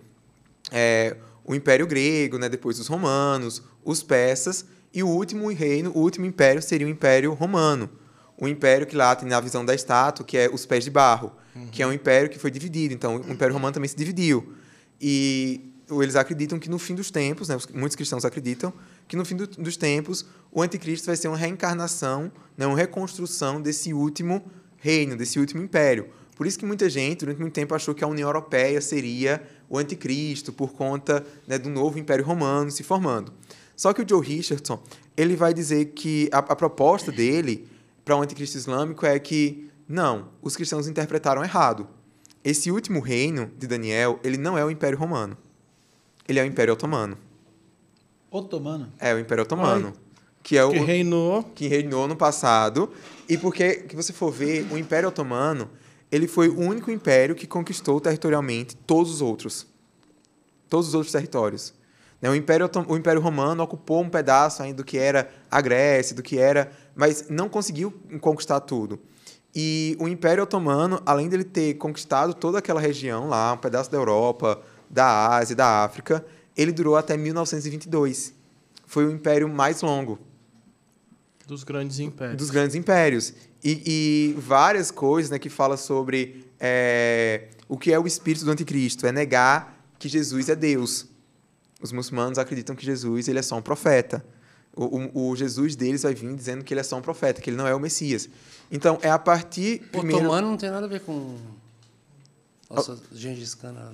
é, 0.72 1.16
o 1.44 1.54
Império 1.54 1.86
Grego, 1.86 2.38
né, 2.38 2.48
depois 2.48 2.78
os 2.80 2.88
romanos, 2.88 3.62
os 3.84 4.02
persas, 4.02 4.66
e 4.92 5.02
o 5.02 5.08
último 5.08 5.48
reino, 5.52 5.90
o 5.94 5.98
último 6.00 6.24
império 6.26 6.60
seria 6.62 6.86
o 6.86 6.90
Império 6.90 7.32
Romano. 7.34 7.88
O 8.36 8.46
império 8.46 8.86
que 8.86 8.94
lá 8.96 9.14
tem 9.16 9.28
na 9.28 9.40
visão 9.40 9.64
da 9.64 9.74
estátua, 9.74 10.24
que 10.24 10.36
é 10.36 10.48
os 10.52 10.64
pés 10.64 10.84
de 10.84 10.90
barro, 10.90 11.32
que 11.72 11.82
é 11.82 11.86
um 11.86 11.92
império 11.92 12.30
que 12.30 12.38
foi 12.38 12.50
dividido. 12.52 12.94
Então, 12.94 13.16
o 13.16 13.32
Império 13.32 13.52
Romano 13.52 13.72
também 13.74 13.88
se 13.88 13.96
dividiu. 13.96 14.52
E 15.00 15.72
eles 15.90 16.16
acreditam 16.16 16.58
que 16.58 16.68
no 16.70 16.78
fim 16.78 16.94
dos 16.94 17.10
tempos, 17.10 17.48
né, 17.48 17.56
os- 17.56 17.66
muitos 17.66 17.96
cristãos 17.96 18.24
acreditam 18.24 18.72
que 19.08 19.16
no 19.16 19.24
fim 19.24 19.34
do- 19.36 19.46
dos 19.46 19.76
tempos 19.76 20.24
o 20.52 20.62
anticristo 20.62 21.06
vai 21.06 21.16
ser 21.16 21.28
uma 21.28 21.36
reencarnação, 21.36 22.30
né, 22.56 22.66
uma 22.66 22.76
reconstrução 22.76 23.60
desse 23.60 23.92
último 23.92 24.44
reino, 24.76 25.16
desse 25.16 25.38
último 25.40 25.62
império. 25.62 26.08
Por 26.36 26.46
isso 26.46 26.56
que 26.58 26.64
muita 26.64 26.88
gente, 26.88 27.20
durante 27.20 27.40
muito 27.40 27.54
tempo, 27.54 27.74
achou 27.74 27.92
que 27.94 28.04
a 28.04 28.06
União 28.06 28.28
Europeia 28.28 28.80
seria 28.80 29.42
o 29.68 29.76
anticristo, 29.76 30.52
por 30.52 30.72
conta 30.72 31.26
né, 31.46 31.58
do 31.58 31.68
novo 31.68 31.98
Império 31.98 32.24
Romano 32.24 32.70
se 32.70 32.84
formando. 32.84 33.32
Só 33.78 33.92
que 33.92 34.02
o 34.02 34.06
Joe 34.06 34.26
Richardson 34.26 34.82
ele 35.16 35.36
vai 35.36 35.54
dizer 35.54 35.92
que 35.92 36.28
a, 36.32 36.38
a 36.38 36.56
proposta 36.56 37.12
dele 37.12 37.68
para 38.04 38.16
o 38.16 38.20
anticristo 38.20 38.58
islâmico 38.58 39.06
é 39.06 39.16
que, 39.20 39.70
não, 39.88 40.30
os 40.42 40.56
cristãos 40.56 40.88
interpretaram 40.88 41.44
errado. 41.44 41.86
Esse 42.42 42.72
último 42.72 42.98
reino 42.98 43.52
de 43.56 43.68
Daniel, 43.68 44.18
ele 44.24 44.36
não 44.36 44.58
é 44.58 44.64
o 44.64 44.70
Império 44.70 44.98
Romano. 44.98 45.38
Ele 46.26 46.40
é 46.40 46.42
o 46.42 46.46
Império 46.46 46.74
Otomano. 46.74 47.16
Otomano. 48.28 48.92
É 48.98 49.14
o 49.14 49.18
Império 49.20 49.44
Otomano. 49.44 49.92
Que 50.42 50.58
é 50.58 50.64
o 50.64 50.72
Que 50.72 50.78
reinou. 50.80 51.44
que 51.54 51.68
reinou 51.68 52.08
no 52.08 52.16
passado. 52.16 52.90
E 53.28 53.38
porque, 53.38 53.76
que 53.76 53.94
você 53.94 54.12
for 54.12 54.32
ver, 54.32 54.66
o 54.72 54.76
Império 54.76 55.08
Otomano, 55.08 55.70
ele 56.10 56.26
foi 56.26 56.48
o 56.48 56.58
único 56.58 56.90
império 56.90 57.36
que 57.36 57.46
conquistou 57.46 58.00
territorialmente 58.00 58.74
todos 58.74 59.12
os 59.12 59.22
outros. 59.22 59.68
Todos 60.68 60.88
os 60.88 60.94
outros 60.94 61.12
territórios. 61.12 61.77
Né, 62.20 62.28
O 62.28 62.34
Império, 62.34 62.68
o 62.88 62.96
Império 62.96 63.20
Romano 63.20 63.62
ocupou 63.62 64.02
um 64.02 64.08
pedaço 64.08 64.62
ainda 64.62 64.78
do 64.78 64.84
que 64.84 64.98
era 64.98 65.30
a 65.50 65.60
Grécia, 65.60 66.14
do 66.14 66.22
que 66.22 66.38
era... 66.38 66.70
Mas 66.94 67.28
não 67.28 67.48
conseguiu 67.48 67.92
conquistar 68.20 68.60
tudo. 68.60 68.98
E 69.54 69.96
o 69.98 70.06
Império 70.06 70.42
Otomano, 70.44 71.00
além 71.06 71.28
dele 71.28 71.44
ter 71.44 71.74
conquistado 71.74 72.34
toda 72.34 72.58
aquela 72.58 72.80
região 72.80 73.28
lá, 73.28 73.52
um 73.52 73.56
pedaço 73.56 73.90
da 73.90 73.96
Europa, 73.96 74.60
da 74.90 75.36
Ásia, 75.36 75.56
da 75.56 75.84
África, 75.84 76.24
ele 76.56 76.72
durou 76.72 76.96
até 76.96 77.16
1922. 77.16 78.34
Foi 78.86 79.06
o 79.06 79.10
império 79.10 79.48
mais 79.48 79.80
longo 79.82 80.18
Dos 81.46 81.64
grandes 81.64 81.98
impérios. 81.98 82.36
dos 82.36 82.50
grandes 82.50 82.76
impérios. 82.76 83.32
E, 83.64 84.34
e 84.34 84.40
várias 84.40 84.90
coisas 84.90 85.30
né, 85.30 85.38
que 85.38 85.48
fala 85.48 85.76
sobre 85.76 86.46
é, 86.60 87.48
o 87.68 87.76
que 87.76 87.92
é 87.92 87.98
o 87.98 88.06
espírito 88.06 88.44
do 88.44 88.50
anticristo. 88.50 89.06
É 89.06 89.12
negar 89.12 89.82
que 89.98 90.08
Jesus 90.08 90.48
é 90.48 90.54
Deus. 90.54 91.07
Os 91.80 91.92
muçulmanos 91.92 92.38
acreditam 92.38 92.74
que 92.74 92.84
Jesus 92.84 93.28
ele 93.28 93.38
é 93.38 93.42
só 93.42 93.56
um 93.56 93.62
profeta. 93.62 94.24
O, 94.74 94.84
o- 94.84 95.30
o 95.30 95.36
Jesus 95.36 95.74
deles 95.76 96.02
vai 96.02 96.14
vir 96.14 96.34
dizendo 96.34 96.64
que 96.64 96.72
ele 96.72 96.80
é 96.80 96.84
só 96.84 96.96
um 96.96 97.02
profeta, 97.02 97.40
que 97.40 97.50
ele 97.50 97.56
não 97.56 97.66
é 97.66 97.74
o 97.74 97.80
Messias. 97.80 98.28
Então, 98.70 98.98
é 99.02 99.10
a 99.10 99.18
partir... 99.18 99.82
O 99.88 99.98
primeiro- 99.98 100.18
otomano 100.24 100.48
não 100.50 100.56
tem 100.56 100.70
nada 100.70 100.86
a 100.86 100.88
ver 100.88 101.00
com. 101.00 101.36
Nossa, 102.70 102.98
Gengis 103.12 103.54
Khan. 103.54 103.72
não. 103.72 103.92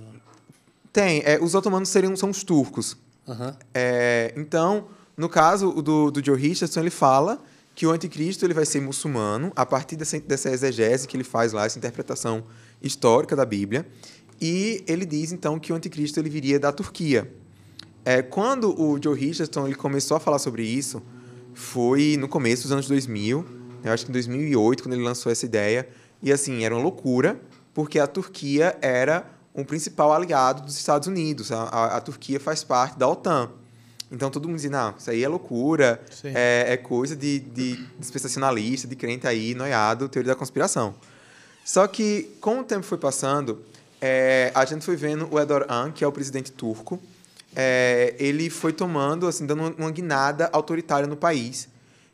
Tem. 0.93 1.23
é, 1.24 1.39
os 1.40 1.55
otomanos 1.55 1.89
seriam, 1.89 2.15
são 2.16 2.31
os 2.31 2.43
turcos. 2.43 2.97
Aham. 3.27 3.56
É, 3.73 4.32
então, 4.36 4.89
no 5.16 5.28
caso 5.28 5.70
do, 5.82 6.11
do 6.11 6.24
Joe 6.24 6.39
Richardson, 6.39 6.81
ele 6.81 6.90
fala 6.90 7.43
que 7.74 7.86
o 7.86 7.90
anticristo 7.90 8.44
ele 8.44 8.55
vai 8.55 8.65
ser 8.66 8.81
muçulmano 8.81 9.52
a 9.56 9.65
partir 9.66 9.97
dessa, 9.97 10.19
dessa 10.20 10.51
exegese 10.51 11.09
que 11.09 11.16
ele 11.16 11.24
faz 11.24 11.52
lá, 11.52 11.65
essa 11.66 11.78
interpretação 11.78 12.44
histórica 12.82 13.35
da 13.35 13.44
Bíblia. 13.44 13.86
E 14.40 14.85
ele 14.86 15.05
diz, 15.06 15.32
então, 15.32 15.59
que 15.59 15.73
o 15.73 15.77
anticristo 15.77 16.19
ele 16.20 16.28
viria 16.28 16.59
da 16.59 16.70
Turquia. 16.73 17.32
É, 18.05 18.20
quando 18.22 18.78
o 18.81 19.01
Joe 19.02 19.18
Richardson 19.18 19.66
ele 19.66 19.74
começou 19.74 20.16
a 20.16 20.20
falar 20.20 20.39
sobre 20.39 20.62
isso, 20.62 21.02
foi 21.55 22.16
no 22.18 22.28
começo 22.28 22.62
dos 22.64 22.72
anos 22.72 22.86
2000, 22.89 23.44
eu 23.82 23.93
acho 23.93 24.05
que 24.05 24.10
em 24.10 24.12
2008, 24.12 24.82
quando 24.82 24.94
ele 24.94 25.02
lançou 25.05 25.31
essa 25.31 25.44
ideia. 25.44 25.89
E, 26.22 26.32
assim, 26.32 26.64
era 26.64 26.74
uma 26.74 26.82
loucura, 26.82 27.39
porque 27.74 27.98
a 27.98 28.06
Turquia 28.06 28.76
era 28.81 29.26
um 29.55 29.62
principal 29.64 30.12
aliado 30.12 30.62
dos 30.62 30.76
Estados 30.76 31.06
Unidos. 31.06 31.52
A, 31.52 31.62
a- 31.64 31.97
a 31.97 32.01
Turquia 32.01 32.40
faz 32.40 32.64
parte 32.64 32.98
da 32.98 33.06
OTAN. 33.06 33.51
Então, 34.10 34.31
todo 34.31 34.47
mundo 34.48 34.56
dizia, 34.56 34.70
não, 34.70 34.94
isso 34.98 35.10
aí 35.10 35.22
é 35.24 35.28
loucura, 35.28 36.01
é, 36.35 36.64
é 36.68 36.76
coisa 36.76 37.14
de, 37.16 37.40
de 37.40 37.76
dispensacionalista, 37.98 38.86
de 38.89 38.94
crente 38.97 39.26
aí, 39.26 39.55
noiado, 39.55 40.09
teoria 40.09 40.32
da 40.32 40.36
conspiração. 40.39 40.94
Só 41.64 41.86
que, 41.86 42.31
com 42.40 42.60
o 42.60 42.64
tempo 42.64 42.85
foi 42.85 42.98
passando, 42.98 43.62
é, 44.01 44.51
a 44.55 44.64
gente 44.64 44.85
foi 44.85 44.97
vendo 44.97 45.28
o 45.31 45.39
Erdogan, 45.39 45.90
que 45.93 46.05
é 46.05 46.06
o 46.06 46.12
presidente 46.12 46.52
turco, 46.52 46.98
é, 47.55 48.14
ele 48.18 48.51
foi 48.51 48.72
tomando, 48.72 49.26
assim, 49.26 49.47
dando 49.47 49.74
uma- 49.78 49.90
guinada 49.90 50.48
autoritária 50.52 51.06
no 51.06 51.16
país. 51.16 51.68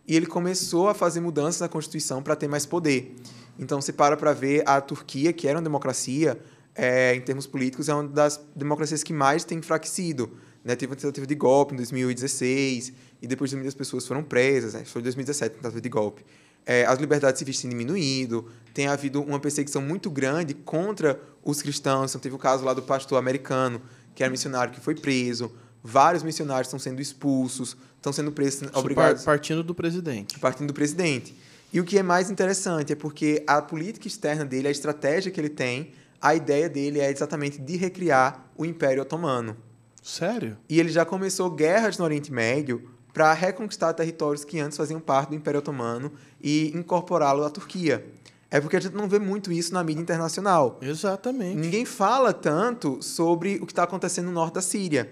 E 0.07 0.17
ele 0.17 0.27
começou 0.27 0.89
a 0.89 0.95
fazer 0.95 1.21
mudanças 1.21 1.61
na 1.61 1.69
Constituição 1.69 2.23
para 2.23 2.35
ter 2.37 2.49
mais 2.49 2.67
poder. 2.67 3.15
Então, 3.59 3.81
se 3.81 3.93
para 3.93 4.17
para 4.17 4.33
ver 4.33 4.63
a 4.67 4.81
Turquia, 4.81 5.33
que 5.33 5.47
era 5.47 5.59
uma 5.59 5.63
democracia, 5.63 6.39
é, 6.75 7.15
em 7.15 7.21
termos 7.21 7.47
políticos, 7.47 7.89
é 7.89 7.95
uma 7.95 8.05
das 8.09 8.41
democracias 8.55 9.03
que 9.03 9.13
mais 9.13 9.45
tem 9.45 9.59
enfraquecido. 9.59 10.31
Né? 10.65 10.75
Teve 10.77 10.91
uma 10.91 10.97
tentativa 10.97 11.27
de 11.27 11.35
golpe 11.35 11.75
em 11.75 11.77
2016, 11.77 12.93
e 13.23 13.27
depois 13.27 13.51
de 13.51 13.57
2000 13.57 13.69
as 13.69 13.75
pessoas 13.75 14.07
foram 14.07 14.23
presas. 14.23 14.75
Né? 14.75 14.85
Foi 14.85 15.01
em 15.01 15.05
2017 15.05 15.53
a 15.53 15.57
tentativa 15.57 15.81
de 15.81 15.89
golpe. 15.89 16.25
É, 16.67 16.85
as 16.85 16.99
liberdades 16.99 17.39
civis 17.39 17.61
têm 17.61 17.71
diminuído, 17.71 18.47
tem 18.75 18.87
havido 18.87 19.23
uma 19.23 19.41
perseguição 19.41 19.81
muito 19.81 20.11
grande 20.11 20.55
contra 20.55 21.21
os 21.43 21.63
cristãos. 21.63 22.11
Então, 22.11 22.21
teve 22.21 22.35
o 22.35 22.39
caso 22.39 22.65
lá 22.65 22.75
do 22.75 22.83
pastor 22.83 23.19
americano, 23.19 23.81
que 24.15 24.23
era 24.23 24.31
missionário, 24.31 24.73
que 24.73 24.81
foi 24.81 24.95
preso. 24.95 25.51
Vários 25.83 26.23
missionários 26.23 26.67
estão 26.67 26.79
sendo 26.79 27.01
expulsos, 27.01 27.77
estão 27.97 28.13
sendo 28.13 28.31
presos, 28.33 28.63
Isso 28.63 28.79
obrigados 28.79 29.23
par- 29.25 29.35
partindo 29.37 29.63
do 29.63 29.75
presidente. 29.75 30.39
partindo 30.39 30.67
do 30.69 30.75
presidente. 30.75 31.35
E 31.73 31.81
o 31.81 31.85
que 31.85 31.99
é 31.99 32.03
mais 32.03 32.31
interessante 32.31 32.93
é 32.93 32.97
porque 32.97 33.43
a 33.47 33.63
política 33.63 34.07
externa 34.09 34.45
dele, 34.45 34.69
a 34.69 34.71
estratégia 34.71 35.31
que 35.31 35.41
ele 35.41 35.49
tem, 35.49 35.93
a 36.21 36.35
ideia 36.35 36.69
dele 36.69 37.01
é 37.01 37.11
exatamente 37.11 37.59
de 37.61 37.77
recriar 37.77 38.45
o 38.57 38.65
Império 38.67 39.03
Otomano. 39.03 39.57
Sério? 40.03 40.57
E 40.69 40.79
ele 40.81 40.89
já 40.91 41.05
começou 41.05 41.51
guerras 41.51 41.97
no 41.99 42.05
Oriente 42.05 42.33
Médio 42.33 42.91
para 43.13 43.33
reconquistar 43.33 43.93
territórios 43.93 44.45
que 44.45 44.59
antes 44.59 44.77
faziam 44.77 45.01
parte 45.01 45.31
do 45.31 45.35
Império 45.35 45.59
Otomano 45.61 46.13
e 46.43 46.73
incorporá-lo 46.77 47.45
à 47.45 47.51
Turquia. 47.51 48.05
É 48.51 48.61
porque 48.61 48.77
a 48.77 48.81
gente 48.81 48.95
não 48.97 49.09
vê 49.09 49.19
muito 49.19 49.53
isso 49.53 49.73
na 49.73 49.85
mídia 49.85 50.03
internacional. 50.03 50.79
Exatamente. 50.83 51.57
Ninguém 51.57 51.85
fala 51.85 52.33
tanto 52.33 53.01
sobre 53.01 53.57
o 53.63 53.67
que 53.67 53.73
está 53.73 53.85
acontecendo 53.85 54.27
no 54.27 54.33
norte 54.33 54.55
da 54.55 54.61
Síria. 54.63 55.11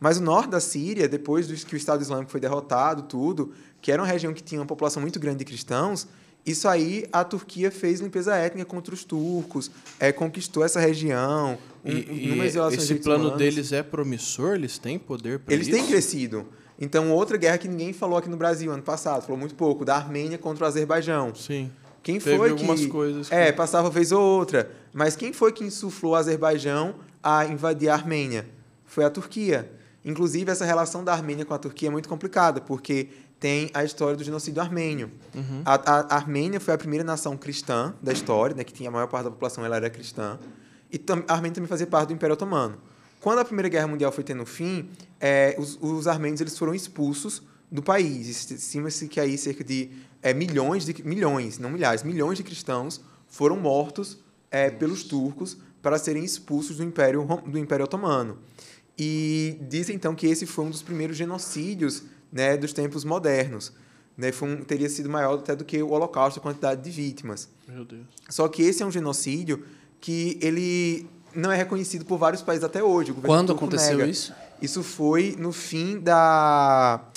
Mas 0.00 0.18
o 0.18 0.22
norte 0.22 0.50
da 0.50 0.60
Síria, 0.60 1.08
depois 1.08 1.46
que 1.64 1.74
o 1.74 1.76
Estado 1.76 2.00
Islâmico 2.00 2.30
foi 2.30 2.40
derrotado, 2.40 3.02
tudo, 3.02 3.52
que 3.82 3.90
era 3.92 4.00
uma 4.00 4.08
região 4.08 4.32
que 4.32 4.42
tinha 4.42 4.60
uma 4.60 4.66
população 4.66 5.02
muito 5.02 5.18
grande 5.20 5.38
de 5.38 5.44
cristãos, 5.44 6.06
isso 6.46 6.66
aí 6.68 7.04
a 7.12 7.24
Turquia 7.24 7.70
fez 7.70 8.00
limpeza 8.00 8.34
étnica 8.36 8.64
contra 8.64 8.94
os 8.94 9.04
turcos, 9.04 9.70
é, 10.00 10.10
conquistou 10.12 10.64
essa 10.64 10.80
região, 10.80 11.58
um, 11.84 11.90
E, 11.90 12.36
e 12.36 12.40
esse 12.74 12.94
plano 12.94 13.24
humanos. 13.24 13.38
deles 13.38 13.72
é 13.72 13.82
promissor? 13.82 14.54
Eles 14.54 14.78
têm 14.78 14.98
poder 14.98 15.40
para 15.40 15.52
Eles 15.52 15.66
isso? 15.66 15.76
têm 15.76 15.86
crescido. 15.86 16.46
Então, 16.80 17.10
outra 17.10 17.36
guerra 17.36 17.58
que 17.58 17.66
ninguém 17.68 17.92
falou 17.92 18.16
aqui 18.16 18.30
no 18.30 18.36
Brasil 18.36 18.70
ano 18.72 18.82
passado, 18.82 19.22
falou 19.22 19.36
muito 19.36 19.56
pouco, 19.56 19.84
da 19.84 19.96
Armênia 19.96 20.38
contra 20.38 20.64
o 20.64 20.68
Azerbaijão. 20.68 21.34
Sim. 21.34 21.70
Quem 22.02 22.18
Teve 22.18 22.36
foi 22.36 22.50
algumas 22.50 22.80
que... 22.80 22.86
coisas 22.88 23.28
que- 23.28 23.34
É, 23.34 23.52
passava 23.52 23.90
vez 23.90 24.12
ou 24.12 24.20
outra. 24.20 24.70
Mas 24.92 25.14
quem 25.16 25.32
foi 25.32 25.52
que 25.52 25.64
insuflou 25.64 26.12
o 26.12 26.16
Azerbaijão 26.16 26.94
a 27.22 27.44
invadir 27.46 27.88
a 27.88 27.94
Armênia? 27.94 28.46
Foi 28.86 29.04
a 29.04 29.10
Turquia. 29.10 29.70
Inclusive, 30.04 30.50
essa 30.50 30.64
relação 30.64 31.04
da 31.04 31.12
Armênia 31.12 31.44
com 31.44 31.52
a 31.52 31.58
Turquia 31.58 31.88
é 31.88 31.90
muito 31.90 32.08
complicada, 32.08 32.60
porque 32.60 33.08
tem 33.38 33.70
a 33.74 33.84
história 33.84 34.16
do 34.16 34.24
genocídio 34.24 34.60
armênio. 34.62 35.10
Uhum. 35.34 35.62
A, 35.64 35.74
a- 35.74 36.06
a 36.10 36.16
Armênia 36.16 36.58
foi 36.58 36.74
a 36.74 36.78
primeira 36.78 37.04
nação 37.04 37.36
cristã 37.36 37.94
da 38.02 38.12
história, 38.12 38.54
né, 38.56 38.64
que 38.64 38.72
tinha 38.72 38.88
a 38.88 38.92
maior 38.92 39.06
parte 39.06 39.24
da 39.24 39.30
população 39.30 39.64
ela 39.64 39.76
era 39.76 39.90
cristã. 39.90 40.38
E 40.90 40.96
tam- 40.98 41.22
a 41.28 41.34
Armênia 41.34 41.54
também 41.56 41.68
fazia 41.68 41.86
parte 41.86 42.08
do 42.08 42.14
Império 42.14 42.32
Otomano. 42.32 42.78
Quando 43.20 43.40
a 43.40 43.44
Primeira 43.44 43.68
Guerra 43.68 43.86
Mundial 43.88 44.10
foi 44.10 44.24
tendo 44.24 44.46
fim, 44.46 44.88
é, 45.20 45.54
os, 45.58 45.76
os 45.82 46.06
armênios 46.06 46.40
eles 46.40 46.56
foram 46.56 46.74
expulsos 46.74 47.42
do 47.70 47.82
país. 47.82 48.50
Estima-se 48.50 49.06
que 49.08 49.20
aí 49.20 49.36
cerca 49.36 49.62
de 49.62 49.90
é, 50.22 50.34
milhões 50.34 50.84
de 50.84 51.02
milhões, 51.04 51.58
não 51.58 51.70
milhares, 51.70 52.02
milhões 52.02 52.38
de 52.38 52.44
cristãos 52.44 53.00
foram 53.28 53.56
mortos 53.56 54.18
é, 54.50 54.70
pelos 54.70 55.02
turcos 55.04 55.56
para 55.82 55.98
serem 55.98 56.24
expulsos 56.24 56.78
do 56.78 56.84
Império 56.84 57.24
do 57.46 57.58
Império 57.58 57.84
Otomano. 57.84 58.38
E 58.98 59.56
dizem 59.68 59.94
então 59.94 60.14
que 60.14 60.26
esse 60.26 60.44
foi 60.44 60.64
um 60.64 60.70
dos 60.70 60.82
primeiros 60.82 61.16
genocídios 61.16 62.02
né, 62.32 62.56
dos 62.56 62.72
tempos 62.72 63.04
modernos. 63.04 63.72
Né, 64.16 64.32
foi 64.32 64.48
um, 64.48 64.64
teria 64.64 64.88
sido 64.88 65.08
maior 65.08 65.38
até 65.38 65.54
do 65.54 65.64
que 65.64 65.80
o 65.80 65.90
Holocausto, 65.90 66.40
a 66.40 66.42
quantidade 66.42 66.82
de 66.82 66.90
vítimas. 66.90 67.48
Meu 67.68 67.84
Deus. 67.84 68.04
Só 68.28 68.48
que 68.48 68.62
esse 68.62 68.82
é 68.82 68.86
um 68.86 68.90
genocídio 68.90 69.64
que 70.00 70.36
ele 70.42 71.06
não 71.32 71.52
é 71.52 71.56
reconhecido 71.56 72.04
por 72.04 72.18
vários 72.18 72.42
países 72.42 72.64
até 72.64 72.82
hoje. 72.82 73.12
Quando 73.12 73.52
aconteceu 73.52 73.98
nega. 73.98 74.10
isso? 74.10 74.34
Isso 74.60 74.82
foi 74.82 75.36
no 75.38 75.52
fim 75.52 76.00
da, 76.00 77.07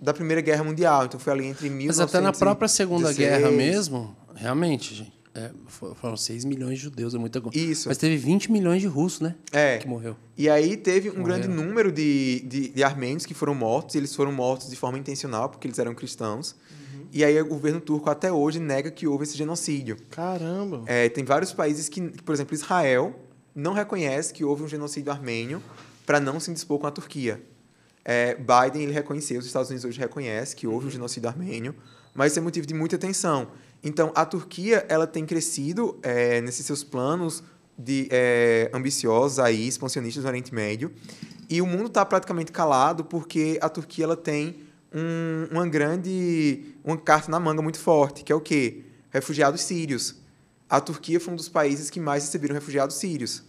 da 0.00 0.12
Primeira 0.14 0.40
Guerra 0.40 0.64
Mundial. 0.64 1.04
Então 1.06 1.20
foi 1.20 1.32
ali 1.32 1.46
entre 1.46 1.68
1916 1.68 1.98
Mas 1.98 2.00
até 2.08 2.20
na 2.20 2.32
própria 2.32 2.68
Segunda 2.68 3.12
Guerra 3.12 3.50
16. 3.50 3.56
mesmo, 3.56 4.16
realmente, 4.34 4.94
gente. 4.94 5.12
é, 5.34 5.50
fo- 5.66 5.94
foram 5.94 6.16
6 6.16 6.44
milhões 6.44 6.78
de 6.78 6.84
judeus, 6.84 7.14
é 7.14 7.18
muita 7.18 7.40
coisa. 7.40 7.56
Isso. 7.58 7.88
Mas 7.88 7.98
teve 7.98 8.16
20 8.16 8.50
milhões 8.50 8.80
de 8.80 8.88
russos, 8.88 9.20
né? 9.20 9.34
É. 9.52 9.78
Que 9.78 9.86
morreu. 9.86 10.16
E 10.36 10.48
aí 10.48 10.76
teve 10.76 11.08
um 11.10 11.18
Morreram. 11.18 11.40
grande 11.40 11.48
número 11.48 11.92
de, 11.92 12.40
de, 12.40 12.68
de 12.70 12.82
armênios 12.82 13.24
que 13.26 13.34
foram 13.34 13.54
mortos, 13.54 13.94
e 13.94 13.98
eles 13.98 14.14
foram 14.14 14.32
mortos 14.32 14.68
de 14.70 14.76
forma 14.76 14.98
intencional, 14.98 15.48
porque 15.48 15.66
eles 15.68 15.78
eram 15.78 15.94
cristãos. 15.94 16.56
E 17.12 17.24
aí 17.24 17.40
o 17.40 17.46
governo 17.46 17.80
turco 17.80 18.08
até 18.08 18.30
hoje 18.32 18.60
nega 18.60 18.88
que 18.90 19.04
houve 19.06 19.24
esse 19.24 19.36
genocídio. 19.36 19.96
Caramba. 20.10 20.82
É, 20.86 21.08
tem 21.08 21.24
vários 21.24 21.52
países 21.52 21.88
que, 21.88 22.00
por 22.22 22.32
exemplo, 22.32 22.54
Israel 22.54 23.18
não 23.52 23.72
reconhece 23.72 24.32
que 24.32 24.44
houve 24.44 24.62
um 24.62 24.68
genocídio 24.68 25.10
armênio 25.10 25.60
para 26.06 26.20
não 26.20 26.38
se 26.38 26.50
indispor 26.52 26.78
com 26.78 26.86
a 26.86 26.90
Turquia. 26.92 27.42
É, 28.12 28.34
Biden 28.34 28.82
ele 28.82 28.92
reconheceu, 28.92 29.38
os 29.38 29.46
Estados 29.46 29.70
Unidos 29.70 29.84
hoje 29.84 30.00
reconhecem 30.00 30.56
que 30.58 30.66
houve 30.66 30.88
um 30.88 30.90
genocídio 30.90 31.28
armênio, 31.28 31.72
mas 32.12 32.32
isso 32.32 32.40
é 32.40 32.42
motivo 32.42 32.66
de 32.66 32.74
muita 32.74 32.98
tensão. 32.98 33.52
Então, 33.84 34.10
a 34.16 34.24
Turquia 34.26 34.84
ela 34.88 35.06
tem 35.06 35.24
crescido 35.24 35.96
é, 36.02 36.40
nesses 36.40 36.66
seus 36.66 36.82
planos 36.82 37.40
de 37.78 38.08
é, 38.10 38.68
ambiciosos 38.74 39.38
aí, 39.38 39.68
expansionistas 39.68 40.24
no 40.24 40.28
Oriente 40.28 40.52
Médio, 40.52 40.90
e 41.48 41.62
o 41.62 41.66
mundo 41.66 41.86
está 41.86 42.04
praticamente 42.04 42.50
calado 42.50 43.04
porque 43.04 43.58
a 43.62 43.68
Turquia 43.68 44.04
ela 44.06 44.16
tem 44.16 44.56
um- 44.92 45.46
uma 45.52 45.68
grande 45.68 46.64
uma 46.82 46.96
carta 46.96 47.30
na 47.30 47.38
manga 47.38 47.62
muito 47.62 47.78
forte, 47.78 48.24
que 48.24 48.32
é 48.32 48.34
o 48.34 48.40
quê? 48.40 48.86
Refugiados 49.10 49.60
sírios. 49.60 50.16
A 50.68 50.80
Turquia 50.80 51.20
foi 51.20 51.32
um 51.32 51.36
dos 51.36 51.48
países 51.48 51.90
que 51.90 52.00
mais 52.00 52.24
receberam 52.24 52.56
refugiados 52.56 52.96
sírios. 52.96 53.44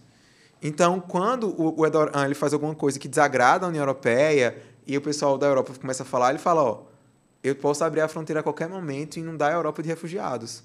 Então, 0.62 1.00
quando 1.00 1.52
o, 1.60 1.84
Erdogan 1.84 2.24
ele 2.24 2.34
faz 2.34 2.52
alguma 2.52 2.74
coisa 2.74 2.98
que 2.98 3.08
desagrada 3.08 3.66
a 3.66 3.68
União 3.68 3.82
Europeia 3.82 4.62
e 4.86 4.96
o 4.96 5.00
pessoal 5.00 5.36
da 5.36 5.46
Europa 5.46 5.72
começa 5.80 6.04
a 6.04 6.06
falar, 6.06 6.30
ele 6.30 6.38
fala, 6.38 6.62
ó, 6.62 6.82
eu 7.42 7.56
posso 7.56 7.82
abrir 7.82 8.00
a 8.00 8.08
fronteira 8.08 8.40
a 8.40 8.42
qualquer 8.42 8.68
momento 8.68 9.16
e 9.16 9.20
inundar 9.20 9.50
a 9.50 9.54
Europa 9.56 9.82
de 9.82 9.88
refugiados. 9.88 10.62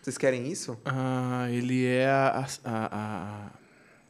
Vocês 0.00 0.16
querem 0.16 0.50
isso? 0.50 0.78
Ah, 0.84 1.48
ele 1.50 1.84
é 1.84 2.08
a, 2.08 2.46
a, 2.64 3.50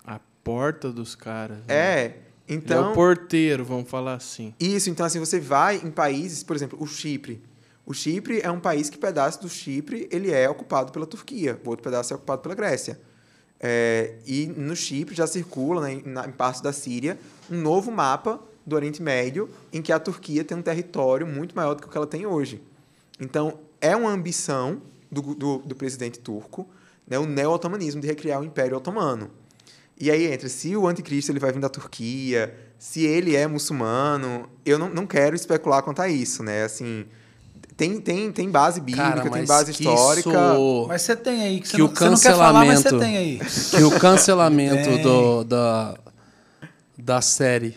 a, 0.07 0.15
a 0.15 0.21
porta 0.45 0.93
dos 0.93 1.15
caras. 1.15 1.59
né? 1.59 1.65
É. 1.69 2.05
Ele 2.49 2.59
é 2.59 2.65
Então, 2.65 2.93
o 2.93 2.95
porteiro, 2.95 3.65
vamos 3.65 3.89
falar 3.89 4.15
assim. 4.15 4.55
Isso, 4.61 4.91
então 4.91 5.07
assim, 5.07 5.19
você 5.19 5.41
vai 5.41 5.77
em 5.77 5.91
países, 5.91 6.43
por 6.43 6.55
exemplo, 6.55 6.79
o 6.81 6.87
Chipre. 6.87 7.43
O 7.87 7.95
Chipre 7.95 8.41
é 8.43 8.51
um 8.51 8.61
país 8.61 8.89
que 8.91 8.99
pedaço 8.99 9.41
do 9.41 9.49
Chipre 9.49 10.09
ele 10.11 10.31
é 10.31 10.49
ocupado 10.49 10.93
pela 10.93 11.07
Turquia, 11.07 11.59
o 11.65 11.71
outro 11.71 11.83
pedaço 11.83 12.13
é 12.13 12.17
ocupado 12.17 12.43
pela 12.43 12.55
Grécia. 12.55 13.01
É, 13.65 14.15
e 14.27 14.47
no 14.49 14.75
Chipre 14.75 15.15
já 15.15 15.27
circula, 15.27 15.83
né, 15.83 15.93
em, 15.93 16.33
parte 16.33 16.61
da 16.61 16.73
Síria, 16.73 17.17
um 17.49 17.61
novo 17.61 17.93
mapa 17.93 18.41
do 18.67 18.75
Oriente 18.75 19.01
Médio 19.01 19.49
em 19.73 19.81
que 19.81 19.93
a 19.93 20.01
Turquia 20.01 20.43
tem 20.43 20.57
um 20.57 20.63
território 20.63 21.27
muito 21.27 21.55
maior 21.55 21.75
do 21.75 21.83
que 21.83 21.87
o 21.87 21.91
que 21.91 21.97
ela 21.97 22.07
tem 22.07 22.27
hoje. 22.27 22.61
Então, 23.21 23.61
é 23.81 23.95
uma 23.95 24.11
ambição 24.11 24.83
do, 25.11 25.23
do, 25.35 25.59
do 25.59 25.77
presidente 25.77 26.19
turco, 26.19 26.69
né, 27.07 27.19
o 27.19 27.27
neo-otomanismo, 27.27 28.01
de 28.01 28.09
recriar 28.09 28.41
o 28.41 28.45
Império 28.45 28.77
Otomano. 28.77 29.31
E 29.99 30.11
aí 30.11 30.27
entra 30.27 30.49
se 30.49 30.77
o 30.77 30.89
anticristo 30.89 31.31
ele 31.31 31.39
vai 31.39 31.53
vir 31.53 31.61
da 31.61 31.69
Turquia, 31.69 32.53
se 32.79 33.05
ele 33.05 33.37
é 33.37 33.47
muçulmano. 33.47 34.49
Eu 34.67 34.77
não, 34.77 34.89
não 34.89 35.07
quero 35.07 35.37
especular 35.37 35.83
quanto 35.85 36.03
a 36.03 36.09
isso, 36.09 36.43
né? 36.43 36.65
Assim, 36.65 37.07
tem, 37.83 38.01
tem, 38.01 38.33
tem 38.33 38.51
base 38.51 38.81
bíblica, 38.81 39.09
Cara, 39.09 39.31
tem 39.31 39.45
base 39.45 39.71
histórica. 39.73 40.31
isso- 40.31 40.85
Mas 40.89 41.03
você 41.03 41.17
tem 41.17 41.43
aí, 41.43 41.61
que 41.61 41.69
você, 41.69 41.77
que 41.77 41.79
não, 41.83 41.87
o 41.87 41.95
você 41.95 42.11
não 42.11 42.17
quer 42.19 42.33
falar, 42.37 42.65
mas 42.65 42.79
você 42.81 42.91
cancelamento 42.91 42.99
tem 43.05 43.17
aí. 43.17 43.41
que 43.71 43.83
o 43.85 43.99
cancelamento 43.99 44.99
do, 45.03 45.45
da, 45.45 45.95
da 46.99 47.21
série 47.21 47.77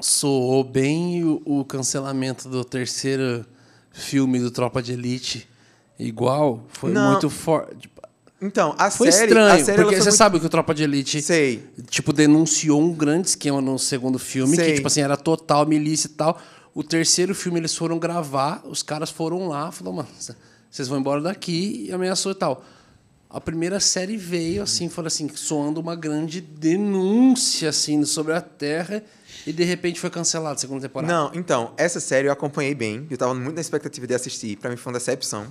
soou 0.00 0.62
bem 0.64 1.24
o, 1.24 1.42
o 1.44 1.64
cancelamento 1.64 2.48
do 2.48 2.64
terceiro 2.64 3.44
filme 3.92 4.38
do 4.38 4.50
Tropa 4.50 4.80
de 4.82 4.92
Elite 4.92 5.48
igual 5.98 6.64
foi 6.68 6.92
Não. 6.92 7.10
muito 7.12 7.28
forte 7.28 7.90
Então, 8.40 8.74
a 8.78 8.90
foi 8.90 9.10
série. 9.10 9.26
estranho 9.26 9.52
a 9.52 9.64
série 9.64 9.76
porque 9.82 9.96
foi 9.96 10.02
você 10.04 10.08
muito- 10.10 10.16
sabe 10.16 10.38
que 10.40 10.46
o 10.46 10.48
Tropa 10.48 10.72
de 10.72 10.84
Elite 10.84 11.20
Sei. 11.20 11.64
tipo 11.90 12.12
denunciou 12.12 12.80
um 12.80 12.92
grande 12.92 13.28
esquema 13.28 13.60
no 13.60 13.76
segundo 13.78 14.18
filme 14.18 14.54
Sei. 14.54 14.66
que 14.66 14.74
tipo 14.76 14.86
assim 14.86 15.00
era 15.00 15.16
total 15.16 15.66
milícia 15.66 16.06
e 16.06 16.10
tal 16.10 16.38
o 16.78 16.84
terceiro 16.84 17.34
filme 17.34 17.58
eles 17.58 17.74
foram 17.74 17.98
gravar 17.98 18.62
os 18.64 18.84
caras 18.84 19.10
foram 19.10 19.48
lá 19.48 19.72
falou 19.72 19.92
mano 19.92 20.08
vocês 20.70 20.86
vão 20.86 21.00
embora 21.00 21.20
daqui 21.20 21.86
e 21.88 21.92
ameaçou 21.92 22.30
e 22.30 22.36
tal 22.36 22.64
a 23.28 23.40
primeira 23.40 23.80
série 23.80 24.16
veio 24.16 24.62
assim 24.62 24.88
falou 24.88 25.08
assim 25.08 25.28
soando 25.34 25.80
uma 25.80 25.96
grande 25.96 26.40
denúncia 26.40 27.70
assim 27.70 28.04
sobre 28.04 28.32
a 28.32 28.40
Terra 28.40 29.02
e 29.44 29.52
de 29.52 29.64
repente 29.64 29.98
foi 29.98 30.08
cancelada 30.08 30.54
a 30.54 30.58
segunda 30.58 30.82
temporada 30.82 31.12
Não, 31.12 31.32
então, 31.34 31.72
essa 31.76 31.98
série 31.98 32.28
eu 32.28 32.32
acompanhei 32.32 32.74
bem. 32.74 33.06
Eu 33.10 33.16
tava 33.16 33.34
muito 33.34 33.54
na 33.54 33.60
expectativa 33.60 34.06
de 34.06 34.14
assistir. 34.14 34.56
Pra 34.56 34.68
mim 34.68 34.76
foi 34.76 34.92
uma 34.92 34.98
decepção. 34.98 35.50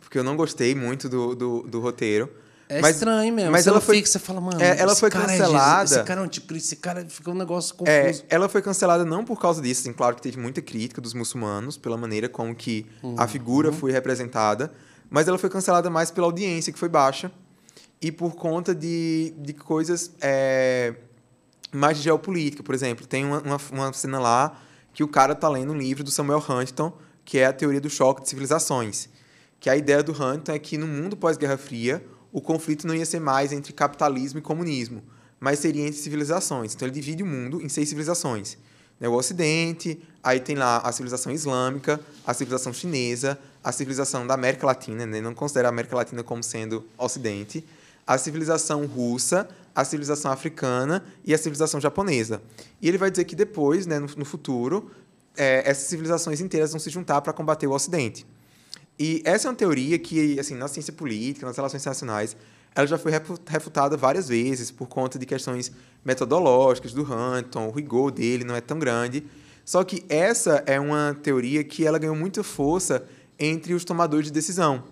Porque 0.00 0.18
eu 0.18 0.24
não 0.24 0.36
gostei 0.36 0.74
muito 0.74 1.08
do, 1.08 1.34
do, 1.34 1.62
do 1.62 1.80
roteiro. 1.80 2.30
É 2.68 2.80
Mas- 2.80 2.96
estranho 2.96 3.32
mesmo 3.32 3.50
Mas 3.52 3.64
você 3.64 3.68
ela 3.70 3.80
foi. 3.80 3.96
fica, 3.96 4.08
você 4.08 4.18
fala 4.18 4.40
mano 4.40 4.60
é, 4.60 4.78
ela 4.78 4.92
esse 4.92 5.00
foi 5.00 5.10
cara 5.10 5.24
é 5.32 5.38
cancelada. 5.38 5.80
Jesus, 5.82 5.92
esse 5.98 6.06
cara 6.06 6.20
é 6.20 6.24
anticristo 6.24 6.66
esse 6.66 6.76
cara 6.76 7.06
fica 7.08 7.30
um 7.30 7.34
negócio 7.34 7.74
confuso 7.74 7.90
É, 7.96 8.14
ela 8.28 8.48
foi 8.48 8.60
cancelada 8.62 9.04
não 9.04 9.24
por 9.24 9.40
causa 9.40 9.62
disso, 9.62 9.82
assim, 9.82 9.92
claro 9.92 10.16
que 10.16 10.22
teve 10.22 10.38
muita 10.38 10.60
crítica 10.60 11.00
dos 11.00 11.14
muçulmanos 11.14 11.76
pela 11.76 11.96
maneira 11.96 12.28
como 12.28 12.54
que 12.54 12.86
a 13.16 13.26
figura 13.28 13.72
foi 13.72 13.92
representada, 13.92 14.72
mas 15.08 15.28
ela 15.28 15.38
foi 15.38 15.48
cancelada 15.48 15.88
mais 15.88 16.10
pela 16.10 16.26
audiência, 16.26 16.72
que 16.72 16.78
foi 16.78 16.88
baixa, 16.88 17.30
e 18.02 18.10
por 18.12 18.34
conta 18.34 18.74
de, 18.74 19.32
de 19.38 19.52
coisas 19.52 20.10
é, 20.20 20.94
mais 21.72 21.96
de 21.96 22.02
geopolítica, 22.04 22.62
por 22.62 22.74
exemplo. 22.74 23.06
Tem 23.06 23.24
uma, 23.24 23.40
uma, 23.40 23.58
uma 23.72 23.92
cena 23.92 24.18
lá 24.18 24.58
que 24.92 25.02
o 25.04 25.08
cara 25.08 25.34
tá 25.34 25.48
lendo 25.48 25.72
um 25.72 25.78
livro 25.78 26.02
do 26.04 26.10
Samuel 26.10 26.42
Huntington, 26.46 26.92
que 27.24 27.38
é 27.38 27.46
a 27.46 27.52
teoria 27.52 27.80
do 27.80 27.88
choque 27.88 28.22
de 28.22 28.28
civilizações. 28.28 29.08
Que 29.60 29.70
a 29.70 29.76
ideia 29.76 30.02
do 30.02 30.12
Huntington 30.12 30.52
é 30.52 30.58
que 30.58 30.76
no 30.76 30.86
mundo 30.86 31.16
pós-Guerra 31.16 31.56
Fria, 31.56 32.04
o 32.36 32.40
conflito 32.42 32.86
não 32.86 32.94
ia 32.94 33.06
ser 33.06 33.18
mais 33.18 33.50
entre 33.50 33.72
capitalismo 33.72 34.38
e 34.38 34.42
comunismo, 34.42 35.02
mas 35.40 35.58
seria 35.58 35.86
entre 35.86 35.98
civilizações. 35.98 36.74
Então 36.74 36.86
ele 36.86 36.94
divide 36.94 37.22
o 37.22 37.26
mundo 37.26 37.62
em 37.62 37.68
seis 37.70 37.88
civilizações. 37.88 38.58
Né, 39.00 39.08
O 39.08 39.14
Ocidente, 39.14 39.98
aí 40.22 40.38
tem 40.38 40.54
lá 40.54 40.76
a 40.84 40.92
civilização 40.92 41.32
islâmica, 41.32 41.98
a 42.26 42.34
civilização 42.34 42.74
chinesa, 42.74 43.38
a 43.64 43.72
civilização 43.72 44.26
da 44.26 44.34
América 44.34 44.66
Latina, 44.66 45.06
né? 45.06 45.18
não 45.18 45.34
considera 45.34 45.68
a 45.68 45.70
América 45.70 45.96
Latina 45.96 46.22
como 46.22 46.42
sendo 46.42 46.84
Ocidente, 46.98 47.64
a 48.06 48.18
civilização 48.18 48.84
russa, 48.84 49.48
a 49.74 49.82
civilização 49.82 50.30
africana 50.30 51.02
e 51.24 51.32
a 51.32 51.38
civilização 51.38 51.80
japonesa. 51.80 52.42
E 52.82 52.88
ele 52.88 52.98
vai 52.98 53.10
dizer 53.10 53.24
que 53.24 53.34
depois, 53.34 53.86
né, 53.86 53.98
no, 53.98 54.08
no 54.14 54.26
futuro, 54.26 54.90
é, 55.38 55.62
essas 55.64 55.88
civilizações 55.88 56.42
inteiras 56.42 56.70
vão 56.70 56.78
se 56.78 56.90
juntar 56.90 57.22
para 57.22 57.32
combater 57.32 57.66
o 57.66 57.72
Ocidente. 57.72 58.26
E 58.98 59.22
essa 59.24 59.48
é 59.48 59.50
uma 59.50 59.56
teoria 59.56 59.98
que, 59.98 60.38
assim, 60.40 60.54
na 60.54 60.68
ciência 60.68 60.92
política, 60.92 61.46
nas 61.46 61.56
relações 61.56 61.82
internacionais, 61.82 62.36
ela 62.74 62.86
já 62.86 62.98
foi 62.98 63.10
refu- 63.12 63.38
refutada 63.46 63.96
várias 63.96 64.28
vezes 64.28 64.70
por 64.70 64.86
conta 64.86 65.18
de 65.18 65.26
questões 65.26 65.70
metodológicas 66.04 66.92
do 66.92 67.02
Huntington, 67.02 67.68
o 67.68 67.70
rigor 67.70 68.10
dele 68.10 68.44
não 68.44 68.54
é 68.54 68.60
tão 68.60 68.78
grande. 68.78 69.24
Só 69.64 69.82
que 69.82 70.04
essa 70.08 70.62
é 70.66 70.78
uma 70.78 71.16
teoria 71.22 71.64
que 71.64 71.84
ela 71.84 71.98
ganhou 71.98 72.14
muita 72.14 72.42
força 72.42 73.04
entre 73.38 73.74
os 73.74 73.84
tomadores 73.84 74.26
de 74.26 74.32
decisão. 74.32 74.84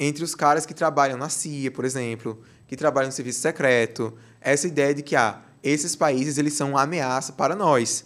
Entre 0.00 0.24
os 0.24 0.34
caras 0.34 0.64
que 0.64 0.72
trabalham 0.74 1.18
na 1.18 1.28
CIA, 1.28 1.70
por 1.70 1.84
exemplo, 1.84 2.40
que 2.66 2.76
trabalham 2.76 3.08
no 3.08 3.12
serviço 3.12 3.40
secreto. 3.40 4.14
Essa 4.40 4.66
ideia 4.66 4.94
de 4.94 5.02
que, 5.02 5.14
ah, 5.14 5.42
esses 5.62 5.94
países 5.94 6.38
eles 6.38 6.54
são 6.54 6.70
uma 6.70 6.82
ameaça 6.82 7.32
para 7.32 7.54
nós. 7.54 8.04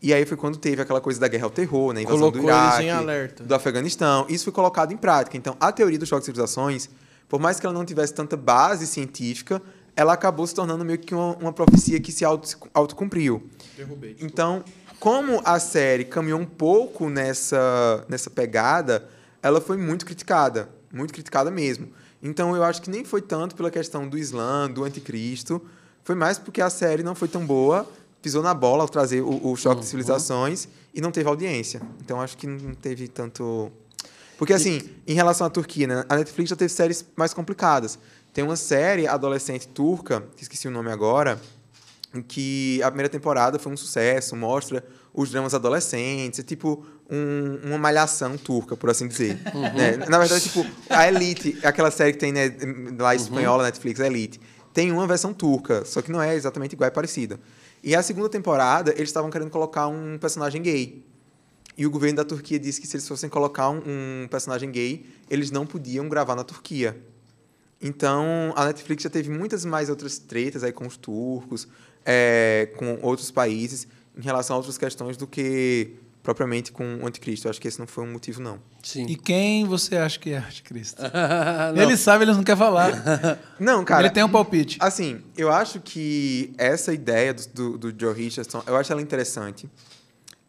E 0.00 0.14
aí 0.14 0.24
foi 0.24 0.36
quando 0.36 0.56
teve 0.58 0.80
aquela 0.80 1.00
coisa 1.00 1.18
da 1.18 1.26
guerra 1.26 1.44
ao 1.44 1.50
terror, 1.50 1.92
né? 1.92 2.02
Invasão 2.02 2.18
Colocou 2.20 2.40
do 2.42 2.46
Iraque, 2.46 2.84
em 2.84 2.90
alerta. 2.90 3.42
do 3.44 3.54
Afeganistão. 3.54 4.26
Isso 4.28 4.44
foi 4.44 4.52
colocado 4.52 4.92
em 4.92 4.96
prática. 4.96 5.36
Então, 5.36 5.56
a 5.58 5.72
teoria 5.72 5.98
do 5.98 6.06
choque 6.06 6.20
de 6.20 6.26
civilizações, 6.26 6.88
por 7.28 7.40
mais 7.40 7.58
que 7.58 7.66
ela 7.66 7.74
não 7.74 7.84
tivesse 7.84 8.14
tanta 8.14 8.36
base 8.36 8.86
científica, 8.86 9.60
ela 9.96 10.12
acabou 10.12 10.46
se 10.46 10.54
tornando 10.54 10.84
meio 10.84 10.98
que 11.00 11.12
uma, 11.14 11.36
uma 11.38 11.52
profecia 11.52 11.98
que 11.98 12.12
se 12.12 12.24
auto- 12.24 12.56
autocumpriu. 12.72 13.48
Derrubei. 13.76 14.16
Então, 14.20 14.62
como 15.00 15.42
a 15.44 15.58
série 15.58 16.04
caminhou 16.04 16.38
um 16.38 16.44
pouco 16.46 17.08
nessa, 17.10 18.04
nessa 18.08 18.30
pegada, 18.30 19.08
ela 19.42 19.60
foi 19.60 19.76
muito 19.76 20.06
criticada. 20.06 20.68
Muito 20.92 21.12
criticada 21.12 21.50
mesmo. 21.50 21.88
Então, 22.22 22.54
eu 22.54 22.62
acho 22.62 22.80
que 22.80 22.88
nem 22.90 23.04
foi 23.04 23.20
tanto 23.20 23.56
pela 23.56 23.70
questão 23.70 24.08
do 24.08 24.16
Islã, 24.16 24.70
do 24.70 24.84
anticristo. 24.84 25.60
Foi 26.04 26.14
mais 26.14 26.38
porque 26.38 26.60
a 26.62 26.70
série 26.70 27.02
não 27.02 27.14
foi 27.16 27.26
tão 27.28 27.44
boa, 27.44 27.84
pisou 28.22 28.42
na 28.42 28.52
bola 28.54 28.82
ao 28.82 28.88
trazer 28.88 29.20
o, 29.22 29.50
o 29.52 29.56
choque 29.56 29.80
de 29.80 29.86
civilizações 29.86 30.68
e 30.94 31.00
não 31.00 31.10
teve 31.10 31.28
audiência. 31.28 31.80
Então, 32.00 32.20
acho 32.20 32.36
que 32.36 32.46
não 32.46 32.74
teve 32.74 33.08
tanto... 33.08 33.70
Porque, 34.36 34.52
assim, 34.52 34.80
em 35.06 35.14
relação 35.14 35.46
à 35.46 35.50
Turquia, 35.50 35.86
né, 35.86 36.04
a 36.08 36.16
Netflix 36.16 36.50
já 36.50 36.56
teve 36.56 36.72
séries 36.72 37.04
mais 37.16 37.34
complicadas. 37.34 37.98
Tem 38.32 38.44
uma 38.44 38.56
série 38.56 39.06
adolescente 39.06 39.66
turca, 39.66 40.22
que 40.36 40.42
esqueci 40.44 40.68
o 40.68 40.70
nome 40.70 40.90
agora, 40.92 41.40
em 42.14 42.22
que 42.22 42.80
a 42.82 42.86
primeira 42.88 43.08
temporada 43.08 43.58
foi 43.58 43.72
um 43.72 43.76
sucesso, 43.76 44.36
mostra 44.36 44.84
os 45.12 45.30
dramas 45.30 45.54
adolescentes, 45.54 46.38
é 46.38 46.42
tipo 46.42 46.86
um- 47.10 47.58
uma 47.68 47.78
malhação 47.78 48.36
turca, 48.36 48.76
por 48.76 48.90
assim 48.90 49.08
dizer. 49.08 49.38
né? 49.74 49.96
Na 50.08 50.18
verdade, 50.18 50.42
tipo, 50.44 50.64
a 50.88 51.08
Elite, 51.08 51.58
aquela 51.64 51.90
série 51.90 52.12
que 52.12 52.18
tem 52.18 52.30
né, 52.32 52.54
lá 52.98 53.14
em 53.14 53.16
espanhola, 53.18 53.64
Netflix, 53.64 53.98
a 54.00 54.06
Elite, 54.06 54.40
tem 54.72 54.92
uma 54.92 55.06
versão 55.06 55.32
turca, 55.34 55.84
só 55.84 56.00
que 56.00 56.12
não 56.12 56.22
é 56.22 56.34
exatamente 56.36 56.74
igual, 56.74 56.86
é 56.86 56.90
parecida. 56.90 57.40
E 57.82 57.94
a 57.94 58.02
segunda 58.02 58.28
temporada, 58.28 58.92
eles 58.92 59.08
estavam 59.08 59.30
querendo 59.30 59.50
colocar 59.50 59.88
um 59.88 60.18
personagem 60.18 60.62
gay. 60.62 61.04
E 61.76 61.86
o 61.86 61.90
governo 61.90 62.16
da 62.16 62.24
Turquia 62.24 62.58
disse 62.58 62.80
que 62.80 62.86
se 62.86 62.96
eles 62.96 63.06
fossem 63.06 63.30
colocar 63.30 63.70
um, 63.70 63.82
um 64.24 64.28
personagem 64.28 64.70
gay, 64.70 65.06
eles 65.30 65.50
não 65.50 65.64
podiam 65.64 66.08
gravar 66.08 66.34
na 66.34 66.42
Turquia. 66.42 67.00
Então, 67.80 68.52
a 68.56 68.66
Netflix 68.66 69.04
já 69.04 69.10
teve 69.10 69.30
muitas 69.30 69.64
mais 69.64 69.88
outras 69.88 70.18
tretas 70.18 70.64
aí 70.64 70.72
com 70.72 70.86
os 70.86 70.96
turcos, 70.96 71.68
é, 72.04 72.70
com 72.76 72.98
outros 73.00 73.30
países, 73.30 73.86
em 74.16 74.22
relação 74.22 74.54
a 74.54 74.56
outras 74.56 74.76
questões 74.76 75.16
do 75.16 75.26
que 75.26 75.94
propriamente 76.28 76.70
com 76.70 76.96
o 77.02 77.06
anticristo. 77.06 77.46
Eu 77.46 77.50
acho 77.50 77.58
que 77.58 77.66
esse 77.66 77.78
não 77.78 77.86
foi 77.86 78.04
um 78.04 78.12
motivo, 78.12 78.38
não. 78.42 78.60
sim 78.82 79.06
E 79.06 79.16
quem 79.16 79.64
você 79.64 79.96
acha 79.96 80.18
que 80.18 80.28
é 80.28 80.36
anticristo? 80.36 81.00
Ele 81.74 81.96
sabe, 81.96 82.24
ele 82.24 82.34
não 82.34 82.42
quer 82.42 82.54
falar. 82.54 82.92
Não, 83.58 83.82
cara. 83.82 84.02
ele 84.04 84.12
tem 84.12 84.22
um 84.22 84.28
palpite. 84.28 84.76
Assim, 84.78 85.22
eu 85.38 85.50
acho 85.50 85.80
que 85.80 86.52
essa 86.58 86.92
ideia 86.92 87.32
do, 87.32 87.46
do, 87.78 87.78
do 87.92 87.94
Joe 87.98 88.12
Richardson, 88.14 88.62
eu 88.66 88.76
acho 88.76 88.92
ela 88.92 89.00
interessante. 89.00 89.70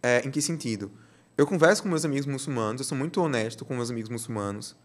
É, 0.03 0.21
em 0.27 0.29
que 0.29 0.41
sentido? 0.41 0.91
Eu 1.37 1.47
converso 1.47 1.81
com 1.81 1.87
meus 1.87 2.03
amigos 2.03 2.25
muçulmanos, 2.25 2.81
eu 2.81 2.85
sou 2.85 2.97
muito 2.97 3.21
honesto 3.21 3.63
com 3.63 3.73
meus 3.73 3.89
amigos 3.89 4.09
muçulmanos. 4.09 4.75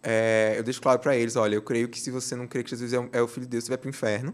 É, 0.00 0.54
eu 0.56 0.62
deixo 0.62 0.80
claro 0.80 1.00
para 1.00 1.16
eles, 1.16 1.34
olha, 1.34 1.56
eu 1.56 1.62
creio 1.62 1.88
que 1.88 1.98
se 1.98 2.12
você 2.12 2.36
não 2.36 2.46
crê 2.46 2.62
que 2.62 2.70
Jesus 2.70 2.92
é 2.92 3.00
o- 3.00 3.08
é 3.12 3.20
o 3.20 3.26
filho 3.26 3.46
de 3.46 3.50
Deus, 3.50 3.64
você 3.64 3.70
vai 3.70 3.78
pro 3.78 3.88
inferno. 3.90 4.32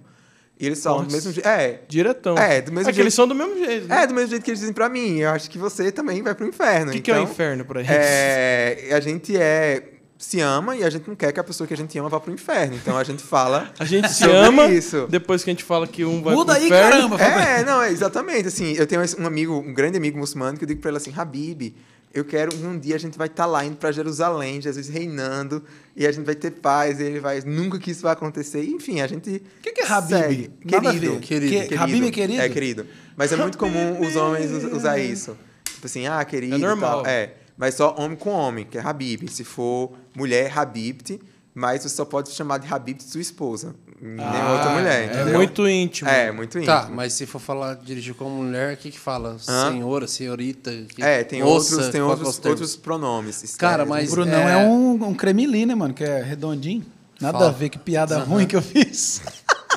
E 0.61 0.67
eles 0.67 0.83
falam 0.83 1.01
do 1.01 1.05
Nossa. 1.05 1.17
mesmo 1.17 1.33
jeito. 1.33 1.47
É, 1.49 1.81
Diretão. 1.89 2.37
É, 2.39 2.61
do 2.61 2.71
mesmo 2.73 2.89
é 2.91 2.93
que 2.93 3.01
eles 3.01 3.13
jeito- 3.13 3.17
são 3.17 3.27
do 3.29 3.35
mesmo 3.35 3.57
jeito. 3.59 3.89
né? 3.89 4.03
é, 4.03 4.07
do 4.07 4.15
mesmo 4.15 4.31
jeito 4.31 4.45
que 4.45 4.51
eles 4.51 4.61
dizem 4.61 4.75
pra 4.75 4.89
mim. 4.89 5.19
Eu 5.19 5.31
acho 5.31 5.51
que 5.51 5.59
você 5.59 5.91
também 5.91 6.23
vai 6.23 6.35
pro 6.35 6.47
inferno. 6.47 6.91
O 6.91 6.95
que, 6.95 7.01
que 7.01 7.11
é 7.11 7.15
o 7.15 7.19
Então, 7.23 7.33
inferno 7.33 7.65
pra 7.65 7.81
eles? 7.81 7.91
É, 7.93 8.91
a 8.93 9.01
gente 9.01 9.37
é 9.37 9.89
se 10.19 10.39
ama 10.41 10.77
e 10.77 10.85
a 10.85 10.91
gente 10.91 11.09
não 11.09 11.17
quer 11.17 11.33
que 11.33 11.41
a 11.41 11.43
pessoa 11.43 11.67
que 11.67 11.75
a 11.75 11.77
gente 11.77 11.99
ama 11.99 12.09
vá 12.09 12.21
pro 12.21 12.33
inferno. 12.33 12.77
Então 12.77 12.97
a 12.97 13.03
gente 13.03 13.21
fala 13.25 13.73
A 13.81 13.85
gente 13.85 14.09
se 14.13 14.23
ama, 14.25 14.67
isso. 14.67 15.09
depois 15.11 15.43
que 15.43 15.51
a 15.51 15.53
gente 15.53 15.65
fala 15.65 15.85
que 15.85 16.05
um 16.05 16.23
vai 16.23 16.33
Muda 16.33 16.53
pro 16.53 16.63
aí, 16.63 16.69
inferno. 16.69 17.17
caramba. 17.19 17.21
É, 17.43 17.65
não, 17.65 17.83
é 17.83 17.91
exatamente. 17.91 18.47
Assim, 18.47 18.73
eu 18.75 18.87
tenho 18.87 19.03
um 19.19 19.27
amigo, 19.27 19.53
um 19.55 19.75
grande 19.75 19.97
amigo 19.97 20.17
muçulmano, 20.17 20.57
que 20.57 20.63
eu 20.63 20.69
digo 20.69 20.81
pra 20.81 20.91
ele 20.91 20.99
assim, 20.99 21.13
Habib, 21.17 21.75
eu 22.13 22.25
quero 22.25 22.55
um 22.57 22.79
dia 22.79 22.95
a 22.97 22.99
gente 22.99 23.17
vai 23.17 23.27
estar 23.27 23.47
lá 23.47 23.65
indo 23.65 23.77
pra 23.77 23.91
Jerusalém, 23.93 24.61
Jesus 24.61 24.89
reinando, 24.89 25.63
e 25.97 26.07
a 26.07 26.13
gente 26.13 26.25
vai 26.25 26.35
ter 26.35 26.51
paz, 26.51 27.01
e 27.01 27.05
ele 27.05 27.21
vai, 27.21 27.41
nunca 27.41 27.79
que 27.79 27.91
isso 27.91 28.03
vai 28.03 28.13
acontecer. 28.13 28.65
Enfim, 28.65 29.01
a 29.01 29.07
gente. 29.07 29.37
O 29.37 29.61
que, 29.63 29.73
que 29.73 29.81
é 29.83 29.87
Habib? 29.87 30.51
Querido, 30.67 31.21
querido, 31.21 31.69
Que- 31.69 31.75
Habib 31.77 32.07
é 32.07 32.11
querido? 32.11 32.43
É 32.43 32.49
querido. 32.49 32.87
Mas 33.17 33.33
é 33.33 33.37
muito 33.37 33.57
comum 33.59 34.01
os 34.01 34.17
homens 34.17 34.51
us- 34.51 34.73
usar 34.73 34.99
isso. 34.99 35.37
Tipo 35.65 35.87
assim, 35.87 36.07
ah, 36.07 36.25
querido. 36.25 36.55
É 36.55 36.59
normal. 36.59 37.03
tal. 37.03 37.07
É. 37.13 37.35
Mas 37.57 37.75
só 37.75 37.95
homem 37.99 38.17
com 38.17 38.31
homem, 38.31 38.65
que 38.65 38.79
é 38.79 38.81
Habib. 38.81 39.29
Se 39.29 39.45
for 39.45 39.93
mulher, 40.15 40.57
Habibt. 40.57 41.21
Mas 41.55 41.83
você 41.83 41.91
só 41.91 42.05
pode 42.07 42.31
chamar 42.31 42.59
de 42.59 42.73
Habibt 42.73 43.03
sua 43.05 43.21
esposa. 43.21 43.75
Nem 44.05 44.25
Ah, 44.27 44.53
outra 44.55 44.71
mulher, 44.71 45.03
é 45.03 45.05
entendeu? 45.07 45.29
É 45.29 45.37
muito 45.37 45.69
íntimo. 45.69 46.11
É, 46.11 46.33
muito 46.33 46.59
íntimo. 46.59 46.67
Tá, 46.75 46.89
mas 46.93 47.13
se 47.13 47.25
for 47.25 47.39
falar, 47.41 47.75
dirigir 47.77 48.15
como 48.15 48.31
mulher, 48.43 48.75
o 48.75 48.77
que 48.77 48.91
que 48.91 48.99
fala? 48.99 49.37
Hã? 49.49 49.71
Senhora, 49.71 50.09
senhorita? 50.09 50.73
Que... 50.89 51.01
É, 51.01 51.23
tem 51.23 51.41
outros, 51.45 51.89
tem 51.89 52.01
é 52.01 52.05
outros, 52.05 52.45
outros 52.45 52.75
pronomes. 52.75 53.55
Cara, 53.57 53.85
É, 53.85 53.87
mas- 53.87 54.09
O 54.09 54.17
Brunão 54.17 54.49
é, 54.49 54.55
é- 54.55 54.67
um, 54.67 54.95
um 55.11 55.15
cremili, 55.15 55.65
né, 55.65 55.77
mano? 55.77 55.95
Que 55.95 56.03
é 56.03 56.21
redondinho. 56.21 56.85
Nada 57.21 57.39
Fala. 57.39 57.51
a 57.51 57.53
ver, 57.55 57.69
que 57.69 57.79
piada 57.79 58.19
ruim 58.19 58.45
que 58.45 58.57
eu 58.57 58.63
fiz. 58.63 59.23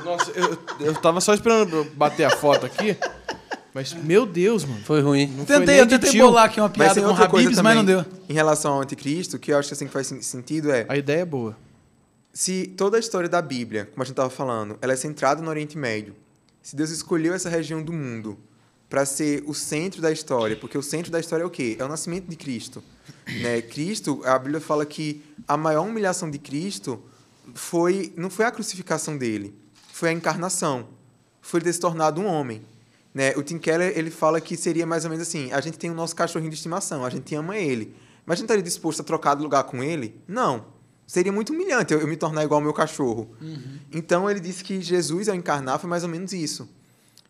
Nossa, 0.04 0.32
eu, 0.32 0.58
eu 0.80 0.94
tava 0.96 1.22
só 1.22 1.32
esperando 1.32 1.86
bater 1.96 2.24
a 2.24 2.32
foto 2.32 2.66
aqui. 2.66 2.98
Mas, 3.76 3.94
meu 3.94 4.26
Deus, 4.26 4.66
mano. 4.66 4.82
Foi 4.86 5.02
ruim. 5.02 5.28
Não 5.38 5.46
tentei, 5.46 5.80
eu 5.82 5.88
tentei 5.88 6.10
tio. 6.10 6.26
bolar 6.26 6.46
aqui 6.46 6.60
uma 6.60 6.68
Mas 6.70 6.78
piada 6.78 6.94
tem 6.96 7.04
com 7.04 7.24
Habibs, 7.38 7.60
mas 7.62 7.76
não 7.76 7.86
deu. 7.86 8.04
em 8.28 8.34
relação 8.34 8.74
ao 8.74 8.82
anticristo, 8.82 9.38
que 9.38 9.52
eu 9.54 9.58
acho 9.60 9.68
que 9.68 9.74
assim 9.76 9.86
que 9.86 9.94
faz 9.94 10.08
sen- 10.08 10.22
sentido 10.24 10.72
é 10.72 10.86
A 10.90 10.98
ideia 10.98 11.22
é 11.22 11.26
boa. 11.26 11.56
Se 12.36 12.68
toda 12.68 12.98
a 12.98 13.00
história 13.00 13.30
da 13.30 13.42
Bíblia, 13.42 13.86
como 13.86 14.02
a 14.02 14.06
gente 14.06 14.12
estava 14.12 14.30
falando, 14.30 14.78
ela 14.82 14.92
é 14.92 14.96
centrada 14.98 15.42
no 15.42 15.50
Oriente 15.50 15.78
Médio, 15.78 16.14
se 16.62 16.76
Deus 16.76 16.90
escolheu 16.90 17.34
essa 17.34 17.50
região 17.50 17.82
do 17.82 17.94
mundo 17.94 18.38
para 18.90 19.06
ser 19.06 19.42
o 19.48 19.54
centro 19.54 20.02
da 20.02 20.12
história, 20.12 20.58
porque 20.58 20.78
o 20.78 20.84
centro 20.84 21.10
da 21.10 21.18
história 21.18 21.44
é 21.44 21.46
o 21.46 21.50
quê? 21.50 21.78
É 21.80 21.86
o 21.86 21.88
nascimento 21.88 22.28
de 22.28 22.36
Cristo. 22.36 22.84
Né? 23.42 23.62
Cristo, 23.62 24.22
a 24.26 24.38
Bíblia 24.38 24.60
fala 24.60 24.86
que 24.86 25.24
a 25.48 25.56
maior 25.56 25.88
humilhação 25.88 26.30
de 26.30 26.38
Cristo 26.38 27.02
foi 27.54 28.12
não 28.18 28.30
foi 28.30 28.44
a 28.44 28.52
crucificação 28.52 29.18
dele, 29.18 29.56
foi 29.94 30.10
a 30.10 30.12
encarnação, 30.12 30.90
foi 31.42 31.60
ele 31.60 31.66
ter 31.66 31.74
se 31.74 31.80
tornado 31.80 32.20
um 32.20 32.26
homem. 32.26 32.62
Né? 33.14 33.34
O 33.38 33.44
Tim 33.44 33.58
Keller 33.58 33.98
ele 33.98 34.12
fala 34.12 34.42
que 34.42 34.58
seria 34.58 34.86
mais 34.86 35.06
ou 35.06 35.10
menos 35.10 35.26
assim: 35.26 35.54
a 35.54 35.62
gente 35.62 35.80
tem 35.80 35.90
o 35.90 35.96
nosso 35.96 36.14
cachorrinho 36.14 36.52
de 36.52 36.58
estimação, 36.58 37.06
a 37.06 37.10
gente 37.10 37.34
ama 37.34 37.58
ele, 37.58 37.96
mas 38.26 38.34
a 38.34 38.36
gente 38.36 38.46
estaria 38.46 38.64
disposto 38.64 39.00
a 39.00 39.06
trocar 39.06 39.36
de 39.36 39.42
lugar 39.42 39.64
com 39.64 39.82
ele? 39.82 40.22
Não. 40.28 40.75
Seria 41.08 41.32
muito 41.32 41.54
humilhante 41.54 41.94
eu, 41.94 42.00
eu 42.00 42.08
me 42.08 42.16
tornar 42.18 42.44
igual 42.44 42.60
ao 42.60 42.64
meu 42.64 42.74
cachorro. 42.74 43.30
Então 43.94 44.30
ele 44.30 44.40
disse 44.40 44.64
que 44.64 44.82
Jesus, 44.82 45.30
ao 45.30 45.36
encarnar, 45.36 45.80
foi 45.80 45.90
mais 45.90 46.04
ou 46.04 46.10
menos 46.10 46.34
isso. 46.34 46.68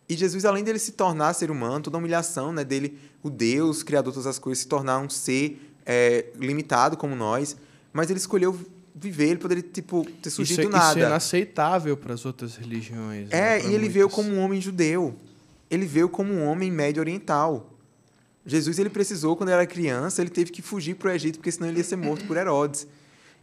E 0.08 0.16
Jesus, 0.16 0.44
além 0.44 0.62
dele 0.64 0.78
se 0.78 0.92
tornar 0.92 1.34
ser 1.34 1.50
humano, 1.50 1.82
toda 1.82 1.96
a 1.96 1.98
humilhação 1.98 2.52
né, 2.52 2.64
dele, 2.64 2.98
o 3.22 3.28
Deus, 3.28 3.82
criador 3.82 4.12
de 4.12 4.14
todas 4.14 4.26
as 4.28 4.38
coisas, 4.38 4.62
se 4.62 4.68
tornar 4.68 4.98
um 5.00 5.10
ser 5.10 5.60
é, 5.84 6.26
limitado 6.38 6.96
como 6.96 7.14
nós, 7.16 7.56
mas 7.92 8.08
ele 8.08 8.18
escolheu 8.18 8.56
viver, 8.94 9.30
ele 9.30 9.38
poderia 9.38 9.62
tipo, 9.62 10.04
ter 10.22 10.28
Isso, 10.28 10.36
surgido 10.36 10.60
é- 10.62 10.64
do 10.64 10.68
isso 10.70 10.76
é 10.76 10.80
nada. 10.80 11.00
inaceitável 11.00 11.96
para 11.96 12.14
as 12.14 12.24
outras 12.24 12.56
religiões. 12.56 13.28
né? 13.28 13.56
É, 13.56 13.60
Pra 13.60 13.68
e 13.68 13.74
ele 13.74 13.88
veio 13.88 14.08
como 14.08 14.30
um 14.30 14.38
homem 14.40 14.60
judeu. 14.60 15.14
Ele 15.70 15.84
veio 15.84 16.08
como 16.08 16.32
um 16.32 16.44
homem 16.46 16.70
médio 16.70 17.00
oriental. 17.00 17.72
Jesus 18.46 18.78
ele 18.78 18.88
precisou 18.88 19.36
quando 19.36 19.48
era 19.50 19.66
criança, 19.66 20.22
ele 20.22 20.30
teve 20.30 20.50
que 20.52 20.62
fugir 20.62 20.94
para 20.94 21.08
o 21.10 21.12
Egito 21.12 21.38
porque 21.38 21.50
senão 21.50 21.68
ele 21.68 21.78
ia 21.78 21.84
ser 21.84 21.96
morto 21.96 22.24
por 22.26 22.36
Herodes. 22.36 22.86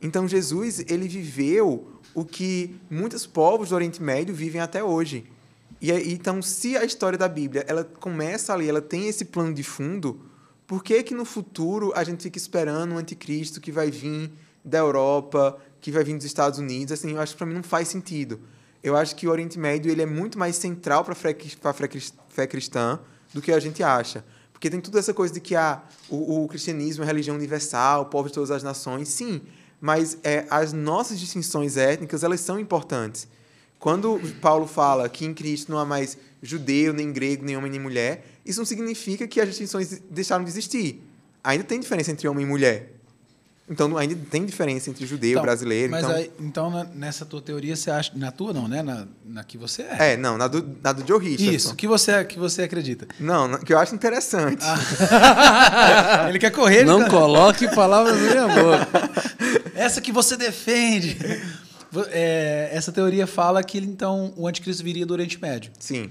Então 0.03 0.27
Jesus 0.27 0.84
ele 0.88 1.07
viveu 1.07 1.88
o 2.13 2.25
que 2.25 2.75
muitos 2.89 3.25
povos 3.25 3.69
do 3.69 3.75
Oriente 3.75 4.03
Médio 4.03 4.35
vivem 4.35 4.61
até 4.61 4.84
hoje. 4.84 5.25
E 5.81 5.91
então, 6.13 6.41
se 6.41 6.77
a 6.77 6.85
história 6.85 7.17
da 7.17 7.27
Bíblia 7.27 7.65
ela 7.67 7.84
começa 7.84 8.53
ali, 8.53 8.69
ela 8.69 8.81
tem 8.81 9.07
esse 9.07 9.25
plano 9.25 9.53
de 9.53 9.63
fundo, 9.63 10.21
por 10.67 10.84
que 10.84 11.03
que 11.03 11.13
no 11.13 11.25
futuro 11.25 11.91
a 11.95 12.03
gente 12.03 12.23
fica 12.23 12.38
esperando 12.38 12.93
um 12.93 12.97
anticristo 12.97 13.59
que 13.59 13.71
vai 13.71 13.91
vir 13.91 14.31
da 14.63 14.77
Europa, 14.77 15.57
que 15.81 15.91
vai 15.91 16.03
vir 16.03 16.15
dos 16.15 16.25
Estados 16.25 16.59
Unidos? 16.59 16.93
Assim, 16.93 17.11
eu 17.11 17.19
acho 17.19 17.34
que 17.34 17.38
para 17.38 17.47
mim 17.47 17.55
não 17.55 17.63
faz 17.63 17.89
sentido. 17.89 18.39
Eu 18.81 18.95
acho 18.95 19.15
que 19.15 19.27
o 19.27 19.31
Oriente 19.31 19.59
Médio 19.59 19.91
ele 19.91 20.01
é 20.01 20.05
muito 20.05 20.38
mais 20.38 20.55
central 20.55 21.03
para 21.03 21.13
a 21.13 21.15
fé, 21.15 22.47
cristã 22.47 22.99
do 23.34 23.41
que 23.41 23.51
a 23.51 23.59
gente 23.59 23.84
acha. 23.84 24.23
Porque 24.51 24.69
tem 24.69 24.80
toda 24.80 24.99
essa 24.99 25.13
coisa 25.13 25.34
de 25.34 25.41
que 25.41 25.55
ah, 25.55 25.81
o, 26.09 26.43
o 26.43 26.47
cristianismo 26.47 27.03
é 27.03 27.07
religião 27.07 27.35
universal, 27.35 28.05
povo 28.05 28.30
de 28.30 28.34
todas 28.34 28.51
as 28.51 28.63
nações, 28.63 29.09
sim, 29.09 29.41
mas 29.84 30.18
é, 30.23 30.45
as 30.49 30.72
nossas 30.72 31.19
distinções 31.19 31.76
étnicas 31.76 32.23
elas 32.23 32.39
são 32.39 32.57
importantes. 32.57 33.27
Quando 33.77 34.18
Paulo 34.39 34.65
fala 34.65 35.10
que 35.10 35.26
em 35.26 35.34
Cristo 35.34 35.73
não 35.73 35.77
há 35.77 35.84
mais 35.84 36.18
judeu, 36.41 36.93
nem 36.93 37.11
grego, 37.11 37.43
nem 37.43 37.57
homem, 37.57 37.69
nem 37.69 37.81
mulher, 37.81 38.26
isso 38.45 38.61
não 38.61 38.65
significa 38.65 39.27
que 39.27 39.41
as 39.41 39.49
distinções 39.49 40.01
deixaram 40.10 40.45
de 40.45 40.49
existir. 40.49 41.03
Ainda 41.43 41.65
tem 41.65 41.81
diferença 41.81 42.11
entre 42.11 42.30
homem 42.30 42.45
e 42.45 42.47
mulher. 42.47 42.93
Então 43.69 43.97
ainda 43.97 44.15
tem 44.31 44.45
diferença 44.45 44.89
entre 44.89 45.05
judeu, 45.05 45.31
Então, 45.31 45.43
brasileiro. 45.43 45.91
Mas 45.91 46.03
então, 46.05 46.15
aí, 46.15 46.31
então, 46.39 46.89
nessa 46.95 47.26
tua 47.26 47.41
teoria, 47.41 47.76
você 47.76 47.91
acha. 47.91 48.11
Na 48.15 48.31
tua 48.31 48.53
não, 48.53 48.69
né? 48.69 48.81
Na, 48.81 49.05
na 49.26 49.43
que 49.43 49.57
você 49.57 49.81
é. 49.81 50.14
É, 50.14 50.18
não, 50.18 50.38
na 50.38 50.47
do, 50.47 50.77
na 50.81 50.93
do 50.93 51.05
Joe 51.05 51.22
Richardson. 51.22 51.51
Isso, 51.55 51.76
que 51.76 51.88
você, 51.88 52.23
que 52.26 52.39
você 52.39 52.64
acredita. 52.64 53.07
Não, 53.19 53.47
na- 53.49 53.57
que 53.60 53.73
eu 53.73 53.80
acho 53.80 53.95
interessante. 53.95 54.64
Ele 56.30 56.39
quer 56.39 56.51
correr, 56.51 56.84
Não 56.85 57.07
coloque 57.10 57.68
palavras 57.73 58.15
na 58.18 58.30
minha 58.30 58.47
boca. 58.47 58.88
Essa 59.76 60.02
que 60.02 60.12
você 60.12 60.38
defende. 60.38 61.18
É, 62.10 62.72
essa 62.74 62.91
teoria 62.91 63.28
fala 63.28 63.64
que 63.64 63.78
então 63.78 64.34
o 64.36 64.48
anticristo 64.48 64.84
viria 64.84 65.06
do 65.06 65.14
Oriente 65.14 65.40
Médio. 65.40 65.72
Sim. 65.78 66.10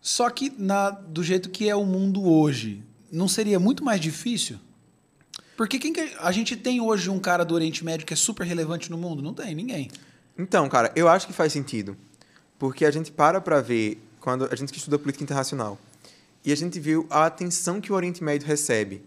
Só 0.00 0.30
que 0.30 0.52
na, 0.56 0.90
do 0.90 1.24
jeito 1.24 1.50
que 1.50 1.68
é 1.68 1.74
o 1.74 1.84
mundo 1.84 2.24
hoje, 2.24 2.80
não 3.10 3.26
seria 3.26 3.58
muito 3.58 3.84
mais 3.84 4.00
difícil? 4.00 4.60
Porque 5.56 5.78
quem 5.80 5.92
que 5.92 6.12
a 6.20 6.30
gente 6.30 6.56
tem 6.56 6.80
hoje 6.80 7.10
um 7.10 7.18
cara 7.18 7.44
do 7.44 7.54
Oriente 7.54 7.84
Médio 7.84 8.06
que 8.06 8.14
é 8.14 8.16
super 8.16 8.46
relevante 8.46 8.90
no 8.90 8.96
mundo? 8.96 9.20
Não 9.20 9.34
tem 9.34 9.52
ninguém. 9.52 9.90
Então, 10.38 10.68
cara, 10.68 10.92
eu 10.94 11.08
acho 11.08 11.26
que 11.26 11.32
faz 11.32 11.52
sentido. 11.52 11.96
Porque 12.58 12.84
a 12.84 12.90
gente 12.90 13.10
para 13.10 13.40
para 13.40 13.60
ver, 13.60 14.00
quando 14.20 14.48
a 14.50 14.54
gente 14.54 14.72
que 14.72 14.78
estuda 14.78 14.98
política 14.98 15.24
internacional, 15.24 15.78
e 16.44 16.52
a 16.52 16.56
gente 16.56 16.80
viu 16.80 17.06
a 17.10 17.26
atenção 17.26 17.80
que 17.80 17.92
o 17.92 17.94
Oriente 17.94 18.24
Médio 18.24 18.46
recebe. 18.46 19.02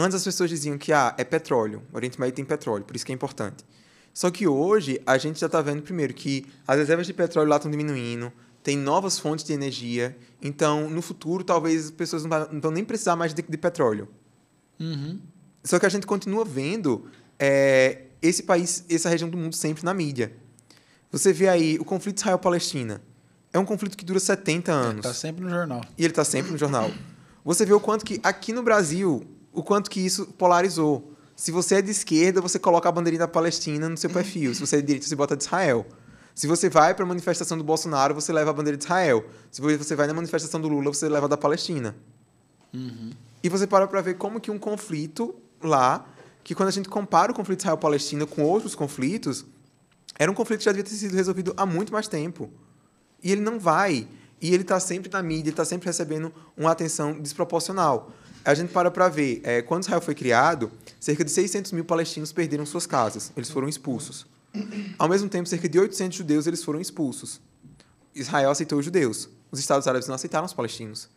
Antes 0.00 0.14
as 0.14 0.22
pessoas 0.22 0.48
diziam 0.48 0.78
que 0.78 0.92
ah, 0.92 1.12
é 1.18 1.24
petróleo, 1.24 1.82
o 1.92 1.96
Oriente 1.96 2.20
Médio 2.20 2.36
tem 2.36 2.44
petróleo, 2.44 2.84
por 2.84 2.94
isso 2.94 3.04
que 3.04 3.10
é 3.10 3.14
importante. 3.16 3.64
Só 4.14 4.30
que 4.30 4.46
hoje 4.46 5.02
a 5.04 5.18
gente 5.18 5.40
já 5.40 5.46
está 5.46 5.60
vendo 5.60 5.82
primeiro 5.82 6.14
que 6.14 6.46
as 6.68 6.78
reservas 6.78 7.04
de 7.04 7.12
petróleo 7.12 7.48
lá 7.48 7.56
estão 7.56 7.68
diminuindo, 7.68 8.32
tem 8.62 8.78
novas 8.78 9.18
fontes 9.18 9.44
de 9.44 9.52
energia, 9.52 10.16
então 10.40 10.88
no 10.88 11.02
futuro 11.02 11.42
talvez 11.42 11.86
as 11.86 11.90
pessoas 11.90 12.24
não 12.24 12.60
vão 12.60 12.70
nem 12.70 12.84
precisar 12.84 13.16
mais 13.16 13.34
de, 13.34 13.42
de 13.42 13.58
petróleo. 13.58 14.08
Só 15.64 15.80
que 15.80 15.86
a 15.86 15.88
gente 15.88 16.06
continua 16.06 16.44
vendo 16.44 17.06
é, 17.36 18.02
esse 18.22 18.44
país, 18.44 18.84
essa 18.88 19.08
região 19.08 19.28
do 19.28 19.36
mundo 19.36 19.56
sempre 19.56 19.84
na 19.84 19.92
mídia. 19.92 20.32
Você 21.10 21.32
vê 21.32 21.48
aí 21.48 21.76
o 21.76 21.84
conflito 21.84 22.18
Israel-Palestina. 22.18 23.02
É 23.52 23.58
um 23.58 23.64
conflito 23.64 23.96
que 23.96 24.04
dura 24.04 24.20
70 24.20 24.70
anos. 24.70 25.02
Tá 25.02 25.12
sempre 25.12 25.42
no 25.42 25.50
jornal. 25.50 25.80
E 25.98 26.04
ele 26.04 26.12
está 26.12 26.24
sempre 26.24 26.52
no 26.52 26.58
jornal. 26.58 26.88
Você 27.44 27.66
vê 27.66 27.72
o 27.72 27.80
quanto 27.80 28.04
que 28.04 28.20
aqui 28.22 28.52
no 28.52 28.62
Brasil, 28.62 29.26
o 29.52 29.62
quanto 29.62 29.90
que 29.90 30.00
isso 30.00 30.26
polarizou. 30.26 31.12
Se 31.36 31.52
você 31.52 31.76
é 31.76 31.82
de 31.82 31.90
esquerda, 31.90 32.40
você 32.40 32.58
coloca 32.58 32.88
a 32.88 32.92
bandeirinha 32.92 33.20
da 33.20 33.28
Palestina 33.28 33.88
no 33.88 33.96
seu 33.96 34.10
perfil. 34.10 34.54
Se 34.54 34.60
você 34.60 34.76
é 34.76 34.80
de 34.80 34.86
direita, 34.86 35.06
você 35.06 35.14
bota 35.14 35.36
de 35.36 35.44
Israel. 35.44 35.86
Se 36.34 36.46
você 36.46 36.68
vai 36.68 36.94
para 36.94 37.04
a 37.04 37.08
manifestação 37.08 37.56
do 37.56 37.64
Bolsonaro, 37.64 38.14
você 38.14 38.32
leva 38.32 38.50
a 38.50 38.52
bandeira 38.52 38.76
de 38.76 38.84
Israel. 38.84 39.24
Se 39.50 39.60
você 39.60 39.94
vai 39.94 40.06
na 40.06 40.14
manifestação 40.14 40.60
do 40.60 40.68
Lula, 40.68 40.92
você 40.92 41.08
leva 41.08 41.26
a 41.26 41.28
da 41.28 41.36
Palestina. 41.36 41.96
E 43.42 43.48
você 43.48 43.66
para 43.66 43.86
para 43.86 44.00
ver 44.00 44.14
como 44.14 44.40
que 44.40 44.50
um 44.50 44.58
conflito 44.58 45.34
lá, 45.62 46.06
que 46.44 46.54
quando 46.54 46.68
a 46.68 46.72
gente 46.72 46.88
compara 46.88 47.32
o 47.32 47.34
conflito 47.34 47.60
Israel-Palestina 47.60 48.26
com 48.26 48.42
outros 48.42 48.74
conflitos, 48.74 49.44
era 50.18 50.30
um 50.30 50.34
conflito 50.34 50.58
que 50.58 50.64
já 50.64 50.72
devia 50.72 50.84
ter 50.84 50.90
sido 50.90 51.14
resolvido 51.14 51.54
há 51.56 51.64
muito 51.64 51.92
mais 51.92 52.08
tempo. 52.08 52.50
E 53.22 53.30
ele 53.30 53.40
não 53.40 53.58
vai. 53.58 54.08
E 54.40 54.52
ele 54.54 54.62
está 54.62 54.78
sempre 54.78 55.10
na 55.12 55.22
mídia, 55.22 55.44
ele 55.44 55.50
está 55.50 55.64
sempre 55.64 55.86
recebendo 55.86 56.32
uma 56.56 56.70
atenção 56.70 57.20
desproporcional. 57.20 58.12
A 58.48 58.54
gente 58.54 58.72
para 58.72 58.90
para 58.90 59.10
ver, 59.10 59.42
é, 59.44 59.60
quando 59.60 59.82
Israel 59.82 60.00
foi 60.00 60.14
criado, 60.14 60.72
cerca 60.98 61.22
de 61.22 61.30
600 61.30 61.70
mil 61.72 61.84
palestinos 61.84 62.32
perderam 62.32 62.64
suas 62.64 62.86
casas, 62.86 63.30
eles 63.36 63.50
foram 63.50 63.68
expulsos. 63.68 64.26
Ao 64.98 65.06
mesmo 65.06 65.28
tempo, 65.28 65.46
cerca 65.46 65.68
de 65.68 65.78
800 65.78 66.16
judeus 66.16 66.46
eles 66.46 66.64
foram 66.64 66.80
expulsos. 66.80 67.42
Israel 68.14 68.50
aceitou 68.50 68.78
os 68.78 68.86
judeus. 68.86 69.28
Os 69.52 69.60
Estados 69.60 69.86
Árabes 69.86 70.08
não 70.08 70.14
aceitaram 70.14 70.46
os 70.46 70.54
palestinos. 70.54 71.10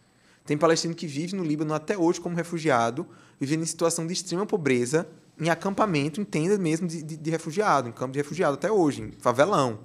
Tem 0.45 0.57
palestino 0.57 0.93
que 0.93 1.07
vive 1.07 1.33
no 1.33 1.41
Líbano 1.41 1.73
até 1.73 1.97
hoje 1.97 2.19
como 2.19 2.35
refugiado, 2.35 3.07
vivendo 3.39 3.63
em 3.63 3.65
situação 3.65 4.05
de 4.05 4.11
extrema 4.11 4.45
pobreza, 4.45 5.07
em 5.39 5.49
acampamento, 5.49 6.19
em 6.19 6.25
tenda 6.25 6.57
mesmo 6.57 6.85
de, 6.85 7.01
de, 7.01 7.15
de 7.15 7.31
refugiado, 7.31 7.87
em 7.87 7.93
campo 7.93 8.11
de 8.11 8.19
refugiado 8.19 8.55
até 8.55 8.69
hoje, 8.69 9.03
em 9.03 9.11
favelão. 9.13 9.79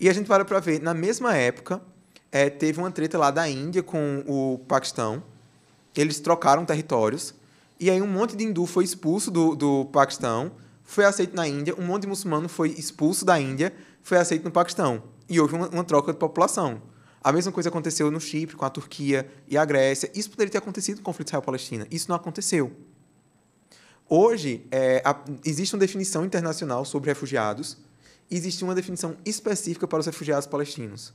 E 0.00 0.08
a 0.08 0.12
gente 0.12 0.26
para 0.26 0.44
para 0.44 0.58
ver, 0.58 0.82
na 0.82 0.92
mesma 0.92 1.36
época, 1.36 1.80
é, 2.32 2.50
teve 2.50 2.80
uma 2.80 2.90
treta 2.90 3.16
lá 3.16 3.30
da 3.30 3.48
Índia 3.48 3.80
com 3.80 4.24
o 4.26 4.58
Paquistão. 4.66 5.30
Eles 5.96 6.20
trocaram 6.20 6.64
territórios. 6.64 7.34
E 7.78 7.90
aí 7.90 8.00
um 8.00 8.06
monte 8.06 8.36
de 8.36 8.44
hindu 8.44 8.66
foi 8.66 8.84
expulso 8.84 9.30
do, 9.30 9.54
do 9.54 9.84
Paquistão, 9.86 10.52
foi 10.84 11.04
aceito 11.04 11.34
na 11.34 11.46
Índia. 11.46 11.74
Um 11.78 11.84
monte 11.86 12.02
de 12.02 12.08
muçulmano 12.08 12.48
foi 12.48 12.70
expulso 12.70 13.24
da 13.24 13.40
Índia, 13.40 13.72
foi 14.02 14.18
aceito 14.18 14.44
no 14.44 14.50
Paquistão. 14.50 15.02
E 15.28 15.40
houve 15.40 15.54
uma, 15.54 15.68
uma 15.68 15.84
troca 15.84 16.12
de 16.12 16.18
população. 16.18 16.80
A 17.22 17.32
mesma 17.32 17.52
coisa 17.52 17.68
aconteceu 17.68 18.10
no 18.10 18.20
Chipre, 18.20 18.56
com 18.56 18.64
a 18.64 18.70
Turquia 18.70 19.28
e 19.48 19.56
a 19.56 19.64
Grécia. 19.64 20.10
Isso 20.14 20.30
poderia 20.30 20.50
ter 20.50 20.58
acontecido 20.58 20.96
com 20.96 21.02
o 21.02 21.04
conflito 21.04 21.28
Israel-Palestina. 21.28 21.86
Isso 21.90 22.08
não 22.08 22.16
aconteceu. 22.16 22.72
Hoje, 24.08 24.66
é, 24.70 25.00
a- 25.04 25.18
existe 25.44 25.74
uma 25.74 25.80
definição 25.80 26.24
internacional 26.24 26.84
sobre 26.84 27.10
refugiados 27.10 27.78
existe 28.30 28.64
uma 28.64 28.74
definição 28.74 29.14
específica 29.26 29.86
para 29.86 29.98
os 29.98 30.06
refugiados 30.06 30.46
palestinos. 30.46 31.12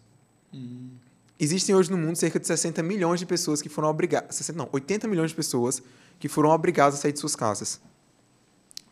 Existem 1.40 1.76
hoje 1.76 1.92
no 1.92 1.98
mundo 1.98 2.16
cerca 2.16 2.40
de 2.40 2.48
60 2.48 2.82
milhões 2.82 3.20
de 3.20 3.26
pessoas 3.26 3.62
que 3.62 3.70
foram 3.70 3.90
obrigadas. 3.90 4.36
60, 4.36 4.58
não, 4.58 4.70
80 4.72 5.08
milhões 5.08 5.30
de 5.30 5.36
pessoas 5.36 5.82
que 6.20 6.28
foram 6.28 6.50
obrigadas 6.50 6.96
a 6.96 7.02
sair 7.02 7.12
de 7.12 7.20
suas 7.20 7.36
casas. 7.36 7.80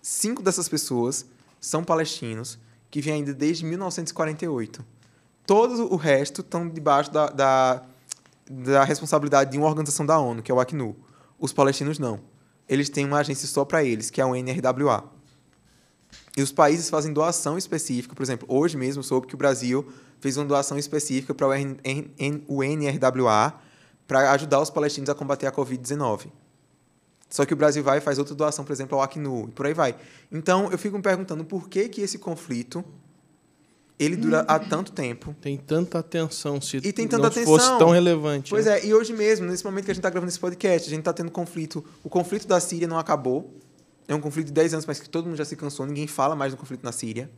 Cinco 0.01 0.43
dessas 0.43 0.69
pessoas 0.69 1.25
são 1.59 1.83
palestinos 1.83 2.59
que 2.91 3.01
vêm 3.01 3.15
ainda 3.15 3.33
desde 3.33 3.65
1948. 3.65 4.85
Todo 5.45 5.91
o 5.91 5.95
resto 5.95 6.41
estão 6.41 6.69
debaixo 6.69 7.11
da, 7.11 7.27
da, 7.27 7.83
da 8.49 8.83
responsabilidade 8.83 9.51
de 9.51 9.57
uma 9.57 9.67
organização 9.67 10.05
da 10.05 10.19
ONU, 10.19 10.43
que 10.43 10.51
é 10.51 10.55
o 10.55 10.59
Acnu. 10.59 10.95
Os 11.39 11.51
palestinos 11.51 11.97
não. 11.97 12.19
Eles 12.69 12.89
têm 12.89 13.05
uma 13.05 13.19
agência 13.19 13.47
só 13.47 13.65
para 13.65 13.83
eles, 13.83 14.11
que 14.11 14.21
é 14.21 14.25
o 14.25 14.35
NRWA. 14.35 15.03
E 16.37 16.41
os 16.41 16.51
países 16.51 16.89
fazem 16.89 17.13
doação 17.13 17.57
específica. 17.57 18.13
Por 18.13 18.23
exemplo, 18.23 18.47
hoje 18.49 18.77
mesmo 18.77 19.03
soube 19.03 19.27
que 19.27 19.35
o 19.35 19.37
Brasil 19.37 19.87
fez 20.19 20.37
uma 20.37 20.45
doação 20.45 20.77
específica 20.77 21.33
para 21.33 21.47
o 21.47 22.63
NRWA 22.63 23.53
para 24.07 24.31
ajudar 24.31 24.61
os 24.61 24.69
palestinos 24.69 25.09
a 25.09 25.15
combater 25.15 25.47
a 25.47 25.51
Covid-19. 25.51 26.27
Só 27.29 27.45
que 27.45 27.53
o 27.53 27.57
Brasil 27.57 27.83
vai 27.83 27.97
e 27.97 28.01
faz 28.01 28.19
outra 28.19 28.35
doação, 28.35 28.63
por 28.63 28.71
exemplo, 28.71 28.97
ao 28.97 29.03
Acnu, 29.03 29.47
e 29.49 29.51
por 29.51 29.65
aí 29.65 29.73
vai. 29.73 29.95
Então, 30.31 30.71
eu 30.71 30.77
fico 30.77 30.95
me 30.95 31.03
perguntando 31.03 31.43
por 31.43 31.67
que, 31.67 31.89
que 31.89 32.01
esse 32.01 32.17
conflito 32.17 32.85
ele 33.97 34.15
dura 34.15 34.41
há 34.41 34.59
tanto 34.59 34.91
tempo. 34.91 35.35
Tem 35.41 35.57
tanta 35.57 35.99
atenção, 35.99 36.59
se 36.59 36.77
E 36.77 36.93
tem 36.93 37.07
tanta 37.07 37.23
não 37.23 37.27
atenção. 37.27 37.45
fosse 37.45 37.77
tão 37.77 37.89
relevante. 37.89 38.49
Pois 38.49 38.65
né? 38.65 38.79
é, 38.79 38.85
e 38.85 38.93
hoje 38.93 39.13
mesmo, 39.13 39.47
nesse 39.47 39.63
momento 39.63 39.85
que 39.85 39.91
a 39.91 39.93
gente 39.93 39.99
está 39.99 40.09
gravando 40.09 40.29
esse 40.29 40.39
podcast, 40.39 40.87
a 40.87 40.89
gente 40.89 40.99
está 40.99 41.13
tendo 41.13 41.31
conflito. 41.31 41.83
O 42.03 42.09
conflito 42.09 42.47
da 42.47 42.59
Síria 42.59 42.87
não 42.87 42.99
acabou. 42.99 43.53
É 44.07 44.13
um 44.13 44.21
conflito 44.21 44.47
de 44.47 44.53
10 44.53 44.73
anos, 44.73 44.85
mas 44.85 44.99
que 44.99 45.09
todo 45.09 45.25
mundo 45.25 45.37
já 45.37 45.45
se 45.45 45.55
cansou, 45.55 45.85
ninguém 45.85 46.07
fala 46.07 46.35
mais 46.35 46.53
do 46.53 46.57
conflito 46.57 46.83
na 46.83 46.91
Síria. 46.91 47.29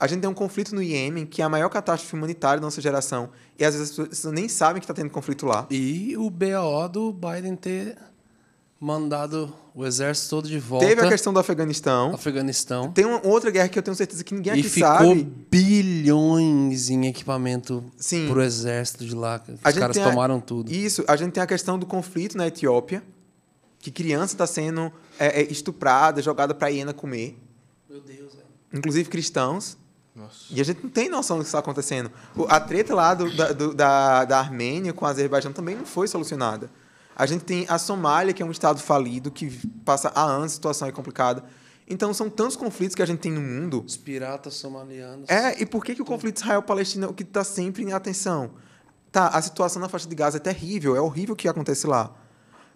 A 0.00 0.06
gente 0.06 0.20
tem 0.20 0.30
um 0.30 0.34
conflito 0.34 0.74
no 0.74 0.82
Iêmen, 0.82 1.26
que 1.26 1.42
é 1.42 1.44
a 1.44 1.48
maior 1.48 1.68
catástrofe 1.68 2.14
humanitária 2.14 2.60
da 2.60 2.66
nossa 2.66 2.80
geração, 2.80 3.30
e 3.58 3.64
às 3.64 3.74
vezes 3.74 3.98
as 3.98 4.08
pessoas 4.08 4.32
nem 4.32 4.48
sabem 4.48 4.80
que 4.80 4.84
está 4.84 4.94
tendo 4.94 5.10
conflito 5.10 5.44
lá. 5.44 5.66
E 5.70 6.16
o 6.16 6.30
BO 6.30 6.88
do 6.92 7.12
Biden 7.12 7.56
ter 7.56 7.96
mandado 8.80 9.52
o 9.74 9.84
exército 9.84 10.30
todo 10.30 10.48
de 10.48 10.56
volta 10.60 10.86
Teve 10.86 11.00
a 11.00 11.08
questão 11.08 11.32
do 11.32 11.40
Afeganistão. 11.40 12.14
Afeganistão. 12.14 12.92
Tem 12.92 13.04
uma 13.04 13.26
outra 13.26 13.50
guerra 13.50 13.68
que 13.68 13.76
eu 13.76 13.82
tenho 13.82 13.96
certeza 13.96 14.22
que 14.22 14.32
ninguém 14.32 14.54
E 14.54 14.60
aqui 14.60 14.68
ficou 14.68 14.88
sabe. 14.88 15.24
bilhões 15.50 16.88
em 16.90 17.06
equipamento 17.06 17.82
Sim. 17.96 18.28
pro 18.28 18.40
exército 18.42 19.04
de 19.04 19.14
lá. 19.16 19.42
Os 19.66 19.74
caras 19.74 19.98
a- 19.98 20.10
tomaram 20.10 20.40
tudo. 20.40 20.70
Isso, 20.72 21.04
a 21.08 21.16
gente 21.16 21.32
tem 21.32 21.42
a 21.42 21.46
questão 21.46 21.76
do 21.76 21.86
conflito 21.86 22.36
na 22.38 22.46
Etiópia, 22.46 23.02
que 23.80 23.90
criança 23.90 24.34
está 24.34 24.46
sendo 24.46 24.92
é, 25.18 25.40
é, 25.40 25.52
estuprada, 25.52 26.22
jogada 26.22 26.54
para 26.54 26.68
a 26.68 26.70
hiena 26.70 26.92
comer, 26.94 27.36
Meu 27.90 28.00
Deus, 28.00 28.32
velho. 28.34 28.46
inclusive 28.72 29.08
cristãos. 29.08 29.76
Nossa. 30.18 30.46
E 30.50 30.60
a 30.60 30.64
gente 30.64 30.82
não 30.82 30.90
tem 30.90 31.08
noção 31.08 31.36
do 31.38 31.42
que 31.42 31.46
está 31.48 31.60
acontecendo. 31.60 32.10
A 32.48 32.58
treta 32.60 32.94
lá 32.94 33.14
do- 33.14 33.34
da, 33.36 33.52
do- 33.52 33.74
da, 33.74 34.24
da 34.24 34.38
Armênia 34.38 34.92
com 34.92 35.04
o 35.04 35.08
Azerbaijão 35.08 35.52
também 35.52 35.76
não 35.76 35.86
foi 35.86 36.08
solucionada. 36.08 36.70
A 37.14 37.24
gente 37.26 37.44
tem 37.44 37.66
a 37.68 37.78
Somália, 37.78 38.32
que 38.34 38.42
é 38.42 38.46
um 38.46 38.50
estado 38.50 38.80
falido, 38.80 39.30
que 39.30 39.50
passa 39.84 40.10
há 40.14 40.22
anos, 40.22 40.52
a 40.52 40.54
situação 40.54 40.88
é 40.88 40.92
complicada. 40.92 41.44
Então, 41.90 42.12
são 42.12 42.28
tantos 42.28 42.54
conflitos 42.54 42.94
que 42.94 43.02
a 43.02 43.06
gente 43.06 43.20
tem 43.20 43.32
no 43.32 43.40
mundo. 43.40 43.82
Os 43.86 43.96
piratas 43.96 44.54
somalianos. 44.54 45.28
É, 45.28 45.60
e 45.60 45.64
por 45.64 45.84
que, 45.84 45.94
que 45.94 46.02
o 46.02 46.04
conflito 46.04 46.36
Israel-Palestina 46.36 47.06
é 47.06 47.08
o 47.08 47.14
que 47.14 47.22
está 47.22 47.42
sempre 47.42 47.82
em 47.82 47.92
atenção? 47.92 48.50
Tá, 49.10 49.28
a 49.28 49.40
situação 49.40 49.80
na 49.80 49.88
faixa 49.88 50.06
de 50.06 50.14
Gaza 50.14 50.36
é 50.36 50.40
terrível, 50.40 50.94
é 50.94 51.00
horrível 51.00 51.32
o 51.32 51.36
que 51.36 51.48
acontece 51.48 51.86
lá. 51.86 52.12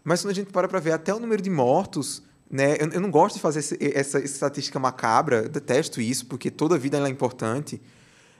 Mas 0.02 0.22
quando 0.22 0.30
a 0.30 0.34
gente 0.34 0.50
para 0.50 0.66
para 0.66 0.80
ver 0.80 0.92
até 0.92 1.12
o 1.14 1.20
número 1.20 1.42
de 1.42 1.50
mortos, 1.50 2.22
né? 2.52 2.76
Eu, 2.78 2.88
eu 2.92 3.00
não 3.00 3.10
gosto 3.10 3.36
de 3.36 3.40
fazer 3.40 3.58
esse- 3.60 3.78
essa 3.80 4.20
estatística 4.20 4.78
macabra, 4.78 5.48
detesto 5.48 6.00
isso, 6.00 6.26
porque 6.26 6.50
toda 6.50 6.78
vida 6.78 6.98
ela 6.98 7.08
é 7.08 7.10
importante. 7.10 7.80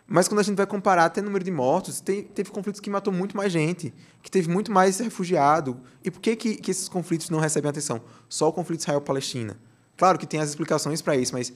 Mas 0.06 0.28
quando 0.28 0.40
a 0.40 0.42
gente 0.42 0.56
vai 0.56 0.66
comparar 0.66 1.06
até 1.06 1.20
o 1.22 1.24
número 1.24 1.42
de 1.44 1.50
mortos, 1.50 1.98
tem- 2.00 2.22
teve 2.24 2.50
conflitos 2.50 2.80
que 2.80 2.90
matou 2.90 3.12
muito 3.12 3.34
mais 3.36 3.50
gente, 3.50 3.94
que 4.22 4.30
teve 4.30 4.50
muito 4.50 4.70
mais 4.70 4.98
refugiado. 4.98 5.80
E 6.04 6.10
por 6.10 6.20
que, 6.20 6.36
que, 6.36 6.56
que 6.56 6.70
esses 6.70 6.88
conflitos 6.88 7.30
não 7.30 7.38
recebem 7.40 7.70
atenção? 7.70 8.02
Só 8.28 8.48
o 8.48 8.52
conflito 8.52 8.80
Israel-Palestina. 8.80 9.56
Claro 9.96 10.18
que 10.18 10.26
tem 10.26 10.38
as 10.40 10.50
explicações 10.50 11.00
para 11.00 11.16
isso, 11.16 11.32
mas 11.32 11.52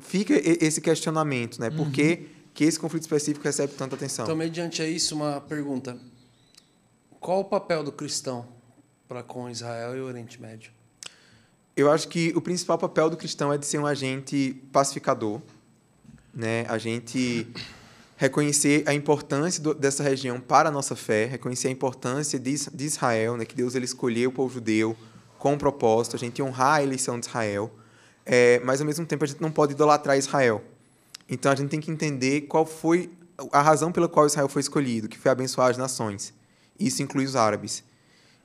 fica 0.00 0.34
esse 0.34 0.80
questionamento, 0.80 1.60
né? 1.60 1.70
Por 1.70 1.90
que, 1.92 2.26
que 2.52 2.64
esse 2.64 2.80
conflito 2.80 3.02
específico 3.04 3.44
recebe 3.44 3.74
tanta 3.74 3.94
atenção? 3.94 4.24
Então, 4.24 4.34
mediante 4.36 4.82
a 4.82 4.88
isso, 4.88 5.14
uma 5.14 5.40
pergunta. 5.40 5.96
Qual 7.20 7.40
o 7.40 7.44
papel 7.44 7.84
do 7.84 7.92
cristão 7.92 8.46
para 9.06 9.22
com 9.22 9.48
Israel 9.48 9.96
e 9.96 10.00
o 10.00 10.04
Oriente 10.06 10.40
Médio? 10.40 10.72
Eu 11.76 11.90
acho 11.90 12.08
que 12.08 12.32
o 12.36 12.40
principal 12.40 12.78
papel 12.78 13.10
do 13.10 13.16
cristão 13.16 13.52
é 13.52 13.58
de 13.58 13.66
ser 13.66 13.78
um 13.78 13.86
agente 13.86 14.62
pacificador, 14.72 15.40
né? 16.32 16.64
A 16.68 16.78
gente 16.78 17.46
reconhecer 18.16 18.84
a 18.86 18.94
importância 18.94 19.60
do- 19.60 19.74
dessa 19.74 20.02
região 20.02 20.38
para 20.38 20.68
a 20.68 20.72
nossa 20.72 20.94
fé, 20.94 21.24
reconhecer 21.26 21.66
a 21.68 21.70
importância 21.70 22.38
de, 22.38 22.54
de 22.70 22.84
Israel, 22.84 23.36
né? 23.36 23.44
Que 23.44 23.56
Deus 23.56 23.74
ele 23.74 23.84
escolheu 23.84 24.30
o 24.30 24.32
povo 24.32 24.54
judeu 24.54 24.96
com 25.38 25.54
um 25.54 25.58
propósito, 25.58 26.14
a 26.14 26.18
gente 26.18 26.40
honrar 26.40 26.76
a 26.76 26.82
eleição 26.82 27.18
de 27.18 27.26
Israel, 27.26 27.70
é, 28.24 28.60
mas 28.64 28.80
ao 28.80 28.86
mesmo 28.86 29.04
tempo 29.04 29.24
a 29.24 29.26
gente 29.26 29.42
não 29.42 29.50
pode 29.50 29.72
idolatrar 29.72 30.16
Israel. 30.16 30.62
Então 31.28 31.50
a 31.50 31.54
gente 31.56 31.70
tem 31.70 31.80
que 31.80 31.90
entender 31.90 32.42
qual 32.42 32.64
foi 32.64 33.10
a 33.52 33.60
razão 33.60 33.90
pela 33.90 34.08
qual 34.08 34.26
Israel 34.26 34.48
foi 34.48 34.60
escolhido, 34.60 35.08
que 35.08 35.18
foi 35.18 35.30
abençoar 35.30 35.70
as 35.70 35.76
nações. 35.76 36.32
Isso 36.78 37.02
inclui 37.02 37.24
os 37.24 37.34
árabes. 37.34 37.82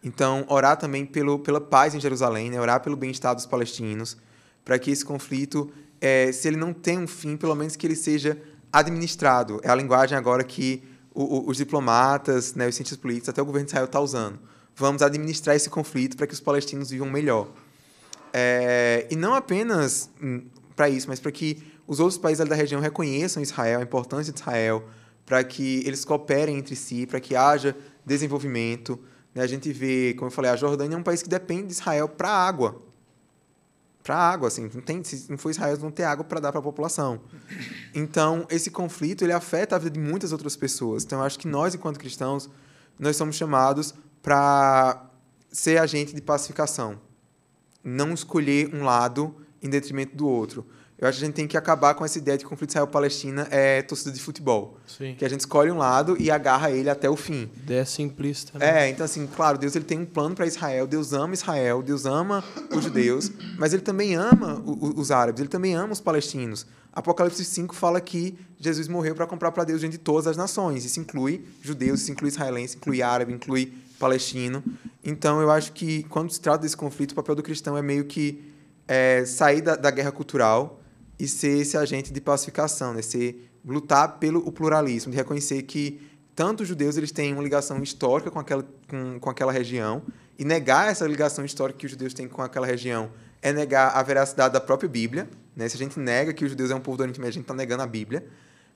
Então, 0.03 0.45
orar 0.47 0.77
também 0.77 1.05
pelo, 1.05 1.39
pela 1.39 1.59
paz 1.59 1.93
em 1.93 1.99
Jerusalém, 1.99 2.49
né? 2.49 2.59
orar 2.59 2.81
pelo 2.81 2.95
bem-estar 2.95 3.35
dos 3.35 3.45
palestinos, 3.45 4.17
para 4.63 4.79
que 4.79 4.91
esse 4.91 5.03
conflito, 5.03 5.69
eh, 5.99 6.31
se 6.31 6.47
ele 6.47 6.57
não 6.57 6.71
tem 6.73 6.97
um 6.97 7.07
fim, 7.07 7.35
pelo 7.35 7.55
menos 7.55 7.75
que 7.75 7.85
ele 7.85 7.95
seja 7.95 8.37
administrado. 8.71 9.59
É 9.63 9.69
a 9.69 9.75
linguagem 9.75 10.17
agora 10.17 10.43
que 10.43 10.83
o- 11.13 11.23
o- 11.39 11.49
os 11.49 11.57
diplomatas, 11.57 12.53
né, 12.53 12.67
os 12.67 12.75
cientistas 12.75 12.97
políticos, 12.99 13.29
até 13.29 13.41
o 13.41 13.45
governo 13.45 13.65
de 13.65 13.71
Israel 13.71 13.85
está 13.85 13.99
usando. 13.99 14.39
Vamos 14.75 15.01
administrar 15.01 15.55
esse 15.55 15.69
conflito 15.69 16.15
para 16.15 16.25
que 16.27 16.33
os 16.33 16.39
palestinos 16.39 16.91
vivam 16.91 17.09
melhor. 17.09 17.49
É, 18.31 19.07
e 19.09 19.15
não 19.15 19.33
apenas 19.33 20.09
para 20.75 20.87
isso, 20.89 21.07
mas 21.09 21.19
para 21.19 21.31
que 21.31 21.61
os 21.87 21.99
outros 21.99 22.17
países 22.17 22.47
da 22.47 22.55
região 22.55 22.79
reconheçam 22.79 23.41
Israel, 23.41 23.79
a 23.79 23.83
importância 23.83 24.31
de 24.31 24.39
Israel, 24.39 24.87
para 25.25 25.43
que 25.43 25.83
eles 25.85 26.05
cooperem 26.05 26.57
entre 26.57 26.75
si, 26.75 27.05
para 27.05 27.19
que 27.19 27.35
haja 27.35 27.75
desenvolvimento. 28.05 28.99
Né? 29.33 29.43
A 29.43 29.47
gente 29.47 29.71
vê, 29.71 30.13
como 30.15 30.27
eu 30.27 30.31
falei, 30.31 30.51
a 30.51 30.55
Jordânia 30.55 30.95
é 30.95 30.97
um 30.97 31.03
país 31.03 31.21
que 31.21 31.29
depende 31.29 31.67
de 31.67 31.73
Israel 31.73 32.07
para 32.07 32.29
água. 32.29 32.81
Para 34.03 34.15
água, 34.15 34.47
assim, 34.47 34.69
não 34.73 34.81
tem, 34.81 35.03
se 35.03 35.29
não 35.29 35.37
for 35.37 35.51
Israel, 35.51 35.77
vão 35.77 35.91
ter 35.91 36.03
água 36.03 36.23
para 36.23 36.39
dar 36.39 36.51
para 36.51 36.59
a 36.59 36.63
população. 36.63 37.21
Então, 37.93 38.47
esse 38.49 38.71
conflito 38.71 39.23
ele 39.23 39.33
afeta 39.33 39.75
a 39.75 39.79
vida 39.79 39.91
de 39.91 39.99
muitas 39.99 40.31
outras 40.31 40.55
pessoas. 40.55 41.03
Então, 41.03 41.19
eu 41.19 41.25
acho 41.25 41.37
que 41.37 41.47
nós, 41.47 41.75
enquanto 41.75 41.99
cristãos, 41.99 42.49
nós 42.97 43.15
somos 43.15 43.35
chamados 43.35 43.93
para 44.21 45.05
ser 45.51 45.79
agente 45.79 46.15
de 46.15 46.21
pacificação 46.21 46.99
não 47.83 48.13
escolher 48.13 48.73
um 48.73 48.83
lado 48.83 49.35
em 49.61 49.69
detrimento 49.69 50.15
do 50.15 50.27
outro. 50.27 50.65
Eu 51.01 51.07
acho 51.07 51.17
que 51.17 51.23
a 51.23 51.27
gente 51.27 51.35
tem 51.35 51.47
que 51.47 51.55
acabar 51.55 51.93
com 51.95 52.03
essa 52.03 52.17
ideia 52.17 52.37
de 52.37 52.43
que 52.43 52.47
o 52.47 52.49
conflito 52.49 52.71
Israel-Palestina 52.71 53.47
é 53.49 53.81
torcida 53.81 54.11
de 54.11 54.19
futebol. 54.21 54.77
Sim. 54.85 55.15
Que 55.17 55.23
a 55.23 55.29
gente 55.29 55.39
escolhe 55.39 55.71
um 55.71 55.77
lado 55.77 56.17
e 56.19 56.29
agarra 56.29 56.69
ele 56.71 56.89
até 56.89 57.09
o 57.09 57.15
fim. 57.15 57.49
Ideia 57.55 57.85
simplista. 57.85 58.59
né? 58.59 58.87
É, 58.87 58.89
então 58.89 59.05
assim, 59.05 59.25
claro, 59.27 59.57
Deus 59.57 59.75
ele 59.77 59.85
tem 59.85 59.97
um 59.99 60.05
plano 60.05 60.35
para 60.35 60.45
Israel, 60.45 60.85
Deus 60.85 61.13
ama 61.13 61.33
Israel, 61.33 61.81
Deus 61.81 62.05
ama 62.05 62.43
os 62.75 62.83
judeus, 62.83 63.31
mas 63.57 63.71
ele 63.71 63.81
também 63.81 64.15
ama 64.15 64.61
o- 64.65 64.99
os 64.99 65.09
árabes, 65.09 65.39
ele 65.39 65.47
também 65.49 65.73
ama 65.73 65.93
os 65.93 66.01
palestinos. 66.01 66.67
Apocalipse 66.91 67.45
5 67.45 67.73
fala 67.73 68.01
que 68.01 68.37
Jesus 68.59 68.89
morreu 68.89 69.15
para 69.15 69.25
comprar 69.25 69.51
para 69.53 69.63
Deus 69.63 69.79
gente 69.79 69.93
de 69.93 69.97
todas 69.99 70.27
as 70.27 70.35
nações. 70.35 70.83
Isso 70.83 70.99
inclui 70.99 71.45
judeus, 71.61 72.01
isso 72.01 72.11
inclui 72.11 72.27
israelense, 72.29 72.75
inclui 72.75 73.01
árabe, 73.01 73.31
inclui 73.31 73.71
palestino. 73.97 74.61
Então 75.01 75.39
eu 75.39 75.49
acho 75.49 75.71
que 75.71 76.03
quando 76.09 76.29
se 76.31 76.41
trata 76.41 76.59
desse 76.63 76.75
conflito, 76.75 77.11
o 77.11 77.15
papel 77.15 77.35
do 77.35 77.43
cristão 77.43 77.77
é 77.77 77.81
meio 77.81 78.03
que 78.05 78.43
é, 78.85 79.23
sair 79.25 79.61
da, 79.61 79.75
da 79.77 79.91
guerra 79.91 80.11
cultural 80.11 80.81
e 81.19 81.27
ser 81.27 81.59
esse 81.59 81.77
agente 81.77 82.13
de 82.13 82.21
pacificação, 82.21 82.93
né? 82.93 83.01
ser, 83.01 83.51
lutar 83.65 84.19
pelo 84.19 84.39
o 84.47 84.51
pluralismo, 84.51 85.11
de 85.11 85.17
reconhecer 85.17 85.61
que 85.63 86.01
tanto 86.33 86.63
os 86.63 86.69
judeus 86.69 86.95
eles 86.95 87.11
têm 87.11 87.33
uma 87.33 87.43
ligação 87.43 87.83
histórica 87.83 88.31
com 88.31 88.39
aquela, 88.39 88.65
com, 88.87 89.19
com 89.19 89.29
aquela 89.29 89.51
região 89.51 90.01
e 90.37 90.45
negar 90.45 90.89
essa 90.89 91.05
ligação 91.05 91.43
histórica 91.43 91.77
que 91.77 91.85
os 91.85 91.91
judeus 91.91 92.13
têm 92.13 92.27
com 92.27 92.41
aquela 92.41 92.65
região 92.65 93.11
é 93.41 93.51
negar 93.51 93.89
a 93.89 94.01
veracidade 94.01 94.53
da 94.53 94.61
própria 94.61 94.87
Bíblia. 94.87 95.29
Né? 95.53 95.67
Se 95.67 95.75
a 95.75 95.77
gente 95.77 95.99
nega 95.99 96.33
que 96.33 96.45
os 96.45 96.51
judeus 96.51 96.71
é 96.71 96.75
um 96.75 96.79
povo 96.79 96.95
do 96.95 97.01
Oriente 97.01 97.19
Médio, 97.19 97.31
a 97.31 97.33
gente 97.33 97.43
está 97.43 97.53
negando 97.53 97.83
a 97.83 97.87
Bíblia. 97.87 98.25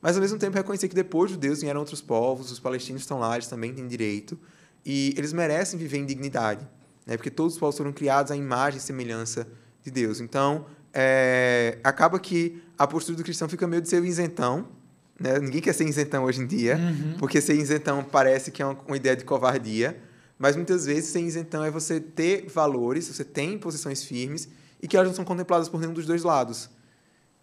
Mas, 0.02 0.18
ao 0.18 0.22
mesmo 0.22 0.38
tempo, 0.38 0.58
reconhecer 0.58 0.90
que 0.90 0.96
depois 0.96 1.30
dos 1.30 1.36
judeus 1.36 1.62
vieram 1.62 1.80
outros 1.80 2.02
povos, 2.02 2.52
os 2.52 2.60
palestinos 2.60 3.04
estão 3.04 3.20
lá, 3.20 3.36
eles 3.36 3.48
também 3.48 3.74
têm 3.74 3.88
direito. 3.88 4.38
E 4.86 5.14
eles 5.18 5.32
merecem 5.32 5.80
viver 5.80 6.00
em 6.00 6.06
dignidade. 6.06 6.68
Né? 7.06 7.16
Porque 7.16 7.32
todos 7.32 7.54
os 7.54 7.60
povos 7.60 7.78
foram 7.78 7.94
criados 7.94 8.30
à 8.30 8.36
imagem 8.36 8.80
e 8.80 8.82
semelhança 8.82 9.48
de 9.82 9.90
Deus. 9.90 10.20
Então, 10.20 10.66
é, 10.94 11.80
acaba 11.84 12.20
que 12.20 12.62
a 12.78 12.86
postura 12.86 13.18
do 13.18 13.24
cristão 13.24 13.50
fica 13.50 13.66
meio 13.66 13.82
de 13.82 13.90
ser 13.90 14.02
o 14.02 14.06
isentão. 14.06 14.68
Né? 15.20 15.40
Ninguém 15.40 15.62
quer 15.62 15.74
ser 15.74 15.88
isentão 15.88 16.24
hoje 16.24 16.42
em 16.42 16.48
dia, 16.48 16.78
porque 17.18 17.42
ser 17.42 17.56
isentão 17.56 18.04
parece 18.04 18.52
que 18.52 18.62
é 18.62 18.66
uma, 18.66 18.78
uma 18.88 18.98
ideia 18.98 19.16
de 19.16 19.24
covardia. 19.24 20.00
Mas 20.38 20.56
muitas 20.56 20.86
vezes 20.86 21.10
ser 21.10 21.22
isentão 21.22 21.64
é 21.64 21.72
você 21.72 22.00
ter 22.00 22.48
valores, 22.48 23.08
você 23.08 23.24
tem 23.24 23.58
posições 23.58 24.04
firmes 24.04 24.50
e 24.82 24.88
que 24.88 24.98
elas 24.98 25.08
não 25.08 25.16
são 25.16 25.26
contempladas 25.26 25.70
por 25.70 25.80
nenhum 25.80 25.94
dos 25.94 26.06
dois 26.06 26.24
lados. 26.24 26.70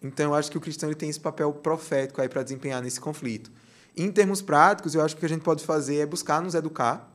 Então 0.01 0.31
eu 0.31 0.35
acho 0.35 0.51
que 0.51 0.57
o 0.57 0.61
cristão 0.61 0.89
ele 0.89 0.95
tem 0.95 1.09
esse 1.09 1.19
papel 1.19 1.51
profético 1.53 2.21
aí 2.21 2.29
para 2.29 2.43
desempenhar 2.43 2.81
nesse 2.81 2.99
conflito. 2.99 3.51
Em 3.95 4.11
termos 4.11 4.41
práticos, 4.41 4.95
eu 4.95 5.01
acho 5.01 5.15
que 5.15 5.19
o 5.19 5.21
que 5.21 5.25
a 5.25 5.29
gente 5.29 5.43
pode 5.43 5.65
fazer 5.65 5.97
é 5.97 6.05
buscar 6.05 6.41
nos 6.41 6.55
educar, 6.55 7.11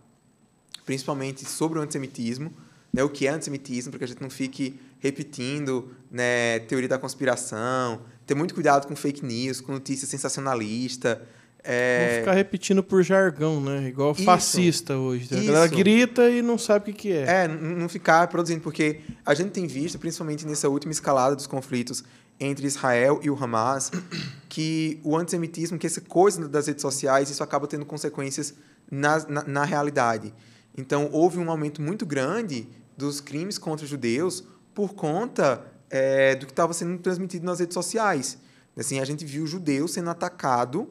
principalmente 0.84 1.44
sobre 1.44 1.78
o 1.78 1.82
antissemitismo, 1.82 2.52
né, 2.92 3.02
o 3.02 3.08
que 3.08 3.26
é 3.26 3.30
antissemitismo, 3.30 3.90
para 3.90 3.98
que 3.98 4.04
a 4.04 4.08
gente 4.08 4.22
não 4.22 4.30
fique 4.30 4.78
repetindo 4.98 5.90
né, 6.10 6.60
teoria 6.60 6.88
da 6.88 6.98
conspiração, 6.98 8.00
ter 8.26 8.34
muito 8.34 8.54
cuidado 8.54 8.86
com 8.86 8.96
fake 8.96 9.24
news, 9.24 9.60
com 9.60 9.72
notícia 9.72 10.06
sensacionalista. 10.06 11.22
É... 11.62 12.08
Vou 12.08 12.18
ficar 12.20 12.32
repetindo 12.32 12.82
por 12.82 13.02
jargão, 13.02 13.60
né? 13.60 13.88
Igual 13.88 14.12
Isso. 14.12 14.24
fascista 14.24 14.96
hoje. 14.96 15.28
A 15.32 15.42
galera 15.42 15.66
Isso. 15.66 15.74
grita 15.74 16.30
e 16.30 16.40
não 16.40 16.56
sabe 16.56 16.90
o 16.90 16.94
que, 16.94 17.00
que 17.02 17.12
é. 17.12 17.44
É, 17.44 17.48
não 17.48 17.88
ficar 17.88 18.26
produzindo, 18.28 18.60
porque 18.60 19.00
a 19.24 19.34
gente 19.34 19.50
tem 19.50 19.66
visto, 19.66 19.98
principalmente 19.98 20.46
nessa 20.46 20.68
última 20.68 20.92
escalada 20.92 21.34
dos 21.34 21.46
conflitos 21.46 22.04
entre 22.38 22.66
Israel 22.66 23.18
e 23.22 23.30
o 23.30 23.42
Hamas, 23.42 23.90
que 24.48 25.00
o 25.02 25.16
antissemitismo, 25.16 25.78
que 25.78 25.86
essa 25.86 26.00
coisa 26.00 26.48
das 26.48 26.66
redes 26.68 26.82
sociais, 26.82 27.30
isso 27.30 27.42
acaba 27.42 27.66
tendo 27.66 27.84
consequências 27.84 28.54
na, 28.90 29.18
na, 29.28 29.42
na 29.44 29.64
realidade. 29.64 30.32
Então, 30.76 31.08
houve 31.10 31.38
um 31.38 31.50
aumento 31.50 31.80
muito 31.80 32.04
grande 32.04 32.68
dos 32.96 33.20
crimes 33.20 33.58
contra 33.58 33.84
os 33.84 33.90
judeus 33.90 34.44
por 34.74 34.94
conta 34.94 35.64
é, 35.90 36.34
do 36.34 36.46
que 36.46 36.52
estava 36.52 36.72
sendo 36.72 36.98
transmitido 36.98 37.44
nas 37.44 37.60
redes 37.60 37.74
sociais. 37.74 38.38
Assim, 38.76 39.00
a 39.00 39.04
gente 39.04 39.24
viu 39.24 39.46
judeu 39.46 39.88
sendo 39.88 40.10
atacado 40.10 40.88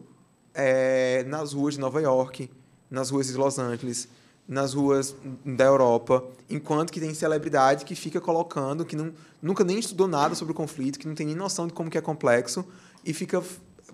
é, 0.53 1.23
nas 1.27 1.53
ruas 1.53 1.75
de 1.75 1.79
Nova 1.79 2.01
York, 2.01 2.49
nas 2.89 3.09
ruas 3.09 3.27
de 3.27 3.33
Los 3.33 3.59
Angeles, 3.59 4.07
nas 4.47 4.73
ruas 4.73 5.15
da 5.43 5.65
Europa, 5.65 6.23
enquanto 6.49 6.91
que 6.91 6.99
tem 6.99 7.13
celebridade 7.13 7.83
que 7.83 7.95
fica 7.95 8.21
colocando, 8.21 8.85
que 8.85 8.95
não, 8.95 9.11
nunca 9.41 9.63
nem 9.63 9.79
estudou 9.79 10.07
nada 10.07 10.35
sobre 10.35 10.51
o 10.51 10.55
conflito, 10.55 10.99
que 10.99 11.07
não 11.07 11.15
tem 11.15 11.25
nem 11.25 11.35
noção 11.35 11.67
de 11.67 11.73
como 11.73 11.89
que 11.89 11.97
é 11.97 12.01
complexo, 12.01 12.65
e 13.03 13.13
fica 13.13 13.41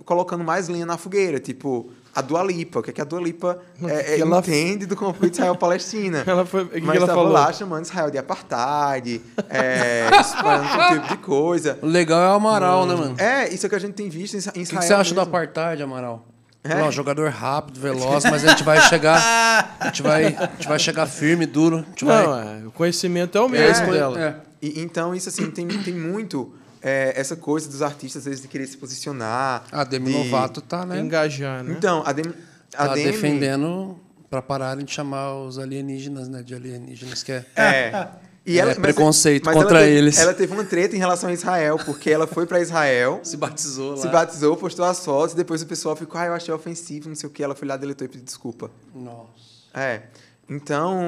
colocando 0.06 0.44
mais 0.44 0.68
lenha 0.68 0.86
na 0.86 0.98
fogueira, 0.98 1.40
tipo 1.40 1.92
a 2.14 2.22
Dua 2.22 2.44
Lipa, 2.44 2.80
o 2.80 2.84
que, 2.84 2.90
é 2.90 2.94
que 2.94 3.02
a 3.02 3.04
Dua 3.06 3.22
Lipa 3.22 3.60
é, 3.84 4.16
é, 4.16 4.20
ela- 4.20 4.40
entende 4.40 4.86
do 4.86 4.96
conflito 4.96 5.34
Israel-Palestina. 5.36 6.24
Ela 6.28 6.46
foi, 6.46 6.66
que, 6.66 6.82
Mas 6.82 6.92
que 6.98 7.04
ela 7.04 7.08
falou? 7.14 7.32
lá 7.32 7.52
chamando 7.54 7.86
Israel 7.86 8.12
de 8.12 8.18
apartheid, 8.18 9.22
é, 9.50 10.10
espalhando 10.20 10.70
todo 10.70 10.94
tipo 11.02 11.08
de 11.16 11.18
coisa. 11.22 11.80
O 11.82 11.86
legal 11.86 12.22
é 12.22 12.28
o 12.30 12.34
Amaral, 12.34 12.86
né, 12.86 12.96
mano? 12.96 13.16
É, 13.20 13.48
isso 13.54 13.66
é 13.66 13.70
que 13.70 13.76
a 13.76 13.80
gente 13.80 13.94
tem 13.94 14.10
visto 14.10 14.34
em 14.34 14.38
Isra- 14.38 14.52
em 14.56 14.62
O 14.62 14.66
que, 14.66 14.74
Israel. 14.74 14.82
que 14.82 14.88
você 14.88 14.94
acha 14.94 15.14
do 15.14 15.18
mesmo. 15.22 15.30
apartheid, 15.30 15.82
Amaral? 15.84 16.26
É? 16.64 16.76
Não, 16.76 16.92
jogador 16.92 17.30
rápido, 17.32 17.80
veloz, 17.80 18.24
mas 18.26 18.46
a 18.46 18.50
gente 18.50 18.64
vai 18.64 18.80
chegar. 18.82 19.78
A 19.80 19.86
gente 19.88 20.04
vai, 20.04 20.26
a 20.26 20.30
gente 20.58 20.68
vai 20.68 20.78
chegar 20.78 21.08
firme, 21.08 21.48
duro. 21.48 21.78
A 21.78 21.90
gente 21.90 22.06
vai. 22.06 22.24
Não, 22.24 22.40
é, 22.40 22.68
o 22.68 22.72
conhecimento 22.72 23.36
é 23.38 23.42
o 23.42 23.46
É, 23.46 23.50
mesmo 23.50 23.88
é, 23.88 23.92
dela. 23.92 24.20
é. 24.22 24.36
E, 24.62 24.80
então, 24.80 25.16
isso 25.16 25.28
assim, 25.28 25.50
tem, 25.50 25.68
tem 25.68 25.94
muito 25.94 26.54
é, 26.82 27.14
essa 27.16 27.36
coisa 27.36 27.70
dos 27.70 27.82
artistas, 27.82 28.22
às 28.22 28.26
vezes, 28.26 28.42
de 28.42 28.48
querer 28.48 28.66
se 28.68 28.78
posicionar. 28.78 29.64
A 29.72 29.84
Demi 29.84 30.12
de- 30.12 30.18
Lovato 30.18 30.62
tá, 30.62 30.86
né? 30.86 31.00
Engajar, 31.00 31.64
né? 31.64 31.76
Então, 31.78 32.04
a 32.06 32.12
Demi... 32.12 32.34
A 32.74 32.88
Tá 32.88 32.94
Demi 32.94 33.12
defendendo 33.12 34.00
pra 34.30 34.42
pararem 34.42 34.86
de 34.86 34.92
chamar 34.94 35.36
os 35.36 35.60
alienígenas, 35.60 36.30
né? 36.30 36.42
De 36.42 36.56
alienígenas, 36.56 37.22
que 37.22 37.34
é. 37.34 37.46
É. 37.56 38.08
E 38.46 38.60
É, 38.60 38.66
mas- 38.66 38.78
preconceito 38.80 39.46
mas 39.46 39.54
contra 39.56 39.78
ela 39.80 39.86
teve- 39.86 39.98
eles. 39.98 40.18
Ela 40.18 40.34
teve 40.34 40.54
uma 40.54 40.64
treta 40.64 40.96
em 40.96 41.00
relação 41.00 41.30
a 41.30 41.34
Israel, 41.34 41.78
porque 41.86 42.10
ela 42.10 42.26
foi 42.26 42.46
para 42.48 42.60
Israel, 42.62 43.20
Se 43.26 43.36
batizou 43.38 43.92
lá. 43.92 43.98
se 43.98 44.08
batizou, 44.08 44.58
postou 44.58 44.86
as 44.86 45.04
fotos, 45.06 45.34
e 45.34 45.36
depois 45.38 45.62
o 45.62 45.68
pessoal 45.68 45.96
ficou, 45.96 46.20
ah, 46.20 46.26
eu 46.28 46.34
achei 46.34 46.52
ofensivo, 46.54 47.08
não 47.10 47.16
sei 47.16 47.28
o 47.28 47.32
que. 47.32 47.44
Ela 47.44 47.54
foi 47.54 47.68
lá, 47.68 47.76
deletou 47.78 48.06
e 48.06 48.08
pediu 48.08 48.24
desculpa. 48.26 48.72
Nossa. 48.96 49.28
É. 49.76 50.04
Então, 50.50 51.00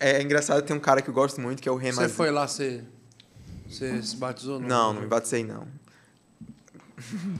é 0.00 0.22
engraçado, 0.22 0.62
tem 0.62 0.74
um 0.74 0.80
cara 0.80 1.02
que 1.02 1.10
eu 1.10 1.14
gosto 1.14 1.40
muito, 1.40 1.60
que 1.60 1.68
é 1.68 1.72
o 1.72 1.76
Rema. 1.76 2.00
Você 2.02 2.08
foi 2.08 2.30
lá, 2.30 2.46
você. 2.48 2.82
Você 3.68 4.02
se 4.02 4.16
batizou? 4.16 4.58
Não, 4.60 4.92
não 4.94 5.02
me 5.02 5.06
batizei, 5.06 5.44
não. 5.44 5.66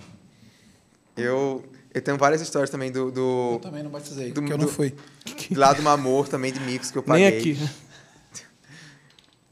Eu, 1.16 1.64
eu 1.92 2.00
tenho 2.00 2.16
várias 2.16 2.40
histórias 2.40 2.70
também 2.70 2.92
do, 2.92 3.08
Eu 3.08 3.10
do, 3.10 3.58
também 3.60 3.82
não 3.82 3.90
batizei, 3.90 4.28
do- 4.30 4.34
porque 4.40 4.52
eu 4.52 4.58
não 4.58 4.66
do- 4.66 4.70
fui. 4.72 4.94
lá 5.56 5.72
do 5.72 5.82
Mamor, 5.82 6.28
também 6.28 6.52
de 6.52 6.60
micos 6.60 6.92
que 6.92 6.98
eu 6.98 7.02
paguei. 7.02 7.28
Nem 7.30 7.38
aqui. 7.38 7.58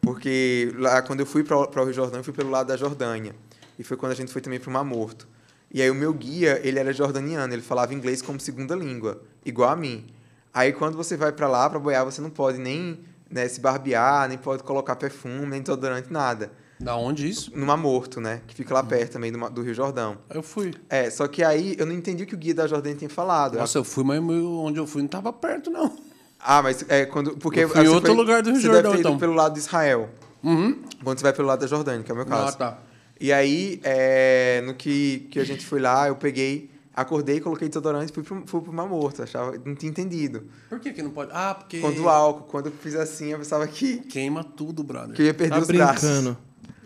Porque 0.01 0.73
lá, 0.77 1.03
quando 1.03 1.19
eu 1.21 1.27
fui 1.27 1.43
para 1.43 1.57
o 1.59 1.85
Rio 1.85 1.93
Jordão, 1.93 2.21
eu 2.21 2.25
fui 2.25 2.33
pelo 2.33 2.49
lado 2.49 2.69
da 2.69 2.77
Jordânia. 2.77 3.35
E 3.77 3.83
foi 3.83 3.97
quando 3.97 4.13
a 4.13 4.15
gente 4.15 4.33
foi 4.33 4.41
também 4.41 4.61
para 4.61 4.71
o 4.71 4.73
Mar 4.73 4.85
Morto. 4.85 5.27
E 5.69 5.83
aí 5.83 5.91
o 5.91 5.95
meu 5.97 6.13
guia, 6.15 6.61
ele 6.63 6.79
era 6.79 6.93
jordaniano, 6.93 7.53
ele 7.53 7.61
falava 7.63 7.93
inglês 7.93 8.23
como 8.23 8.39
segunda 8.39 8.77
língua, 8.77 9.21
igual 9.45 9.69
a 9.71 9.75
mim. 9.75 10.07
Aí 10.55 10.73
quando 10.73 10.97
você 10.97 11.17
vai 11.17 11.33
para 11.33 11.49
lá, 11.49 11.69
para 11.69 11.81
boiar, 11.81 12.05
você 12.05 12.21
não 12.21 12.31
pode 12.31 12.57
nem 12.59 13.01
né, 13.29 13.49
se 13.49 13.61
barbear, 13.61 14.29
nem 14.29 14.39
pode 14.39 14.63
colocar 14.63 14.95
perfume, 14.95 15.47
nem 15.47 15.61
desodorante, 15.61 16.13
nada. 16.13 16.53
Da 16.79 16.95
onde 16.97 17.27
isso? 17.29 17.51
No 17.57 17.65
Mar 17.67 17.77
Morto, 17.77 18.21
né? 18.21 18.43
Que 18.47 18.55
fica 18.55 18.75
lá 18.75 18.83
perto 18.83 19.13
também 19.13 19.33
do, 19.33 19.39
do 19.51 19.63
Rio 19.63 19.73
Jordão. 19.75 20.19
Eu 20.29 20.43
fui. 20.43 20.75
É, 20.91 21.09
só 21.11 21.27
que 21.27 21.43
aí 21.43 21.75
eu 21.79 21.87
não 21.87 21.93
entendi 21.95 22.25
o 22.25 22.27
que 22.27 22.35
o 22.35 22.39
guia 22.39 22.55
da 22.55 22.67
Jordânia 22.67 22.99
tinha 22.99 23.09
falado. 23.11 23.57
Nossa, 23.59 23.79
eu 23.79 23.85
fui, 23.85 24.05
mas 24.05 24.19
onde 24.21 24.79
eu 24.79 24.87
fui 24.87 25.01
não 25.03 25.09
tava 25.09 25.33
perto, 25.33 25.71
não. 25.71 25.97
Ah, 26.39 26.63
mas 26.63 26.85
é 26.89 27.07
quando. 27.07 27.37
Porque 27.39 27.61
Eu 27.61 27.69
fui 27.71 27.81
em 27.81 27.85
você 27.85 27.91
outro 27.95 28.09
foi- 28.13 28.17
lugar 28.21 28.43
do 28.43 28.51
Rio 28.51 28.61
você 28.61 28.67
Jordão, 28.67 28.83
deve 28.83 28.95
ter 28.97 29.01
ido 29.01 29.09
então. 29.09 29.19
pelo 29.19 29.33
lado 29.35 29.55
de 29.55 29.59
Israel. 29.61 30.11
Uhum. 30.45 30.83
Quando 31.03 31.19
você 31.19 31.23
vai 31.23 31.33
pelo 31.33 31.49
lado 31.49 31.61
da 31.61 31.67
Jordânia, 31.67 32.03
que 32.05 32.11
é 32.11 32.15
o 32.15 32.17
meu 32.17 32.27
caso. 32.27 32.49
Ah, 32.49 32.53
tá. 32.53 32.79
E 33.19 33.33
aí, 33.33 33.81
é, 33.83 34.63
no 34.67 34.75
que, 34.75 35.27
que 35.31 35.41
a 35.41 35.45
gente 35.45 35.65
foi 35.65 35.81
lá, 35.81 36.07
eu 36.09 36.15
peguei, 36.17 36.71
acordei, 36.95 37.41
coloquei 37.41 37.67
desodorante 37.69 38.13
e 38.13 38.15
fui 38.15 38.23
pro, 38.23 38.43
fui 38.47 38.61
pro 38.61 38.73
Mar 38.73 38.87
Morto. 38.87 39.23
Achava, 39.23 39.59
não 39.65 39.75
tinha 39.75 39.89
entendido. 39.91 40.45
Por 40.69 40.79
que 40.79 40.93
que 40.93 41.03
não 41.03 41.11
pode? 41.11 41.31
Ah, 41.33 41.55
porque. 41.55 41.81
Quando 41.81 42.03
o 42.03 42.09
álcool, 42.11 42.45
quando 42.45 42.67
eu 42.67 42.73
fiz 42.73 42.95
assim, 42.95 43.29
eu 43.33 43.39
pensava 43.39 43.67
que, 43.67 43.97
Queima 44.03 44.45
tudo, 44.45 44.85
brother. 44.85 45.17
que 45.17 45.23
eu 45.23 45.27
ia 45.27 45.35
perder 45.35 45.55
Tá 45.57 45.61
os 45.63 45.67
braços. 45.69 46.03
brincando. 46.03 46.39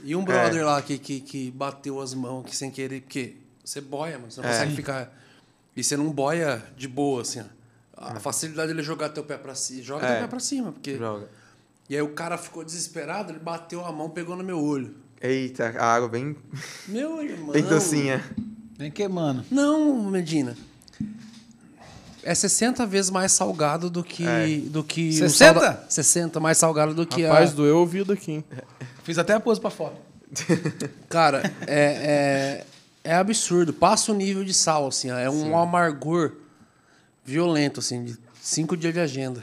E 0.04 0.14
um 0.16 0.24
brother 0.24 0.64
lá 0.64 0.80
que, 0.82 0.98
que, 0.98 1.20
que 1.20 1.50
bateu 1.50 2.00
as 2.00 2.14
mãos 2.14 2.44
que 2.46 2.56
sem 2.56 2.70
querer, 2.70 3.02
porque 3.02 3.36
você 3.64 3.80
boia, 3.80 4.18
mano. 4.18 4.30
Você 4.30 4.40
não 4.40 4.48
É. 4.48 4.52
consegue 4.52 4.76
ficar. 4.76 5.16
E 5.76 5.84
você 5.84 5.96
não 5.96 6.10
boia 6.10 6.62
de 6.76 6.88
boa, 6.88 7.22
assim, 7.22 7.40
ó. 7.40 7.44
A 7.96 8.18
facilidade 8.18 8.68
dele 8.68 8.80
é 8.80 8.84
jogar 8.84 9.10
teu 9.10 9.22
pé 9.22 9.36
pra 9.36 9.54
cima. 9.54 9.82
Joga 9.82 10.06
É. 10.06 10.12
teu 10.12 10.22
pé 10.22 10.26
pra 10.28 10.40
cima, 10.40 10.72
porque. 10.72 10.96
Joga. 10.96 11.28
E 11.88 11.94
aí 11.96 12.02
o 12.02 12.12
cara 12.14 12.38
ficou 12.38 12.64
desesperado, 12.64 13.32
ele 13.32 13.38
bateu 13.40 13.84
a 13.84 13.92
mão, 13.92 14.08
pegou 14.08 14.36
no 14.36 14.44
meu 14.44 14.58
olho. 14.62 14.94
Eita, 15.20 15.68
a 15.78 15.84
água 15.94 16.08
bem, 16.08 16.34
Meu 16.88 17.20
irmão. 17.22 17.52
bem 17.52 17.62
docinha. 17.62 18.24
Vem 18.78 18.90
queimando. 18.90 19.44
Não, 19.50 20.08
Medina. 20.10 20.56
É 22.22 22.34
60 22.34 22.84
vezes 22.86 23.10
mais 23.10 23.32
salgado 23.32 23.88
do 23.88 24.02
que. 24.04 24.26
É. 24.26 24.46
Do 24.68 24.84
que 24.84 25.08
o 25.08 25.12
60? 25.12 25.60
salda- 25.60 25.84
60 25.88 26.40
mais 26.40 26.58
salgado 26.58 26.94
do 26.94 27.06
que 27.06 27.22
Rapaz, 27.24 27.50
a. 27.50 27.54
doeu 27.54 27.76
o 27.76 27.80
ouvido 27.80 28.12
aqui. 28.12 28.32
hein? 28.32 28.44
Fiz 29.04 29.16
até 29.18 29.32
a 29.34 29.40
pose 29.40 29.60
pra 29.60 29.70
foto. 29.70 29.96
Cara, 31.08 31.42
é, 31.66 32.62
é, 33.04 33.10
é 33.12 33.14
absurdo. 33.14 33.72
Passa 33.72 34.12
o 34.12 34.14
nível 34.14 34.44
de 34.44 34.52
sal, 34.54 34.86
assim, 34.88 35.10
ó. 35.10 35.18
É 35.18 35.28
um 35.30 35.58
amargor 35.58 36.32
violento, 37.24 37.80
assim, 37.80 38.04
de 38.04 38.16
cinco 38.40 38.76
dias 38.76 38.92
de 38.94 39.00
agenda. 39.00 39.42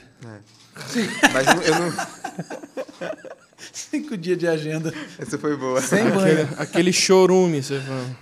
Mas 1.32 1.46
eu 1.46 1.54
não, 1.54 1.62
eu 1.62 1.78
não- 1.80 3.18
Cinco 3.72 4.16
dias 4.16 4.38
de 4.38 4.46
agenda. 4.46 4.92
Essa 5.18 5.38
foi 5.38 5.56
boa. 5.56 5.80
Sem 5.82 6.04
banho. 6.10 6.42
Aquele, 6.42 6.62
aquele 6.62 6.92
chorume, 6.92 7.62
você 7.62 7.80
fala. 7.80 8.16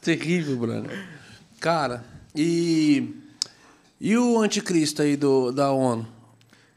Terrível, 0.00 0.56
Bruno. 0.56 0.88
Cara, 1.60 2.04
e. 2.34 3.21
E 4.04 4.16
o 4.18 4.40
anticristo 4.40 5.00
aí 5.00 5.14
do, 5.16 5.52
da 5.52 5.70
ONU? 5.70 6.04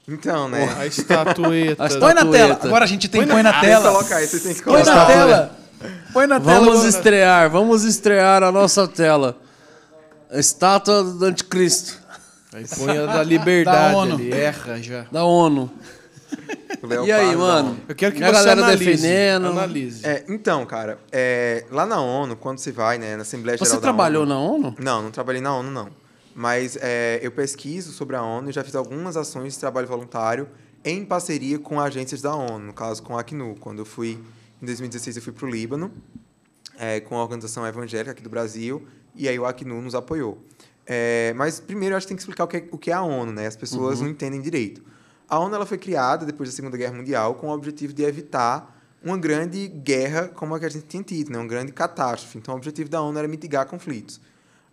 Então, 0.07 0.47
né? 0.47 0.72
A 0.77 0.85
estatueta. 0.85 1.84
A 1.84 1.89
Põe 1.99 2.14
na 2.14 2.23
tela. 2.26 2.60
Agora 2.61 2.84
a 2.85 2.88
gente 2.88 3.10
tem 3.10 3.26
põe 3.26 3.41
na 3.41 3.60
tela. 3.60 3.91
colocar 3.91 4.18
aí, 4.18 4.27
você 4.27 4.39
tem 4.39 4.53
que 4.53 4.61
Põe 4.61 4.73
colocar. 4.84 4.95
na 4.95 5.06
tela. 5.07 5.57
Põe 6.14 6.27
na 6.27 6.39
tela. 6.39 6.53
Vamos 6.60 6.73
agora. 6.76 6.89
estrear, 6.89 7.49
vamos 7.49 7.84
estrear 7.84 8.43
a 8.43 8.52
nossa 8.52 8.88
tela. 8.88 9.35
A 10.31 10.38
estátua 10.38 11.03
do 11.03 11.26
anticristo, 11.26 11.99
Aí 12.53 12.64
põe 12.77 12.95
a 12.95 13.06
da 13.18 13.23
liberdade 13.23 13.91
Da 13.93 13.97
ONU. 13.97 14.14
ali, 14.15 14.31
erra 14.31 14.80
já. 14.80 15.06
da 15.11 15.23
ONU. 15.26 15.72
Leopardo 16.84 17.07
E 17.07 17.11
aí, 17.11 17.35
mano? 17.35 17.80
Eu 17.89 17.95
quero 17.95 18.14
que 18.14 18.23
a 18.23 18.27
você 18.27 18.34
galera 18.34 18.61
analise. 18.61 18.85
defendendo. 18.85 19.47
Analise. 19.47 20.06
É, 20.06 20.23
então, 20.30 20.64
cara, 20.68 20.99
é, 21.11 21.65
lá 21.72 21.88
na 21.88 21.99
ONU, 21.99 22.35
quando 22.35 22.60
você 22.60 22.72
vai, 22.72 22.99
né, 22.99 23.15
na 23.15 23.23
Assembleia 23.23 23.57
Geral 23.57 23.68
Você 23.68 23.76
da 23.77 23.81
trabalhou 23.81 24.22
ONU, 24.23 24.30
na 24.34 24.39
ONU? 24.39 24.76
Não, 24.80 25.02
não 25.02 25.10
trabalhei 25.11 25.41
na 25.41 25.56
ONU, 25.56 25.72
não. 25.72 25.89
Mas 26.36 26.78
é, 26.82 27.18
eu 27.24 27.32
pesquiso 27.32 27.94
sobre 27.94 28.18
a 28.18 28.22
ONU 28.22 28.49
e 28.49 28.52
já 28.52 28.62
fiz 28.62 28.76
algumas 28.76 29.16
ações 29.16 29.53
de 29.53 29.60
trabalho 29.60 29.88
voluntário 29.88 30.49
em 30.84 31.06
parceria 31.06 31.57
com 31.57 31.80
agências 31.80 32.22
da 32.22 32.36
ONU, 32.36 32.68
no 32.68 32.74
caso 32.74 33.02
com 33.02 33.18
a 33.18 33.22
Acnu. 33.22 33.56
Quando 33.57 33.80
eu 33.80 33.86
fui, 33.86 34.20
em 34.62 34.66
2016, 34.66 35.16
eu 35.16 35.24
fui 35.24 35.32
para 35.32 35.45
o 35.45 35.49
Líbano, 35.49 35.90
é, 36.78 36.99
com 36.99 37.18
a 37.18 37.24
organização 37.24 37.66
evangélica 37.66 38.12
aqui 38.12 38.22
do 38.22 38.30
Brasil, 38.30 38.86
e 39.16 39.30
aí 39.30 39.40
o 39.40 39.45
Acnu 39.45 39.82
nos 39.82 39.95
apoiou. 39.95 40.44
É, 40.86 41.34
mas 41.38 41.62
primeiro 41.62 41.94
eu 41.94 41.98
acho 41.98 42.06
que 42.06 42.10
tem 42.10 42.18
que 42.18 42.22
explicar 42.22 42.44
o 42.44 42.48
que 42.49 42.57
é, 42.57 42.68
o 42.70 42.78
que 42.78 42.91
é 42.91 42.94
a 42.94 43.02
ONU, 43.02 43.32
né? 43.32 43.48
As 43.48 43.56
pessoas 43.56 44.02
não 44.02 44.10
entendem 44.10 44.41
direito. 44.41 44.84
A 45.30 45.40
ONU 45.40 45.56
ela 45.56 45.66
foi 45.66 45.78
criada 45.78 46.26
depois 46.26 46.49
da 46.49 46.56
Segunda 46.56 46.76
Guerra 46.76 46.94
Mundial 46.94 47.36
com 47.36 47.48
o 47.48 47.52
objetivo 47.52 47.94
de 47.94 48.03
evitar 48.03 48.76
uma 49.02 49.18
grande 49.18 49.68
guerra 49.68 50.28
como 50.28 50.53
a 50.53 50.60
que 50.60 50.66
a 50.66 50.70
gente 50.70 50.86
tinha 50.86 51.02
tido, 51.02 51.32
né? 51.32 51.38
uma 51.38 51.48
grande 51.48 51.72
catástrofe. 51.72 52.38
Então, 52.38 52.53
o 52.53 52.57
objetivo 52.57 52.90
da 52.90 53.02
ONU 53.02 53.18
era 53.18 53.28
mitigar 53.28 53.66
conflitos. 53.68 54.20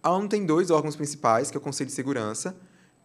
A 0.02 0.10
ONU 0.10 0.28
tem 0.28 0.44
dois 0.44 0.70
órgãos 0.70 0.96
principais, 0.96 1.48
que 1.48 1.56
é 1.56 1.60
o 1.60 1.62
Conselho 1.62 1.86
de 1.86 1.94
Segurança, 1.94 2.56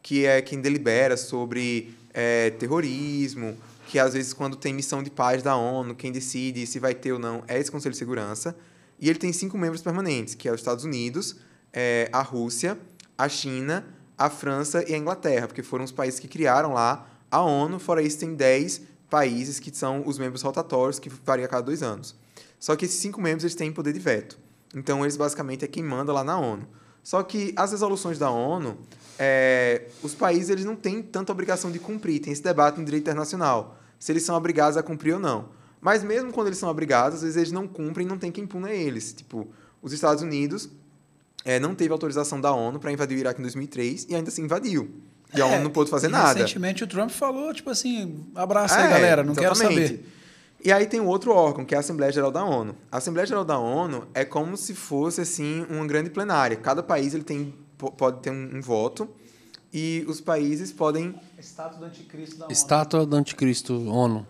que 0.01 0.25
é 0.25 0.41
quem 0.41 0.59
delibera 0.59 1.15
sobre 1.15 1.95
é, 2.11 2.49
terrorismo, 2.51 3.55
que 3.87 3.99
às 3.99 4.13
vezes 4.13 4.33
quando 4.33 4.55
tem 4.55 4.73
missão 4.73 5.03
de 5.03 5.11
paz 5.11 5.43
da 5.43 5.55
ONU, 5.55 5.93
quem 5.93 6.11
decide 6.11 6.65
se 6.65 6.79
vai 6.79 6.95
ter 6.95 7.11
ou 7.11 7.19
não 7.19 7.43
é 7.47 7.59
esse 7.59 7.71
Conselho 7.71 7.93
de 7.93 7.99
Segurança. 7.99 8.57
E 8.99 9.07
ele 9.09 9.19
tem 9.19 9.31
cinco 9.31 9.59
membros 9.59 9.83
permanentes, 9.83 10.33
que 10.33 10.49
é 10.49 10.51
os 10.51 10.59
Estados 10.59 10.83
Unidos, 10.83 11.35
é, 11.71 12.09
a 12.11 12.23
Rússia, 12.23 12.79
a 13.15 13.29
China, 13.29 13.85
a 14.17 14.27
França 14.27 14.83
e 14.89 14.95
a 14.95 14.97
Inglaterra, 14.97 15.45
porque 15.45 15.61
foram 15.61 15.85
os 15.85 15.91
países 15.91 16.19
que 16.19 16.27
criaram 16.27 16.73
lá 16.73 17.07
a 17.29 17.41
ONU. 17.41 17.77
Fora 17.77 18.01
isso, 18.01 18.17
tem 18.17 18.33
10 18.33 18.81
países 19.07 19.59
que 19.59 19.69
são 19.75 20.01
os 20.03 20.17
membros 20.17 20.41
rotatórios, 20.41 20.97
que 20.97 21.09
varia 21.23 21.45
a 21.45 21.47
cada 21.47 21.61
dois 21.61 21.83
anos. 21.83 22.15
Só 22.59 22.75
que 22.75 22.85
esses 22.85 22.99
cinco 22.99 23.21
membros 23.21 23.43
eles 23.43 23.53
têm 23.53 23.71
poder 23.71 23.93
de 23.93 23.99
veto. 23.99 24.39
Então, 24.73 25.03
eles 25.03 25.15
basicamente 25.15 25.63
é 25.63 25.67
quem 25.67 25.83
manda 25.83 26.11
lá 26.11 26.23
na 26.23 26.39
ONU. 26.39 26.67
Só 27.07 27.23
que 27.23 27.53
as 27.55 27.71
resoluções 27.71 28.19
da 28.19 28.29
ONU, 28.29 28.77
é, 29.17 29.83
os 30.03 30.13
países 30.13 30.49
eles 30.49 30.65
não 30.65 30.75
têm 30.75 31.01
tanta 31.01 31.31
obrigação 31.31 31.71
de 31.71 31.79
cumprir. 31.79 32.19
Tem 32.19 32.33
esse 32.33 32.43
debate 32.43 32.79
no 32.79 32.83
direito 32.83 33.03
internacional, 33.03 33.77
se 33.97 34.11
eles 34.11 34.23
são 34.23 34.35
obrigados 34.35 34.75
a 34.75 34.83
cumprir 34.83 35.13
ou 35.13 35.19
não. 35.21 35.45
Mas 35.79 36.03
mesmo 36.03 36.33
quando 36.33 36.47
eles 36.47 36.59
são 36.59 36.67
obrigados, 36.67 37.19
às 37.19 37.21
vezes 37.21 37.37
eles 37.37 37.51
não 37.53 37.65
cumprem 37.65 38.05
e 38.05 38.09
não 38.09 38.17
tem 38.17 38.29
quem 38.29 38.45
puna 38.45 38.71
eles. 38.73 39.13
Tipo, 39.13 39.47
os 39.81 39.93
Estados 39.93 40.21
Unidos 40.21 40.67
é, 41.45 41.61
não 41.61 41.73
teve 41.73 41.93
autorização 41.93 42.41
da 42.41 42.51
ONU 42.51 42.77
para 42.77 42.91
invadir 42.91 43.15
o 43.15 43.19
Iraque 43.21 43.39
em 43.39 43.43
2003 43.43 44.07
e 44.09 44.13
ainda 44.13 44.27
assim 44.27 44.41
invadiu. 44.43 44.91
E 45.33 45.41
a 45.41 45.47
É, 45.47 45.55
ONU 45.55 45.63
não 45.63 45.71
pôde 45.71 45.89
fazer 45.89 46.09
nada. 46.09 46.39
Recentemente 46.41 46.83
o 46.83 46.87
Trump 46.87 47.09
falou, 47.09 47.53
tipo 47.53 47.69
assim, 47.69 48.21
abraça 48.35 48.75
aí, 48.77 48.85
É, 48.85 48.89
galera, 48.89 49.23
não 49.23 49.33
quero 49.33 49.53
exatamente. 49.53 49.87
saber. 49.87 50.16
E 50.67 50.71
aí 50.73 50.85
tem 50.85 50.99
um 50.99 51.07
outro 51.07 51.31
órgão, 51.31 51.63
que 51.63 51.73
é 51.73 51.77
a 51.77 51.79
Assembleia 51.79 52.11
Geral 52.11 52.29
da 52.29 52.43
ONU. 52.43 52.75
A 52.91 52.97
Assembleia 52.97 53.25
Geral 53.25 53.45
da 53.45 53.57
ONU 53.57 54.05
é 54.13 54.25
como 54.25 54.57
se 54.57 54.75
fosse 54.75 55.21
assim 55.21 55.65
uma 55.69 55.87
grande 55.87 56.09
plenária. 56.09 56.57
Cada 56.57 56.83
país 56.83 57.13
ele 57.13 57.23
tem, 57.23 57.55
po- 57.77 57.89
pode 57.89 58.19
ter 58.19 58.31
um, 58.31 58.57
um 58.57 58.61
voto 58.61 59.07
e 59.71 60.03
os 60.09 60.19
países 60.19 60.73
podem 60.73 61.15
Estátua 61.39 61.79
do 61.79 61.85
anticristo 61.85 62.39
da 62.39 62.47
Estátua 62.49 63.05
do 63.05 63.15
Anticristo, 63.15 63.89
ONU. 63.89 64.27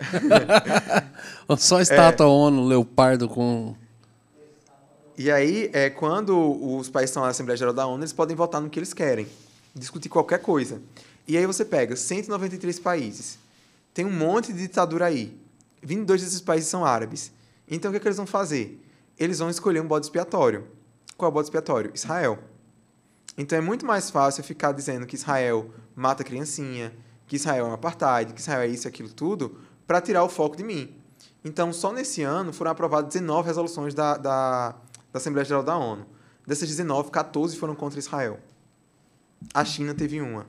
Só 1.58 1.78
estátua 1.78 2.24
ONU, 2.26 2.64
leopardo 2.64 3.28
com. 3.28 3.76
E 5.18 5.30
aí, 5.30 5.68
é, 5.74 5.90
quando 5.90 6.38
os 6.78 6.88
países 6.88 7.10
estão 7.10 7.22
na 7.22 7.28
Assembleia 7.28 7.58
Geral 7.58 7.74
da 7.74 7.86
ONU, 7.86 8.00
eles 8.02 8.14
podem 8.14 8.34
votar 8.34 8.62
no 8.62 8.70
que 8.70 8.78
eles 8.78 8.94
querem, 8.94 9.26
discutir 9.74 10.08
qualquer 10.08 10.38
coisa. 10.38 10.80
E 11.28 11.36
aí 11.36 11.44
você 11.44 11.66
pega 11.66 11.94
193 11.94 12.80
países, 12.80 13.38
tem 13.92 14.06
um 14.06 14.12
monte 14.12 14.54
de 14.54 14.60
ditadura 14.60 15.04
aí. 15.04 15.44
22 15.86 16.22
desses 16.22 16.40
países 16.40 16.68
são 16.68 16.84
árabes. 16.84 17.32
Então 17.68 17.90
o 17.90 17.92
que, 17.92 17.98
é 17.98 18.00
que 18.00 18.08
eles 18.08 18.16
vão 18.16 18.26
fazer? 18.26 18.84
Eles 19.16 19.38
vão 19.38 19.48
escolher 19.48 19.80
um 19.80 19.86
bode 19.86 20.06
expiatório. 20.06 20.66
Qual 21.16 21.28
é 21.28 21.30
o 21.30 21.32
bode 21.32 21.46
expiatório? 21.46 21.92
Israel. 21.94 22.38
Então 23.38 23.56
é 23.56 23.60
muito 23.60 23.86
mais 23.86 24.10
fácil 24.10 24.42
ficar 24.42 24.72
dizendo 24.72 25.06
que 25.06 25.14
Israel 25.14 25.70
mata 25.94 26.24
criancinha, 26.24 26.92
que 27.26 27.36
Israel 27.36 27.66
é 27.66 27.68
um 27.68 27.72
apartheid, 27.72 28.32
que 28.32 28.40
Israel 28.40 28.62
é 28.62 28.66
isso 28.66 28.86
e 28.86 28.88
aquilo 28.88 29.08
tudo, 29.08 29.58
para 29.86 30.00
tirar 30.00 30.24
o 30.24 30.28
foco 30.28 30.56
de 30.56 30.64
mim. 30.64 30.94
Então, 31.44 31.72
só 31.72 31.92
nesse 31.92 32.22
ano 32.22 32.52
foram 32.52 32.72
aprovadas 32.72 33.12
19 33.12 33.46
resoluções 33.46 33.94
da, 33.94 34.16
da, 34.16 34.70
da 34.70 34.76
Assembleia 35.14 35.44
Geral 35.44 35.62
da 35.62 35.76
ONU. 35.76 36.04
Dessas 36.44 36.68
19, 36.68 37.10
14 37.12 37.56
foram 37.56 37.74
contra 37.76 38.00
Israel. 38.00 38.40
A 39.54 39.64
China 39.64 39.94
teve 39.94 40.20
uma. 40.20 40.46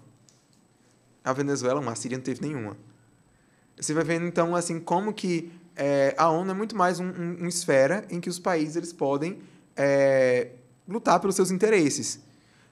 A 1.24 1.34
Venezuela, 1.34 1.80
uma. 1.80 1.92
A 1.92 1.96
Síria 1.96 2.18
não 2.18 2.24
teve 2.24 2.42
nenhuma. 2.42 2.76
Você 3.80 3.94
vai 3.94 4.04
vendo, 4.04 4.26
então, 4.26 4.56
assim, 4.56 4.80
como 4.80 5.14
que 5.14 5.52
é, 5.76 6.16
a 6.18 6.30
ONU 6.30 6.52
é 6.52 6.54
muito 6.54 6.76
mais 6.76 7.00
um, 7.00 7.06
um, 7.06 7.36
uma 7.40 7.48
esfera 7.48 8.06
em 8.10 8.20
que 8.20 8.30
os 8.30 8.40
países 8.40 8.76
eles 8.76 8.92
podem 8.92 9.40
é, 9.76 10.50
lutar 10.88 11.20
pelos 11.20 11.36
seus 11.36 11.52
interesses. 11.52 12.20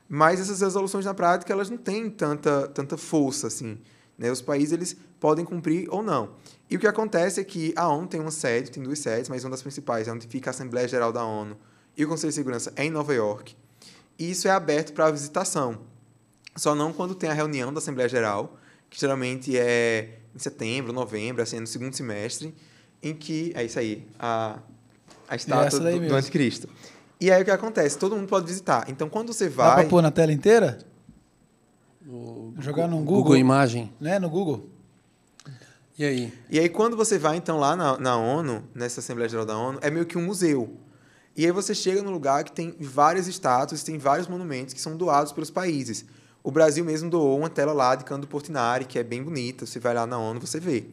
Mas 0.10 0.40
essas 0.40 0.62
resoluções, 0.62 1.06
na 1.06 1.14
prática, 1.14 1.54
elas 1.54 1.70
não 1.70 1.78
têm 1.78 2.10
tanta, 2.10 2.68
tanta 2.70 2.98
força, 2.98 3.48
assim. 3.48 3.78
Né? 4.18 4.32
Os 4.32 4.42
países 4.42 4.72
eles 4.72 4.98
podem 5.20 5.46
cumprir 5.46 5.88
ou 5.90 6.02
não. 6.02 6.32
E 6.70 6.76
o 6.76 6.80
que 6.80 6.88
acontece 6.88 7.40
é 7.40 7.44
que 7.44 7.74
a 7.76 7.88
ONU 7.88 8.08
tem 8.08 8.20
uma 8.20 8.32
sede, 8.32 8.72
tem 8.72 8.82
duas 8.82 9.00
sedes, 9.00 9.30
mas 9.30 9.44
uma 9.44 9.52
das 9.52 9.62
principais 9.62 10.08
é 10.08 10.12
onde 10.12 10.28
fica 10.28 10.50
a 10.50 10.52
Assembleia 10.52 10.88
Geral 10.88 11.14
da 11.14 11.24
ONU 11.24 11.58
e 11.96 12.04
o 12.04 12.08
Conselho 12.08 12.32
de 12.32 12.36
Segurança 12.36 12.74
é 12.76 12.86
em 12.86 12.90
Nova 12.90 13.14
York. 13.14 13.56
E 14.18 14.32
isso 14.32 14.48
é 14.48 14.52
aberto 14.52 14.94
para 14.94 15.12
visitação. 15.12 15.80
Só 16.56 16.74
não 16.74 16.92
quando 16.92 17.14
tem 17.14 17.30
a 17.30 17.34
reunião 17.34 17.72
da 17.72 17.80
Assembleia 17.80 18.10
Geral, 18.10 18.58
que 18.90 19.00
geralmente 19.00 19.58
é 19.58 20.20
em 20.36 20.40
setembro, 20.40 20.92
novembro, 20.92 21.42
assim, 21.42 21.60
no 21.60 21.68
segundo 21.68 21.96
semestre, 21.96 22.54
em 23.02 23.14
que. 23.14 23.52
É 23.56 23.64
isso 23.64 23.80
aí, 23.80 24.06
a, 24.20 24.60
a 25.28 25.36
estátua 25.36 25.80
do, 25.80 26.08
do 26.08 26.16
anticristo. 26.16 26.68
E 27.20 27.32
aí 27.32 27.42
o 27.42 27.46
que 27.46 27.52
acontece? 27.52 27.98
Todo 27.98 28.16
mundo 28.16 28.28
pode 28.28 28.46
visitar. 28.46 28.86
Então, 28.90 29.08
quando 29.10 29.34
você 29.34 29.48
Dá 29.48 29.56
pra 29.56 29.76
vai. 29.76 29.88
pôr 29.88 30.02
na 30.02 30.12
tela 30.12 30.34
inteira? 30.34 30.80
O 32.06 32.54
Jogar 32.60 32.88
no 32.88 32.98
Google, 32.98 33.16
Google. 33.16 33.38
Imagem. 33.38 33.92
Né? 34.00 34.20
No 34.20 34.30
Google. 34.30 34.70
E 35.98 36.04
aí? 36.04 36.34
E 36.50 36.60
aí, 36.60 36.68
quando 36.68 36.98
você 36.98 37.18
vai, 37.18 37.38
então, 37.38 37.58
lá 37.58 37.76
na, 37.76 37.98
na 37.98 38.18
ONU, 38.18 38.64
nessa 38.76 39.00
Assembleia 39.00 39.30
Geral 39.30 39.46
da 39.46 39.58
ONU, 39.58 39.80
é 39.82 39.90
meio 39.90 40.06
que 40.06 40.18
um 40.18 40.26
museu. 40.26 40.78
E 41.38 41.46
aí 41.46 41.52
você 41.52 41.74
chega 41.74 42.02
num 42.02 42.12
lugar 42.12 42.44
que 42.44 42.52
tem 42.52 42.76
várias 42.80 43.28
estátuas, 43.28 43.84
tem 43.84 43.98
vários 43.98 44.28
monumentos 44.28 44.74
que 44.74 44.80
são 44.80 44.96
doados 44.96 45.32
pelos 45.32 45.50
países. 45.50 46.06
O 46.46 46.52
Brasil 46.52 46.86
mesmo 46.86 47.10
doou 47.10 47.40
uma 47.40 47.50
tela 47.50 47.74
lá 47.74 47.96
de 47.96 48.06
Cândido 48.06 48.28
Portinari, 48.28 48.86
que 48.86 49.00
é 49.00 49.04
bem 49.04 49.24
bonita. 49.24 49.66
Você 49.66 49.80
vai 49.80 49.96
lá 49.96 50.06
na 50.06 50.20
ONU, 50.20 50.40
você 50.40 50.60
vê. 50.60 50.86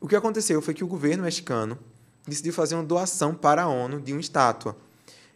O 0.00 0.08
que 0.08 0.16
aconteceu 0.16 0.62
foi 0.62 0.72
que 0.72 0.82
o 0.82 0.86
governo 0.86 1.22
mexicano 1.22 1.78
decidiu 2.26 2.50
fazer 2.50 2.76
uma 2.76 2.82
doação 2.82 3.34
para 3.34 3.64
a 3.64 3.68
ONU 3.68 4.00
de 4.00 4.12
uma 4.12 4.22
estátua. 4.22 4.74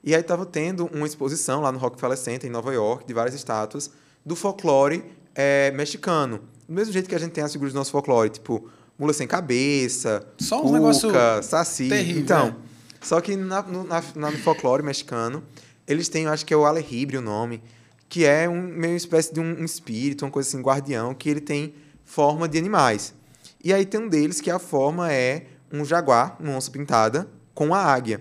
E 0.02 0.14
aí 0.14 0.22
estava 0.22 0.46
tendo 0.46 0.86
uma 0.86 1.06
exposição 1.06 1.60
lá 1.60 1.70
no 1.70 1.78
Rockefeller 1.78 2.16
Center, 2.16 2.48
em 2.48 2.50
Nova 2.50 2.72
York, 2.72 3.06
de 3.06 3.12
várias 3.12 3.34
estátuas 3.34 3.90
do 4.24 4.34
folclore 4.34 5.04
eh, 5.34 5.70
mexicano. 5.72 6.40
Do 6.66 6.72
mesmo 6.72 6.94
jeito 6.94 7.06
que 7.06 7.14
a 7.14 7.18
gente 7.18 7.32
tem 7.32 7.44
as 7.44 7.52
figuras 7.52 7.74
do 7.74 7.76
nosso 7.76 7.90
folclore, 7.90 8.30
tipo 8.30 8.66
mula 8.98 9.12
sem 9.12 9.26
cabeça, 9.26 10.26
Só 10.38 10.56
uns 10.56 10.62
cuca, 10.62 10.72
negócio 10.72 11.10
saci. 11.42 11.86
terrível, 11.86 12.22
então, 12.22 12.48
é. 12.48 12.54
só 13.02 13.20
que 13.20 13.36
na, 13.36 13.60
no, 13.60 13.84
na, 13.84 14.00
no 14.30 14.38
folclore 14.38 14.82
mexicano, 14.82 15.42
eles 15.86 16.08
têm, 16.08 16.26
acho 16.28 16.46
que 16.46 16.54
é 16.54 16.56
o 16.56 16.64
alejibre 16.64 17.18
o 17.18 17.20
nome, 17.20 17.62
que 18.10 18.26
é 18.26 18.48
um, 18.48 18.60
meio 18.60 18.96
espécie 18.96 19.32
de 19.32 19.38
um, 19.38 19.60
um 19.60 19.64
espírito, 19.64 20.24
uma 20.24 20.32
coisa 20.32 20.48
assim, 20.48 20.60
guardião, 20.60 21.14
que 21.14 21.30
ele 21.30 21.40
tem 21.40 21.72
forma 22.04 22.48
de 22.48 22.58
animais. 22.58 23.14
E 23.62 23.72
aí 23.72 23.86
tem 23.86 24.00
um 24.00 24.08
deles 24.08 24.40
que 24.40 24.50
a 24.50 24.58
forma 24.58 25.12
é 25.12 25.46
um 25.72 25.84
jaguar, 25.84 26.36
uma 26.40 26.56
onça 26.56 26.72
pintada, 26.72 27.28
com 27.54 27.66
uma 27.66 27.78
águia. 27.78 28.20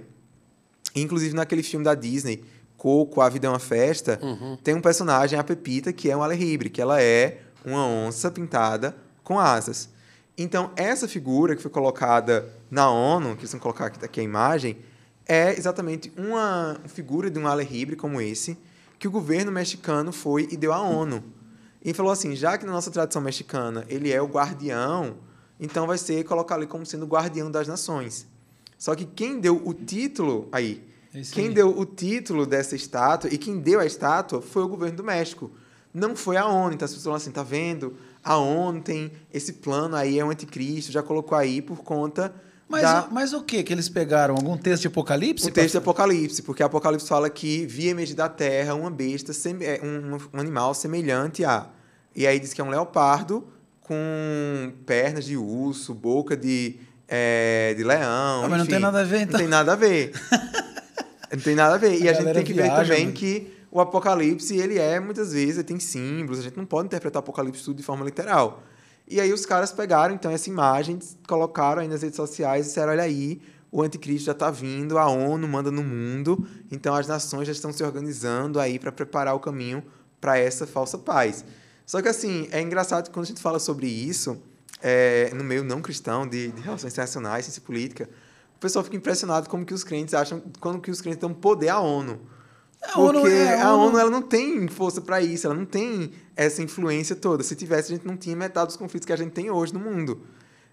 Inclusive 0.95 1.35
naquele 1.35 1.63
filme 1.63 1.83
da 1.83 1.95
Disney, 1.95 2.43
Coco, 2.77 3.19
A 3.19 3.29
Vida 3.29 3.47
é 3.47 3.49
uma 3.49 3.59
Festa, 3.59 4.19
tem 4.63 4.75
um 4.75 4.81
personagem, 4.81 5.39
a 5.39 5.43
Pepita, 5.43 5.91
que 5.91 6.09
é 6.09 6.15
um 6.15 6.21
alejibre, 6.21 6.69
que 6.69 6.81
ela 6.81 7.01
é 7.01 7.41
uma 7.65 7.85
onça 7.85 8.29
pintada 8.29 8.95
com 9.23 9.39
asas. 9.39 9.89
Então, 10.37 10.71
essa 10.75 11.07
figura 11.07 11.55
que 11.55 11.61
foi 11.63 11.71
colocada 11.71 12.47
na 12.69 12.89
ONU, 12.91 13.35
que 13.35 13.41
eles 13.41 13.51
vão 13.51 13.59
colocar 13.59 13.87
aqui, 13.87 14.05
aqui 14.05 14.19
a 14.19 14.23
imagem, 14.23 14.77
é 15.27 15.51
exatamente 15.51 16.13
uma 16.15 16.79
figura 16.85 17.29
de 17.29 17.39
um 17.39 17.47
alejibre 17.47 17.95
como 17.95 18.21
esse, 18.21 18.57
que 18.99 19.07
o 19.07 19.11
governo 19.11 19.51
mexicano 19.51 20.11
foi 20.11 20.47
e 20.51 20.57
deu 20.57 20.73
à 20.73 20.81
ONU. 20.81 21.23
E 21.81 21.93
falou 21.93 22.11
assim, 22.11 22.35
já 22.35 22.57
que 22.57 22.65
na 22.65 22.73
nossa 22.73 22.91
tradição 22.91 23.21
mexicana 23.21 23.85
ele 23.87 24.11
é 24.11 24.21
o 24.21 24.27
guardião, 24.27 25.15
então 25.57 25.87
vai 25.87 25.97
ser 25.97 26.25
colocar 26.25 26.55
ali 26.55 26.67
como 26.67 26.85
sendo 26.85 27.03
o 27.03 27.07
guardião 27.07 27.49
das 27.49 27.67
nações. 27.67 28.27
Só 28.77 28.93
que 28.95 29.05
quem 29.05 29.39
deu 29.39 29.61
o 29.65 29.73
título 29.73 30.49
aí, 30.51 30.83
Esse 31.15 31.31
quem 31.33 31.47
aí. 31.47 31.53
deu 31.53 31.77
o 31.77 31.85
título 31.85 32.45
dessa 32.45 32.75
estátua 32.75 33.33
e 33.33 33.37
quem 33.37 33.59
deu 33.59 33.79
a 33.79 33.85
estátua 33.85 34.41
foi 34.41 34.63
o 34.63 34.67
governo 34.67 34.97
do 34.97 35.03
México. 35.03 35.49
Não 35.93 36.15
foi 36.15 36.35
a 36.35 36.45
ONU. 36.45 36.73
Então 36.73 36.85
as 36.85 36.91
pessoas 36.91 37.03
falam 37.03 37.17
assim, 37.17 37.31
tá 37.31 37.43
vendo? 37.43 37.95
A 38.21 38.37
ONU 38.37 38.81
tem 38.81 39.11
esse 39.33 39.53
plano 39.53 39.95
aí, 39.95 40.19
é 40.19 40.25
o 40.25 40.29
anticristo, 40.29 40.91
já 40.91 41.01
colocou 41.01 41.37
aí 41.37 41.61
por 41.61 41.79
conta 41.79 42.35
Mas, 42.69 42.83
da... 42.83 43.01
o- 43.05 43.13
mas 43.13 43.33
o 43.33 43.41
que 43.43 43.63
que 43.63 43.73
eles 43.73 43.89
pegaram? 43.89 44.35
Algum 44.35 44.55
texto 44.55 44.83
de 44.83 44.87
Apocalipse? 44.87 45.47
O 45.47 45.51
texto 45.51 45.71
de 45.71 45.77
Apocalipse, 45.79 46.43
porque 46.43 46.61
Apocalipse 46.61 47.07
fala 47.07 47.29
que 47.29 47.65
via 47.65 47.89
emergir 47.91 48.15
da 48.15 48.29
terra 48.29 48.75
uma 48.75 48.91
besta, 48.91 49.31
é, 49.61 49.81
um, 49.83 50.17
um 50.33 50.39
animal 50.39 50.73
semelhante 50.75 51.43
a. 51.43 51.67
E 52.15 52.27
aí 52.27 52.39
diz 52.39 52.53
que 52.53 52.61
é 52.61 52.63
um 52.63 52.69
leopardo 52.69 53.47
com 53.81 54.71
pernas 54.85 55.25
de 55.25 55.35
urso, 55.35 55.93
boca 55.95 56.37
de, 56.37 56.75
é, 57.07 57.73
de 57.75 57.83
leão. 57.83 58.43
Ah, 58.43 58.47
mas 58.47 58.49
não 58.51 58.57
enfim. 58.59 58.69
tem 58.71 58.79
nada 58.79 58.99
a 58.99 59.03
ver, 59.03 59.21
então. 59.21 59.31
Não 59.33 59.39
tem 59.39 59.47
nada 59.47 59.73
a 59.73 59.75
ver. 59.75 60.11
não 61.33 61.39
tem 61.39 61.55
nada 61.55 61.75
a 61.75 61.77
ver. 61.77 61.99
E 61.99 62.07
A 62.07 62.11
a, 62.11 62.13
gente 62.13 62.33
tem 62.33 62.43
que 62.43 62.53
ver 62.53 62.63
viaja, 62.63 62.83
também 62.83 63.05
mano. 63.05 63.17
que 63.17 63.51
o 63.71 63.79
Apocalipse, 63.81 64.55
ele 64.57 64.77
é, 64.77 64.99
muitas 64.99 65.33
vezes, 65.33 65.55
ele 65.55 65.63
tem 65.63 65.79
símbolos, 65.79 66.39
a 66.39 66.43
gente 66.43 66.57
não 66.57 66.65
pode 66.65 66.85
interpretar 66.87 67.19
o 67.19 67.23
Apocalipse 67.23 67.63
tudo 67.63 67.77
de 67.77 67.83
forma 67.83 68.05
literal. 68.05 68.61
E 69.09 69.19
aí 69.19 69.33
os 69.33 69.43
caras 69.43 69.71
pegaram, 69.71 70.13
então, 70.13 70.29
essa 70.29 70.47
imagem, 70.47 70.99
colocaram 71.27 71.81
aí 71.81 71.87
nas 71.87 72.03
redes 72.03 72.15
sociais 72.15 72.67
e 72.67 72.69
disseram, 72.69 72.91
olha 72.91 73.01
aí, 73.01 73.41
o 73.71 73.81
anticristo 73.81 74.27
já 74.27 74.33
está 74.33 74.51
vindo, 74.51 74.99
a 74.99 75.07
ONU 75.07 75.47
manda 75.47 75.71
no 75.71 75.83
mundo, 75.83 76.47
então 76.71 76.93
as 76.93 77.07
nações 77.07 77.47
já 77.47 77.51
estão 77.51 77.73
se 77.73 77.83
organizando 77.83 78.59
aí 78.59 78.77
para 78.77 78.91
preparar 78.91 79.33
o 79.35 79.39
caminho 79.39 79.83
para 80.21 80.37
essa 80.37 80.67
falsa 80.67 80.97
paz. 80.97 81.43
Só 81.87 82.03
que, 82.03 82.07
assim, 82.07 82.47
é 82.51 82.61
engraçado 82.61 83.05
que 83.05 83.09
quando 83.09 83.25
a 83.25 83.27
gente 83.27 83.41
fala 83.41 83.57
sobre 83.57 83.87
isso, 83.87 84.39
é, 84.79 85.31
no 85.33 85.43
meio 85.43 85.63
não 85.63 85.81
cristão, 85.81 86.27
de, 86.27 86.51
de 86.51 86.61
relações 86.61 86.93
internacionais, 86.93 87.45
ciência 87.45 87.63
política, 87.63 88.07
o 88.55 88.59
pessoal 88.59 88.83
fica 88.83 88.95
impressionado 88.95 89.49
como 89.49 89.65
que 89.65 89.73
os 89.73 89.83
crentes 89.83 90.13
acham, 90.13 90.39
como 90.59 90.79
que 90.79 90.91
os 90.91 91.01
crentes 91.01 91.19
dão 91.19 91.33
poder 91.33 91.69
à 91.69 91.79
ONU. 91.79 92.19
A 92.81 92.93
Porque 92.93 93.17
ONU 93.17 93.27
é- 93.27 93.55
a 93.61 93.67
a 93.67 93.73
ONU 93.75 93.87
ONU 93.87 93.99
ela 93.99 94.09
não 94.09 94.21
tem 94.21 94.67
força 94.67 95.01
para 95.01 95.21
isso, 95.21 95.45
ela 95.45 95.55
não 95.55 95.65
tem 95.65 96.11
essa 96.35 96.61
influência 96.63 97.15
toda. 97.15 97.43
Se 97.43 97.55
tivesse, 97.55 97.91
a 97.91 97.95
gente 97.95 98.07
não 98.07 98.15
tinha 98.15 98.35
metade 98.35 98.67
dos 98.67 98.77
conflitos 98.77 99.05
que 99.05 99.13
a 99.13 99.17
gente 99.17 99.31
tem 99.31 99.49
hoje 99.51 99.73
no 99.73 99.79
mundo. 99.79 100.21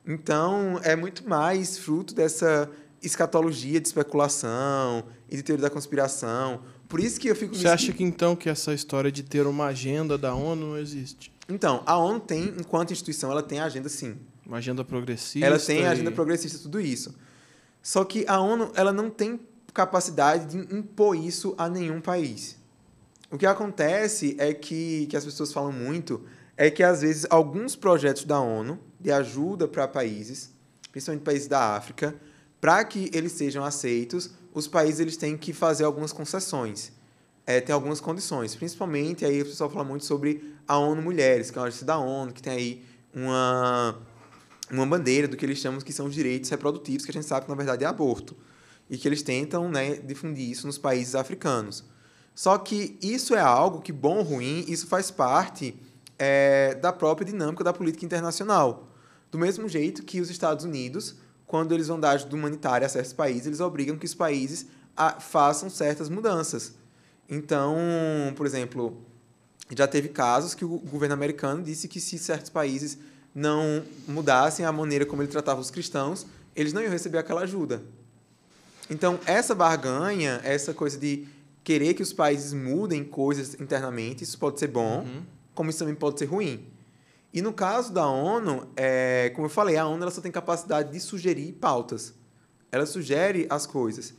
Então, 0.07 0.79
é 0.85 0.95
muito 0.95 1.29
mais 1.29 1.79
fruto 1.79 2.15
dessa 2.15 2.71
escatologia 3.03 3.81
de 3.81 3.89
especulação 3.89 5.05
e 5.29 5.37
de 5.37 5.43
teoria 5.43 5.63
da 5.65 5.71
conspiração. 5.71 6.61
Por 6.89 7.01
isso 7.01 7.19
que 7.19 7.29
eu 7.29 7.35
fico... 7.35 7.55
Você 7.57 7.67
acha 7.67 7.93
que 7.93 8.05
então 8.05 8.37
que 8.37 8.49
essa 8.49 8.73
história 8.73 9.11
de 9.11 9.23
ter 9.25 9.47
uma 9.47 9.67
agenda 9.67 10.17
da 10.17 10.33
ONU 10.35 10.69
não 10.71 10.79
existe? 10.79 11.33
Então, 11.49 11.83
a 11.85 11.99
ONU 11.99 12.21
tem, 12.21 12.55
enquanto 12.59 12.93
instituição, 12.93 13.31
ela 13.31 13.43
tem 13.43 13.59
a 13.59 13.65
agenda 13.65 13.89
sim. 13.89 14.17
Uma 14.47 14.59
agenda 14.59 14.85
progressista? 14.85 15.45
Ela 15.45 15.59
tem 15.59 15.79
a 15.81 15.89
e- 15.89 15.93
agenda 15.93 16.13
progressista, 16.13 16.59
tudo 16.61 16.81
isso. 16.81 17.15
Só 17.83 18.05
que 18.05 18.25
a 18.29 18.41
ONU 18.41 18.71
ela 18.75 18.93
não 18.93 19.11
tem 19.11 19.41
capacidade 19.77 20.47
de 20.47 20.75
impor 20.75 21.15
isso 21.15 21.55
a 21.59 21.69
nenhum 21.69 22.01
país. 22.01 22.57
O 23.31 23.37
que 23.37 23.45
acontece 23.45 24.35
é 24.39 24.55
que, 24.55 25.07
que 25.11 25.15
as 25.15 25.25
pessoas 25.25 25.53
falam 25.53 25.71
muito 25.71 26.25
é 26.57 26.71
que, 26.71 26.83
às 26.83 27.03
vezes, 27.03 27.27
alguns 27.29 27.77
projetos 27.77 28.25
da 28.25 28.41
ONU 28.41 28.79
de 28.99 29.13
ajuda 29.13 29.69
para 29.69 29.87
países, 29.87 30.51
principalmente 30.91 31.25
países 31.25 31.47
da 31.47 31.77
África, 31.77 32.15
para 32.59 32.83
que 32.85 33.11
eles 33.13 33.33
sejam 33.33 33.63
aceitos, 33.63 34.31
os 34.55 34.67
países 34.67 34.99
eles 34.99 35.19
têm 35.19 35.37
que 35.37 35.53
fazer 35.53 35.85
algumas 35.85 36.11
concessões. 36.11 36.91
É, 37.47 37.61
tem 37.61 37.75
algumas 37.75 38.01
condições, 38.01 38.55
principalmente 38.55 39.27
aí 39.27 39.43
o 39.43 39.45
pessoal 39.45 39.69
fala 39.69 39.85
muito 39.85 40.07
sobre 40.07 40.55
a 40.67 40.79
ONU 40.79 41.03
Mulheres, 41.03 41.51
que 41.51 41.59
é 41.59 41.61
uma 41.61 41.69
agência 41.69 41.85
da 41.85 41.99
ONU, 41.99 42.33
que 42.33 42.43
tem 42.43 42.53
aí 42.55 42.85
uma, 43.15 43.99
uma 44.71 44.87
bandeira 44.87 45.29
do 45.29 45.37
que 45.37 45.45
eles 45.45 45.59
chamam 45.59 45.81
que 45.83 45.93
são 45.93 46.07
os 46.07 46.15
direitos 46.15 46.49
reprodutivos, 46.49 47.05
que 47.05 47.11
a 47.11 47.15
gente 47.15 47.27
sabe 47.27 47.45
que 47.45 47.51
na 47.51 47.57
verdade 47.57 47.85
é 47.85 47.87
aborto. 47.87 48.35
E 48.89 48.97
que 48.97 49.09
eles 49.09 49.23
tentam 49.23 49.69
né, 49.69 49.97
difundir 49.97 50.49
isso 50.49 50.67
nos 50.67 50.79
países 50.79 51.15
africanos. 51.15 51.85
Só 52.35 52.59
que 52.59 52.99
isso 53.01 53.35
é 53.35 53.41
algo 53.41 53.81
que, 53.81 53.93
bom 53.93 54.19
ou 54.19 54.23
ruim, 54.23 54.65
isso 54.69 54.87
faz 54.87 55.11
parte 55.11 55.75
é, 56.19 56.75
da 56.75 56.93
própria 56.93 57.25
dinâmica 57.25 57.65
da 57.65 57.73
política 57.73 58.05
internacional. 58.05 58.89
Do 59.31 59.39
mesmo 59.39 59.69
jeito 59.69 60.03
que 60.03 60.21
os 60.21 60.31
Estados 60.31 60.65
Unidos, 60.65 61.17
quando 61.47 61.73
eles 61.73 61.89
vão 61.89 61.99
dar 61.99 62.11
ajuda 62.11 62.37
humanitária 62.37 62.87
a 62.87 62.89
certos 62.89 63.13
países, 63.13 63.47
eles 63.47 63.61
obrigam 63.61 63.97
que 63.97 64.07
os 64.07 64.15
países 64.15 64.67
a, 64.97 65.21
façam 65.21 65.69
certas 65.69 66.09
mudanças. 66.09 66.75
Então, 67.29 67.77
por 68.37 68.47
exemplo, 68.47 69.03
já 69.75 69.87
teve 69.87 70.09
casos 70.09 70.55
que 70.55 70.65
o 70.65 70.79
governo 70.79 71.15
americano 71.15 71.63
disse 71.63 71.89
que 71.89 72.01
se 72.01 72.19
certos 72.19 72.51
países 72.51 72.99
não 73.35 73.83
mudassem 74.07 74.65
a 74.65 74.73
maneira 74.73 75.05
como 75.05 75.23
ele 75.23 75.31
tratava 75.31 75.61
os 75.61 75.71
cristãos, 75.71 76.27
eles 76.55 76.73
não 76.73 76.83
iam 76.83 76.91
receber 76.91 77.19
aquela 77.19 77.43
ajuda. 77.43 77.83
Então, 78.89 79.19
essa 79.27 79.55
barganha, 79.55 80.41
essa 80.45 80.73
coisa 80.73 80.99
de 80.99 81.27
querer 81.65 81.95
que 81.95 82.03
os 82.03 82.13
países 82.13 82.53
mudem 82.53 83.03
coisas 83.03 83.55
internamente, 83.61 84.23
isso 84.23 84.39
pode 84.39 84.61
ser 84.61 84.69
bom, 84.69 85.05
como 85.55 85.71
isso 85.71 85.81
também 85.81 85.95
pode 85.95 86.19
ser 86.19 86.27
ruim. 86.27 86.65
E 87.33 87.43
no 87.43 87.53
caso 87.53 87.93
da 87.93 88.07
ONU, 88.07 88.69
é, 88.77 89.31
como 89.35 89.47
eu 89.47 89.51
falei, 89.51 89.77
a 89.77 89.87
ONU 89.87 90.03
ela 90.03 90.11
só 90.11 90.21
tem 90.21 90.31
capacidade 90.31 90.93
de 90.93 91.01
sugerir 91.01 91.53
pautas. 91.53 92.15
Ela 92.71 92.87
sugere 92.87 93.47
as 93.51 93.67
coisas. 93.67 94.15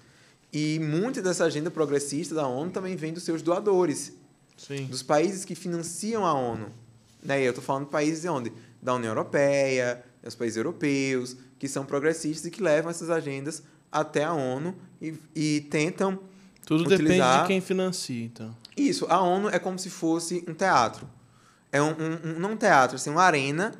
E 0.52 0.80
muita 0.80 1.22
dessa 1.22 1.45
agenda 1.45 1.72
progressista 1.72 2.35
da 2.35 2.48
ONU 2.48 2.72
também 2.72 2.95
vem 2.95 3.14
dos 3.14 3.23
seus 3.23 3.41
doadores, 3.41 4.14
Sim. 4.57 4.85
dos 4.85 5.02
países 5.02 5.45
que 5.45 5.56
financiam 5.56 6.26
a 6.26 6.34
ONU. 6.34 6.69
Né? 7.23 7.41
E 7.41 7.45
eu 7.45 7.52
estou 7.52 7.64
falando 7.64 7.85
de 7.85 7.91
países 7.91 8.22
de 8.22 8.30
onde? 8.30 8.52
Da 8.81 8.94
União 8.94 9.11
Europeia, 9.11 10.03
dos 10.22 10.35
países 10.35 10.57
europeus, 10.57 11.35
que 11.57 11.68
são 11.68 11.85
progressistas 11.85 12.45
e 12.45 12.52
que 12.52 12.61
levam 12.61 12.91
essas 12.91 13.10
agendas 13.10 13.64
até 13.91 14.23
a 14.23 14.34
ONU 14.34 14.76
e, 15.01 15.14
e 15.35 15.61
tentam 15.69 16.19
Tudo 16.65 16.84
depende 16.84 17.03
utilizar- 17.03 17.41
de 17.41 17.47
quem 17.47 17.61
financia, 17.61 18.26
então. 18.26 18.55
isso, 18.76 19.05
a 19.09 19.22
ONU 19.22 19.49
é 19.49 19.59
como 19.59 19.77
se 19.80 19.89
fosse 19.89 20.43
um 20.47 20.53
teatro. 20.53 21.07
É 21.72 21.81
um, 21.81 21.89
um, 21.91 22.30
um- 22.35 22.39
não 22.39 22.51
um 22.51 22.57
teatro, 22.57 22.95
assim, 22.95 23.09
uma 23.09 23.23
arena 23.23 23.73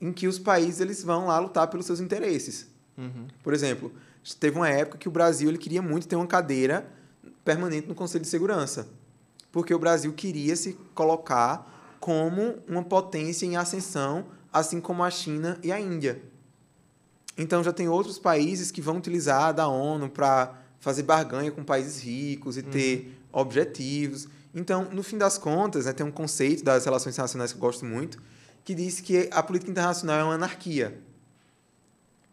em 0.00 0.12
que 0.12 0.26
os 0.28 0.38
países 0.38 0.80
eles 0.80 1.02
vão 1.02 1.26
lá 1.26 1.38
lutar 1.38 1.66
pelos 1.68 1.86
seus 1.86 2.00
interesses. 2.00 2.66
Uhum. 2.98 3.26
Por 3.42 3.52
exemplo, 3.54 3.92
teve 4.40 4.56
uma 4.56 4.68
época 4.68 4.98
que 4.98 5.08
o 5.08 5.10
Brasil 5.10 5.48
ele 5.48 5.58
queria 5.58 5.80
muito 5.82 6.06
ter 6.08 6.16
uma 6.16 6.26
cadeira 6.26 6.86
permanente 7.44 7.86
no 7.88 7.94
Conselho 7.94 8.22
de 8.22 8.28
Segurança, 8.28 8.88
porque 9.52 9.72
o 9.74 9.78
Brasil 9.78 10.12
queria 10.12 10.56
se 10.56 10.72
colocar 10.94 11.96
como 12.00 12.56
uma 12.68 12.82
potência 12.84 13.46
em 13.46 13.56
ascensão, 13.56 14.26
assim 14.52 14.80
como 14.80 15.02
a 15.04 15.10
China 15.10 15.58
e 15.62 15.70
a 15.72 15.80
Índia. 15.80 16.20
Então 17.36 17.62
já 17.62 17.72
tem 17.72 17.88
outros 17.88 18.18
países 18.18 18.70
que 18.70 18.80
vão 18.80 18.96
utilizar 18.96 19.52
da 19.52 19.68
ONU 19.68 20.08
para 20.08 20.54
fazer 20.80 21.02
barganha 21.02 21.50
com 21.50 21.64
países 21.64 22.02
ricos 22.02 22.56
e 22.56 22.62
ter 22.62 23.18
objetivos. 23.32 24.28
Então, 24.54 24.88
no 24.90 25.02
fim 25.02 25.18
das 25.18 25.36
contas, 25.36 25.84
né, 25.84 25.92
tem 25.92 26.06
um 26.06 26.10
conceito 26.10 26.64
das 26.64 26.84
relações 26.84 27.14
internacionais 27.14 27.52
que 27.52 27.58
eu 27.58 27.60
gosto 27.60 27.84
muito, 27.84 28.22
que 28.64 28.74
diz 28.74 29.00
que 29.00 29.28
a 29.30 29.42
política 29.42 29.70
internacional 29.70 30.18
é 30.18 30.24
uma 30.24 30.34
anarquia. 30.34 30.98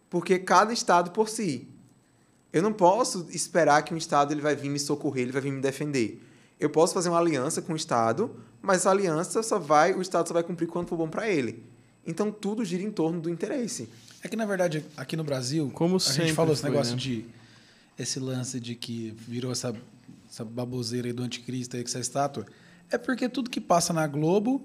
Porque 0.10 0.40
cada 0.40 0.72
estado 0.72 1.12
por 1.12 1.28
si. 1.28 1.68
Eu 2.54 2.62
não 2.62 2.72
posso 2.72 3.26
esperar 3.32 3.82
que 3.82 3.94
um 3.94 3.98
estado 3.98 4.32
ele 4.32 4.40
vai 4.40 4.56
vir 4.56 4.70
me 4.70 4.80
socorrer, 4.80 5.24
ele 5.24 5.32
vai 5.32 5.42
vir 5.42 5.52
me 5.52 5.60
defender. 5.60 6.22
Eu 6.60 6.70
posso 6.70 6.94
fazer 6.94 7.10
uma 7.10 7.18
aliança 7.18 7.62
com 7.62 7.74
o 7.74 7.76
estado, 7.76 8.40
mas 8.62 8.78
essa 8.78 8.92
aliança 8.92 9.42
só 9.42 9.58
vai, 9.58 9.94
o 9.94 10.02
estado 10.02 10.28
só 10.28 10.34
vai 10.34 10.44
cumprir 10.44 10.68
quando 10.68 10.88
for 10.88 10.96
bom 10.96 11.10
para 11.10 11.28
ele. 11.28 11.66
Então 12.06 12.32
tudo 12.32 12.64
gira 12.64 12.84
em 12.84 12.92
torno 12.92 13.20
do 13.20 13.30
interesse. 13.30 13.90
É 14.24 14.28
que, 14.28 14.36
na 14.36 14.46
verdade, 14.46 14.86
aqui 14.96 15.18
no 15.18 15.24
Brasil, 15.24 15.70
Como 15.74 15.98
a 15.98 16.00
gente 16.00 16.34
falou 16.34 16.54
esse 16.54 16.64
negócio 16.64 16.94
né? 16.94 17.00
de. 17.00 17.26
Esse 18.00 18.20
lance 18.20 18.60
de 18.60 18.74
que 18.74 19.14
virou 19.28 19.52
essa, 19.52 19.76
essa 20.30 20.44
baboseira 20.44 21.08
aí 21.08 21.14
do 21.14 21.22
anticristo 21.22 21.76
aí 21.76 21.84
com 21.84 21.90
essa 21.90 22.00
estátua. 22.00 22.46
É 22.90 22.98
porque 22.98 23.30
tudo 23.30 23.50
que 23.50 23.62
passa 23.62 23.94
na 23.94 24.08
Globo, 24.08 24.62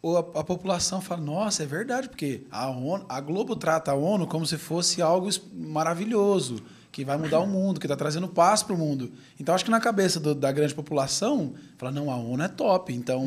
ou 0.00 0.16
a, 0.16 0.20
a 0.20 0.44
população 0.44 1.00
fala, 1.00 1.20
nossa, 1.20 1.62
é 1.62 1.66
verdade, 1.66 2.08
porque 2.08 2.42
a, 2.50 2.70
ONU, 2.70 3.04
a 3.08 3.20
Globo 3.20 3.54
trata 3.56 3.90
a 3.90 3.94
ONU 3.94 4.26
como 4.26 4.46
se 4.46 4.56
fosse 4.56 5.02
algo 5.02 5.28
maravilhoso, 5.76 6.62
que 6.90 7.04
vai 7.04 7.16
mudar 7.16 7.40
o 7.40 7.46
mundo, 7.46 7.80
que 7.80 7.86
está 7.86 7.96
trazendo 7.96 8.28
paz 8.28 8.62
para 8.62 8.74
o 8.74 8.78
mundo. 8.78 9.12
Então, 9.40 9.54
acho 9.54 9.64
que 9.64 9.70
na 9.70 9.80
cabeça 9.80 10.20
do- 10.20 10.34
da 10.34 10.50
grande 10.52 10.74
população, 10.74 11.54
fala, 11.78 11.90
não, 11.92 12.10
a 12.10 12.16
ONU 12.16 12.42
é 12.42 12.48
top. 12.48 12.92
Então, 12.94 13.26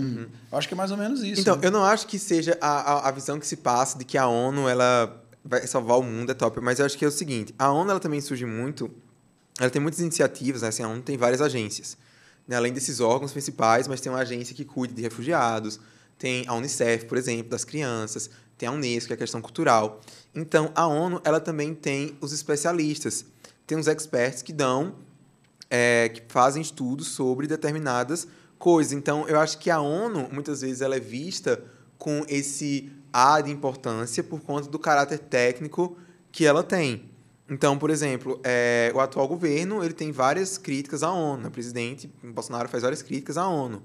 eu 0.51 0.57
acho 0.57 0.67
que 0.67 0.73
é 0.73 0.77
mais 0.77 0.91
ou 0.91 0.97
menos 0.97 1.21
isso. 1.23 1.41
então, 1.41 1.55
né? 1.55 1.61
eu 1.67 1.71
não 1.71 1.83
acho 1.83 2.05
que 2.07 2.17
seja 2.19 2.57
a, 2.61 2.93
a, 2.93 3.09
a 3.09 3.11
visão 3.11 3.39
que 3.39 3.47
se 3.47 3.57
passa 3.57 3.97
de 3.97 4.05
que 4.05 4.17
a 4.17 4.27
ONU 4.27 4.67
ela 4.69 5.21
vai 5.47 5.65
salvar 5.67 5.99
o 5.99 6.03
mundo 6.03 6.31
é 6.31 6.33
top, 6.33 6.59
mas 6.59 6.79
eu 6.79 6.85
acho 6.85 6.97
que 6.97 7.05
é 7.05 7.07
o 7.07 7.11
seguinte, 7.11 7.53
a 7.57 7.71
ONU 7.71 7.91
ela 7.91 7.99
também 7.99 8.19
surge 8.19 8.45
muito, 8.45 8.89
ela 9.59 9.69
tem 9.69 9.81
muitas 9.81 9.99
iniciativas, 9.99 10.63
né? 10.63 10.69
assim, 10.69 10.81
a 10.81 10.87
ONU 10.87 11.03
tem 11.03 11.17
várias 11.17 11.39
agências, 11.39 11.95
né? 12.47 12.55
além 12.55 12.73
desses 12.73 12.99
órgãos 12.99 13.31
principais, 13.31 13.87
mas 13.87 14.01
tem 14.01 14.11
uma 14.11 14.19
agência 14.19 14.55
que 14.55 14.65
cuida 14.65 14.93
de 14.93 15.03
refugiados, 15.03 15.79
tem 16.17 16.47
a 16.47 16.53
Unicef, 16.53 17.05
por 17.05 17.17
exemplo, 17.17 17.49
das 17.49 17.63
crianças, 17.63 18.29
tem 18.57 18.67
a 18.67 18.71
Unesco, 18.71 19.07
que 19.07 19.13
é 19.13 19.15
a 19.15 19.17
questão 19.17 19.41
cultural. 19.41 20.01
Então, 20.33 20.71
a 20.73 20.87
ONU 20.87 21.21
ela 21.23 21.39
também 21.39 21.75
tem 21.75 22.17
os 22.21 22.31
especialistas, 22.31 23.25
tem 23.67 23.77
os 23.77 23.87
experts 23.87 24.41
que 24.41 24.53
dão 24.53 24.95
é, 25.69 26.09
que 26.09 26.21
fazem 26.29 26.61
estudos 26.61 27.09
sobre 27.09 27.47
determinadas 27.47 28.27
coisas. 28.57 28.93
Então, 28.93 29.27
eu 29.27 29.39
acho 29.39 29.57
que 29.57 29.69
a 29.69 29.79
ONU, 29.79 30.29
muitas 30.31 30.61
vezes, 30.61 30.81
ela 30.81 30.95
é 30.95 30.99
vista 30.99 31.61
com 31.97 32.25
esse 32.27 32.89
ar 33.15 33.41
de 33.41 33.49
importância 33.49 34.21
por 34.21 34.41
conta 34.41 34.67
do 34.67 34.77
caráter 34.77 35.19
técnico 35.19 35.97
que 36.33 36.45
ela 36.45 36.61
tem. 36.61 37.09
Então, 37.49 37.77
por 37.77 37.89
exemplo, 37.89 38.41
é, 38.43 38.91
o 38.93 38.99
atual 38.99 39.25
governo 39.25 39.81
ele 39.81 39.93
tem 39.93 40.11
várias 40.11 40.57
críticas 40.57 41.01
à 41.01 41.11
ONU. 41.11 41.43
né? 41.43 41.47
O 41.47 41.51
presidente 41.51 42.11
Bolsonaro 42.21 42.67
faz 42.67 42.83
várias 42.83 43.01
críticas 43.01 43.37
à 43.37 43.47
ONU. 43.47 43.81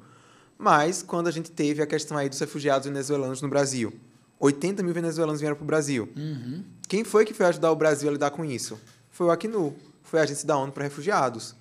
Mas, 0.59 1.01
quando 1.03 1.29
a 1.29 1.31
gente 1.31 1.51
teve 1.51 1.81
a 1.81 1.87
questão 1.87 2.17
aí 2.17 2.29
dos 2.29 2.41
refugiados 2.41 2.89
venezuelanos 2.89 3.41
no 3.41 3.49
Brasil, 3.49 3.93
80 4.41 4.83
mil 4.83 4.93
venezuelanos 4.93 5.41
vieram 5.41 5.55
para 5.55 5.63
o 5.63 5.67
Brasil. 5.67 6.09
Uhum. 6.17 6.65
Quem 6.89 7.05
foi 7.05 7.25
que 7.25 7.33
foi 7.33 7.47
ajudar 7.47 7.71
o 7.71 7.77
Brasil 7.77 8.09
a 8.09 8.13
lidar 8.13 8.31
com 8.31 8.45
isso? 8.45 8.81
Foi 9.11 9.29
o 9.29 9.31
Acnu, 9.31 9.77
foi 10.03 10.19
a 10.19 10.23
agência 10.25 10.47
da 10.47 10.57
ONU 10.57 10.73
para 10.73 10.83
refugiados. 10.85 11.55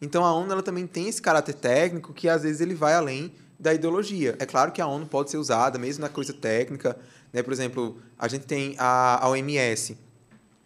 Então 0.00 0.24
a 0.24 0.34
ONU 0.34 0.50
ela 0.50 0.62
também 0.62 0.86
tem 0.86 1.08
esse 1.08 1.22
caráter 1.22 1.54
técnico 1.54 2.12
que 2.12 2.28
às 2.28 2.42
vezes 2.42 2.60
ele 2.60 2.74
vai 2.74 2.94
além 2.94 3.32
da 3.64 3.74
ideologia. 3.74 4.36
É 4.38 4.46
claro 4.46 4.70
que 4.70 4.80
a 4.80 4.86
ONU 4.86 5.06
pode 5.06 5.30
ser 5.30 5.38
usada 5.38 5.78
mesmo 5.78 6.02
na 6.02 6.08
coisa 6.08 6.32
técnica, 6.32 6.96
né? 7.32 7.42
Por 7.42 7.52
exemplo, 7.52 7.96
a 8.18 8.28
gente 8.28 8.44
tem 8.46 8.76
a, 8.78 9.24
a 9.24 9.28
OMS 9.30 9.96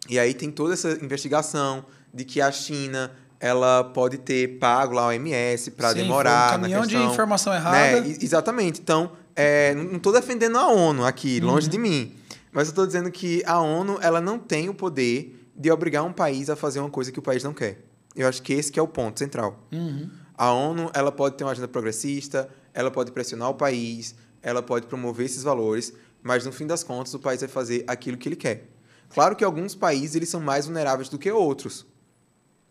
e 0.09 0.19
aí 0.19 0.33
tem 0.33 0.51
toda 0.51 0.73
essa 0.73 0.91
investigação 1.01 1.85
de 2.13 2.25
que 2.25 2.41
a 2.41 2.51
China 2.51 3.11
ela 3.39 3.83
pode 3.85 4.17
ter 4.17 4.59
pago 4.59 4.93
lá 4.93 5.03
a 5.03 5.07
OMS 5.07 5.71
para 5.71 5.93
demorar 5.93 6.49
foi 6.49 6.57
um 6.57 6.61
caminhão 6.61 6.79
na 6.81 6.85
de 6.87 6.93
questão, 6.95 7.11
informação 7.13 7.53
né? 7.53 7.59
errada. 7.59 8.07
E- 8.07 8.17
Exatamente. 8.21 8.81
Então, 8.81 9.11
é, 9.35 9.73
não 9.73 9.95
estou 9.95 10.11
defendendo 10.11 10.57
a 10.57 10.67
ONU 10.67 11.05
aqui, 11.05 11.39
longe 11.39 11.67
Uhum. 11.67 11.71
de 11.71 11.77
mim. 11.77 12.15
Mas 12.51 12.67
eu 12.67 12.71
estou 12.71 12.85
dizendo 12.85 13.09
que 13.09 13.41
a 13.45 13.59
ONU 13.61 13.97
ela 14.01 14.19
não 14.19 14.37
tem 14.37 14.67
o 14.67 14.73
poder 14.73 15.47
de 15.55 15.71
obrigar 15.71 16.03
um 16.03 16.11
país 16.11 16.49
a 16.49 16.55
fazer 16.55 16.79
uma 16.81 16.89
coisa 16.89 17.11
que 17.13 17.19
o 17.19 17.21
país 17.21 17.43
não 17.43 17.53
quer. 17.53 17.79
Eu 18.15 18.27
acho 18.27 18.41
que 18.41 18.51
esse 18.53 18.69
que 18.71 18.79
é 18.79 18.83
o 18.83 18.87
ponto 18.87 19.17
central. 19.19 19.57
Uhum. 19.71 20.09
A 20.37 20.51
ONU 20.51 20.89
ela 20.93 21.11
pode 21.11 21.35
ter 21.37 21.43
uma 21.45 21.51
agenda 21.51 21.67
progressista, 21.67 22.49
ela 22.79 22.89
pode 22.89 23.11
pressionar 23.11 23.49
o 23.49 23.55
país, 23.55 24.15
ela 24.41 24.63
pode 24.63 24.87
promover 24.87 25.25
esses 25.25 25.43
valores, 25.43 25.93
mas 26.23 26.45
no 26.45 26.51
fim 26.53 26.65
das 26.65 26.81
contas 26.81 27.13
o 27.13 27.19
país 27.19 27.41
vai 27.41 27.49
fazer 27.49 27.83
aquilo 27.85 28.17
que 28.17 28.29
ele 28.29 28.37
quer. 28.37 28.69
Claro 29.09 29.35
que 29.35 29.43
alguns 29.43 29.75
países 29.75 30.15
eles 30.15 30.29
são 30.29 30.39
mais 30.39 30.65
vulneráveis 30.65 31.09
do 31.09 31.19
que 31.19 31.29
outros. 31.29 31.85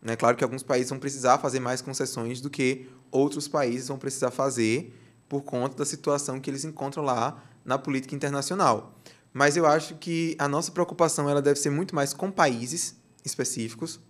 Né? 0.01 0.17
Claro 0.17 0.35
que 0.35 0.43
alguns 0.43 0.63
países 0.63 0.89
vão 0.89 0.99
precisar 0.99 1.37
fazer 1.37 1.61
mais 1.61 1.83
concessões 1.83 2.41
do 2.41 2.49
que 2.49 2.89
outros 3.11 3.47
países 3.47 3.89
vão 3.89 3.99
precisar 3.99 4.31
fazer 4.31 4.99
por 5.29 5.43
conta 5.43 5.77
da 5.77 5.85
situação 5.85 6.41
que 6.41 6.49
eles 6.49 6.65
encontram 6.65 7.03
lá 7.03 7.45
na 7.63 7.77
política 7.77 8.15
internacional. 8.15 8.99
Mas 9.31 9.59
eu 9.59 9.67
acho 9.67 9.95
que 9.97 10.35
a 10.39 10.49
nossa 10.49 10.73
preocupação 10.73 11.29
ela 11.29 11.43
deve 11.43 11.61
ser 11.61 11.69
muito 11.69 11.95
mais 11.95 12.15
com 12.15 12.31
países 12.31 12.97
específicos 13.23 14.01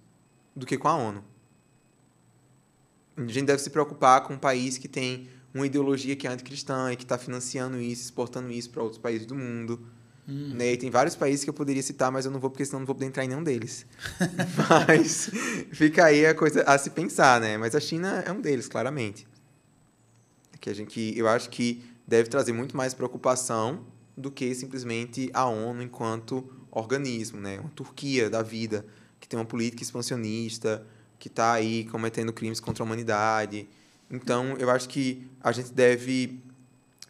do 0.55 0.65
que 0.65 0.79
com 0.79 0.87
a 0.87 0.95
ONU. 0.95 1.25
A 3.17 3.27
gente 3.27 3.47
deve 3.47 3.61
se 3.61 3.71
preocupar 3.71 4.23
com 4.23 4.35
um 4.35 4.39
país 4.39 4.79
que 4.79 4.87
tem 4.87 5.29
uma 5.59 5.67
ideologia 5.67 6.17
que 6.17 6.27
é 6.27 6.31
anticristã 6.31 6.93
e 6.93 6.97
que 6.97 7.03
está 7.03 7.19
financiando 7.19 7.81
isso, 7.81 8.03
exportando 8.05 8.51
isso 8.51 8.71
para 8.71 8.83
outros 8.83 9.01
países 9.01 9.27
do 9.27 9.35
mundo. 9.35 9.81
Hum. 10.29 10.55
Né? 10.55 10.73
E 10.73 10.77
tem 10.77 10.91
vários 10.91 11.17
países 11.17 11.43
que 11.43 11.51
eu 11.51 11.55
poderia 11.55 11.83
citar, 11.83 12.13
mas 12.13 12.25
eu 12.25 12.31
não 12.31 12.39
vou, 12.39 12.51
porque 12.51 12.65
senão 12.65 12.81
não 12.81 12.87
vou 12.87 12.95
poder 12.95 13.07
entrar 13.07 13.25
em 13.25 13.29
nenhum 13.29 13.43
deles. 13.43 13.87
mas 14.87 15.31
fica 15.73 16.05
aí 16.05 16.27
a 16.27 16.35
coisa 16.35 16.63
a 16.63 16.77
se 16.77 16.91
pensar, 16.91 17.41
né? 17.41 17.57
Mas 17.57 17.75
a 17.75 17.81
China 17.81 18.23
é 18.27 18.31
um 18.31 18.41
deles, 18.41 18.69
claramente. 18.69 19.27
Que 20.61 20.71
a 20.71 20.75
gente, 20.75 20.91
que 20.91 21.19
eu 21.19 21.27
acho 21.29 21.49
que 21.49 21.83
deve 22.07 22.29
trazer 22.29 22.53
muito 22.53 22.77
mais 22.77 22.93
preocupação 22.93 23.87
do 24.17 24.31
que 24.31 24.55
simplesmente 24.55 25.31
a 25.33 25.47
ONU 25.47 25.83
enquanto 25.83 26.45
organismo, 26.71 27.41
né? 27.41 27.59
Uma 27.61 27.71
Turquia 27.71 28.29
da 28.29 28.43
vida, 28.43 28.85
que 29.19 29.29
tem 29.29 29.39
uma 29.39 29.47
política 29.47 29.83
expansionista, 29.83 30.87
que 31.19 31.29
está 31.29 31.53
aí 31.53 31.85
cometendo 31.85 32.33
crimes 32.33 32.61
contra 32.61 32.83
a 32.83 32.85
humanidade. 32.85 33.69
Então, 34.11 34.57
eu 34.59 34.71
acho 34.71 34.89
que 34.89 35.29
a 35.41 35.53
gente 35.53 35.73
deve 35.73 36.41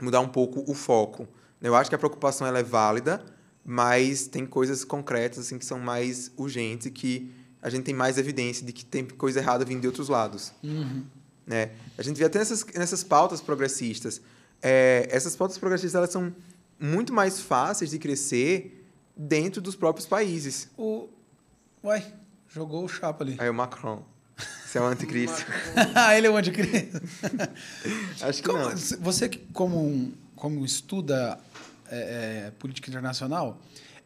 mudar 0.01 0.21
um 0.21 0.29
pouco 0.29 0.65
o 0.71 0.75
foco. 0.75 1.29
Eu 1.61 1.75
acho 1.75 1.91
que 1.91 1.95
a 1.95 1.99
preocupação 1.99 2.47
ela 2.47 2.59
é 2.59 2.63
válida, 2.63 3.25
mas 3.65 4.27
tem 4.27 4.47
coisas 4.47 4.85
concretas 4.85 5.39
assim 5.39 5.59
que 5.59 5.65
são 5.65 5.79
mais 5.79 6.31
urgentes 6.37 6.87
e 6.87 6.91
que 6.91 7.31
a 7.61 7.69
gente 7.69 7.85
tem 7.85 7.95
mais 7.95 8.17
evidência 8.19 8.65
de 8.65 8.73
que 8.73 8.85
tem 8.85 9.05
coisa 9.05 9.41
errada 9.41 9.65
vindo 9.65 9.81
de 9.81 9.87
outros 9.87 10.09
lados. 10.09 10.53
Uhum. 10.63 11.05
Né? 11.47 11.73
A 11.97 12.03
gente 12.03 12.17
vê 12.17 12.25
até 12.25 12.39
nessas, 12.39 12.65
nessas 12.75 13.03
pautas 13.03 13.41
progressistas. 13.41 14.21
É, 14.63 15.09
essas 15.11 15.35
pautas 15.35 15.59
progressistas 15.59 15.95
elas 15.95 16.11
são 16.11 16.33
muito 16.79 17.13
mais 17.13 17.41
fáceis 17.41 17.91
de 17.91 17.99
crescer 17.99 18.87
dentro 19.17 19.61
dos 19.61 19.75
próprios 19.75 20.07
países. 20.07 20.69
O... 20.77 21.09
Uai, 21.83 22.05
jogou 22.49 22.85
o 22.85 22.89
chapa 22.89 23.25
ali. 23.25 23.37
Aí 23.39 23.49
o 23.49 23.55
Macron. 23.55 24.05
Você 24.69 24.77
é 24.77 24.83
o 24.83 24.85
anticristo. 24.85 25.47
ah, 25.95 26.15
ele 26.15 26.27
é 26.27 26.31
o 26.31 26.37
anticristo. 26.37 27.01
Acho 28.21 28.43
que 28.43 28.49
como, 28.51 28.59
não. 28.59 28.77
Você, 29.01 29.31
como, 29.55 30.13
como 30.37 30.63
estuda 30.63 31.41
é, 31.91 32.49
é, 32.49 32.51
política 32.59 32.91
internacional, 32.91 33.59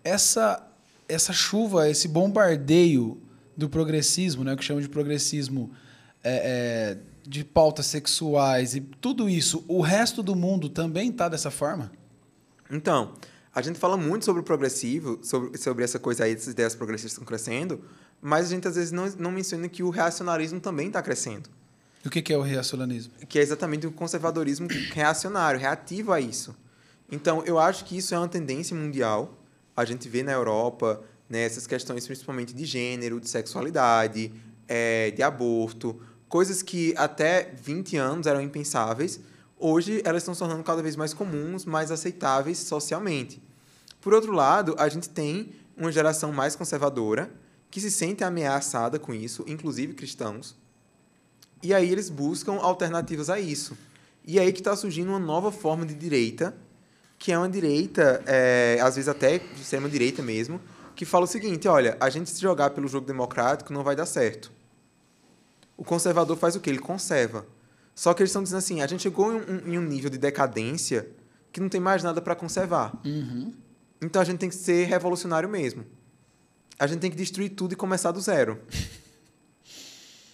essa, 0.05 0.65
essa 1.09 1.33
chuva, 1.33 1.91
esse 1.91 2.07
bombardeio 2.07 3.21
do 3.57 3.69
progressismo, 3.69 4.45
né, 4.45 4.55
que 4.55 4.63
chama 4.63 4.81
de 4.81 4.89
progressismo 4.89 5.73
é, 6.23 6.95
é, 6.95 6.99
de 7.29 7.43
pautas 7.45 7.87
sexuais 7.87 8.77
e 8.77 8.81
tudo 8.81 9.29
isso, 9.29 9.65
o 9.67 9.81
resto 9.81 10.23
do 10.23 10.37
mundo 10.37 10.69
também 10.69 11.11
está 11.11 11.29
dessa 11.29 11.51
forma? 11.51 11.91
Então, 12.71 13.15
a 13.53 13.61
gente 13.63 13.81
fala 13.81 13.97
muito 13.97 14.25
sobre 14.25 14.43
o 14.43 14.45
progressivo, 14.45 15.19
sobre, 15.25 15.59
sobre 15.59 15.83
essa 15.83 15.99
coisa 15.99 16.23
aí, 16.23 16.35
essas 16.35 16.53
ideias 16.53 16.77
progressistas 16.77 17.15
estão 17.15 17.25
crescendo, 17.25 17.83
mas 18.23 18.47
a 18.47 18.49
gente 18.51 18.69
às 18.69 18.77
vezes 18.77 18.93
não, 18.93 19.07
não 19.19 19.33
menciona 19.33 19.69
que 19.69 19.83
o 19.83 19.91
reacionarismo 19.91 20.61
também 20.61 20.87
está 20.87 21.03
crescendo. 21.03 21.51
O 22.07 22.09
que, 22.11 22.23
que 22.23 22.33
é 22.33 22.39
o 22.39 22.43
reacionarismo? 22.43 23.13
Que 23.29 23.39
é 23.39 23.43
exatamente 23.43 23.87
o 23.87 23.93
conservadorismo 23.93 24.69
reacionário, 24.93 25.59
reativo 25.59 26.13
a 26.13 26.21
isso. 26.21 26.55
Então, 27.11 27.43
eu 27.45 27.59
acho 27.59 27.85
que 27.85 27.97
isso 27.97 28.15
é 28.15 28.19
uma 28.19 28.29
tendência 28.29 28.77
mundial. 28.77 29.39
A 29.77 29.85
gente 29.85 30.09
vê 30.09 30.23
na 30.23 30.33
Europa 30.33 31.03
né, 31.29 31.43
essas 31.43 31.67
questões 31.67 32.07
principalmente 32.07 32.55
de 32.55 32.65
gênero, 32.65 33.21
de 33.21 33.29
sexualidade, 33.29 34.33
é, 34.69 35.11
de 35.11 35.23
aborto, 35.23 36.01
coisas 36.29 36.63
que 36.63 36.95
até 36.97 37.53
20 37.63 37.97
anos 37.97 38.27
eram 38.27 38.41
impensáveis, 38.41 39.21
hoje 39.59 40.01
elas 40.05 40.23
estão 40.23 40.35
se 40.35 40.41
tornando 40.41 40.63
cada 40.63 40.83
vez 40.83 40.97
mais 40.97 41.13
comuns, 41.13 41.65
mais 41.65 41.91
aceitáveis 41.91 42.59
socialmente. 42.59 43.43
Por 44.01 44.15
outro 44.15 44.33
lado, 44.33 44.75
a 44.79 44.89
gente 44.89 45.09
tem 45.09 45.53
uma 45.77 45.93
geração 45.93 46.33
mais 46.33 46.57
conservadora, 46.57 47.31
que 47.73 47.81
se 47.81 47.91
sente 47.91 48.23
ameaçada 48.23 48.99
com 48.99 49.15
isso, 49.15 49.43
inclusive 49.49 49.95
cristãos. 49.95 50.55
E 51.63 51.73
aí 51.73 51.91
eles 51.91 52.11
buscam 52.11 52.57
alternativas 52.57 53.31
a 53.31 53.41
isso. 53.41 53.77
E 54.27 54.39
aí 54.39 54.53
que 54.53 54.61
está 54.61 54.77
surgindo 54.77 55.09
uma 55.09 55.19
nova 55.19 55.51
forma 55.51 55.87
de 55.87 55.95
direita, 55.95 56.55
que 57.19 57.33
é 57.33 57.39
uma 57.39 57.49
direita, 57.49 58.23
é, 58.27 58.79
às 58.83 58.97
vezes 58.97 59.09
até 59.09 59.39
de 59.39 59.63
extrema-direita 59.63 60.23
mesmo, 60.23 60.61
que 60.95 61.07
fala 61.07 61.25
o 61.25 61.27
seguinte: 61.27 61.67
olha, 61.67 61.97
a 61.99 62.11
gente 62.11 62.29
se 62.29 62.43
jogar 62.43 62.71
pelo 62.71 62.87
jogo 62.87 63.07
democrático 63.07 63.73
não 63.73 63.83
vai 63.83 63.97
dar 63.97 64.05
certo. 64.05 64.53
O 65.75 65.83
conservador 65.83 66.37
faz 66.37 66.55
o 66.55 66.61
quê? 66.61 66.69
Ele 66.69 66.79
conserva. 66.79 67.47
Só 67.95 68.13
que 68.13 68.23
eles 68.23 68.29
estão 68.29 68.43
dizendo 68.43 68.59
assim: 68.59 68.83
a 68.83 68.87
gente 68.87 69.03
chegou 69.03 69.33
em 69.33 69.37
um, 69.37 69.73
em 69.73 69.79
um 69.79 69.83
nível 69.83 70.11
de 70.11 70.19
decadência 70.19 71.09
que 71.51 71.59
não 71.59 71.71
tem 71.71 71.81
mais 71.81 72.03
nada 72.03 72.21
para 72.21 72.35
conservar. 72.35 72.93
Uhum. 73.03 73.55
Então 74.03 74.21
a 74.21 74.25
gente 74.27 74.41
tem 74.41 74.51
que 74.51 74.57
ser 74.57 74.85
revolucionário 74.89 75.49
mesmo. 75.49 75.87
A 76.83 76.87
gente 76.89 76.99
tem 76.99 77.13
que 77.13 77.17
destruir 77.17 77.51
tudo 77.51 77.75
e 77.75 77.77
começar 77.77 78.11
do 78.11 78.21
zero. 78.21 78.59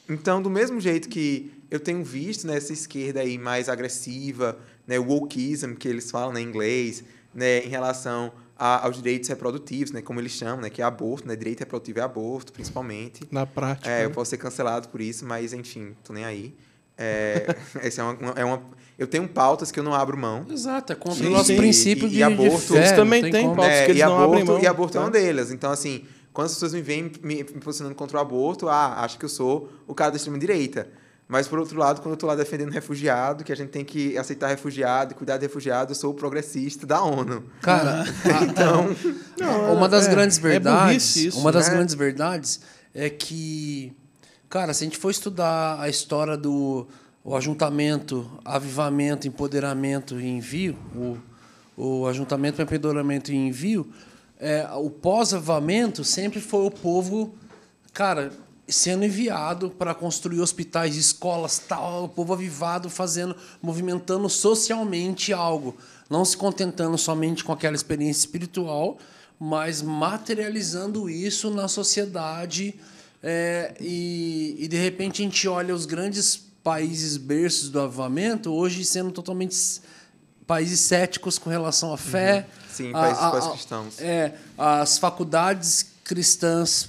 Então, 0.09 0.41
do 0.41 0.49
mesmo 0.49 0.81
jeito 0.81 1.07
que 1.07 1.53
eu 1.70 1.79
tenho 1.79 2.03
visto 2.03 2.47
nessa 2.47 2.69
né, 2.69 2.73
esquerda 2.73 3.20
aí 3.20 3.37
mais 3.37 3.69
agressiva, 3.69 4.59
né, 4.87 4.99
o 4.99 5.05
wokeism, 5.05 5.75
que 5.75 5.87
eles 5.87 6.11
falam 6.11 6.33
né, 6.33 6.41
em 6.41 6.45
inglês, 6.45 7.05
né, 7.35 7.59
em 7.66 7.69
relação 7.69 8.33
a, 8.59 8.87
aos 8.87 8.97
direitos 8.97 9.29
reprodutivos, 9.29 9.93
né, 9.93 10.01
como 10.01 10.20
eles 10.23 10.33
chamam, 10.33 10.62
né, 10.62 10.70
que 10.70 10.81
é 10.81 10.85
aborto, 10.87 11.29
né, 11.29 11.37
direito 11.37 11.61
reprodutivo 11.61 11.99
é 11.99 12.03
aborto, 12.03 12.51
principalmente. 12.51 13.25
Na 13.31 13.45
prática. 13.45 13.91
É, 13.91 13.99
né? 13.99 14.05
eu 14.07 14.11
posso 14.11 14.31
ser 14.31 14.39
cancelado 14.39 14.89
por 14.89 15.03
isso, 15.03 15.27
mas 15.27 15.53
enfim, 15.53 15.95
tô 16.03 16.15
nem 16.15 16.25
aí. 16.25 16.55
É, 16.97 17.55
essa 17.83 18.01
é 18.01 18.05
uma, 18.05 18.33
é 18.37 18.45
uma, 18.47 18.62
eu 18.99 19.07
tenho 19.07 19.29
pautas 19.29 19.70
que 19.70 19.79
eu 19.79 19.85
não 19.85 19.93
abro 19.93 20.16
mão. 20.16 20.47
Exato, 20.51 20.95
é 20.95 20.97
contra 20.97 21.27
o 21.27 21.31
nosso 21.31 21.55
princípio 21.55 22.07
E- 22.07 22.12
e 22.12 22.15
de, 22.15 22.23
aborto, 22.23 22.57
de 22.59 22.66
fé. 22.69 22.77
eles 22.79 22.93
também 22.93 23.31
têm 23.31 23.55
pautas 23.55 23.66
É, 23.66 23.85
que 23.85 23.91
eles 23.93 24.03
e 24.03 24.05
não 24.07 24.15
aborto, 24.15 24.31
abrem 24.33 24.45
mão, 24.45 24.59
E 24.62 24.66
aborto 24.66 24.97
é 24.97 25.01
tá? 25.01 25.05
uma 25.07 25.11
delas. 25.11 25.53
Então, 25.53 25.70
assim, 25.70 26.07
quando 26.32 26.46
as 26.46 26.55
pessoas 26.55 26.72
me 26.74 26.82
veem 26.82 27.10
me, 27.22 27.36
me 27.36 27.44
posicionando 27.44 27.94
contra 27.96 28.18
o 28.18 28.20
aborto, 28.20 28.68
ah, 28.68 29.00
acho 29.05 29.18
que 29.18 29.24
eu 29.24 29.28
sou 29.28 29.70
o 29.86 29.94
cara 29.94 30.10
da 30.12 30.16
extrema-direita. 30.16 30.88
Mas, 31.30 31.47
por 31.47 31.58
outro 31.58 31.78
lado, 31.78 32.00
quando 32.00 32.12
eu 32.12 32.15
estou 32.15 32.26
lá 32.26 32.34
defendendo 32.34 32.70
refugiado, 32.70 33.44
que 33.44 33.52
a 33.52 33.57
gente 33.57 33.68
tem 33.68 33.84
que 33.84 34.16
aceitar 34.16 34.47
refugiado 34.48 35.12
e 35.12 35.15
cuidar 35.15 35.36
de 35.36 35.42
refugiado, 35.44 35.90
eu 35.90 35.94
sou 35.94 36.12
o 36.12 36.15
progressista 36.15 36.86
da 36.86 37.02
ONU. 37.02 37.44
Cara, 37.60 38.02
a- 38.02 38.44
Então, 38.48 38.86
Não, 39.39 39.74
uma 39.74 39.89
das 39.90 40.07
é- 40.07 40.10
grandes 40.10 40.39
é 40.39 40.40
verdades, 40.40 40.86
burrice 40.86 41.26
isso, 41.26 41.39
uma 41.39 41.52
das 41.52 41.68
né? 41.68 41.74
grandes 41.74 41.94
verdades 41.94 42.60
é 42.94 43.10
que, 43.10 43.92
cara, 44.48 44.73
se 44.73 44.84
a 44.84 44.86
gente 44.86 44.97
for 44.97 45.10
estudar 45.10 45.78
a 45.81 45.89
história 45.89 46.34
do 46.36 46.86
o 47.23 47.36
ajuntamento, 47.36 48.26
avivamento, 48.42 49.28
empoderamento 49.28 50.18
e 50.18 50.26
envio, 50.26 50.78
o, 50.97 51.18
o 51.76 52.07
ajuntamento, 52.07 52.62
empoderamento 52.62 53.31
e 53.31 53.36
envio, 53.36 53.86
é, 54.39 54.68
o 54.76 54.89
pós-avivamento 54.89 56.05
sempre 56.05 56.41
foi 56.41 56.65
o 56.67 56.70
povo, 56.70 57.34
cara, 57.92 58.33
sendo 58.68 59.05
enviado 59.05 59.70
para 59.70 59.94
construir 59.94 60.41
hospitais, 60.41 60.94
escolas, 60.94 61.58
tal, 61.58 62.05
o 62.05 62.08
povo 62.08 62.34
avivado 62.34 62.89
fazendo, 62.89 63.34
movimentando 63.60 64.28
socialmente 64.28 65.33
algo, 65.33 65.76
não 66.08 66.25
se 66.25 66.36
contentando 66.36 66.97
somente 66.97 67.42
com 67.42 67.52
aquela 67.52 67.75
experiência 67.75 68.20
espiritual, 68.20 68.99
mas 69.41 69.83
materializando 69.83 71.10
isso 71.10 71.50
na 71.50 71.67
sociedade. 71.67 72.75
é, 73.23 73.75
e, 73.81 74.57
e 74.58 74.68
de 74.68 74.76
repente 74.76 75.23
a 75.23 75.25
gente 75.25 75.49
olha 75.49 75.75
os 75.75 75.86
grandes 75.86 76.49
países 76.62 77.17
berços 77.17 77.70
do 77.70 77.81
avivamento 77.81 78.52
hoje 78.52 78.84
sendo 78.84 79.10
totalmente 79.10 79.57
países 80.47 80.81
céticos 80.81 81.39
com 81.39 81.50
relação 81.50 81.92
à 81.92 81.97
fé. 81.97 82.47
Sim, 82.78 82.92
países 82.92 83.23
a- 83.23 83.28
a- 83.28 83.50
cristãos. 83.50 84.00
É, 84.00 84.34
as 84.57 84.98
faculdades 84.98 85.86
cristãs 86.05 86.89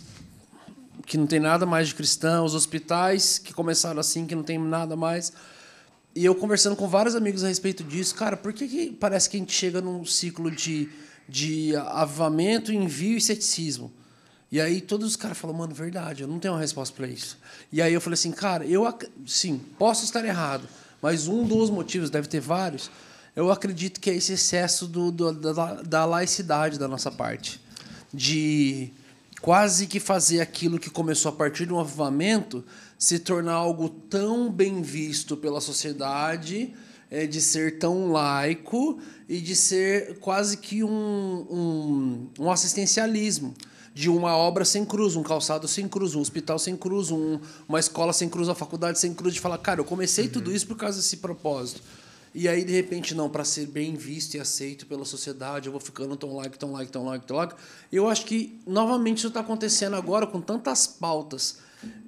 que 1.06 1.18
não 1.18 1.26
tem 1.26 1.40
nada 1.40 1.66
mais 1.66 1.88
de 1.88 1.96
cristão, 1.96 2.46
os 2.46 2.54
hospitais 2.54 3.40
que 3.40 3.52
começaram 3.54 4.00
assim, 4.00 4.26
que 4.28 4.36
não 4.36 4.44
tem 4.44 4.60
nada 4.60 4.96
mais. 4.96 5.34
E 6.16 6.24
eu 6.24 6.36
conversando 6.36 6.76
com 6.76 6.88
vários 6.88 7.16
amigos 7.16 7.44
a 7.44 7.48
respeito 7.48 7.84
disso, 7.84 8.14
cara, 8.16 8.38
por 8.38 8.54
que, 8.54 8.68
que 8.68 8.92
parece 8.92 9.30
que 9.30 9.36
a 9.38 9.40
gente 9.40 9.52
chega 9.54 9.82
num 9.82 10.06
ciclo 10.06 10.52
de, 10.52 10.88
de 11.28 11.76
avivamento, 11.76 12.72
envio 12.72 13.18
e 13.18 13.22
ceticismo? 13.22 13.92
E 14.52 14.60
aí 14.60 14.82
todos 14.82 15.08
os 15.08 15.16
caras 15.16 15.38
falam, 15.38 15.56
mano, 15.58 15.74
verdade, 15.74 16.22
eu 16.24 16.28
não 16.28 16.40
tenho 16.40 16.54
uma 16.54 16.60
resposta 16.60 16.96
para 16.96 17.08
isso. 17.08 17.38
E 17.72 17.82
aí 17.82 17.94
eu 17.94 18.02
falei 18.02 18.14
assim, 18.16 18.32
cara, 18.32 18.66
eu 18.66 18.84
sim, 19.26 19.60
posso 19.78 20.04
estar 20.06 20.24
errado, 20.26 20.68
mas 21.02 21.28
um 21.28 21.44
dos 21.44 21.70
motivos, 21.70 22.10
deve 22.10 22.28
ter 22.28 22.40
vários, 22.40 22.90
eu 23.40 23.52
acredito 23.52 24.00
que 24.00 24.10
é 24.10 24.16
esse 24.16 24.34
excesso 24.34 24.88
do, 24.88 25.12
do- 25.12 25.34
da, 25.34 25.76
da 25.82 26.06
laicidade 26.06 26.78
da 26.78 26.88
nossa 26.88 27.12
parte. 27.12 27.60
De 28.14 28.90
quase 29.42 29.88
que 29.88 30.00
fazer 30.00 30.42
aquilo 30.42 30.80
que 30.80 30.90
começou 30.90 31.30
a 31.30 31.36
partir 31.36 31.66
de 31.66 31.74
um 31.74 31.80
avivamento 31.80 32.64
se 32.98 33.20
tornar 33.20 33.54
algo 33.54 33.88
tão 33.90 34.52
bem 34.52 34.82
visto 34.82 35.38
pela 35.38 35.62
sociedade, 35.62 36.74
é, 37.10 37.26
de 37.26 37.40
ser 37.42 37.80
tão 37.80 38.12
laico 38.12 39.00
e 39.28 39.40
de 39.40 39.56
ser 39.56 40.18
quase 40.20 40.58
que 40.58 40.84
um, 40.84 40.90
um, 41.50 42.28
um 42.46 42.52
assistencialismo 42.52 43.54
de 43.94 44.10
uma 44.10 44.36
obra 44.36 44.64
sem 44.66 44.86
cruz, 44.86 45.16
um 45.16 45.24
calçado 45.24 45.68
sem 45.68 45.88
cruz, 45.88 46.14
um 46.16 46.22
hospital 46.22 46.60
sem 46.60 46.76
cruz, 46.78 47.10
um, 47.12 47.40
uma 47.68 47.80
escola 47.80 48.14
sem 48.14 48.30
cruz, 48.30 48.48
uma 48.48 48.56
faculdade 48.56 49.00
sem 49.00 49.14
cruz, 49.14 49.34
de 49.34 49.40
falar, 49.40 49.58
cara, 49.58 49.80
eu 49.82 49.86
comecei 49.86 50.28
tudo 50.28 50.52
isso 50.54 50.68
por 50.68 50.78
causa 50.78 50.98
desse 51.00 51.18
propósito. 51.18 51.82
E 52.34 52.48
aí, 52.48 52.64
de 52.64 52.74
repente, 52.74 53.16
não, 53.16 53.30
para 53.30 53.44
ser 53.44 53.68
bem 53.68 53.96
visto 53.96 54.36
e 54.36 54.40
aceito 54.40 54.86
pela 54.86 55.06
sociedade, 55.06 55.68
eu 55.68 55.72
vou 55.72 55.82
ficando 55.82 56.16
tão 56.16 56.36
like, 56.36 56.58
tão 56.58 56.72
like, 56.72 56.92
tão 56.92 57.06
like, 57.06 57.26
tão 57.26 57.38
like. 57.38 57.56
Eu 57.92 58.08
acho 58.08 58.26
que, 58.26 58.60
novamente, 58.68 59.18
isso 59.18 59.28
está 59.28 59.40
acontecendo 59.40 59.96
agora 59.96 60.28
com 60.28 60.40
tantas 60.40 60.86
pautas 60.86 61.58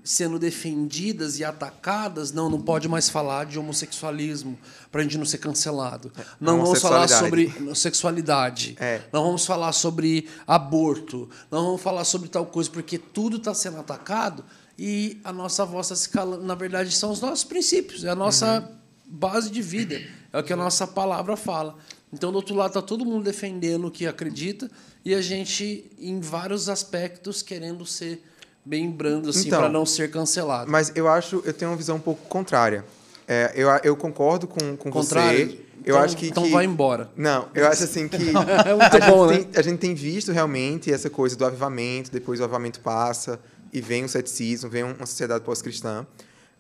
sendo 0.04 0.40
defendidas 0.40 1.40
e 1.40 1.44
atacadas, 1.44 2.32
não, 2.32 2.50
não 2.50 2.60
pode 2.60 2.88
mais 2.88 3.08
falar 3.08 3.46
de 3.46 3.60
homossexualismo 3.60 4.58
para 4.92 5.02
a 5.02 5.04
gente 5.04 5.18
não 5.18 5.26
ser 5.26 5.38
cancelado. 5.38 6.12
Não 6.40 6.60
vamos 6.60 6.82
falar 6.82 7.08
sobre 7.08 7.54
sexualidade. 7.76 8.76
É. 8.80 9.02
Não 9.14 9.24
vamos 9.24 9.46
falar 9.46 9.72
sobre 9.74 10.28
aborto. 10.48 11.30
Não 11.52 11.66
vamos 11.66 11.82
falar 11.82 12.04
sobre 12.04 12.30
tal 12.30 12.46
coisa, 12.48 12.70
porque 12.70 12.98
tudo 12.98 13.38
está 13.38 13.54
sendo 13.54 13.78
atacado 13.78 14.44
e 14.78 15.20
a 15.24 15.32
nossa 15.32 15.64
voz 15.66 15.86
está 15.86 15.96
se 15.96 16.10
calando. 16.10 16.44
Na 16.44 16.56
verdade, 16.56 16.92
são 16.92 17.12
os 17.12 17.22
nossos 17.22 17.44
princípios, 17.44 18.04
é 18.04 18.10
a 18.10 18.16
nossa 18.16 18.60
uhum. 18.60 18.81
Base 19.12 19.52
de 19.52 19.62
vida, 19.62 20.02
é 20.32 20.40
o 20.40 20.44
que 20.44 20.54
a 20.54 20.56
nossa 20.56 20.88
palavra 20.88 21.36
fala. 21.36 21.76
Então, 22.14 22.32
do 22.32 22.36
outro 22.36 22.56
lado, 22.56 22.70
está 22.70 22.82
todo 22.82 23.06
mundo 23.06 23.24
defendendo 23.24 23.88
o 23.88 23.92
que 23.92 24.08
acredita 24.08 24.70
e 25.04 25.14
a 25.14 25.22
gente, 25.22 25.92
em 26.00 26.20
vários 26.20 26.70
aspectos, 26.70 27.42
querendo 27.42 27.86
ser 27.86 28.24
bem 28.64 28.90
brando 28.90 29.30
assim 29.30 29.48
então, 29.48 29.60
para 29.60 29.70
não 29.70 29.86
ser 29.86 30.12
cancelado. 30.12 30.70
Mas 30.70 30.92
eu 30.96 31.08
acho, 31.08 31.42
eu 31.46 31.54
tenho 31.54 31.72
uma 31.72 31.78
visão 31.78 31.98
um 31.98 32.02
pouco 32.02 32.28
contrária. 32.28 32.86
É, 33.28 33.52
eu, 33.56 33.70
eu 33.84 33.96
concordo 33.96 34.48
com, 34.48 34.76
com 34.76 34.92
Contrário? 34.92 35.48
você. 35.48 35.72
Eu 35.84 35.96
então, 35.96 36.00
acho 36.02 36.18
que. 36.18 36.28
Então 36.28 36.44
que... 36.44 36.52
vai 36.52 36.66
embora. 36.66 37.10
Não, 37.16 37.48
eu 37.56 37.68
acho 37.68 37.84
assim 37.84 38.08
que. 38.08 38.18
é 38.30 38.74
muito 38.76 38.98
a, 38.98 39.10
bom, 39.10 39.30
gente 39.30 39.40
né? 39.40 39.52
tem, 39.52 39.60
a 39.60 39.64
gente 39.64 39.80
tem 39.80 39.96
visto 39.96 40.32
realmente 40.32 40.92
essa 40.92 41.10
coisa 41.10 41.36
do 41.36 41.46
avivamento, 41.46 42.12
depois 42.12 42.40
o 42.40 42.44
avivamento 42.44 42.80
passa 42.82 43.40
e 43.74 43.82
vem 43.82 44.04
o 44.04 44.10
ceticismo, 44.10 44.70
vem 44.70 44.84
uma 44.84 45.06
sociedade 45.06 45.44
pós-cristã. 45.44 46.06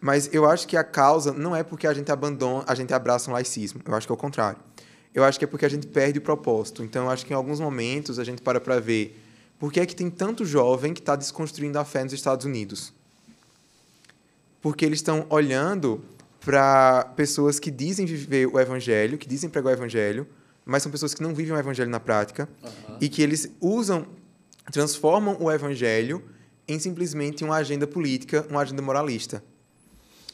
Mas 0.02 0.34
eu 0.34 0.50
acho 0.50 0.68
que 0.68 0.76
a 0.76 0.84
causa 0.84 1.32
não 1.32 1.56
é 1.56 1.64
porque 1.64 1.86
a 1.86 1.94
gente 1.94 2.12
abandona, 2.12 2.66
a 2.68 2.74
gente 2.74 2.92
abraça 2.92 3.30
um 3.30 3.34
laicismo. 3.34 3.80
Eu 3.86 3.94
acho 3.94 4.08
que 4.08 4.12
é 4.12 4.16
o 4.16 4.18
contrário. 4.18 4.60
Eu 5.14 5.24
acho 5.24 5.38
que 5.38 5.46
é 5.46 5.48
porque 5.48 5.66
a 5.66 5.70
gente 5.70 5.86
perde 5.86 6.18
o 6.18 6.22
propósito. 6.22 6.84
Então, 6.84 7.06
eu 7.06 7.12
acho 7.12 7.24
que 7.24 7.32
em 7.32 7.36
alguns 7.36 7.60
momentos 7.60 8.18
a 8.18 8.24
gente 8.24 8.42
para 8.42 8.60
para 8.60 8.80
ver 8.80 9.22
por 9.60 9.72
que 9.72 9.80
é 9.80 9.86
que 9.86 9.96
tem 9.96 10.10
tanto 10.10 10.44
jovem 10.44 10.92
que 10.92 11.02
está 11.02 11.16
desconstruindo 11.16 11.78
a 11.78 11.86
fé 11.86 12.04
nos 12.04 12.14
Estados 12.14 12.48
Unidos? 12.48 12.92
Porque 14.60 14.84
eles 14.84 14.98
estão 14.98 15.28
olhando 15.30 16.04
para 16.40 17.04
pessoas 17.16 17.60
que 17.60 17.70
dizem 17.70 18.08
viver 18.08 18.48
o 18.48 18.60
evangelho, 18.60 19.20
que 19.20 19.28
dizem 19.28 19.52
pregar 19.52 19.74
o 19.74 19.76
evangelho, 19.76 20.28
mas 20.66 20.82
são 20.82 20.92
pessoas 20.92 21.14
que 21.14 21.22
não 21.22 21.36
vivem 21.36 21.54
o 21.54 21.58
evangelho 21.60 21.92
na 21.92 22.00
prática 22.00 22.50
uhum. 22.64 22.98
e 23.00 23.08
que 23.08 23.22
eles 23.22 23.52
usam, 23.62 24.08
transformam 24.72 25.38
o 25.40 25.52
evangelho 25.52 26.24
em 26.68 26.80
simplesmente 26.80 27.44
uma 27.44 27.58
agenda 27.58 27.86
política, 27.86 28.48
uma 28.50 28.62
agenda 28.62 28.82
moralista. 28.82 29.44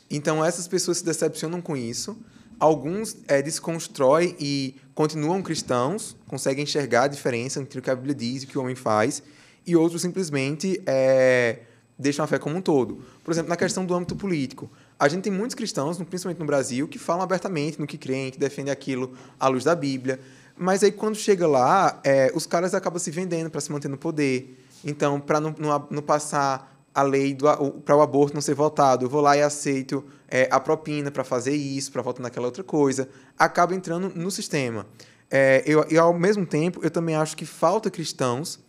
Então 0.10 0.44
essas 0.44 0.68
pessoas 0.68 1.00
se 1.00 1.06
decepcionam 1.06 1.61
com 1.61 1.76
isso. 1.76 2.18
Alguns 2.60 3.18
é, 3.27 3.42
desconstroem 3.42 4.36
e 4.40 4.76
continuam 4.95 5.42
cristãos, 5.44 6.16
conseguem 6.27 6.64
enxergar 6.64 7.03
a 7.03 7.08
diferença 7.08 7.60
entre 7.60 7.80
o 7.80 7.82
que 7.82 7.90
a 7.90 7.95
Bíblia 7.95 8.16
diz 8.16 8.42
e 8.42 8.45
o 8.45 8.48
que 8.50 8.58
o 8.58 8.61
homem 8.61 8.76
faz, 8.76 9.22
e 9.66 9.76
outros 9.76 10.02
simplesmente 10.02 10.82
é, 10.88 11.60
deixam 12.00 12.26
a 12.26 12.27
fé 12.27 12.40
como 12.40 12.56
um 12.56 12.61
todo. 12.61 13.03
Por 13.24 13.32
exemplo, 13.32 13.50
na 13.50 13.56
questão 13.56 13.86
do 13.86 13.94
âmbito 13.94 14.16
político, 14.16 14.72
a 15.00 15.08
gente 15.08 15.24
tem 15.24 15.32
muitos 15.32 15.53
cristãos, 15.53 15.98
principalmente 15.98 16.40
no 16.40 16.45
Brasil, 16.45 16.88
que 16.88 16.98
falam 16.98 17.22
abertamente 17.22 17.80
no 17.80 17.86
que 17.86 17.98
creem, 17.98 18.32
que 18.32 18.40
defendem 18.40 18.72
aquilo 18.72 19.14
à 19.40 19.48
luz 19.48 19.64
da 19.64 19.76
Bíblia, 19.76 20.19
mas 20.58 20.84
aí 20.84 20.92
quando 20.92 21.16
chega 21.16 21.48
lá, 21.48 22.00
é, 22.03 22.32
os 22.34 22.48
caras 22.48 22.74
acabam 22.74 23.00
se 23.00 23.11
vendendo 23.11 23.50
para 23.50 23.61
se 23.61 23.72
manter 23.72 23.88
no 23.88 23.98
poder. 23.98 24.66
Então, 24.84 25.19
para 25.19 25.40
não, 25.40 25.53
não, 25.58 25.88
não, 25.92 26.02
passar 26.02 26.76
a 26.98 27.03
lei 27.03 27.38
para 27.85 27.95
o 27.95 28.01
aborto 28.01 28.34
não 28.34 28.42
ser 28.42 28.56
votado, 28.56 29.06
eu 29.06 29.09
vou 29.09 29.22
lá 29.22 29.38
e 29.38 29.42
aceito 29.43 30.03
é, 30.27 30.50
a 30.50 30.59
propina 30.59 31.11
para 31.11 31.24
fazer 31.24 31.53
isso, 31.56 31.92
para 31.92 32.01
votar 32.01 32.24
naquela 32.24 32.48
outra 32.48 32.64
coisa, 32.64 33.08
acaba 33.38 33.76
entrando 33.76 34.11
no 34.16 34.32
sistema. 34.32 34.84
É, 35.30 35.61
eu, 35.67 35.85
e, 35.92 35.98
ao 36.00 36.11
mesmo 36.11 36.43
tempo, 36.43 36.80
eu 36.82 36.90
também 36.90 37.16
acho 37.16 37.38
que 37.38 37.45
falta 37.45 37.92
cristãos 37.92 38.59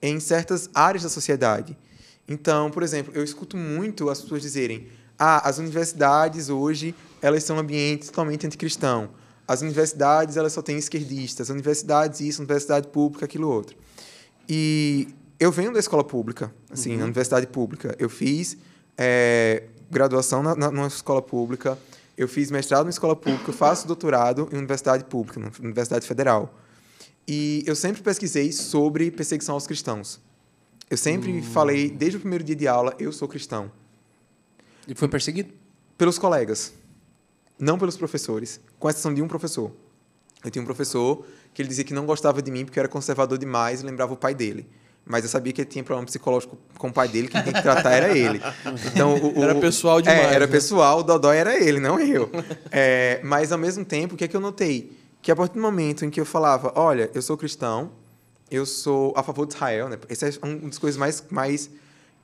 em 0.00 0.20
certas 0.20 0.70
áreas 0.72 1.02
da 1.02 1.08
sociedade. 1.08 1.76
Então, 2.28 2.70
por 2.70 2.84
exemplo, 2.84 3.12
eu 3.16 3.24
escuto 3.24 3.56
muito 3.56 4.08
as 4.08 4.20
pessoas 4.20 4.42
dizerem 4.42 4.86
ah, 5.18 5.48
as 5.48 5.58
universidades 5.58 6.48
hoje 6.48 6.94
elas 7.20 7.42
são 7.42 7.58
ambientes 7.58 8.10
totalmente 8.10 8.46
anticristão. 8.46 9.10
As 9.46 9.60
universidades 9.60 10.36
elas 10.36 10.52
só 10.52 10.62
têm 10.62 10.78
esquerdistas. 10.78 11.48
As 11.48 11.52
universidades 11.52 12.20
isso, 12.20 12.42
universidade 12.42 12.86
pública, 12.86 13.24
aquilo 13.24 13.48
outro. 13.48 13.76
E 14.48 15.08
eu 15.42 15.50
venho 15.50 15.72
da 15.72 15.80
escola 15.80 16.04
pública, 16.04 16.54
assim, 16.70 16.92
uhum. 16.92 16.98
na 16.98 17.04
universidade 17.06 17.48
pública. 17.48 17.96
Eu 17.98 18.08
fiz 18.08 18.56
é, 18.96 19.64
graduação 19.90 20.40
na, 20.40 20.54
na, 20.54 20.70
numa 20.70 20.86
escola 20.86 21.20
pública, 21.20 21.76
eu 22.16 22.28
fiz 22.28 22.48
mestrado 22.48 22.84
na 22.84 22.90
escola 22.90 23.16
pública, 23.16 23.52
faço 23.52 23.84
doutorado 23.84 24.48
em 24.52 24.56
universidade 24.56 25.02
pública, 25.02 25.40
na 25.40 25.50
Universidade 25.58 26.06
Federal. 26.06 26.56
E 27.26 27.64
eu 27.66 27.74
sempre 27.74 28.02
pesquisei 28.02 28.52
sobre 28.52 29.10
perseguição 29.10 29.56
aos 29.56 29.66
cristãos. 29.66 30.20
Eu 30.88 30.96
sempre 30.96 31.32
uhum. 31.32 31.42
falei, 31.42 31.90
desde 31.90 32.18
o 32.18 32.20
primeiro 32.20 32.44
dia 32.44 32.54
de 32.54 32.68
aula, 32.68 32.94
eu 33.00 33.12
sou 33.12 33.26
cristão. 33.26 33.72
E 34.86 34.94
foi 34.94 35.08
perseguido? 35.08 35.52
Pelos 35.98 36.20
colegas, 36.20 36.72
não 37.58 37.76
pelos 37.80 37.96
professores, 37.96 38.60
com 38.78 38.88
exceção 38.88 39.12
de 39.12 39.20
um 39.20 39.26
professor. 39.26 39.72
Eu 40.44 40.52
tinha 40.52 40.62
um 40.62 40.66
professor 40.66 41.26
que 41.52 41.60
ele 41.60 41.68
dizia 41.68 41.82
que 41.82 41.94
não 41.94 42.06
gostava 42.06 42.40
de 42.40 42.50
mim 42.52 42.64
porque 42.64 42.78
eu 42.78 42.82
era 42.82 42.88
conservador 42.88 43.38
demais 43.38 43.80
e 43.80 43.84
lembrava 43.84 44.12
o 44.12 44.16
pai 44.16 44.36
dele 44.36 44.68
mas 45.04 45.24
eu 45.24 45.30
sabia 45.30 45.52
que 45.52 45.60
ele 45.60 45.68
tinha 45.68 45.82
problema 45.82 46.06
psicológico 46.06 46.56
com 46.78 46.88
o 46.88 46.92
pai 46.92 47.08
dele, 47.08 47.28
que 47.28 47.40
tinha 47.42 47.52
que 47.52 47.62
tratar 47.62 47.90
era 47.90 48.16
ele. 48.16 48.40
Então, 48.86 49.14
o, 49.16 49.40
o, 49.40 49.42
era 49.42 49.54
pessoal 49.56 50.00
demais. 50.00 50.20
É, 50.20 50.34
era 50.34 50.46
né? 50.46 50.52
pessoal, 50.52 51.00
o 51.00 51.02
Dodói 51.02 51.36
era 51.36 51.56
ele, 51.56 51.80
não 51.80 51.98
eu. 51.98 52.30
É, 52.70 53.20
mas, 53.24 53.50
ao 53.50 53.58
mesmo 53.58 53.84
tempo, 53.84 54.14
o 54.14 54.16
que 54.16 54.24
é 54.24 54.28
que 54.28 54.36
eu 54.36 54.40
notei? 54.40 54.96
Que 55.20 55.30
a 55.30 55.36
partir 55.36 55.54
do 55.54 55.60
momento 55.60 56.04
em 56.04 56.10
que 56.10 56.20
eu 56.20 56.24
falava, 56.24 56.72
olha, 56.76 57.10
eu 57.14 57.20
sou 57.20 57.36
cristão, 57.36 57.90
eu 58.50 58.64
sou 58.64 59.12
a 59.16 59.22
favor 59.22 59.46
de 59.46 59.54
Israel, 59.54 59.88
né? 59.88 59.98
Essa 60.08 60.28
é 60.28 60.32
uma 60.42 60.56
das 60.56 60.78
coisas 60.78 60.98
mais... 60.98 61.24
mais 61.30 61.70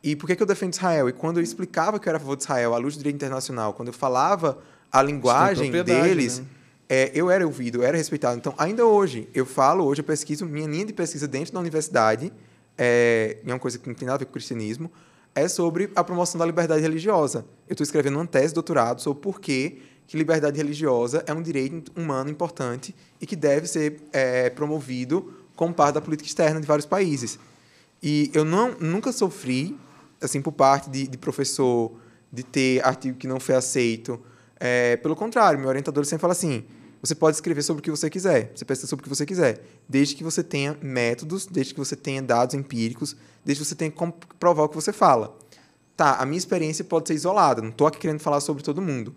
e 0.01 0.15
por 0.15 0.29
que, 0.29 0.37
que 0.37 0.43
eu 0.43 0.47
defendo 0.47 0.73
Israel? 0.73 1.09
E 1.09 1.13
quando 1.13 1.39
eu 1.39 1.43
explicava 1.43 1.99
que 1.99 2.09
eu 2.09 2.11
era 2.11 2.19
a 2.19 2.21
favor 2.21 2.37
de 2.37 2.45
Israel, 2.45 2.75
à 2.75 2.79
luz 2.79 2.95
do 2.95 2.99
direito 2.99 3.17
internacional, 3.17 3.75
quando 3.75 3.89
eu 3.89 3.95
falava 3.95 4.59
a 4.91 5.03
linguagem 5.03 5.71
deles... 5.83 6.39
Né? 6.39 6.47
É, 6.91 7.11
eu 7.15 7.31
era 7.31 7.45
ouvido, 7.45 7.83
eu 7.83 7.83
era 7.83 7.99
respeitado. 7.99 8.39
Então, 8.39 8.55
ainda 8.57 8.87
hoje, 8.87 9.29
eu 9.35 9.45
falo, 9.45 9.85
hoje 9.85 10.01
eu 10.01 10.05
pesquiso, 10.05 10.47
minha 10.47 10.67
linha 10.67 10.87
de 10.87 10.95
pesquisa 10.95 11.29
dentro 11.29 11.53
da 11.53 11.61
universidade 11.61 12.33
é, 12.79 13.39
é 13.45 13.53
uma 13.53 13.59
coisa 13.59 13.79
que 13.79 13.89
não 13.89 13.95
tem 13.95 14.07
nada 14.07 14.17
a 14.17 14.19
ver 14.21 14.27
com 14.27 14.31
o 14.31 14.35
cristianismo, 14.35 14.91
é 15.35 15.47
sobre 15.49 15.91
a 15.95 16.03
promoção 16.03 16.39
da 16.39 16.47
liberdade 16.47 16.81
religiosa. 16.81 17.45
Eu 17.69 17.73
estou 17.73 17.85
escrevendo 17.85 18.15
uma 18.17 18.27
tese 18.27 18.49
de 18.49 18.55
doutorado 18.55 19.01
sobre 19.01 19.21
por 19.21 19.41
que, 19.41 19.83
que 20.07 20.17
liberdade 20.17 20.57
religiosa 20.57 21.23
é 21.27 21.35
um 21.35 21.43
direito 21.43 21.93
humano 21.95 22.31
importante 22.31 22.95
e 23.21 23.27
que 23.27 23.37
deve 23.37 23.67
ser 23.67 24.01
é, 24.13 24.49
promovido 24.51 25.35
como 25.55 25.75
parte 25.75 25.95
da 25.95 26.01
política 26.01 26.29
externa 26.29 26.61
de 26.61 26.67
vários 26.67 26.87
países. 26.87 27.39
E 28.03 28.31
eu 28.33 28.45
não, 28.45 28.77
nunca 28.79 29.13
sofri, 29.13 29.77
assim, 30.21 30.41
por 30.41 30.53
parte 30.53 30.89
de, 30.89 31.07
de 31.07 31.19
professor, 31.19 31.93
de 32.33 32.43
ter 32.43 32.85
artigo 32.87 33.19
que 33.19 33.27
não 33.27 33.41
foi 33.41 33.57
aceito. 33.57 34.21
É, 34.59 34.97
pelo 34.97 35.17
contrário, 35.17 35.59
meu 35.59 35.69
orientador 35.69 36.05
sempre 36.05 36.21
fala 36.21 36.33
assim: 36.33 36.65
você 37.01 37.15
pode 37.15 37.37
escrever 37.37 37.63
sobre 37.63 37.81
o 37.81 37.83
que 37.83 37.91
você 37.91 38.11
quiser, 38.11 38.53
você 38.55 38.65
pensa 38.65 38.87
sobre 38.87 39.03
o 39.03 39.05
que 39.05 39.09
você 39.09 39.25
quiser, 39.25 39.63
desde 39.89 40.15
que 40.15 40.25
você 40.25 40.43
tenha 40.43 40.77
métodos, 40.83 41.47
desde 41.47 41.75
que 41.75 41.81
você 41.81 41.95
tenha 41.95 42.21
dados 42.21 42.55
empíricos, 42.55 43.17
desde 43.45 43.63
que 43.63 43.69
você 43.69 43.75
tenha 43.75 43.91
como 43.91 44.13
provar 44.39 44.65
o 44.65 44.69
que 44.69 44.75
você 44.75 44.93
fala. 44.93 45.37
Tá, 45.97 46.17
a 46.17 46.25
minha 46.25 46.39
experiência 46.39 46.85
pode 46.85 47.09
ser 47.09 47.15
isolada, 47.15 47.63
não 47.63 47.71
estou 47.71 47.87
aqui 47.87 47.99
querendo 47.99 48.21
falar 48.21 48.41
sobre 48.41 48.63
todo 48.63 48.83
mundo. 48.83 49.15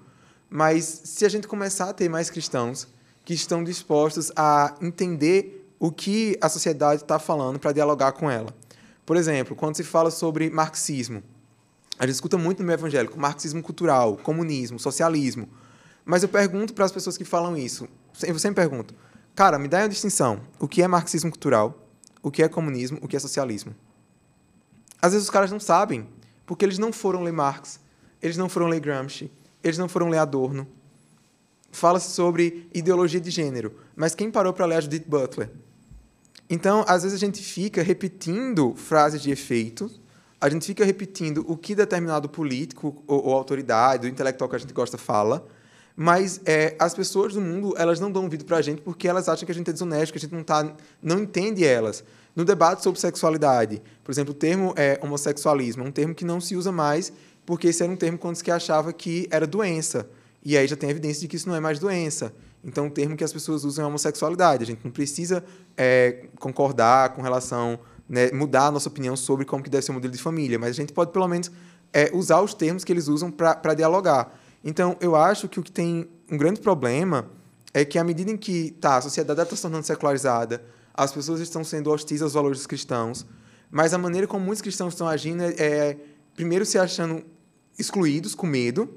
Mas 0.50 1.02
se 1.06 1.26
a 1.26 1.30
gente 1.30 1.48
começar 1.48 1.90
a 1.90 1.94
ter 1.94 2.10
mais 2.10 2.30
cristãos 2.30 2.88
que 3.24 3.34
estão 3.34 3.64
dispostos 3.64 4.32
a 4.36 4.76
entender 4.82 5.62
o 5.80 5.92
que 5.92 6.38
a 6.42 6.50
sociedade 6.50 7.02
está 7.02 7.18
falando 7.18 7.60
para 7.60 7.72
dialogar 7.72 8.12
com 8.12 8.30
ela. 8.30 8.54
Por 9.06 9.18
exemplo, 9.18 9.56
quando 9.56 9.76
se 9.76 9.84
fala 9.84 10.12
sobre 10.12 10.50
marxismo, 10.50 11.24
a 11.98 12.06
gente 12.06 12.16
escuta 12.16 12.38
muito 12.38 12.60
no 12.60 12.66
meio 12.66 12.78
evangélico 12.78 13.20
marxismo 13.20 13.62
cultural, 13.64 14.16
comunismo, 14.18 14.80
socialismo. 14.80 15.50
Mas 16.12 16.24
eu 16.24 16.28
pergunto 16.28 16.74
para 16.74 16.84
as 16.84 16.92
pessoas 16.92 17.16
que 17.16 17.24
falam 17.24 17.56
isso, 17.56 17.88
eu 18.28 18.38
sempre 18.38 18.62
pergunto, 18.62 18.94
cara, 19.34 19.58
me 19.58 19.70
dá 19.70 19.78
uma 19.78 19.88
distinção. 19.88 20.42
O 20.60 20.68
que 20.68 20.82
é 20.82 20.88
marxismo 20.88 21.32
cultural? 21.32 21.88
O 22.22 22.30
que 22.30 22.44
é 22.44 22.50
comunismo? 22.50 23.00
O 23.02 23.08
que 23.08 23.16
é 23.16 23.20
socialismo? 23.20 23.74
Às 25.02 25.14
vezes 25.14 25.26
os 25.26 25.32
caras 25.32 25.50
não 25.50 25.60
sabem, 25.60 26.06
porque 26.46 26.66
eles 26.66 26.78
não 26.78 26.92
foram 26.92 27.24
ler 27.24 27.32
Marx, 27.32 27.80
eles 28.22 28.36
não 28.36 28.50
foram 28.50 28.68
ler 28.68 28.82
Gramsci, 28.82 29.32
eles 29.64 29.78
não 29.78 29.88
foram 29.88 30.10
ler 30.10 30.18
Adorno. 30.18 30.68
Fala-se 31.72 32.10
sobre 32.12 32.68
ideologia 32.74 33.22
de 33.22 33.32
gênero, 33.32 33.74
mas 33.96 34.14
quem 34.14 34.30
parou 34.30 34.52
para 34.52 34.66
ler 34.66 34.76
a 34.76 34.82
Judith 34.82 35.06
Butler? 35.08 35.50
Então, 36.50 36.84
às 36.90 37.04
vezes 37.04 37.16
a 37.16 37.26
gente 37.26 37.42
fica 37.42 37.82
repetindo 37.82 38.76
frases 38.76 39.22
de 39.22 39.32
efeito, 39.32 39.90
a 40.42 40.50
gente 40.50 40.66
fica 40.66 40.84
repetindo 40.84 41.46
o 41.48 41.56
que 41.56 41.74
determinado 41.74 42.28
político 42.28 43.02
ou, 43.08 43.28
ou 43.28 43.34
autoridade, 43.34 44.08
ou 44.08 44.12
intelectual 44.12 44.50
que 44.50 44.58
a 44.58 44.60
gente 44.60 44.74
gosta 44.74 44.98
fala, 44.98 45.48
mas 45.96 46.42
é, 46.46 46.76
as 46.80 46.94
pessoas 46.94 47.34
do 47.34 47.42
mundo 47.42 47.74
elas 47.78 48.00
não 48.00 48.12
dão 48.12 48.24
ouvido 48.24 48.46
para 48.46 48.58
a 48.58 48.62
gente 48.62 48.82
porque 48.82 49.08
elas 49.08 49.28
acham 49.28 49.46
que 49.46 49.52
a 49.52 49.56
gente 49.56 49.70
é 49.70 49.74
desonesto, 49.74 50.12
que 50.12 50.18
a 50.18 50.22
gente 50.22 50.34
não, 50.34 50.44
tá, 50.44 50.74
não 51.02 51.20
entende 51.20 51.66
elas. 51.66 52.04
No 52.36 52.46
debate 52.46 52.82
sobre 52.82 53.00
sexualidade, 53.00 53.82
por 54.04 54.12
exemplo, 54.12 54.32
o 54.32 54.36
termo 54.36 54.74
é, 54.78 55.00
homossexualismo 55.02 55.84
é 55.84 55.88
um 55.88 55.92
termo 55.92 56.16
que 56.16 56.24
não 56.24 56.40
se 56.40 56.56
usa 56.56 56.72
mais 56.72 57.12
porque 57.46 57.68
esse 57.68 57.84
era 57.84 57.92
um 57.92 57.96
termo 57.96 58.18
quando 58.18 58.36
se 58.36 58.50
achava 58.52 58.94
que 58.94 59.28
era 59.32 59.46
doença. 59.46 60.08
E 60.44 60.58
aí 60.58 60.68
já 60.68 60.76
tem 60.76 60.90
evidência 60.90 61.22
de 61.22 61.28
que 61.28 61.36
isso 61.36 61.48
não 61.48 61.56
é 61.56 61.60
mais 61.60 61.80
doença. 61.80 62.34
Então, 62.64 62.88
o 62.88 62.90
termo 62.90 63.16
que 63.16 63.24
as 63.24 63.34
pessoas 63.34 63.64
usam 63.64 63.86
é 63.86 63.88
homossexualidade. 63.88 64.64
A 64.64 64.66
gente 64.66 64.84
não 64.84 64.92
precisa 64.92 65.44
é, 65.76 66.26
concordar 66.40 67.10
com 67.10 67.22
relação, 67.22 67.80
né, 68.08 68.32
mudar 68.32 68.68
a 68.68 68.72
nossa 68.72 68.88
opinião 68.88 69.16
sobre 69.16 69.46
como 69.46 69.64
que 69.64 69.70
deve 69.70 69.84
ser 69.84 69.92
o 69.92 69.96
modelo 69.96 70.14
de 70.14 70.22
família, 70.22 70.60
mas 70.60 70.70
a 70.72 70.74
gente 70.74 70.94
pode, 70.94 71.12
pelo 71.12 71.28
menos, 71.28 71.52
é, 71.94 72.10
usar 72.14 72.42
os 72.42 72.54
termos 72.54 72.84
que 72.84 72.92
eles 72.92 73.08
usam 73.08 73.32
para 73.32 73.74
dialogar. 73.74 74.40
Então, 74.64 74.96
eu 75.00 75.16
acho 75.16 75.50
que 75.50 75.60
o 75.60 75.64
que 75.64 75.72
tem 75.72 76.08
um 76.32 76.38
grande 76.38 76.60
problema 76.60 77.30
é 77.74 77.84
que, 77.84 77.98
à 77.98 78.04
medida 78.04 78.32
em 78.32 78.38
que 78.38 78.72
tá, 78.80 78.98
a 78.98 79.02
sociedade 79.02 79.42
está 79.42 79.56
se 79.56 79.62
tornando 79.62 79.86
secularizada, 79.86 80.64
as 80.94 81.12
pessoas 81.12 81.40
estão 81.40 81.64
sendo 81.64 81.90
hostis 81.90 82.22
aos 82.22 82.34
valores 82.34 82.68
cristãos, 82.68 83.26
mas 83.70 83.94
a 83.94 83.98
maneira 83.98 84.28
como 84.28 84.46
muitos 84.46 84.62
cristãos 84.62 84.94
estão 84.94 85.08
agindo 85.08 85.42
é, 85.44 85.54
é 85.58 85.98
primeiro, 86.36 86.66
se 86.66 86.78
achando 86.78 87.24
excluídos, 87.78 88.36
com 88.36 88.46
medo, 88.46 88.90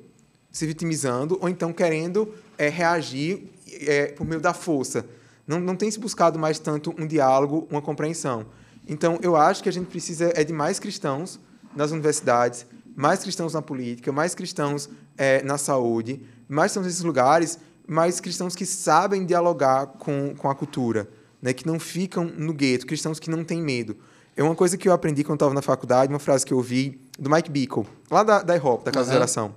se 0.50 0.66
vitimizando, 0.66 1.38
ou 1.40 1.48
então 1.48 1.72
querendo 1.72 2.34
é, 2.58 2.68
reagir 2.68 3.50
é, 3.66 4.06
por 4.08 4.26
meio 4.26 4.40
da 4.40 4.52
força. 4.52 5.06
Não, 5.46 5.60
não 5.60 5.76
tem 5.76 5.90
se 5.90 5.98
buscado 5.98 6.38
mais 6.38 6.58
tanto 6.58 6.94
um 6.98 7.06
diálogo, 7.06 7.66
uma 7.70 7.82
compreensão. 7.82 8.46
Então, 8.86 9.18
eu 9.22 9.36
acho 9.36 9.62
que 9.62 9.68
a 9.68 9.72
gente 9.72 9.86
precisa 9.86 10.32
é 10.34 10.44
de 10.44 10.52
mais 10.52 10.78
cristãos 10.78 11.40
nas 11.74 11.90
universidades, 11.90 12.66
mais 12.94 13.20
cristãos 13.20 13.54
na 13.54 13.62
política, 13.62 14.12
mais 14.12 14.34
cristãos 14.34 14.88
é, 15.16 15.42
na 15.42 15.58
saúde, 15.58 16.20
mais 16.48 16.72
cristãos 16.72 16.86
nesses 16.86 17.02
lugares, 17.02 17.58
mais 17.86 18.20
cristãos 18.20 18.54
que 18.54 18.64
sabem 18.64 19.26
dialogar 19.26 19.86
com, 19.86 20.34
com 20.36 20.48
a 20.48 20.54
cultura, 20.54 21.08
né? 21.40 21.52
que 21.52 21.66
não 21.66 21.78
ficam 21.78 22.24
no 22.24 22.52
gueto, 22.52 22.86
cristãos 22.86 23.18
que 23.18 23.30
não 23.30 23.44
têm 23.44 23.60
medo. 23.60 23.96
É 24.36 24.42
uma 24.42 24.54
coisa 24.54 24.76
que 24.76 24.88
eu 24.88 24.92
aprendi 24.92 25.22
quando 25.22 25.36
estava 25.36 25.54
na 25.54 25.62
faculdade, 25.62 26.12
uma 26.12 26.18
frase 26.18 26.44
que 26.44 26.52
eu 26.52 26.58
ouvi 26.58 27.00
do 27.18 27.30
Mike 27.30 27.50
Bickle, 27.50 27.86
lá 28.10 28.22
da, 28.22 28.42
da 28.42 28.56
IHOP, 28.56 28.84
da 28.84 28.90
Casa 28.90 29.06
uhum. 29.06 29.10
de 29.10 29.14
Geração. 29.14 29.54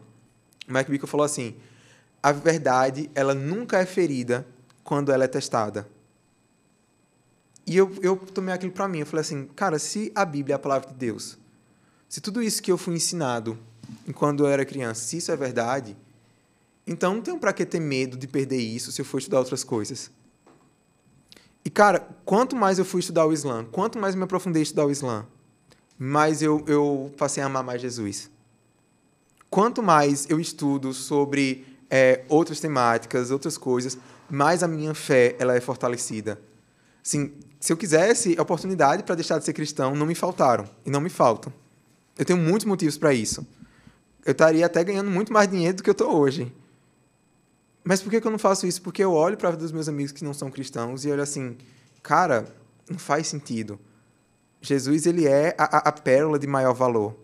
O 0.67 0.73
Mike 0.73 0.91
Bickle 0.91 1.07
falou 1.07 1.25
assim, 1.25 1.55
a 2.21 2.31
verdade 2.31 3.09
ela 3.15 3.33
nunca 3.33 3.79
é 3.79 3.85
ferida 3.85 4.45
quando 4.83 5.11
ela 5.11 5.23
é 5.23 5.27
testada. 5.27 5.87
E 7.65 7.75
eu, 7.75 7.91
eu 8.01 8.15
tomei 8.15 8.53
aquilo 8.53 8.71
para 8.71 8.87
mim. 8.87 8.99
Eu 8.99 9.05
falei 9.05 9.21
assim, 9.21 9.45
cara, 9.55 9.77
se 9.77 10.11
a 10.15 10.23
Bíblia 10.23 10.53
é 10.53 10.57
a 10.57 10.59
palavra 10.59 10.87
de 10.87 10.95
Deus, 10.95 11.37
se 12.07 12.21
tudo 12.21 12.41
isso 12.41 12.61
que 12.61 12.71
eu 12.71 12.77
fui 12.77 12.95
ensinado 12.95 13.57
enquanto 14.07 14.41
eu 14.41 14.47
era 14.47 14.65
criança, 14.65 15.01
se 15.01 15.17
isso 15.17 15.31
é 15.31 15.35
verdade, 15.35 15.95
então 16.85 17.15
não 17.15 17.21
tenho 17.21 17.37
para 17.37 17.51
que 17.51 17.65
ter 17.65 17.79
medo 17.79 18.17
de 18.17 18.27
perder 18.27 18.57
isso 18.57 18.91
se 18.91 19.01
eu 19.01 19.05
for 19.05 19.17
estudar 19.17 19.39
outras 19.39 19.63
coisas. 19.63 20.09
E, 21.65 21.69
cara, 21.69 21.99
quanto 22.23 22.55
mais 22.55 22.79
eu 22.79 22.85
fui 22.85 23.01
estudar 23.01 23.25
o 23.25 23.33
Islã, 23.33 23.65
quanto 23.65 23.99
mais 23.99 24.15
me 24.15 24.23
aprofundei 24.23 24.61
em 24.61 24.63
estudar 24.63 24.85
o 24.85 24.91
Islã, 24.91 25.25
mais 25.99 26.41
eu, 26.41 26.63
eu 26.65 27.11
passei 27.17 27.43
a 27.43 27.47
amar 27.47 27.63
mais 27.63 27.81
Jesus. 27.81 28.29
Quanto 29.49 29.83
mais 29.83 30.29
eu 30.29 30.39
estudo 30.39 30.93
sobre 30.93 31.65
é, 31.89 32.23
outras 32.29 32.61
temáticas, 32.61 33.31
outras 33.31 33.57
coisas, 33.57 33.97
mais 34.29 34.63
a 34.63 34.67
minha 34.67 34.93
fé 34.93 35.35
ela 35.39 35.55
é 35.55 35.59
fortalecida. 35.59 36.39
Assim, 37.05 37.33
se 37.59 37.73
eu 37.73 37.77
quisesse 37.77 38.37
a 38.37 38.41
oportunidade 38.41 39.03
para 39.03 39.15
deixar 39.15 39.37
de 39.39 39.45
ser 39.45 39.53
cristão, 39.53 39.95
não 39.95 40.05
me 40.05 40.15
faltaram 40.15 40.69
e 40.85 40.89
não 40.89 41.01
me 41.01 41.09
faltam. 41.09 41.51
Eu 42.17 42.25
tenho 42.25 42.39
muitos 42.39 42.65
motivos 42.65 42.97
para 42.97 43.13
isso. 43.13 43.45
Eu 44.25 44.31
estaria 44.31 44.65
até 44.65 44.83
ganhando 44.83 45.09
muito 45.09 45.31
mais 45.31 45.49
dinheiro 45.49 45.77
do 45.77 45.83
que 45.83 45.89
eu 45.89 45.93
estou 45.93 46.13
hoje. 46.13 46.51
Mas 47.83 48.01
por 48.01 48.09
que, 48.09 48.17
eu 48.17 48.31
não 48.31 48.37
faço 48.37 48.67
isso? 48.67 48.81
Porque 48.81 49.01
eu 49.01 49.13
olho 49.13 49.37
para 49.37 49.47
a 49.47 49.51
vida 49.51 49.63
dos 49.63 49.71
meus 49.71 49.87
amigos 49.87 50.11
que 50.11 50.23
não 50.23 50.33
são 50.33 50.51
cristãos 50.51 51.05
e 51.05 51.09
olho 51.09 51.21
assim, 51.21 51.55
cara, 52.03 52.45
não 52.89 52.99
faz 52.99 53.27
sentido. 53.27 53.79
Jesus 54.61 55.05
ele 55.05 55.25
é 55.25 55.55
a, 55.57 55.77
a, 55.77 55.91
pérola 55.93 56.37
de 56.37 56.47
maior 56.47 56.73
valor. 56.73 57.15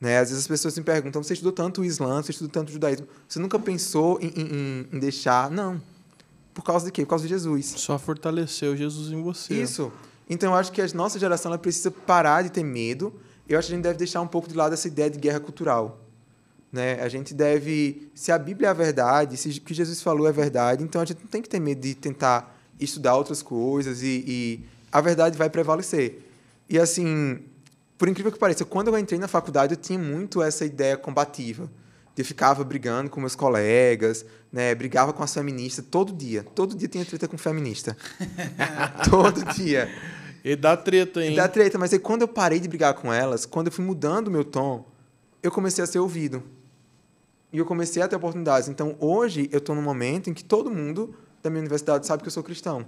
Né? 0.00 0.18
Às 0.18 0.30
vezes 0.30 0.44
as 0.44 0.48
pessoas 0.48 0.78
me 0.78 0.84
perguntam: 0.84 1.22
você 1.22 1.34
estudou 1.34 1.52
tanto 1.52 1.82
o 1.82 1.84
Islã, 1.84 2.22
você 2.22 2.30
estudou 2.30 2.50
tanto 2.50 2.70
o 2.70 2.72
judaísmo, 2.72 3.06
você 3.28 3.38
nunca 3.38 3.58
pensou 3.58 4.18
em, 4.22 4.28
em, 4.28 4.88
em 4.90 4.98
deixar? 4.98 5.50
Não. 5.50 5.80
Por 6.54 6.62
causa 6.62 6.86
de 6.86 6.92
quê? 6.92 7.02
Por 7.02 7.10
causa 7.10 7.24
de 7.24 7.28
Jesus. 7.28 7.74
Só 7.76 7.98
fortaleceu 7.98 8.74
Jesus 8.76 9.12
em 9.12 9.20
você. 9.20 9.54
Isso. 9.54 9.92
Então 10.30 10.52
eu 10.52 10.56
acho 10.56 10.72
que 10.72 10.80
a 10.80 10.86
nossa 10.94 11.18
geração 11.18 11.50
ela 11.50 11.58
precisa 11.58 11.90
parar 11.90 12.42
de 12.42 12.50
ter 12.50 12.64
medo. 12.64 13.12
Eu 13.48 13.58
acho 13.58 13.68
que 13.68 13.74
a 13.74 13.76
gente 13.76 13.84
deve 13.84 13.98
deixar 13.98 14.20
um 14.20 14.26
pouco 14.26 14.48
de 14.48 14.54
lado 14.54 14.72
essa 14.72 14.88
ideia 14.88 15.10
de 15.10 15.18
guerra 15.18 15.40
cultural. 15.40 16.00
Né? 16.72 17.00
A 17.00 17.08
gente 17.08 17.34
deve, 17.34 18.10
se 18.14 18.32
a 18.32 18.38
Bíblia 18.38 18.68
é 18.68 18.70
a 18.70 18.74
verdade, 18.74 19.36
se 19.36 19.48
o 19.48 19.60
que 19.60 19.74
Jesus 19.74 20.02
falou 20.02 20.26
é 20.26 20.32
verdade, 20.32 20.82
então 20.82 21.00
a 21.00 21.04
gente 21.04 21.20
não 21.20 21.28
tem 21.28 21.40
que 21.40 21.48
ter 21.48 21.60
medo 21.60 21.80
de 21.80 21.94
tentar 21.94 22.58
estudar 22.80 23.16
outras 23.16 23.42
coisas 23.42 24.02
e, 24.02 24.24
e 24.26 24.64
a 24.90 25.00
verdade 25.00 25.38
vai 25.38 25.48
prevalecer. 25.48 26.20
E 26.68 26.78
assim, 26.78 27.38
por 27.96 28.08
incrível 28.08 28.32
que 28.32 28.38
pareça, 28.38 28.64
quando 28.64 28.88
eu 28.88 28.98
entrei 28.98 29.20
na 29.20 29.28
faculdade 29.28 29.74
eu 29.74 29.80
tinha 29.80 29.98
muito 29.98 30.42
essa 30.42 30.64
ideia 30.64 30.96
combativa 30.96 31.70
eu 32.16 32.24
ficava 32.24 32.62
brigando 32.62 33.10
com 33.10 33.20
meus 33.20 33.34
colegas, 33.34 34.24
né? 34.52 34.74
Brigava 34.74 35.12
com 35.12 35.22
as 35.22 35.34
feministas 35.34 35.84
todo 35.90 36.12
dia. 36.12 36.44
Todo 36.54 36.76
dia 36.76 36.86
tinha 36.86 37.04
treta 37.04 37.26
com 37.26 37.36
feminista. 37.36 37.96
todo 39.10 39.44
dia. 39.52 39.90
E 40.44 40.54
dá 40.54 40.76
treta, 40.76 41.24
hein? 41.24 41.32
E 41.32 41.36
dá 41.36 41.48
treta, 41.48 41.78
mas 41.78 41.92
aí 41.92 41.98
quando 41.98 42.22
eu 42.22 42.28
parei 42.28 42.60
de 42.60 42.68
brigar 42.68 42.92
com 42.92 43.10
elas, 43.10 43.46
quando 43.46 43.68
eu 43.68 43.72
fui 43.72 43.84
mudando 43.84 44.28
o 44.28 44.30
meu 44.30 44.44
tom, 44.44 44.84
eu 45.42 45.50
comecei 45.50 45.82
a 45.82 45.86
ser 45.86 45.98
ouvido. 45.98 46.42
E 47.50 47.58
eu 47.58 47.64
comecei 47.64 48.02
a 48.02 48.08
ter 48.08 48.16
oportunidades. 48.16 48.68
Então, 48.68 48.96
hoje, 48.98 49.48
eu 49.50 49.58
estou 49.58 49.74
num 49.74 49.82
momento 49.82 50.28
em 50.28 50.34
que 50.34 50.44
todo 50.44 50.70
mundo 50.70 51.14
da 51.42 51.48
minha 51.48 51.60
universidade 51.60 52.06
sabe 52.06 52.22
que 52.22 52.28
eu 52.28 52.32
sou 52.32 52.42
cristão. 52.42 52.84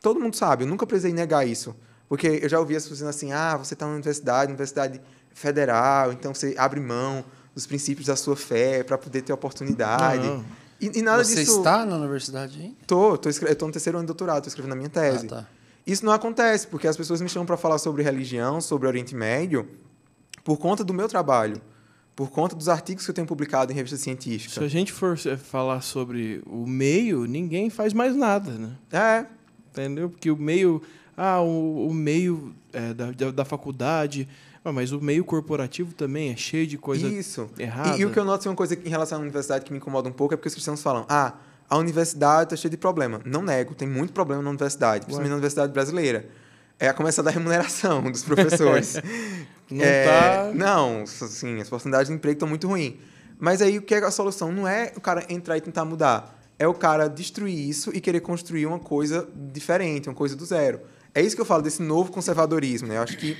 Todo 0.00 0.20
mundo 0.20 0.36
sabe, 0.36 0.64
eu 0.64 0.68
nunca 0.68 0.86
precisei 0.86 1.12
negar 1.12 1.46
isso. 1.46 1.74
Porque 2.08 2.40
eu 2.42 2.48
já 2.48 2.60
ouvi 2.60 2.76
as 2.76 2.82
pessoas 2.82 2.98
dizendo 2.98 3.10
assim: 3.10 3.32
ah, 3.32 3.56
você 3.56 3.74
está 3.74 3.86
na 3.86 3.92
universidade, 3.92 4.50
universidade 4.50 5.00
federal, 5.32 6.12
então 6.12 6.34
você 6.34 6.54
abre 6.58 6.78
mão 6.78 7.24
dos 7.54 7.66
princípios 7.66 8.06
da 8.06 8.16
sua 8.16 8.36
fé 8.36 8.82
para 8.82 8.98
poder 8.98 9.22
ter 9.22 9.32
oportunidade. 9.32 10.44
E, 10.80 10.98
e, 10.98 11.02
nada 11.02 11.22
Você 11.22 11.36
disso... 11.36 11.58
está 11.58 11.86
na 11.86 11.96
universidade, 11.96 12.60
hein? 12.60 12.76
Tô, 12.86 13.16
tô 13.16 13.28
escre... 13.28 13.50
eu 13.50 13.56
tô 13.56 13.66
no 13.66 13.72
terceiro 13.72 13.98
ano 13.98 14.04
de 14.04 14.08
doutorado, 14.08 14.38
estou 14.38 14.48
escrevendo 14.48 14.72
a 14.72 14.76
minha 14.76 14.88
tese. 14.88 15.26
Ah, 15.26 15.36
tá. 15.36 15.48
Isso 15.86 16.04
não 16.04 16.12
acontece, 16.12 16.66
porque 16.66 16.86
as 16.86 16.96
pessoas 16.96 17.20
me 17.20 17.28
chamam 17.28 17.46
para 17.46 17.56
falar 17.56 17.78
sobre 17.78 18.02
religião, 18.02 18.60
sobre 18.60 18.86
Oriente 18.86 19.14
Médio, 19.14 19.68
por 20.44 20.58
conta 20.58 20.84
do 20.84 20.94
meu 20.94 21.08
trabalho, 21.08 21.60
por 22.14 22.30
conta 22.30 22.54
dos 22.54 22.68
artigos 22.68 23.04
que 23.04 23.10
eu 23.10 23.14
tenho 23.14 23.26
publicado 23.26 23.72
em 23.72 23.74
revista 23.74 23.96
científica. 23.96 24.54
Se 24.54 24.64
a 24.64 24.68
gente 24.68 24.92
for 24.92 25.16
falar 25.16 25.80
sobre 25.80 26.42
o 26.46 26.66
meio, 26.66 27.24
ninguém 27.26 27.70
faz 27.70 27.92
mais 27.92 28.14
nada, 28.14 28.52
né? 28.52 28.76
É. 28.92 29.26
Entendeu? 29.70 30.10
Porque 30.10 30.30
o 30.30 30.36
meio... 30.36 30.82
Ah, 31.14 31.42
o, 31.42 31.88
o 31.88 31.92
meio 31.92 32.54
é, 32.72 32.94
da, 32.94 33.10
da, 33.10 33.30
da 33.30 33.44
faculdade 33.44 34.26
ah, 34.64 34.72
mas 34.72 34.92
o 34.92 35.00
meio 35.00 35.24
corporativo 35.24 35.92
também 35.92 36.30
é 36.30 36.36
cheio 36.36 36.66
de 36.66 36.78
coisa 36.78 37.08
Isso. 37.08 37.50
errada. 37.58 37.96
E, 37.96 38.02
e, 38.02 38.04
o 38.04 38.10
que 38.10 38.18
eu 38.18 38.24
noto 38.24 38.46
é 38.46 38.50
uma 38.50 38.56
coisa 38.56 38.74
em 38.74 38.88
relação 38.88 39.18
à 39.18 39.20
universidade 39.20 39.64
que 39.64 39.72
me 39.72 39.78
incomoda 39.78 40.08
um 40.08 40.12
pouco 40.12 40.34
é 40.34 40.36
porque 40.36 40.48
os 40.48 40.54
cristãos 40.54 40.80
falam: 40.80 41.04
ah, 41.08 41.34
a 41.72 41.78
universidade 41.78 42.52
está 42.52 42.56
cheia 42.56 42.70
de 42.70 42.76
problema. 42.76 43.22
Não 43.24 43.40
nego, 43.40 43.74
tem 43.74 43.88
muito 43.88 44.12
problema 44.12 44.42
na 44.42 44.50
universidade, 44.50 45.06
principalmente 45.06 45.30
na 45.30 45.36
universidade 45.36 45.72
brasileira. 45.72 46.28
É 46.78 46.86
a 46.86 46.92
começar 46.92 47.22
da 47.22 47.30
remuneração 47.30 48.02
dos 48.12 48.22
professores. 48.22 48.96
não 49.70 49.82
é, 49.82 50.04
tá... 50.04 50.52
Não, 50.54 51.02
assim, 51.02 51.62
as 51.62 51.68
oportunidades 51.68 52.08
de 52.08 52.14
emprego 52.14 52.34
estão 52.34 52.46
muito 52.46 52.68
ruins. 52.68 52.96
Mas 53.40 53.62
aí 53.62 53.78
o 53.78 53.82
que 53.82 53.94
é 53.94 54.04
a 54.04 54.10
solução? 54.10 54.52
Não 54.52 54.68
é 54.68 54.92
o 54.94 55.00
cara 55.00 55.24
entrar 55.30 55.56
e 55.56 55.62
tentar 55.62 55.86
mudar. 55.86 56.38
É 56.58 56.68
o 56.68 56.74
cara 56.74 57.08
destruir 57.08 57.58
isso 57.58 57.90
e 57.94 58.02
querer 58.02 58.20
construir 58.20 58.66
uma 58.66 58.78
coisa 58.78 59.26
diferente, 59.34 60.10
uma 60.10 60.14
coisa 60.14 60.36
do 60.36 60.44
zero. 60.44 60.78
É 61.14 61.22
isso 61.22 61.34
que 61.34 61.40
eu 61.40 61.46
falo 61.46 61.62
desse 61.62 61.80
novo 61.80 62.12
conservadorismo, 62.12 62.88
né? 62.88 62.98
Eu 62.98 63.02
acho 63.02 63.16
que 63.16 63.34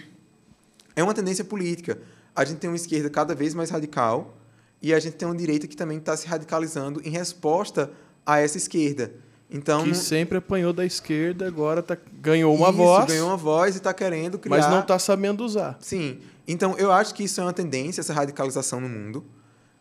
é 0.97 1.03
uma 1.03 1.13
tendência 1.13 1.45
política. 1.45 1.99
A 2.35 2.47
gente 2.47 2.61
tem 2.61 2.71
uma 2.71 2.77
esquerda 2.77 3.11
cada 3.11 3.35
vez 3.35 3.53
mais 3.53 3.69
radical 3.69 4.39
e 4.81 4.95
a 4.95 4.99
gente 4.99 5.17
tem 5.17 5.29
uma 5.29 5.37
direita 5.37 5.69
que 5.69 5.77
também 5.77 5.99
está 5.99 6.17
se 6.17 6.27
radicalizando 6.27 7.03
em 7.05 7.11
resposta 7.11 7.91
a 8.25 8.41
essa 8.41 8.57
esquerda. 8.57 9.13
Então, 9.51 9.85
que 9.85 9.95
sempre 9.95 10.39
apanhou 10.39 10.73
da 10.73 10.85
esquerda, 10.85 11.47
agora 11.47 11.83
tá, 11.83 11.97
ganhou 12.21 12.55
uma 12.55 12.69
isso, 12.69 12.77
voz. 12.79 13.07
ganhou 13.07 13.29
uma 13.29 13.37
voz 13.37 13.75
e 13.75 13.79
está 13.79 13.93
querendo 13.93 14.39
criar... 14.39 14.57
Mas 14.57 14.71
não 14.71 14.81
está 14.81 14.99
sabendo 14.99 15.45
usar. 15.45 15.77
Sim. 15.81 16.21
Então, 16.49 16.77
eu 16.79 16.91
acho 16.91 17.15
que 17.15 17.25
isso 17.25 17.39
é 17.41 17.45
uma 17.45 17.53
tendência, 17.53 18.01
essa 18.01 18.15
radicalização 18.15 18.81
no 18.81 18.89
mundo. 18.89 19.25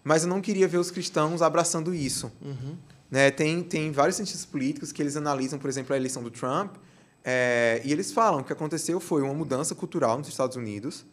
Mas 0.04 0.24
eu 0.24 0.30
não 0.30 0.42
queria 0.42 0.68
ver 0.68 0.78
os 0.78 0.92
cristãos 0.92 1.42
abraçando 1.42 1.94
isso. 1.94 2.30
Uhum. 2.42 2.76
Né? 3.10 3.32
Tem, 3.32 3.64
tem 3.64 3.92
vários 3.92 4.18
cientistas 4.18 4.46
políticos 4.46 4.92
que 4.92 5.02
eles 5.02 5.16
analisam, 5.16 5.58
por 5.58 5.70
exemplo, 5.70 5.94
a 5.94 5.98
eleição 5.98 6.22
do 6.22 6.30
Trump 6.30 6.76
é, 7.24 7.82
e 7.84 7.92
eles 7.92 8.12
falam 8.12 8.40
que 8.40 8.46
o 8.46 8.48
que 8.48 8.54
aconteceu 8.54 9.00
foi 9.00 9.22
uma 9.22 9.34
mudança 9.34 9.76
cultural 9.76 10.18
nos 10.18 10.28
Estados 10.28 10.58
Unidos, 10.58 11.06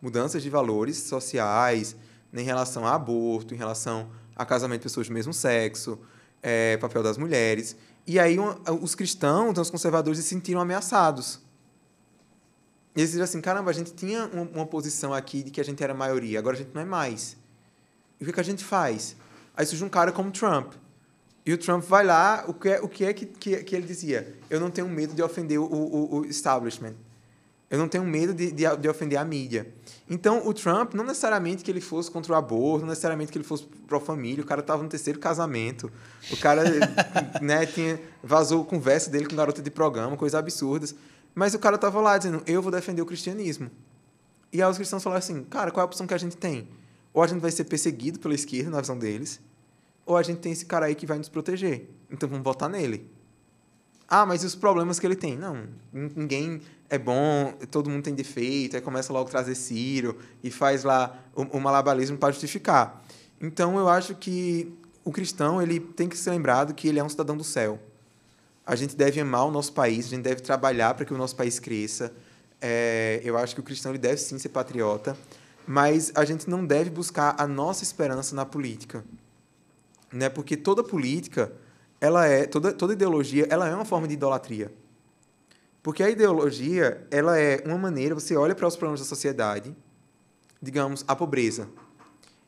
mudanças 0.00 0.42
de 0.42 0.50
valores 0.50 0.96
sociais 0.98 1.96
em 2.32 2.42
relação 2.42 2.86
a 2.86 2.94
aborto, 2.94 3.54
em 3.54 3.56
relação 3.56 4.08
a 4.36 4.44
casamento 4.44 4.80
de 4.80 4.84
pessoas 4.84 5.08
do 5.08 5.14
mesmo 5.14 5.32
sexo, 5.32 5.98
é, 6.44 6.76
papel 6.76 7.02
das 7.02 7.16
mulheres. 7.16 7.74
E 8.06 8.20
aí 8.20 8.38
uma, 8.38 8.60
os 8.82 8.94
cristãos, 8.94 9.58
os 9.58 9.70
conservadores, 9.70 10.20
se 10.20 10.28
sentiram 10.28 10.60
ameaçados. 10.60 11.40
Eles 12.94 13.08
disseram 13.08 13.24
assim, 13.24 13.40
caramba, 13.40 13.70
a 13.70 13.74
gente 13.74 13.92
tinha 13.94 14.26
uma, 14.26 14.42
uma, 14.42 14.66
posição 14.66 15.12
aqui 15.12 15.42
de 15.42 15.50
que 15.50 15.60
a 15.60 15.64
gente 15.64 15.82
era 15.82 15.94
maioria, 15.94 16.38
agora 16.38 16.54
a 16.54 16.58
gente 16.58 16.70
não 16.74 16.82
é 16.82 16.84
mais. 16.84 17.36
E 18.20 18.22
o 18.22 18.26
que, 18.26 18.32
que 18.32 18.40
a 18.40 18.44
gente 18.44 18.62
faz? 18.62 19.16
Aí 19.56 19.66
surge 19.66 19.82
um 19.82 19.88
cara 19.88 20.12
como 20.12 20.30
Trump, 20.30 20.74
e 21.46 21.52
o 21.52 21.58
Trump 21.58 21.82
vai 21.82 22.04
lá, 22.04 22.44
o 22.46 22.54
que 22.54 22.68
é, 22.68 22.80
o 22.80 22.88
que, 22.88 23.04
é 23.04 23.12
que, 23.12 23.26
que, 23.26 23.56
que 23.64 23.74
ele 23.74 23.86
dizia? 23.86 24.36
Eu 24.48 24.60
não 24.60 24.70
tenho 24.70 24.88
medo 24.88 25.12
de 25.12 25.22
ofender 25.22 25.58
o, 25.58 25.64
o, 25.64 26.18
o 26.18 26.26
establishment. 26.26 26.94
Eu 27.70 27.78
não 27.78 27.88
tenho 27.88 28.04
medo 28.04 28.32
de, 28.34 28.52
de, 28.52 28.76
de, 28.76 28.88
ofender 28.88 29.18
a 29.18 29.24
mídia. 29.24 29.72
Então, 30.08 30.46
o 30.46 30.52
Trump, 30.52 30.94
não 30.94 31.02
necessariamente 31.02 31.64
que 31.64 31.70
ele 31.70 31.80
fosse 31.80 32.10
contra 32.10 32.32
o 32.32 32.36
aborto, 32.36 32.82
não 32.82 32.90
necessariamente 32.90 33.32
que 33.32 33.38
ele 33.38 33.44
fosse 33.44 33.64
pró-família, 33.86 34.44
o 34.44 34.46
cara 34.46 34.60
estava 34.60 34.82
no 34.82 34.88
terceiro 34.88 35.18
casamento, 35.18 35.90
o 36.30 36.36
cara 36.36 36.62
né, 37.40 37.66
tinha, 37.66 38.00
vazou 38.22 38.64
conversa 38.64 39.10
dele 39.10 39.26
com 39.26 39.34
garota 39.34 39.62
de 39.62 39.70
programa, 39.70 40.16
coisas 40.16 40.38
absurdas. 40.38 40.94
Mas 41.34 41.54
o 41.54 41.58
cara 41.58 41.76
estava 41.76 42.00
lá 42.00 42.16
dizendo, 42.16 42.42
eu 42.46 42.62
vou 42.62 42.70
defender 42.70 43.02
o 43.02 43.06
cristianismo. 43.06 43.70
E 44.52 44.62
aí 44.62 44.70
os 44.70 44.76
cristãos 44.76 45.02
falaram 45.02 45.18
assim, 45.18 45.42
cara, 45.44 45.72
qual 45.72 45.82
é 45.82 45.84
a 45.84 45.86
opção 45.86 46.06
que 46.06 46.14
a 46.14 46.18
gente 46.18 46.36
tem? 46.36 46.68
Ou 47.12 47.22
a 47.22 47.26
gente 47.26 47.40
vai 47.40 47.50
ser 47.50 47.64
perseguido 47.64 48.20
pela 48.20 48.34
esquerda, 48.34 48.70
na 48.70 48.80
visão 48.80 48.96
deles, 48.96 49.40
ou 50.06 50.16
a 50.16 50.22
gente 50.22 50.38
tem 50.38 50.52
esse 50.52 50.66
cara 50.66 50.86
aí 50.86 50.94
que 50.94 51.06
vai 51.06 51.18
nos 51.18 51.28
proteger. 51.28 51.88
Então 52.10 52.28
vamos 52.28 52.44
votar 52.44 52.68
nele. 52.68 53.10
Ah, 54.06 54.24
mas 54.26 54.42
e 54.42 54.46
os 54.46 54.54
problemas 54.54 55.00
que 55.00 55.06
ele 55.06 55.16
tem? 55.16 55.36
Não, 55.36 55.66
ninguém 55.92 56.60
é 56.94 56.98
bom, 56.98 57.52
todo 57.70 57.90
mundo 57.90 58.02
tem 58.02 58.14
defeito, 58.14 58.76
aí 58.76 58.82
começa 58.82 59.12
logo 59.12 59.28
a 59.28 59.30
trazer 59.30 59.54
Ciro 59.54 60.16
e 60.42 60.50
faz 60.50 60.84
lá 60.84 61.18
o, 61.34 61.42
o 61.42 61.60
malabarismo 61.60 62.16
para 62.16 62.32
justificar. 62.32 63.04
Então 63.40 63.78
eu 63.78 63.88
acho 63.88 64.14
que 64.14 64.72
o 65.04 65.12
cristão 65.12 65.60
ele 65.60 65.78
tem 65.80 66.08
que 66.08 66.16
ser 66.16 66.30
lembrado 66.30 66.72
que 66.72 66.88
ele 66.88 66.98
é 66.98 67.04
um 67.04 67.08
cidadão 67.08 67.36
do 67.36 67.44
céu. 67.44 67.78
A 68.66 68.74
gente 68.74 68.96
deve 68.96 69.20
amar 69.20 69.46
o 69.46 69.50
nosso 69.50 69.72
país, 69.72 70.06
a 70.06 70.08
gente 70.10 70.22
deve 70.22 70.40
trabalhar 70.40 70.94
para 70.94 71.04
que 71.04 71.12
o 71.12 71.18
nosso 71.18 71.36
país 71.36 71.58
cresça. 71.58 72.12
É, 72.60 73.20
eu 73.22 73.36
acho 73.36 73.54
que 73.54 73.60
o 73.60 73.64
cristão 73.64 73.92
ele 73.92 73.98
deve 73.98 74.16
sim 74.16 74.38
ser 74.38 74.48
patriota, 74.48 75.16
mas 75.66 76.12
a 76.14 76.24
gente 76.24 76.48
não 76.48 76.64
deve 76.64 76.88
buscar 76.88 77.34
a 77.38 77.46
nossa 77.46 77.82
esperança 77.82 78.34
na 78.34 78.46
política, 78.46 79.04
né? 80.10 80.30
Porque 80.30 80.56
toda 80.56 80.82
política 80.82 81.52
ela 82.00 82.26
é 82.26 82.46
toda, 82.46 82.72
toda 82.72 82.92
ideologia 82.94 83.46
ela 83.50 83.68
é 83.68 83.74
uma 83.74 83.84
forma 83.84 84.08
de 84.08 84.14
idolatria. 84.14 84.72
Porque 85.84 86.02
a 86.02 86.08
ideologia 86.08 87.06
ela 87.10 87.38
é 87.38 87.62
uma 87.66 87.76
maneira, 87.76 88.14
você 88.14 88.34
olha 88.34 88.54
para 88.54 88.66
os 88.66 88.74
problemas 88.74 89.00
da 89.00 89.06
sociedade, 89.06 89.76
digamos, 90.60 91.04
a 91.06 91.14
pobreza. 91.14 91.68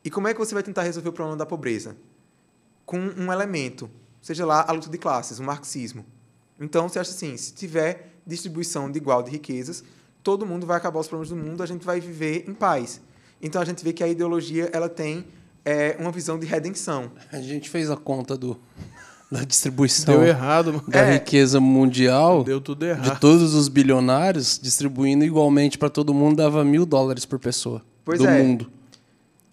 E 0.02 0.10
como 0.10 0.26
é 0.26 0.32
que 0.32 0.38
você 0.38 0.54
vai 0.54 0.62
tentar 0.62 0.84
resolver 0.84 1.10
o 1.10 1.12
problema 1.12 1.36
da 1.36 1.44
pobreza? 1.44 1.98
Com 2.86 2.98
um 2.98 3.30
elemento, 3.30 3.90
seja 4.22 4.46
lá 4.46 4.64
a 4.66 4.72
luta 4.72 4.88
de 4.88 4.96
classes, 4.96 5.38
o 5.38 5.42
marxismo. 5.42 6.06
Então, 6.58 6.88
você 6.88 6.98
acha 6.98 7.10
assim, 7.10 7.36
se 7.36 7.52
tiver 7.52 8.14
distribuição 8.26 8.90
de 8.90 8.96
igual 8.96 9.22
de 9.22 9.30
riquezas, 9.30 9.84
todo 10.22 10.46
mundo 10.46 10.66
vai 10.66 10.78
acabar 10.78 10.98
os 10.98 11.06
problemas 11.06 11.28
do 11.28 11.36
mundo, 11.36 11.62
a 11.62 11.66
gente 11.66 11.84
vai 11.84 12.00
viver 12.00 12.48
em 12.48 12.54
paz. 12.54 13.02
Então, 13.42 13.60
a 13.60 13.66
gente 13.66 13.84
vê 13.84 13.92
que 13.92 14.02
a 14.02 14.08
ideologia 14.08 14.70
ela 14.72 14.88
tem 14.88 15.26
é, 15.62 15.94
uma 15.98 16.10
visão 16.10 16.38
de 16.38 16.46
redenção. 16.46 17.12
A 17.30 17.40
gente 17.42 17.68
fez 17.68 17.90
a 17.90 17.98
conta 17.98 18.34
do 18.34 18.58
da 19.30 19.42
distribuição 19.42 20.14
Deu 20.14 20.24
errado. 20.26 20.82
da 20.86 21.00
É. 21.00 21.14
riqueza 21.14 21.58
mundial 21.60 22.44
Deu 22.44 22.60
tudo 22.60 22.86
de 22.94 23.20
todos 23.20 23.54
os 23.54 23.68
bilionários 23.68 24.58
distribuindo 24.62 25.24
igualmente 25.24 25.76
para 25.78 25.90
todo 25.90 26.14
mundo 26.14 26.36
dava 26.36 26.64
mil 26.64 26.86
dólares 26.86 27.24
por 27.24 27.38
pessoa 27.38 27.82
Pois 28.04 28.18
do 28.20 28.26
é. 28.28 28.40
mundo. 28.42 28.70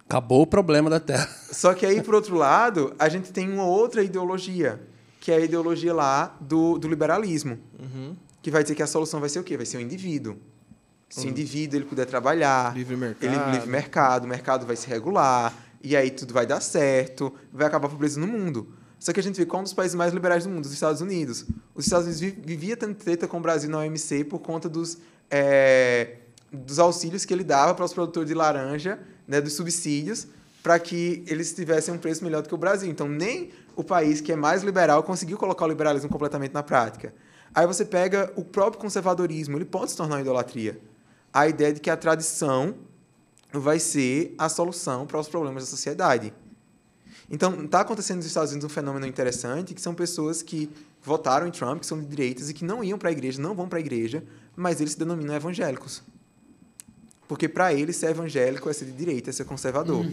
Acabou 0.08 0.44
o 0.44 0.48
problema 0.48 0.90
da 0.92 1.00
Terra. 1.00 1.28
Só 1.52 1.74
que 1.74 1.86
aí, 1.88 2.02
por 2.04 2.14
outro 2.14 2.36
lado, 2.36 2.94
a 3.00 3.10
gente 3.10 3.32
tem 3.32 3.50
uma 3.52 3.64
outra 3.66 4.04
ideologia, 4.04 4.80
que 5.20 5.32
é 5.32 5.38
a 5.38 5.40
ideologia 5.40 5.92
lá 5.94 6.36
do, 6.40 6.78
do 6.78 6.88
liberalismo, 6.88 7.58
que 8.44 8.52
vai 8.52 8.62
dizer 8.62 8.76
que 8.76 8.84
a 8.84 8.88
solução 8.88 9.20
vai 9.20 9.30
ser 9.30 9.40
o 9.40 9.44
quê? 9.44 9.58
Vai 9.58 9.66
ser 9.66 9.78
o 9.78 9.82
indivíduo. 9.82 10.38
Se 11.10 11.26
o 11.26 11.30
indivíduo 11.30 11.78
ele 11.80 11.86
puder 11.86 12.06
trabalhar, 12.06 12.76
Livre 12.76 12.96
mercado. 12.96 13.24
ele 13.34 13.52
livre 13.54 13.70
mercado, 13.70 14.26
o 14.26 14.28
mercado 14.28 14.66
vai 14.68 14.76
se 14.76 14.88
regular, 14.88 15.52
e 15.82 15.96
aí 15.96 16.12
tudo 16.12 16.32
vai 16.34 16.46
dar 16.46 16.60
certo, 16.62 17.34
vai 17.52 17.66
acabar 17.66 17.88
a 17.88 17.90
pobreza 17.90 18.20
no 18.20 18.28
mundo. 18.28 18.68
Só 19.04 19.12
que 19.12 19.20
a 19.20 19.24
gente 19.24 19.36
vê 19.36 19.46
qual 19.46 19.60
um 19.60 19.64
dos 19.64 19.74
países 19.74 19.96
mais 19.96 20.14
liberais 20.14 20.46
do 20.46 20.50
mundo, 20.50 20.64
os 20.64 20.72
Estados 20.72 21.02
Unidos. 21.02 21.46
Os 21.76 21.84
Estados 21.86 22.06
Unidos 22.08 22.22
vi- 22.22 22.42
vivia 22.42 22.78
tendo 22.78 22.96
treta 22.96 23.28
com 23.28 23.36
o 23.38 23.42
Brasil 23.42 23.70
na 23.70 23.80
OMC 23.80 24.24
por 24.24 24.40
conta 24.40 24.70
dos, 24.70 24.98
é, 25.30 26.20
dos 26.50 26.80
auxílios 26.80 27.26
que 27.26 27.34
ele 27.34 27.44
dava 27.44 27.76
para 27.76 27.84
os 27.84 27.92
produtores 27.92 28.30
de 28.30 28.34
laranja, 28.34 28.98
né, 29.28 29.42
dos 29.42 29.56
subsídios, 29.56 30.26
para 30.64 30.80
que 30.80 31.22
eles 31.28 31.54
tivessem 31.54 31.94
um 31.94 31.98
preço 31.98 32.24
melhor 32.24 32.44
do 32.44 32.48
que 32.48 32.56
o 32.56 32.58
Brasil. 32.58 32.90
Então, 32.90 33.10
nem 33.10 33.52
o 33.76 33.84
país 33.84 34.22
que 34.22 34.32
é 34.32 34.38
mais 34.38 34.64
liberal 34.64 35.04
conseguiu 35.04 35.38
colocar 35.38 35.66
o 35.66 35.68
liberalismo 35.68 36.10
completamente 36.10 36.54
na 36.54 36.64
prática. 36.64 37.14
Aí 37.54 37.68
você 37.68 37.84
pega 37.84 38.32
o 38.38 38.44
próprio 38.46 38.80
conservadorismo, 38.82 39.58
ele 39.58 39.66
pode 39.66 39.92
se 39.92 39.98
tornar 39.98 40.16
uma 40.16 40.22
idolatria. 40.22 40.80
A 41.34 41.46
ideia 41.46 41.74
de 41.74 41.82
que 41.82 41.90
a 41.90 41.98
tradição 41.98 42.74
vai 43.52 43.80
ser 43.80 44.34
a 44.38 44.48
solução 44.48 45.06
para 45.06 45.20
os 45.20 45.28
problemas 45.28 45.64
da 45.64 45.70
sociedade. 45.70 46.34
Então, 47.30 47.64
está 47.66 47.82
acontecendo 47.82 48.18
nos 48.18 48.26
Estados 48.26 48.52
Unidos 48.52 48.70
um 48.70 48.74
fenômeno 48.74 49.08
interessante, 49.08 49.74
que 49.74 49.82
são 49.82 49.96
pessoas 49.96 50.42
que 50.42 50.70
votaram 51.02 51.48
em 51.48 51.52
Trump, 51.52 51.80
que 51.80 51.86
são 51.86 52.00
de 52.00 52.06
direitas 52.06 52.50
e 52.50 52.54
que 52.54 52.66
não 52.66 52.84
iam 52.84 52.98
para 52.98 53.10
a 53.10 53.12
igreja, 53.12 53.42
não 53.42 53.56
vão 53.56 53.68
para 53.68 53.78
a 53.78 53.82
igreja, 53.82 54.24
mas 54.56 54.80
eles 54.80 54.94
se 54.94 55.00
denominam 55.00 55.34
evangélicos. 55.34 56.04
Porque 57.28 57.48
para 57.48 57.74
eles 57.74 57.96
ser 57.96 58.12
evangélico 58.12 58.70
é 58.70 58.74
ser 58.74 58.86
de 58.86 58.92
direita, 58.92 59.30
é 59.30 59.34
ser 59.34 59.46
conservador. 59.46 60.06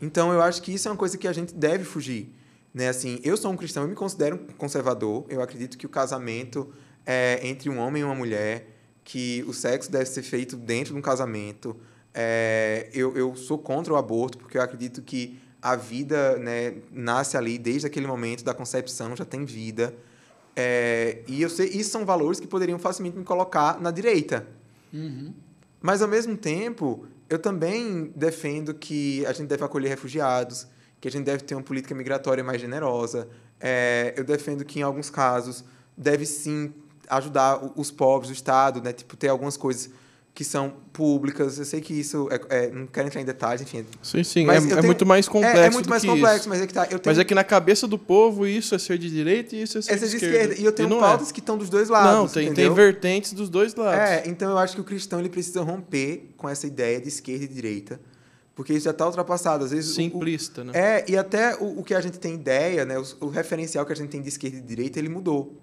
Então, 0.00 0.32
eu 0.32 0.42
acho 0.42 0.62
que 0.62 0.72
isso 0.72 0.88
é 0.88 0.90
uma 0.90 0.96
coisa 0.96 1.16
que 1.16 1.26
a 1.26 1.32
gente 1.32 1.54
deve 1.54 1.84
fugir. 1.84 2.32
Né? 2.72 2.88
Assim, 2.88 3.20
eu 3.22 3.36
sou 3.36 3.50
um 3.50 3.56
cristão, 3.56 3.84
eu 3.84 3.88
me 3.88 3.94
considero 3.94 4.36
um 4.36 4.52
conservador. 4.54 5.24
Eu 5.28 5.40
acredito 5.40 5.78
que 5.78 5.86
o 5.86 5.88
casamento 5.88 6.72
é 7.06 7.40
entre 7.42 7.70
um 7.70 7.78
homem 7.78 8.02
e 8.02 8.04
uma 8.04 8.14
mulher, 8.14 8.68
que 9.02 9.44
o 9.46 9.52
sexo 9.52 9.90
deve 9.90 10.06
ser 10.06 10.22
feito 10.22 10.56
dentro 10.56 10.92
de 10.92 10.98
um 10.98 11.02
casamento. 11.02 11.76
É, 12.12 12.88
eu, 12.92 13.16
eu 13.16 13.34
sou 13.36 13.58
contra 13.58 13.92
o 13.92 13.96
aborto, 13.96 14.38
porque 14.38 14.58
eu 14.58 14.62
acredito 14.62 15.02
que 15.02 15.38
a 15.64 15.76
vida 15.76 16.36
né, 16.36 16.74
nasce 16.92 17.38
ali 17.38 17.56
desde 17.56 17.86
aquele 17.86 18.06
momento 18.06 18.44
da 18.44 18.52
concepção, 18.52 19.16
já 19.16 19.24
tem 19.24 19.46
vida. 19.46 19.94
É, 20.54 21.22
e 21.26 21.40
eu 21.40 21.48
sei, 21.48 21.68
isso 21.68 21.88
são 21.88 22.04
valores 22.04 22.38
que 22.38 22.46
poderiam 22.46 22.78
facilmente 22.78 23.16
me 23.16 23.24
colocar 23.24 23.80
na 23.80 23.90
direita. 23.90 24.46
Mas, 25.80 26.02
ao 26.02 26.08
mesmo 26.08 26.36
tempo, 26.36 27.06
eu 27.30 27.38
também 27.38 28.12
defendo 28.14 28.74
que 28.74 29.24
a 29.24 29.32
gente 29.32 29.48
deve 29.48 29.64
acolher 29.64 29.88
refugiados, 29.88 30.66
que 31.00 31.08
a 31.08 31.10
gente 31.10 31.24
deve 31.24 31.42
ter 31.42 31.54
uma 31.54 31.62
política 31.62 31.94
migratória 31.94 32.44
mais 32.44 32.60
generosa. 32.60 33.26
É, 33.58 34.12
eu 34.18 34.22
defendo 34.22 34.66
que, 34.66 34.80
em 34.80 34.82
alguns 34.82 35.08
casos, 35.08 35.64
deve 35.96 36.26
sim 36.26 36.74
ajudar 37.08 37.72
os 37.74 37.90
pobres, 37.90 38.28
o 38.28 38.34
Estado, 38.34 38.82
né? 38.82 38.92
Tipo, 38.92 39.16
ter 39.16 39.28
algumas 39.28 39.56
coisas 39.56 39.88
que 40.34 40.42
são 40.42 40.72
públicas. 40.92 41.58
Eu 41.60 41.64
sei 41.64 41.80
que 41.80 41.94
isso... 41.94 42.28
É, 42.50 42.64
é- 42.64 42.70
não 42.72 42.88
quero 42.88 43.06
entrar 43.06 43.20
em 43.20 43.24
detalhes, 43.24 43.62
enfim. 43.62 43.86
Sim, 44.02 44.24
sim. 44.24 44.44
Mas 44.44 44.64
é, 44.64 44.66
é 44.66 44.70
tenho- 44.74 44.84
muito 44.86 45.06
mais 45.06 45.28
complexo. 45.28 45.58
É, 45.58 45.66
é 45.66 45.70
muito 45.70 45.88
mais 45.88 46.04
complexo, 46.04 46.40
isso. 46.40 46.48
mas 46.48 46.60
é 46.60 46.66
que 46.66 46.74
tá... 46.74 46.84
Tenho, 46.86 47.00
Mas 47.06 47.18
é 47.20 47.24
que 47.24 47.34
na 47.36 47.44
cabeça 47.44 47.86
do 47.86 47.96
povo 47.96 48.44
isso 48.44 48.74
é 48.74 48.78
ser 48.80 48.98
de 48.98 49.08
direita 49.08 49.54
e 49.54 49.62
isso 49.62 49.78
é 49.78 49.82
ser 49.82 49.92
é 49.92 49.94
de 49.94 50.00
de 50.00 50.06
esquerda. 50.16 50.36
esquerda. 50.38 50.60
E 50.60 50.64
eu 50.64 50.72
tenho 50.72 50.88
não 50.88 50.98
pautas 50.98 51.30
é. 51.30 51.32
que 51.32 51.38
estão 51.38 51.56
dos 51.56 51.70
dois 51.70 51.88
lados, 51.88 52.12
Não, 52.12 52.26
tem, 52.28 52.52
tem 52.52 52.74
vertentes 52.74 53.32
dos 53.32 53.48
dois 53.48 53.76
lados. 53.76 54.00
É, 54.00 54.24
então 54.26 54.50
eu 54.50 54.58
acho 54.58 54.74
que 54.74 54.80
o 54.80 54.84
cristão 54.84 55.20
ele 55.20 55.28
precisa 55.28 55.62
romper 55.62 56.30
com 56.36 56.48
essa 56.48 56.66
ideia 56.66 57.00
de 57.00 57.06
esquerda 57.06 57.44
e 57.44 57.48
direita, 57.48 58.00
porque 58.56 58.72
isso 58.72 58.86
já 58.86 58.90
está 58.90 59.06
ultrapassado. 59.06 59.64
Às 59.64 59.70
vezes 59.70 59.92
o- 59.92 59.94
Simplista, 59.94 60.62
o, 60.62 60.64
né? 60.64 60.72
É, 60.74 61.04
e 61.08 61.16
até 61.16 61.54
o, 61.54 61.78
o 61.78 61.84
que 61.84 61.94
a 61.94 62.00
gente 62.00 62.18
tem 62.18 62.34
ideia, 62.34 62.84
né, 62.84 62.98
o, 62.98 63.04
o 63.20 63.28
referencial 63.28 63.86
que 63.86 63.92
a 63.92 63.96
gente 63.96 64.10
tem 64.10 64.20
de 64.20 64.30
esquerda 64.30 64.56
e 64.58 64.60
direita, 64.60 64.98
ele 64.98 65.08
mudou. 65.08 65.60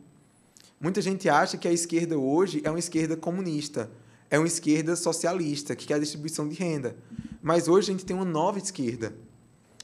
Muita 0.80 1.02
gente 1.02 1.28
acha 1.28 1.58
que 1.58 1.68
a 1.68 1.74
esquerda 1.74 2.18
hoje 2.18 2.62
é 2.64 2.70
uma 2.70 2.80
esquerda 2.80 3.18
comunista, 3.18 3.92
é 4.32 4.40
uma 4.40 4.48
esquerda 4.48 4.96
socialista, 4.96 5.76
que 5.76 5.86
quer 5.86 5.96
a 5.96 6.00
distribuição 6.00 6.48
de 6.48 6.56
renda. 6.56 6.96
Mas 7.44 7.68
hoje 7.68 7.90
a 7.90 7.92
gente 7.92 8.06
tem 8.06 8.16
uma 8.16 8.26
nova 8.26 8.58
esquerda. 8.58 9.14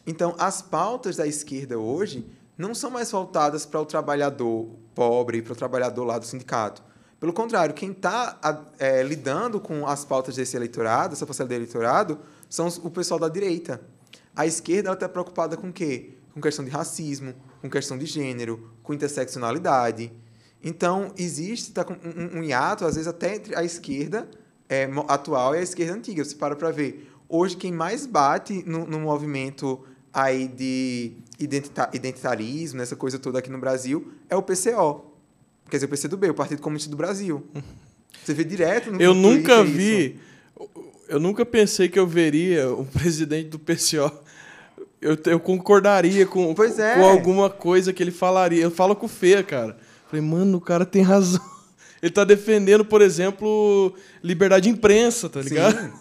Então, 0.05 0.33
as 0.39 0.61
pautas 0.61 1.17
da 1.17 1.27
esquerda 1.27 1.77
hoje 1.77 2.25
não 2.57 2.73
são 2.73 2.89
mais 2.89 3.11
voltadas 3.11 3.65
para 3.65 3.81
o 3.81 3.85
trabalhador 3.85 4.69
pobre, 4.95 5.41
para 5.41 5.53
o 5.53 5.55
trabalhador 5.55 6.05
lá 6.05 6.17
do 6.17 6.25
sindicato. 6.25 6.81
Pelo 7.19 7.33
contrário, 7.33 7.75
quem 7.75 7.91
está 7.91 8.39
lidando 9.05 9.59
com 9.59 9.85
as 9.85 10.05
pautas 10.05 10.35
desse 10.35 10.55
eleitorado, 10.55 11.13
essa 11.13 11.25
parcela 11.25 11.49
do 11.49 11.53
eleitorado, 11.53 12.19
são 12.49 12.67
o 12.83 12.89
pessoal 12.89 13.19
da 13.19 13.27
direita. 13.27 13.81
A 14.35 14.45
esquerda 14.45 14.93
está 14.93 15.09
preocupada 15.09 15.57
com 15.57 15.69
o 15.69 15.73
quê? 15.73 16.13
Com 16.33 16.39
questão 16.39 16.63
de 16.63 16.71
racismo, 16.71 17.33
com 17.61 17.69
questão 17.69 17.97
de 17.97 18.05
gênero, 18.05 18.71
com 18.81 18.93
interseccionalidade. 18.93 20.13
Então, 20.67 21.13
existe 21.17 21.71
tá, 21.71 21.85
um, 21.89 22.39
um 22.39 22.43
hiato, 22.43 22.83
às 22.83 22.95
vezes, 22.95 23.07
até 23.07 23.35
entre 23.35 23.55
a 23.55 23.63
esquerda 23.63 24.27
é, 24.67 24.89
atual 25.07 25.55
e 25.55 25.59
a 25.59 25.61
esquerda 25.61 25.93
antiga. 25.93 26.25
Você 26.25 26.35
para 26.35 26.57
para 26.57 26.71
ver. 26.71 27.09
Hoje, 27.29 27.55
quem 27.55 27.71
mais 27.71 28.05
bate 28.05 28.63
no, 28.65 28.85
no 28.85 28.99
movimento 28.99 29.81
aí 30.13 30.45
de 30.45 31.13
identita 31.39 31.89
identitarismo, 31.93 32.79
nessa 32.79 32.97
coisa 32.97 33.17
toda 33.17 33.39
aqui 33.39 33.49
no 33.49 33.57
Brasil, 33.57 34.11
é 34.29 34.35
o 34.35 34.41
PCO. 34.41 35.05
Quer 35.69 35.77
dizer, 35.77 35.85
o 35.85 35.89
PCdoB, 35.89 36.29
o 36.31 36.33
Partido 36.33 36.61
Comunista 36.61 36.89
do 36.89 36.97
Brasil. 36.97 37.47
Você 38.25 38.33
vê 38.33 38.43
direto 38.43 38.91
no 38.91 39.01
Eu 39.01 39.13
no 39.13 39.21
nunca 39.21 39.63
Twitter 39.63 39.67
isso. 39.67 39.77
vi. 39.77 40.19
Eu 41.07 41.19
nunca 41.21 41.45
pensei 41.45 41.87
que 41.87 41.97
eu 41.97 42.05
veria 42.05 42.69
um 42.73 42.83
presidente 42.91 43.47
do 43.47 43.57
PCO. 43.57 44.11
Eu, 44.99 45.17
eu 45.27 45.39
concordaria 45.39 46.25
com, 46.25 46.51
é. 46.51 46.95
com 46.95 47.05
alguma 47.05 47.49
coisa 47.49 47.93
que 47.93 48.03
ele 48.03 48.11
falaria. 48.11 48.61
Eu 48.61 48.71
falo 48.71 48.97
com 48.97 49.05
o 49.05 49.09
Fê, 49.09 49.41
cara. 49.41 49.86
Falei, 50.09 50.25
mano, 50.25 50.57
o 50.57 50.61
cara 50.61 50.85
tem 50.85 51.01
razão. 51.01 51.41
Ele 52.01 52.11
tá 52.11 52.23
defendendo, 52.23 52.85
por 52.85 53.01
exemplo, 53.01 53.93
liberdade 54.23 54.63
de 54.63 54.69
imprensa, 54.69 55.27
tá 55.27 55.41
ligado? 55.41 55.79
Sim, 55.79 55.91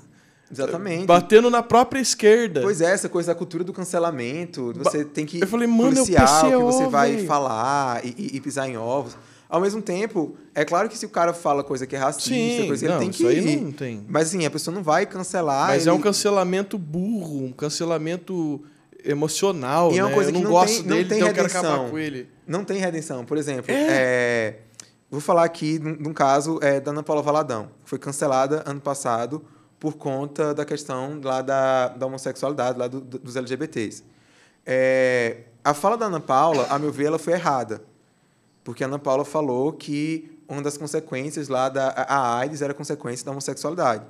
exatamente. 0.52 1.06
Batendo 1.06 1.48
na 1.50 1.62
própria 1.62 1.98
esquerda. 2.00 2.60
Pois 2.60 2.80
é, 2.80 2.92
essa 2.92 3.08
coisa 3.08 3.32
da 3.32 3.34
cultura 3.34 3.64
do 3.64 3.72
cancelamento, 3.72 4.72
você 4.76 5.04
tem 5.04 5.24
que 5.24 5.40
Eu 5.40 5.46
falei, 5.46 5.66
mano, 5.66 5.88
é 5.88 5.92
o 5.92 6.04
policiar 6.04 6.44
o 6.46 6.50
que 6.58 6.64
você 6.64 6.86
vai 6.86 7.16
véi. 7.16 7.26
falar 7.26 8.04
e, 8.04 8.14
e- 8.16 8.36
e 8.36 8.40
pisar 8.40 8.68
em 8.68 8.76
ovos. 8.76 9.16
Ao 9.48 9.60
mesmo 9.60 9.80
tempo, 9.80 10.36
é 10.54 10.64
claro 10.64 10.88
que 10.88 10.98
se 10.98 11.06
o 11.06 11.08
cara 11.08 11.32
fala 11.32 11.62
coisa 11.64 11.86
que 11.86 11.94
é 11.96 11.98
racista, 11.98 12.28
Sim, 12.30 12.66
coisa, 12.66 12.86
não, 12.88 12.94
ele 12.96 13.00
tem 13.04 13.10
que 13.10 13.24
ir. 13.24 13.60
não 13.60 13.72
tem. 13.72 14.04
Mas 14.08 14.28
assim, 14.28 14.44
a 14.44 14.50
pessoa 14.50 14.74
não 14.74 14.82
vai 14.82 15.06
cancelar. 15.06 15.68
Mas 15.68 15.86
é 15.86 15.90
ele- 15.90 15.96
um 15.96 16.00
cancelamento 16.00 16.76
burro, 16.76 17.44
um 17.44 17.52
cancelamento 17.52 18.60
emocional, 19.04 19.92
E 19.92 19.98
é 19.98 20.02
uma 20.02 20.08
né? 20.10 20.14
coisa 20.14 20.30
eu 20.30 20.34
que 20.34 20.38
não, 20.40 20.44
não 20.50 20.50
gosto 20.58 20.74
tem- 20.74 20.82
não 20.82 20.96
dele, 20.96 21.08
tem 21.08 21.18
então 21.18 21.28
eu 21.28 21.34
quero 21.34 21.46
redenção. 21.46 21.72
acabar 21.74 21.90
com 21.90 21.98
ele. 21.98 22.28
Não 22.46 22.64
tem 22.64 22.78
redenção. 22.78 23.24
Por 23.24 23.36
exemplo, 23.38 23.66
é, 23.70 24.58
vou 25.10 25.20
falar 25.20 25.44
aqui 25.44 25.78
de 25.78 26.08
um 26.08 26.12
caso 26.12 26.58
é, 26.62 26.78
da 26.80 26.90
Ana 26.90 27.02
Paula 27.02 27.22
Valadão, 27.22 27.70
que 27.84 27.90
foi 27.90 27.98
cancelada 27.98 28.62
ano 28.66 28.80
passado 28.80 29.44
por 29.80 29.94
conta 29.96 30.54
da 30.54 30.64
questão 30.64 31.20
lá 31.22 31.42
da, 31.42 31.88
da 31.88 32.06
homossexualidade, 32.06 32.78
lá 32.78 32.86
do- 32.88 33.00
do- 33.00 33.18
dos 33.18 33.36
LGBTs. 33.36 34.02
É, 34.64 35.42
a 35.64 35.74
fala 35.74 35.96
da 35.96 36.06
Ana 36.06 36.20
Paula, 36.20 36.66
a 36.70 36.78
meu 36.78 36.90
ver, 36.92 37.06
ela 37.06 37.18
foi 37.18 37.32
errada. 37.34 37.82
Porque 38.64 38.82
a 38.82 38.86
Ana 38.86 38.98
Paula 38.98 39.24
falou 39.24 39.72
que 39.72 40.40
uma 40.48 40.62
das 40.62 40.76
consequências 40.76 41.48
lá 41.48 41.68
da 41.68 41.88
a 41.88 42.38
AIDS 42.38 42.62
era 42.62 42.72
consequência 42.74 43.24
da 43.24 43.32
homossexualidade. 43.32 44.04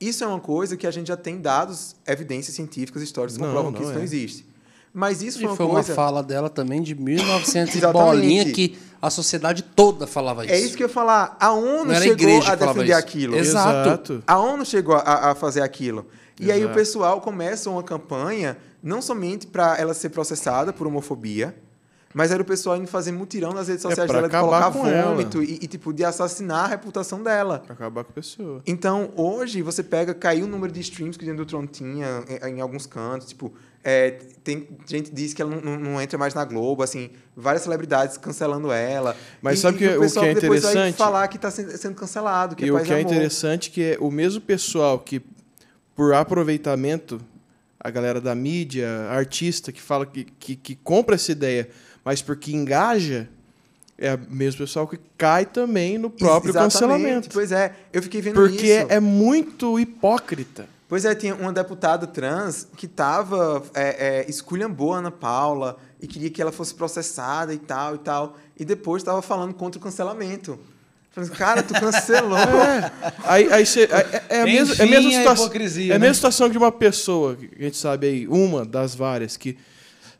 Isso 0.00 0.24
é 0.24 0.26
uma 0.26 0.40
coisa 0.40 0.76
que 0.76 0.86
a 0.86 0.90
gente 0.90 1.06
já 1.08 1.16
tem 1.16 1.40
dados, 1.40 1.94
evidências 2.06 2.56
científicas 2.56 3.02
históricas 3.02 3.36
que 3.36 3.40
Não, 3.42 3.48
comprovam 3.48 3.70
não 3.70 3.78
que 3.78 3.84
isso 3.84 3.92
é. 3.92 3.96
não 3.96 4.02
existe. 4.02 4.46
Mas 4.94 5.22
isso 5.22 5.38
E 5.38 5.40
foi 5.42 5.48
uma 5.50 5.56
foi 5.56 5.66
uma 5.66 5.74
coisa... 5.74 5.94
fala 5.94 6.22
dela 6.22 6.50
também 6.50 6.82
de 6.82 6.94
1900 6.94 7.74
e 7.74 7.78
Exatamente. 7.78 8.04
bolinha 8.04 8.44
que 8.52 8.78
a 9.00 9.10
sociedade 9.10 9.62
toda 9.62 10.06
falava 10.06 10.44
isso. 10.44 10.54
É 10.54 10.60
isso 10.60 10.76
que 10.76 10.82
eu 10.82 10.88
ia 10.88 10.92
falar. 10.92 11.36
A 11.40 11.52
ONU 11.52 11.86
Não 11.86 11.94
chegou 11.94 12.42
a 12.46 12.54
defender 12.54 12.84
isso. 12.90 12.94
aquilo. 12.98 13.36
Exato. 13.36 14.22
A 14.26 14.38
ONU 14.38 14.64
chegou 14.64 14.94
a, 14.94 15.30
a 15.30 15.34
fazer 15.34 15.62
aquilo. 15.62 16.06
E 16.38 16.50
aí 16.52 16.60
o 16.60 16.64
Exato. 16.64 16.74
pessoal 16.74 17.20
começa 17.20 17.70
uma 17.70 17.82
campanha, 17.82 18.56
não 18.82 19.00
somente 19.02 19.46
para 19.46 19.76
ela 19.78 19.94
ser 19.94 20.10
processada 20.10 20.72
por 20.72 20.86
homofobia, 20.86 21.54
mas 22.14 22.30
era 22.30 22.42
o 22.42 22.44
pessoal 22.44 22.76
indo 22.76 22.86
fazer 22.86 23.12
mutirão 23.12 23.52
nas 23.52 23.68
redes 23.68 23.82
sociais 23.82 24.08
É 24.10 24.12
dela 24.12 24.28
de 24.28 24.34
colocar 24.36 24.68
vômito 24.68 25.42
e, 25.42 25.58
e, 25.62 25.66
tipo, 25.66 25.92
de 25.92 26.04
assassinar 26.04 26.64
a 26.64 26.68
reputação 26.68 27.22
dela. 27.22 27.60
Pra 27.60 27.74
acabar 27.74 28.04
com 28.04 28.10
a 28.10 28.14
pessoa. 28.14 28.62
Então, 28.66 29.10
hoje, 29.16 29.62
você 29.62 29.82
pega, 29.82 30.12
caiu 30.14 30.44
o 30.44 30.48
número 30.48 30.72
de 30.72 30.80
streams 30.80 31.18
que 31.18 31.30
o 31.30 31.36
do 31.36 31.46
Tron 31.46 31.66
tinha 31.66 32.22
em, 32.28 32.56
em 32.56 32.60
alguns 32.60 32.86
cantos, 32.86 33.28
tipo, 33.28 33.52
é, 33.84 34.10
tem 34.44 34.68
gente 34.86 35.10
que 35.10 35.16
diz 35.16 35.34
que 35.34 35.42
ela 35.42 35.56
não, 35.56 35.76
não- 35.78 36.00
entra 36.00 36.16
mais 36.16 36.34
na 36.34 36.44
Globo, 36.44 36.82
assim, 36.84 37.10
várias 37.36 37.62
celebridades 37.64 38.16
cancelando 38.16 38.70
ela. 38.70 39.16
Mas 39.40 39.58
E- 39.58 39.62
sabe 39.62 39.76
e 39.76 39.78
que- 39.88 39.96
o 39.96 40.00
pessoal 40.00 40.24
que 40.26 40.30
é 40.30 40.34
depois 40.34 40.62
vai 40.62 40.72
interessante? 40.72 40.96
falar 40.98 41.26
que 41.28 41.36
está 41.36 41.50
sendo, 41.50 41.76
sendo 41.76 41.94
cancelado, 41.96 42.54
que 42.54 42.64
e 42.64 42.68
é 42.68 42.72
o 42.72 42.80
que 42.80 42.92
é 42.92 43.00
amor. 43.00 43.10
interessante 43.12 43.70
que 43.70 43.82
é 43.82 43.96
o 43.98 44.10
mesmo 44.10 44.40
pessoal 44.40 44.98
que, 45.00 45.20
por 45.96 46.14
aproveitamento, 46.14 47.20
a 47.80 47.90
galera 47.90 48.20
da 48.20 48.34
mídia, 48.34 48.88
artista 49.10 49.72
que 49.72 49.82
fala 49.82 50.06
que, 50.06 50.24
que, 50.38 50.54
que 50.54 50.76
compra 50.76 51.16
essa 51.16 51.32
ideia, 51.32 51.68
mas 52.04 52.22
porque 52.22 52.52
engaja, 52.52 53.28
é 53.98 54.14
o 54.14 54.20
mesmo 54.28 54.58
pessoal 54.58 54.86
que 54.86 54.98
cai 55.16 55.46
também 55.46 55.98
no 55.98 56.10
próprio 56.10 56.50
Exatamente, 56.50 56.72
cancelamento. 56.72 57.28
Pois 57.32 57.52
é, 57.52 57.72
eu 57.92 58.02
fiquei 58.02 58.20
vendo 58.20 58.34
Porque 58.34 58.78
isso. 58.78 58.86
é 58.88 58.98
muito 58.98 59.78
hipócrita. 59.78 60.66
Pois 60.88 61.04
é, 61.04 61.14
tinha 61.14 61.34
uma 61.34 61.52
deputada 61.52 62.06
trans 62.06 62.66
que 62.76 62.86
tava, 62.86 63.62
é, 63.74 64.20
é, 64.20 64.26
esculhambou 64.28 64.92
a 64.92 64.98
Ana 64.98 65.10
Paula 65.10 65.78
e 66.00 66.06
queria 66.06 66.28
que 66.28 66.42
ela 66.42 66.52
fosse 66.52 66.74
processada 66.74 67.54
e 67.54 67.58
tal 67.58 67.94
e 67.94 67.98
tal. 67.98 68.36
E 68.58 68.64
depois 68.64 69.00
estava 69.02 69.22
falando 69.22 69.54
contra 69.54 69.78
o 69.78 69.82
cancelamento. 69.82 70.58
Falei, 71.10 71.30
cara, 71.30 71.62
tu 71.62 71.72
cancelou. 71.74 72.38
É. 72.42 73.12
Aí, 73.24 73.52
aí 73.52 73.66
cê- 73.66 73.84
é, 73.84 74.22
é 74.38 74.42
a 74.42 74.44
mesma, 74.44 74.74
é 74.74 74.82
a 74.82 74.86
mesma 74.86 75.08
a 75.08 75.12
situação. 75.12 75.44
hipocrisia, 75.46 75.92
é 75.92 75.96
a 75.96 75.98
né? 75.98 76.00
mesma 76.00 76.14
situação 76.14 76.48
de 76.48 76.58
uma 76.58 76.72
pessoa, 76.72 77.36
que 77.36 77.50
a 77.58 77.64
gente 77.64 77.76
sabe 77.76 78.06
aí, 78.06 78.28
uma 78.28 78.64
das 78.64 78.94
várias, 78.94 79.36
que 79.36 79.56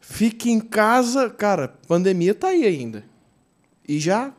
fica 0.03 0.51
em 0.51 0.61
casa, 0.61 1.31
cara, 1.31 1.69
pandemia 1.89 2.35
tá 2.35 2.49
aí 2.49 2.65
ainda. 2.67 3.03
E 3.89 3.99
já. 3.99 4.33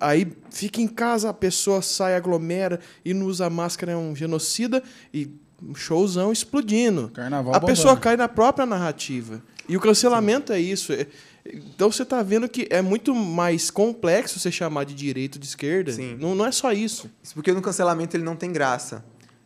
Aí 0.00 0.30
fica 0.50 0.80
em 0.80 0.86
casa, 0.86 1.30
a 1.30 1.34
pessoa 1.34 1.80
sai, 1.80 2.14
aglomera 2.14 2.78
e 3.04 3.14
não 3.14 3.26
usa 3.26 3.48
máscara, 3.48 3.92
é 3.92 3.96
um 3.96 4.14
genocida 4.14 4.82
e 5.14 5.28
um 5.62 5.74
showzão 5.74 6.30
explodindo. 6.30 7.10
Carnaval 7.14 7.54
a 7.54 7.58
bombando. 7.58 7.66
pessoa 7.76 7.96
cai 7.96 8.16
na 8.16 8.28
própria 8.28 8.66
narrativa. 8.66 9.42
E 9.68 9.76
o 9.76 9.80
cancelamento 9.80 10.52
é 10.52 10.60
isso. 10.60 10.92
É- 10.92 11.06
Então 11.50 11.90
você 11.90 12.02
está 12.02 12.22
vendo 12.22 12.46
que 12.48 12.66
é 12.70 12.82
muito 12.82 13.14
mais 13.14 13.70
complexo 13.70 14.38
você 14.38 14.52
chamar 14.52 14.84
de 14.84 14.94
direito 14.94 15.38
de 15.38 15.46
esquerda. 15.46 15.92
Sim. 15.92 16.16
Não, 16.20 16.34
não 16.34 16.44
é 16.44 16.52
só 16.52 16.72
isso. 16.72 17.10
Isso 17.22 17.32
porque 17.34 17.52
no 17.52 17.62
cancelamento 17.62 18.14
ele 18.16 18.22
não 18.24 18.36
tem 18.36 18.52
graça. 18.52 19.02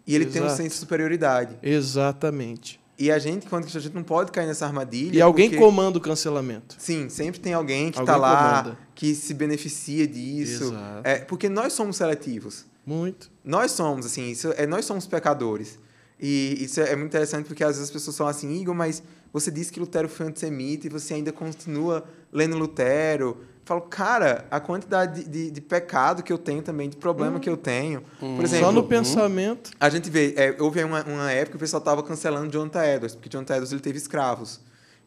E 0.07 0.15
ele 0.15 0.27
tem 0.27 0.43
um 0.43 0.47
Exato. 0.47 0.63
senso 0.63 0.75
de 0.75 0.81
superioridade. 0.81 1.57
Exatamente. 1.63 2.81
E 3.03 3.11
a 3.11 3.19
gente, 3.19 3.49
quando 3.49 3.65
a 3.65 3.81
gente 3.81 3.93
não 3.97 4.05
pode 4.05 4.31
cair 4.31 4.47
nessa 4.47 4.65
armadilha. 4.65 5.19
E 5.19 5.21
alguém 5.21 5.49
porque- 5.51 5.61
comanda 5.61 5.99
o 5.99 6.01
cancelamento. 6.01 6.77
Sim, 6.79 7.09
sempre 7.09 7.41
tem 7.41 7.53
alguém 7.53 7.91
que 7.91 7.99
está 7.99 8.17
lá, 8.17 8.63
comanda. 8.63 8.79
que 8.95 9.13
se 9.13 9.35
beneficia 9.35 10.07
disso. 10.07 10.67
Exato. 10.67 11.01
É, 11.03 11.17
porque 11.17 11.49
nós 11.49 11.73
somos 11.73 11.97
seletivos. 11.97 12.65
Muito. 12.87 13.29
Nós 13.45 13.73
somos, 13.73 14.07
assim, 14.07 14.31
isso 14.31 14.53
é, 14.57 14.69
nós 14.69 14.85
somos 14.85 15.05
pecadores. 15.05 15.81
E 16.21 16.59
isso 16.61 16.81
é 16.81 16.95
muito 16.95 17.09
interessante 17.09 17.47
porque 17.47 17.65
às 17.65 17.71
vezes 17.71 17.85
as 17.85 17.91
pessoas 17.91 18.17
falam 18.17 18.31
assim, 18.31 18.61
Igor, 18.61 18.73
mas 18.73 19.03
você 19.33 19.51
disse 19.51 19.73
que 19.73 19.81
Lutero 19.81 20.09
foi 20.09 20.27
antissemita 20.27 20.87
e 20.87 20.91
você 20.91 21.15
ainda 21.15 21.33
continua 21.33 22.05
lendo 22.33 22.57
Lutero. 22.57 23.39
Falo, 23.65 23.81
cara, 23.82 24.44
a 24.50 24.58
quantidade 24.58 25.23
de, 25.23 25.28
de, 25.28 25.50
de 25.52 25.60
pecado 25.60 26.23
que 26.23 26.32
eu 26.32 26.39
tenho 26.39 26.62
também, 26.62 26.89
de 26.89 26.97
problema 26.97 27.39
que 27.39 27.49
eu 27.49 27.57
tenho. 27.57 28.02
Por 28.18 28.44
exemplo, 28.44 28.66
Só 28.66 28.73
no 28.73 28.82
pensamento. 28.82 29.70
a 29.78 29.89
gente 29.89 30.10
vê, 30.10 30.34
é, 30.36 30.57
houve 30.58 30.82
uma, 30.82 31.05
uma 31.05 31.31
época 31.31 31.52
que 31.52 31.57
o 31.57 31.60
pessoal 31.60 31.78
estava 31.78 32.02
cancelando 32.02 32.50
Jonathan 32.50 32.84
Edwards, 32.84 33.15
porque 33.15 33.28
Jonathan 33.28 33.55
Edwards 33.55 33.73
ele 33.73 33.81
teve 33.81 33.99
escravos. 33.99 34.60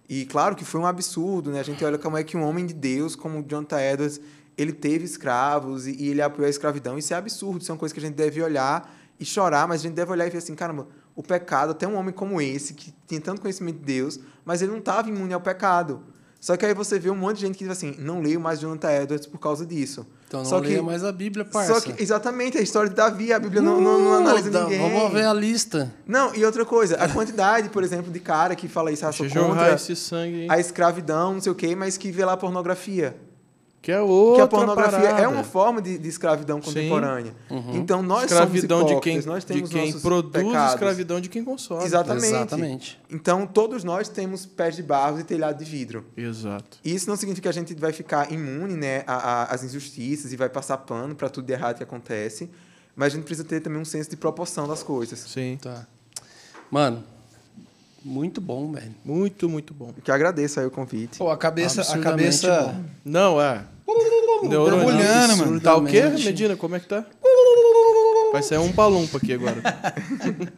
E 0.07 0.25
claro 0.25 0.55
que 0.55 0.63
foi 0.63 0.79
um 0.79 0.85
absurdo, 0.85 1.51
né? 1.51 1.59
A 1.59 1.63
gente 1.63 1.83
olha 1.83 1.97
como 1.97 2.17
é 2.17 2.23
que 2.23 2.37
um 2.37 2.43
homem 2.43 2.65
de 2.65 2.73
Deus, 2.73 3.15
como 3.15 3.43
Jonathan 3.43 3.81
Edwards, 3.81 4.21
ele 4.57 4.71
teve 4.71 5.03
escravos 5.03 5.85
e, 5.85 5.91
e 5.91 6.09
ele 6.09 6.21
apoiou 6.21 6.47
a 6.47 6.49
escravidão. 6.49 6.97
Isso 6.97 7.13
é 7.13 7.17
absurdo, 7.17 7.61
isso 7.61 7.71
é 7.71 7.73
uma 7.73 7.79
coisa 7.79 7.93
que 7.93 7.99
a 7.99 8.03
gente 8.03 8.15
deve 8.15 8.41
olhar 8.41 8.89
e 9.19 9.25
chorar, 9.25 9.67
mas 9.67 9.81
a 9.81 9.83
gente 9.83 9.95
deve 9.95 10.11
olhar 10.11 10.27
e 10.27 10.29
ver 10.29 10.37
assim, 10.37 10.55
caramba, 10.55 10.87
o 11.15 11.23
pecado, 11.23 11.71
até 11.71 11.87
um 11.87 11.95
homem 11.95 12.13
como 12.13 12.41
esse, 12.41 12.73
que 12.73 12.91
tem 13.07 13.19
tanto 13.19 13.41
conhecimento 13.41 13.79
de 13.79 13.85
Deus, 13.85 14.19
mas 14.43 14.61
ele 14.61 14.71
não 14.71 14.79
estava 14.79 15.09
imune 15.09 15.33
ao 15.33 15.41
pecado. 15.41 16.03
Só 16.45 16.55
que 16.55 16.63
aí 16.63 16.75
você 16.75 16.99
vê 16.99 17.09
um 17.09 17.15
monte 17.15 17.37
de 17.37 17.41
gente 17.47 17.57
que 17.57 17.63
diz 17.63 17.71
assim, 17.71 17.95
não 17.97 18.21
leio 18.21 18.39
mais 18.39 18.59
Jonathan 18.59 18.91
Edwards 19.01 19.25
por 19.25 19.39
causa 19.39 19.65
disso. 19.65 20.05
Então 20.27 20.41
não 20.41 20.45
Só 20.47 20.59
leia 20.59 20.75
que- 20.75 20.81
mais 20.83 21.03
a 21.03 21.11
Bíblia, 21.11 21.43
parça. 21.43 21.73
Só 21.73 21.81
que, 21.81 22.03
exatamente, 22.03 22.55
a 22.55 22.61
história 22.61 22.87
de 22.87 22.95
Davi, 22.95 23.33
a 23.33 23.39
Bíblia 23.39 23.63
não, 23.63 23.81
não, 23.81 23.99
não 23.99 24.13
analisa 24.13 24.51
ninguém. 24.61 24.79
Vamos 24.91 25.11
ver 25.11 25.25
a 25.25 25.33
lista. 25.33 25.91
Não, 26.05 26.35
e 26.35 26.45
outra 26.45 26.63
coisa, 26.63 26.97
a 26.97 27.09
quantidade, 27.09 27.69
por 27.69 27.83
exemplo, 27.83 28.11
de 28.11 28.19
cara 28.19 28.55
que 28.55 28.67
fala 28.67 28.91
isso, 28.91 29.03
ah, 29.07 29.11
sou 29.11 29.25
contra 29.27 29.73
esse 29.73 29.95
sangue 29.95 30.45
a 30.47 30.59
escravidão, 30.59 31.33
não 31.33 31.41
sei 31.41 31.51
o 31.51 31.55
quê, 31.55 31.75
mas 31.75 31.97
que 31.97 32.11
vê 32.11 32.23
lá 32.23 32.37
pornografia. 32.37 33.17
Que 33.85 33.91
é 33.91 33.95
que 33.97 34.01
outra 34.01 34.45
a 34.45 34.47
pornografia 34.47 34.99
parada. 34.99 35.21
é 35.21 35.27
uma 35.27 35.43
forma 35.43 35.79
de, 35.79 35.99
de 35.99 36.09
escravidão 36.09 36.59
contemporânea. 36.59 37.35
Então 37.71 38.01
nós 38.01 38.23
escravidão 38.23 38.79
somos 38.79 38.95
de 38.95 38.99
quem, 39.01 39.21
nós 39.21 39.45
de 39.45 39.53
temos 39.53 39.69
quem 39.69 39.85
nossos 39.85 40.01
produz, 40.01 40.31
pecados. 40.43 40.73
escravidão 40.73 41.21
de 41.21 41.29
quem 41.29 41.43
consome. 41.45 41.83
Exatamente. 41.83 42.25
Exatamente. 42.25 42.99
Então 43.11 43.45
todos 43.45 43.83
nós 43.83 44.09
temos 44.09 44.43
pés 44.43 44.75
de 44.75 44.81
barro 44.81 45.19
e 45.19 45.23
telhado 45.23 45.63
de 45.63 45.69
vidro. 45.69 46.03
Exato. 46.17 46.79
E 46.83 46.95
isso 46.95 47.07
não 47.07 47.15
significa 47.15 47.43
que 47.43 47.49
a 47.57 47.61
gente 47.61 47.75
vai 47.75 47.93
ficar 47.93 48.31
imune 48.31 48.73
né, 48.75 49.03
a- 49.05 49.13
a- 49.13 49.43
às 49.53 49.63
injustiças 49.63 50.33
e 50.33 50.35
vai 50.35 50.49
passar 50.49 50.77
pano 50.79 51.13
para 51.13 51.29
tudo 51.29 51.45
de 51.45 51.53
errado 51.53 51.77
que 51.77 51.83
acontece. 51.83 52.49
Mas 52.95 53.13
a 53.13 53.17
gente 53.17 53.25
precisa 53.25 53.47
ter 53.47 53.59
também 53.59 53.79
um 53.79 53.85
senso 53.85 54.09
de 54.09 54.17
proporção 54.17 54.67
das 54.67 54.81
coisas. 54.81 55.19
Sim. 55.19 55.59
Tá. 55.61 55.85
Mano, 56.71 57.03
muito 58.03 58.39
bom, 58.41 58.71
velho. 58.71 58.95
Muito, 59.03 59.47
muito 59.47 59.73
bom. 59.73 59.93
Que 60.03 60.11
agradeço 60.11 60.59
aí 60.59 60.65
o 60.65 60.71
convite. 60.71 61.17
Pô, 61.17 61.29
a 61.29 61.37
cabeça, 61.37 61.81
a 61.81 61.99
cabeça 61.99 62.61
bom. 62.63 62.83
Não, 63.03 63.39
é. 63.41 63.63
Neurônio. 64.43 64.83
Borbulhando, 64.85 65.37
mano. 65.37 65.59
Tá 65.61 65.75
o 65.75 65.85
quê. 65.85 66.03
Medina? 66.03 66.55
Como 66.55 66.75
é 66.75 66.79
que 66.79 66.87
tá? 66.87 67.05
Vai 68.31 68.43
sair 68.43 68.57
um 68.57 68.71
palumpa 68.71 69.17
aqui 69.17 69.33
agora. 69.33 69.61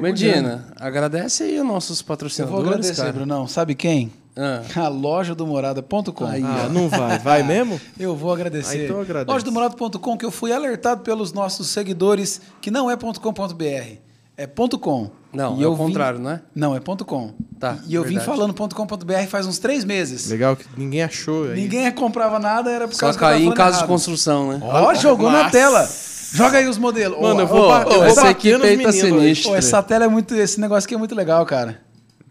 Medina, 0.00 0.66
agradece 0.76 1.44
aí 1.44 1.60
os 1.60 1.66
nossos 1.66 2.00
Eu 2.00 2.06
patrocinadores, 2.06 2.62
vou 2.64 2.72
agradecer, 2.72 2.96
cara. 2.96 3.12
Brunão. 3.12 3.46
Sabe 3.46 3.74
quem? 3.74 4.12
Ah, 4.36 4.62
A 4.84 4.88
loja 4.88 5.34
do 5.34 5.46
morada.com. 5.46 6.24
Aí, 6.24 6.42
Ah, 6.42 6.68
não 6.70 6.88
vai. 6.88 7.18
Vai 7.18 7.42
mesmo? 7.44 7.80
Eu 7.98 8.16
vou 8.16 8.32
agradecer. 8.32 8.80
Ah, 8.80 8.84
então 8.84 9.00
agradece. 9.00 9.32
Loja 9.32 9.44
do 9.44 9.52
morado.com, 9.52 10.16
que 10.18 10.24
eu 10.24 10.30
fui 10.30 10.52
alertado 10.52 11.02
pelos 11.02 11.32
nossos 11.32 11.68
seguidores 11.68 12.40
que 12.60 12.70
não 12.70 12.90
é 12.90 12.96
.com.br, 12.96 13.98
é 14.36 14.46
.com. 14.46 15.10
Não, 15.32 15.58
E 15.58 15.64
é 15.64 15.66
o 15.66 15.72
vim- 15.72 15.78
contrário, 15.84 16.18
não 16.18 16.30
é? 16.30 16.40
Não, 16.54 16.74
é 16.74 16.80
.com. 16.80 17.32
Tá, 17.60 17.76
E 17.86 17.94
eu 17.94 18.02
vim 18.02 18.16
verdade. 18.16 18.26
falando 18.26 18.54
.com.br 18.54 19.26
faz 19.28 19.46
uns 19.46 19.58
três 19.58 19.84
meses. 19.84 20.28
Legal 20.30 20.56
que 20.56 20.64
ninguém 20.76 21.02
achou 21.02 21.44
aí. 21.44 21.60
Ninguém 21.60 21.90
comprava 21.92 22.38
nada, 22.38 22.70
era 22.70 22.86
por 22.88 22.94
Só 22.94 23.00
causa 23.00 23.18
tava 23.18 23.32
cair 23.32 23.46
em 23.46 23.52
casa 23.52 23.70
de 23.72 23.76
errado. 23.78 23.88
construção, 23.88 24.52
né? 24.52 24.60
Ó, 24.62 24.94
jogou 24.94 25.30
na 25.30 25.50
tela. 25.50 25.86
Joga 26.32 26.58
aí 26.58 26.66
os 26.68 26.76
modelos. 26.78 27.20
Mano, 27.20 27.36
Ô, 27.36 27.40
eu 27.40 27.46
vou, 27.46 27.68
ba- 27.68 27.82
eu 27.82 27.90
vou 27.94 28.04
essa, 28.04 28.30
equipe 28.30 28.54
aí 28.54 28.60
tá 28.60 28.66
meninos 28.66 28.94
hoje. 28.94 29.10
sinistra. 29.12 29.52
ô, 29.52 29.54
essa 29.56 29.82
tela 29.82 30.04
é 30.04 30.08
muito. 30.08 30.34
Esse 30.34 30.60
negócio 30.60 30.86
aqui 30.86 30.94
é 30.94 30.98
muito 30.98 31.14
legal, 31.14 31.44
cara. 31.46 31.80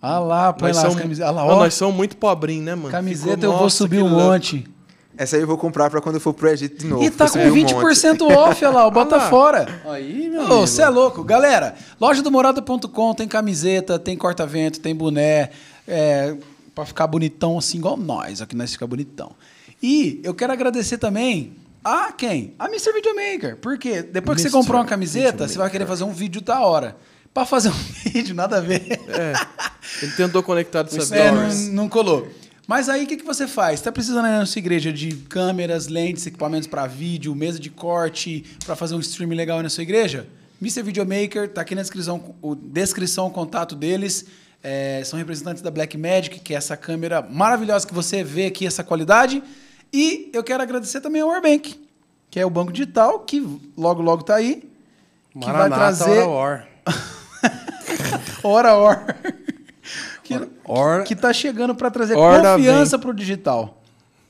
Ah 0.01 0.19
lá, 0.19 0.53
põe 0.53 0.67
Nós 0.69 0.75
lá 0.77 0.81
as 0.83 0.87
somos, 0.89 1.01
camisetas. 1.01 1.29
Ah 1.29 1.35
lá, 1.35 1.45
ó. 1.45 1.55
nós 1.59 1.73
somos 1.73 1.95
muito 1.95 2.17
pobrinhos, 2.17 2.65
né, 2.65 2.75
mano? 2.75 2.89
Camiseta 2.89 3.31
Ficou, 3.31 3.45
eu 3.45 3.51
vou 3.53 3.61
nossa, 3.63 3.77
subir 3.77 3.97
que 3.97 4.03
um 4.03 4.07
louco. 4.09 4.25
Essa 5.17 5.35
aí 5.37 5.41
eu 5.41 5.47
vou 5.47 5.57
comprar 5.57 5.89
para 5.89 6.01
quando 6.01 6.15
eu 6.15 6.21
for 6.21 6.33
pro 6.33 6.49
Egito 6.49 6.77
de 6.79 6.87
novo. 6.87 7.03
E 7.03 7.09
tá 7.09 7.25
pra 7.25 7.27
com 7.27 7.33
subir 7.33 7.51
um 7.51 7.67
20% 7.81 8.19
monte. 8.19 8.33
off, 8.33 8.65
olha 8.65 8.73
lá, 8.75 8.87
o 8.87 8.91
bota 8.91 9.15
Ah 9.15 9.19
lá. 9.19 9.29
fora. 9.29 9.81
Aí, 9.85 10.29
meu 10.29 10.41
Ô, 10.41 10.45
amigo. 10.45 10.55
você 10.67 10.81
é 10.81 10.89
louco. 10.89 11.23
Galera, 11.23 11.75
loja 11.99 12.21
do 12.21 12.29
morada.com 12.31 13.13
tem 13.13 13.27
camiseta, 13.27 13.97
tem 13.97 14.17
corta-vento, 14.17 14.79
tem 14.79 14.93
boné, 14.95 15.49
é, 15.87 16.35
pra 16.73 16.85
ficar 16.85 17.07
bonitão 17.07 17.57
assim, 17.57 17.77
igual 17.77 17.95
nós, 17.97 18.41
aqui 18.41 18.55
nós 18.55 18.71
fica 18.71 18.85
bonitão. 18.85 19.31
E 19.81 20.19
eu 20.23 20.33
quero 20.33 20.51
agradecer 20.51 20.97
também 20.97 21.53
a 21.83 22.11
quem? 22.11 22.53
A 22.57 22.65
Mr. 22.67 22.91
Videomaker. 22.93 23.57
Porque 23.57 24.01
depois 24.01 24.37
que 24.37 24.41
você 24.41 24.47
Mr. 24.47 24.57
comprou 24.57 24.79
uma 24.81 24.87
camiseta, 24.87 25.47
você 25.47 25.57
vai 25.57 25.69
querer 25.69 25.85
fazer 25.85 26.03
um 26.03 26.11
vídeo 26.11 26.41
da 26.41 26.59
hora. 26.61 26.97
Pra 27.33 27.45
fazer 27.45 27.69
um 27.69 27.73
vídeo, 28.09 28.33
nada 28.33 28.57
a 28.57 28.61
ver. 28.61 28.81
É. 29.09 29.33
Ele 30.01 30.11
tentou 30.13 30.41
conectar 30.41 30.83
dessa 30.83 31.15
É, 31.15 31.31
vez. 31.31 31.67
não, 31.67 31.83
não 31.83 31.89
colou. 31.89 32.27
Mas 32.67 32.89
aí 32.89 33.03
o 33.03 33.07
que, 33.07 33.17
que 33.17 33.25
você 33.25 33.47
faz? 33.47 33.79
Está 33.79 33.91
precisando 33.91 34.25
aí 34.25 34.31
na 34.31 34.45
sua 34.45 34.59
igreja 34.59 34.91
de 34.91 35.15
câmeras, 35.15 35.87
lentes, 35.87 36.25
equipamentos 36.25 36.67
para 36.67 36.87
vídeo, 36.87 37.35
mesa 37.35 37.59
de 37.59 37.69
corte, 37.69 38.43
para 38.65 38.75
fazer 38.75 38.95
um 38.95 38.99
stream 38.99 39.29
legal 39.29 39.57
aí 39.57 39.63
na 39.63 39.69
sua 39.69 39.83
igreja? 39.83 40.27
Mr. 40.61 40.81
Videomaker, 40.81 41.49
tá 41.49 41.61
aqui 41.61 41.75
na 41.75 41.81
descrição 41.81 42.35
o 42.41 42.55
descrição 42.55 43.27
o 43.27 43.31
contato 43.31 43.75
deles. 43.75 44.25
É, 44.63 45.03
são 45.05 45.19
representantes 45.19 45.61
da 45.61 45.69
Black 45.69 45.95
Magic, 45.95 46.39
que 46.39 46.53
é 46.53 46.57
essa 46.57 46.75
câmera 46.75 47.21
maravilhosa 47.21 47.85
que 47.85 47.93
você 47.93 48.23
vê 48.23 48.47
aqui, 48.47 48.65
essa 48.65 48.83
qualidade. 48.83 49.43
E 49.93 50.31
eu 50.33 50.43
quero 50.43 50.63
agradecer 50.63 51.01
também 51.01 51.21
ao 51.21 51.29
Warbank, 51.29 51.79
que 52.31 52.39
é 52.39 52.45
o 52.45 52.49
banco 52.49 52.71
digital, 52.71 53.19
que 53.19 53.47
logo, 53.77 54.01
logo 54.01 54.23
tá 54.23 54.35
aí. 54.35 54.67
Que 55.31 55.39
vai 55.39 55.69
Maranata, 55.69 55.75
trazer. 55.75 56.21
hora, 56.21 56.67
hora. 58.43 58.75
Hora, 58.75 58.75
hora. 58.75 59.44
Que, 60.25 60.49
Hora. 60.65 61.03
que 61.03 61.15
tá 61.15 61.31
chegando 61.31 61.75
para 61.75 61.91
trazer 61.91 62.15
confiança 62.15 62.97
pro 62.97 63.13
digital. 63.13 63.81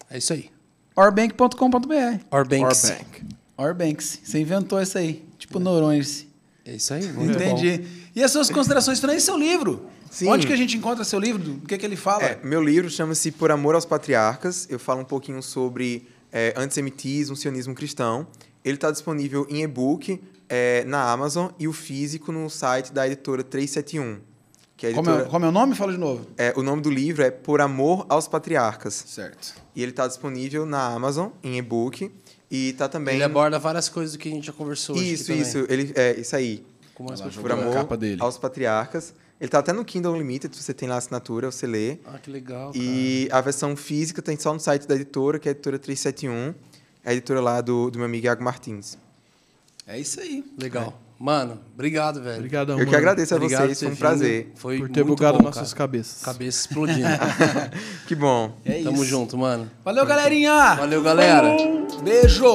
É 0.10 0.18
isso 0.18 0.34
aí. 0.34 0.50
Orbank.com.br. 0.96 2.20
Orbanks. 2.30 2.90
Orbank. 2.90 3.24
Orbanks. 3.58 4.20
Você 4.24 4.40
inventou 4.40 4.82
isso 4.82 4.98
aí. 4.98 5.26
Tipo 5.40 5.60
neurônios. 5.60 6.26
É 6.66 6.76
isso 6.76 6.94
aí. 6.94 7.08
muito 7.14 7.36
Entendi. 7.36 7.86
E 8.14 8.22
as 8.22 8.32
suas 8.32 8.50
considerações 8.50 9.00
finais 9.00 9.24
e 9.24 9.26
seu 9.26 9.38
livro? 9.38 9.86
Sim. 10.12 10.28
Onde 10.28 10.46
que 10.46 10.54
a 10.54 10.58
gente 10.58 10.78
encontra 10.78 11.04
seu 11.04 11.20
livro? 11.20 11.60
O 11.64 11.68
que, 11.68 11.78
que 11.78 11.86
ele 11.86 11.96
fala? 11.96 12.24
É, 12.24 12.40
meu 12.44 12.62
livro 12.62 12.90
chama-se 12.90 13.32
Por 13.32 13.52
Amor 13.52 13.76
aos 13.76 13.86
Patriarcas. 13.86 14.68
Eu 14.70 14.80
falo 14.80 15.02
um 15.02 15.06
pouquinho 15.06 15.42
sobre 15.42 16.08
é, 16.32 16.54
antissemitismo, 16.58 17.36
sionismo 17.36 17.74
cristão. 17.74 18.28
Ele 18.64 18.76
está 18.76 18.92
disponível 18.92 19.46
em 19.50 19.64
e-book 19.64 20.22
é, 20.50 20.84
na 20.86 21.10
Amazon 21.12 21.50
e 21.60 21.68
o 21.68 21.74
físico 21.74 22.32
no 22.32 22.50
site 22.50 22.92
da 22.92 23.06
editora 23.06 23.44
371. 23.44 24.35
Que 24.78 24.88
é 24.88 24.90
a 24.92 24.94
como, 24.94 25.10
é, 25.10 25.14
editora, 25.14 25.30
como 25.32 25.46
é 25.46 25.48
o 25.48 25.52
nome? 25.52 25.76
Fala 25.76 25.92
de 25.94 25.98
novo. 25.98 26.28
é, 26.38 26.54
o 26.58 26.62
nome 26.62 26.82
do 26.82 26.90
livro 26.90 27.24
é 27.24 27.32
Por 27.32 27.62
Amor 27.62 28.06
aos 28.10 28.28
Patriarcas. 28.28 28.94
Certo. 29.08 29.56
E 29.76 29.82
ele 29.82 29.92
está 29.92 30.08
disponível 30.08 30.66
na 30.66 30.88
Amazon 30.88 31.30
em 31.44 31.58
e-book. 31.58 32.12
E 32.52 32.70
está 32.70 32.88
também. 32.88 33.16
Ele 33.16 33.24
aborda 33.24 33.58
várias 33.58 33.90
coisas 33.90 34.14
do 34.14 34.20
que 34.20 34.28
a 34.28 34.32
gente 34.32 34.46
já 34.48 34.54
conversou 34.54 34.96
Isso, 34.96 35.32
aqui 35.32 35.42
isso. 35.42 35.66
Ele, 35.70 35.92
é, 35.96 36.20
isso 36.20 36.36
aí. 36.36 36.66
Com 36.94 37.04
mais 37.04 37.20
Vai 37.20 37.30
lá, 37.30 37.42
Por 37.42 37.52
Amor 37.52 37.74
capa 37.74 37.98
dele. 37.98 38.22
aos 38.22 38.38
Patriarcas. 38.38 39.14
Ele 39.40 39.48
está 39.50 39.60
até 39.60 39.74
no 39.74 39.84
Kindle 39.84 40.14
Unlimited, 40.14 40.56
você 40.56 40.74
tem 40.74 40.88
lá 40.88 40.96
a 40.96 40.98
assinatura, 40.98 41.52
você 41.52 41.68
lê. 41.68 41.98
Ah, 42.06 42.18
que 42.18 42.32
legal, 42.32 42.72
cara. 42.72 42.78
E 42.84 43.28
a 43.32 43.42
versão 43.42 43.76
física 43.76 44.22
tem 44.22 44.38
só 44.40 44.54
no 44.54 44.60
site 44.62 44.88
da 44.88 44.96
editora, 44.96 45.38
que 45.40 45.50
é 45.50 45.52
a 45.52 45.54
editora 45.54 45.78
371. 45.78 46.56
É 47.04 47.10
a 47.10 47.14
editora 47.14 47.42
lá 47.42 47.60
do, 47.60 47.90
do 47.92 47.98
meu 48.00 48.06
amigo 48.06 48.26
Iago 48.26 48.42
Martins. 48.44 48.98
É 49.86 50.00
isso 50.00 50.22
aí. 50.22 50.44
Legal. 50.58 51.00
Mano, 51.18 51.60
obrigado, 51.74 52.22
velho. 52.22 52.38
Obrigadão, 52.38 52.76
Eu 52.78 52.80
que 52.86 52.92
mano, 52.92 52.98
agradeço 52.98 53.34
a 53.34 53.38
Obrigado 53.38 53.66
vocês, 53.68 53.80
foi 53.80 53.88
um 53.90 53.96
prazer. 53.96 54.52
Foi 54.56 54.78
por 54.80 54.90
ter 54.90 55.04
bugado 55.04 55.38
bom, 55.38 55.46
nossas 55.46 55.74
cara. 55.74 55.88
cabeças. 55.88 56.22
Cabeça 56.22 56.60
explodindo. 56.62 57.08
Que 58.06 58.16
bom. 58.16 58.58
É 58.66 58.84
Tamo 58.84 58.98
isso. 59.02 59.06
junto, 59.06 59.38
mano. 59.38 59.70
Valeu, 59.84 60.06
galerinha. 60.06 60.76
Valeu, 60.76 61.02
galera. 61.02 61.56
Beijo. 62.04 62.52